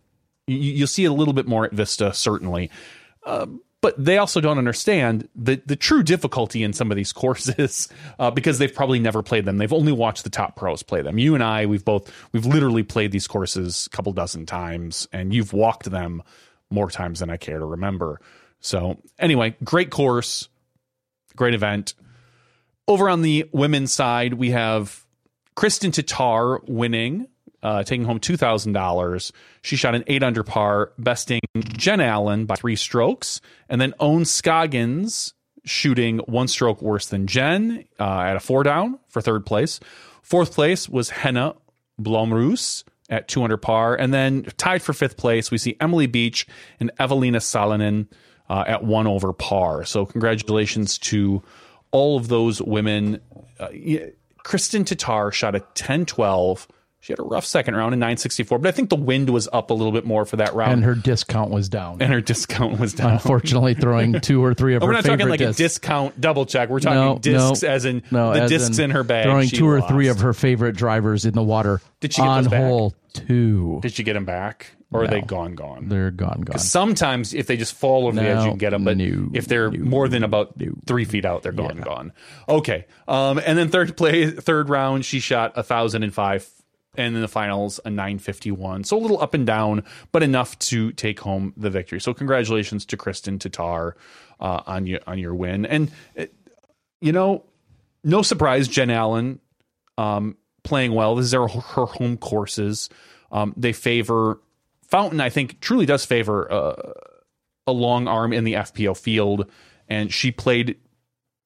You, 0.46 0.56
you'll 0.56 0.86
see 0.86 1.04
a 1.04 1.12
little 1.12 1.34
bit 1.34 1.46
more 1.46 1.66
at 1.66 1.72
Vista, 1.72 2.14
certainly. 2.14 2.70
Uh, 3.24 3.46
but 3.82 4.02
they 4.02 4.16
also 4.18 4.40
don't 4.40 4.58
understand 4.58 5.28
the 5.34 5.60
the 5.66 5.76
true 5.76 6.02
difficulty 6.02 6.62
in 6.62 6.72
some 6.72 6.90
of 6.90 6.96
these 6.96 7.12
courses 7.22 7.88
uh, 8.18 8.30
because 8.30 8.58
they've 8.58 8.74
probably 8.74 8.98
never 8.98 9.22
played 9.22 9.44
them. 9.44 9.58
They've 9.58 9.72
only 9.72 9.92
watched 9.92 10.24
the 10.24 10.30
top 10.30 10.56
pros 10.56 10.82
play 10.82 11.02
them. 11.02 11.18
You 11.18 11.34
and 11.34 11.44
I, 11.44 11.66
we've 11.66 11.84
both 11.84 12.10
we've 12.32 12.46
literally 12.46 12.82
played 12.82 13.12
these 13.12 13.26
courses 13.26 13.86
a 13.86 13.94
couple 13.94 14.12
dozen 14.12 14.46
times, 14.46 15.08
and 15.12 15.34
you've 15.34 15.52
walked 15.52 15.90
them 15.90 16.22
more 16.70 16.90
times 16.90 17.20
than 17.20 17.28
I 17.28 17.36
care 17.36 17.58
to 17.58 17.66
remember. 17.66 18.20
So 18.60 18.98
anyway, 19.18 19.56
great 19.62 19.90
course, 19.90 20.48
great 21.36 21.54
event. 21.54 21.94
Over 22.90 23.08
on 23.08 23.22
the 23.22 23.48
women's 23.52 23.92
side, 23.92 24.34
we 24.34 24.50
have 24.50 25.06
Kristin 25.56 25.92
Tattar 25.92 26.58
winning 26.68 27.28
uh, 27.62 27.84
taking 27.84 28.04
home 28.04 28.18
two 28.18 28.36
thousand 28.36 28.72
dollars. 28.72 29.32
She 29.62 29.76
shot 29.76 29.94
an 29.94 30.02
eight 30.08 30.24
under 30.24 30.42
par, 30.42 30.90
besting 30.98 31.38
Jen 31.56 32.00
Allen 32.00 32.46
by 32.46 32.56
three 32.56 32.74
strokes, 32.74 33.40
and 33.68 33.80
then 33.80 33.94
Ohn 34.00 34.24
Scoggins 34.24 35.34
shooting 35.64 36.18
one 36.26 36.48
stroke 36.48 36.82
worse 36.82 37.06
than 37.06 37.28
Jen 37.28 37.84
uh, 38.00 38.22
at 38.22 38.34
a 38.34 38.40
four 38.40 38.64
down 38.64 38.98
for 39.06 39.22
third 39.22 39.46
place. 39.46 39.78
Fourth 40.22 40.52
place 40.52 40.88
was 40.88 41.10
Henna 41.10 41.54
Blomroos 42.02 42.82
at 43.08 43.28
two 43.28 43.44
under 43.44 43.56
par, 43.56 43.94
and 43.94 44.12
then 44.12 44.42
tied 44.56 44.82
for 44.82 44.92
fifth 44.94 45.16
place, 45.16 45.52
we 45.52 45.58
see 45.58 45.76
Emily 45.80 46.08
Beach 46.08 46.44
and 46.80 46.90
Evelina 46.98 47.38
Salonen 47.38 48.08
uh, 48.48 48.64
at 48.66 48.82
one 48.82 49.06
over 49.06 49.32
par. 49.32 49.84
So 49.84 50.06
congratulations 50.06 50.98
to 50.98 51.40
all 51.92 52.16
of 52.16 52.28
those 52.28 52.60
women. 52.62 53.20
Uh, 53.58 53.68
Kristin 54.44 54.84
Tattar 54.84 55.32
shot 55.32 55.54
a 55.54 55.60
10 55.74 56.06
12 56.06 56.68
she 57.00 57.12
had 57.12 57.18
a 57.18 57.22
rough 57.22 57.46
second 57.46 57.76
round 57.76 57.94
in 57.94 57.98
964, 57.98 58.58
but 58.58 58.68
I 58.68 58.72
think 58.72 58.90
the 58.90 58.96
wind 58.96 59.30
was 59.30 59.48
up 59.54 59.70
a 59.70 59.74
little 59.74 59.92
bit 59.92 60.04
more 60.04 60.26
for 60.26 60.36
that 60.36 60.54
round. 60.54 60.72
And 60.72 60.84
her 60.84 60.94
discount 60.94 61.50
was 61.50 61.70
down. 61.70 62.02
And 62.02 62.12
her 62.12 62.20
discount 62.20 62.78
was 62.78 62.92
down. 62.92 63.12
Unfortunately, 63.12 63.72
throwing 63.72 64.20
two 64.20 64.44
or 64.44 64.52
three 64.52 64.74
of 64.74 64.82
oh, 64.82 64.86
her 64.86 64.92
We're 64.92 64.96
not 64.96 65.06
talking 65.06 65.28
like 65.28 65.38
discs. 65.38 65.58
a 65.58 65.62
discount 65.62 66.20
double 66.20 66.44
check. 66.44 66.68
We're 66.68 66.80
talking 66.80 67.00
no, 67.00 67.18
discs 67.18 67.62
no, 67.62 67.68
as 67.68 67.86
in 67.86 68.02
no, 68.10 68.34
the 68.34 68.42
as 68.42 68.50
discs 68.50 68.78
in 68.78 68.84
in 68.84 68.90
her 68.90 69.02
bag. 69.02 69.24
Throwing 69.24 69.48
two 69.48 69.66
or 69.66 69.80
three 69.80 70.08
of 70.08 70.20
her 70.20 70.34
favorite 70.34 70.76
drivers 70.76 71.24
in 71.24 71.32
the 71.32 71.42
water. 71.42 71.80
Did 72.00 72.12
she 72.12 72.20
get 72.20 72.28
on 72.28 72.44
back? 72.44 72.60
hole 72.60 72.94
two? 73.14 73.78
Did 73.80 73.94
she 73.94 74.02
get 74.02 74.12
them 74.12 74.26
back? 74.26 74.72
Or 74.92 75.04
are 75.04 75.06
they 75.06 75.20
gone, 75.20 75.54
gone? 75.54 75.88
They're 75.88 76.10
gone, 76.10 76.40
gone. 76.40 76.58
Sometimes 76.58 77.32
if 77.32 77.46
they 77.46 77.56
just 77.56 77.74
fall 77.74 78.08
over 78.08 78.16
the 78.16 78.26
edge, 78.26 78.42
you 78.42 78.50
can 78.50 78.58
get 78.58 78.70
them. 78.70 78.82
But 78.82 78.96
if 78.98 79.46
they're 79.46 79.70
more 79.70 80.08
than 80.08 80.24
about 80.24 80.54
three 80.84 81.04
feet 81.04 81.24
out, 81.24 81.44
they're 81.44 81.52
gone, 81.52 81.78
gone. 81.78 82.12
Okay. 82.48 82.86
Um, 83.06 83.38
and 83.38 83.56
then 83.56 83.68
third 83.68 83.96
play, 83.96 84.30
third 84.30 84.68
round, 84.68 85.04
she 85.04 85.20
shot 85.20 85.52
a 85.54 85.62
thousand 85.62 86.02
and 87.06 87.16
in 87.16 87.22
the 87.22 87.28
finals 87.28 87.80
a 87.84 87.90
nine 87.90 88.18
fifty 88.18 88.50
one. 88.50 88.84
So 88.84 88.96
a 88.96 89.00
little 89.00 89.20
up 89.20 89.34
and 89.34 89.46
down, 89.46 89.84
but 90.12 90.22
enough 90.22 90.58
to 90.60 90.92
take 90.92 91.20
home 91.20 91.52
the 91.56 91.70
victory. 91.70 92.00
So 92.00 92.14
congratulations 92.14 92.84
to 92.86 92.96
Kristin 92.96 93.38
Tattar 93.38 93.94
uh, 94.40 94.62
on 94.66 94.86
your 94.86 95.00
on 95.06 95.18
your 95.18 95.34
win. 95.34 95.66
And 95.66 95.90
uh, 96.18 96.26
you 97.00 97.12
know, 97.12 97.44
no 98.04 98.22
surprise, 98.22 98.68
Jen 98.68 98.90
Allen 98.90 99.40
um, 99.98 100.36
playing 100.64 100.92
well. 100.92 101.14
This 101.14 101.26
is 101.26 101.32
her, 101.32 101.48
her 101.48 101.86
home 101.86 102.16
courses. 102.16 102.88
Um, 103.32 103.54
they 103.56 103.72
favor 103.72 104.40
Fountain. 104.88 105.20
I 105.20 105.30
think 105.30 105.60
truly 105.60 105.86
does 105.86 106.04
favor 106.04 106.50
uh, 106.50 106.92
a 107.66 107.72
long 107.72 108.08
arm 108.08 108.32
in 108.32 108.44
the 108.44 108.54
FPO 108.54 108.96
field, 108.96 109.48
and 109.88 110.12
she 110.12 110.32
played 110.32 110.76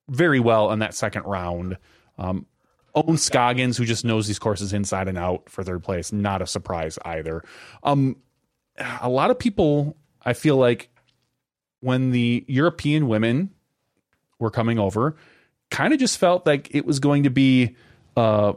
very 0.09 0.41
well 0.41 0.73
in 0.73 0.79
that 0.79 0.95
second 0.95 1.25
round. 1.25 1.77
Um, 2.17 2.47
Ohn 2.95 3.17
Scoggins, 3.19 3.77
who 3.77 3.85
just 3.85 4.05
knows 4.05 4.27
these 4.27 4.39
courses 4.39 4.73
inside 4.73 5.09
and 5.09 5.19
out 5.19 5.49
for 5.49 5.65
third 5.65 5.83
place, 5.83 6.13
not 6.13 6.43
a 6.43 6.47
surprise 6.47 6.99
either. 7.05 7.43
Um, 7.83 8.17
a 9.01 9.09
lot 9.09 9.31
of 9.31 9.39
people, 9.39 9.97
I 10.25 10.33
feel 10.33 10.57
like, 10.57 10.91
when 11.81 12.13
the 12.13 12.45
European 12.49 13.09
women 13.09 13.51
were 14.39 14.51
coming 14.51 14.79
over, 14.79 15.17
kind 15.71 15.93
of 15.93 15.99
just 16.01 16.19
felt 16.19 16.47
like 16.47 16.75
it 16.75 16.87
was 16.87 16.99
going 16.99 17.25
to 17.25 17.31
be 17.31 17.77
uh, 18.17 18.55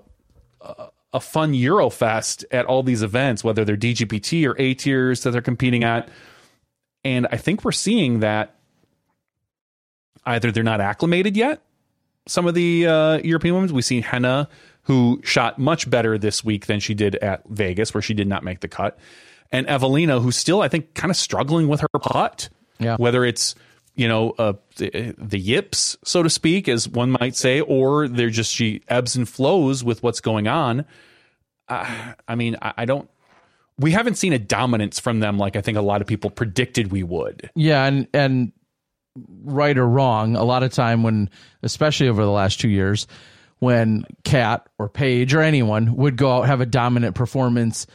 a- 0.61 0.88
a 1.14 1.19
fun 1.19 1.53
Eurofest 1.53 2.45
at 2.51 2.65
all 2.65 2.84
these 2.84 3.01
events, 3.01 3.43
whether 3.43 3.65
they're 3.65 3.76
DGPT 3.77 4.45
or 4.47 4.55
A 4.59 4.73
tiers 4.76 5.23
that 5.23 5.31
they're 5.31 5.41
competing 5.41 5.84
at. 5.84 6.09
And 7.03 7.27
I 7.31 7.38
think 7.38 7.64
we're 7.65 7.72
seeing 7.72 8.19
that 8.19 8.55
either 10.26 10.51
they're 10.51 10.64
not 10.64 10.81
acclimated 10.81 11.35
yet. 11.38 11.61
Some 12.27 12.47
of 12.47 12.53
the 12.53 12.87
uh, 12.87 13.17
European 13.17 13.55
women, 13.55 13.73
we've 13.73 13.85
seen 13.85 14.03
Henna, 14.03 14.49
who 14.83 15.21
shot 15.23 15.59
much 15.59 15.89
better 15.89 16.17
this 16.17 16.43
week 16.43 16.65
than 16.67 16.79
she 16.79 16.93
did 16.93 17.15
at 17.15 17.43
Vegas, 17.49 17.93
where 17.93 18.01
she 18.01 18.13
did 18.13 18.27
not 18.27 18.43
make 18.43 18.61
the 18.61 18.67
cut, 18.67 18.97
and 19.51 19.67
Evelina, 19.67 20.19
who's 20.19 20.35
still, 20.35 20.61
I 20.61 20.67
think, 20.67 20.93
kind 20.93 21.11
of 21.11 21.17
struggling 21.17 21.67
with 21.67 21.81
her 21.81 21.99
putt. 21.99 22.49
Yeah. 22.79 22.95
Whether 22.97 23.25
it's 23.25 23.55
you 23.95 24.07
know 24.07 24.31
uh, 24.37 24.53
the, 24.77 25.15
the 25.17 25.39
yips, 25.39 25.97
so 26.03 26.23
to 26.23 26.29
speak, 26.29 26.69
as 26.69 26.87
one 26.87 27.11
might 27.11 27.35
say, 27.35 27.59
or 27.61 28.07
they're 28.07 28.29
just 28.29 28.53
she 28.53 28.81
ebbs 28.87 29.15
and 29.15 29.27
flows 29.27 29.83
with 29.83 30.03
what's 30.03 30.21
going 30.21 30.47
on. 30.47 30.85
Uh, 31.67 32.13
I 32.27 32.35
mean, 32.35 32.55
I, 32.61 32.73
I 32.77 32.85
don't. 32.85 33.09
We 33.79 33.91
haven't 33.91 34.15
seen 34.15 34.33
a 34.33 34.39
dominance 34.39 34.99
from 34.99 35.19
them 35.19 35.37
like 35.37 35.55
I 35.55 35.61
think 35.61 35.77
a 35.77 35.81
lot 35.81 36.01
of 36.01 36.07
people 36.07 36.29
predicted 36.29 36.91
we 36.91 37.03
would. 37.03 37.49
Yeah, 37.55 37.83
and 37.85 38.07
and 38.13 38.51
right 39.44 39.77
or 39.77 39.88
wrong, 39.88 40.35
a 40.35 40.44
lot 40.44 40.64
of 40.64 40.72
time 40.72 41.03
when, 41.03 41.30
especially 41.64 42.07
over 42.07 42.23
the 42.23 42.31
last 42.31 42.60
two 42.60 42.69
years, 42.69 43.07
when 43.60 44.06
Kat 44.23 44.68
or 44.77 44.89
Paige 44.89 45.34
or 45.34 45.41
anyone 45.41 45.95
would 45.95 46.15
go 46.15 46.31
out 46.31 46.48
have 46.48 46.61
a 46.61 46.65
dominant 46.65 47.15
performance, 47.15 47.88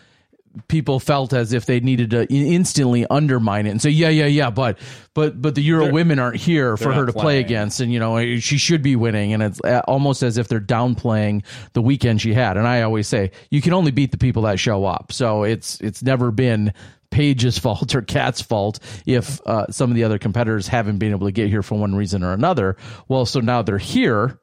people 0.69 1.01
felt 1.01 1.33
as 1.33 1.53
if 1.53 1.65
they 1.67 1.81
needed 1.81 2.11
to 2.11 2.27
instantly 2.33 3.07
undermine 3.09 3.67
it 3.67 3.71
and 3.71 3.81
say, 3.81 3.91
yeah, 3.91 4.09
yeah, 4.09 4.27
yeah, 4.27 4.51
but 4.51 4.79
but 5.15 5.41
but 5.41 5.55
the 5.55 5.63
Euro 5.63 5.85
They're- 5.85 5.93
women 5.95 6.19
aren't 6.19 6.37
here 6.37 6.77
for 6.77 6.93
her 6.93 7.07
to 7.07 7.13
play 7.13 7.39
against, 7.41 7.81
and 7.81 7.93
you 7.93 7.99
know 7.99 8.39
she 8.39 8.59
should 8.59 8.83
be 8.83 8.97
winning, 8.97 9.33
and 9.33 9.43
it's 9.43 9.61
uh, 9.65 9.83
almost 9.87 10.23
as 10.23 10.39
if 10.39 10.49
they're 10.49 10.61
downplaying 10.61 11.45
the 11.75 11.81
weekend 11.83 12.21
she 12.21 12.35
had. 12.35 12.57
And 12.57 12.67
I 12.67 12.83
always 12.83 13.07
say 13.07 13.31
you 13.51 13.63
can 13.63 13.73
only 13.73 13.93
beat 13.93 14.11
the 14.11 14.19
people 14.19 14.43
that 14.43 14.59
show 14.59 14.85
up, 14.85 15.13
so 15.13 15.45
it's 15.45 15.81
it's 15.81 16.03
never 16.03 16.31
been. 16.31 16.73
Paige's 17.13 17.59
fault 17.59 17.95
or 17.95 18.03
Kat's 18.03 18.43
fault 18.43 18.81
if 19.07 19.41
uh, 19.47 19.71
some 19.71 19.91
of 19.91 19.95
the 19.95 20.03
other 20.03 20.19
competitors 20.19 20.67
haven't 20.67 20.99
been 20.99 21.13
able 21.13 21.29
to 21.29 21.33
get 21.33 21.49
here 21.49 21.63
for 21.63 21.79
one 21.79 21.95
reason 21.95 22.25
or 22.25 22.33
another. 22.33 22.77
Well, 23.07 23.25
so 23.27 23.39
now 23.39 23.63
they're 23.63 23.79
here, 23.79 24.41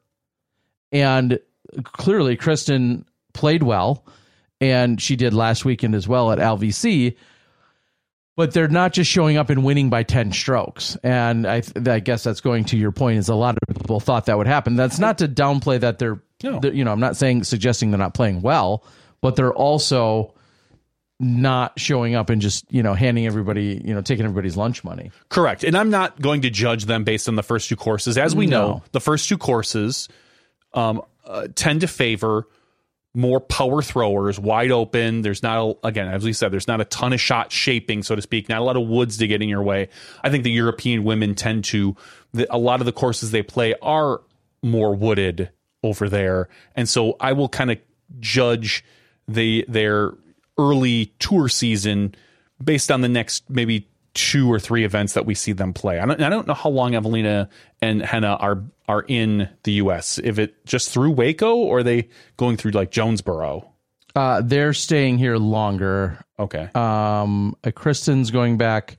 and 0.94 1.40
clearly 1.84 2.38
Kristin 2.38 3.04
played 3.34 3.64
well, 3.64 4.06
and 4.62 5.02
she 5.02 5.16
did 5.18 5.34
last 5.34 5.66
weekend 5.66 5.96
as 5.96 6.08
well 6.08 6.32
at 6.32 6.40
LVC. 6.40 7.16
But 8.36 8.54
they're 8.54 8.70
not 8.70 8.94
just 8.94 9.12
showing 9.12 9.36
up 9.36 9.50
and 9.50 9.66
winning 9.66 9.90
by 9.90 10.04
ten 10.04 10.32
strokes, 10.32 10.96
and 11.04 11.46
I, 11.46 11.60
th- 11.60 11.86
I 11.90 12.00
guess 12.00 12.24
that's 12.24 12.40
going 12.40 12.64
to 12.66 12.78
your 12.78 12.94
point. 12.94 13.18
Is 13.18 13.28
a 13.28 13.36
lot 13.36 13.58
of 13.68 13.76
people 13.76 14.00
thought 14.00 14.28
that 14.28 14.38
would 14.38 14.48
happen. 14.48 14.78
That's 14.78 14.98
not 14.98 15.18
to 15.18 15.28
downplay 15.28 15.78
that 15.82 16.00
they're, 16.00 16.22
No. 16.42 16.60
they're- 16.62 16.74
you 16.74 16.86
know, 16.86 16.94
I'm 16.94 17.02
not 17.02 17.18
saying 17.18 17.44
suggesting 17.44 17.92
they're 17.92 17.98
not 17.98 18.14
playing 18.14 18.42
well, 18.42 18.86
but 19.20 19.36
they're 19.36 19.54
also 19.54 20.34
not 21.20 21.78
showing 21.80 22.16
up 22.16 22.30
and 22.30 22.42
just 22.42 22.66
you 22.72 22.82
know 22.82 22.94
handing 22.94 23.26
everybody 23.26 23.82
you 23.84 23.94
know 23.94 24.02
taking 24.02 24.26
everybody's 24.26 24.56
lunch 24.56 24.84
money. 24.84 25.12
Correct. 25.30 25.64
And 25.64 25.76
I'm 25.78 25.90
not 25.90 26.22
going 26.22 26.42
to 26.42 26.50
judge 26.50 26.86
them 26.86 27.04
based 27.04 27.28
on 27.28 27.36
the 27.36 27.44
first 27.44 27.68
two 27.70 27.76
courses. 27.76 28.18
As 28.18 28.36
we 28.36 28.46
No. 28.46 28.68
know, 28.68 28.84
the 28.94 29.02
first 29.02 29.28
two 29.28 29.38
courses 29.38 30.08
um, 30.74 31.02
uh, 31.26 31.48
tend 31.56 31.82
to 31.82 31.88
favor 31.88 32.48
more 33.16 33.40
power 33.42 33.82
throwers, 33.82 34.40
wide 34.40 34.72
open. 34.72 35.24
There's 35.24 35.42
not, 35.42 35.58
a, 35.84 35.88
again, 35.88 36.08
as 36.08 36.24
we 36.24 36.32
said, 36.32 36.52
there's 36.52 36.68
not 36.68 36.80
a 36.80 36.86
ton 36.86 37.12
of 37.12 37.20
shot 37.20 37.52
shaping, 37.52 38.04
so 38.04 38.16
to 38.16 38.22
speak, 38.22 38.48
not 38.48 38.60
a 38.60 38.64
lot 38.64 38.78
of 38.78 38.88
woods 38.88 39.18
to 39.18 39.28
get 39.28 39.42
in 39.42 39.50
your 39.50 39.64
way. 39.64 39.90
I 40.24 40.30
think 40.30 40.44
the 40.44 40.52
European 40.52 41.04
women 41.04 41.34
tend 41.34 41.64
to, 41.66 41.96
the, 42.34 42.48
a 42.54 42.58
lot 42.58 42.82
of 42.82 42.86
the 42.86 42.92
courses 42.92 43.32
they 43.32 43.42
play 43.42 43.74
are 43.82 44.22
more 44.62 44.96
wooded 44.96 45.50
over 45.84 46.08
there. 46.08 46.50
And 46.76 46.88
so 46.88 47.16
I 47.20 47.34
will 47.34 47.50
kind 47.50 47.72
of 47.72 47.80
judge 48.20 48.86
the 49.28 49.66
their 49.68 50.12
early 50.60 51.08
tour 51.18 51.50
season 51.50 52.14
based 52.64 52.92
on 52.92 53.02
the 53.02 53.10
next 53.10 53.50
maybe 53.50 53.88
two 54.14 54.52
or 54.52 54.60
three 54.60 54.84
events 54.84 55.14
that 55.14 55.26
we 55.26 55.34
see 55.34 55.54
them 55.54 55.74
play. 55.74 56.00
I 56.00 56.06
don't, 56.06 56.22
I 56.22 56.30
don't 56.30 56.46
know 56.48 56.54
how 56.54 56.70
long 56.70 56.94
Evelina 56.94 57.50
and 57.82 58.02
Henna 58.02 58.36
are 58.36 58.64
are 58.88 59.06
in 59.08 59.48
the 59.64 59.74
U.S. 59.74 60.20
If 60.24 60.40
it 60.40 60.66
just 60.66 60.90
through 60.92 61.12
Waco 61.12 61.56
or 61.56 61.80
are 61.80 61.84
they 61.84 62.10
going 62.38 62.58
through 62.58 62.72
like 62.72 62.92
Jonesboro? 62.92 63.72
Uh, 64.16 64.42
they're 64.44 64.74
staying 64.74 65.20
here 65.20 65.38
longer. 65.38 66.20
Okay, 66.40 66.70
Um, 66.74 67.56
uh, 67.64 67.70
Kristin's 67.70 68.32
going 68.32 68.58
back. 68.58 68.98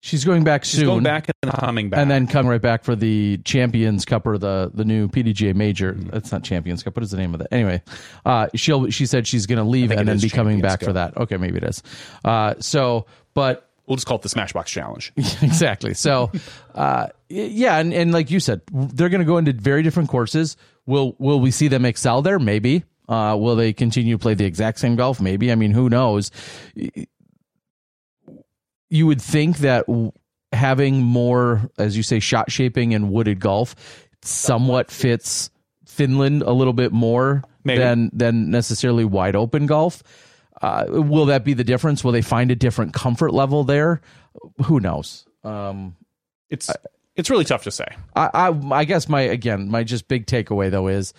She's 0.00 0.24
going 0.24 0.44
back 0.44 0.64
she's 0.64 0.76
soon. 0.76 0.86
going 0.86 1.02
back 1.02 1.28
and 1.42 1.52
coming 1.52 1.90
back, 1.90 1.98
and 1.98 2.08
then 2.08 2.28
coming 2.28 2.48
right 2.48 2.60
back 2.60 2.84
for 2.84 2.94
the 2.94 3.38
Champions 3.38 4.04
Cup 4.04 4.26
or 4.26 4.38
the 4.38 4.70
the 4.72 4.84
new 4.84 5.08
PDGA 5.08 5.54
Major. 5.54 5.92
Mm-hmm. 5.92 6.10
That's 6.10 6.30
not 6.30 6.44
Champions 6.44 6.84
Cup. 6.84 6.94
What 6.96 7.02
is 7.02 7.10
the 7.10 7.16
name 7.16 7.34
of 7.34 7.40
that? 7.40 7.52
Anyway, 7.52 7.82
uh, 8.24 8.46
she'll 8.54 8.90
she 8.90 9.06
said 9.06 9.26
she's 9.26 9.46
going 9.46 9.58
to 9.58 9.64
leave 9.64 9.90
and 9.90 10.06
then 10.06 10.20
be 10.20 10.30
coming 10.30 10.60
Champions 10.60 10.62
back 10.62 10.84
for 10.84 10.92
that. 10.92 11.16
Okay, 11.16 11.36
maybe 11.36 11.56
it 11.56 11.64
is. 11.64 11.82
Uh, 12.24 12.54
so, 12.60 13.06
but 13.34 13.68
we'll 13.86 13.96
just 13.96 14.06
call 14.06 14.16
it 14.18 14.22
the 14.22 14.28
Smashbox 14.28 14.66
Challenge. 14.66 15.12
exactly. 15.16 15.94
So, 15.94 16.30
uh, 16.76 17.08
yeah, 17.28 17.78
and, 17.78 17.92
and 17.92 18.12
like 18.12 18.30
you 18.30 18.38
said, 18.38 18.60
they're 18.70 19.08
going 19.08 19.20
to 19.20 19.26
go 19.26 19.38
into 19.38 19.52
very 19.52 19.82
different 19.82 20.10
courses. 20.10 20.56
Will 20.86 21.16
Will 21.18 21.40
we 21.40 21.50
see 21.50 21.66
them 21.66 21.84
excel 21.84 22.22
there? 22.22 22.38
Maybe. 22.38 22.84
Uh, 23.08 23.36
will 23.40 23.56
they 23.56 23.72
continue 23.72 24.14
to 24.14 24.18
play 24.18 24.34
the 24.34 24.44
exact 24.44 24.78
same 24.78 24.94
golf? 24.94 25.20
Maybe. 25.20 25.50
I 25.50 25.54
mean, 25.56 25.72
who 25.72 25.88
knows? 25.88 26.30
You 28.90 29.06
would 29.06 29.20
think 29.20 29.58
that 29.58 29.86
having 30.52 31.02
more, 31.02 31.70
as 31.78 31.96
you 31.96 32.02
say, 32.02 32.20
shot 32.20 32.50
shaping 32.50 32.94
and 32.94 33.10
wooded 33.10 33.40
golf 33.40 33.74
somewhat 34.22 34.90
fits 34.90 35.50
Finland 35.86 36.42
a 36.42 36.52
little 36.52 36.72
bit 36.72 36.92
more 36.92 37.42
Maybe. 37.64 37.78
than 37.78 38.10
than 38.12 38.50
necessarily 38.50 39.04
wide 39.04 39.36
open 39.36 39.66
golf. 39.66 40.02
Uh, 40.60 40.86
will 40.88 41.26
that 41.26 41.44
be 41.44 41.54
the 41.54 41.64
difference? 41.64 42.02
Will 42.02 42.12
they 42.12 42.22
find 42.22 42.50
a 42.50 42.56
different 42.56 42.92
comfort 42.92 43.32
level 43.32 43.62
there? 43.64 44.00
Who 44.64 44.80
knows? 44.80 45.26
Um, 45.44 45.96
It's 46.50 46.70
it's 47.14 47.30
really 47.30 47.44
tough 47.44 47.64
to 47.64 47.70
say. 47.70 47.86
I, 48.16 48.30
I 48.50 48.78
I 48.80 48.84
guess 48.84 49.08
my 49.08 49.20
again 49.20 49.68
my 49.68 49.84
just 49.84 50.08
big 50.08 50.26
takeaway 50.26 50.70
though 50.70 50.88
is 50.88 51.12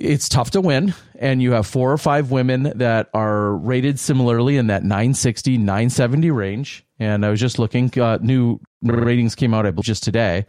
it's 0.00 0.28
tough 0.28 0.50
to 0.52 0.60
win 0.60 0.94
and 1.18 1.42
you 1.42 1.52
have 1.52 1.66
four 1.66 1.92
or 1.92 1.98
five 1.98 2.30
women 2.30 2.72
that 2.76 3.08
are 3.14 3.54
rated 3.56 3.98
similarly 3.98 4.56
in 4.56 4.68
that 4.68 4.82
960 4.82 5.58
970 5.58 6.30
range. 6.30 6.84
And 6.98 7.24
i 7.24 7.30
was 7.30 7.38
just 7.40 7.58
looking 7.58 7.90
uh, 8.00 8.18
new 8.20 8.58
ratings 8.82 9.34
came 9.34 9.54
out 9.54 9.66
I 9.66 9.70
believe, 9.70 9.84
just 9.84 10.02
today. 10.02 10.46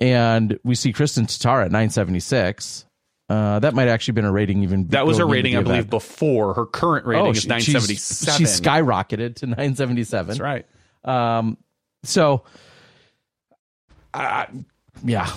And 0.00 0.58
we 0.64 0.74
see 0.74 0.92
kristin 0.92 1.26
tattar 1.26 1.64
at 1.64 1.70
976 1.72 2.84
uh, 3.30 3.58
that 3.58 3.74
might 3.74 3.88
actually 3.88 4.12
been 4.12 4.24
a 4.24 4.32
rating 4.32 4.62
even 4.62 4.86
That 4.88 5.06
was 5.06 5.18
her 5.18 5.26
rating, 5.26 5.54
I 5.56 5.62
believe, 5.62 5.90
before. 5.90 6.54
Her 6.54 6.64
current 6.64 7.04
rating 7.04 7.26
Oh, 7.26 7.30
is 7.30 7.42
she- 7.42 7.48
nine 7.48 7.60
she's- 7.60 7.86
she 8.36 8.44
skyrocketed 8.44 9.36
to 9.36 9.46
977 9.46 10.28
That's 10.28 10.40
right. 10.40 10.64
um, 11.04 11.58
so, 12.04 12.44
uh, 14.14 14.46
yeah, 15.04 15.30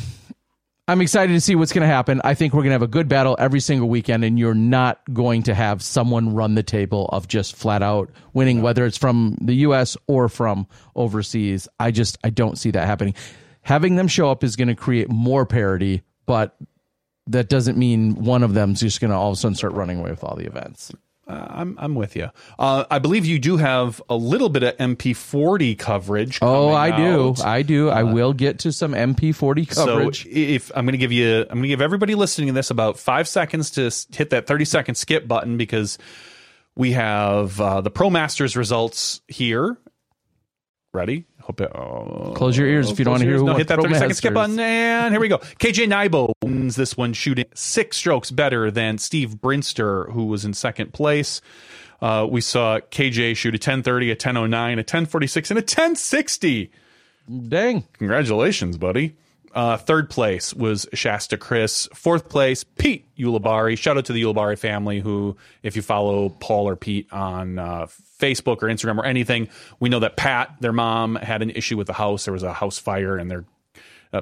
I'm 0.91 0.99
excited 0.99 1.31
to 1.31 1.39
see 1.39 1.55
what's 1.55 1.71
going 1.71 1.87
to 1.87 1.87
happen. 1.87 2.19
I 2.25 2.33
think 2.33 2.53
we're 2.53 2.63
going 2.63 2.71
to 2.71 2.73
have 2.73 2.81
a 2.81 2.87
good 2.87 3.07
battle 3.07 3.37
every 3.39 3.61
single 3.61 3.87
weekend, 3.87 4.25
and 4.25 4.37
you're 4.37 4.53
not 4.53 4.99
going 5.13 5.41
to 5.43 5.53
have 5.53 5.81
someone 5.81 6.33
run 6.33 6.55
the 6.55 6.63
table 6.63 7.05
of 7.13 7.29
just 7.29 7.55
flat 7.55 7.81
out 7.81 8.09
winning, 8.33 8.61
whether 8.61 8.85
it's 8.85 8.97
from 8.97 9.37
the 9.39 9.53
U.S. 9.53 9.95
or 10.07 10.27
from 10.27 10.67
overseas. 10.97 11.69
I 11.79 11.91
just 11.91 12.17
I 12.25 12.29
don't 12.29 12.57
see 12.57 12.71
that 12.71 12.87
happening. 12.87 13.13
Having 13.61 13.95
them 13.95 14.09
show 14.09 14.29
up 14.29 14.43
is 14.43 14.57
going 14.57 14.67
to 14.67 14.75
create 14.75 15.09
more 15.09 15.45
parity, 15.45 16.01
but 16.25 16.57
that 17.25 17.47
doesn't 17.47 17.77
mean 17.77 18.15
one 18.15 18.43
of 18.43 18.53
them's 18.53 18.81
just 18.81 18.99
going 18.99 19.11
to 19.11 19.15
all 19.15 19.29
of 19.29 19.37
a 19.37 19.39
sudden 19.39 19.55
start 19.55 19.71
running 19.71 19.99
away 19.99 20.11
with 20.11 20.25
all 20.25 20.35
the 20.35 20.45
events. 20.45 20.91
Uh, 21.27 21.45
I'm 21.49 21.75
I'm 21.79 21.95
with 21.95 22.15
you. 22.15 22.29
Uh, 22.57 22.85
I 22.89 22.99
believe 22.99 23.25
you 23.25 23.37
do 23.39 23.57
have 23.57 24.01
a 24.09 24.15
little 24.15 24.49
bit 24.49 24.63
of 24.63 24.75
MP40 24.77 25.77
coverage. 25.77 26.39
Oh, 26.41 26.71
I 26.73 26.95
do. 26.95 27.35
I 27.43 27.61
do. 27.61 27.89
I 27.89 28.03
will 28.03 28.33
get 28.33 28.59
to 28.59 28.71
some 28.71 28.93
MP40 28.93 29.69
coverage. 29.69 30.23
So 30.23 30.29
if 30.31 30.71
I'm 30.75 30.85
going 30.85 30.93
to 30.93 30.97
give 30.97 31.11
you, 31.11 31.41
I'm 31.41 31.59
going 31.59 31.63
to 31.63 31.67
give 31.67 31.81
everybody 31.81 32.15
listening 32.15 32.47
to 32.47 32.53
this 32.53 32.71
about 32.71 32.97
five 32.97 33.27
seconds 33.27 33.71
to 33.71 33.91
hit 34.15 34.31
that 34.31 34.47
30 34.47 34.65
second 34.65 34.95
skip 34.95 35.27
button 35.27 35.57
because 35.57 35.97
we 36.75 36.93
have 36.93 37.61
uh, 37.61 37.81
the 37.81 37.91
Pro 37.91 38.09
Masters 38.09 38.57
results 38.57 39.21
here. 39.27 39.77
Ready? 40.93 41.25
Hope 41.43 41.61
it, 41.61 41.71
oh, 41.75 42.33
Close 42.35 42.57
your 42.57 42.67
ears 42.67 42.89
if 42.91 42.99
you 42.99 43.05
don't 43.05 43.13
wanna 43.13 43.25
hear 43.25 43.37
who 43.37 43.45
No, 43.45 43.55
hit 43.55 43.67
that 43.67 43.75
Pro 43.75 43.83
30 43.83 43.95
second 43.95 44.15
skip 44.15 44.33
button, 44.33 44.59
and 44.59 45.13
here 45.13 45.21
we 45.21 45.27
go. 45.27 45.37
KJ 45.37 45.87
Nybo 45.87 46.33
wins 46.43 46.75
this 46.75 46.95
one, 46.95 47.13
shooting 47.13 47.45
six 47.53 47.97
strokes 47.97 48.31
better 48.31 48.71
than 48.71 48.97
Steve 48.97 49.35
Brinster, 49.35 50.11
who 50.11 50.25
was 50.25 50.45
in 50.45 50.53
second 50.53 50.93
place. 50.93 51.41
Uh, 52.01 52.27
we 52.29 52.41
saw 52.41 52.79
KJ 52.79 53.35
shoot 53.37 53.53
a 53.53 53.57
1030, 53.57 54.07
a 54.07 54.13
1009, 54.13 54.73
a 54.73 54.81
1046, 54.81 55.51
and 55.51 55.57
a 55.57 55.61
1060. 55.61 56.71
Dang. 57.47 57.83
Congratulations, 57.93 58.77
buddy. 58.77 59.15
Uh, 59.53 59.77
third 59.77 60.09
place 60.09 60.53
was 60.53 60.87
Shasta 60.93 61.37
Criss. 61.37 61.87
Fourth 61.93 62.29
place, 62.29 62.63
Pete 62.63 63.05
Ulibarri. 63.17 63.77
Shout 63.77 63.97
out 63.97 64.05
to 64.05 64.13
the 64.13 64.23
Ulibarri 64.23 64.57
family 64.57 64.99
who, 64.99 65.35
if 65.63 65.75
you 65.75 65.81
follow 65.81 66.29
Paul 66.29 66.69
or 66.69 66.75
Pete 66.75 67.11
on 67.11 67.59
uh, 67.59 67.87
Facebook 68.19 68.63
or 68.63 68.67
Instagram 68.67 68.97
or 68.97 69.05
anything, 69.05 69.49
we 69.79 69.89
know 69.89 69.99
that 69.99 70.17
Pat, 70.17 70.55
their 70.61 70.73
mom, 70.73 71.15
had 71.15 71.41
an 71.41 71.49
issue 71.49 71.77
with 71.77 71.87
the 71.87 71.93
house. 71.93 72.25
There 72.25 72.33
was 72.33 72.43
a 72.43 72.53
house 72.53 72.77
fire 72.77 73.17
and 73.17 73.29
they're, 73.29 73.45
uh, 74.13 74.21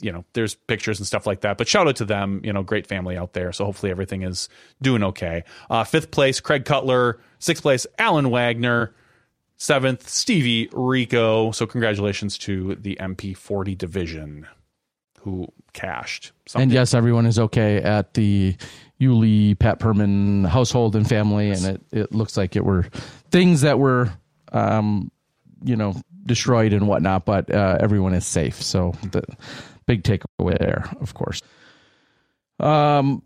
you 0.00 0.10
know, 0.10 0.24
there's 0.32 0.54
pictures 0.54 0.98
and 0.98 1.06
stuff 1.06 1.26
like 1.26 1.42
that. 1.42 1.56
But 1.56 1.68
shout 1.68 1.86
out 1.86 1.96
to 1.96 2.04
them, 2.04 2.40
you 2.42 2.52
know, 2.52 2.62
great 2.62 2.86
family 2.86 3.16
out 3.16 3.32
there. 3.32 3.52
So 3.52 3.64
hopefully 3.64 3.92
everything 3.92 4.22
is 4.22 4.48
doing 4.82 5.04
okay. 5.04 5.44
Uh, 5.70 5.84
fifth 5.84 6.10
place, 6.10 6.40
Craig 6.40 6.64
Cutler. 6.64 7.20
Sixth 7.38 7.62
place, 7.62 7.86
Alan 7.98 8.30
Wagner. 8.30 8.94
Seventh, 9.56 10.08
Stevie 10.08 10.68
Rico. 10.72 11.52
So 11.52 11.64
congratulations 11.64 12.36
to 12.38 12.74
the 12.74 12.96
MP40 13.00 13.78
division 13.78 14.48
who 15.24 15.48
cashed. 15.72 16.32
And 16.54 16.70
yes, 16.70 16.94
everyone 16.94 17.26
is 17.26 17.38
okay 17.38 17.78
at 17.78 18.14
the 18.14 18.56
Yuli 19.00 19.58
Pat 19.58 19.80
Perman 19.80 20.46
household 20.46 20.94
and 20.94 21.08
family, 21.08 21.50
and 21.50 21.64
it, 21.64 21.82
it 21.90 22.14
looks 22.14 22.36
like 22.36 22.56
it 22.56 22.64
were 22.64 22.84
things 23.30 23.62
that 23.62 23.78
were, 23.78 24.12
um, 24.52 25.10
you 25.64 25.76
know, 25.76 25.94
destroyed 26.26 26.72
and 26.72 26.86
whatnot, 26.86 27.24
but 27.24 27.52
uh, 27.52 27.78
everyone 27.80 28.14
is 28.14 28.26
safe. 28.26 28.62
So 28.62 28.94
the 29.10 29.24
big 29.86 30.04
takeaway 30.04 30.58
there, 30.58 30.84
of 31.00 31.14
course. 31.14 31.42
Um, 32.60 33.22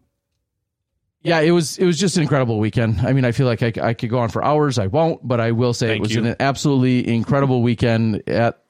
yeah, 1.22 1.40
it 1.40 1.50
was 1.50 1.78
it 1.78 1.84
was 1.84 1.98
just 1.98 2.16
an 2.16 2.22
incredible 2.22 2.58
weekend. 2.58 3.00
I 3.00 3.12
mean, 3.12 3.24
I 3.24 3.32
feel 3.32 3.46
like 3.46 3.62
I, 3.62 3.72
I 3.88 3.94
could 3.94 4.08
go 4.08 4.20
on 4.20 4.28
for 4.28 4.42
hours. 4.42 4.78
I 4.78 4.86
won't, 4.86 5.26
but 5.26 5.40
I 5.40 5.50
will 5.50 5.74
say 5.74 5.88
Thank 5.88 5.98
it 5.98 6.02
was 6.02 6.14
you. 6.14 6.24
an 6.24 6.36
absolutely 6.40 7.06
incredible 7.12 7.60
weekend 7.60 8.28
at 8.28 8.62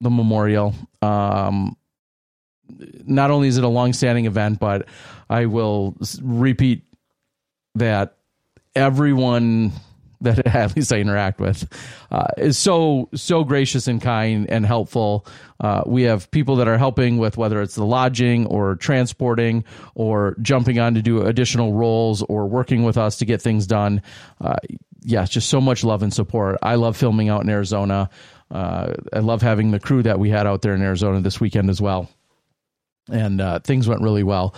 the 0.00 0.10
memorial. 0.10 0.74
Um, 1.02 1.76
not 3.04 3.30
only 3.30 3.48
is 3.48 3.58
it 3.58 3.64
a 3.64 3.68
long-standing 3.68 4.26
event, 4.26 4.58
but 4.58 4.86
I 5.28 5.46
will 5.46 5.96
repeat 6.22 6.84
that 7.74 8.16
everyone 8.74 9.72
that 10.20 10.46
at 10.54 10.76
least 10.76 10.92
I 10.92 10.98
interact 10.98 11.40
with 11.40 11.66
uh, 12.10 12.28
is 12.36 12.58
so 12.58 13.08
so 13.14 13.44
gracious 13.44 13.88
and 13.88 14.00
kind 14.00 14.48
and 14.50 14.64
helpful. 14.64 15.26
Uh, 15.60 15.82
we 15.86 16.02
have 16.02 16.30
people 16.30 16.56
that 16.56 16.68
are 16.68 16.78
helping 16.78 17.18
with 17.18 17.36
whether 17.36 17.62
it's 17.62 17.74
the 17.74 17.84
lodging 17.84 18.46
or 18.46 18.76
transporting 18.76 19.64
or 19.94 20.36
jumping 20.42 20.78
on 20.78 20.94
to 20.94 21.02
do 21.02 21.22
additional 21.22 21.72
roles 21.72 22.22
or 22.22 22.46
working 22.46 22.82
with 22.82 22.96
us 22.96 23.16
to 23.18 23.24
get 23.24 23.40
things 23.40 23.66
done. 23.66 24.02
Uh, 24.40 24.56
yeah, 25.02 25.24
just 25.24 25.48
so 25.48 25.60
much 25.60 25.84
love 25.84 26.02
and 26.02 26.12
support. 26.12 26.58
I 26.62 26.74
love 26.74 26.96
filming 26.96 27.28
out 27.28 27.42
in 27.42 27.48
Arizona. 27.48 28.10
Uh, 28.50 28.94
I 29.12 29.20
love 29.20 29.42
having 29.42 29.70
the 29.70 29.80
crew 29.80 30.02
that 30.02 30.18
we 30.18 30.30
had 30.30 30.46
out 30.46 30.62
there 30.62 30.74
in 30.74 30.82
Arizona 30.82 31.20
this 31.20 31.40
weekend 31.40 31.70
as 31.70 31.80
well 31.80 32.08
and 33.10 33.40
uh, 33.40 33.60
things 33.60 33.88
went 33.88 34.02
really 34.02 34.22
well. 34.22 34.54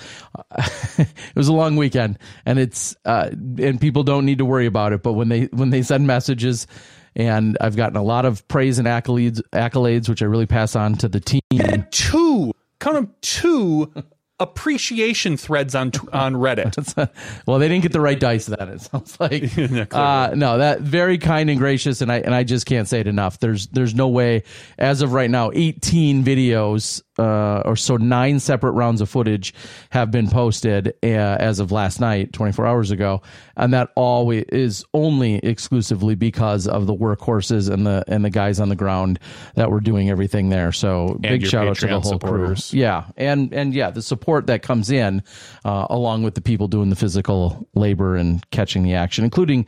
it 0.98 1.08
was 1.34 1.48
a 1.48 1.52
long 1.52 1.76
weekend, 1.76 2.18
and 2.46 2.58
it's 2.58 2.96
uh, 3.04 3.30
and 3.32 3.80
people 3.80 4.02
don't 4.02 4.24
need 4.24 4.38
to 4.38 4.44
worry 4.44 4.66
about 4.66 4.92
it. 4.92 5.02
But 5.02 5.14
when 5.14 5.28
they 5.28 5.44
when 5.46 5.70
they 5.70 5.82
send 5.82 6.06
messages, 6.06 6.66
and 7.14 7.56
I've 7.60 7.76
gotten 7.76 7.96
a 7.96 8.02
lot 8.02 8.24
of 8.24 8.46
praise 8.48 8.78
and 8.78 8.88
accolades, 8.88 9.40
accolades, 9.52 10.08
which 10.08 10.22
I 10.22 10.26
really 10.26 10.46
pass 10.46 10.76
on 10.76 10.94
to 10.96 11.08
the 11.08 11.20
team. 11.20 11.40
And 11.58 11.90
two, 11.90 12.52
count 12.80 12.94
them 12.96 13.14
two 13.20 13.92
appreciation 14.40 15.36
threads 15.36 15.74
on 15.74 15.90
on 16.12 16.34
Reddit. 16.34 17.10
well, 17.46 17.58
they 17.58 17.68
didn't 17.68 17.82
get 17.82 17.92
the 17.92 18.00
right 18.00 18.18
dice 18.18 18.46
then. 18.46 18.68
It 18.68 18.80
sounds 18.80 19.18
like 19.18 19.50
uh, 19.92 20.34
no, 20.34 20.58
that 20.58 20.80
very 20.80 21.18
kind 21.18 21.50
and 21.50 21.58
gracious, 21.58 22.00
and 22.00 22.10
I 22.10 22.18
and 22.18 22.34
I 22.34 22.44
just 22.44 22.66
can't 22.66 22.88
say 22.88 23.00
it 23.00 23.06
enough. 23.06 23.40
There's 23.40 23.66
there's 23.68 23.94
no 23.94 24.08
way 24.08 24.44
as 24.78 25.02
of 25.02 25.12
right 25.12 25.30
now, 25.30 25.50
18 25.52 26.24
videos 26.24 27.02
uh, 27.18 27.62
or 27.64 27.76
so 27.76 27.96
nine 27.96 28.40
separate 28.40 28.72
rounds 28.72 29.00
of 29.00 29.08
footage 29.08 29.54
have 29.90 30.10
been 30.10 30.28
posted 30.28 30.94
uh, 31.02 31.06
as 31.06 31.58
of 31.58 31.72
last 31.72 32.00
night, 32.00 32.32
24 32.32 32.66
hours 32.66 32.90
ago, 32.90 33.22
and 33.56 33.72
that 33.72 33.90
all 33.96 34.30
is 34.30 34.84
only 34.94 35.36
exclusively 35.36 36.14
because 36.14 36.68
of 36.68 36.86
the 36.86 36.94
workhorses 36.94 37.70
and 37.70 37.86
the 37.86 38.04
and 38.06 38.24
the 38.24 38.30
guys 38.30 38.60
on 38.60 38.68
the 38.68 38.76
ground 38.76 39.18
that 39.56 39.70
were 39.70 39.80
doing 39.80 40.10
everything 40.10 40.48
there. 40.48 40.72
So 40.72 41.18
big 41.20 41.42
your 41.42 41.50
shout 41.50 41.68
out 41.68 41.76
to 41.76 41.86
the 41.86 41.92
whole 41.92 42.02
supporters. 42.02 42.70
crew. 42.70 42.80
Yeah, 42.80 43.06
and 43.16 43.52
and 43.52 43.74
yeah, 43.74 43.90
the 43.90 44.02
support 44.02 44.28
support 44.28 44.46
that 44.46 44.62
comes 44.62 44.90
in, 44.90 45.22
uh, 45.64 45.86
along 45.90 46.22
with 46.22 46.34
the 46.34 46.40
people 46.40 46.68
doing 46.68 46.90
the 46.90 46.96
physical 46.96 47.66
labor 47.74 48.14
and 48.16 48.48
catching 48.50 48.82
the 48.82 48.94
action, 48.94 49.24
including 49.24 49.66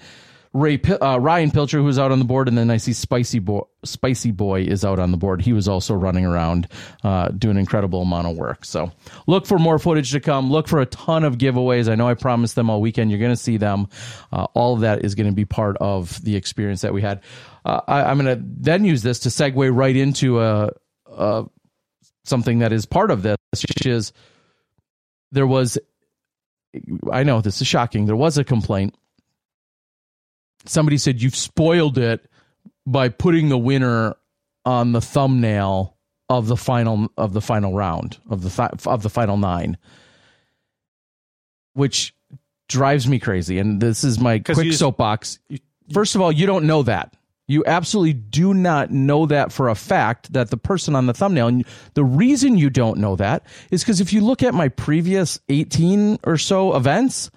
Ray 0.52 0.80
uh, 1.00 1.20
Ryan 1.20 1.52
Pilcher, 1.52 1.78
who's 1.78 1.98
out 1.98 2.10
on 2.10 2.18
the 2.18 2.24
board, 2.24 2.48
and 2.48 2.58
then 2.58 2.70
I 2.70 2.76
see 2.78 2.92
Spicy 2.92 3.38
Boy, 3.38 3.60
Spicy 3.84 4.32
Boy 4.32 4.62
is 4.62 4.84
out 4.84 4.98
on 4.98 5.12
the 5.12 5.16
board. 5.16 5.42
He 5.42 5.52
was 5.52 5.68
also 5.68 5.94
running 5.94 6.24
around, 6.24 6.66
uh, 7.04 7.28
doing 7.28 7.56
an 7.56 7.60
incredible 7.60 8.02
amount 8.02 8.26
of 8.26 8.36
work. 8.36 8.64
So 8.64 8.90
look 9.28 9.46
for 9.46 9.60
more 9.60 9.78
footage 9.78 10.10
to 10.10 10.18
come. 10.18 10.50
Look 10.50 10.66
for 10.66 10.80
a 10.80 10.86
ton 10.86 11.22
of 11.22 11.38
giveaways. 11.38 11.88
I 11.88 11.94
know 11.94 12.08
I 12.08 12.14
promised 12.14 12.56
them 12.56 12.68
all 12.68 12.80
weekend. 12.80 13.12
You're 13.12 13.20
going 13.20 13.30
to 13.30 13.36
see 13.36 13.58
them. 13.58 13.86
Uh, 14.32 14.46
all 14.54 14.74
of 14.74 14.80
that 14.80 15.04
is 15.04 15.14
going 15.14 15.28
to 15.28 15.32
be 15.32 15.44
part 15.44 15.76
of 15.76 16.20
the 16.24 16.34
experience 16.34 16.80
that 16.80 16.92
we 16.92 17.00
had. 17.00 17.22
Uh, 17.64 17.82
I, 17.86 18.10
am 18.10 18.18
going 18.18 18.36
to 18.36 18.44
then 18.44 18.84
use 18.84 19.02
this 19.02 19.20
to 19.20 19.28
segue 19.28 19.70
right 19.72 19.94
into 19.94 20.40
a, 20.40 20.70
a 21.06 21.44
something 22.24 22.58
that 22.58 22.72
is 22.72 22.86
part 22.86 23.12
of 23.12 23.22
this, 23.22 23.36
which 23.52 23.86
is 23.86 24.12
there 25.30 25.46
was. 25.46 25.78
I 27.12 27.22
know 27.22 27.40
this 27.40 27.60
is 27.60 27.66
shocking. 27.68 28.06
There 28.06 28.16
was 28.16 28.38
a 28.38 28.44
complaint 28.44 28.94
somebody 30.66 30.98
said 30.98 31.22
you've 31.22 31.36
spoiled 31.36 31.98
it 31.98 32.26
by 32.86 33.08
putting 33.08 33.48
the 33.48 33.58
winner 33.58 34.14
on 34.64 34.92
the 34.92 35.00
thumbnail 35.00 35.96
of 36.28 36.46
the 36.46 36.56
final 36.56 37.08
of 37.16 37.32
the 37.32 37.40
final 37.40 37.74
round 37.74 38.18
of 38.28 38.42
the 38.42 38.50
th- 38.50 38.86
of 38.86 39.02
the 39.02 39.10
final 39.10 39.36
nine, 39.36 39.76
which 41.74 42.14
drives 42.68 43.06
me 43.08 43.18
crazy. 43.18 43.58
And 43.58 43.80
this 43.80 44.04
is 44.04 44.20
my 44.20 44.38
quick 44.38 44.66
you- 44.66 44.72
soapbox. 44.72 45.38
First 45.92 46.14
of 46.14 46.20
all, 46.20 46.30
you 46.30 46.46
don't 46.46 46.66
know 46.66 46.82
that. 46.84 47.14
You 47.48 47.64
absolutely 47.66 48.12
do 48.12 48.54
not 48.54 48.92
know 48.92 49.26
that 49.26 49.50
for 49.50 49.68
a 49.68 49.74
fact 49.74 50.32
that 50.34 50.50
the 50.50 50.56
person 50.56 50.94
on 50.94 51.06
the 51.06 51.12
thumbnail, 51.12 51.48
and 51.48 51.64
the 51.94 52.04
reason 52.04 52.56
you 52.56 52.70
don't 52.70 52.98
know 52.98 53.16
that 53.16 53.44
is 53.72 53.82
because 53.82 54.00
if 54.00 54.12
you 54.12 54.20
look 54.20 54.44
at 54.44 54.54
my 54.54 54.68
previous 54.68 55.40
18 55.48 56.20
or 56.22 56.38
so 56.38 56.76
events, 56.76 57.28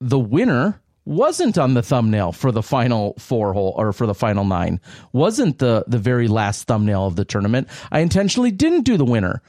the 0.00 0.20
winner 0.20 0.80
wasn't 1.06 1.56
on 1.56 1.74
the 1.74 1.82
thumbnail 1.82 2.32
for 2.32 2.52
the 2.52 2.62
final 2.62 3.14
four 3.18 3.52
hole 3.54 3.74
or 3.78 3.92
for 3.92 4.06
the 4.06 4.14
final 4.14 4.44
nine. 4.44 4.80
Wasn't 5.12 5.58
the 5.58 5.84
the 5.86 5.98
very 5.98 6.28
last 6.28 6.66
thumbnail 6.66 7.06
of 7.06 7.16
the 7.16 7.24
tournament. 7.24 7.68
I 7.90 8.00
intentionally 8.00 8.50
didn't 8.50 8.82
do 8.82 8.98
the 8.98 9.04
winner. 9.04 9.40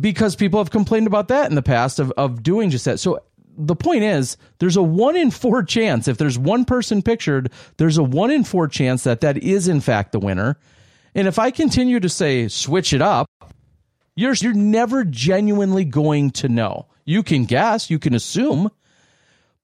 Because 0.00 0.36
people 0.36 0.60
have 0.60 0.70
complained 0.70 1.06
about 1.06 1.28
that 1.28 1.48
in 1.48 1.54
the 1.54 1.62
past 1.62 1.98
of, 1.98 2.12
of 2.12 2.42
doing 2.42 2.70
just 2.70 2.84
that. 2.84 3.00
So 3.00 3.20
the 3.56 3.76
point 3.76 4.02
is 4.02 4.36
there's 4.58 4.76
a 4.76 4.82
one 4.82 5.16
in 5.16 5.30
four 5.30 5.62
chance 5.62 6.08
if 6.08 6.18
there's 6.18 6.38
one 6.38 6.64
person 6.64 7.02
pictured 7.02 7.50
there's 7.76 7.98
a 7.98 8.02
one 8.02 8.30
in 8.30 8.44
four 8.44 8.68
chance 8.68 9.04
that 9.04 9.20
that 9.22 9.38
is 9.38 9.66
in 9.68 9.80
fact 9.80 10.12
the 10.12 10.20
winner. 10.20 10.58
And 11.14 11.26
if 11.26 11.38
i 11.38 11.50
continue 11.50 11.98
to 11.98 12.08
say 12.08 12.46
switch 12.48 12.92
it 12.92 13.02
up 13.02 13.26
you're 14.14 14.34
you're 14.34 14.52
never 14.52 15.04
genuinely 15.04 15.84
going 15.84 16.30
to 16.32 16.48
know. 16.48 16.86
You 17.04 17.22
can 17.22 17.44
guess 17.44 17.88
you 17.88 17.98
can 17.98 18.14
assume 18.14 18.70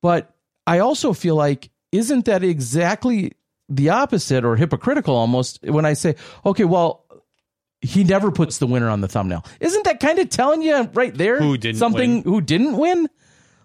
but 0.04 0.36
I 0.66 0.80
also 0.80 1.14
feel 1.14 1.34
like, 1.34 1.70
isn't 1.90 2.26
that 2.26 2.44
exactly 2.44 3.32
the 3.70 3.88
opposite 3.88 4.44
or 4.44 4.54
hypocritical 4.54 5.16
almost 5.16 5.60
when 5.62 5.86
I 5.86 5.94
say, 5.94 6.16
okay, 6.44 6.64
well, 6.64 7.06
he 7.80 8.04
never 8.04 8.30
puts 8.30 8.58
the 8.58 8.66
winner 8.66 8.90
on 8.90 9.00
the 9.00 9.08
thumbnail. 9.08 9.46
Isn't 9.60 9.84
that 9.84 10.00
kind 10.00 10.18
of 10.18 10.28
telling 10.28 10.60
you 10.60 10.90
right 10.92 11.16
there 11.16 11.40
Who 11.40 11.56
didn't 11.56 11.78
something 11.78 12.16
win? 12.16 12.22
who 12.22 12.42
didn't 12.42 12.76
win? 12.76 13.08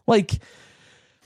Like, 0.07 0.39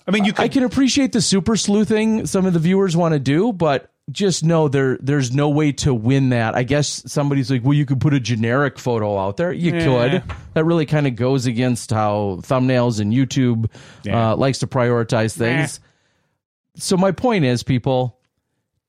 I 0.08 0.10
mean, 0.10 0.26
you 0.26 0.34
could, 0.34 0.46
I 0.46 0.48
can 0.48 0.64
appreciate 0.64 1.12
the 1.12 1.22
super 1.22 1.58
sleuthing 1.58 2.26
some 2.26 2.48
of 2.48 2.54
the 2.54 2.60
viewers 2.60 2.98
want 2.98 3.14
to 3.14 3.20
do, 3.20 3.54
but 3.54 3.93
just 4.12 4.44
know 4.44 4.68
there 4.68 4.98
there's 5.02 5.34
no 5.34 5.50
way 5.50 5.72
to 5.72 5.94
win 5.94 6.30
that. 6.30 6.56
I 6.56 6.64
guess 6.64 7.04
somebody's 7.12 7.50
like, 7.50 7.64
well, 7.64 7.74
you 7.74 7.86
could 7.86 8.02
put 8.02 8.14
a 8.14 8.20
generic 8.20 8.78
photo 8.78 9.18
out 9.18 9.38
there. 9.38 9.52
You 9.54 9.74
Yeah. 9.74 9.86
could. 10.20 10.24
That 10.56 10.66
really 10.66 10.86
kind 10.86 11.08
of 11.08 11.16
goes 11.16 11.46
against 11.46 11.92
how 11.92 12.40
thumbnails 12.42 13.00
and 13.00 13.14
YouTube 13.14 13.72
Yeah. 14.04 14.32
uh, 14.32 14.36
likes 14.36 14.60
to 14.60 14.68
prioritize 14.68 15.36
things. 15.38 15.80
So 16.76 16.98
my 16.98 17.12
point 17.12 17.46
is, 17.46 17.64
people, 17.64 18.20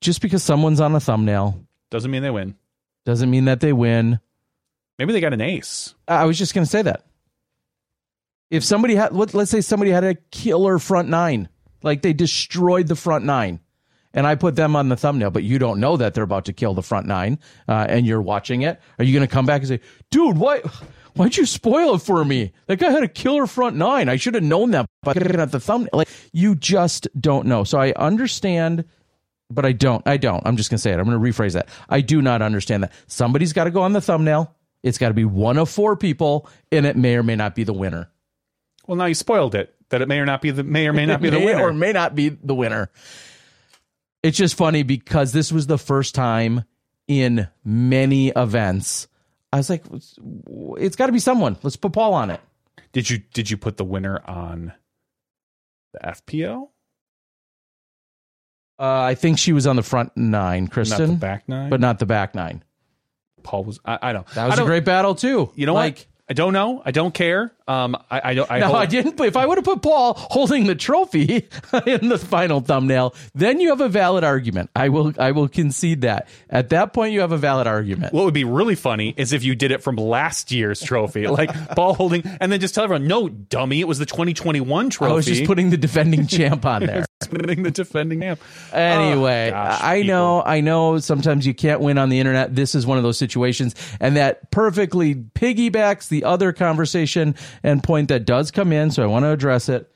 just 0.01 0.21
because 0.21 0.43
someone's 0.43 0.81
on 0.81 0.95
a 0.95 1.01
thumbnail 1.01 1.61
doesn't 1.91 2.11
mean 2.11 2.23
they 2.23 2.31
win. 2.31 2.57
doesn't 3.05 3.31
mean 3.31 3.45
that 3.45 3.61
they 3.61 3.73
win. 3.73 4.19
Maybe 4.99 5.13
they 5.13 5.21
got 5.21 5.33
an 5.33 5.41
ace. 5.41 5.95
I 6.09 6.25
was 6.25 6.39
just 6.39 6.55
going 6.55 6.65
to 6.65 6.71
say 6.71 6.83
that. 6.83 7.05
If 8.51 8.63
somebody 8.65 8.95
had, 8.95 9.13
let's 9.13 9.51
say 9.51 9.61
somebody 9.61 9.91
had 9.91 10.05
a 10.05 10.15
killer 10.31 10.79
front 10.79 11.09
nine, 11.09 11.49
like 11.83 12.03
they 12.03 12.13
destroyed 12.13 12.87
the 12.89 12.95
front 12.97 13.25
nine, 13.25 13.61
and 14.15 14.27
I 14.27 14.35
put 14.37 14.57
them 14.57 14.75
on 14.77 14.89
the 14.89 14.97
thumbnail, 14.97 15.31
but 15.31 15.43
you 15.43 15.59
don't 15.59 15.81
know 15.81 15.99
that 15.99 16.15
they're 16.15 16.25
about 16.25 16.47
to 16.47 16.55
kill 16.55 16.73
the 16.73 16.83
front 16.83 17.07
nine, 17.07 17.39
uh, 17.69 17.87
and 17.89 18.07
you're 18.07 18.23
watching 18.23 18.63
it, 18.63 18.81
are 18.99 19.05
you 19.05 19.13
going 19.13 19.27
to 19.27 19.33
come 19.33 19.45
back 19.45 19.61
and 19.61 19.69
say, 19.69 19.81
dude, 20.11 20.39
why, 20.39 20.61
why'd 21.15 21.37
you 21.37 21.45
spoil 21.45 21.97
it 21.97 21.99
for 22.03 22.25
me? 22.25 22.53
That 22.67 22.79
guy 22.79 22.91
had 22.91 23.03
a 23.03 23.09
killer 23.09 23.47
front 23.47 23.77
nine. 23.77 24.09
I 24.09 24.17
should 24.17 24.35
have 24.35 24.45
known 24.45 24.71
that, 24.71 24.87
but 25.03 25.17
at 25.19 25.51
the 25.53 25.61
thumbnail, 25.61 25.91
like 25.93 26.09
you 26.33 26.55
just 26.55 27.09
don't 27.21 27.47
know. 27.47 27.65
So 27.65 27.79
I 27.79 27.93
understand 27.93 28.85
but 29.51 29.65
I 29.65 29.73
don't. 29.73 30.03
I 30.07 30.17
don't. 30.17 30.43
I'm 30.47 30.57
just 30.57 30.71
going 30.71 30.79
to 30.79 30.83
say 30.83 30.93
it. 30.93 30.99
I'm 30.99 31.05
going 31.05 31.21
to 31.21 31.31
rephrase 31.43 31.53
that. 31.53 31.69
I 31.89 32.01
do 32.01 32.23
not 32.23 32.43
understand 32.43 32.83
that. 32.83 32.93
Somebody's 33.07 33.53
got 33.53 33.65
to 33.65 33.71
go 33.71 33.83
on 33.83 33.93
the 33.93 34.01
thumbnail. 34.01 34.55
It's 34.83 34.99
got 34.99 35.09
to 35.09 35.15
be 35.15 35.25
one 35.25 35.59
of 35.59 35.71
four 35.71 35.97
people, 35.97 36.49
and 36.73 36.87
it 36.87 36.97
may 36.97 37.17
or 37.17 37.23
may 37.23 37.37
not 37.37 37.55
be 37.55 37.65
the 37.65 37.73
winner. 37.73 38.11
Well, 38.87 38.97
now 38.97 39.07
you 39.07 39.15
spoiled 39.15 39.55
it. 39.55 39.75
That 39.91 40.03
it 40.03 40.09
may 40.09 40.19
or 40.19 40.27
not 40.27 40.43
be 40.43 40.51
the 40.51 40.65
may 40.65 40.89
or 40.89 40.93
may 40.93 41.07
not 41.07 41.21
be 41.21 41.31
the 41.31 41.39
May 41.41 41.45
winner. 41.47 41.69
or 41.69 41.73
may 41.73 41.93
not 41.93 42.15
be 42.15 42.31
the 42.31 42.55
winner. 42.55 42.91
It's 44.25 44.39
just 44.39 44.55
funny 44.55 44.85
because 44.85 45.33
this 45.33 45.53
was 45.53 45.67
the 45.67 45.77
first 45.77 46.15
time 46.15 46.65
in 47.07 47.47
many 47.63 48.29
events. 48.31 49.07
I 49.53 49.59
was 49.59 49.69
like, 49.69 49.85
it's 50.79 50.97
got 50.97 51.07
to 51.07 51.13
be 51.13 51.19
someone. 51.19 51.59
Let's 51.63 51.77
put 51.77 51.93
Paul 51.93 52.15
on 52.15 52.31
it. 52.31 52.41
Did 52.93 53.11
you 53.11 53.19
did 53.35 53.51
you 53.51 53.59
put 53.59 53.77
the 53.77 53.85
winner 53.85 54.23
on 54.27 54.73
the 55.93 55.99
FPO? 55.99 56.69
Uh, 58.79 58.83
I 59.03 59.15
think 59.15 59.39
she 59.39 59.53
was 59.53 59.67
on 59.67 59.77
the 59.77 59.83
front 59.83 60.17
nine, 60.17 60.65
Not 60.65 60.73
Kristin, 60.73 61.07
the 61.07 61.13
back 61.17 61.47
nine. 61.47 61.69
but 61.69 61.81
not 61.81 61.99
the 61.99 62.07
back 62.07 62.35
nine. 62.35 62.65
Paul 63.43 63.65
was. 63.65 63.79
I, 63.85 63.99
I 64.01 64.13
don't. 64.15 64.27
That 64.29 64.49
was 64.49 64.59
a 64.59 64.65
great 64.65 64.87
battle 64.87 65.15
too. 65.15 65.53
You 65.55 65.67
know 65.67 65.75
like, 65.75 65.97
what? 65.99 66.07
I 66.27 66.33
don't 66.33 66.55
know. 66.55 66.81
I 66.85 66.91
don't 66.91 67.13
care. 67.13 67.53
Um, 67.69 67.97
I, 68.11 68.31
I 68.31 68.35
don't. 68.35 68.51
I 68.51 68.59
no, 68.59 68.75
I 68.75 68.87
didn't. 68.87 69.17
But 69.17 69.29
if 69.29 69.37
I 69.37 69.45
would 69.45 69.59
have 69.59 69.65
put 69.65 69.83
Paul 69.83 70.15
holding 70.17 70.67
the 70.67 70.75
trophy 70.75 71.49
in 71.87 72.09
the 72.09 72.19
final 72.19 72.61
thumbnail, 72.61 73.15
then 73.35 73.61
you 73.61 73.69
have 73.71 73.83
a 73.83 73.91
valid 73.91 74.25
argument. 74.25 74.71
I 74.75 74.89
will. 74.89 75.13
I 75.19 75.33
will 75.33 75.49
concede 75.49 76.01
that. 76.03 76.29
At 76.49 76.71
that 76.71 76.95
point, 76.95 77.13
you 77.13 77.21
have 77.21 77.33
a 77.33 77.37
valid 77.37 77.67
argument. 77.67 78.15
What 78.15 78.25
would 78.25 78.35
be 78.35 78.45
really 78.45 78.75
funny 78.75 79.13
is 79.19 79.35
if 79.35 79.45
you 79.45 79.55
did 79.55 79.71
it 79.71 79.83
from 79.83 79.97
last 79.97 80.51
year's 80.51 80.81
trophy, 80.83 81.27
like 81.29 81.53
Paul 81.75 81.95
holding, 81.95 82.23
and 82.41 82.51
then 82.51 82.59
just 82.59 82.75
tell 82.75 82.85
everyone, 82.85 83.07
"No, 83.07 83.29
dummy, 83.29 83.81
it 83.81 83.89
was 83.89 83.99
the 83.99 84.07
2021 84.07 84.89
trophy." 84.91 85.11
I 85.11 85.15
was 85.15 85.27
just 85.27 85.45
putting 85.45 85.69
the 85.69 85.77
defending 85.77 86.27
champ 86.27 86.65
on 86.65 86.87
there. 86.87 87.05
Putting 87.27 87.63
the 87.63 87.71
defending 87.71 88.21
champ. 88.21 88.41
Anyway, 88.73 89.49
Oh, 89.49 89.53
gosh, 89.53 89.81
I 89.83 89.97
people. 90.03 90.09
know, 90.09 90.43
I 90.45 90.61
know. 90.61 90.99
Sometimes 90.99 91.47
you 91.47 91.55
can't 91.55 91.81
win 91.81 91.99
on 91.99 92.09
the 92.09 92.19
internet. 92.19 92.55
This 92.55 92.75
is 92.75 92.87
one 92.87 92.97
of 92.99 93.05
those 93.05 93.19
situations, 93.19 93.75
and 94.01 94.17
that 94.17 94.51
perfectly 94.51 95.15
piggybacks 95.15 96.09
the 96.09 96.25
other 96.25 96.53
conversation 96.53 97.35
and 97.63 97.83
point 97.83 98.09
that 98.09 98.25
does 98.25 98.51
come 98.51 98.73
in. 98.73 98.91
So 98.91 99.03
I 99.03 99.07
want 99.07 99.25
to 99.25 99.31
address 99.31 99.69
it, 99.69 99.91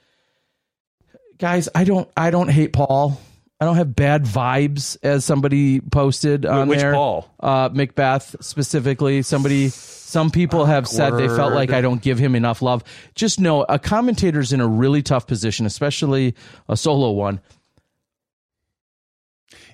guys. 1.39 1.69
I 1.75 1.85
don't, 1.85 2.09
I 2.17 2.31
don't 2.31 2.49
hate 2.49 2.73
Paul. 2.73 3.21
I 3.61 3.65
don't 3.65 3.75
have 3.77 3.97
bad 3.97 4.25
vibes, 4.25 4.97
as 5.03 5.25
somebody 5.25 5.81
posted 5.81 6.47
on 6.47 6.69
which 6.69 6.79
there. 6.79 6.93
Paul? 6.95 7.29
Uh, 7.41 7.69
McBeth 7.71 8.41
specifically. 8.45 9.23
Somebody, 9.23 9.71
some 10.09 10.31
people 10.31 10.65
have 10.65 10.89
said 10.89 11.11
they 11.19 11.29
felt 11.29 11.53
like 11.53 11.71
I 11.71 11.83
don't 11.83 12.01
give 12.01 12.19
him 12.19 12.35
enough 12.35 12.63
love. 12.63 12.83
Just 13.15 13.39
know 13.39 13.65
a 13.69 13.79
commentator's 13.79 14.55
in 14.55 14.61
a 14.63 14.67
really 14.67 15.03
tough 15.03 15.27
position, 15.27 15.67
especially 15.67 16.35
a 16.67 16.79
solo 16.79 17.11
one 17.11 17.41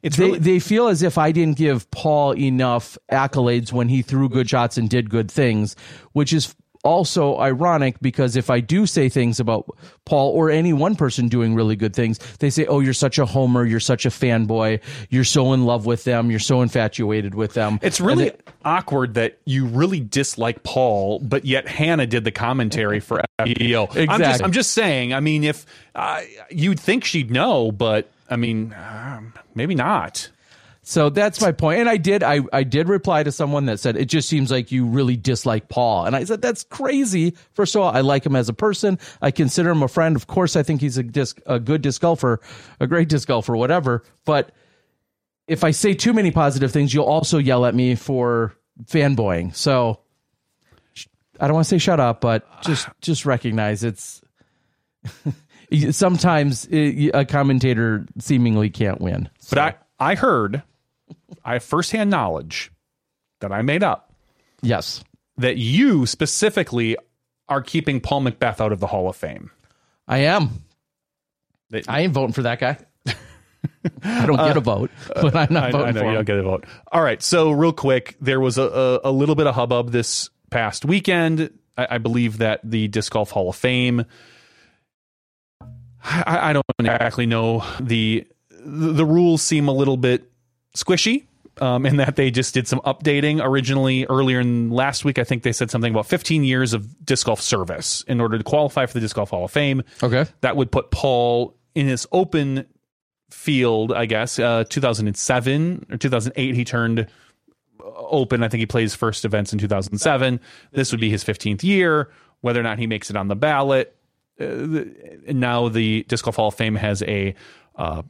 It's 0.02 0.16
they 0.16 0.24
really 0.24 0.38
they 0.40 0.58
feel 0.58 0.88
as 0.88 1.04
if 1.04 1.18
I 1.18 1.30
didn't 1.30 1.56
give 1.56 1.88
Paul 1.92 2.36
enough 2.36 2.98
accolades 3.12 3.72
when 3.72 3.88
he 3.88 4.02
threw 4.02 4.28
good 4.28 4.50
shots 4.50 4.76
and 4.76 4.90
did 4.90 5.08
good 5.08 5.30
things, 5.30 5.76
which 6.14 6.32
is 6.32 6.52
also 6.84 7.38
ironic 7.38 7.96
because 8.00 8.36
if 8.36 8.50
I 8.50 8.60
do 8.60 8.86
say 8.86 9.08
things 9.08 9.40
about 9.40 9.66
Paul 10.04 10.32
or 10.32 10.50
any 10.50 10.72
one 10.72 10.94
person 10.94 11.28
doing 11.28 11.54
really 11.54 11.76
good 11.76 11.94
things, 11.94 12.18
they 12.38 12.50
say, 12.50 12.66
"Oh, 12.66 12.80
you're 12.80 12.92
such 12.92 13.18
a 13.18 13.26
homer, 13.26 13.64
you're 13.64 13.80
such 13.80 14.06
a 14.06 14.10
fanboy, 14.10 14.80
you're 15.10 15.24
so 15.24 15.52
in 15.52 15.64
love 15.64 15.86
with 15.86 16.04
them, 16.04 16.30
you're 16.30 16.38
so 16.40 16.62
infatuated 16.62 17.34
with 17.34 17.54
them." 17.54 17.78
It's 17.82 18.00
really 18.00 18.30
they- 18.30 18.36
awkward 18.64 19.14
that 19.14 19.38
you 19.44 19.66
really 19.66 20.00
dislike 20.00 20.62
Paul, 20.62 21.18
but 21.20 21.44
yet 21.44 21.66
Hannah 21.66 22.06
did 22.06 22.24
the 22.24 22.30
commentary 22.30 23.00
for 23.00 23.22
FPO. 23.38 23.82
I'm 23.82 23.86
just, 23.86 23.98
Exactly. 23.98 24.44
I'm 24.44 24.52
just 24.52 24.70
saying. 24.72 25.14
I 25.14 25.20
mean, 25.20 25.44
if 25.44 25.66
uh, 25.94 26.20
you'd 26.50 26.80
think 26.80 27.04
she'd 27.04 27.30
know, 27.30 27.72
but 27.72 28.10
I 28.30 28.36
mean, 28.36 28.74
um, 28.74 29.32
maybe 29.54 29.74
not. 29.74 30.28
So 30.86 31.08
that's 31.08 31.40
my 31.40 31.50
point. 31.50 31.80
And 31.80 31.88
I 31.88 31.96
did 31.96 32.22
I, 32.22 32.40
I 32.52 32.62
did 32.62 32.88
reply 32.88 33.22
to 33.22 33.32
someone 33.32 33.64
that 33.66 33.80
said 33.80 33.96
it 33.96 34.04
just 34.04 34.28
seems 34.28 34.50
like 34.50 34.70
you 34.70 34.84
really 34.84 35.16
dislike 35.16 35.68
Paul. 35.70 36.04
And 36.04 36.14
I 36.14 36.24
said 36.24 36.42
that's 36.42 36.62
crazy. 36.64 37.34
First 37.54 37.74
of 37.74 37.80
all, 37.80 37.90
I 37.90 38.02
like 38.02 38.24
him 38.24 38.36
as 38.36 38.50
a 38.50 38.52
person. 38.52 38.98
I 39.22 39.30
consider 39.30 39.70
him 39.70 39.82
a 39.82 39.88
friend. 39.88 40.14
Of 40.14 40.26
course, 40.26 40.56
I 40.56 40.62
think 40.62 40.82
he's 40.82 40.98
a 40.98 41.02
disc, 41.02 41.40
a 41.46 41.58
good 41.58 41.80
disc 41.80 42.02
golfer, 42.02 42.40
a 42.80 42.86
great 42.86 43.08
disc 43.08 43.26
golfer, 43.26 43.56
whatever. 43.56 44.04
But 44.26 44.52
if 45.48 45.64
I 45.64 45.70
say 45.70 45.94
too 45.94 46.12
many 46.12 46.30
positive 46.30 46.70
things, 46.70 46.92
you'll 46.92 47.04
also 47.04 47.38
yell 47.38 47.64
at 47.64 47.74
me 47.74 47.94
for 47.94 48.54
fanboying. 48.84 49.54
So 49.56 50.00
I 51.40 51.46
don't 51.46 51.54
want 51.54 51.64
to 51.64 51.68
say 51.70 51.78
shut 51.78 51.98
up, 51.98 52.20
but 52.20 52.46
just 52.62 52.88
just 53.00 53.24
recognize 53.24 53.84
it's 53.84 54.20
sometimes 55.92 56.66
it, 56.66 57.10
a 57.14 57.24
commentator 57.24 58.04
seemingly 58.18 58.68
can't 58.68 59.00
win. 59.00 59.30
But 59.48 59.58
I 59.58 59.74
I 59.98 60.14
heard 60.14 60.62
I 61.44 61.54
have 61.54 61.64
firsthand 61.64 62.10
knowledge 62.10 62.70
that 63.40 63.52
I 63.52 63.62
made 63.62 63.82
up 63.82 64.12
yes, 64.62 65.02
that 65.36 65.56
you 65.56 66.06
specifically 66.06 66.96
are 67.48 67.62
keeping 67.62 68.00
Paul 68.00 68.22
McBeth 68.22 68.60
out 68.60 68.72
of 68.72 68.80
the 68.80 68.86
Hall 68.86 69.08
of 69.08 69.16
Fame. 69.16 69.50
I 70.08 70.18
am. 70.18 70.64
That- 71.70 71.88
I 71.88 72.00
ain't 72.00 72.12
voting 72.12 72.32
for 72.32 72.42
that 72.42 72.60
guy. 72.60 72.78
I 74.02 74.26
don't 74.26 74.36
get 74.36 74.56
a 74.56 74.60
uh, 74.60 74.62
vote, 74.62 74.90
but 75.14 75.34
I'm 75.34 75.52
not 75.52 75.64
I, 75.64 75.70
voting 75.70 75.88
I 75.88 75.90
know 75.92 76.00
for 76.00 76.04
you 76.04 76.10
him. 76.10 76.14
don't 76.16 76.24
get 76.24 76.38
a 76.38 76.42
vote. 76.42 76.64
All 76.90 77.02
right. 77.02 77.22
So 77.22 77.50
real 77.50 77.72
quick, 77.72 78.16
there 78.20 78.40
was 78.40 78.58
a, 78.58 78.62
a, 79.04 79.10
a 79.10 79.12
little 79.12 79.34
bit 79.34 79.46
of 79.46 79.54
hubbub 79.54 79.90
this 79.90 80.30
past 80.50 80.84
weekend. 80.84 81.50
I, 81.76 81.88
I 81.92 81.98
believe 81.98 82.38
that 82.38 82.60
the 82.64 82.88
Disc 82.88 83.12
Golf 83.12 83.30
Hall 83.30 83.50
of 83.50 83.56
Fame. 83.56 84.04
I, 86.02 86.50
I 86.50 86.52
don't 86.52 86.64
exactly 86.78 87.26
know 87.26 87.64
the 87.80 88.26
the 88.50 89.04
rules 89.06 89.42
seem 89.42 89.68
a 89.68 89.72
little 89.72 89.96
bit 89.96 90.30
squishy. 90.76 91.26
Um, 91.60 91.86
in 91.86 91.98
that 91.98 92.16
they 92.16 92.32
just 92.32 92.52
did 92.52 92.66
some 92.66 92.80
updating 92.80 93.40
originally 93.40 94.06
earlier 94.06 94.40
in 94.40 94.70
last 94.70 95.04
week. 95.04 95.20
I 95.20 95.24
think 95.24 95.44
they 95.44 95.52
said 95.52 95.70
something 95.70 95.92
about 95.92 96.06
15 96.06 96.42
years 96.42 96.72
of 96.72 97.06
disc 97.06 97.26
golf 97.26 97.40
service 97.40 98.02
in 98.08 98.20
order 98.20 98.36
to 98.38 98.42
qualify 98.42 98.86
for 98.86 98.94
the 98.94 98.98
Disc 98.98 99.14
Golf 99.14 99.30
Hall 99.30 99.44
of 99.44 99.52
Fame. 99.52 99.84
Okay. 100.02 100.26
That 100.40 100.56
would 100.56 100.72
put 100.72 100.90
Paul 100.90 101.54
in 101.76 101.86
his 101.86 102.08
open 102.10 102.66
field, 103.30 103.92
I 103.92 104.06
guess. 104.06 104.38
Uh, 104.38 104.64
2007 104.68 105.86
or 105.90 105.96
2008, 105.96 106.54
he 106.56 106.64
turned 106.64 107.06
open. 107.80 108.42
I 108.42 108.48
think 108.48 108.60
he 108.60 108.66
plays 108.66 108.94
first 108.94 109.24
events 109.24 109.52
in 109.52 109.58
2007. 109.58 110.40
This 110.72 110.90
would 110.92 111.00
be 111.00 111.10
his 111.10 111.24
15th 111.24 111.62
year. 111.62 112.10
Whether 112.40 112.60
or 112.60 112.64
not 112.64 112.78
he 112.78 112.86
makes 112.86 113.10
it 113.10 113.16
on 113.16 113.28
the 113.28 113.36
ballot, 113.36 113.96
uh, 114.40 114.44
the, 114.44 115.22
now 115.28 115.68
the 115.68 116.02
Disc 116.04 116.24
Golf 116.24 116.36
Hall 116.36 116.48
of 116.48 116.54
Fame 116.54 116.74
has 116.74 117.02
a 117.02 117.34
uh, 117.76 118.02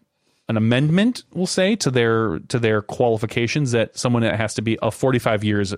an 0.48 0.56
amendment, 0.56 1.24
we'll 1.32 1.46
say, 1.46 1.74
to 1.76 1.90
their 1.90 2.38
to 2.48 2.58
their 2.58 2.82
qualifications 2.82 3.72
that 3.72 3.96
someone 3.98 4.22
that 4.22 4.36
has 4.36 4.54
to 4.54 4.62
be 4.62 4.78
of 4.78 4.94
45 4.94 5.42
years 5.44 5.74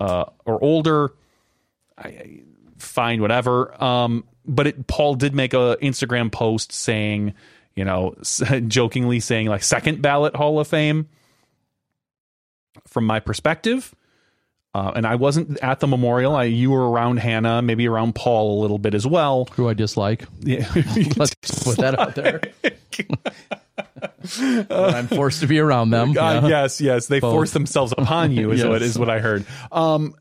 uh, 0.00 0.24
or 0.44 0.62
older. 0.62 1.12
I, 1.96 2.08
I- 2.08 2.42
fine, 2.78 3.20
whatever. 3.20 3.82
Um, 3.82 4.24
but 4.46 4.68
it, 4.68 4.86
Paul 4.86 5.16
did 5.16 5.34
make 5.34 5.52
a 5.52 5.76
Instagram 5.82 6.30
post 6.30 6.70
saying, 6.70 7.34
you 7.74 7.84
know, 7.84 8.14
jokingly 8.68 9.18
saying 9.20 9.48
like 9.48 9.64
second 9.64 10.00
ballot 10.00 10.36
Hall 10.36 10.60
of 10.60 10.68
Fame. 10.68 11.08
From 12.86 13.04
my 13.04 13.18
perspective, 13.20 13.94
uh, 14.74 14.92
and 14.94 15.06
I 15.06 15.14
wasn't 15.16 15.58
at 15.62 15.80
the 15.80 15.86
memorial. 15.86 16.36
I 16.36 16.44
you 16.44 16.70
were 16.70 16.90
around 16.90 17.18
Hannah, 17.18 17.62
maybe 17.62 17.88
around 17.88 18.14
Paul 18.14 18.58
a 18.58 18.62
little 18.62 18.78
bit 18.78 18.94
as 18.94 19.06
well. 19.06 19.48
Who 19.52 19.68
I 19.68 19.74
dislike. 19.74 20.24
Yeah. 20.40 20.70
Let's 21.16 21.34
just 21.42 21.64
put 21.64 21.78
that 21.78 21.98
out 21.98 22.14
there. 22.14 22.40
I'm 24.70 25.08
forced 25.08 25.40
to 25.40 25.46
be 25.46 25.58
around 25.58 25.90
them. 25.90 26.10
Uh, 26.10 26.12
yeah. 26.12 26.46
Yes, 26.48 26.80
yes, 26.80 27.06
they 27.06 27.20
Both. 27.20 27.32
force 27.32 27.52
themselves 27.52 27.92
upon 27.96 28.32
you. 28.32 28.50
Is 28.50 28.60
Yes. 28.60 28.68
what 28.70 28.82
is 28.82 28.98
what 28.98 29.10
I 29.10 29.20
heard. 29.20 29.46
Um, 29.72 30.14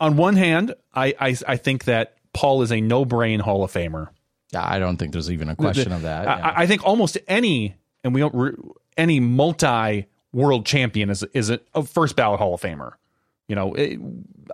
on 0.00 0.16
one 0.16 0.36
hand, 0.36 0.74
I, 0.94 1.14
I 1.18 1.36
I 1.46 1.56
think 1.56 1.84
that 1.84 2.16
Paul 2.32 2.62
is 2.62 2.72
a 2.72 2.80
no 2.80 3.04
brain 3.04 3.40
Hall 3.40 3.64
of 3.64 3.72
Famer. 3.72 4.08
Yeah, 4.52 4.66
I 4.66 4.78
don't 4.78 4.96
think 4.96 5.12
there's 5.12 5.30
even 5.30 5.48
a 5.48 5.56
question 5.56 5.92
of 5.92 6.02
that. 6.02 6.28
I. 6.28 6.62
I 6.62 6.66
think 6.66 6.84
almost 6.84 7.18
any, 7.26 7.76
and 8.04 8.14
we 8.14 8.20
don't 8.20 8.34
re- 8.34 8.56
any 8.96 9.20
multi 9.20 10.06
world 10.36 10.66
champion 10.66 11.08
is 11.10 11.24
is 11.32 11.50
a, 11.50 11.58
a 11.74 11.82
first 11.82 12.14
ballot 12.14 12.38
Hall 12.38 12.54
of 12.54 12.60
Famer. 12.60 12.92
You 13.48 13.54
know, 13.54 13.74
it, 13.74 14.00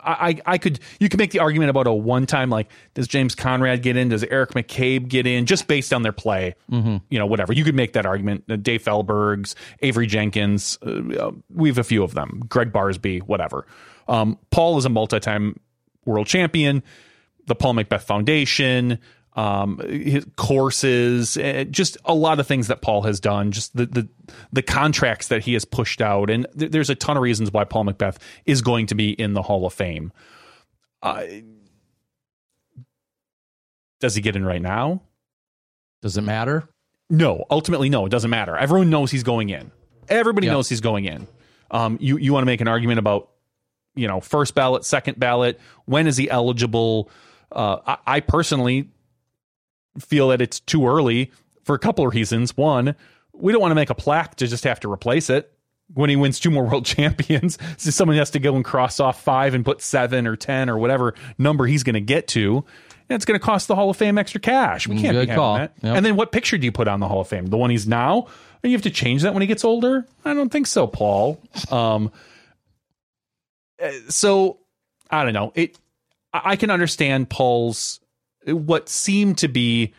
I 0.05 0.39
I 0.45 0.59
could 0.59 0.79
you 1.01 1.09
could 1.09 1.19
make 1.19 1.31
the 1.31 1.39
argument 1.39 1.71
about 1.71 1.87
a 1.87 1.93
one 1.95 2.27
time 2.27 2.51
like 2.51 2.69
does 2.93 3.09
James 3.09 3.35
Conrad 3.35 3.83
get 3.83 3.97
in? 3.97 4.11
Does 4.11 4.23
Eric 4.25 4.51
McCabe 4.51 5.09
get 5.09 5.27
in? 5.27 5.47
Just 5.47 5.67
based 5.67 5.95
on 5.95 6.03
their 6.03 6.13
play, 6.13 6.55
Mm-hmm. 6.71 6.99
you 7.09 7.19
know, 7.19 7.25
whatever 7.27 7.55
you 7.55 7.65
could 7.65 7.75
make 7.75 7.95
that 7.95 8.05
argument. 8.05 8.45
Uh, 8.51 8.57
Dave 8.57 8.83
Feldbergs, 8.85 9.55
Avery 9.81 10.07
Jenkins, 10.07 10.79
uh, 10.83 11.31
we 11.55 11.71
have 11.71 11.79
a 11.79 11.85
few 11.85 12.03
of 12.05 12.13
them. 12.13 12.43
Greg 12.49 12.71
Barsby, 12.71 13.21
whatever. 13.23 13.67
Um, 14.09 14.39
Paul 14.51 14.77
is 14.77 14.85
a 14.85 14.91
multi 14.91 15.21
time 15.21 15.59
world 16.05 16.27
champion. 16.27 16.83
The 17.47 17.55
Paul 17.55 17.75
McBeth 17.75 18.03
Foundation, 18.03 18.99
um, 19.35 19.79
his 19.79 20.27
courses, 20.37 21.37
eh, 21.39 21.65
just 21.65 21.97
a 22.05 22.15
lot 22.15 22.39
of 22.39 22.47
things 22.47 22.67
that 22.69 22.83
Paul 22.83 23.03
has 23.03 23.19
done. 23.21 23.51
Just 23.53 23.75
the 23.77 23.87
the 23.87 24.09
the 24.53 24.63
contracts 24.63 25.29
that 25.29 25.43
he 25.43 25.55
has 25.55 25.65
pushed 25.65 26.03
out, 26.03 26.29
and 26.31 26.47
th- 26.59 26.71
there's 26.71 26.91
a 26.91 26.95
ton 26.95 27.17
of 27.17 27.23
reasons 27.23 27.51
why 27.53 27.65
Paul 27.65 27.85
McBeth 27.87 28.17
is 28.45 28.61
going 28.63 28.87
to 28.89 28.95
be 28.95 29.11
in 29.11 29.33
the 29.35 29.43
Hall 29.43 29.65
of 29.67 29.73
Fame. 29.73 30.13
Uh, 31.03 31.25
does 34.01 34.15
he 34.15 34.21
get 34.21 34.37
in 34.37 34.45
right 34.45 34.61
now? 34.63 35.03
Does 36.03 36.17
it 36.17 36.23
matter? 36.23 36.69
No, 37.09 37.45
ultimately, 37.51 37.89
no. 37.89 38.07
It 38.07 38.09
doesn't 38.11 38.31
matter. 38.31 38.57
Everyone 38.57 38.91
knows 38.91 39.11
he's 39.11 39.23
going 39.23 39.51
in. 39.51 39.71
Everybody 40.09 40.47
Yeah. 40.49 40.55
knows 40.55 40.69
he's 40.69 40.81
going 40.81 41.05
in. 41.05 41.27
Um, 41.71 41.97
you 42.01 42.17
you 42.19 42.33
want 42.33 42.43
to 42.43 42.47
make 42.47 42.61
an 42.61 42.69
argument 42.69 42.99
about, 42.99 43.31
you 43.95 44.09
know, 44.09 44.21
first 44.21 44.55
ballot, 44.55 44.85
second 44.85 45.19
ballot. 45.19 45.61
When 45.87 46.07
is 46.07 46.17
he 46.17 46.29
eligible? 46.29 47.09
Uh, 47.51 47.79
I, 47.87 48.17
I 48.17 48.21
personally 48.21 48.91
feel 49.99 50.29
that 50.29 50.41
it's 50.41 50.61
too 50.61 50.87
early 50.87 51.31
for 51.65 51.75
a 51.75 51.79
couple 51.79 52.07
of 52.07 52.15
reasons. 52.15 52.57
One, 52.57 52.95
we 53.33 53.53
don't 53.53 53.61
want 53.61 53.73
to 53.73 53.77
make 53.77 53.91
a 53.91 53.95
plaque 53.95 54.37
to 54.37 54.47
just 54.47 54.65
have 54.65 54.81
to 54.81 54.91
replace 54.91 55.31
it 55.31 55.53
when 55.95 56.11
he 56.11 56.17
wins 56.17 56.41
two 56.41 56.51
more 56.51 56.65
world 56.65 56.85
champions. 56.87 57.59
So 57.77 57.91
someone 57.93 58.17
has 58.17 58.31
to 58.31 58.39
go 58.39 58.57
and 58.57 58.65
cross 58.65 59.01
off 59.01 59.23
five 59.23 59.55
and 59.55 59.65
put 59.65 59.81
seven 59.81 60.27
or 60.27 60.37
ten 60.37 60.71
or 60.71 60.79
whatever 60.79 61.15
number 61.39 61.67
he's 61.67 61.83
going 61.83 61.95
to 61.95 62.01
get 62.01 62.29
to. 62.29 62.65
And 63.09 63.17
it's 63.17 63.25
going 63.25 63.39
to 63.39 63.45
cost 63.45 63.69
the 63.69 63.75
Hall 63.75 63.91
of 63.91 63.97
Fame 63.97 64.17
extra 64.17 64.41
cash. 64.41 64.89
We 64.89 64.99
can't 65.01 65.15
Good 65.15 65.29
be 65.29 65.35
call. 65.35 65.57
that. 65.57 65.75
Yep. 65.83 65.97
And 65.97 66.07
then 66.07 66.17
what 66.17 66.33
picture 66.33 66.57
do 66.57 66.65
you 66.65 66.73
put 66.73 66.89
on 66.89 67.01
the 67.01 67.09
Hall 67.09 67.21
of 67.21 67.29
Fame? 67.29 67.47
The 67.47 67.59
one 67.59 67.69
he's 67.69 67.87
now? 67.87 68.29
And 68.63 68.71
you 68.71 68.77
have 68.77 68.83
to 68.83 68.91
change 68.91 69.23
that 69.23 69.35
when 69.35 69.41
he 69.43 69.47
gets 69.47 69.65
older? 69.65 70.07
I 70.25 70.35
don't 70.35 70.51
think 70.51 70.67
so, 70.67 70.87
Paul. 70.87 71.43
Um, 71.71 72.13
uh, 73.83 73.91
so 74.09 74.61
I 75.11 75.25
don't 75.25 75.35
know. 75.35 75.53
It. 75.55 75.77
I 76.33 76.57
can 76.57 76.71
understand 76.71 77.29
Paul's 77.29 78.01
what 78.47 78.89
seemed 78.89 79.39
to 79.39 79.49
be 79.49 79.93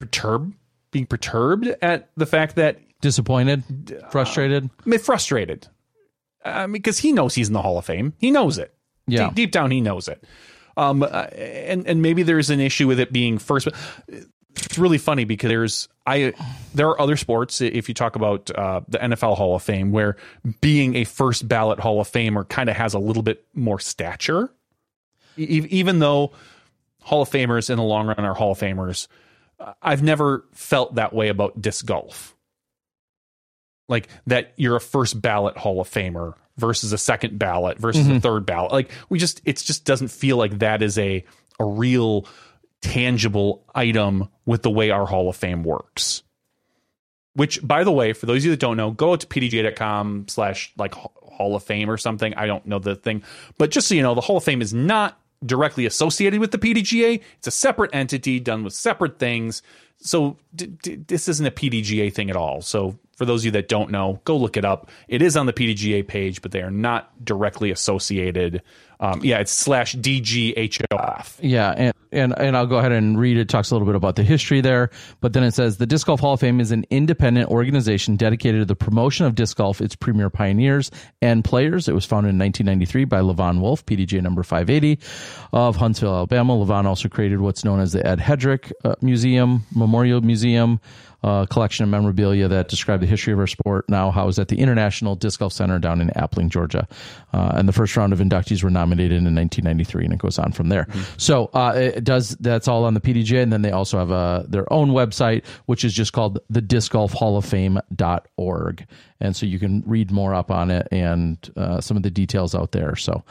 perturbed, 0.00 0.54
being 0.90 1.06
perturbed 1.06 1.66
at 1.82 2.08
the 2.16 2.26
fact 2.26 2.56
that 2.56 2.78
Disappointed? 3.04 4.02
Frustrated? 4.10 4.70
I 4.86 4.88
mean, 4.88 4.98
frustrated. 4.98 5.68
I 6.42 6.66
mean, 6.66 6.72
because 6.72 6.98
he 6.98 7.12
knows 7.12 7.34
he's 7.34 7.48
in 7.48 7.52
the 7.52 7.60
Hall 7.60 7.76
of 7.76 7.84
Fame. 7.84 8.14
He 8.16 8.30
knows 8.30 8.56
it. 8.56 8.72
Yeah. 9.06 9.26
Deep, 9.26 9.34
deep 9.34 9.50
down, 9.52 9.70
he 9.70 9.82
knows 9.82 10.08
it. 10.08 10.24
Um, 10.78 11.02
uh, 11.02 11.06
and 11.06 11.86
and 11.86 12.00
maybe 12.00 12.22
there's 12.22 12.48
an 12.48 12.60
issue 12.60 12.86
with 12.88 12.98
it 12.98 13.12
being 13.12 13.36
first. 13.36 13.68
It's 14.08 14.78
really 14.78 14.96
funny 14.96 15.24
because 15.24 15.48
there's 15.48 15.88
I 16.06 16.32
there 16.74 16.88
are 16.88 17.00
other 17.00 17.16
sports. 17.18 17.60
If 17.60 17.88
you 17.88 17.94
talk 17.94 18.16
about 18.16 18.50
uh, 18.50 18.80
the 18.88 18.98
NFL 18.98 19.36
Hall 19.36 19.54
of 19.54 19.62
Fame, 19.62 19.92
where 19.92 20.16
being 20.62 20.96
a 20.96 21.04
first 21.04 21.46
ballot 21.46 21.80
Hall 21.80 22.00
of 22.00 22.10
Famer 22.10 22.48
kind 22.48 22.70
of 22.70 22.76
has 22.76 22.94
a 22.94 22.98
little 22.98 23.22
bit 23.22 23.44
more 23.52 23.78
stature, 23.78 24.50
E- 25.36 25.66
even 25.70 25.98
though 25.98 26.32
Hall 27.04 27.22
of 27.22 27.30
Famers 27.30 27.70
in 27.70 27.76
the 27.76 27.82
long 27.82 28.08
run 28.08 28.20
are 28.20 28.34
Hall 28.34 28.52
of 28.52 28.58
Famers. 28.58 29.06
I've 29.80 30.02
never 30.02 30.44
felt 30.52 30.96
that 30.96 31.12
way 31.12 31.28
about 31.28 31.60
disc 31.62 31.86
golf 31.86 32.34
like 33.88 34.08
that 34.26 34.52
you're 34.56 34.76
a 34.76 34.80
first 34.80 35.20
ballot 35.20 35.56
Hall 35.56 35.80
of 35.80 35.88
Famer 35.88 36.34
versus 36.56 36.92
a 36.92 36.98
second 36.98 37.38
ballot 37.38 37.78
versus 37.78 38.06
a 38.06 38.10
mm-hmm. 38.10 38.18
third 38.18 38.46
ballot. 38.46 38.72
Like 38.72 38.90
we 39.08 39.18
just 39.18 39.40
it 39.44 39.58
just 39.58 39.84
doesn't 39.84 40.08
feel 40.08 40.36
like 40.36 40.58
that 40.60 40.82
is 40.82 40.98
a 40.98 41.24
a 41.58 41.64
real 41.64 42.26
tangible 42.80 43.64
item 43.74 44.28
with 44.46 44.62
the 44.62 44.70
way 44.70 44.90
our 44.90 45.06
Hall 45.06 45.28
of 45.28 45.36
Fame 45.36 45.64
works. 45.64 46.22
Which, 47.34 47.66
by 47.66 47.82
the 47.82 47.90
way, 47.90 48.12
for 48.12 48.26
those 48.26 48.38
of 48.38 48.44
you 48.44 48.50
that 48.52 48.60
don't 48.60 48.76
know, 48.76 48.92
go 48.92 49.16
to 49.16 49.26
pdga.com 49.26 50.26
slash 50.28 50.72
like 50.78 50.94
Hall 50.94 51.56
of 51.56 51.64
Fame 51.64 51.90
or 51.90 51.96
something. 51.96 52.32
I 52.34 52.46
don't 52.46 52.64
know 52.64 52.78
the 52.78 52.94
thing. 52.94 53.24
But 53.58 53.70
just 53.70 53.88
so 53.88 53.96
you 53.96 54.02
know, 54.02 54.14
the 54.14 54.20
Hall 54.20 54.36
of 54.36 54.44
Fame 54.44 54.62
is 54.62 54.72
not 54.72 55.18
directly 55.44 55.86
associated 55.86 56.40
with 56.40 56.50
the 56.50 56.58
PDGA. 56.58 57.20
It's 57.38 57.46
a 57.46 57.52
separate 57.52 57.94
entity 57.94 58.40
done 58.40 58.64
with 58.64 58.72
separate 58.72 59.18
things. 59.18 59.62
So 59.98 60.36
d- 60.54 60.66
d- 60.66 60.96
this 61.06 61.28
isn't 61.28 61.46
a 61.46 61.50
PDGA 61.50 62.12
thing 62.12 62.30
at 62.30 62.36
all. 62.36 62.62
So 62.62 62.98
for 63.16 63.24
those 63.24 63.42
of 63.42 63.46
you 63.46 63.50
that 63.52 63.68
don't 63.68 63.90
know, 63.90 64.20
go 64.24 64.36
look 64.36 64.56
it 64.56 64.64
up. 64.64 64.90
It 65.08 65.22
is 65.22 65.36
on 65.36 65.46
the 65.46 65.52
PDGA 65.52 66.06
page, 66.06 66.42
but 66.42 66.50
they 66.50 66.62
are 66.62 66.70
not 66.70 67.24
directly 67.24 67.70
associated 67.70 68.62
Um, 69.04 69.20
yeah, 69.22 69.38
it's 69.40 69.52
slash 69.52 69.94
DGHOF. 69.96 71.38
Yeah, 71.42 71.74
and, 71.76 71.94
and 72.10 72.38
and 72.38 72.56
I'll 72.56 72.66
go 72.66 72.76
ahead 72.76 72.92
and 72.92 73.18
read 73.18 73.36
it. 73.36 73.50
Talks 73.50 73.70
a 73.70 73.74
little 73.74 73.86
bit 73.86 73.96
about 73.96 74.16
the 74.16 74.22
history 74.22 74.62
there, 74.62 74.90
but 75.20 75.34
then 75.34 75.42
it 75.42 75.52
says 75.52 75.76
the 75.76 75.86
Disc 75.86 76.06
Golf 76.06 76.20
Hall 76.20 76.34
of 76.34 76.40
Fame 76.40 76.58
is 76.58 76.70
an 76.70 76.86
independent 76.88 77.50
organization 77.50 78.16
dedicated 78.16 78.62
to 78.62 78.64
the 78.64 78.76
promotion 78.76 79.26
of 79.26 79.34
disc 79.34 79.58
golf, 79.58 79.82
its 79.82 79.94
premier 79.94 80.30
pioneers 80.30 80.90
and 81.20 81.44
players. 81.44 81.86
It 81.86 81.94
was 81.94 82.06
founded 82.06 82.30
in 82.30 82.38
1993 82.38 83.04
by 83.04 83.20
Lavone 83.20 83.60
Wolfe, 83.60 83.84
PDGA 83.84 84.22
number 84.22 84.42
580 84.42 84.98
of 85.52 85.76
Huntsville, 85.76 86.14
Alabama. 86.14 86.54
Lavone 86.54 86.86
also 86.86 87.08
created 87.10 87.40
what's 87.40 87.62
known 87.62 87.80
as 87.80 87.92
the 87.92 88.06
Ed 88.06 88.20
Headrick 88.20 88.72
uh, 88.84 88.94
Museum, 89.02 89.64
Memorial 89.74 90.22
Museum, 90.22 90.80
uh, 91.24 91.46
collection 91.46 91.84
of 91.84 91.88
memorabilia 91.88 92.46
that 92.48 92.68
describe 92.68 93.00
the 93.00 93.06
history 93.06 93.32
of 93.32 93.38
our 93.38 93.46
sport, 93.46 93.88
now 93.88 94.10
housed 94.10 94.38
at 94.38 94.48
the 94.48 94.58
International 94.58 95.14
Disc 95.14 95.40
Golf 95.40 95.54
Center 95.54 95.78
down 95.78 96.02
in 96.02 96.08
Appling, 96.10 96.50
Georgia. 96.50 96.86
Uh, 97.32 97.52
and 97.54 97.66
the 97.66 97.72
first 97.72 97.96
round 97.96 98.12
of 98.12 98.18
inductees 98.18 98.62
were 98.62 98.68
nominated 98.68 99.16
in 99.16 99.34
1993, 99.34 100.04
and 100.04 100.12
it 100.12 100.18
goes 100.18 100.38
on 100.38 100.52
from 100.52 100.68
there. 100.68 100.84
Mm-hmm. 100.84 101.14
So 101.16 101.46
uh, 101.54 101.72
it 101.74 102.04
does 102.04 102.36
that's 102.40 102.68
all 102.68 102.84
on 102.84 102.92
the 102.92 103.00
PDGA, 103.00 103.42
and 103.42 103.50
then 103.50 103.62
they 103.62 103.70
also 103.70 103.98
have 103.98 104.10
a, 104.10 104.44
their 104.46 104.70
own 104.70 104.90
website, 104.90 105.46
which 105.64 105.82
is 105.82 105.94
just 105.94 106.12
called 106.12 106.40
the 106.50 106.60
Disc 106.60 106.92
Golf 106.92 107.12
Hall 107.12 107.38
of 107.38 107.46
Fame.org 107.46 108.86
and 109.20 109.34
so 109.36 109.46
you 109.46 109.58
can 109.58 109.82
read 109.86 110.10
more 110.10 110.34
up 110.34 110.50
on 110.50 110.70
it 110.70 110.88
and 110.90 111.50
uh, 111.56 111.80
some 111.80 111.96
of 111.96 112.02
the 112.02 112.10
details 112.10 112.54
out 112.54 112.72
there. 112.72 112.96
So 112.96 113.24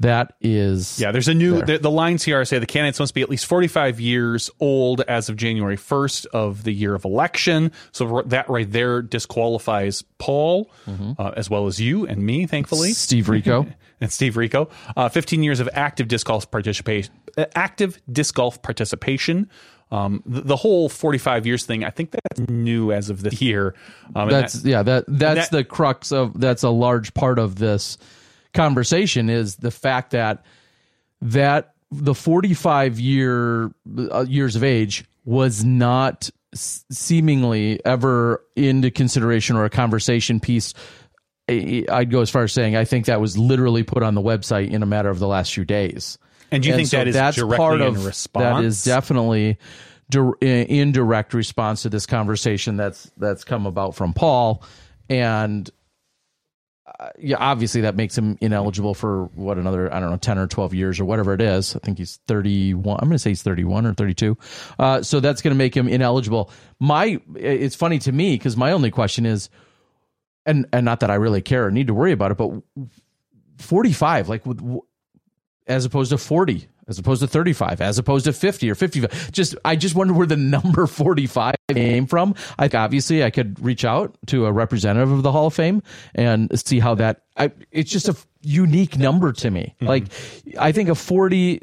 that 0.00 0.34
is 0.40 1.00
yeah. 1.00 1.12
There's 1.12 1.28
a 1.28 1.34
new 1.34 1.62
the, 1.62 1.78
the, 1.78 1.90
lines 1.90 2.22
here 2.22 2.44
say 2.44 2.58
the 2.58 2.66
candidates 2.66 3.00
must 3.00 3.14
be 3.14 3.22
at 3.22 3.28
least 3.28 3.46
45 3.46 4.00
years 4.00 4.50
old 4.60 5.00
as 5.02 5.28
of 5.28 5.36
January 5.36 5.76
1st 5.76 6.26
of 6.26 6.64
the 6.64 6.72
year 6.72 6.94
of 6.94 7.04
election. 7.04 7.72
So 7.92 8.22
that 8.26 8.48
right 8.48 8.70
there 8.70 9.02
disqualifies 9.02 10.02
Paul 10.18 10.70
mm-hmm. 10.86 11.12
uh, 11.18 11.32
as 11.36 11.48
well 11.50 11.66
as 11.66 11.80
you 11.80 12.06
and 12.06 12.24
me, 12.24 12.46
thankfully. 12.46 12.92
Steve 12.92 13.28
Rico 13.28 13.66
and 14.00 14.12
Steve 14.12 14.36
Rico. 14.36 14.68
Uh, 14.96 15.08
15 15.08 15.42
years 15.42 15.60
of 15.60 15.68
active 15.72 16.08
disc 16.08 16.26
golf 16.26 16.50
participation. 16.50 17.12
Uh, 17.36 17.46
active 17.54 18.00
disc 18.10 18.34
golf 18.34 18.60
participation. 18.62 19.48
Um, 19.92 20.22
the, 20.24 20.42
the, 20.42 20.56
whole 20.56 20.88
45 20.88 21.46
years 21.46 21.66
thing, 21.66 21.82
I 21.84 21.90
think 21.90 22.12
that's 22.12 22.48
new 22.48 22.92
as 22.92 23.10
of 23.10 23.22
this 23.22 23.42
year. 23.42 23.74
Um, 24.14 24.28
that's 24.28 24.54
that, 24.54 24.68
yeah, 24.68 24.82
that 24.84 25.04
that's 25.08 25.48
that, 25.48 25.56
the 25.56 25.64
crux 25.64 26.12
of 26.12 26.38
that's 26.38 26.62
a 26.62 26.70
large 26.70 27.12
part 27.12 27.40
of 27.40 27.56
this 27.56 27.98
conversation 28.54 29.28
is 29.28 29.56
the 29.56 29.72
fact 29.72 30.12
that 30.12 30.44
that 31.22 31.74
the 31.90 32.14
45 32.14 33.00
year 33.00 33.72
uh, 34.12 34.24
years 34.28 34.54
of 34.54 34.62
age 34.62 35.04
was 35.24 35.64
not 35.64 36.30
seemingly 36.54 37.84
ever 37.84 38.44
into 38.56 38.90
consideration 38.90 39.56
or 39.56 39.64
a 39.64 39.70
conversation 39.70 40.40
piece 40.40 40.74
I'd 41.50 42.10
go 42.10 42.20
as 42.20 42.30
far 42.30 42.44
as 42.44 42.52
saying 42.52 42.76
I 42.76 42.84
think 42.84 43.06
that 43.06 43.20
was 43.20 43.36
literally 43.36 43.82
put 43.82 44.02
on 44.02 44.14
the 44.14 44.22
website 44.22 44.70
in 44.70 44.82
a 44.82 44.86
matter 44.86 45.10
of 45.10 45.18
the 45.18 45.26
last 45.26 45.52
few 45.52 45.64
days. 45.64 46.18
And 46.50 46.62
do 46.62 46.68
you 46.68 46.74
and 46.74 46.78
think 46.80 46.88
so 46.88 46.98
that 46.98 47.08
is 47.08 47.14
that's 47.14 47.42
part 47.42 47.80
of 47.80 48.04
response? 48.04 48.42
That 48.42 48.64
is 48.64 48.84
definitely 48.84 49.58
in 50.40 50.92
direct 50.92 51.34
response 51.34 51.82
to 51.82 51.88
this 51.88 52.06
conversation 52.06 52.76
that's 52.76 53.10
that's 53.16 53.44
come 53.44 53.66
about 53.66 53.94
from 53.94 54.12
Paul, 54.12 54.62
and 55.08 55.70
uh, 56.98 57.10
yeah, 57.18 57.36
obviously 57.38 57.82
that 57.82 57.94
makes 57.94 58.18
him 58.18 58.36
ineligible 58.40 58.94
for 58.94 59.26
what 59.34 59.58
another 59.58 59.92
I 59.94 60.00
don't 60.00 60.10
know 60.10 60.16
ten 60.16 60.38
or 60.38 60.46
twelve 60.46 60.74
years 60.74 60.98
or 60.98 61.04
whatever 61.04 61.32
it 61.34 61.40
is. 61.40 61.76
I 61.76 61.78
think 61.78 61.98
he's 61.98 62.18
thirty 62.26 62.74
one. 62.74 62.98
I'm 63.00 63.08
going 63.08 63.14
to 63.14 63.18
say 63.18 63.30
he's 63.30 63.42
thirty 63.42 63.64
one 63.64 63.86
or 63.86 63.94
thirty 63.94 64.14
two. 64.14 64.36
Uh, 64.78 65.02
so 65.02 65.20
that's 65.20 65.42
going 65.42 65.54
to 65.54 65.58
make 65.58 65.76
him 65.76 65.88
ineligible. 65.88 66.50
My 66.80 67.20
it's 67.36 67.76
funny 67.76 67.98
to 68.00 68.12
me 68.12 68.34
because 68.34 68.56
my 68.56 68.72
only 68.72 68.90
question 68.90 69.26
is, 69.26 69.50
and 70.44 70.66
and 70.72 70.84
not 70.84 71.00
that 71.00 71.10
I 71.10 71.14
really 71.14 71.42
care 71.42 71.66
or 71.66 71.70
need 71.70 71.86
to 71.86 71.94
worry 71.94 72.12
about 72.12 72.32
it, 72.32 72.36
but 72.36 72.50
forty 73.58 73.92
five 73.92 74.28
like 74.28 74.44
with 74.44 74.60
as 75.70 75.84
opposed 75.84 76.10
to 76.10 76.18
40 76.18 76.66
as 76.88 76.98
opposed 76.98 77.22
to 77.22 77.28
35 77.28 77.80
as 77.80 77.98
opposed 77.98 78.24
to 78.24 78.32
50 78.32 78.70
or 78.70 78.74
55 78.74 79.32
just 79.32 79.54
i 79.64 79.76
just 79.76 79.94
wonder 79.94 80.12
where 80.12 80.26
the 80.26 80.36
number 80.36 80.86
45 80.88 81.54
came 81.68 82.06
from. 82.06 82.34
I 82.58 82.68
obviously 82.74 83.22
i 83.22 83.30
could 83.30 83.62
reach 83.64 83.84
out 83.84 84.16
to 84.26 84.46
a 84.46 84.52
representative 84.52 85.12
of 85.12 85.22
the 85.22 85.32
hall 85.32 85.46
of 85.46 85.54
fame 85.54 85.82
and 86.14 86.50
see 86.58 86.80
how 86.80 86.96
that 86.96 87.22
I, 87.36 87.52
it's 87.70 87.90
just 87.90 88.08
a 88.08 88.16
unique 88.42 88.98
number 88.98 89.32
to 89.32 89.50
me. 89.50 89.74
Mm-hmm. 89.76 89.86
like 89.86 90.04
i 90.58 90.72
think 90.72 90.88
a 90.88 90.94
40 90.94 91.56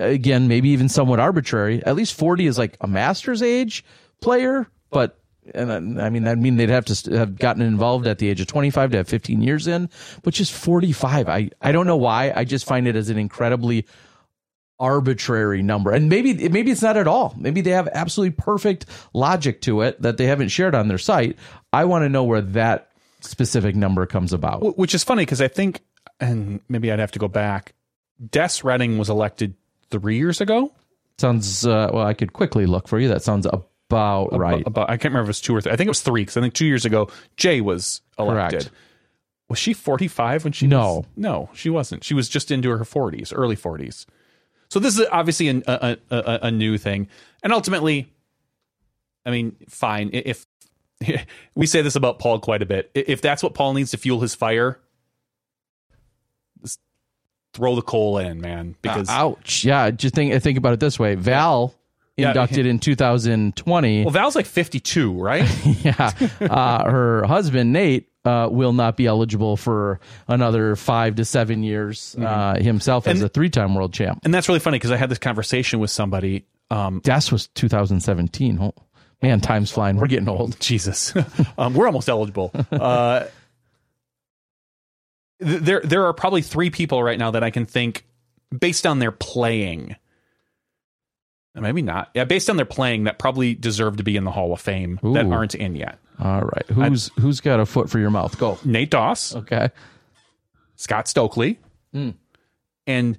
again 0.00 0.48
maybe 0.48 0.70
even 0.70 0.88
somewhat 0.88 1.20
arbitrary 1.20 1.84
at 1.86 1.94
least 1.94 2.14
40 2.14 2.46
is 2.46 2.58
like 2.58 2.76
a 2.80 2.88
master's 2.88 3.42
age 3.42 3.84
player 4.20 4.66
but 4.90 5.18
and 5.54 6.00
I 6.00 6.08
mean 6.08 6.24
that 6.24 6.38
mean 6.38 6.56
they'd 6.56 6.68
have 6.68 6.84
to 6.86 7.16
have 7.16 7.36
gotten 7.36 7.62
involved 7.62 8.06
at 8.06 8.18
the 8.18 8.28
age 8.28 8.40
of 8.40 8.46
25 8.46 8.92
to 8.92 8.96
have 8.98 9.08
15 9.08 9.42
years 9.42 9.66
in, 9.66 9.90
but 10.22 10.34
just 10.34 10.52
45. 10.52 11.28
I 11.28 11.50
I 11.60 11.72
don't 11.72 11.86
know 11.86 11.96
why. 11.96 12.32
I 12.34 12.44
just 12.44 12.64
find 12.64 12.86
it 12.86 12.96
as 12.96 13.08
an 13.08 13.18
incredibly 13.18 13.86
arbitrary 14.78 15.62
number. 15.62 15.92
And 15.92 16.08
maybe 16.08 16.48
maybe 16.48 16.70
it's 16.70 16.82
not 16.82 16.96
at 16.96 17.08
all. 17.08 17.34
Maybe 17.36 17.60
they 17.60 17.70
have 17.70 17.88
absolutely 17.92 18.36
perfect 18.36 18.86
logic 19.14 19.60
to 19.62 19.82
it 19.82 20.00
that 20.02 20.16
they 20.16 20.26
haven't 20.26 20.48
shared 20.48 20.74
on 20.74 20.88
their 20.88 20.98
site. 20.98 21.38
I 21.72 21.84
want 21.84 22.04
to 22.04 22.08
know 22.08 22.24
where 22.24 22.40
that 22.40 22.90
specific 23.20 23.74
number 23.74 24.06
comes 24.06 24.32
about. 24.32 24.78
Which 24.78 24.94
is 24.94 25.04
funny 25.04 25.22
because 25.22 25.40
I 25.40 25.48
think 25.48 25.80
and 26.20 26.60
maybe 26.68 26.92
I'd 26.92 26.98
have 26.98 27.12
to 27.12 27.18
go 27.18 27.28
back. 27.28 27.74
Des 28.30 28.62
Reading 28.62 28.98
was 28.98 29.10
elected 29.10 29.54
3 29.90 30.16
years 30.16 30.40
ago. 30.40 30.72
Sounds 31.18 31.66
uh, 31.66 31.90
well. 31.92 32.06
I 32.06 32.14
could 32.14 32.32
quickly 32.32 32.66
look 32.66 32.86
for 32.88 32.98
you. 32.98 33.08
That 33.08 33.22
sounds 33.22 33.46
a 33.46 33.62
about 33.92 34.38
right. 34.38 34.66
About, 34.66 34.90
I 34.90 34.96
can't 34.96 35.12
remember 35.12 35.22
if 35.22 35.26
it 35.26 35.28
was 35.28 35.40
two 35.40 35.54
or 35.56 35.60
three. 35.60 35.72
I 35.72 35.76
think 35.76 35.86
it 35.86 35.90
was 35.90 36.02
three 36.02 36.22
because 36.22 36.36
I 36.36 36.40
think 36.40 36.54
two 36.54 36.66
years 36.66 36.84
ago 36.84 37.10
Jay 37.36 37.60
was 37.60 38.00
elected. 38.18 38.60
Correct. 38.62 38.70
Was 39.48 39.58
she 39.58 39.74
45 39.74 40.44
when 40.44 40.52
she 40.52 40.66
No. 40.66 40.94
Was, 40.96 41.06
no, 41.16 41.50
she 41.52 41.68
wasn't. 41.68 42.04
She 42.04 42.14
was 42.14 42.28
just 42.28 42.50
into 42.50 42.70
her 42.70 42.78
40s, 42.78 43.32
early 43.36 43.56
40s. 43.56 44.06
So 44.70 44.80
this 44.80 44.98
is 44.98 45.06
obviously 45.12 45.48
a, 45.48 45.62
a, 45.66 45.96
a, 46.10 46.38
a 46.44 46.50
new 46.50 46.78
thing. 46.78 47.08
And 47.42 47.52
ultimately, 47.52 48.10
I 49.26 49.30
mean, 49.30 49.56
fine. 49.68 50.08
If 50.14 50.46
we 51.54 51.66
say 51.66 51.82
this 51.82 51.96
about 51.96 52.18
Paul 52.18 52.38
quite 52.40 52.62
a 52.62 52.66
bit, 52.66 52.90
if 52.94 53.20
that's 53.20 53.42
what 53.42 53.52
Paul 53.52 53.74
needs 53.74 53.90
to 53.90 53.98
fuel 53.98 54.20
his 54.20 54.34
fire, 54.34 54.80
throw 57.54 57.74
the 57.74 57.82
coal 57.82 58.18
in, 58.18 58.40
man. 58.40 58.74
Because 58.82 59.08
uh, 59.08 59.12
ouch, 59.12 59.64
yeah. 59.64 59.90
Just 59.90 60.14
think 60.14 60.40
think 60.42 60.58
about 60.58 60.72
it 60.72 60.80
this 60.80 60.98
way: 60.98 61.14
Val 61.14 61.74
inducted 62.16 62.66
in 62.66 62.78
2020. 62.78 64.04
Well, 64.04 64.10
Val's 64.10 64.36
like 64.36 64.46
52, 64.46 65.12
right? 65.12 65.48
yeah. 65.84 66.12
Uh, 66.40 66.90
her 66.90 67.24
husband, 67.24 67.72
Nate, 67.72 68.08
uh, 68.24 68.48
will 68.50 68.72
not 68.72 68.96
be 68.96 69.06
eligible 69.06 69.56
for 69.56 70.00
another 70.28 70.76
five 70.76 71.16
to 71.16 71.24
seven 71.24 71.62
years 71.62 72.14
mm-hmm. 72.16 72.24
uh, 72.24 72.54
himself 72.62 73.06
as 73.08 73.22
a 73.22 73.28
three 73.28 73.50
time 73.50 73.74
world 73.74 73.92
champ. 73.92 74.20
And 74.24 74.32
that's 74.32 74.48
really 74.48 74.60
funny 74.60 74.76
because 74.76 74.90
I 74.90 74.96
had 74.96 75.08
this 75.08 75.18
conversation 75.18 75.80
with 75.80 75.90
somebody. 75.90 76.46
Um, 76.70 77.00
Das 77.04 77.32
was 77.32 77.48
2017. 77.48 78.58
Oh, 78.60 78.74
man, 79.22 79.40
time's 79.40 79.70
flying. 79.70 79.96
We're 79.96 80.06
getting 80.06 80.28
old. 80.28 80.58
Jesus. 80.60 81.12
um, 81.58 81.74
we're 81.74 81.86
almost 81.86 82.08
eligible. 82.08 82.52
Uh, 82.70 83.24
there, 85.40 85.80
there 85.80 86.06
are 86.06 86.12
probably 86.12 86.42
three 86.42 86.70
people 86.70 87.02
right 87.02 87.18
now 87.18 87.32
that 87.32 87.42
I 87.42 87.50
can 87.50 87.66
think 87.66 88.06
based 88.56 88.86
on 88.86 89.00
their 89.00 89.10
playing 89.10 89.96
Maybe 91.54 91.82
not. 91.82 92.10
Yeah, 92.14 92.24
based 92.24 92.48
on 92.48 92.56
their 92.56 92.66
playing, 92.66 93.04
that 93.04 93.18
probably 93.18 93.54
deserve 93.54 93.98
to 93.98 94.02
be 94.02 94.16
in 94.16 94.24
the 94.24 94.30
Hall 94.30 94.52
of 94.52 94.60
Fame 94.60 94.98
Ooh. 95.04 95.12
that 95.12 95.26
aren't 95.26 95.54
in 95.54 95.76
yet. 95.76 95.98
All 96.18 96.42
right, 96.42 96.66
who's 96.68 97.10
i 97.16 97.20
who's 97.20 97.40
got 97.40 97.60
a 97.60 97.66
foot 97.66 97.90
for 97.90 97.98
your 97.98 98.10
mouth? 98.10 98.38
Go, 98.38 98.58
Nate 98.64 98.90
Doss. 98.90 99.34
Okay, 99.34 99.70
Scott 100.76 101.08
Stokely, 101.08 101.58
mm. 101.94 102.14
and 102.86 103.18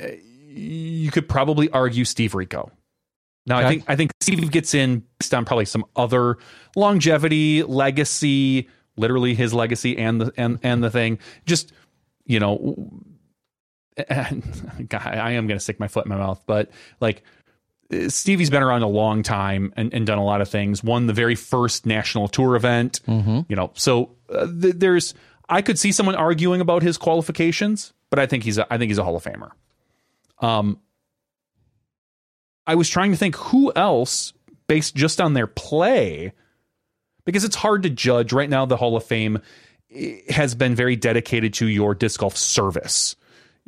uh, 0.00 0.06
you 0.22 1.10
could 1.10 1.28
probably 1.28 1.68
argue 1.70 2.04
Steve 2.04 2.34
Rico. 2.34 2.70
Now, 3.46 3.58
okay. 3.58 3.66
I 3.66 3.68
think 3.68 3.84
I 3.88 3.96
think 3.96 4.12
Steve 4.20 4.50
gets 4.50 4.74
in 4.74 5.04
based 5.18 5.34
on 5.34 5.44
probably 5.44 5.64
some 5.64 5.84
other 5.96 6.38
longevity, 6.76 7.62
legacy, 7.62 8.68
literally 8.96 9.34
his 9.34 9.52
legacy 9.52 9.98
and 9.98 10.20
the 10.20 10.32
and 10.36 10.58
and 10.62 10.84
the 10.84 10.90
thing. 10.90 11.18
Just 11.46 11.72
you 12.26 12.38
know, 12.38 12.92
God, 14.08 15.06
I 15.06 15.32
am 15.32 15.46
going 15.46 15.58
to 15.58 15.62
stick 15.62 15.80
my 15.80 15.88
foot 15.88 16.06
in 16.06 16.10
my 16.10 16.16
mouth, 16.16 16.42
but 16.46 16.70
like 17.00 17.22
Stevie's 18.08 18.50
been 18.50 18.62
around 18.62 18.82
a 18.82 18.88
long 18.88 19.22
time 19.22 19.72
and, 19.76 19.92
and, 19.92 20.06
done 20.06 20.18
a 20.18 20.24
lot 20.24 20.40
of 20.40 20.48
things. 20.48 20.84
Won 20.84 21.06
the 21.06 21.12
very 21.12 21.34
first 21.34 21.86
national 21.86 22.28
tour 22.28 22.54
event. 22.54 23.00
Mm-hmm. 23.06 23.40
You 23.48 23.56
know, 23.56 23.72
so 23.74 24.10
uh, 24.28 24.46
th- 24.46 24.76
there's 24.76 25.14
I 25.48 25.62
could 25.62 25.78
see 25.78 25.90
someone 25.90 26.14
arguing 26.14 26.60
about 26.60 26.82
his 26.82 26.96
qualifications, 26.96 27.92
but 28.08 28.20
I 28.20 28.26
think 28.26 28.44
he's 28.44 28.58
a, 28.58 28.72
I 28.72 28.78
think 28.78 28.90
he's 28.90 28.98
a 28.98 29.04
Hall 29.04 29.16
of 29.16 29.24
Famer. 29.24 29.50
Um, 30.38 30.78
I 32.66 32.76
was 32.76 32.88
trying 32.88 33.10
to 33.10 33.16
think 33.16 33.34
who 33.36 33.72
else 33.74 34.32
based 34.68 34.94
just 34.94 35.20
on 35.20 35.34
their 35.34 35.48
play, 35.48 36.32
because 37.24 37.44
it's 37.44 37.56
hard 37.56 37.82
to 37.82 37.90
judge 37.90 38.32
right 38.32 38.48
now. 38.48 38.64
The 38.64 38.76
Hall 38.76 38.96
of 38.96 39.04
Fame 39.04 39.40
eh, 39.92 40.20
has 40.28 40.54
been 40.54 40.76
very 40.76 40.94
dedicated 40.94 41.54
to 41.54 41.66
your 41.66 41.96
disc 41.96 42.20
golf 42.20 42.36
service, 42.36 43.16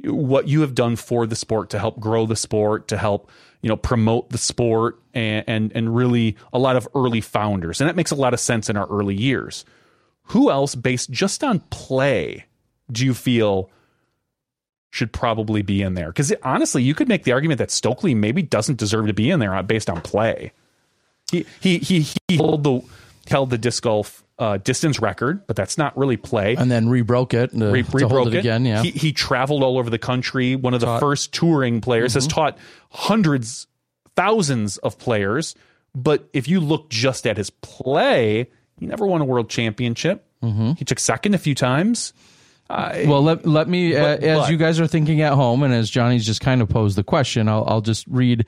what 0.05 0.49
you 0.49 0.63
have 0.63 0.75
done 0.75 0.97
for 0.97 1.27
the 1.27 1.37
sport 1.37 1.71
to 1.71 1.79
help 1.79 2.01
grow 2.01 2.27
the 2.27 2.37
sport, 2.37 2.89
to 2.89 2.97
help 2.97 3.31
you 3.61 3.69
know 3.69 3.77
promote 3.77 4.31
the 4.31 4.39
sport 4.39 5.01
and, 5.15 5.45
and 5.47 5.73
and 5.75 5.95
really 5.95 6.37
a 6.53 6.59
lot 6.59 6.77
of 6.77 6.89
early 6.95 7.21
founders. 7.21 7.81
And 7.81 7.89
that 7.89 7.97
makes 7.97 8.11
a 8.11 8.17
lot 8.17 8.35
of 8.35 8.41
sense 8.41 8.69
in 8.69 8.77
our 8.77 8.87
early 8.89 9.15
years. 9.15 9.65
Who 10.27 10.51
else 10.51 10.75
based 10.75 11.11
just 11.11 11.43
on 11.43 11.61
play 11.71 12.47
do 12.91 13.05
you 13.05 13.15
feel 13.15 13.71
should 14.91 15.13
probably 15.13 15.63
be 15.63 15.83
in 15.83 15.95
there? 15.95 16.09
Because 16.09 16.33
honestly, 16.43 16.83
you 16.83 16.95
could 16.95 17.09
make 17.09 17.25
the 17.25 17.33
argument 17.33 17.59
that 17.59 17.71
Stokely 17.71 18.15
maybe 18.15 18.43
doesn't 18.43 18.79
deserve 18.79 19.07
to 19.07 19.15
be 19.15 19.31
in 19.31 19.41
there 19.41 19.55
uh, 19.55 19.63
based 19.63 19.89
on 19.89 20.01
play. 20.01 20.53
He 21.31 21.47
he 21.61 21.79
he 21.79 22.07
he 22.29 22.37
held 22.37 22.65
the 22.65 22.81
held 23.29 23.51
the 23.51 23.59
disc 23.59 23.83
golf 23.83 24.25
uh, 24.43 24.57
distance 24.57 24.99
record, 25.01 25.47
but 25.47 25.55
that's 25.55 25.79
not 25.79 25.97
really 25.97 26.17
play. 26.17 26.57
And 26.57 26.69
then 26.71 26.89
rebroke 26.89 27.33
it. 27.33 27.53
To, 27.53 27.71
Re- 27.71 27.83
to 27.85 27.91
rebroke 27.91 28.11
hold 28.11 28.29
it, 28.29 28.35
it 28.35 28.39
again. 28.41 28.65
Yeah. 28.65 28.83
He, 28.83 28.91
he 28.91 29.13
traveled 29.13 29.63
all 29.63 29.79
over 29.79 29.89
the 29.91 29.99
country. 29.99 30.57
One 30.57 30.75
of 30.75 30.81
the 30.81 30.99
first 30.99 31.33
touring 31.33 31.81
players 31.81 32.15
has 32.15 32.27
Mhm. 32.27 32.31
taught 32.33 32.59
hundreds, 32.91 33.69
thousands 34.17 34.79
of 34.79 34.99
players. 34.99 35.55
But 35.95 36.29
if 36.33 36.49
you 36.49 36.59
look 36.61 36.89
just 36.91 37.27
at 37.27 37.37
his 37.37 37.51
play, 37.51 38.49
he 38.79 38.87
never 38.87 39.07
won 39.07 39.21
a 39.21 39.25
world 39.25 39.49
championship. 39.49 40.25
Mhm. 40.43 40.77
He 40.79 40.85
took 40.85 40.99
second 40.99 41.35
a 41.35 41.39
few 41.39 41.55
times. 41.55 42.13
I- 42.71 43.05
well, 43.07 43.23
let, 43.23 43.45
let 43.47 43.69
me, 43.69 43.95
uh, 43.95 44.17
as 44.17 44.39
but- 44.41 44.51
you 44.51 44.57
guys 44.57 44.81
are 44.81 44.87
thinking 44.87 45.21
at 45.21 45.35
home, 45.35 45.63
and 45.63 45.73
as 45.75 45.91
Johnny's 45.91 46.25
just 46.27 46.41
kind 46.41 46.63
of 46.63 46.69
posed 46.69 46.97
the 46.97 47.05
question, 47.05 47.47
I'll, 47.49 47.65
I'll 47.69 47.81
just 47.83 48.07
read. 48.09 48.47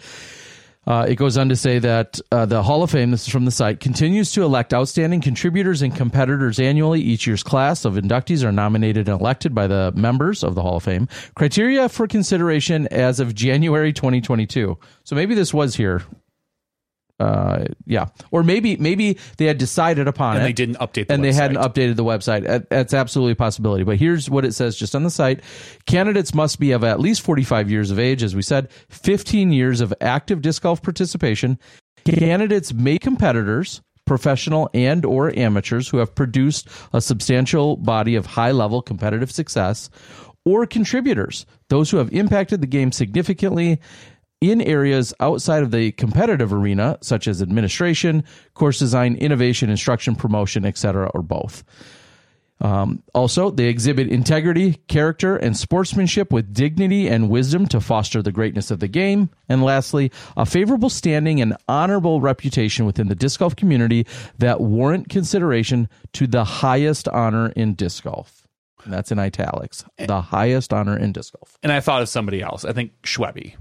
Uh, 0.87 1.07
it 1.09 1.17
goes 1.17 1.39
on 1.39 1.49
to 1.49 1.57
say 1.57 1.79
that 1.79 2.21
uh, 2.31 2.47
the 2.47 2.63
Hall 2.63 2.83
of 2.83 2.91
Fame, 2.91 3.11
this 3.11 3.27
is 3.27 3.33
from 3.33 3.45
the 3.45 3.51
site, 3.51 3.81
continues 3.81 4.33
to 4.33 4.43
elect 4.43 4.75
outstanding 4.75 5.21
contributors 5.21 5.83
and 5.83 5.95
competitors 5.95 6.59
annually. 6.59 7.01
Each 7.01 7.27
year's 7.27 7.43
class 7.43 7.85
of 7.85 7.95
inductees 7.95 8.45
are 8.45 8.53
nominated 8.53 9.09
and 9.09 9.21
elected 9.21 9.55
by 9.55 9.67
the 9.67 9.93
members 9.95 10.45
of 10.45 10.55
the 10.55 10.63
Hall 10.63 10.77
of 10.77 10.83
Fame. 10.83 11.09
Criteria 11.35 11.89
for 11.89 12.07
consideration 12.07 12.87
as 12.89 13.21
of 13.21 13.35
January 13.35 13.93
2022. 13.93 14.79
So 15.05 15.17
maybe 15.17 15.35
this 15.35 15.55
was 15.55 15.77
here. 15.77 16.03
Uh, 17.21 17.67
yeah, 17.87 18.07
or 18.33 18.43
maybe 18.43 18.77
maybe 18.77 19.19
they 19.39 19.45
had 19.47 19.57
decided 19.57 20.09
upon 20.09 20.35
it. 20.35 20.39
And 20.39 20.45
it, 20.45 20.49
they 20.49 20.53
didn't 20.53 20.79
update 20.79 21.07
the 21.07 21.15
and 21.15 21.23
they 21.25 21.33
hadn't 21.33 21.59
updated 21.59 21.95
the 21.95 22.05
website. 22.05 22.69
That's 22.69 22.93
absolutely 22.93 23.33
a 23.33 23.37
possibility. 23.37 23.85
But 23.85 23.99
here's 23.99 24.29
what 24.29 24.45
it 24.45 24.53
says 24.53 24.77
just 24.77 24.97
on 24.97 25.05
the 25.05 25.11
site: 25.11 25.41
candidates 25.87 26.35
must 26.35 26.59
be 26.59 26.73
of 26.73 26.83
at 26.83 26.99
least 26.99 27.23
45 27.23 27.71
years 27.71 27.93
of 27.93 28.01
age, 28.01 28.23
as 28.25 28.35
we 28.35 28.43
said, 28.43 28.69
15 28.89 29.53
years 29.53 29.81
of 29.81 29.95
active 30.01 30.43
disc 30.43 30.63
golf 30.63 30.83
participation. 30.83 31.59
Candidates 32.05 32.75
may 32.75 32.99
competitors, 32.99 33.81
professional 34.05 34.69
and 34.75 35.05
or 35.05 35.37
amateurs 35.39 35.89
who 35.89 35.99
have 35.99 36.15
produced 36.15 36.69
a 36.93 37.01
substantial 37.01 37.77
body 37.77 38.17
of 38.17 38.27
high 38.27 38.51
level 38.51 38.83
competitive 38.83 39.31
success, 39.31 39.89
or 40.45 40.67
contributors, 40.67 41.47
those 41.69 41.91
who 41.91 41.97
have 41.97 42.13
impacted 42.13 42.61
the 42.61 42.67
game 42.67 42.93
significantly 42.93 43.81
in 44.51 44.61
areas 44.61 45.13
outside 45.21 45.63
of 45.63 45.71
the 45.71 45.93
competitive 45.93 46.53
arena, 46.53 46.99
such 47.01 47.29
as 47.29 47.43
administration, 47.43 48.25
course 48.55 48.79
design, 48.79 49.17
innovation, 49.17 49.71
instruction, 49.71 50.15
promotion, 50.15 50.65
etc., 50.65 51.11
or 51.15 51.23
both. 51.23 51.65
Um, 52.61 53.03
also, 53.15 53.51
they 53.51 53.67
exhibit 53.67 54.09
integrity, 54.09 54.75
character, 54.89 55.37
and 55.37 55.57
sportsmanship 55.57 56.33
with 56.33 56.55
dignity 56.55 57.09
and 57.09 57.29
wisdom 57.29 57.67
to 57.67 57.81
foster 57.81 58.23
the 58.23 58.33
greatness 58.33 58.71
of 58.71 58.81
the 58.81 58.89
game. 58.89 59.29
And 59.49 59.63
lastly, 59.63 60.13
a 60.37 60.47
favorable 60.47 60.89
standing 60.89 61.41
and 61.41 61.57
honorable 61.69 62.21
reputation 62.21 62.87
within 62.87 63.09
the 63.09 63.15
disc 63.15 63.41
golf 63.41 63.57
community 63.57 64.07
that 64.39 64.61
warrant 64.61 65.09
consideration 65.09 65.89
to 66.15 66.27
the 66.27 66.45
highest 66.45 67.09
honor 67.09 67.49
in 67.51 67.75
disc 67.75 68.05
golf. 68.05 68.47
And 68.85 68.93
that's 68.93 69.11
in 69.11 69.19
italics. 69.19 69.85
The 69.99 70.21
highest 70.21 70.73
honor 70.73 70.97
in 70.97 71.13
disc 71.13 71.35
golf. 71.35 71.59
and 71.63 71.73
I 71.73 71.81
thought 71.81 72.03
of 72.03 72.09
somebody 72.09 72.41
else. 72.41 72.65
I 72.65 72.73
think 72.73 72.93
Schwebby. 73.03 73.57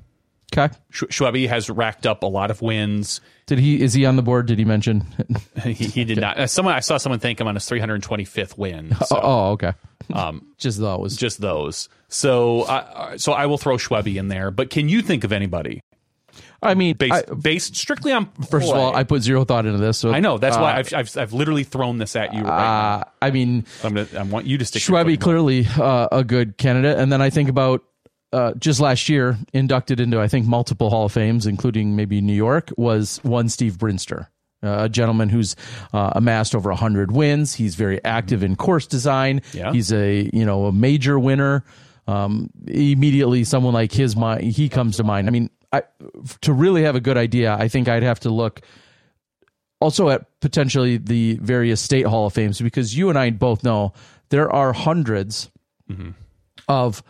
Okay. 0.56 0.73
Sch- 0.91 1.03
Schwebby 1.09 1.48
has 1.49 1.69
racked 1.69 2.06
up 2.06 2.23
a 2.23 2.27
lot 2.27 2.51
of 2.51 2.61
wins. 2.61 3.19
Did 3.48 3.59
he? 3.59 3.82
Is 3.82 3.93
he 3.93 4.06
on 4.06 4.15
the 4.15 4.22
board? 4.22 4.45
Did 4.45 4.59
he 4.59 4.65
mention? 4.65 5.06
he, 5.64 5.73
he 5.73 6.06
did 6.06 6.19
not. 6.22 6.38
uh, 6.40 6.48
Someone 6.48 6.75
I 6.75 6.80
saw 6.80 6.98
someone 6.98 7.19
thank 7.19 7.41
him 7.41 7.48
on 7.48 7.56
his 7.56 7.64
325th 7.69 8.57
win. 8.57 8.95
So, 9.06 9.19
oh, 9.22 9.51
okay. 9.51 9.73
um, 10.14 10.45
Just 10.57 10.80
those. 10.80 11.17
just 11.17 11.41
those. 11.41 11.90
So, 12.07 12.64
I 12.67 13.17
so 13.17 13.33
I 13.33 13.48
will 13.48 13.57
throw 13.57 13.75
Schwebby 13.77 14.15
in 14.15 14.27
there. 14.30 14.51
But 14.51 14.69
can 14.69 14.88
you 14.88 15.01
think 15.01 15.23
of 15.23 15.32
anybody 15.33 15.82
I 16.61 16.75
mean, 16.75 16.95
based 16.95 17.14
I- 17.30 17.33
based 17.33 17.75
strictly 17.75 18.11
on 18.14 18.30
first 18.49 18.69
of 18.69 18.75
all. 18.77 18.95
I 18.95 19.03
put 19.03 19.22
zero 19.22 19.43
thought 19.43 19.65
into 19.65 19.80
this. 19.80 19.98
So 19.98 20.11
I 20.14 20.19
know 20.22 20.38
that's 20.38 20.56
uh, 20.56 20.59
why 20.61 20.77
I've, 20.77 20.93
I've 20.93 21.17
I've 21.17 21.33
literally 21.33 21.64
thrown 21.65 21.98
this 21.98 22.15
at 22.15 22.33
you. 22.33 22.41
Right 22.43 22.99
Uh, 22.99 23.03
I 23.22 23.32
mean. 23.32 23.65
I'm 23.83 23.93
gonna, 23.93 24.07
I 24.17 24.23
want 24.23 24.45
you 24.45 24.57
to 24.57 24.65
stick. 24.65 24.88
your 24.88 24.98
foot 24.98 25.07
Schwebby 25.07 25.14
in. 25.15 25.19
clearly 25.19 25.67
uh, 25.77 26.07
a 26.11 26.23
good 26.23 26.57
candidate, 26.57 26.98
and 26.99 27.11
then 27.11 27.22
I 27.22 27.30
think 27.30 27.49
about 27.49 27.83
uh, 28.33 28.53
just 28.55 28.79
last 28.79 29.07
year 29.09 29.37
inducted 29.53 29.99
into 29.99 30.19
I 30.19 30.27
think 30.27 30.45
multiple 30.47 30.89
Hall 30.89 31.05
of 31.05 31.11
Fames, 31.11 31.45
including 31.45 31.95
maybe 31.95 32.19
New 32.19 32.33
York, 32.33 32.71
was 32.77 33.19
one 33.23 33.47
Steve 33.47 33.77
Brinster. 33.77 34.27
Uh, 34.63 34.85
a 34.85 34.89
gentleman 34.89 35.27
who's 35.27 35.57
uh, 35.91 36.11
amassed 36.15 36.55
over 36.55 36.69
100 36.69 37.11
wins. 37.11 37.53
He's 37.53 37.75
very 37.75 38.03
active 38.05 38.43
in 38.43 38.55
course 38.55 38.87
design. 38.87 39.41
Yeah. 39.51 39.73
He's 39.73 39.91
a 39.91 40.29
you 40.33 40.45
know 40.45 40.65
a 40.65 40.71
major 40.71 41.19
winner. 41.19 41.63
Um, 42.07 42.49
immediately, 42.67 43.43
someone 43.43 43.73
like 43.73 43.91
his 43.91 44.15
mind 44.15 44.43
he 44.43 44.69
comes 44.69 44.97
to 44.97 45.03
mind. 45.03 45.27
I 45.27 45.31
mean, 45.31 45.49
I, 45.71 45.83
to 46.41 46.53
really 46.53 46.83
have 46.83 46.95
a 46.95 47.01
good 47.01 47.17
idea, 47.17 47.53
I 47.53 47.67
think 47.67 47.87
I'd 47.87 48.03
have 48.03 48.21
to 48.21 48.29
look 48.29 48.61
also 49.79 50.09
at 50.09 50.39
potentially 50.39 50.97
the 50.97 51.37
various 51.41 51.81
state 51.81 52.05
hall 52.05 52.27
of 52.27 52.33
fames 52.33 52.61
because 52.61 52.97
you 52.97 53.09
and 53.09 53.19
I 53.19 53.31
both 53.31 53.63
know 53.63 53.91
there 54.29 54.49
are 54.49 54.73
100s 54.73 55.49
of 56.69 57.03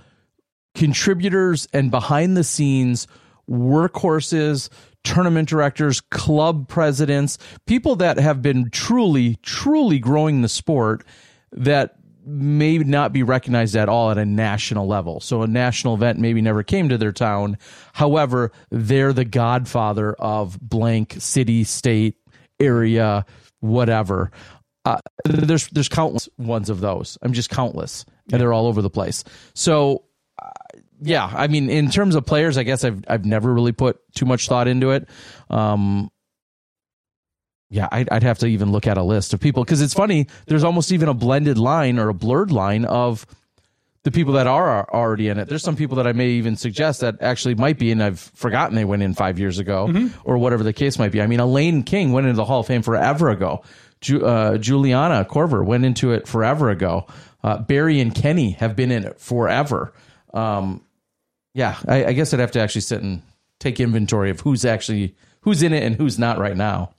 contributors 0.75 1.67
and 1.73 1.91
behind 1.91 2.35
the 2.35 2.43
scenes 2.43 3.07
workhorses 3.49 4.69
tournament 5.03 5.49
directors 5.49 5.99
club 5.99 6.67
presidents 6.67 7.37
people 7.65 7.95
that 7.95 8.17
have 8.17 8.41
been 8.41 8.69
truly 8.69 9.35
truly 9.43 9.99
growing 9.99 10.41
the 10.41 10.49
sport 10.49 11.03
that 11.51 11.97
may 12.25 12.77
not 12.77 13.11
be 13.11 13.23
recognized 13.23 13.75
at 13.75 13.89
all 13.89 14.11
at 14.11 14.17
a 14.17 14.25
national 14.25 14.87
level. 14.87 15.19
So 15.19 15.41
a 15.41 15.47
national 15.47 15.95
event 15.95 16.19
maybe 16.19 16.41
never 16.41 16.63
came 16.63 16.89
to 16.89 16.97
their 16.97 17.11
town. 17.11 17.57
However, 17.93 18.51
they're 18.71 19.13
the 19.13 19.25
godfather 19.25 20.13
of 20.13 20.59
blank 20.61 21.15
city, 21.19 21.63
state, 21.63 22.15
area, 22.59 23.25
whatever. 23.59 24.31
Uh, 24.85 24.99
there's 25.25 25.67
there's 25.69 25.89
countless 25.89 26.27
ones 26.37 26.69
of 26.69 26.81
those. 26.81 27.17
I'm 27.21 27.33
just 27.33 27.49
countless, 27.49 28.05
and 28.31 28.41
they're 28.41 28.53
all 28.53 28.67
over 28.67 28.81
the 28.81 28.89
place. 28.89 29.23
So, 29.53 30.03
yeah, 31.03 31.29
I 31.33 31.47
mean, 31.47 31.69
in 31.69 31.89
terms 31.89 32.15
of 32.15 32.25
players, 32.25 32.57
I 32.57 32.63
guess 32.63 32.83
I've 32.83 33.03
I've 33.07 33.25
never 33.25 33.53
really 33.53 33.71
put 33.73 33.99
too 34.15 34.25
much 34.25 34.47
thought 34.47 34.67
into 34.67 34.91
it. 34.91 35.07
Um, 35.49 36.09
yeah, 37.69 37.87
I'd, 37.91 38.07
I'd 38.09 38.23
have 38.23 38.37
to 38.39 38.45
even 38.47 38.71
look 38.71 38.85
at 38.87 38.97
a 38.97 39.03
list 39.03 39.33
of 39.33 39.39
people 39.39 39.63
because 39.63 39.81
it's 39.81 39.93
funny. 39.93 40.27
There's 40.45 40.63
almost 40.63 40.91
even 40.91 41.09
a 41.09 41.13
blended 41.13 41.57
line 41.57 41.97
or 41.97 42.09
a 42.09 42.13
blurred 42.13 42.51
line 42.51 42.85
of 42.85 43.25
the 44.03 44.11
people 44.11 44.33
that 44.33 44.47
are 44.47 44.87
already 44.93 45.27
in 45.29 45.39
it. 45.39 45.47
There's 45.47 45.63
some 45.63 45.75
people 45.75 45.95
that 45.97 46.05
I 46.05 46.11
may 46.13 46.27
even 46.31 46.55
suggest 46.55 47.01
that 47.01 47.15
actually 47.21 47.55
might 47.55 47.79
be, 47.79 47.91
and 47.91 48.03
I've 48.03 48.19
forgotten 48.19 48.75
they 48.75 48.85
went 48.85 49.01
in 49.01 49.13
five 49.15 49.39
years 49.39 49.59
ago 49.59 50.09
or 50.23 50.37
whatever 50.37 50.63
the 50.63 50.73
case 50.73 50.99
might 50.99 51.11
be. 51.11 51.21
I 51.21 51.25
mean, 51.27 51.39
Elaine 51.39 51.83
King 51.83 52.11
went 52.11 52.27
into 52.27 52.35
the 52.37 52.45
Hall 52.45 52.59
of 52.59 52.67
Fame 52.67 52.81
forever 52.83 53.29
ago. 53.29 53.63
Ju- 54.01 54.23
uh, 54.25 54.57
Juliana 54.57 55.25
Korver 55.25 55.65
went 55.65 55.85
into 55.85 56.11
it 56.11 56.27
forever 56.27 56.69
ago. 56.69 57.07
Uh, 57.43 57.57
Barry 57.59 57.99
and 58.01 58.13
Kenny 58.13 58.51
have 58.51 58.75
been 58.75 58.91
in 58.91 59.05
it 59.05 59.19
forever. 59.19 59.93
Um, 60.33 60.81
yeah, 61.53 61.77
I, 61.87 62.05
I 62.05 62.13
guess 62.13 62.33
I'd 62.33 62.39
have 62.39 62.51
to 62.51 62.59
actually 62.61 62.81
sit 62.81 63.01
and 63.01 63.21
take 63.59 63.79
inventory 63.79 64.29
of 64.29 64.41
who's 64.41 64.65
actually 64.65 65.15
who's 65.41 65.61
in 65.63 65.73
it 65.73 65.83
and 65.83 65.95
who's 65.95 66.17
not 66.17 66.39
right 66.39 66.57
now. 66.57 66.93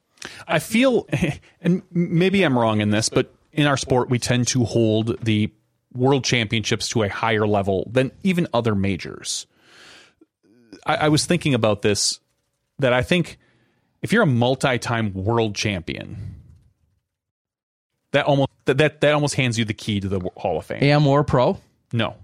I 0.47 0.59
feel, 0.59 1.07
and 1.61 1.83
maybe 1.91 2.43
I'm 2.43 2.59
wrong 2.59 2.81
in 2.81 2.91
this, 2.91 3.09
but 3.09 3.35
in 3.53 3.67
our 3.67 3.77
sport, 3.77 4.11
we 4.11 4.19
tend 4.19 4.49
to 4.49 4.65
hold 4.65 5.23
the 5.25 5.53
world 5.93 6.25
championships 6.25 6.89
to 6.91 7.03
a 7.03 7.09
higher 7.09 7.47
level 7.47 7.89
than 7.91 8.11
even 8.23 8.49
other 8.53 8.75
majors. 8.75 9.47
I, 10.87 10.97
I 10.97 11.09
was 11.09 11.27
thinking 11.27 11.55
about 11.55 11.83
this 11.83 12.21
that 12.79 12.93
I 12.93 13.03
think 13.03 13.39
if 14.03 14.13
you're 14.13 14.23
a 14.23 14.27
multi-time 14.27 15.15
world 15.15 15.55
champion, 15.55 16.35
that 18.13 18.27
almost 18.27 18.51
that 18.67 18.79
that, 18.79 19.01
that 19.01 19.15
almost 19.15 19.35
hands 19.35 19.59
you 19.59 19.65
the 19.65 19.75
key 19.75 20.01
to 20.01 20.09
the 20.09 20.21
Hall 20.37 20.59
of 20.59 20.67
Fame. 20.67 20.83
Am 20.83 21.07
or 21.07 21.25
pro. 21.25 21.61
no, 21.93 22.17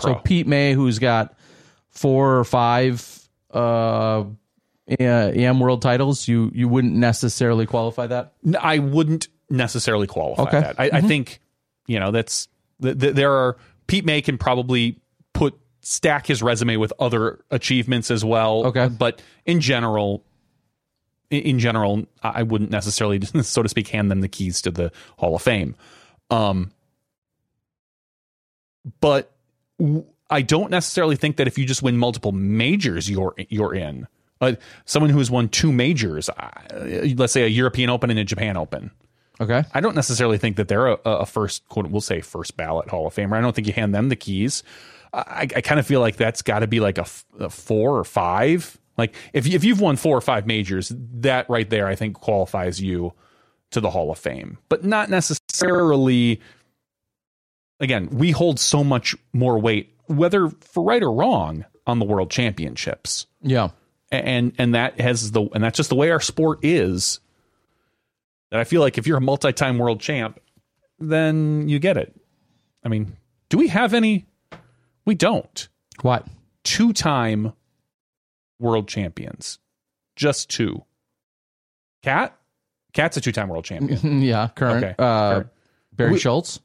So 0.00 0.14
Pete 0.16 0.46
May, 0.46 0.72
who's 0.72 0.98
got 0.98 1.36
four 1.94 2.38
or 2.38 2.44
five 2.44 3.28
uh, 3.52 4.24
AM 4.98 5.60
World 5.60 5.82
titles, 5.82 6.28
you 6.28 6.50
you 6.54 6.68
wouldn't 6.68 6.94
necessarily 6.94 7.66
qualify 7.66 8.06
that. 8.08 8.34
I 8.60 8.78
wouldn't 8.78 9.28
necessarily 9.50 10.06
qualify 10.06 10.42
Okay. 10.42 10.60
that. 10.60 10.80
I, 10.80 10.90
I 10.94 11.00
think 11.00 11.40
you 11.86 11.98
know 12.00 12.10
that's 12.10 12.48
th- 12.82 12.98
th- 12.98 13.14
there 13.14 13.32
are 13.32 13.56
Pete 13.86 14.04
May 14.04 14.20
can 14.22 14.38
probably 14.38 15.00
put 15.32 15.58
stack 15.80 16.26
his 16.26 16.42
resume 16.42 16.76
with 16.76 16.92
other 16.98 17.44
achievements 17.50 18.10
as 18.10 18.24
well. 18.24 18.66
Okay. 18.66 18.88
but 18.88 19.20
in 19.44 19.60
general, 19.60 20.24
in, 21.30 21.58
general, 21.58 22.06
I 22.22 22.40
I 22.40 22.42
wouldn't 22.42 22.70
necessarily, 22.70 23.20
so 23.42 23.62
to 23.62 23.68
speak, 23.68 23.88
hand 23.88 24.10
them 24.10 24.20
the 24.20 24.28
keys 24.28 24.62
to 24.62 24.70
the 24.70 24.90
Hall 25.18 25.36
of 25.36 25.42
Fame. 25.42 25.76
Um, 26.30 26.72
but 29.00 29.32
w- 29.78 30.04
I 30.34 30.42
don't 30.42 30.70
necessarily 30.70 31.16
think 31.16 31.36
that 31.36 31.46
if 31.46 31.56
you 31.58 31.64
just 31.64 31.82
win 31.82 31.96
multiple 31.96 32.32
majors, 32.32 33.08
you're 33.08 33.34
you're 33.48 33.74
in. 33.74 34.06
Uh, 34.40 34.54
someone 34.84 35.10
who 35.10 35.18
has 35.18 35.30
won 35.30 35.48
two 35.48 35.72
majors, 35.72 36.28
uh, 36.28 36.50
let's 37.16 37.32
say 37.32 37.44
a 37.44 37.48
European 37.48 37.88
Open 37.88 38.10
and 38.10 38.18
a 38.18 38.24
Japan 38.24 38.56
Open. 38.56 38.90
Okay. 39.40 39.64
I 39.72 39.80
don't 39.80 39.94
necessarily 39.94 40.38
think 40.38 40.56
that 40.56 40.68
they're 40.68 40.88
a, 40.88 40.98
a 41.04 41.26
first 41.26 41.68
quote 41.68 41.88
we'll 41.88 42.00
say 42.00 42.20
first 42.20 42.56
ballot 42.56 42.88
Hall 42.88 43.06
of 43.06 43.14
Famer. 43.14 43.36
I 43.36 43.40
don't 43.40 43.54
think 43.54 43.66
you 43.66 43.72
hand 43.72 43.94
them 43.94 44.08
the 44.08 44.16
keys. 44.16 44.62
I, 45.12 45.48
I 45.54 45.60
kind 45.60 45.78
of 45.78 45.86
feel 45.86 46.00
like 46.00 46.16
that's 46.16 46.42
got 46.42 46.60
to 46.60 46.66
be 46.66 46.80
like 46.80 46.98
a 46.98 47.04
four 47.04 47.96
or 47.96 48.04
five. 48.04 48.76
Like 48.96 49.14
if 49.32 49.46
if 49.46 49.64
you've 49.64 49.80
won 49.80 49.96
four 49.96 50.16
or 50.16 50.20
five 50.20 50.46
majors, 50.46 50.92
that 51.14 51.48
right 51.48 51.68
there, 51.68 51.86
I 51.86 51.94
think 51.94 52.14
qualifies 52.14 52.80
you 52.80 53.12
to 53.70 53.80
the 53.80 53.90
Hall 53.90 54.10
of 54.10 54.18
Fame, 54.18 54.58
but 54.68 54.84
not 54.84 55.10
necessarily. 55.10 56.40
Again, 57.80 58.08
we 58.10 58.30
hold 58.30 58.60
so 58.60 58.84
much 58.84 59.16
more 59.32 59.58
weight, 59.58 59.93
whether 60.06 60.48
for 60.60 60.82
right 60.84 61.02
or 61.02 61.12
wrong, 61.12 61.64
on 61.86 61.98
the 61.98 62.04
World 62.04 62.30
Championships 62.30 63.26
Yeah. 63.42 63.68
and 64.10 64.52
and 64.58 64.74
that 64.74 64.98
has 65.00 65.32
the 65.32 65.42
and 65.54 65.62
that's 65.62 65.76
just 65.76 65.90
the 65.90 65.96
way 65.96 66.10
our 66.10 66.20
sport 66.20 66.60
is 66.62 67.20
that 68.50 68.58
I 68.60 68.64
feel 68.64 68.80
like 68.80 68.96
if 68.98 69.06
you're 69.06 69.18
a 69.18 69.20
multi-time 69.22 69.76
world 69.78 70.00
champ 70.00 70.40
then 70.98 71.68
you 71.68 71.78
get 71.78 71.96
it. 71.96 72.14
I 72.84 72.88
mean, 72.88 73.16
do 73.50 73.58
we 73.58 73.68
have 73.68 73.92
any 73.94 74.24
we 75.04 75.14
don't. 75.14 75.68
What? 76.02 76.26
Two-time 76.62 77.52
world 78.58 78.88
champions. 78.88 79.58
Just 80.16 80.48
two. 80.48 80.84
Cat? 82.02 82.34
Cat's 82.94 83.16
a 83.16 83.20
two-time 83.20 83.48
world 83.48 83.64
champion. 83.64 84.22
yeah. 84.22 84.48
Current. 84.54 84.84
Okay. 84.84 84.94
Uh, 84.98 85.30
Current. 85.34 85.46
Barry 85.92 86.12
We- 86.12 86.18
Schultz. 86.18 86.60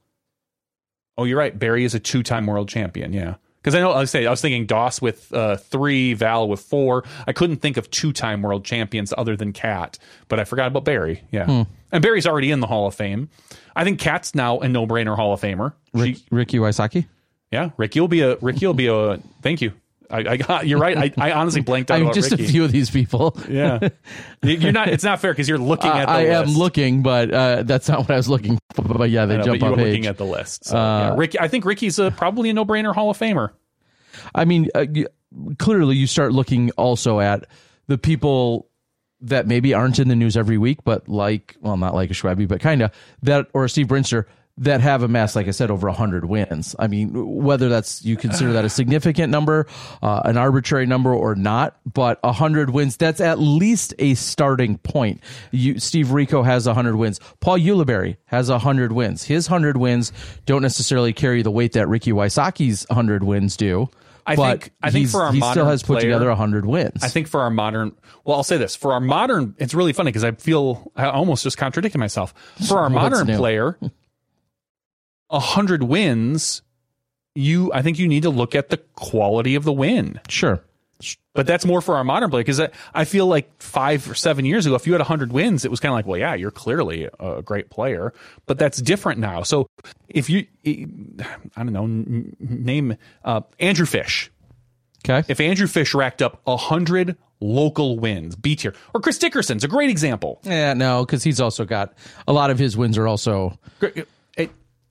Oh, 1.19 1.25
you're 1.25 1.37
right. 1.37 1.57
Barry 1.57 1.83
is 1.83 1.93
a 1.93 1.99
two-time 1.99 2.45
world 2.47 2.69
champion. 2.69 3.11
Yeah, 3.13 3.35
because 3.61 3.75
I 3.75 3.79
know 3.81 3.91
I 3.91 3.99
was 3.99 4.09
saying 4.11 4.25
I 4.25 4.29
was 4.29 4.41
thinking 4.41 4.65
Doss 4.65 5.01
with 5.01 5.31
uh, 5.33 5.57
three, 5.57 6.13
Val 6.13 6.47
with 6.47 6.61
four. 6.61 7.03
I 7.27 7.33
couldn't 7.33 7.57
think 7.57 7.77
of 7.77 7.89
two-time 7.91 8.41
world 8.41 8.63
champions 8.65 9.13
other 9.17 9.35
than 9.35 9.53
Cat, 9.53 9.99
but 10.29 10.39
I 10.39 10.45
forgot 10.45 10.67
about 10.67 10.85
Barry. 10.85 11.23
Yeah, 11.31 11.45
Hmm. 11.45 11.61
and 11.91 12.01
Barry's 12.01 12.25
already 12.25 12.51
in 12.51 12.59
the 12.61 12.67
Hall 12.67 12.87
of 12.87 12.95
Fame. 12.95 13.29
I 13.75 13.83
think 13.83 13.99
Cat's 13.99 14.33
now 14.33 14.59
a 14.59 14.67
no-brainer 14.67 15.15
Hall 15.15 15.33
of 15.33 15.41
Famer. 15.41 15.73
Rick, 15.93 16.15
She- 16.17 16.23
Ricky 16.31 16.57
Wysocki. 16.57 17.05
yeah, 17.51 17.69
Ricky 17.77 17.99
will 17.99 18.07
be 18.07 18.21
a 18.21 18.35
Ricky 18.37 18.65
will 18.65 18.73
be 18.73 18.87
a. 18.87 19.17
Thank 19.41 19.61
you. 19.61 19.73
I, 20.11 20.17
I 20.31 20.37
got 20.37 20.67
you're 20.67 20.79
right. 20.79 20.97
I, 20.97 21.29
I 21.29 21.31
honestly 21.33 21.61
blanked 21.61 21.91
out 21.91 21.95
I 21.95 21.97
mean, 21.99 22.05
about 22.07 22.15
just 22.15 22.31
Ricky. 22.31 22.45
a 22.45 22.47
few 22.47 22.63
of 22.63 22.71
these 22.71 22.89
people. 22.89 23.37
Yeah, 23.49 23.89
you're 24.43 24.71
not. 24.71 24.87
It's 24.89 25.03
not 25.03 25.19
fair 25.19 25.31
because 25.31 25.47
you're 25.47 25.57
looking 25.57 25.91
at. 25.91 26.05
The 26.05 26.11
I 26.11 26.21
am 26.21 26.45
list. 26.47 26.57
looking, 26.57 27.03
but 27.03 27.31
uh, 27.33 27.63
that's 27.63 27.87
not 27.87 27.99
what 27.99 28.11
I 28.11 28.15
was 28.15 28.27
looking 28.29 28.57
for. 28.73 28.81
But 28.83 29.09
yeah, 29.09 29.25
they 29.25 29.37
know, 29.37 29.43
jump 29.43 29.59
but 29.59 29.65
you 29.67 29.71
were 29.71 29.77
looking 29.83 30.05
at 30.07 30.17
the 30.17 30.25
list. 30.25 30.65
So, 30.65 30.77
Uh, 30.77 30.99
yeah, 30.99 31.15
Ricky. 31.17 31.39
I 31.39 31.47
think 31.47 31.65
Ricky's 31.65 31.99
a, 31.99 32.11
probably 32.11 32.49
a 32.49 32.53
no-brainer 32.53 32.93
Hall 32.93 33.09
of 33.09 33.17
Famer. 33.17 33.51
I 34.33 34.45
mean, 34.45 34.69
uh, 34.75 34.85
clearly 35.59 35.95
you 35.95 36.07
start 36.07 36.33
looking 36.33 36.71
also 36.71 37.19
at 37.19 37.45
the 37.87 37.97
people 37.97 38.67
that 39.21 39.47
maybe 39.47 39.73
aren't 39.73 39.99
in 39.99 40.07
the 40.07 40.15
news 40.15 40.37
every 40.37 40.57
week, 40.57 40.79
but 40.83 41.07
like, 41.09 41.55
well, 41.61 41.77
not 41.77 41.93
like 41.93 42.09
a 42.09 42.13
Schwabi, 42.13 42.47
but 42.47 42.61
kind 42.61 42.81
of 42.81 42.91
that, 43.23 43.47
or 43.53 43.67
Steve 43.67 43.87
Brinster 43.87 44.25
that 44.59 44.81
have 44.81 45.03
amassed, 45.03 45.35
like 45.35 45.47
I 45.47 45.51
said, 45.51 45.71
over 45.71 45.87
100 45.87 46.25
wins. 46.25 46.75
I 46.77 46.87
mean, 46.87 47.11
whether 47.43 47.69
that's 47.69 48.03
you 48.03 48.15
consider 48.17 48.53
that 48.53 48.65
a 48.65 48.69
significant 48.69 49.31
number, 49.31 49.67
uh, 50.03 50.21
an 50.25 50.37
arbitrary 50.37 50.85
number 50.85 51.13
or 51.13 51.33
not, 51.35 51.77
but 51.91 52.19
100 52.23 52.69
wins, 52.69 52.97
that's 52.97 53.21
at 53.21 53.39
least 53.39 53.93
a 53.99 54.13
starting 54.15 54.77
point. 54.77 55.21
You, 55.51 55.79
Steve 55.79 56.11
Rico 56.11 56.43
has 56.43 56.65
100 56.67 56.95
wins. 56.97 57.19
Paul 57.39 57.57
Ulibarri 57.57 58.17
has 58.25 58.49
100 58.49 58.91
wins. 58.91 59.23
His 59.23 59.49
100 59.49 59.77
wins 59.77 60.11
don't 60.45 60.61
necessarily 60.61 61.13
carry 61.13 61.41
the 61.41 61.51
weight 61.51 61.73
that 61.73 61.87
Ricky 61.87 62.11
Wysocki's 62.11 62.85
100 62.89 63.23
wins 63.23 63.55
do. 63.55 63.89
I 64.27 64.35
but 64.35 64.61
think- 64.61 64.73
I 64.83 64.91
think 64.91 65.09
for 65.09 65.23
our 65.23 65.31
he 65.31 65.39
still 65.41 65.65
has 65.65 65.81
put 65.81 65.93
player- 65.93 66.01
together 66.11 66.27
100 66.29 66.65
wins. 66.65 67.01
I 67.01 67.07
think 67.07 67.27
for 67.27 67.41
our 67.41 67.49
modern, 67.49 67.93
well, 68.25 68.37
I'll 68.37 68.43
say 68.43 68.57
this 68.57 68.75
for 68.75 68.93
our 68.93 68.99
modern, 68.99 69.55
it's 69.57 69.73
really 69.73 69.93
funny 69.93 70.09
because 70.11 70.23
I 70.25 70.31
feel 70.33 70.91
I 70.95 71.05
almost 71.05 71.43
just 71.43 71.57
contradicted 71.57 71.97
myself. 71.99 72.33
For 72.67 72.77
our 72.79 72.89
modern 72.89 73.25
player, 73.37 73.79
a 75.29 75.39
hundred 75.39 75.83
wins, 75.83 76.61
you, 77.35 77.71
I 77.73 77.81
think 77.81 77.99
you 77.99 78.07
need 78.07 78.23
to 78.23 78.29
look 78.29 78.55
at 78.55 78.69
the 78.69 78.77
quality 78.77 79.55
of 79.55 79.63
the 79.63 79.73
win. 79.73 80.19
sure. 80.29 80.61
But 81.33 81.47
that's 81.47 81.63
more 81.63 81.79
for 81.79 81.95
our 81.95 82.03
modern 82.03 82.29
play 82.29 82.41
because 82.41 82.59
I, 82.59 82.69
I 82.93 83.05
feel 83.05 83.25
like 83.25 83.61
five 83.61 84.09
or 84.11 84.15
seven 84.15 84.43
years 84.43 84.65
ago, 84.65 84.75
if 84.75 84.85
you 84.85 84.91
had 84.91 84.99
100 84.99 85.31
wins, 85.31 85.63
it 85.63 85.71
was 85.71 85.79
kind 85.79 85.91
of 85.91 85.93
like, 85.95 86.05
well, 86.05 86.19
yeah, 86.19 86.33
you're 86.33 86.51
clearly 86.51 87.07
a 87.17 87.41
great 87.41 87.69
player. 87.69 88.11
But 88.45 88.59
that's 88.59 88.81
different 88.81 89.19
now. 89.21 89.43
So 89.43 89.69
if 90.09 90.29
you, 90.29 90.45
I 90.65 91.63
don't 91.63 91.71
know, 91.71 91.85
name 92.39 92.97
uh, 93.23 93.41
Andrew 93.59 93.85
Fish. 93.85 94.29
Okay. 95.07 95.23
If 95.31 95.39
Andrew 95.39 95.67
Fish 95.67 95.93
racked 95.93 96.21
up 96.21 96.41
100 96.43 97.15
local 97.39 97.97
wins, 97.99 98.35
B 98.35 98.57
tier, 98.57 98.73
or 98.93 98.99
Chris 98.99 99.17
Dickerson's 99.17 99.63
a 99.63 99.69
great 99.69 99.89
example. 99.89 100.41
Yeah, 100.43 100.73
no, 100.73 101.05
because 101.05 101.23
he's 101.23 101.39
also 101.39 101.63
got 101.63 101.93
a 102.27 102.33
lot 102.33 102.49
of 102.49 102.59
his 102.59 102.75
wins 102.75 102.97
are 102.97 103.07
also 103.07 103.57
It- 103.79 104.09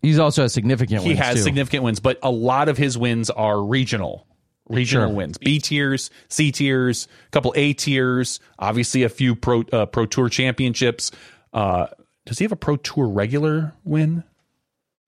he's 0.03 0.19
also 0.19 0.43
has 0.43 0.53
significant 0.53 1.03
he 1.03 1.09
wins 1.11 1.21
has 1.21 1.37
too. 1.37 1.43
significant 1.43 1.85
wins, 1.85 2.01
but 2.01 2.19
a 2.23 2.31
lot 2.31 2.69
of 2.69 2.77
his 2.77 2.97
wins 2.99 3.31
are 3.31 3.61
regional. 3.63 4.27
Regional 4.71 5.09
Sure. 5.09 5.17
wins, 5.17 5.39
B 5.39 5.61
tiers, 5.61 6.11
C 6.29 6.53
tiers, 6.53 7.09
a 7.27 7.31
couple 7.31 7.55
A 7.57 7.73
tiers, 7.73 8.39
obviously 8.59 9.03
a 9.03 9.09
few 9.09 9.35
pro 9.35 9.63
uh, 9.73 9.87
pro 9.87 10.05
tour 10.05 10.29
championships. 10.29 11.11
Uh, 11.55 11.87
does 12.27 12.39
he 12.39 12.45
have 12.45 12.53
a 12.53 12.57
pro 12.57 12.77
tour 12.77 13.09
regular 13.09 13.73
win? 13.85 14.25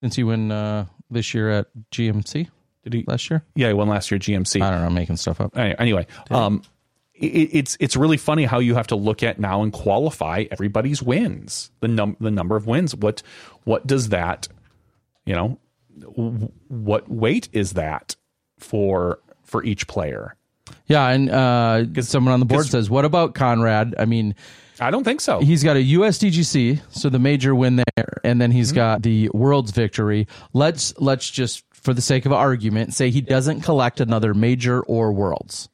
Didn't 0.01 0.15
he 0.15 0.25
win 0.25 0.51
uh, 0.51 0.87
this 1.11 1.35
year 1.35 1.51
at 1.51 1.67
GMC 1.93 2.49
Did 2.85 2.93
he? 2.95 3.05
last 3.07 3.29
year? 3.29 3.45
Yeah, 3.55 3.69
he 3.69 3.75
won 3.75 3.89
last 3.89 4.11
year 4.11 4.17
at 4.17 4.23
GMC. 4.23 4.63
I 4.63 4.71
don't 4.71 4.81
know, 4.81 4.87
I'm 4.87 4.95
making 4.95 5.19
stuff 5.19 5.43
up. 5.43 5.55
Anyway, 5.59 5.77
anyway 5.79 6.07
um, 6.31 6.63
it, 7.13 7.27
it's 7.53 7.77
it's 7.81 7.97
really 7.97 8.17
funny 8.17 8.47
how 8.47 8.61
you 8.61 8.77
have 8.77 8.87
to 8.87 8.97
look 8.97 9.23
at 9.23 9.39
now 9.39 9.63
and 9.63 9.75
qualify 9.75 10.45
everybody's 10.51 11.03
wins, 11.03 11.71
the 11.81 11.89
num 11.89 12.17
the 12.19 12.31
number 12.31 12.57
of 12.57 12.67
wins. 12.67 12.95
What 12.97 13.23
what 13.65 13.87
does 13.87 14.09
that, 14.09 14.49
you 15.27 15.35
know, 15.35 15.59
w- 15.99 16.51
what 16.69 17.11
weight 17.11 17.49
is 17.53 17.73
that 17.73 18.17
for 18.59 19.19
for 19.45 19.65
each 19.65 19.87
player? 19.87 20.37
Yeah, 20.87 21.09
and 21.09 21.31
uh, 21.31 22.03
someone 22.03 22.33
on 22.35 22.41
the 22.41 22.47
board 22.47 22.67
says, 22.67 22.91
"What 22.91 23.05
about 23.05 23.35
Conrad?" 23.35 23.95
I 23.99 24.05
mean, 24.05 24.35
I 24.79 24.91
don't 24.91 25.05
think 25.05 25.21
so. 25.21 25.41
he's 25.41 25.65
got 25.65 25.77
a 25.77 25.81
USDGC, 25.81 26.81
so 26.91 27.09
the 27.09 27.19
major 27.19 27.55
win 27.55 27.77
there, 27.77 28.21
and 28.25 28.41
then 28.41 28.51
Mm-hmm. 28.51 28.57
he's 28.59 28.73
got 28.73 29.03
the 29.03 29.29
World's 29.33 29.71
victory. 29.73 30.27
Let's 30.53 30.95
let's 30.99 31.29
just, 31.31 31.65
for 31.73 31.95
the 31.95 32.01
sake 32.03 32.27
of 32.27 32.33
argument, 32.33 32.95
say 32.95 33.11
he 33.11 33.21
doesn't 33.21 33.63
collect 33.63 34.01
another 34.01 34.35
major 34.35 34.81
or 34.83 35.13
Worlds, 35.13 35.69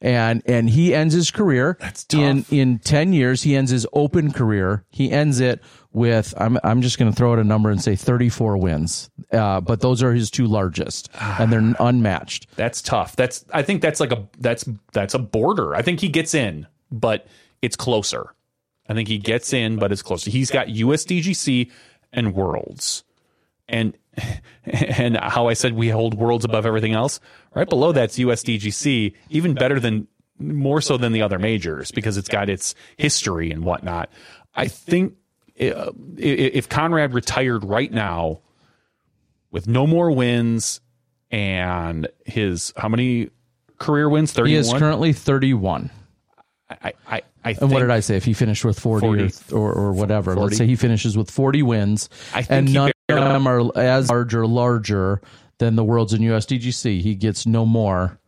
and 0.00 0.42
and 0.46 0.70
he 0.70 0.94
ends 0.94 1.14
his 1.14 1.30
career 1.30 1.78
in 2.12 2.44
in 2.50 2.78
ten 2.78 3.12
years. 3.12 3.42
He 3.42 3.56
ends 3.56 3.70
his 3.70 3.86
open 3.92 4.32
career. 4.32 4.84
He 4.90 5.10
ends 5.10 5.40
it 5.40 5.62
with 5.92 6.34
I'm 6.36 6.58
I'm 6.62 6.82
just 6.82 6.98
going 6.98 7.10
to 7.10 7.16
throw 7.16 7.32
out 7.32 7.38
a 7.38 7.44
number 7.44 7.70
and 7.70 7.82
say 7.82 7.96
34 7.96 8.56
wins, 8.58 9.10
uh, 9.32 9.60
but 9.60 9.80
those 9.80 10.02
are 10.02 10.12
his 10.12 10.30
two 10.30 10.46
largest, 10.46 11.10
and 11.20 11.52
they're 11.52 11.74
unmatched. 11.80 12.48
That's 12.56 12.80
tough. 12.82 13.16
That's 13.16 13.44
I 13.52 13.62
think 13.62 13.82
that's 13.82 14.00
like 14.00 14.12
a 14.12 14.28
that's 14.38 14.68
that's 14.92 15.14
a 15.14 15.18
border. 15.18 15.74
I 15.74 15.82
think 15.82 16.00
he 16.00 16.08
gets 16.08 16.34
in, 16.34 16.66
but 16.90 17.26
it's 17.62 17.76
closer. 17.76 18.34
I 18.88 18.94
think 18.94 19.08
he 19.08 19.18
gets 19.18 19.52
in, 19.52 19.76
but 19.76 19.92
it's 19.92 20.02
closer. 20.02 20.30
He's 20.30 20.50
got 20.50 20.68
USDGC 20.68 21.70
and 22.12 22.34
Worlds. 22.34 23.04
And 23.68 23.96
and 24.64 25.16
how 25.16 25.48
I 25.48 25.54
said 25.54 25.74
we 25.74 25.88
hold 25.88 26.14
Worlds 26.14 26.44
above 26.44 26.66
everything 26.66 26.92
else. 26.92 27.20
Right 27.54 27.68
below 27.68 27.92
that's 27.92 28.18
USDGC, 28.18 29.14
even 29.30 29.54
better 29.54 29.80
than 29.80 30.06
more 30.38 30.80
so 30.80 30.96
than 30.96 31.12
the 31.12 31.22
other 31.22 31.38
majors 31.38 31.90
because 31.90 32.16
it's 32.16 32.28
got 32.28 32.48
its 32.48 32.74
history 32.96 33.50
and 33.50 33.64
whatnot. 33.64 34.10
I 34.54 34.68
think 34.68 35.14
uh, 35.60 35.90
if 36.16 36.68
Conrad 36.68 37.14
retired 37.14 37.64
right 37.64 37.90
now 37.90 38.40
with 39.50 39.66
no 39.66 39.86
more 39.86 40.10
wins 40.10 40.80
and 41.30 42.08
his 42.24 42.72
how 42.76 42.88
many 42.88 43.30
career 43.78 44.08
wins? 44.08 44.32
Thirty 44.32 44.50
He 44.50 44.56
is 44.56 44.72
currently 44.72 45.12
31. 45.12 45.90
I 46.70 46.92
I 47.06 47.22
I 47.44 47.52
think 47.52 47.62
And 47.62 47.72
what 47.72 47.80
did 47.80 47.90
I 47.90 48.00
say? 48.00 48.16
If 48.16 48.24
he 48.24 48.34
finished 48.34 48.64
with 48.64 48.78
40, 48.78 49.28
40. 49.28 49.54
Or, 49.54 49.58
or, 49.58 49.72
or 49.72 49.92
whatever, 49.92 50.34
40. 50.34 50.44
let's 50.44 50.58
say 50.58 50.66
he 50.66 50.76
finishes 50.76 51.16
with 51.16 51.30
40 51.30 51.62
wins, 51.62 52.08
I 52.34 52.42
think 52.42 52.50
and 52.50 52.74
none 52.74 52.92
them 53.16 53.46
are 53.46 53.76
as 53.76 54.10
large 54.10 54.34
or 54.34 54.46
larger 54.46 55.20
than 55.58 55.76
the 55.76 55.84
Worlds 55.84 56.12
in 56.12 56.22
USDGC. 56.22 57.00
He 57.00 57.14
gets 57.14 57.46
no 57.46 57.66
more. 57.66 58.18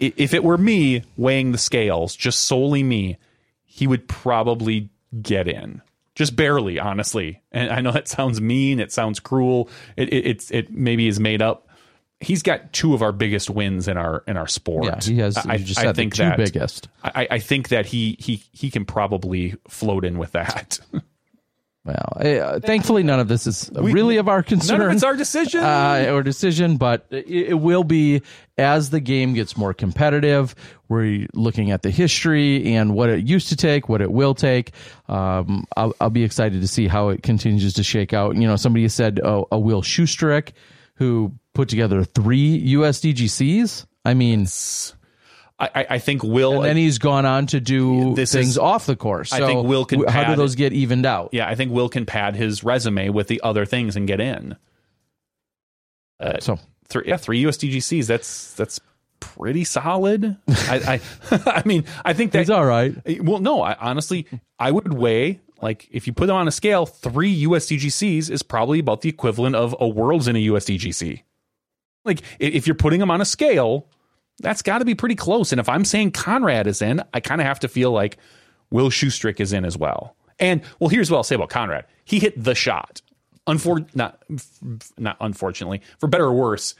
if 0.00 0.32
it 0.32 0.44
were 0.44 0.58
me 0.58 1.02
weighing 1.16 1.52
the 1.52 1.58
scales, 1.58 2.14
just 2.14 2.44
solely 2.44 2.82
me, 2.82 3.18
he 3.64 3.86
would 3.86 4.08
probably 4.08 4.90
get 5.20 5.48
in. 5.48 5.82
Just 6.14 6.34
barely, 6.34 6.78
honestly. 6.78 7.42
And 7.52 7.70
I 7.70 7.80
know 7.80 7.92
that 7.92 8.08
sounds 8.08 8.40
mean. 8.40 8.80
It 8.80 8.92
sounds 8.92 9.20
cruel. 9.20 9.68
It 9.96 10.12
it 10.12 10.26
it's, 10.26 10.50
it 10.50 10.72
maybe 10.72 11.06
is 11.06 11.20
made 11.20 11.42
up. 11.42 11.68
He's 12.20 12.42
got 12.42 12.72
two 12.72 12.94
of 12.94 13.02
our 13.02 13.12
biggest 13.12 13.48
wins 13.48 13.86
in 13.86 13.96
our 13.96 14.24
in 14.26 14.36
our 14.36 14.48
sport. 14.48 14.86
Yeah, 14.86 15.00
he 15.00 15.18
has. 15.20 15.36
I, 15.36 15.58
just 15.58 15.78
I 15.78 15.84
said 15.84 15.96
think 15.96 16.14
the 16.14 16.24
two 16.24 16.28
that, 16.30 16.36
biggest. 16.36 16.88
I, 17.04 17.28
I 17.30 17.38
think 17.38 17.68
that 17.68 17.86
he 17.86 18.16
he 18.18 18.42
he 18.50 18.70
can 18.70 18.84
probably 18.84 19.54
float 19.68 20.04
in 20.04 20.18
with 20.18 20.32
that. 20.32 20.80
Well, 21.88 22.12
uh, 22.20 22.60
thankfully, 22.60 23.02
none 23.02 23.18
of 23.18 23.28
this 23.28 23.46
is 23.46 23.70
really 23.72 24.18
of 24.18 24.28
our 24.28 24.42
concern. 24.42 24.80
None 24.80 24.88
of 24.88 24.92
it's 24.96 25.02
our 25.02 25.16
decision. 25.16 25.60
uh, 25.60 26.08
or 26.10 26.22
decision, 26.22 26.76
but 26.76 27.06
it, 27.08 27.26
it 27.26 27.54
will 27.54 27.82
be 27.82 28.20
as 28.58 28.90
the 28.90 29.00
game 29.00 29.32
gets 29.32 29.56
more 29.56 29.72
competitive. 29.72 30.54
We're 30.90 31.26
looking 31.32 31.70
at 31.70 31.80
the 31.80 31.90
history 31.90 32.74
and 32.74 32.94
what 32.94 33.08
it 33.08 33.26
used 33.26 33.48
to 33.48 33.56
take, 33.56 33.88
what 33.88 34.02
it 34.02 34.12
will 34.12 34.34
take. 34.34 34.72
Um, 35.08 35.64
I'll, 35.78 35.94
I'll 35.98 36.10
be 36.10 36.24
excited 36.24 36.60
to 36.60 36.68
see 36.68 36.88
how 36.88 37.08
it 37.08 37.22
continues 37.22 37.72
to 37.74 37.82
shake 37.82 38.12
out. 38.12 38.36
You 38.36 38.46
know, 38.46 38.56
somebody 38.56 38.86
said 38.88 39.20
oh, 39.24 39.46
a 39.50 39.58
Will 39.58 39.80
Schusterick, 39.80 40.52
who 40.96 41.32
put 41.54 41.70
together 41.70 42.04
three 42.04 42.74
USDGCs. 42.74 43.86
I 44.04 44.12
mean, 44.12 44.46
I, 45.60 45.86
I 45.90 45.98
think 45.98 46.22
Will. 46.22 46.54
and 46.56 46.64
then 46.64 46.76
he's 46.76 46.98
gone 46.98 47.26
on 47.26 47.46
to 47.48 47.58
do 47.60 48.14
things 48.14 48.34
is- 48.34 48.58
off 48.58 48.86
the 48.86 48.94
course. 48.94 49.32
I 49.32 49.38
So 49.38 49.46
think 49.46 49.66
Will 49.66 49.84
can 49.84 50.04
how 50.06 50.22
do 50.24 50.36
those 50.36 50.54
get 50.54 50.72
evened 50.72 51.04
out? 51.04 51.30
yeah, 51.32 51.48
I 51.48 51.56
think 51.56 51.72
Will 51.72 51.88
can 51.88 52.06
pad 52.06 52.36
his 52.36 52.62
resume 52.62 53.08
with 53.08 53.26
the 53.26 53.40
other 53.42 53.64
things 53.66 53.96
and 53.96 54.06
get 54.06 54.20
in. 54.20 54.56
Uh, 56.20 56.38
So 56.40 56.58
three, 56.88 57.04
yeah, 57.06 57.16
three 57.16 57.42
USDGCs. 57.42 58.06
That's 58.06 58.54
that's 58.54 58.80
pretty 59.20 59.64
solid. 59.64 60.36
I, 60.48 61.00
I, 61.30 61.40
I 61.60 61.62
mean, 61.64 61.84
I 62.04 62.12
think 62.12 62.32
that's 62.32 62.50
all 62.50 62.64
right. 62.64 62.94
Well, 63.22 63.40
no, 63.40 63.62
I 63.62 63.74
honestly, 63.80 64.26
I 64.58 64.70
would 64.70 64.92
weigh 64.94 65.40
like 65.60 65.88
if 65.90 66.06
you 66.06 66.12
put 66.12 66.26
them 66.26 66.36
on 66.36 66.46
a 66.46 66.52
scale, 66.52 66.86
three 66.86 67.44
USDGCs 67.46 68.30
is 68.30 68.42
probably 68.44 68.78
about 68.78 69.00
the 69.00 69.08
equivalent 69.08 69.56
of 69.56 69.74
a 69.80 69.88
Worlds 69.88 70.28
in 70.28 70.36
a 70.36 70.46
USDGC. 70.46 71.22
Like 72.04 72.20
if 72.38 72.66
you're 72.66 72.76
putting 72.76 73.00
them 73.00 73.10
on 73.10 73.20
a 73.20 73.24
scale, 73.24 73.86
that's 74.40 74.62
got 74.62 74.78
to 74.78 74.84
be 74.84 74.94
pretty 74.94 75.14
close. 75.14 75.52
And 75.52 75.60
if 75.60 75.68
I'm 75.68 75.84
saying 75.84 76.12
Conrad 76.12 76.66
is 76.66 76.82
in, 76.82 77.02
I 77.12 77.20
kind 77.20 77.40
of 77.40 77.46
have 77.46 77.60
to 77.60 77.68
feel 77.68 77.90
like 77.90 78.18
Will 78.70 78.90
Schusterick 78.90 79.40
is 79.40 79.52
in 79.52 79.64
as 79.64 79.76
well. 79.76 80.14
And 80.38 80.62
well, 80.78 80.88
here's 80.88 81.10
what 81.10 81.16
I'll 81.16 81.24
say 81.24 81.34
about 81.34 81.50
Conrad: 81.50 81.86
he 82.04 82.18
hit 82.18 82.42
the 82.42 82.54
shot. 82.54 83.02
Unfor- 83.46 83.88
not 83.94 84.22
not 84.98 85.16
unfortunately, 85.20 85.80
for 85.98 86.06
better 86.06 86.26
or 86.26 86.34
worse, 86.34 86.74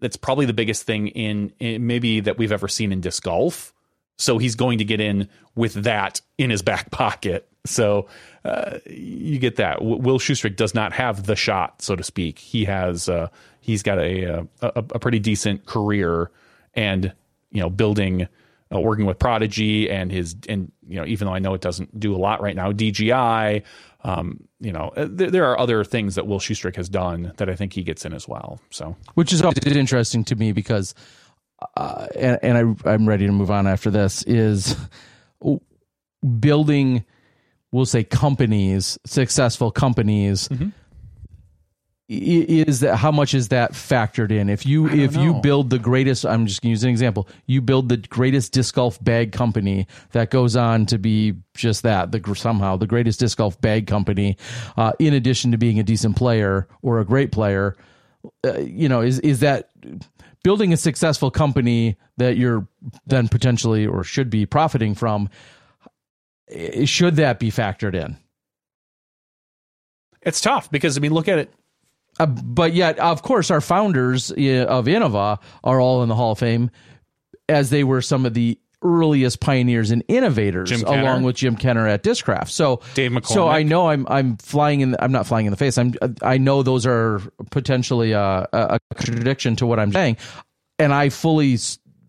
that's 0.00 0.16
probably 0.16 0.46
the 0.46 0.52
biggest 0.52 0.82
thing 0.84 1.08
in, 1.08 1.52
in 1.58 1.86
maybe 1.86 2.20
that 2.20 2.38
we've 2.38 2.52
ever 2.52 2.68
seen 2.68 2.92
in 2.92 3.00
disc 3.00 3.22
golf. 3.22 3.72
So 4.18 4.38
he's 4.38 4.54
going 4.54 4.78
to 4.78 4.84
get 4.84 5.00
in 5.00 5.28
with 5.54 5.74
that 5.74 6.20
in 6.38 6.50
his 6.50 6.62
back 6.62 6.90
pocket. 6.90 7.48
So 7.66 8.08
uh, 8.44 8.78
you 8.86 9.38
get 9.38 9.56
that. 9.56 9.82
Will 9.82 10.18
Schusterick 10.18 10.56
does 10.56 10.74
not 10.74 10.92
have 10.92 11.26
the 11.26 11.36
shot, 11.36 11.82
so 11.82 11.96
to 11.96 12.02
speak. 12.02 12.38
He 12.38 12.64
has 12.64 13.08
uh, 13.08 13.28
he's 13.60 13.82
got 13.82 13.98
a, 13.98 14.46
a 14.60 14.68
a 14.76 14.98
pretty 14.98 15.18
decent 15.18 15.66
career, 15.66 16.30
and 16.76 17.12
you 17.50 17.60
know 17.60 17.70
building. 17.70 18.28
Uh, 18.74 18.80
working 18.80 19.06
with 19.06 19.16
Prodigy 19.16 19.88
and 19.88 20.10
his 20.10 20.34
and 20.48 20.72
you 20.88 20.96
know 20.96 21.06
even 21.06 21.28
though 21.28 21.34
I 21.34 21.38
know 21.38 21.54
it 21.54 21.60
doesn't 21.60 22.00
do 22.00 22.16
a 22.16 22.18
lot 22.18 22.42
right 22.42 22.56
now 22.56 22.72
DGI 22.72 23.62
um, 24.02 24.40
you 24.58 24.72
know 24.72 24.92
uh, 24.96 25.06
there, 25.08 25.30
there 25.30 25.44
are 25.44 25.56
other 25.56 25.84
things 25.84 26.16
that 26.16 26.26
Will 26.26 26.40
Schusterick 26.40 26.74
has 26.74 26.88
done 26.88 27.32
that 27.36 27.48
I 27.48 27.54
think 27.54 27.74
he 27.74 27.84
gets 27.84 28.04
in 28.04 28.12
as 28.12 28.26
well 28.26 28.60
so 28.70 28.96
which 29.14 29.32
is 29.32 29.40
interesting 29.76 30.24
to 30.24 30.34
me 30.34 30.50
because, 30.50 30.96
uh, 31.76 32.08
and, 32.16 32.38
and 32.42 32.76
I, 32.84 32.90
I'm 32.90 33.08
ready 33.08 33.26
to 33.26 33.32
move 33.32 33.52
on 33.52 33.68
after 33.68 33.88
this, 33.88 34.24
is 34.24 34.74
building, 36.40 37.04
we'll 37.72 37.86
say 37.86 38.04
companies, 38.04 38.98
successful 39.06 39.70
companies. 39.70 40.48
Mm-hmm. 40.48 40.70
Is 42.08 42.80
that 42.80 42.96
how 42.96 43.10
much 43.10 43.34
is 43.34 43.48
that 43.48 43.72
factored 43.72 44.30
in? 44.30 44.48
If 44.48 44.64
you 44.64 44.88
if 44.88 45.16
you 45.16 45.34
build 45.34 45.70
the 45.70 45.78
greatest, 45.78 46.24
I'm 46.24 46.46
just 46.46 46.62
going 46.62 46.68
to 46.68 46.72
use 46.72 46.84
an 46.84 46.90
example. 46.90 47.28
You 47.46 47.60
build 47.60 47.88
the 47.88 47.96
greatest 47.96 48.52
disc 48.52 48.76
golf 48.76 49.02
bag 49.02 49.32
company 49.32 49.88
that 50.12 50.30
goes 50.30 50.54
on 50.54 50.86
to 50.86 50.98
be 50.98 51.34
just 51.56 51.82
that 51.82 52.12
the 52.12 52.34
somehow 52.36 52.76
the 52.76 52.86
greatest 52.86 53.18
disc 53.18 53.38
golf 53.38 53.60
bag 53.60 53.88
company, 53.88 54.36
uh, 54.76 54.92
in 55.00 55.14
addition 55.14 55.50
to 55.50 55.58
being 55.58 55.80
a 55.80 55.82
decent 55.82 56.14
player 56.14 56.68
or 56.80 57.00
a 57.00 57.04
great 57.04 57.32
player 57.32 57.76
uh, 58.44 58.58
you 58.58 58.88
know 58.88 59.00
is 59.00 59.18
is 59.20 59.40
that 59.40 59.70
building 60.42 60.72
a 60.72 60.76
successful 60.76 61.30
company 61.30 61.96
that 62.16 62.36
you're 62.36 62.66
then 63.06 63.28
potentially 63.28 63.86
or 63.86 64.04
should 64.04 64.30
be 64.30 64.46
profiting 64.46 64.94
from 64.94 65.28
should 66.84 67.16
that 67.16 67.38
be 67.38 67.50
factored 67.50 67.94
in 67.94 68.16
it's 70.22 70.40
tough 70.40 70.70
because 70.70 70.96
I 70.96 71.00
mean 71.00 71.12
look 71.12 71.28
at 71.28 71.38
it 71.38 71.52
uh, 72.18 72.26
but 72.26 72.72
yet 72.72 72.98
of 72.98 73.22
course 73.22 73.50
our 73.50 73.60
founders 73.60 74.30
of 74.30 74.36
Innova 74.36 75.38
are 75.64 75.80
all 75.80 76.02
in 76.02 76.08
the 76.08 76.14
Hall 76.14 76.32
of 76.32 76.38
Fame 76.38 76.70
as 77.48 77.70
they 77.70 77.84
were 77.84 78.02
some 78.02 78.26
of 78.26 78.34
the 78.34 78.58
earliest 78.82 79.40
pioneers 79.40 79.90
and 79.90 80.04
innovators 80.06 80.70
along 80.82 81.22
with 81.22 81.34
Jim 81.34 81.56
Kenner 81.56 81.88
at 81.88 82.02
Discraft. 82.02 82.50
So 82.50 82.82
Dave 82.94 83.18
So 83.24 83.48
I 83.48 83.62
know 83.62 83.88
I'm 83.88 84.06
I'm 84.08 84.36
flying 84.36 84.80
in 84.80 84.94
I'm 85.00 85.12
not 85.12 85.26
flying 85.26 85.46
in 85.46 85.50
the 85.50 85.56
face. 85.56 85.78
I'm 85.78 85.94
I 86.22 86.38
know 86.38 86.62
those 86.62 86.86
are 86.86 87.20
potentially 87.50 88.12
a, 88.12 88.48
a 88.52 88.78
contradiction 88.94 89.56
to 89.56 89.66
what 89.66 89.80
I'm 89.80 89.92
saying 89.92 90.18
and 90.78 90.92
I 90.92 91.08
fully 91.08 91.58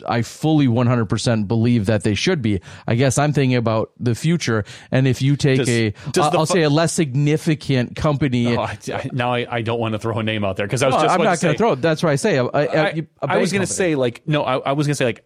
I 0.07 0.21
fully 0.21 0.67
100% 0.67 1.47
believe 1.47 1.85
that 1.87 2.03
they 2.03 2.13
should 2.13 2.41
be. 2.41 2.59
I 2.87 2.95
guess 2.95 3.17
I'm 3.17 3.33
thinking 3.33 3.55
about 3.55 3.91
the 3.99 4.13
future 4.15 4.63
and 4.91 5.07
if 5.07 5.21
you 5.21 5.35
take 5.35 5.57
Does- 5.59 5.69
a 5.69 5.89
does 6.11 6.25
I'll 6.25 6.39
I'll 6.39 6.45
fu- 6.45 6.53
say 6.53 6.61
a 6.63 6.69
less 6.69 6.93
significant 6.93 7.95
company 7.95 8.55
Oh, 8.55 8.61
I, 8.61 8.77
I- 8.93 9.09
now 9.13 9.33
I, 9.33 9.47
I 9.49 9.61
don't 9.61 9.79
want 9.79 9.93
to 9.93 9.99
throw 9.99 10.17
a 10.19 10.23
name 10.23 10.43
out 10.43 10.57
there 10.57 10.67
because 10.67 10.83
I 10.83 10.87
was 10.87 10.95
No, 10.95 11.01
just 11.03 11.13
I'm 11.15 11.23
not 11.23 11.39
going 11.41 11.53
to 11.53 11.57
throw 11.57 11.71
it. 11.73 11.81
That's 11.81 12.03
why 12.03 12.11
I 12.11 12.15
say 12.15 12.37
a, 12.37 12.45
a, 12.45 13.07
I, 13.21 13.37
was 13.37 13.51
going 13.51 13.65
to 13.65 13.71
say 13.71 13.95
like 13.95 14.21
no 14.27 14.43
I, 14.43 14.73
was 14.73 14.85
going 14.87 14.91
to 14.93 14.97
say 14.97 15.05
like 15.05 15.25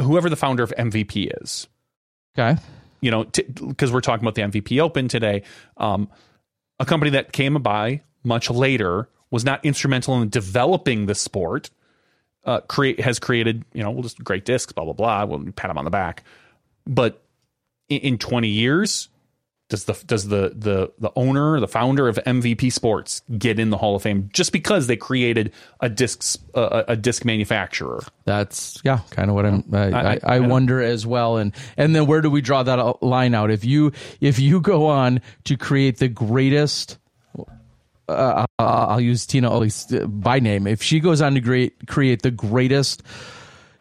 whoever 0.00 0.28
the 0.28 0.36
founder 0.36 0.62
of 0.62 0.72
MVP 0.78 1.30
is 1.42 1.68
okay. 2.38 2.60
you 3.00 3.10
know 3.10 3.24
because 3.24 3.92
we're 3.92 4.00
talking 4.00 4.24
about 4.26 4.34
the 4.34 4.42
MVP 4.42 4.80
Open 4.80 5.08
today 5.08 5.42
um, 5.76 6.08
a 6.78 6.84
company 6.84 7.10
that 7.12 7.32
came 7.32 7.54
by 7.62 8.02
much 8.24 8.50
later 8.50 9.08
was 9.30 9.44
not 9.44 9.64
instrumental 9.64 10.20
in 10.20 10.28
developing 10.28 11.06
the 11.06 11.14
sport 11.14 11.70
uh, 12.44 12.60
create 12.62 13.00
has 13.00 13.18
created 13.18 13.64
you 13.72 13.82
know 13.82 13.90
we'll 13.90 14.02
just 14.02 14.22
great 14.24 14.44
discs 14.44 14.72
blah 14.72 14.84
blah 14.84 14.92
blah 14.94 15.24
we'll 15.24 15.52
pat 15.52 15.70
him 15.70 15.78
on 15.78 15.84
the 15.84 15.90
back 15.90 16.24
but 16.86 17.22
in, 17.88 17.98
in 18.00 18.18
20 18.18 18.48
years 18.48 19.08
does 19.68 19.84
the 19.84 19.92
does 20.06 20.26
the 20.26 20.52
the 20.56 20.90
the 20.98 21.12
owner 21.14 21.60
the 21.60 21.68
founder 21.68 22.08
of 22.08 22.16
MVP 22.26 22.72
Sports 22.72 23.22
get 23.38 23.60
in 23.60 23.70
the 23.70 23.76
Hall 23.76 23.94
of 23.94 24.02
Fame 24.02 24.28
just 24.32 24.50
because 24.52 24.88
they 24.88 24.96
created 24.96 25.52
a 25.78 25.88
disc 25.88 26.40
uh, 26.56 26.82
a 26.88 26.96
disc 26.96 27.24
manufacturer 27.24 28.00
That's 28.24 28.80
yeah, 28.82 28.98
kind 29.10 29.28
of 29.30 29.36
what 29.36 29.46
I'm. 29.46 29.64
I, 29.72 29.78
I- 29.78 30.12
I, 30.14 30.18
I 30.24 30.40
wonder 30.40 30.82
as 30.82 31.06
well, 31.06 31.36
and 31.36 31.54
and 31.76 31.94
then 31.94 32.06
where 32.06 32.20
do 32.20 32.30
we 32.30 32.40
draw 32.40 32.64
that 32.64 33.00
line 33.00 33.32
out? 33.32 33.52
If 33.52 33.64
you 33.64 33.92
if 34.20 34.40
you 34.40 34.60
go 34.60 34.86
on 34.88 35.20
to 35.44 35.56
create 35.56 35.98
the 35.98 36.08
greatest, 36.08 36.98
uh, 38.10 38.46
I'll 38.58 39.00
use 39.00 39.26
Tina 39.26 39.50
Ollie's 39.50 39.86
by 40.06 40.40
name. 40.40 40.66
If 40.66 40.82
she 40.82 41.00
goes 41.00 41.20
on 41.20 41.34
to 41.34 41.40
create 41.40 41.86
create 41.86 42.22
the 42.22 42.30
greatest, 42.30 43.02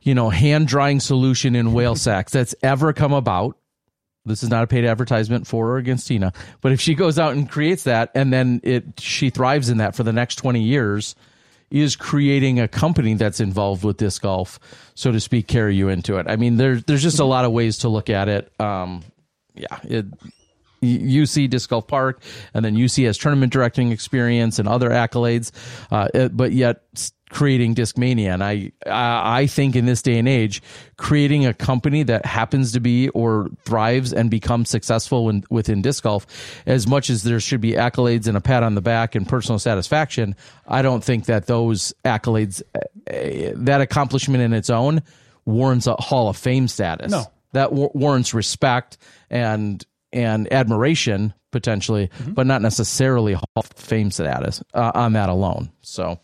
you 0.02 0.16
know, 0.16 0.30
hand 0.30 0.68
drying 0.68 1.00
solution 1.00 1.56
in 1.56 1.74
whale 1.74 1.96
sacks 2.08 2.32
that's 2.32 2.56
ever 2.64 2.94
come 2.94 3.14
about. 3.14 3.58
This 4.26 4.44
is 4.44 4.50
not 4.50 4.64
a 4.64 4.68
paid 4.68 4.86
advertisement 4.86 5.48
for 5.48 5.70
or 5.70 5.78
against 5.78 6.08
Tina, 6.08 6.34
but 6.62 6.72
if 6.72 6.82
she 6.82 6.94
goes 6.94 7.18
out 7.18 7.34
and 7.34 7.50
creates 7.50 7.84
that, 7.84 8.12
and 8.14 8.32
then 8.32 8.60
it 8.64 9.00
she 9.00 9.30
thrives 9.30 9.70
in 9.70 9.78
that 9.78 9.96
for 9.96 10.04
the 10.04 10.14
next 10.14 10.36
twenty 10.36 10.62
years, 10.62 11.16
is 11.72 11.96
creating 11.96 12.60
a 12.60 12.68
company 12.68 13.14
that's 13.14 13.40
involved 13.40 13.84
with 13.84 13.98
disc 13.98 14.22
golf, 14.22 14.60
so 14.94 15.12
to 15.12 15.20
speak, 15.20 15.48
carry 15.48 15.76
you 15.76 15.90
into 15.90 16.18
it. 16.18 16.28
I 16.28 16.36
mean, 16.36 16.58
there's 16.58 16.84
there's 16.84 17.02
just 17.02 17.20
a 17.20 17.26
lot 17.26 17.46
of 17.46 17.52
ways 17.52 17.80
to 17.80 17.90
look 17.90 18.10
at 18.10 18.28
it. 18.28 18.52
Um, 18.60 19.04
yeah, 19.56 19.80
it, 19.84 20.06
UC 20.82 21.50
Disc 21.50 21.70
Golf 21.70 21.88
Park, 21.88 22.22
and 22.54 22.64
then 22.64 22.76
UC 22.76 23.06
has 23.06 23.18
tournament 23.18 23.52
directing 23.52 23.92
experience 23.92 24.60
and 24.60 24.68
other 24.68 24.90
accolades, 24.90 25.52
uh, 25.92 26.30
but 26.30 26.52
yet 26.52 26.84
creating 27.30 27.76
Discmania. 27.76 28.34
And 28.34 28.44
I, 28.44 28.72
I 28.86 29.46
think 29.46 29.76
in 29.76 29.86
this 29.86 30.02
day 30.02 30.18
and 30.18 30.28
age, 30.28 30.62
creating 30.98 31.46
a 31.46 31.54
company 31.54 32.04
that 32.04 32.26
happens 32.26 32.72
to 32.74 32.80
be 32.80 33.10
or 33.10 33.50
thrives 33.66 34.12
and 34.12 34.32
becomes 34.32 34.70
successful 34.70 35.26
when, 35.26 35.44
within 35.50 35.82
disc 35.82 36.04
golf, 36.04 36.26
as 36.66 36.88
much 36.88 37.10
as 37.10 37.24
there 37.24 37.40
should 37.40 37.62
be 37.62 37.74
accolades 37.74 38.28
and 38.28 38.36
a 38.36 38.42
pat 38.42 38.64
on 38.64 38.76
the 38.76 38.82
back 38.82 39.16
and 39.16 39.28
personal 39.28 39.60
satisfaction, 39.60 40.36
I 40.68 40.82
don't 40.82 41.04
think 41.04 41.26
that 41.26 41.46
those 41.46 41.94
accolades, 42.04 42.62
uh, 42.74 43.54
that 43.56 43.82
accomplishment 43.82 44.42
in 44.42 44.54
its 44.54 44.70
own, 44.70 45.04
warrants 45.46 45.88
a 45.88 45.96
Hall 45.96 46.30
of 46.30 46.38
Fame 46.38 46.68
status. 46.68 47.12
No. 47.12 47.26
that 47.54 47.72
wa- 47.74 47.90
warrants 47.94 48.34
respect 48.34 48.98
and 49.30 49.86
and 50.14 50.52
admiration 50.54 51.34
potentially, 51.52 52.10
but 52.28 52.46
not 52.46 52.62
necessarily 52.62 53.34
Hall 53.34 53.46
of 53.56 53.66
Fame 53.76 54.12
status 54.12 54.62
uh, 54.74 54.92
on 54.94 55.14
that 55.14 55.30
alone. 55.30 55.72
So. 55.82 56.20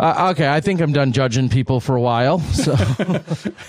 Uh, 0.00 0.28
okay, 0.30 0.46
I 0.48 0.60
think 0.60 0.80
I'm 0.80 0.92
done 0.92 1.10
judging 1.10 1.48
people 1.48 1.80
for 1.80 1.96
a 1.96 2.00
while. 2.00 2.38
So, 2.38 2.76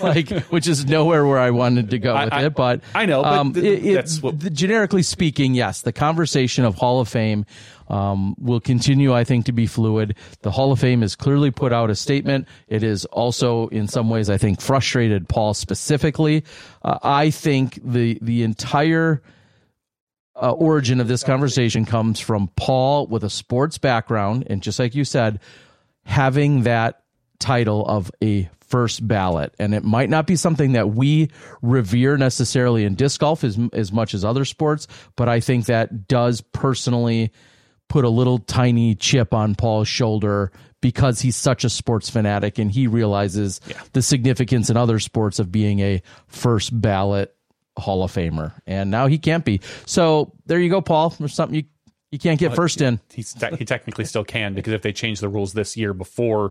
like, 0.00 0.30
which 0.44 0.68
is 0.68 0.86
nowhere 0.86 1.26
where 1.26 1.40
I 1.40 1.50
wanted 1.50 1.90
to 1.90 1.98
go 1.98 2.14
with 2.16 2.32
I- 2.32 2.44
it, 2.44 2.54
but 2.54 2.82
I 2.94 3.04
know, 3.06 3.22
but 3.24 3.32
um, 3.32 3.52
th- 3.52 3.64
it- 3.66 3.84
it- 3.84 3.94
that's 3.94 4.22
what- 4.22 4.38
the- 4.38 4.48
generically 4.48 5.02
speaking, 5.02 5.54
yes, 5.54 5.82
the 5.82 5.92
conversation 5.92 6.64
of 6.64 6.76
Hall 6.76 7.00
of 7.00 7.08
Fame 7.08 7.46
um, 7.90 8.34
will 8.38 8.60
continue, 8.60 9.12
I 9.12 9.24
think, 9.24 9.46
to 9.46 9.52
be 9.52 9.66
fluid. 9.66 10.16
The 10.42 10.50
Hall 10.50 10.72
of 10.72 10.78
Fame 10.78 11.02
has 11.02 11.16
clearly 11.16 11.50
put 11.50 11.72
out 11.72 11.90
a 11.90 11.94
statement. 11.94 12.46
It 12.68 12.82
is 12.82 13.04
also, 13.06 13.68
in 13.68 13.88
some 13.88 14.08
ways, 14.08 14.30
I 14.30 14.38
think, 14.38 14.60
frustrated 14.60 15.28
Paul 15.28 15.54
specifically. 15.54 16.44
Uh, 16.82 16.98
I 17.02 17.30
think 17.30 17.80
the 17.84 18.18
the 18.22 18.44
entire 18.44 19.22
uh, 20.40 20.52
origin 20.52 21.00
of 21.00 21.08
this 21.08 21.24
conversation 21.24 21.84
comes 21.84 22.20
from 22.20 22.48
Paul 22.56 23.06
with 23.08 23.24
a 23.24 23.30
sports 23.30 23.76
background, 23.76 24.46
and 24.48 24.62
just 24.62 24.78
like 24.78 24.94
you 24.94 25.04
said, 25.04 25.40
having 26.04 26.62
that 26.62 27.02
title 27.40 27.84
of 27.86 28.10
a 28.22 28.48
first 28.60 29.06
ballot. 29.06 29.52
And 29.58 29.74
it 29.74 29.82
might 29.82 30.08
not 30.08 30.28
be 30.28 30.36
something 30.36 30.72
that 30.72 30.90
we 30.90 31.30
revere 31.60 32.16
necessarily 32.16 32.84
in 32.84 32.94
disc 32.94 33.20
golf 33.20 33.42
as, 33.42 33.58
as 33.72 33.90
much 33.90 34.14
as 34.14 34.24
other 34.24 34.44
sports, 34.44 34.86
but 35.16 35.28
I 35.28 35.40
think 35.40 35.66
that 35.66 36.06
does 36.06 36.40
personally 36.40 37.32
put 37.90 38.06
a 38.06 38.08
little 38.08 38.38
tiny 38.38 38.94
chip 38.94 39.34
on 39.34 39.54
Paul's 39.54 39.88
shoulder 39.88 40.50
because 40.80 41.20
he's 41.20 41.36
such 41.36 41.64
a 41.64 41.68
sports 41.68 42.08
fanatic 42.08 42.58
and 42.58 42.72
he 42.72 42.86
realizes 42.86 43.60
Yeah. 43.68 43.82
the 43.92 44.00
significance 44.00 44.70
in 44.70 44.78
other 44.78 44.98
sports 44.98 45.38
of 45.38 45.52
being 45.52 45.80
a 45.80 46.00
first 46.28 46.78
ballot 46.80 47.34
Hall 47.76 48.02
of 48.02 48.12
Famer. 48.12 48.52
And 48.66 48.90
now 48.90 49.06
he 49.06 49.18
can't 49.18 49.44
be. 49.44 49.60
So 49.86 50.32
there 50.46 50.58
you 50.58 50.70
go, 50.70 50.80
Paul. 50.80 51.10
There's 51.10 51.34
something 51.34 51.54
you 51.56 51.64
you 52.10 52.18
can't 52.18 52.40
get 52.40 52.52
uh, 52.52 52.54
first 52.56 52.80
in. 52.80 52.98
He's 53.12 53.32
te- 53.34 53.54
he 53.56 53.64
technically 53.64 54.04
still 54.04 54.24
can 54.24 54.54
because 54.54 54.72
if 54.72 54.82
they 54.82 54.92
change 54.92 55.20
the 55.20 55.28
rules 55.28 55.52
this 55.52 55.76
year 55.76 55.94
before, 55.94 56.50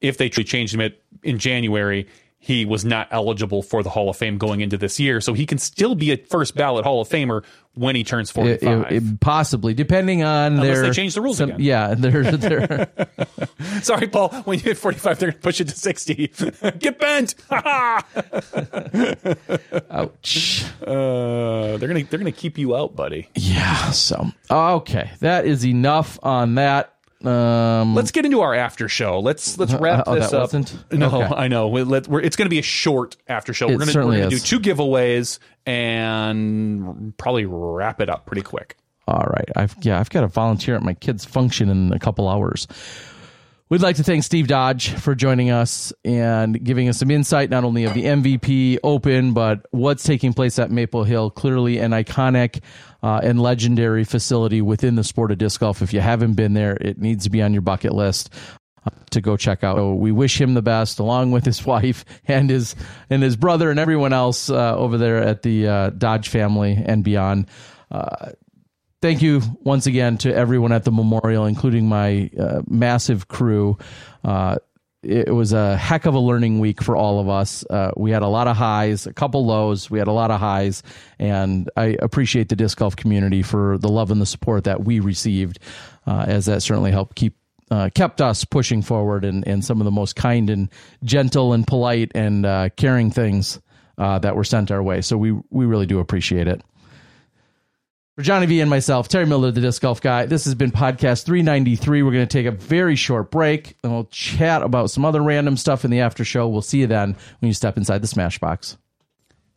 if 0.00 0.16
they 0.16 0.28
changed 0.30 0.72
him 0.72 0.80
it 0.80 1.02
in 1.22 1.38
January, 1.38 2.06
he 2.42 2.64
was 2.64 2.84
not 2.86 3.06
eligible 3.10 3.62
for 3.62 3.82
the 3.82 3.90
Hall 3.90 4.08
of 4.08 4.16
Fame 4.16 4.38
going 4.38 4.60
into 4.62 4.78
this 4.78 4.98
year. 4.98 5.20
So 5.20 5.34
he 5.34 5.44
can 5.44 5.58
still 5.58 5.94
be 5.94 6.10
a 6.10 6.16
first 6.16 6.54
ballot 6.56 6.84
Hall 6.86 7.02
of 7.02 7.08
Famer 7.08 7.44
when 7.74 7.94
he 7.94 8.02
turns 8.02 8.30
forty 8.30 8.52
It- 8.52 8.62
it- 8.62 9.20
possibly, 9.20 9.74
depending 9.74 10.22
on 10.24 10.54
Unless 10.54 10.66
their 10.66 10.82
they 10.84 10.90
change 10.90 11.14
the 11.14 11.20
rules 11.20 11.36
some- 11.36 11.50
again. 11.50 11.60
Yeah, 11.60 11.94
they're, 11.94 12.24
they're 12.32 12.88
Sorry, 13.82 14.08
Paul. 14.08 14.30
When 14.44 14.58
you 14.58 14.64
hit 14.64 14.78
forty 14.78 14.98
five, 14.98 15.18
they're 15.18 15.30
gonna 15.32 15.40
push 15.42 15.60
it 15.60 15.68
to 15.68 15.76
sixty. 15.76 16.28
Get 16.78 16.98
bent. 16.98 17.34
uh, 17.50 18.00
ouch. 19.90 20.64
they're 20.80 21.78
gonna 21.78 22.04
they're 22.04 22.18
gonna 22.18 22.32
keep 22.32 22.58
you 22.58 22.74
out, 22.76 22.96
buddy. 22.96 23.28
Yeah. 23.34 23.90
So 23.90 24.30
okay, 24.50 25.10
that 25.20 25.46
is 25.46 25.64
enough 25.66 26.18
on 26.22 26.54
that. 26.56 26.94
Um, 27.24 27.94
Let's 27.94 28.10
get 28.12 28.24
into 28.24 28.40
our 28.40 28.54
after 28.54 28.88
show. 28.88 29.20
Let's 29.20 29.58
let's 29.58 29.74
wrap 29.74 30.04
oh, 30.06 30.14
this 30.14 30.32
up. 30.32 30.40
wasn't? 30.42 30.92
No, 30.92 31.06
Okay. 31.22 31.34
I 31.34 31.48
know. 31.48 31.68
We- 31.68 31.82
Let, 31.82 32.08
it's 32.08 32.36
going 32.36 32.46
to 32.46 32.50
be 32.50 32.58
a 32.58 32.62
short 32.62 33.16
after 33.28 33.52
show. 33.52 33.68
It 33.68 33.78
We're 33.78 33.84
going 33.84 34.22
to 34.22 34.28
do 34.30 34.38
two 34.38 34.60
giveaways 34.60 35.38
and 35.66 37.16
probably 37.18 37.44
wrap 37.44 38.00
it 38.00 38.08
up 38.08 38.26
pretty 38.26 38.42
quick. 38.42 38.76
All 39.06 39.26
right. 39.26 39.48
I've 39.56 39.74
yeah, 39.82 39.98
I've 39.98 40.10
got 40.10 40.20
to 40.22 40.28
volunteer 40.28 40.76
at 40.76 40.82
my 40.82 40.94
kid's 40.94 41.24
function 41.24 41.68
in 41.68 41.92
a 41.92 41.98
couple 41.98 42.28
hours. 42.28 42.66
We'd 43.70 43.82
like 43.82 43.96
to 43.96 44.02
thank 44.02 44.24
Steve 44.24 44.48
Dodge 44.48 44.90
for 44.94 45.14
joining 45.14 45.50
us 45.50 45.92
and 46.04 46.62
giving 46.64 46.88
us 46.88 46.98
some 46.98 47.08
insight 47.08 47.50
not 47.50 47.62
only 47.62 47.84
of 47.84 47.94
the 47.94 48.02
MVP 48.02 48.78
Open, 48.82 49.32
but 49.32 49.64
what's 49.70 50.02
taking 50.02 50.32
place 50.32 50.58
at 50.58 50.72
Maple 50.72 51.04
Hill. 51.04 51.30
Clearly, 51.30 51.78
an 51.78 51.92
iconic 51.92 52.62
uh, 53.02 53.20
and 53.22 53.40
legendary 53.40 54.04
facility 54.04 54.62
within 54.62 54.94
the 54.94 55.04
sport 55.04 55.30
of 55.30 55.38
disc 55.38 55.60
golf. 55.60 55.82
If 55.82 55.92
you 55.92 56.00
haven't 56.00 56.34
been 56.34 56.54
there, 56.54 56.76
it 56.80 56.98
needs 56.98 57.24
to 57.24 57.30
be 57.30 57.42
on 57.42 57.52
your 57.52 57.62
bucket 57.62 57.94
list 57.94 58.32
uh, 58.86 58.90
to 59.10 59.20
go 59.20 59.36
check 59.36 59.64
out. 59.64 59.76
So 59.76 59.94
we 59.94 60.12
wish 60.12 60.40
him 60.40 60.54
the 60.54 60.62
best, 60.62 60.98
along 60.98 61.32
with 61.32 61.44
his 61.44 61.64
wife 61.66 62.04
and 62.26 62.50
his 62.50 62.74
and 63.08 63.22
his 63.22 63.36
brother 63.36 63.70
and 63.70 63.78
everyone 63.78 64.12
else 64.12 64.50
uh, 64.50 64.76
over 64.76 64.98
there 64.98 65.18
at 65.18 65.42
the 65.42 65.68
uh, 65.68 65.90
Dodge 65.90 66.28
family 66.28 66.82
and 66.84 67.02
beyond. 67.04 67.46
Uh, 67.90 68.32
thank 69.02 69.22
you 69.22 69.42
once 69.62 69.86
again 69.86 70.18
to 70.18 70.34
everyone 70.34 70.72
at 70.72 70.84
the 70.84 70.92
memorial, 70.92 71.46
including 71.46 71.88
my 71.88 72.30
uh, 72.38 72.62
massive 72.68 73.28
crew. 73.28 73.78
It 75.02 75.34
was 75.34 75.54
a 75.54 75.78
heck 75.78 76.04
of 76.04 76.14
a 76.14 76.18
learning 76.18 76.58
week 76.58 76.82
for 76.82 76.94
all 76.94 77.20
of 77.20 77.28
us. 77.28 77.64
Uh, 77.70 77.90
we 77.96 78.10
had 78.10 78.22
a 78.22 78.28
lot 78.28 78.48
of 78.48 78.56
highs, 78.56 79.06
a 79.06 79.14
couple 79.14 79.46
lows. 79.46 79.90
We 79.90 79.98
had 79.98 80.08
a 80.08 80.12
lot 80.12 80.30
of 80.30 80.40
highs, 80.40 80.82
and 81.18 81.70
I 81.74 81.96
appreciate 82.00 82.50
the 82.50 82.56
disc 82.56 82.76
golf 82.76 82.96
community 82.96 83.42
for 83.42 83.78
the 83.78 83.88
love 83.88 84.10
and 84.10 84.20
the 84.20 84.26
support 84.26 84.64
that 84.64 84.84
we 84.84 85.00
received, 85.00 85.58
uh, 86.06 86.26
as 86.28 86.44
that 86.46 86.60
certainly 86.60 86.90
helped 86.90 87.16
keep 87.16 87.34
uh, 87.70 87.88
kept 87.94 88.20
us 88.20 88.44
pushing 88.44 88.82
forward 88.82 89.24
and, 89.24 89.46
and 89.46 89.64
some 89.64 89.80
of 89.80 89.84
the 89.84 89.90
most 89.90 90.16
kind 90.16 90.50
and 90.50 90.68
gentle 91.04 91.52
and 91.52 91.66
polite 91.66 92.10
and 92.14 92.44
uh, 92.44 92.68
caring 92.76 93.10
things 93.10 93.60
uh, 93.96 94.18
that 94.18 94.36
were 94.36 94.44
sent 94.44 94.70
our 94.70 94.82
way. 94.82 95.00
So 95.00 95.16
we 95.16 95.32
we 95.50 95.64
really 95.64 95.86
do 95.86 95.98
appreciate 95.98 96.46
it. 96.46 96.62
For 98.20 98.24
Johnny 98.24 98.44
V 98.44 98.60
and 98.60 98.68
myself, 98.68 99.08
Terry 99.08 99.24
Miller, 99.24 99.50
the 99.50 99.62
disc 99.62 99.80
golf 99.80 100.02
guy, 100.02 100.26
this 100.26 100.44
has 100.44 100.54
been 100.54 100.72
podcast 100.72 101.24
393. 101.24 102.02
We're 102.02 102.12
going 102.12 102.28
to 102.28 102.30
take 102.30 102.44
a 102.44 102.50
very 102.50 102.94
short 102.94 103.30
break 103.30 103.78
and 103.82 103.94
we'll 103.94 104.08
chat 104.10 104.60
about 104.60 104.90
some 104.90 105.06
other 105.06 105.22
random 105.22 105.56
stuff 105.56 105.86
in 105.86 105.90
the 105.90 106.00
after 106.00 106.22
show. 106.22 106.46
We'll 106.46 106.60
see 106.60 106.80
you 106.80 106.86
then 106.86 107.16
when 107.38 107.46
you 107.46 107.54
step 107.54 107.78
inside 107.78 108.02
the 108.02 108.06
Smashbox. 108.06 108.76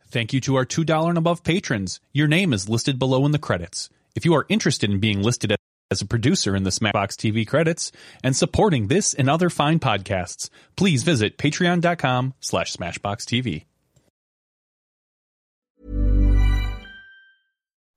Thank 0.08 0.32
you 0.32 0.40
to 0.40 0.54
our 0.54 0.64
$2 0.64 1.08
and 1.10 1.18
above 1.18 1.44
patrons. 1.44 2.00
Your 2.14 2.26
name 2.26 2.54
is 2.54 2.66
listed 2.66 2.98
below 2.98 3.26
in 3.26 3.32
the 3.32 3.38
credits. 3.38 3.90
If 4.16 4.24
you 4.24 4.32
are 4.32 4.46
interested 4.48 4.90
in 4.90 4.98
being 4.98 5.20
listed 5.20 5.54
as 5.90 6.00
a 6.00 6.06
producer 6.06 6.56
in 6.56 6.62
the 6.62 6.70
Smashbox 6.70 7.16
TV 7.18 7.46
credits 7.46 7.92
and 8.22 8.34
supporting 8.34 8.86
this 8.86 9.12
and 9.12 9.28
other 9.28 9.50
fine 9.50 9.78
podcasts, 9.78 10.48
please 10.74 11.02
visit 11.02 11.36
patreon.com 11.36 12.32
slash 12.40 12.72
smashboxtv. 12.72 13.66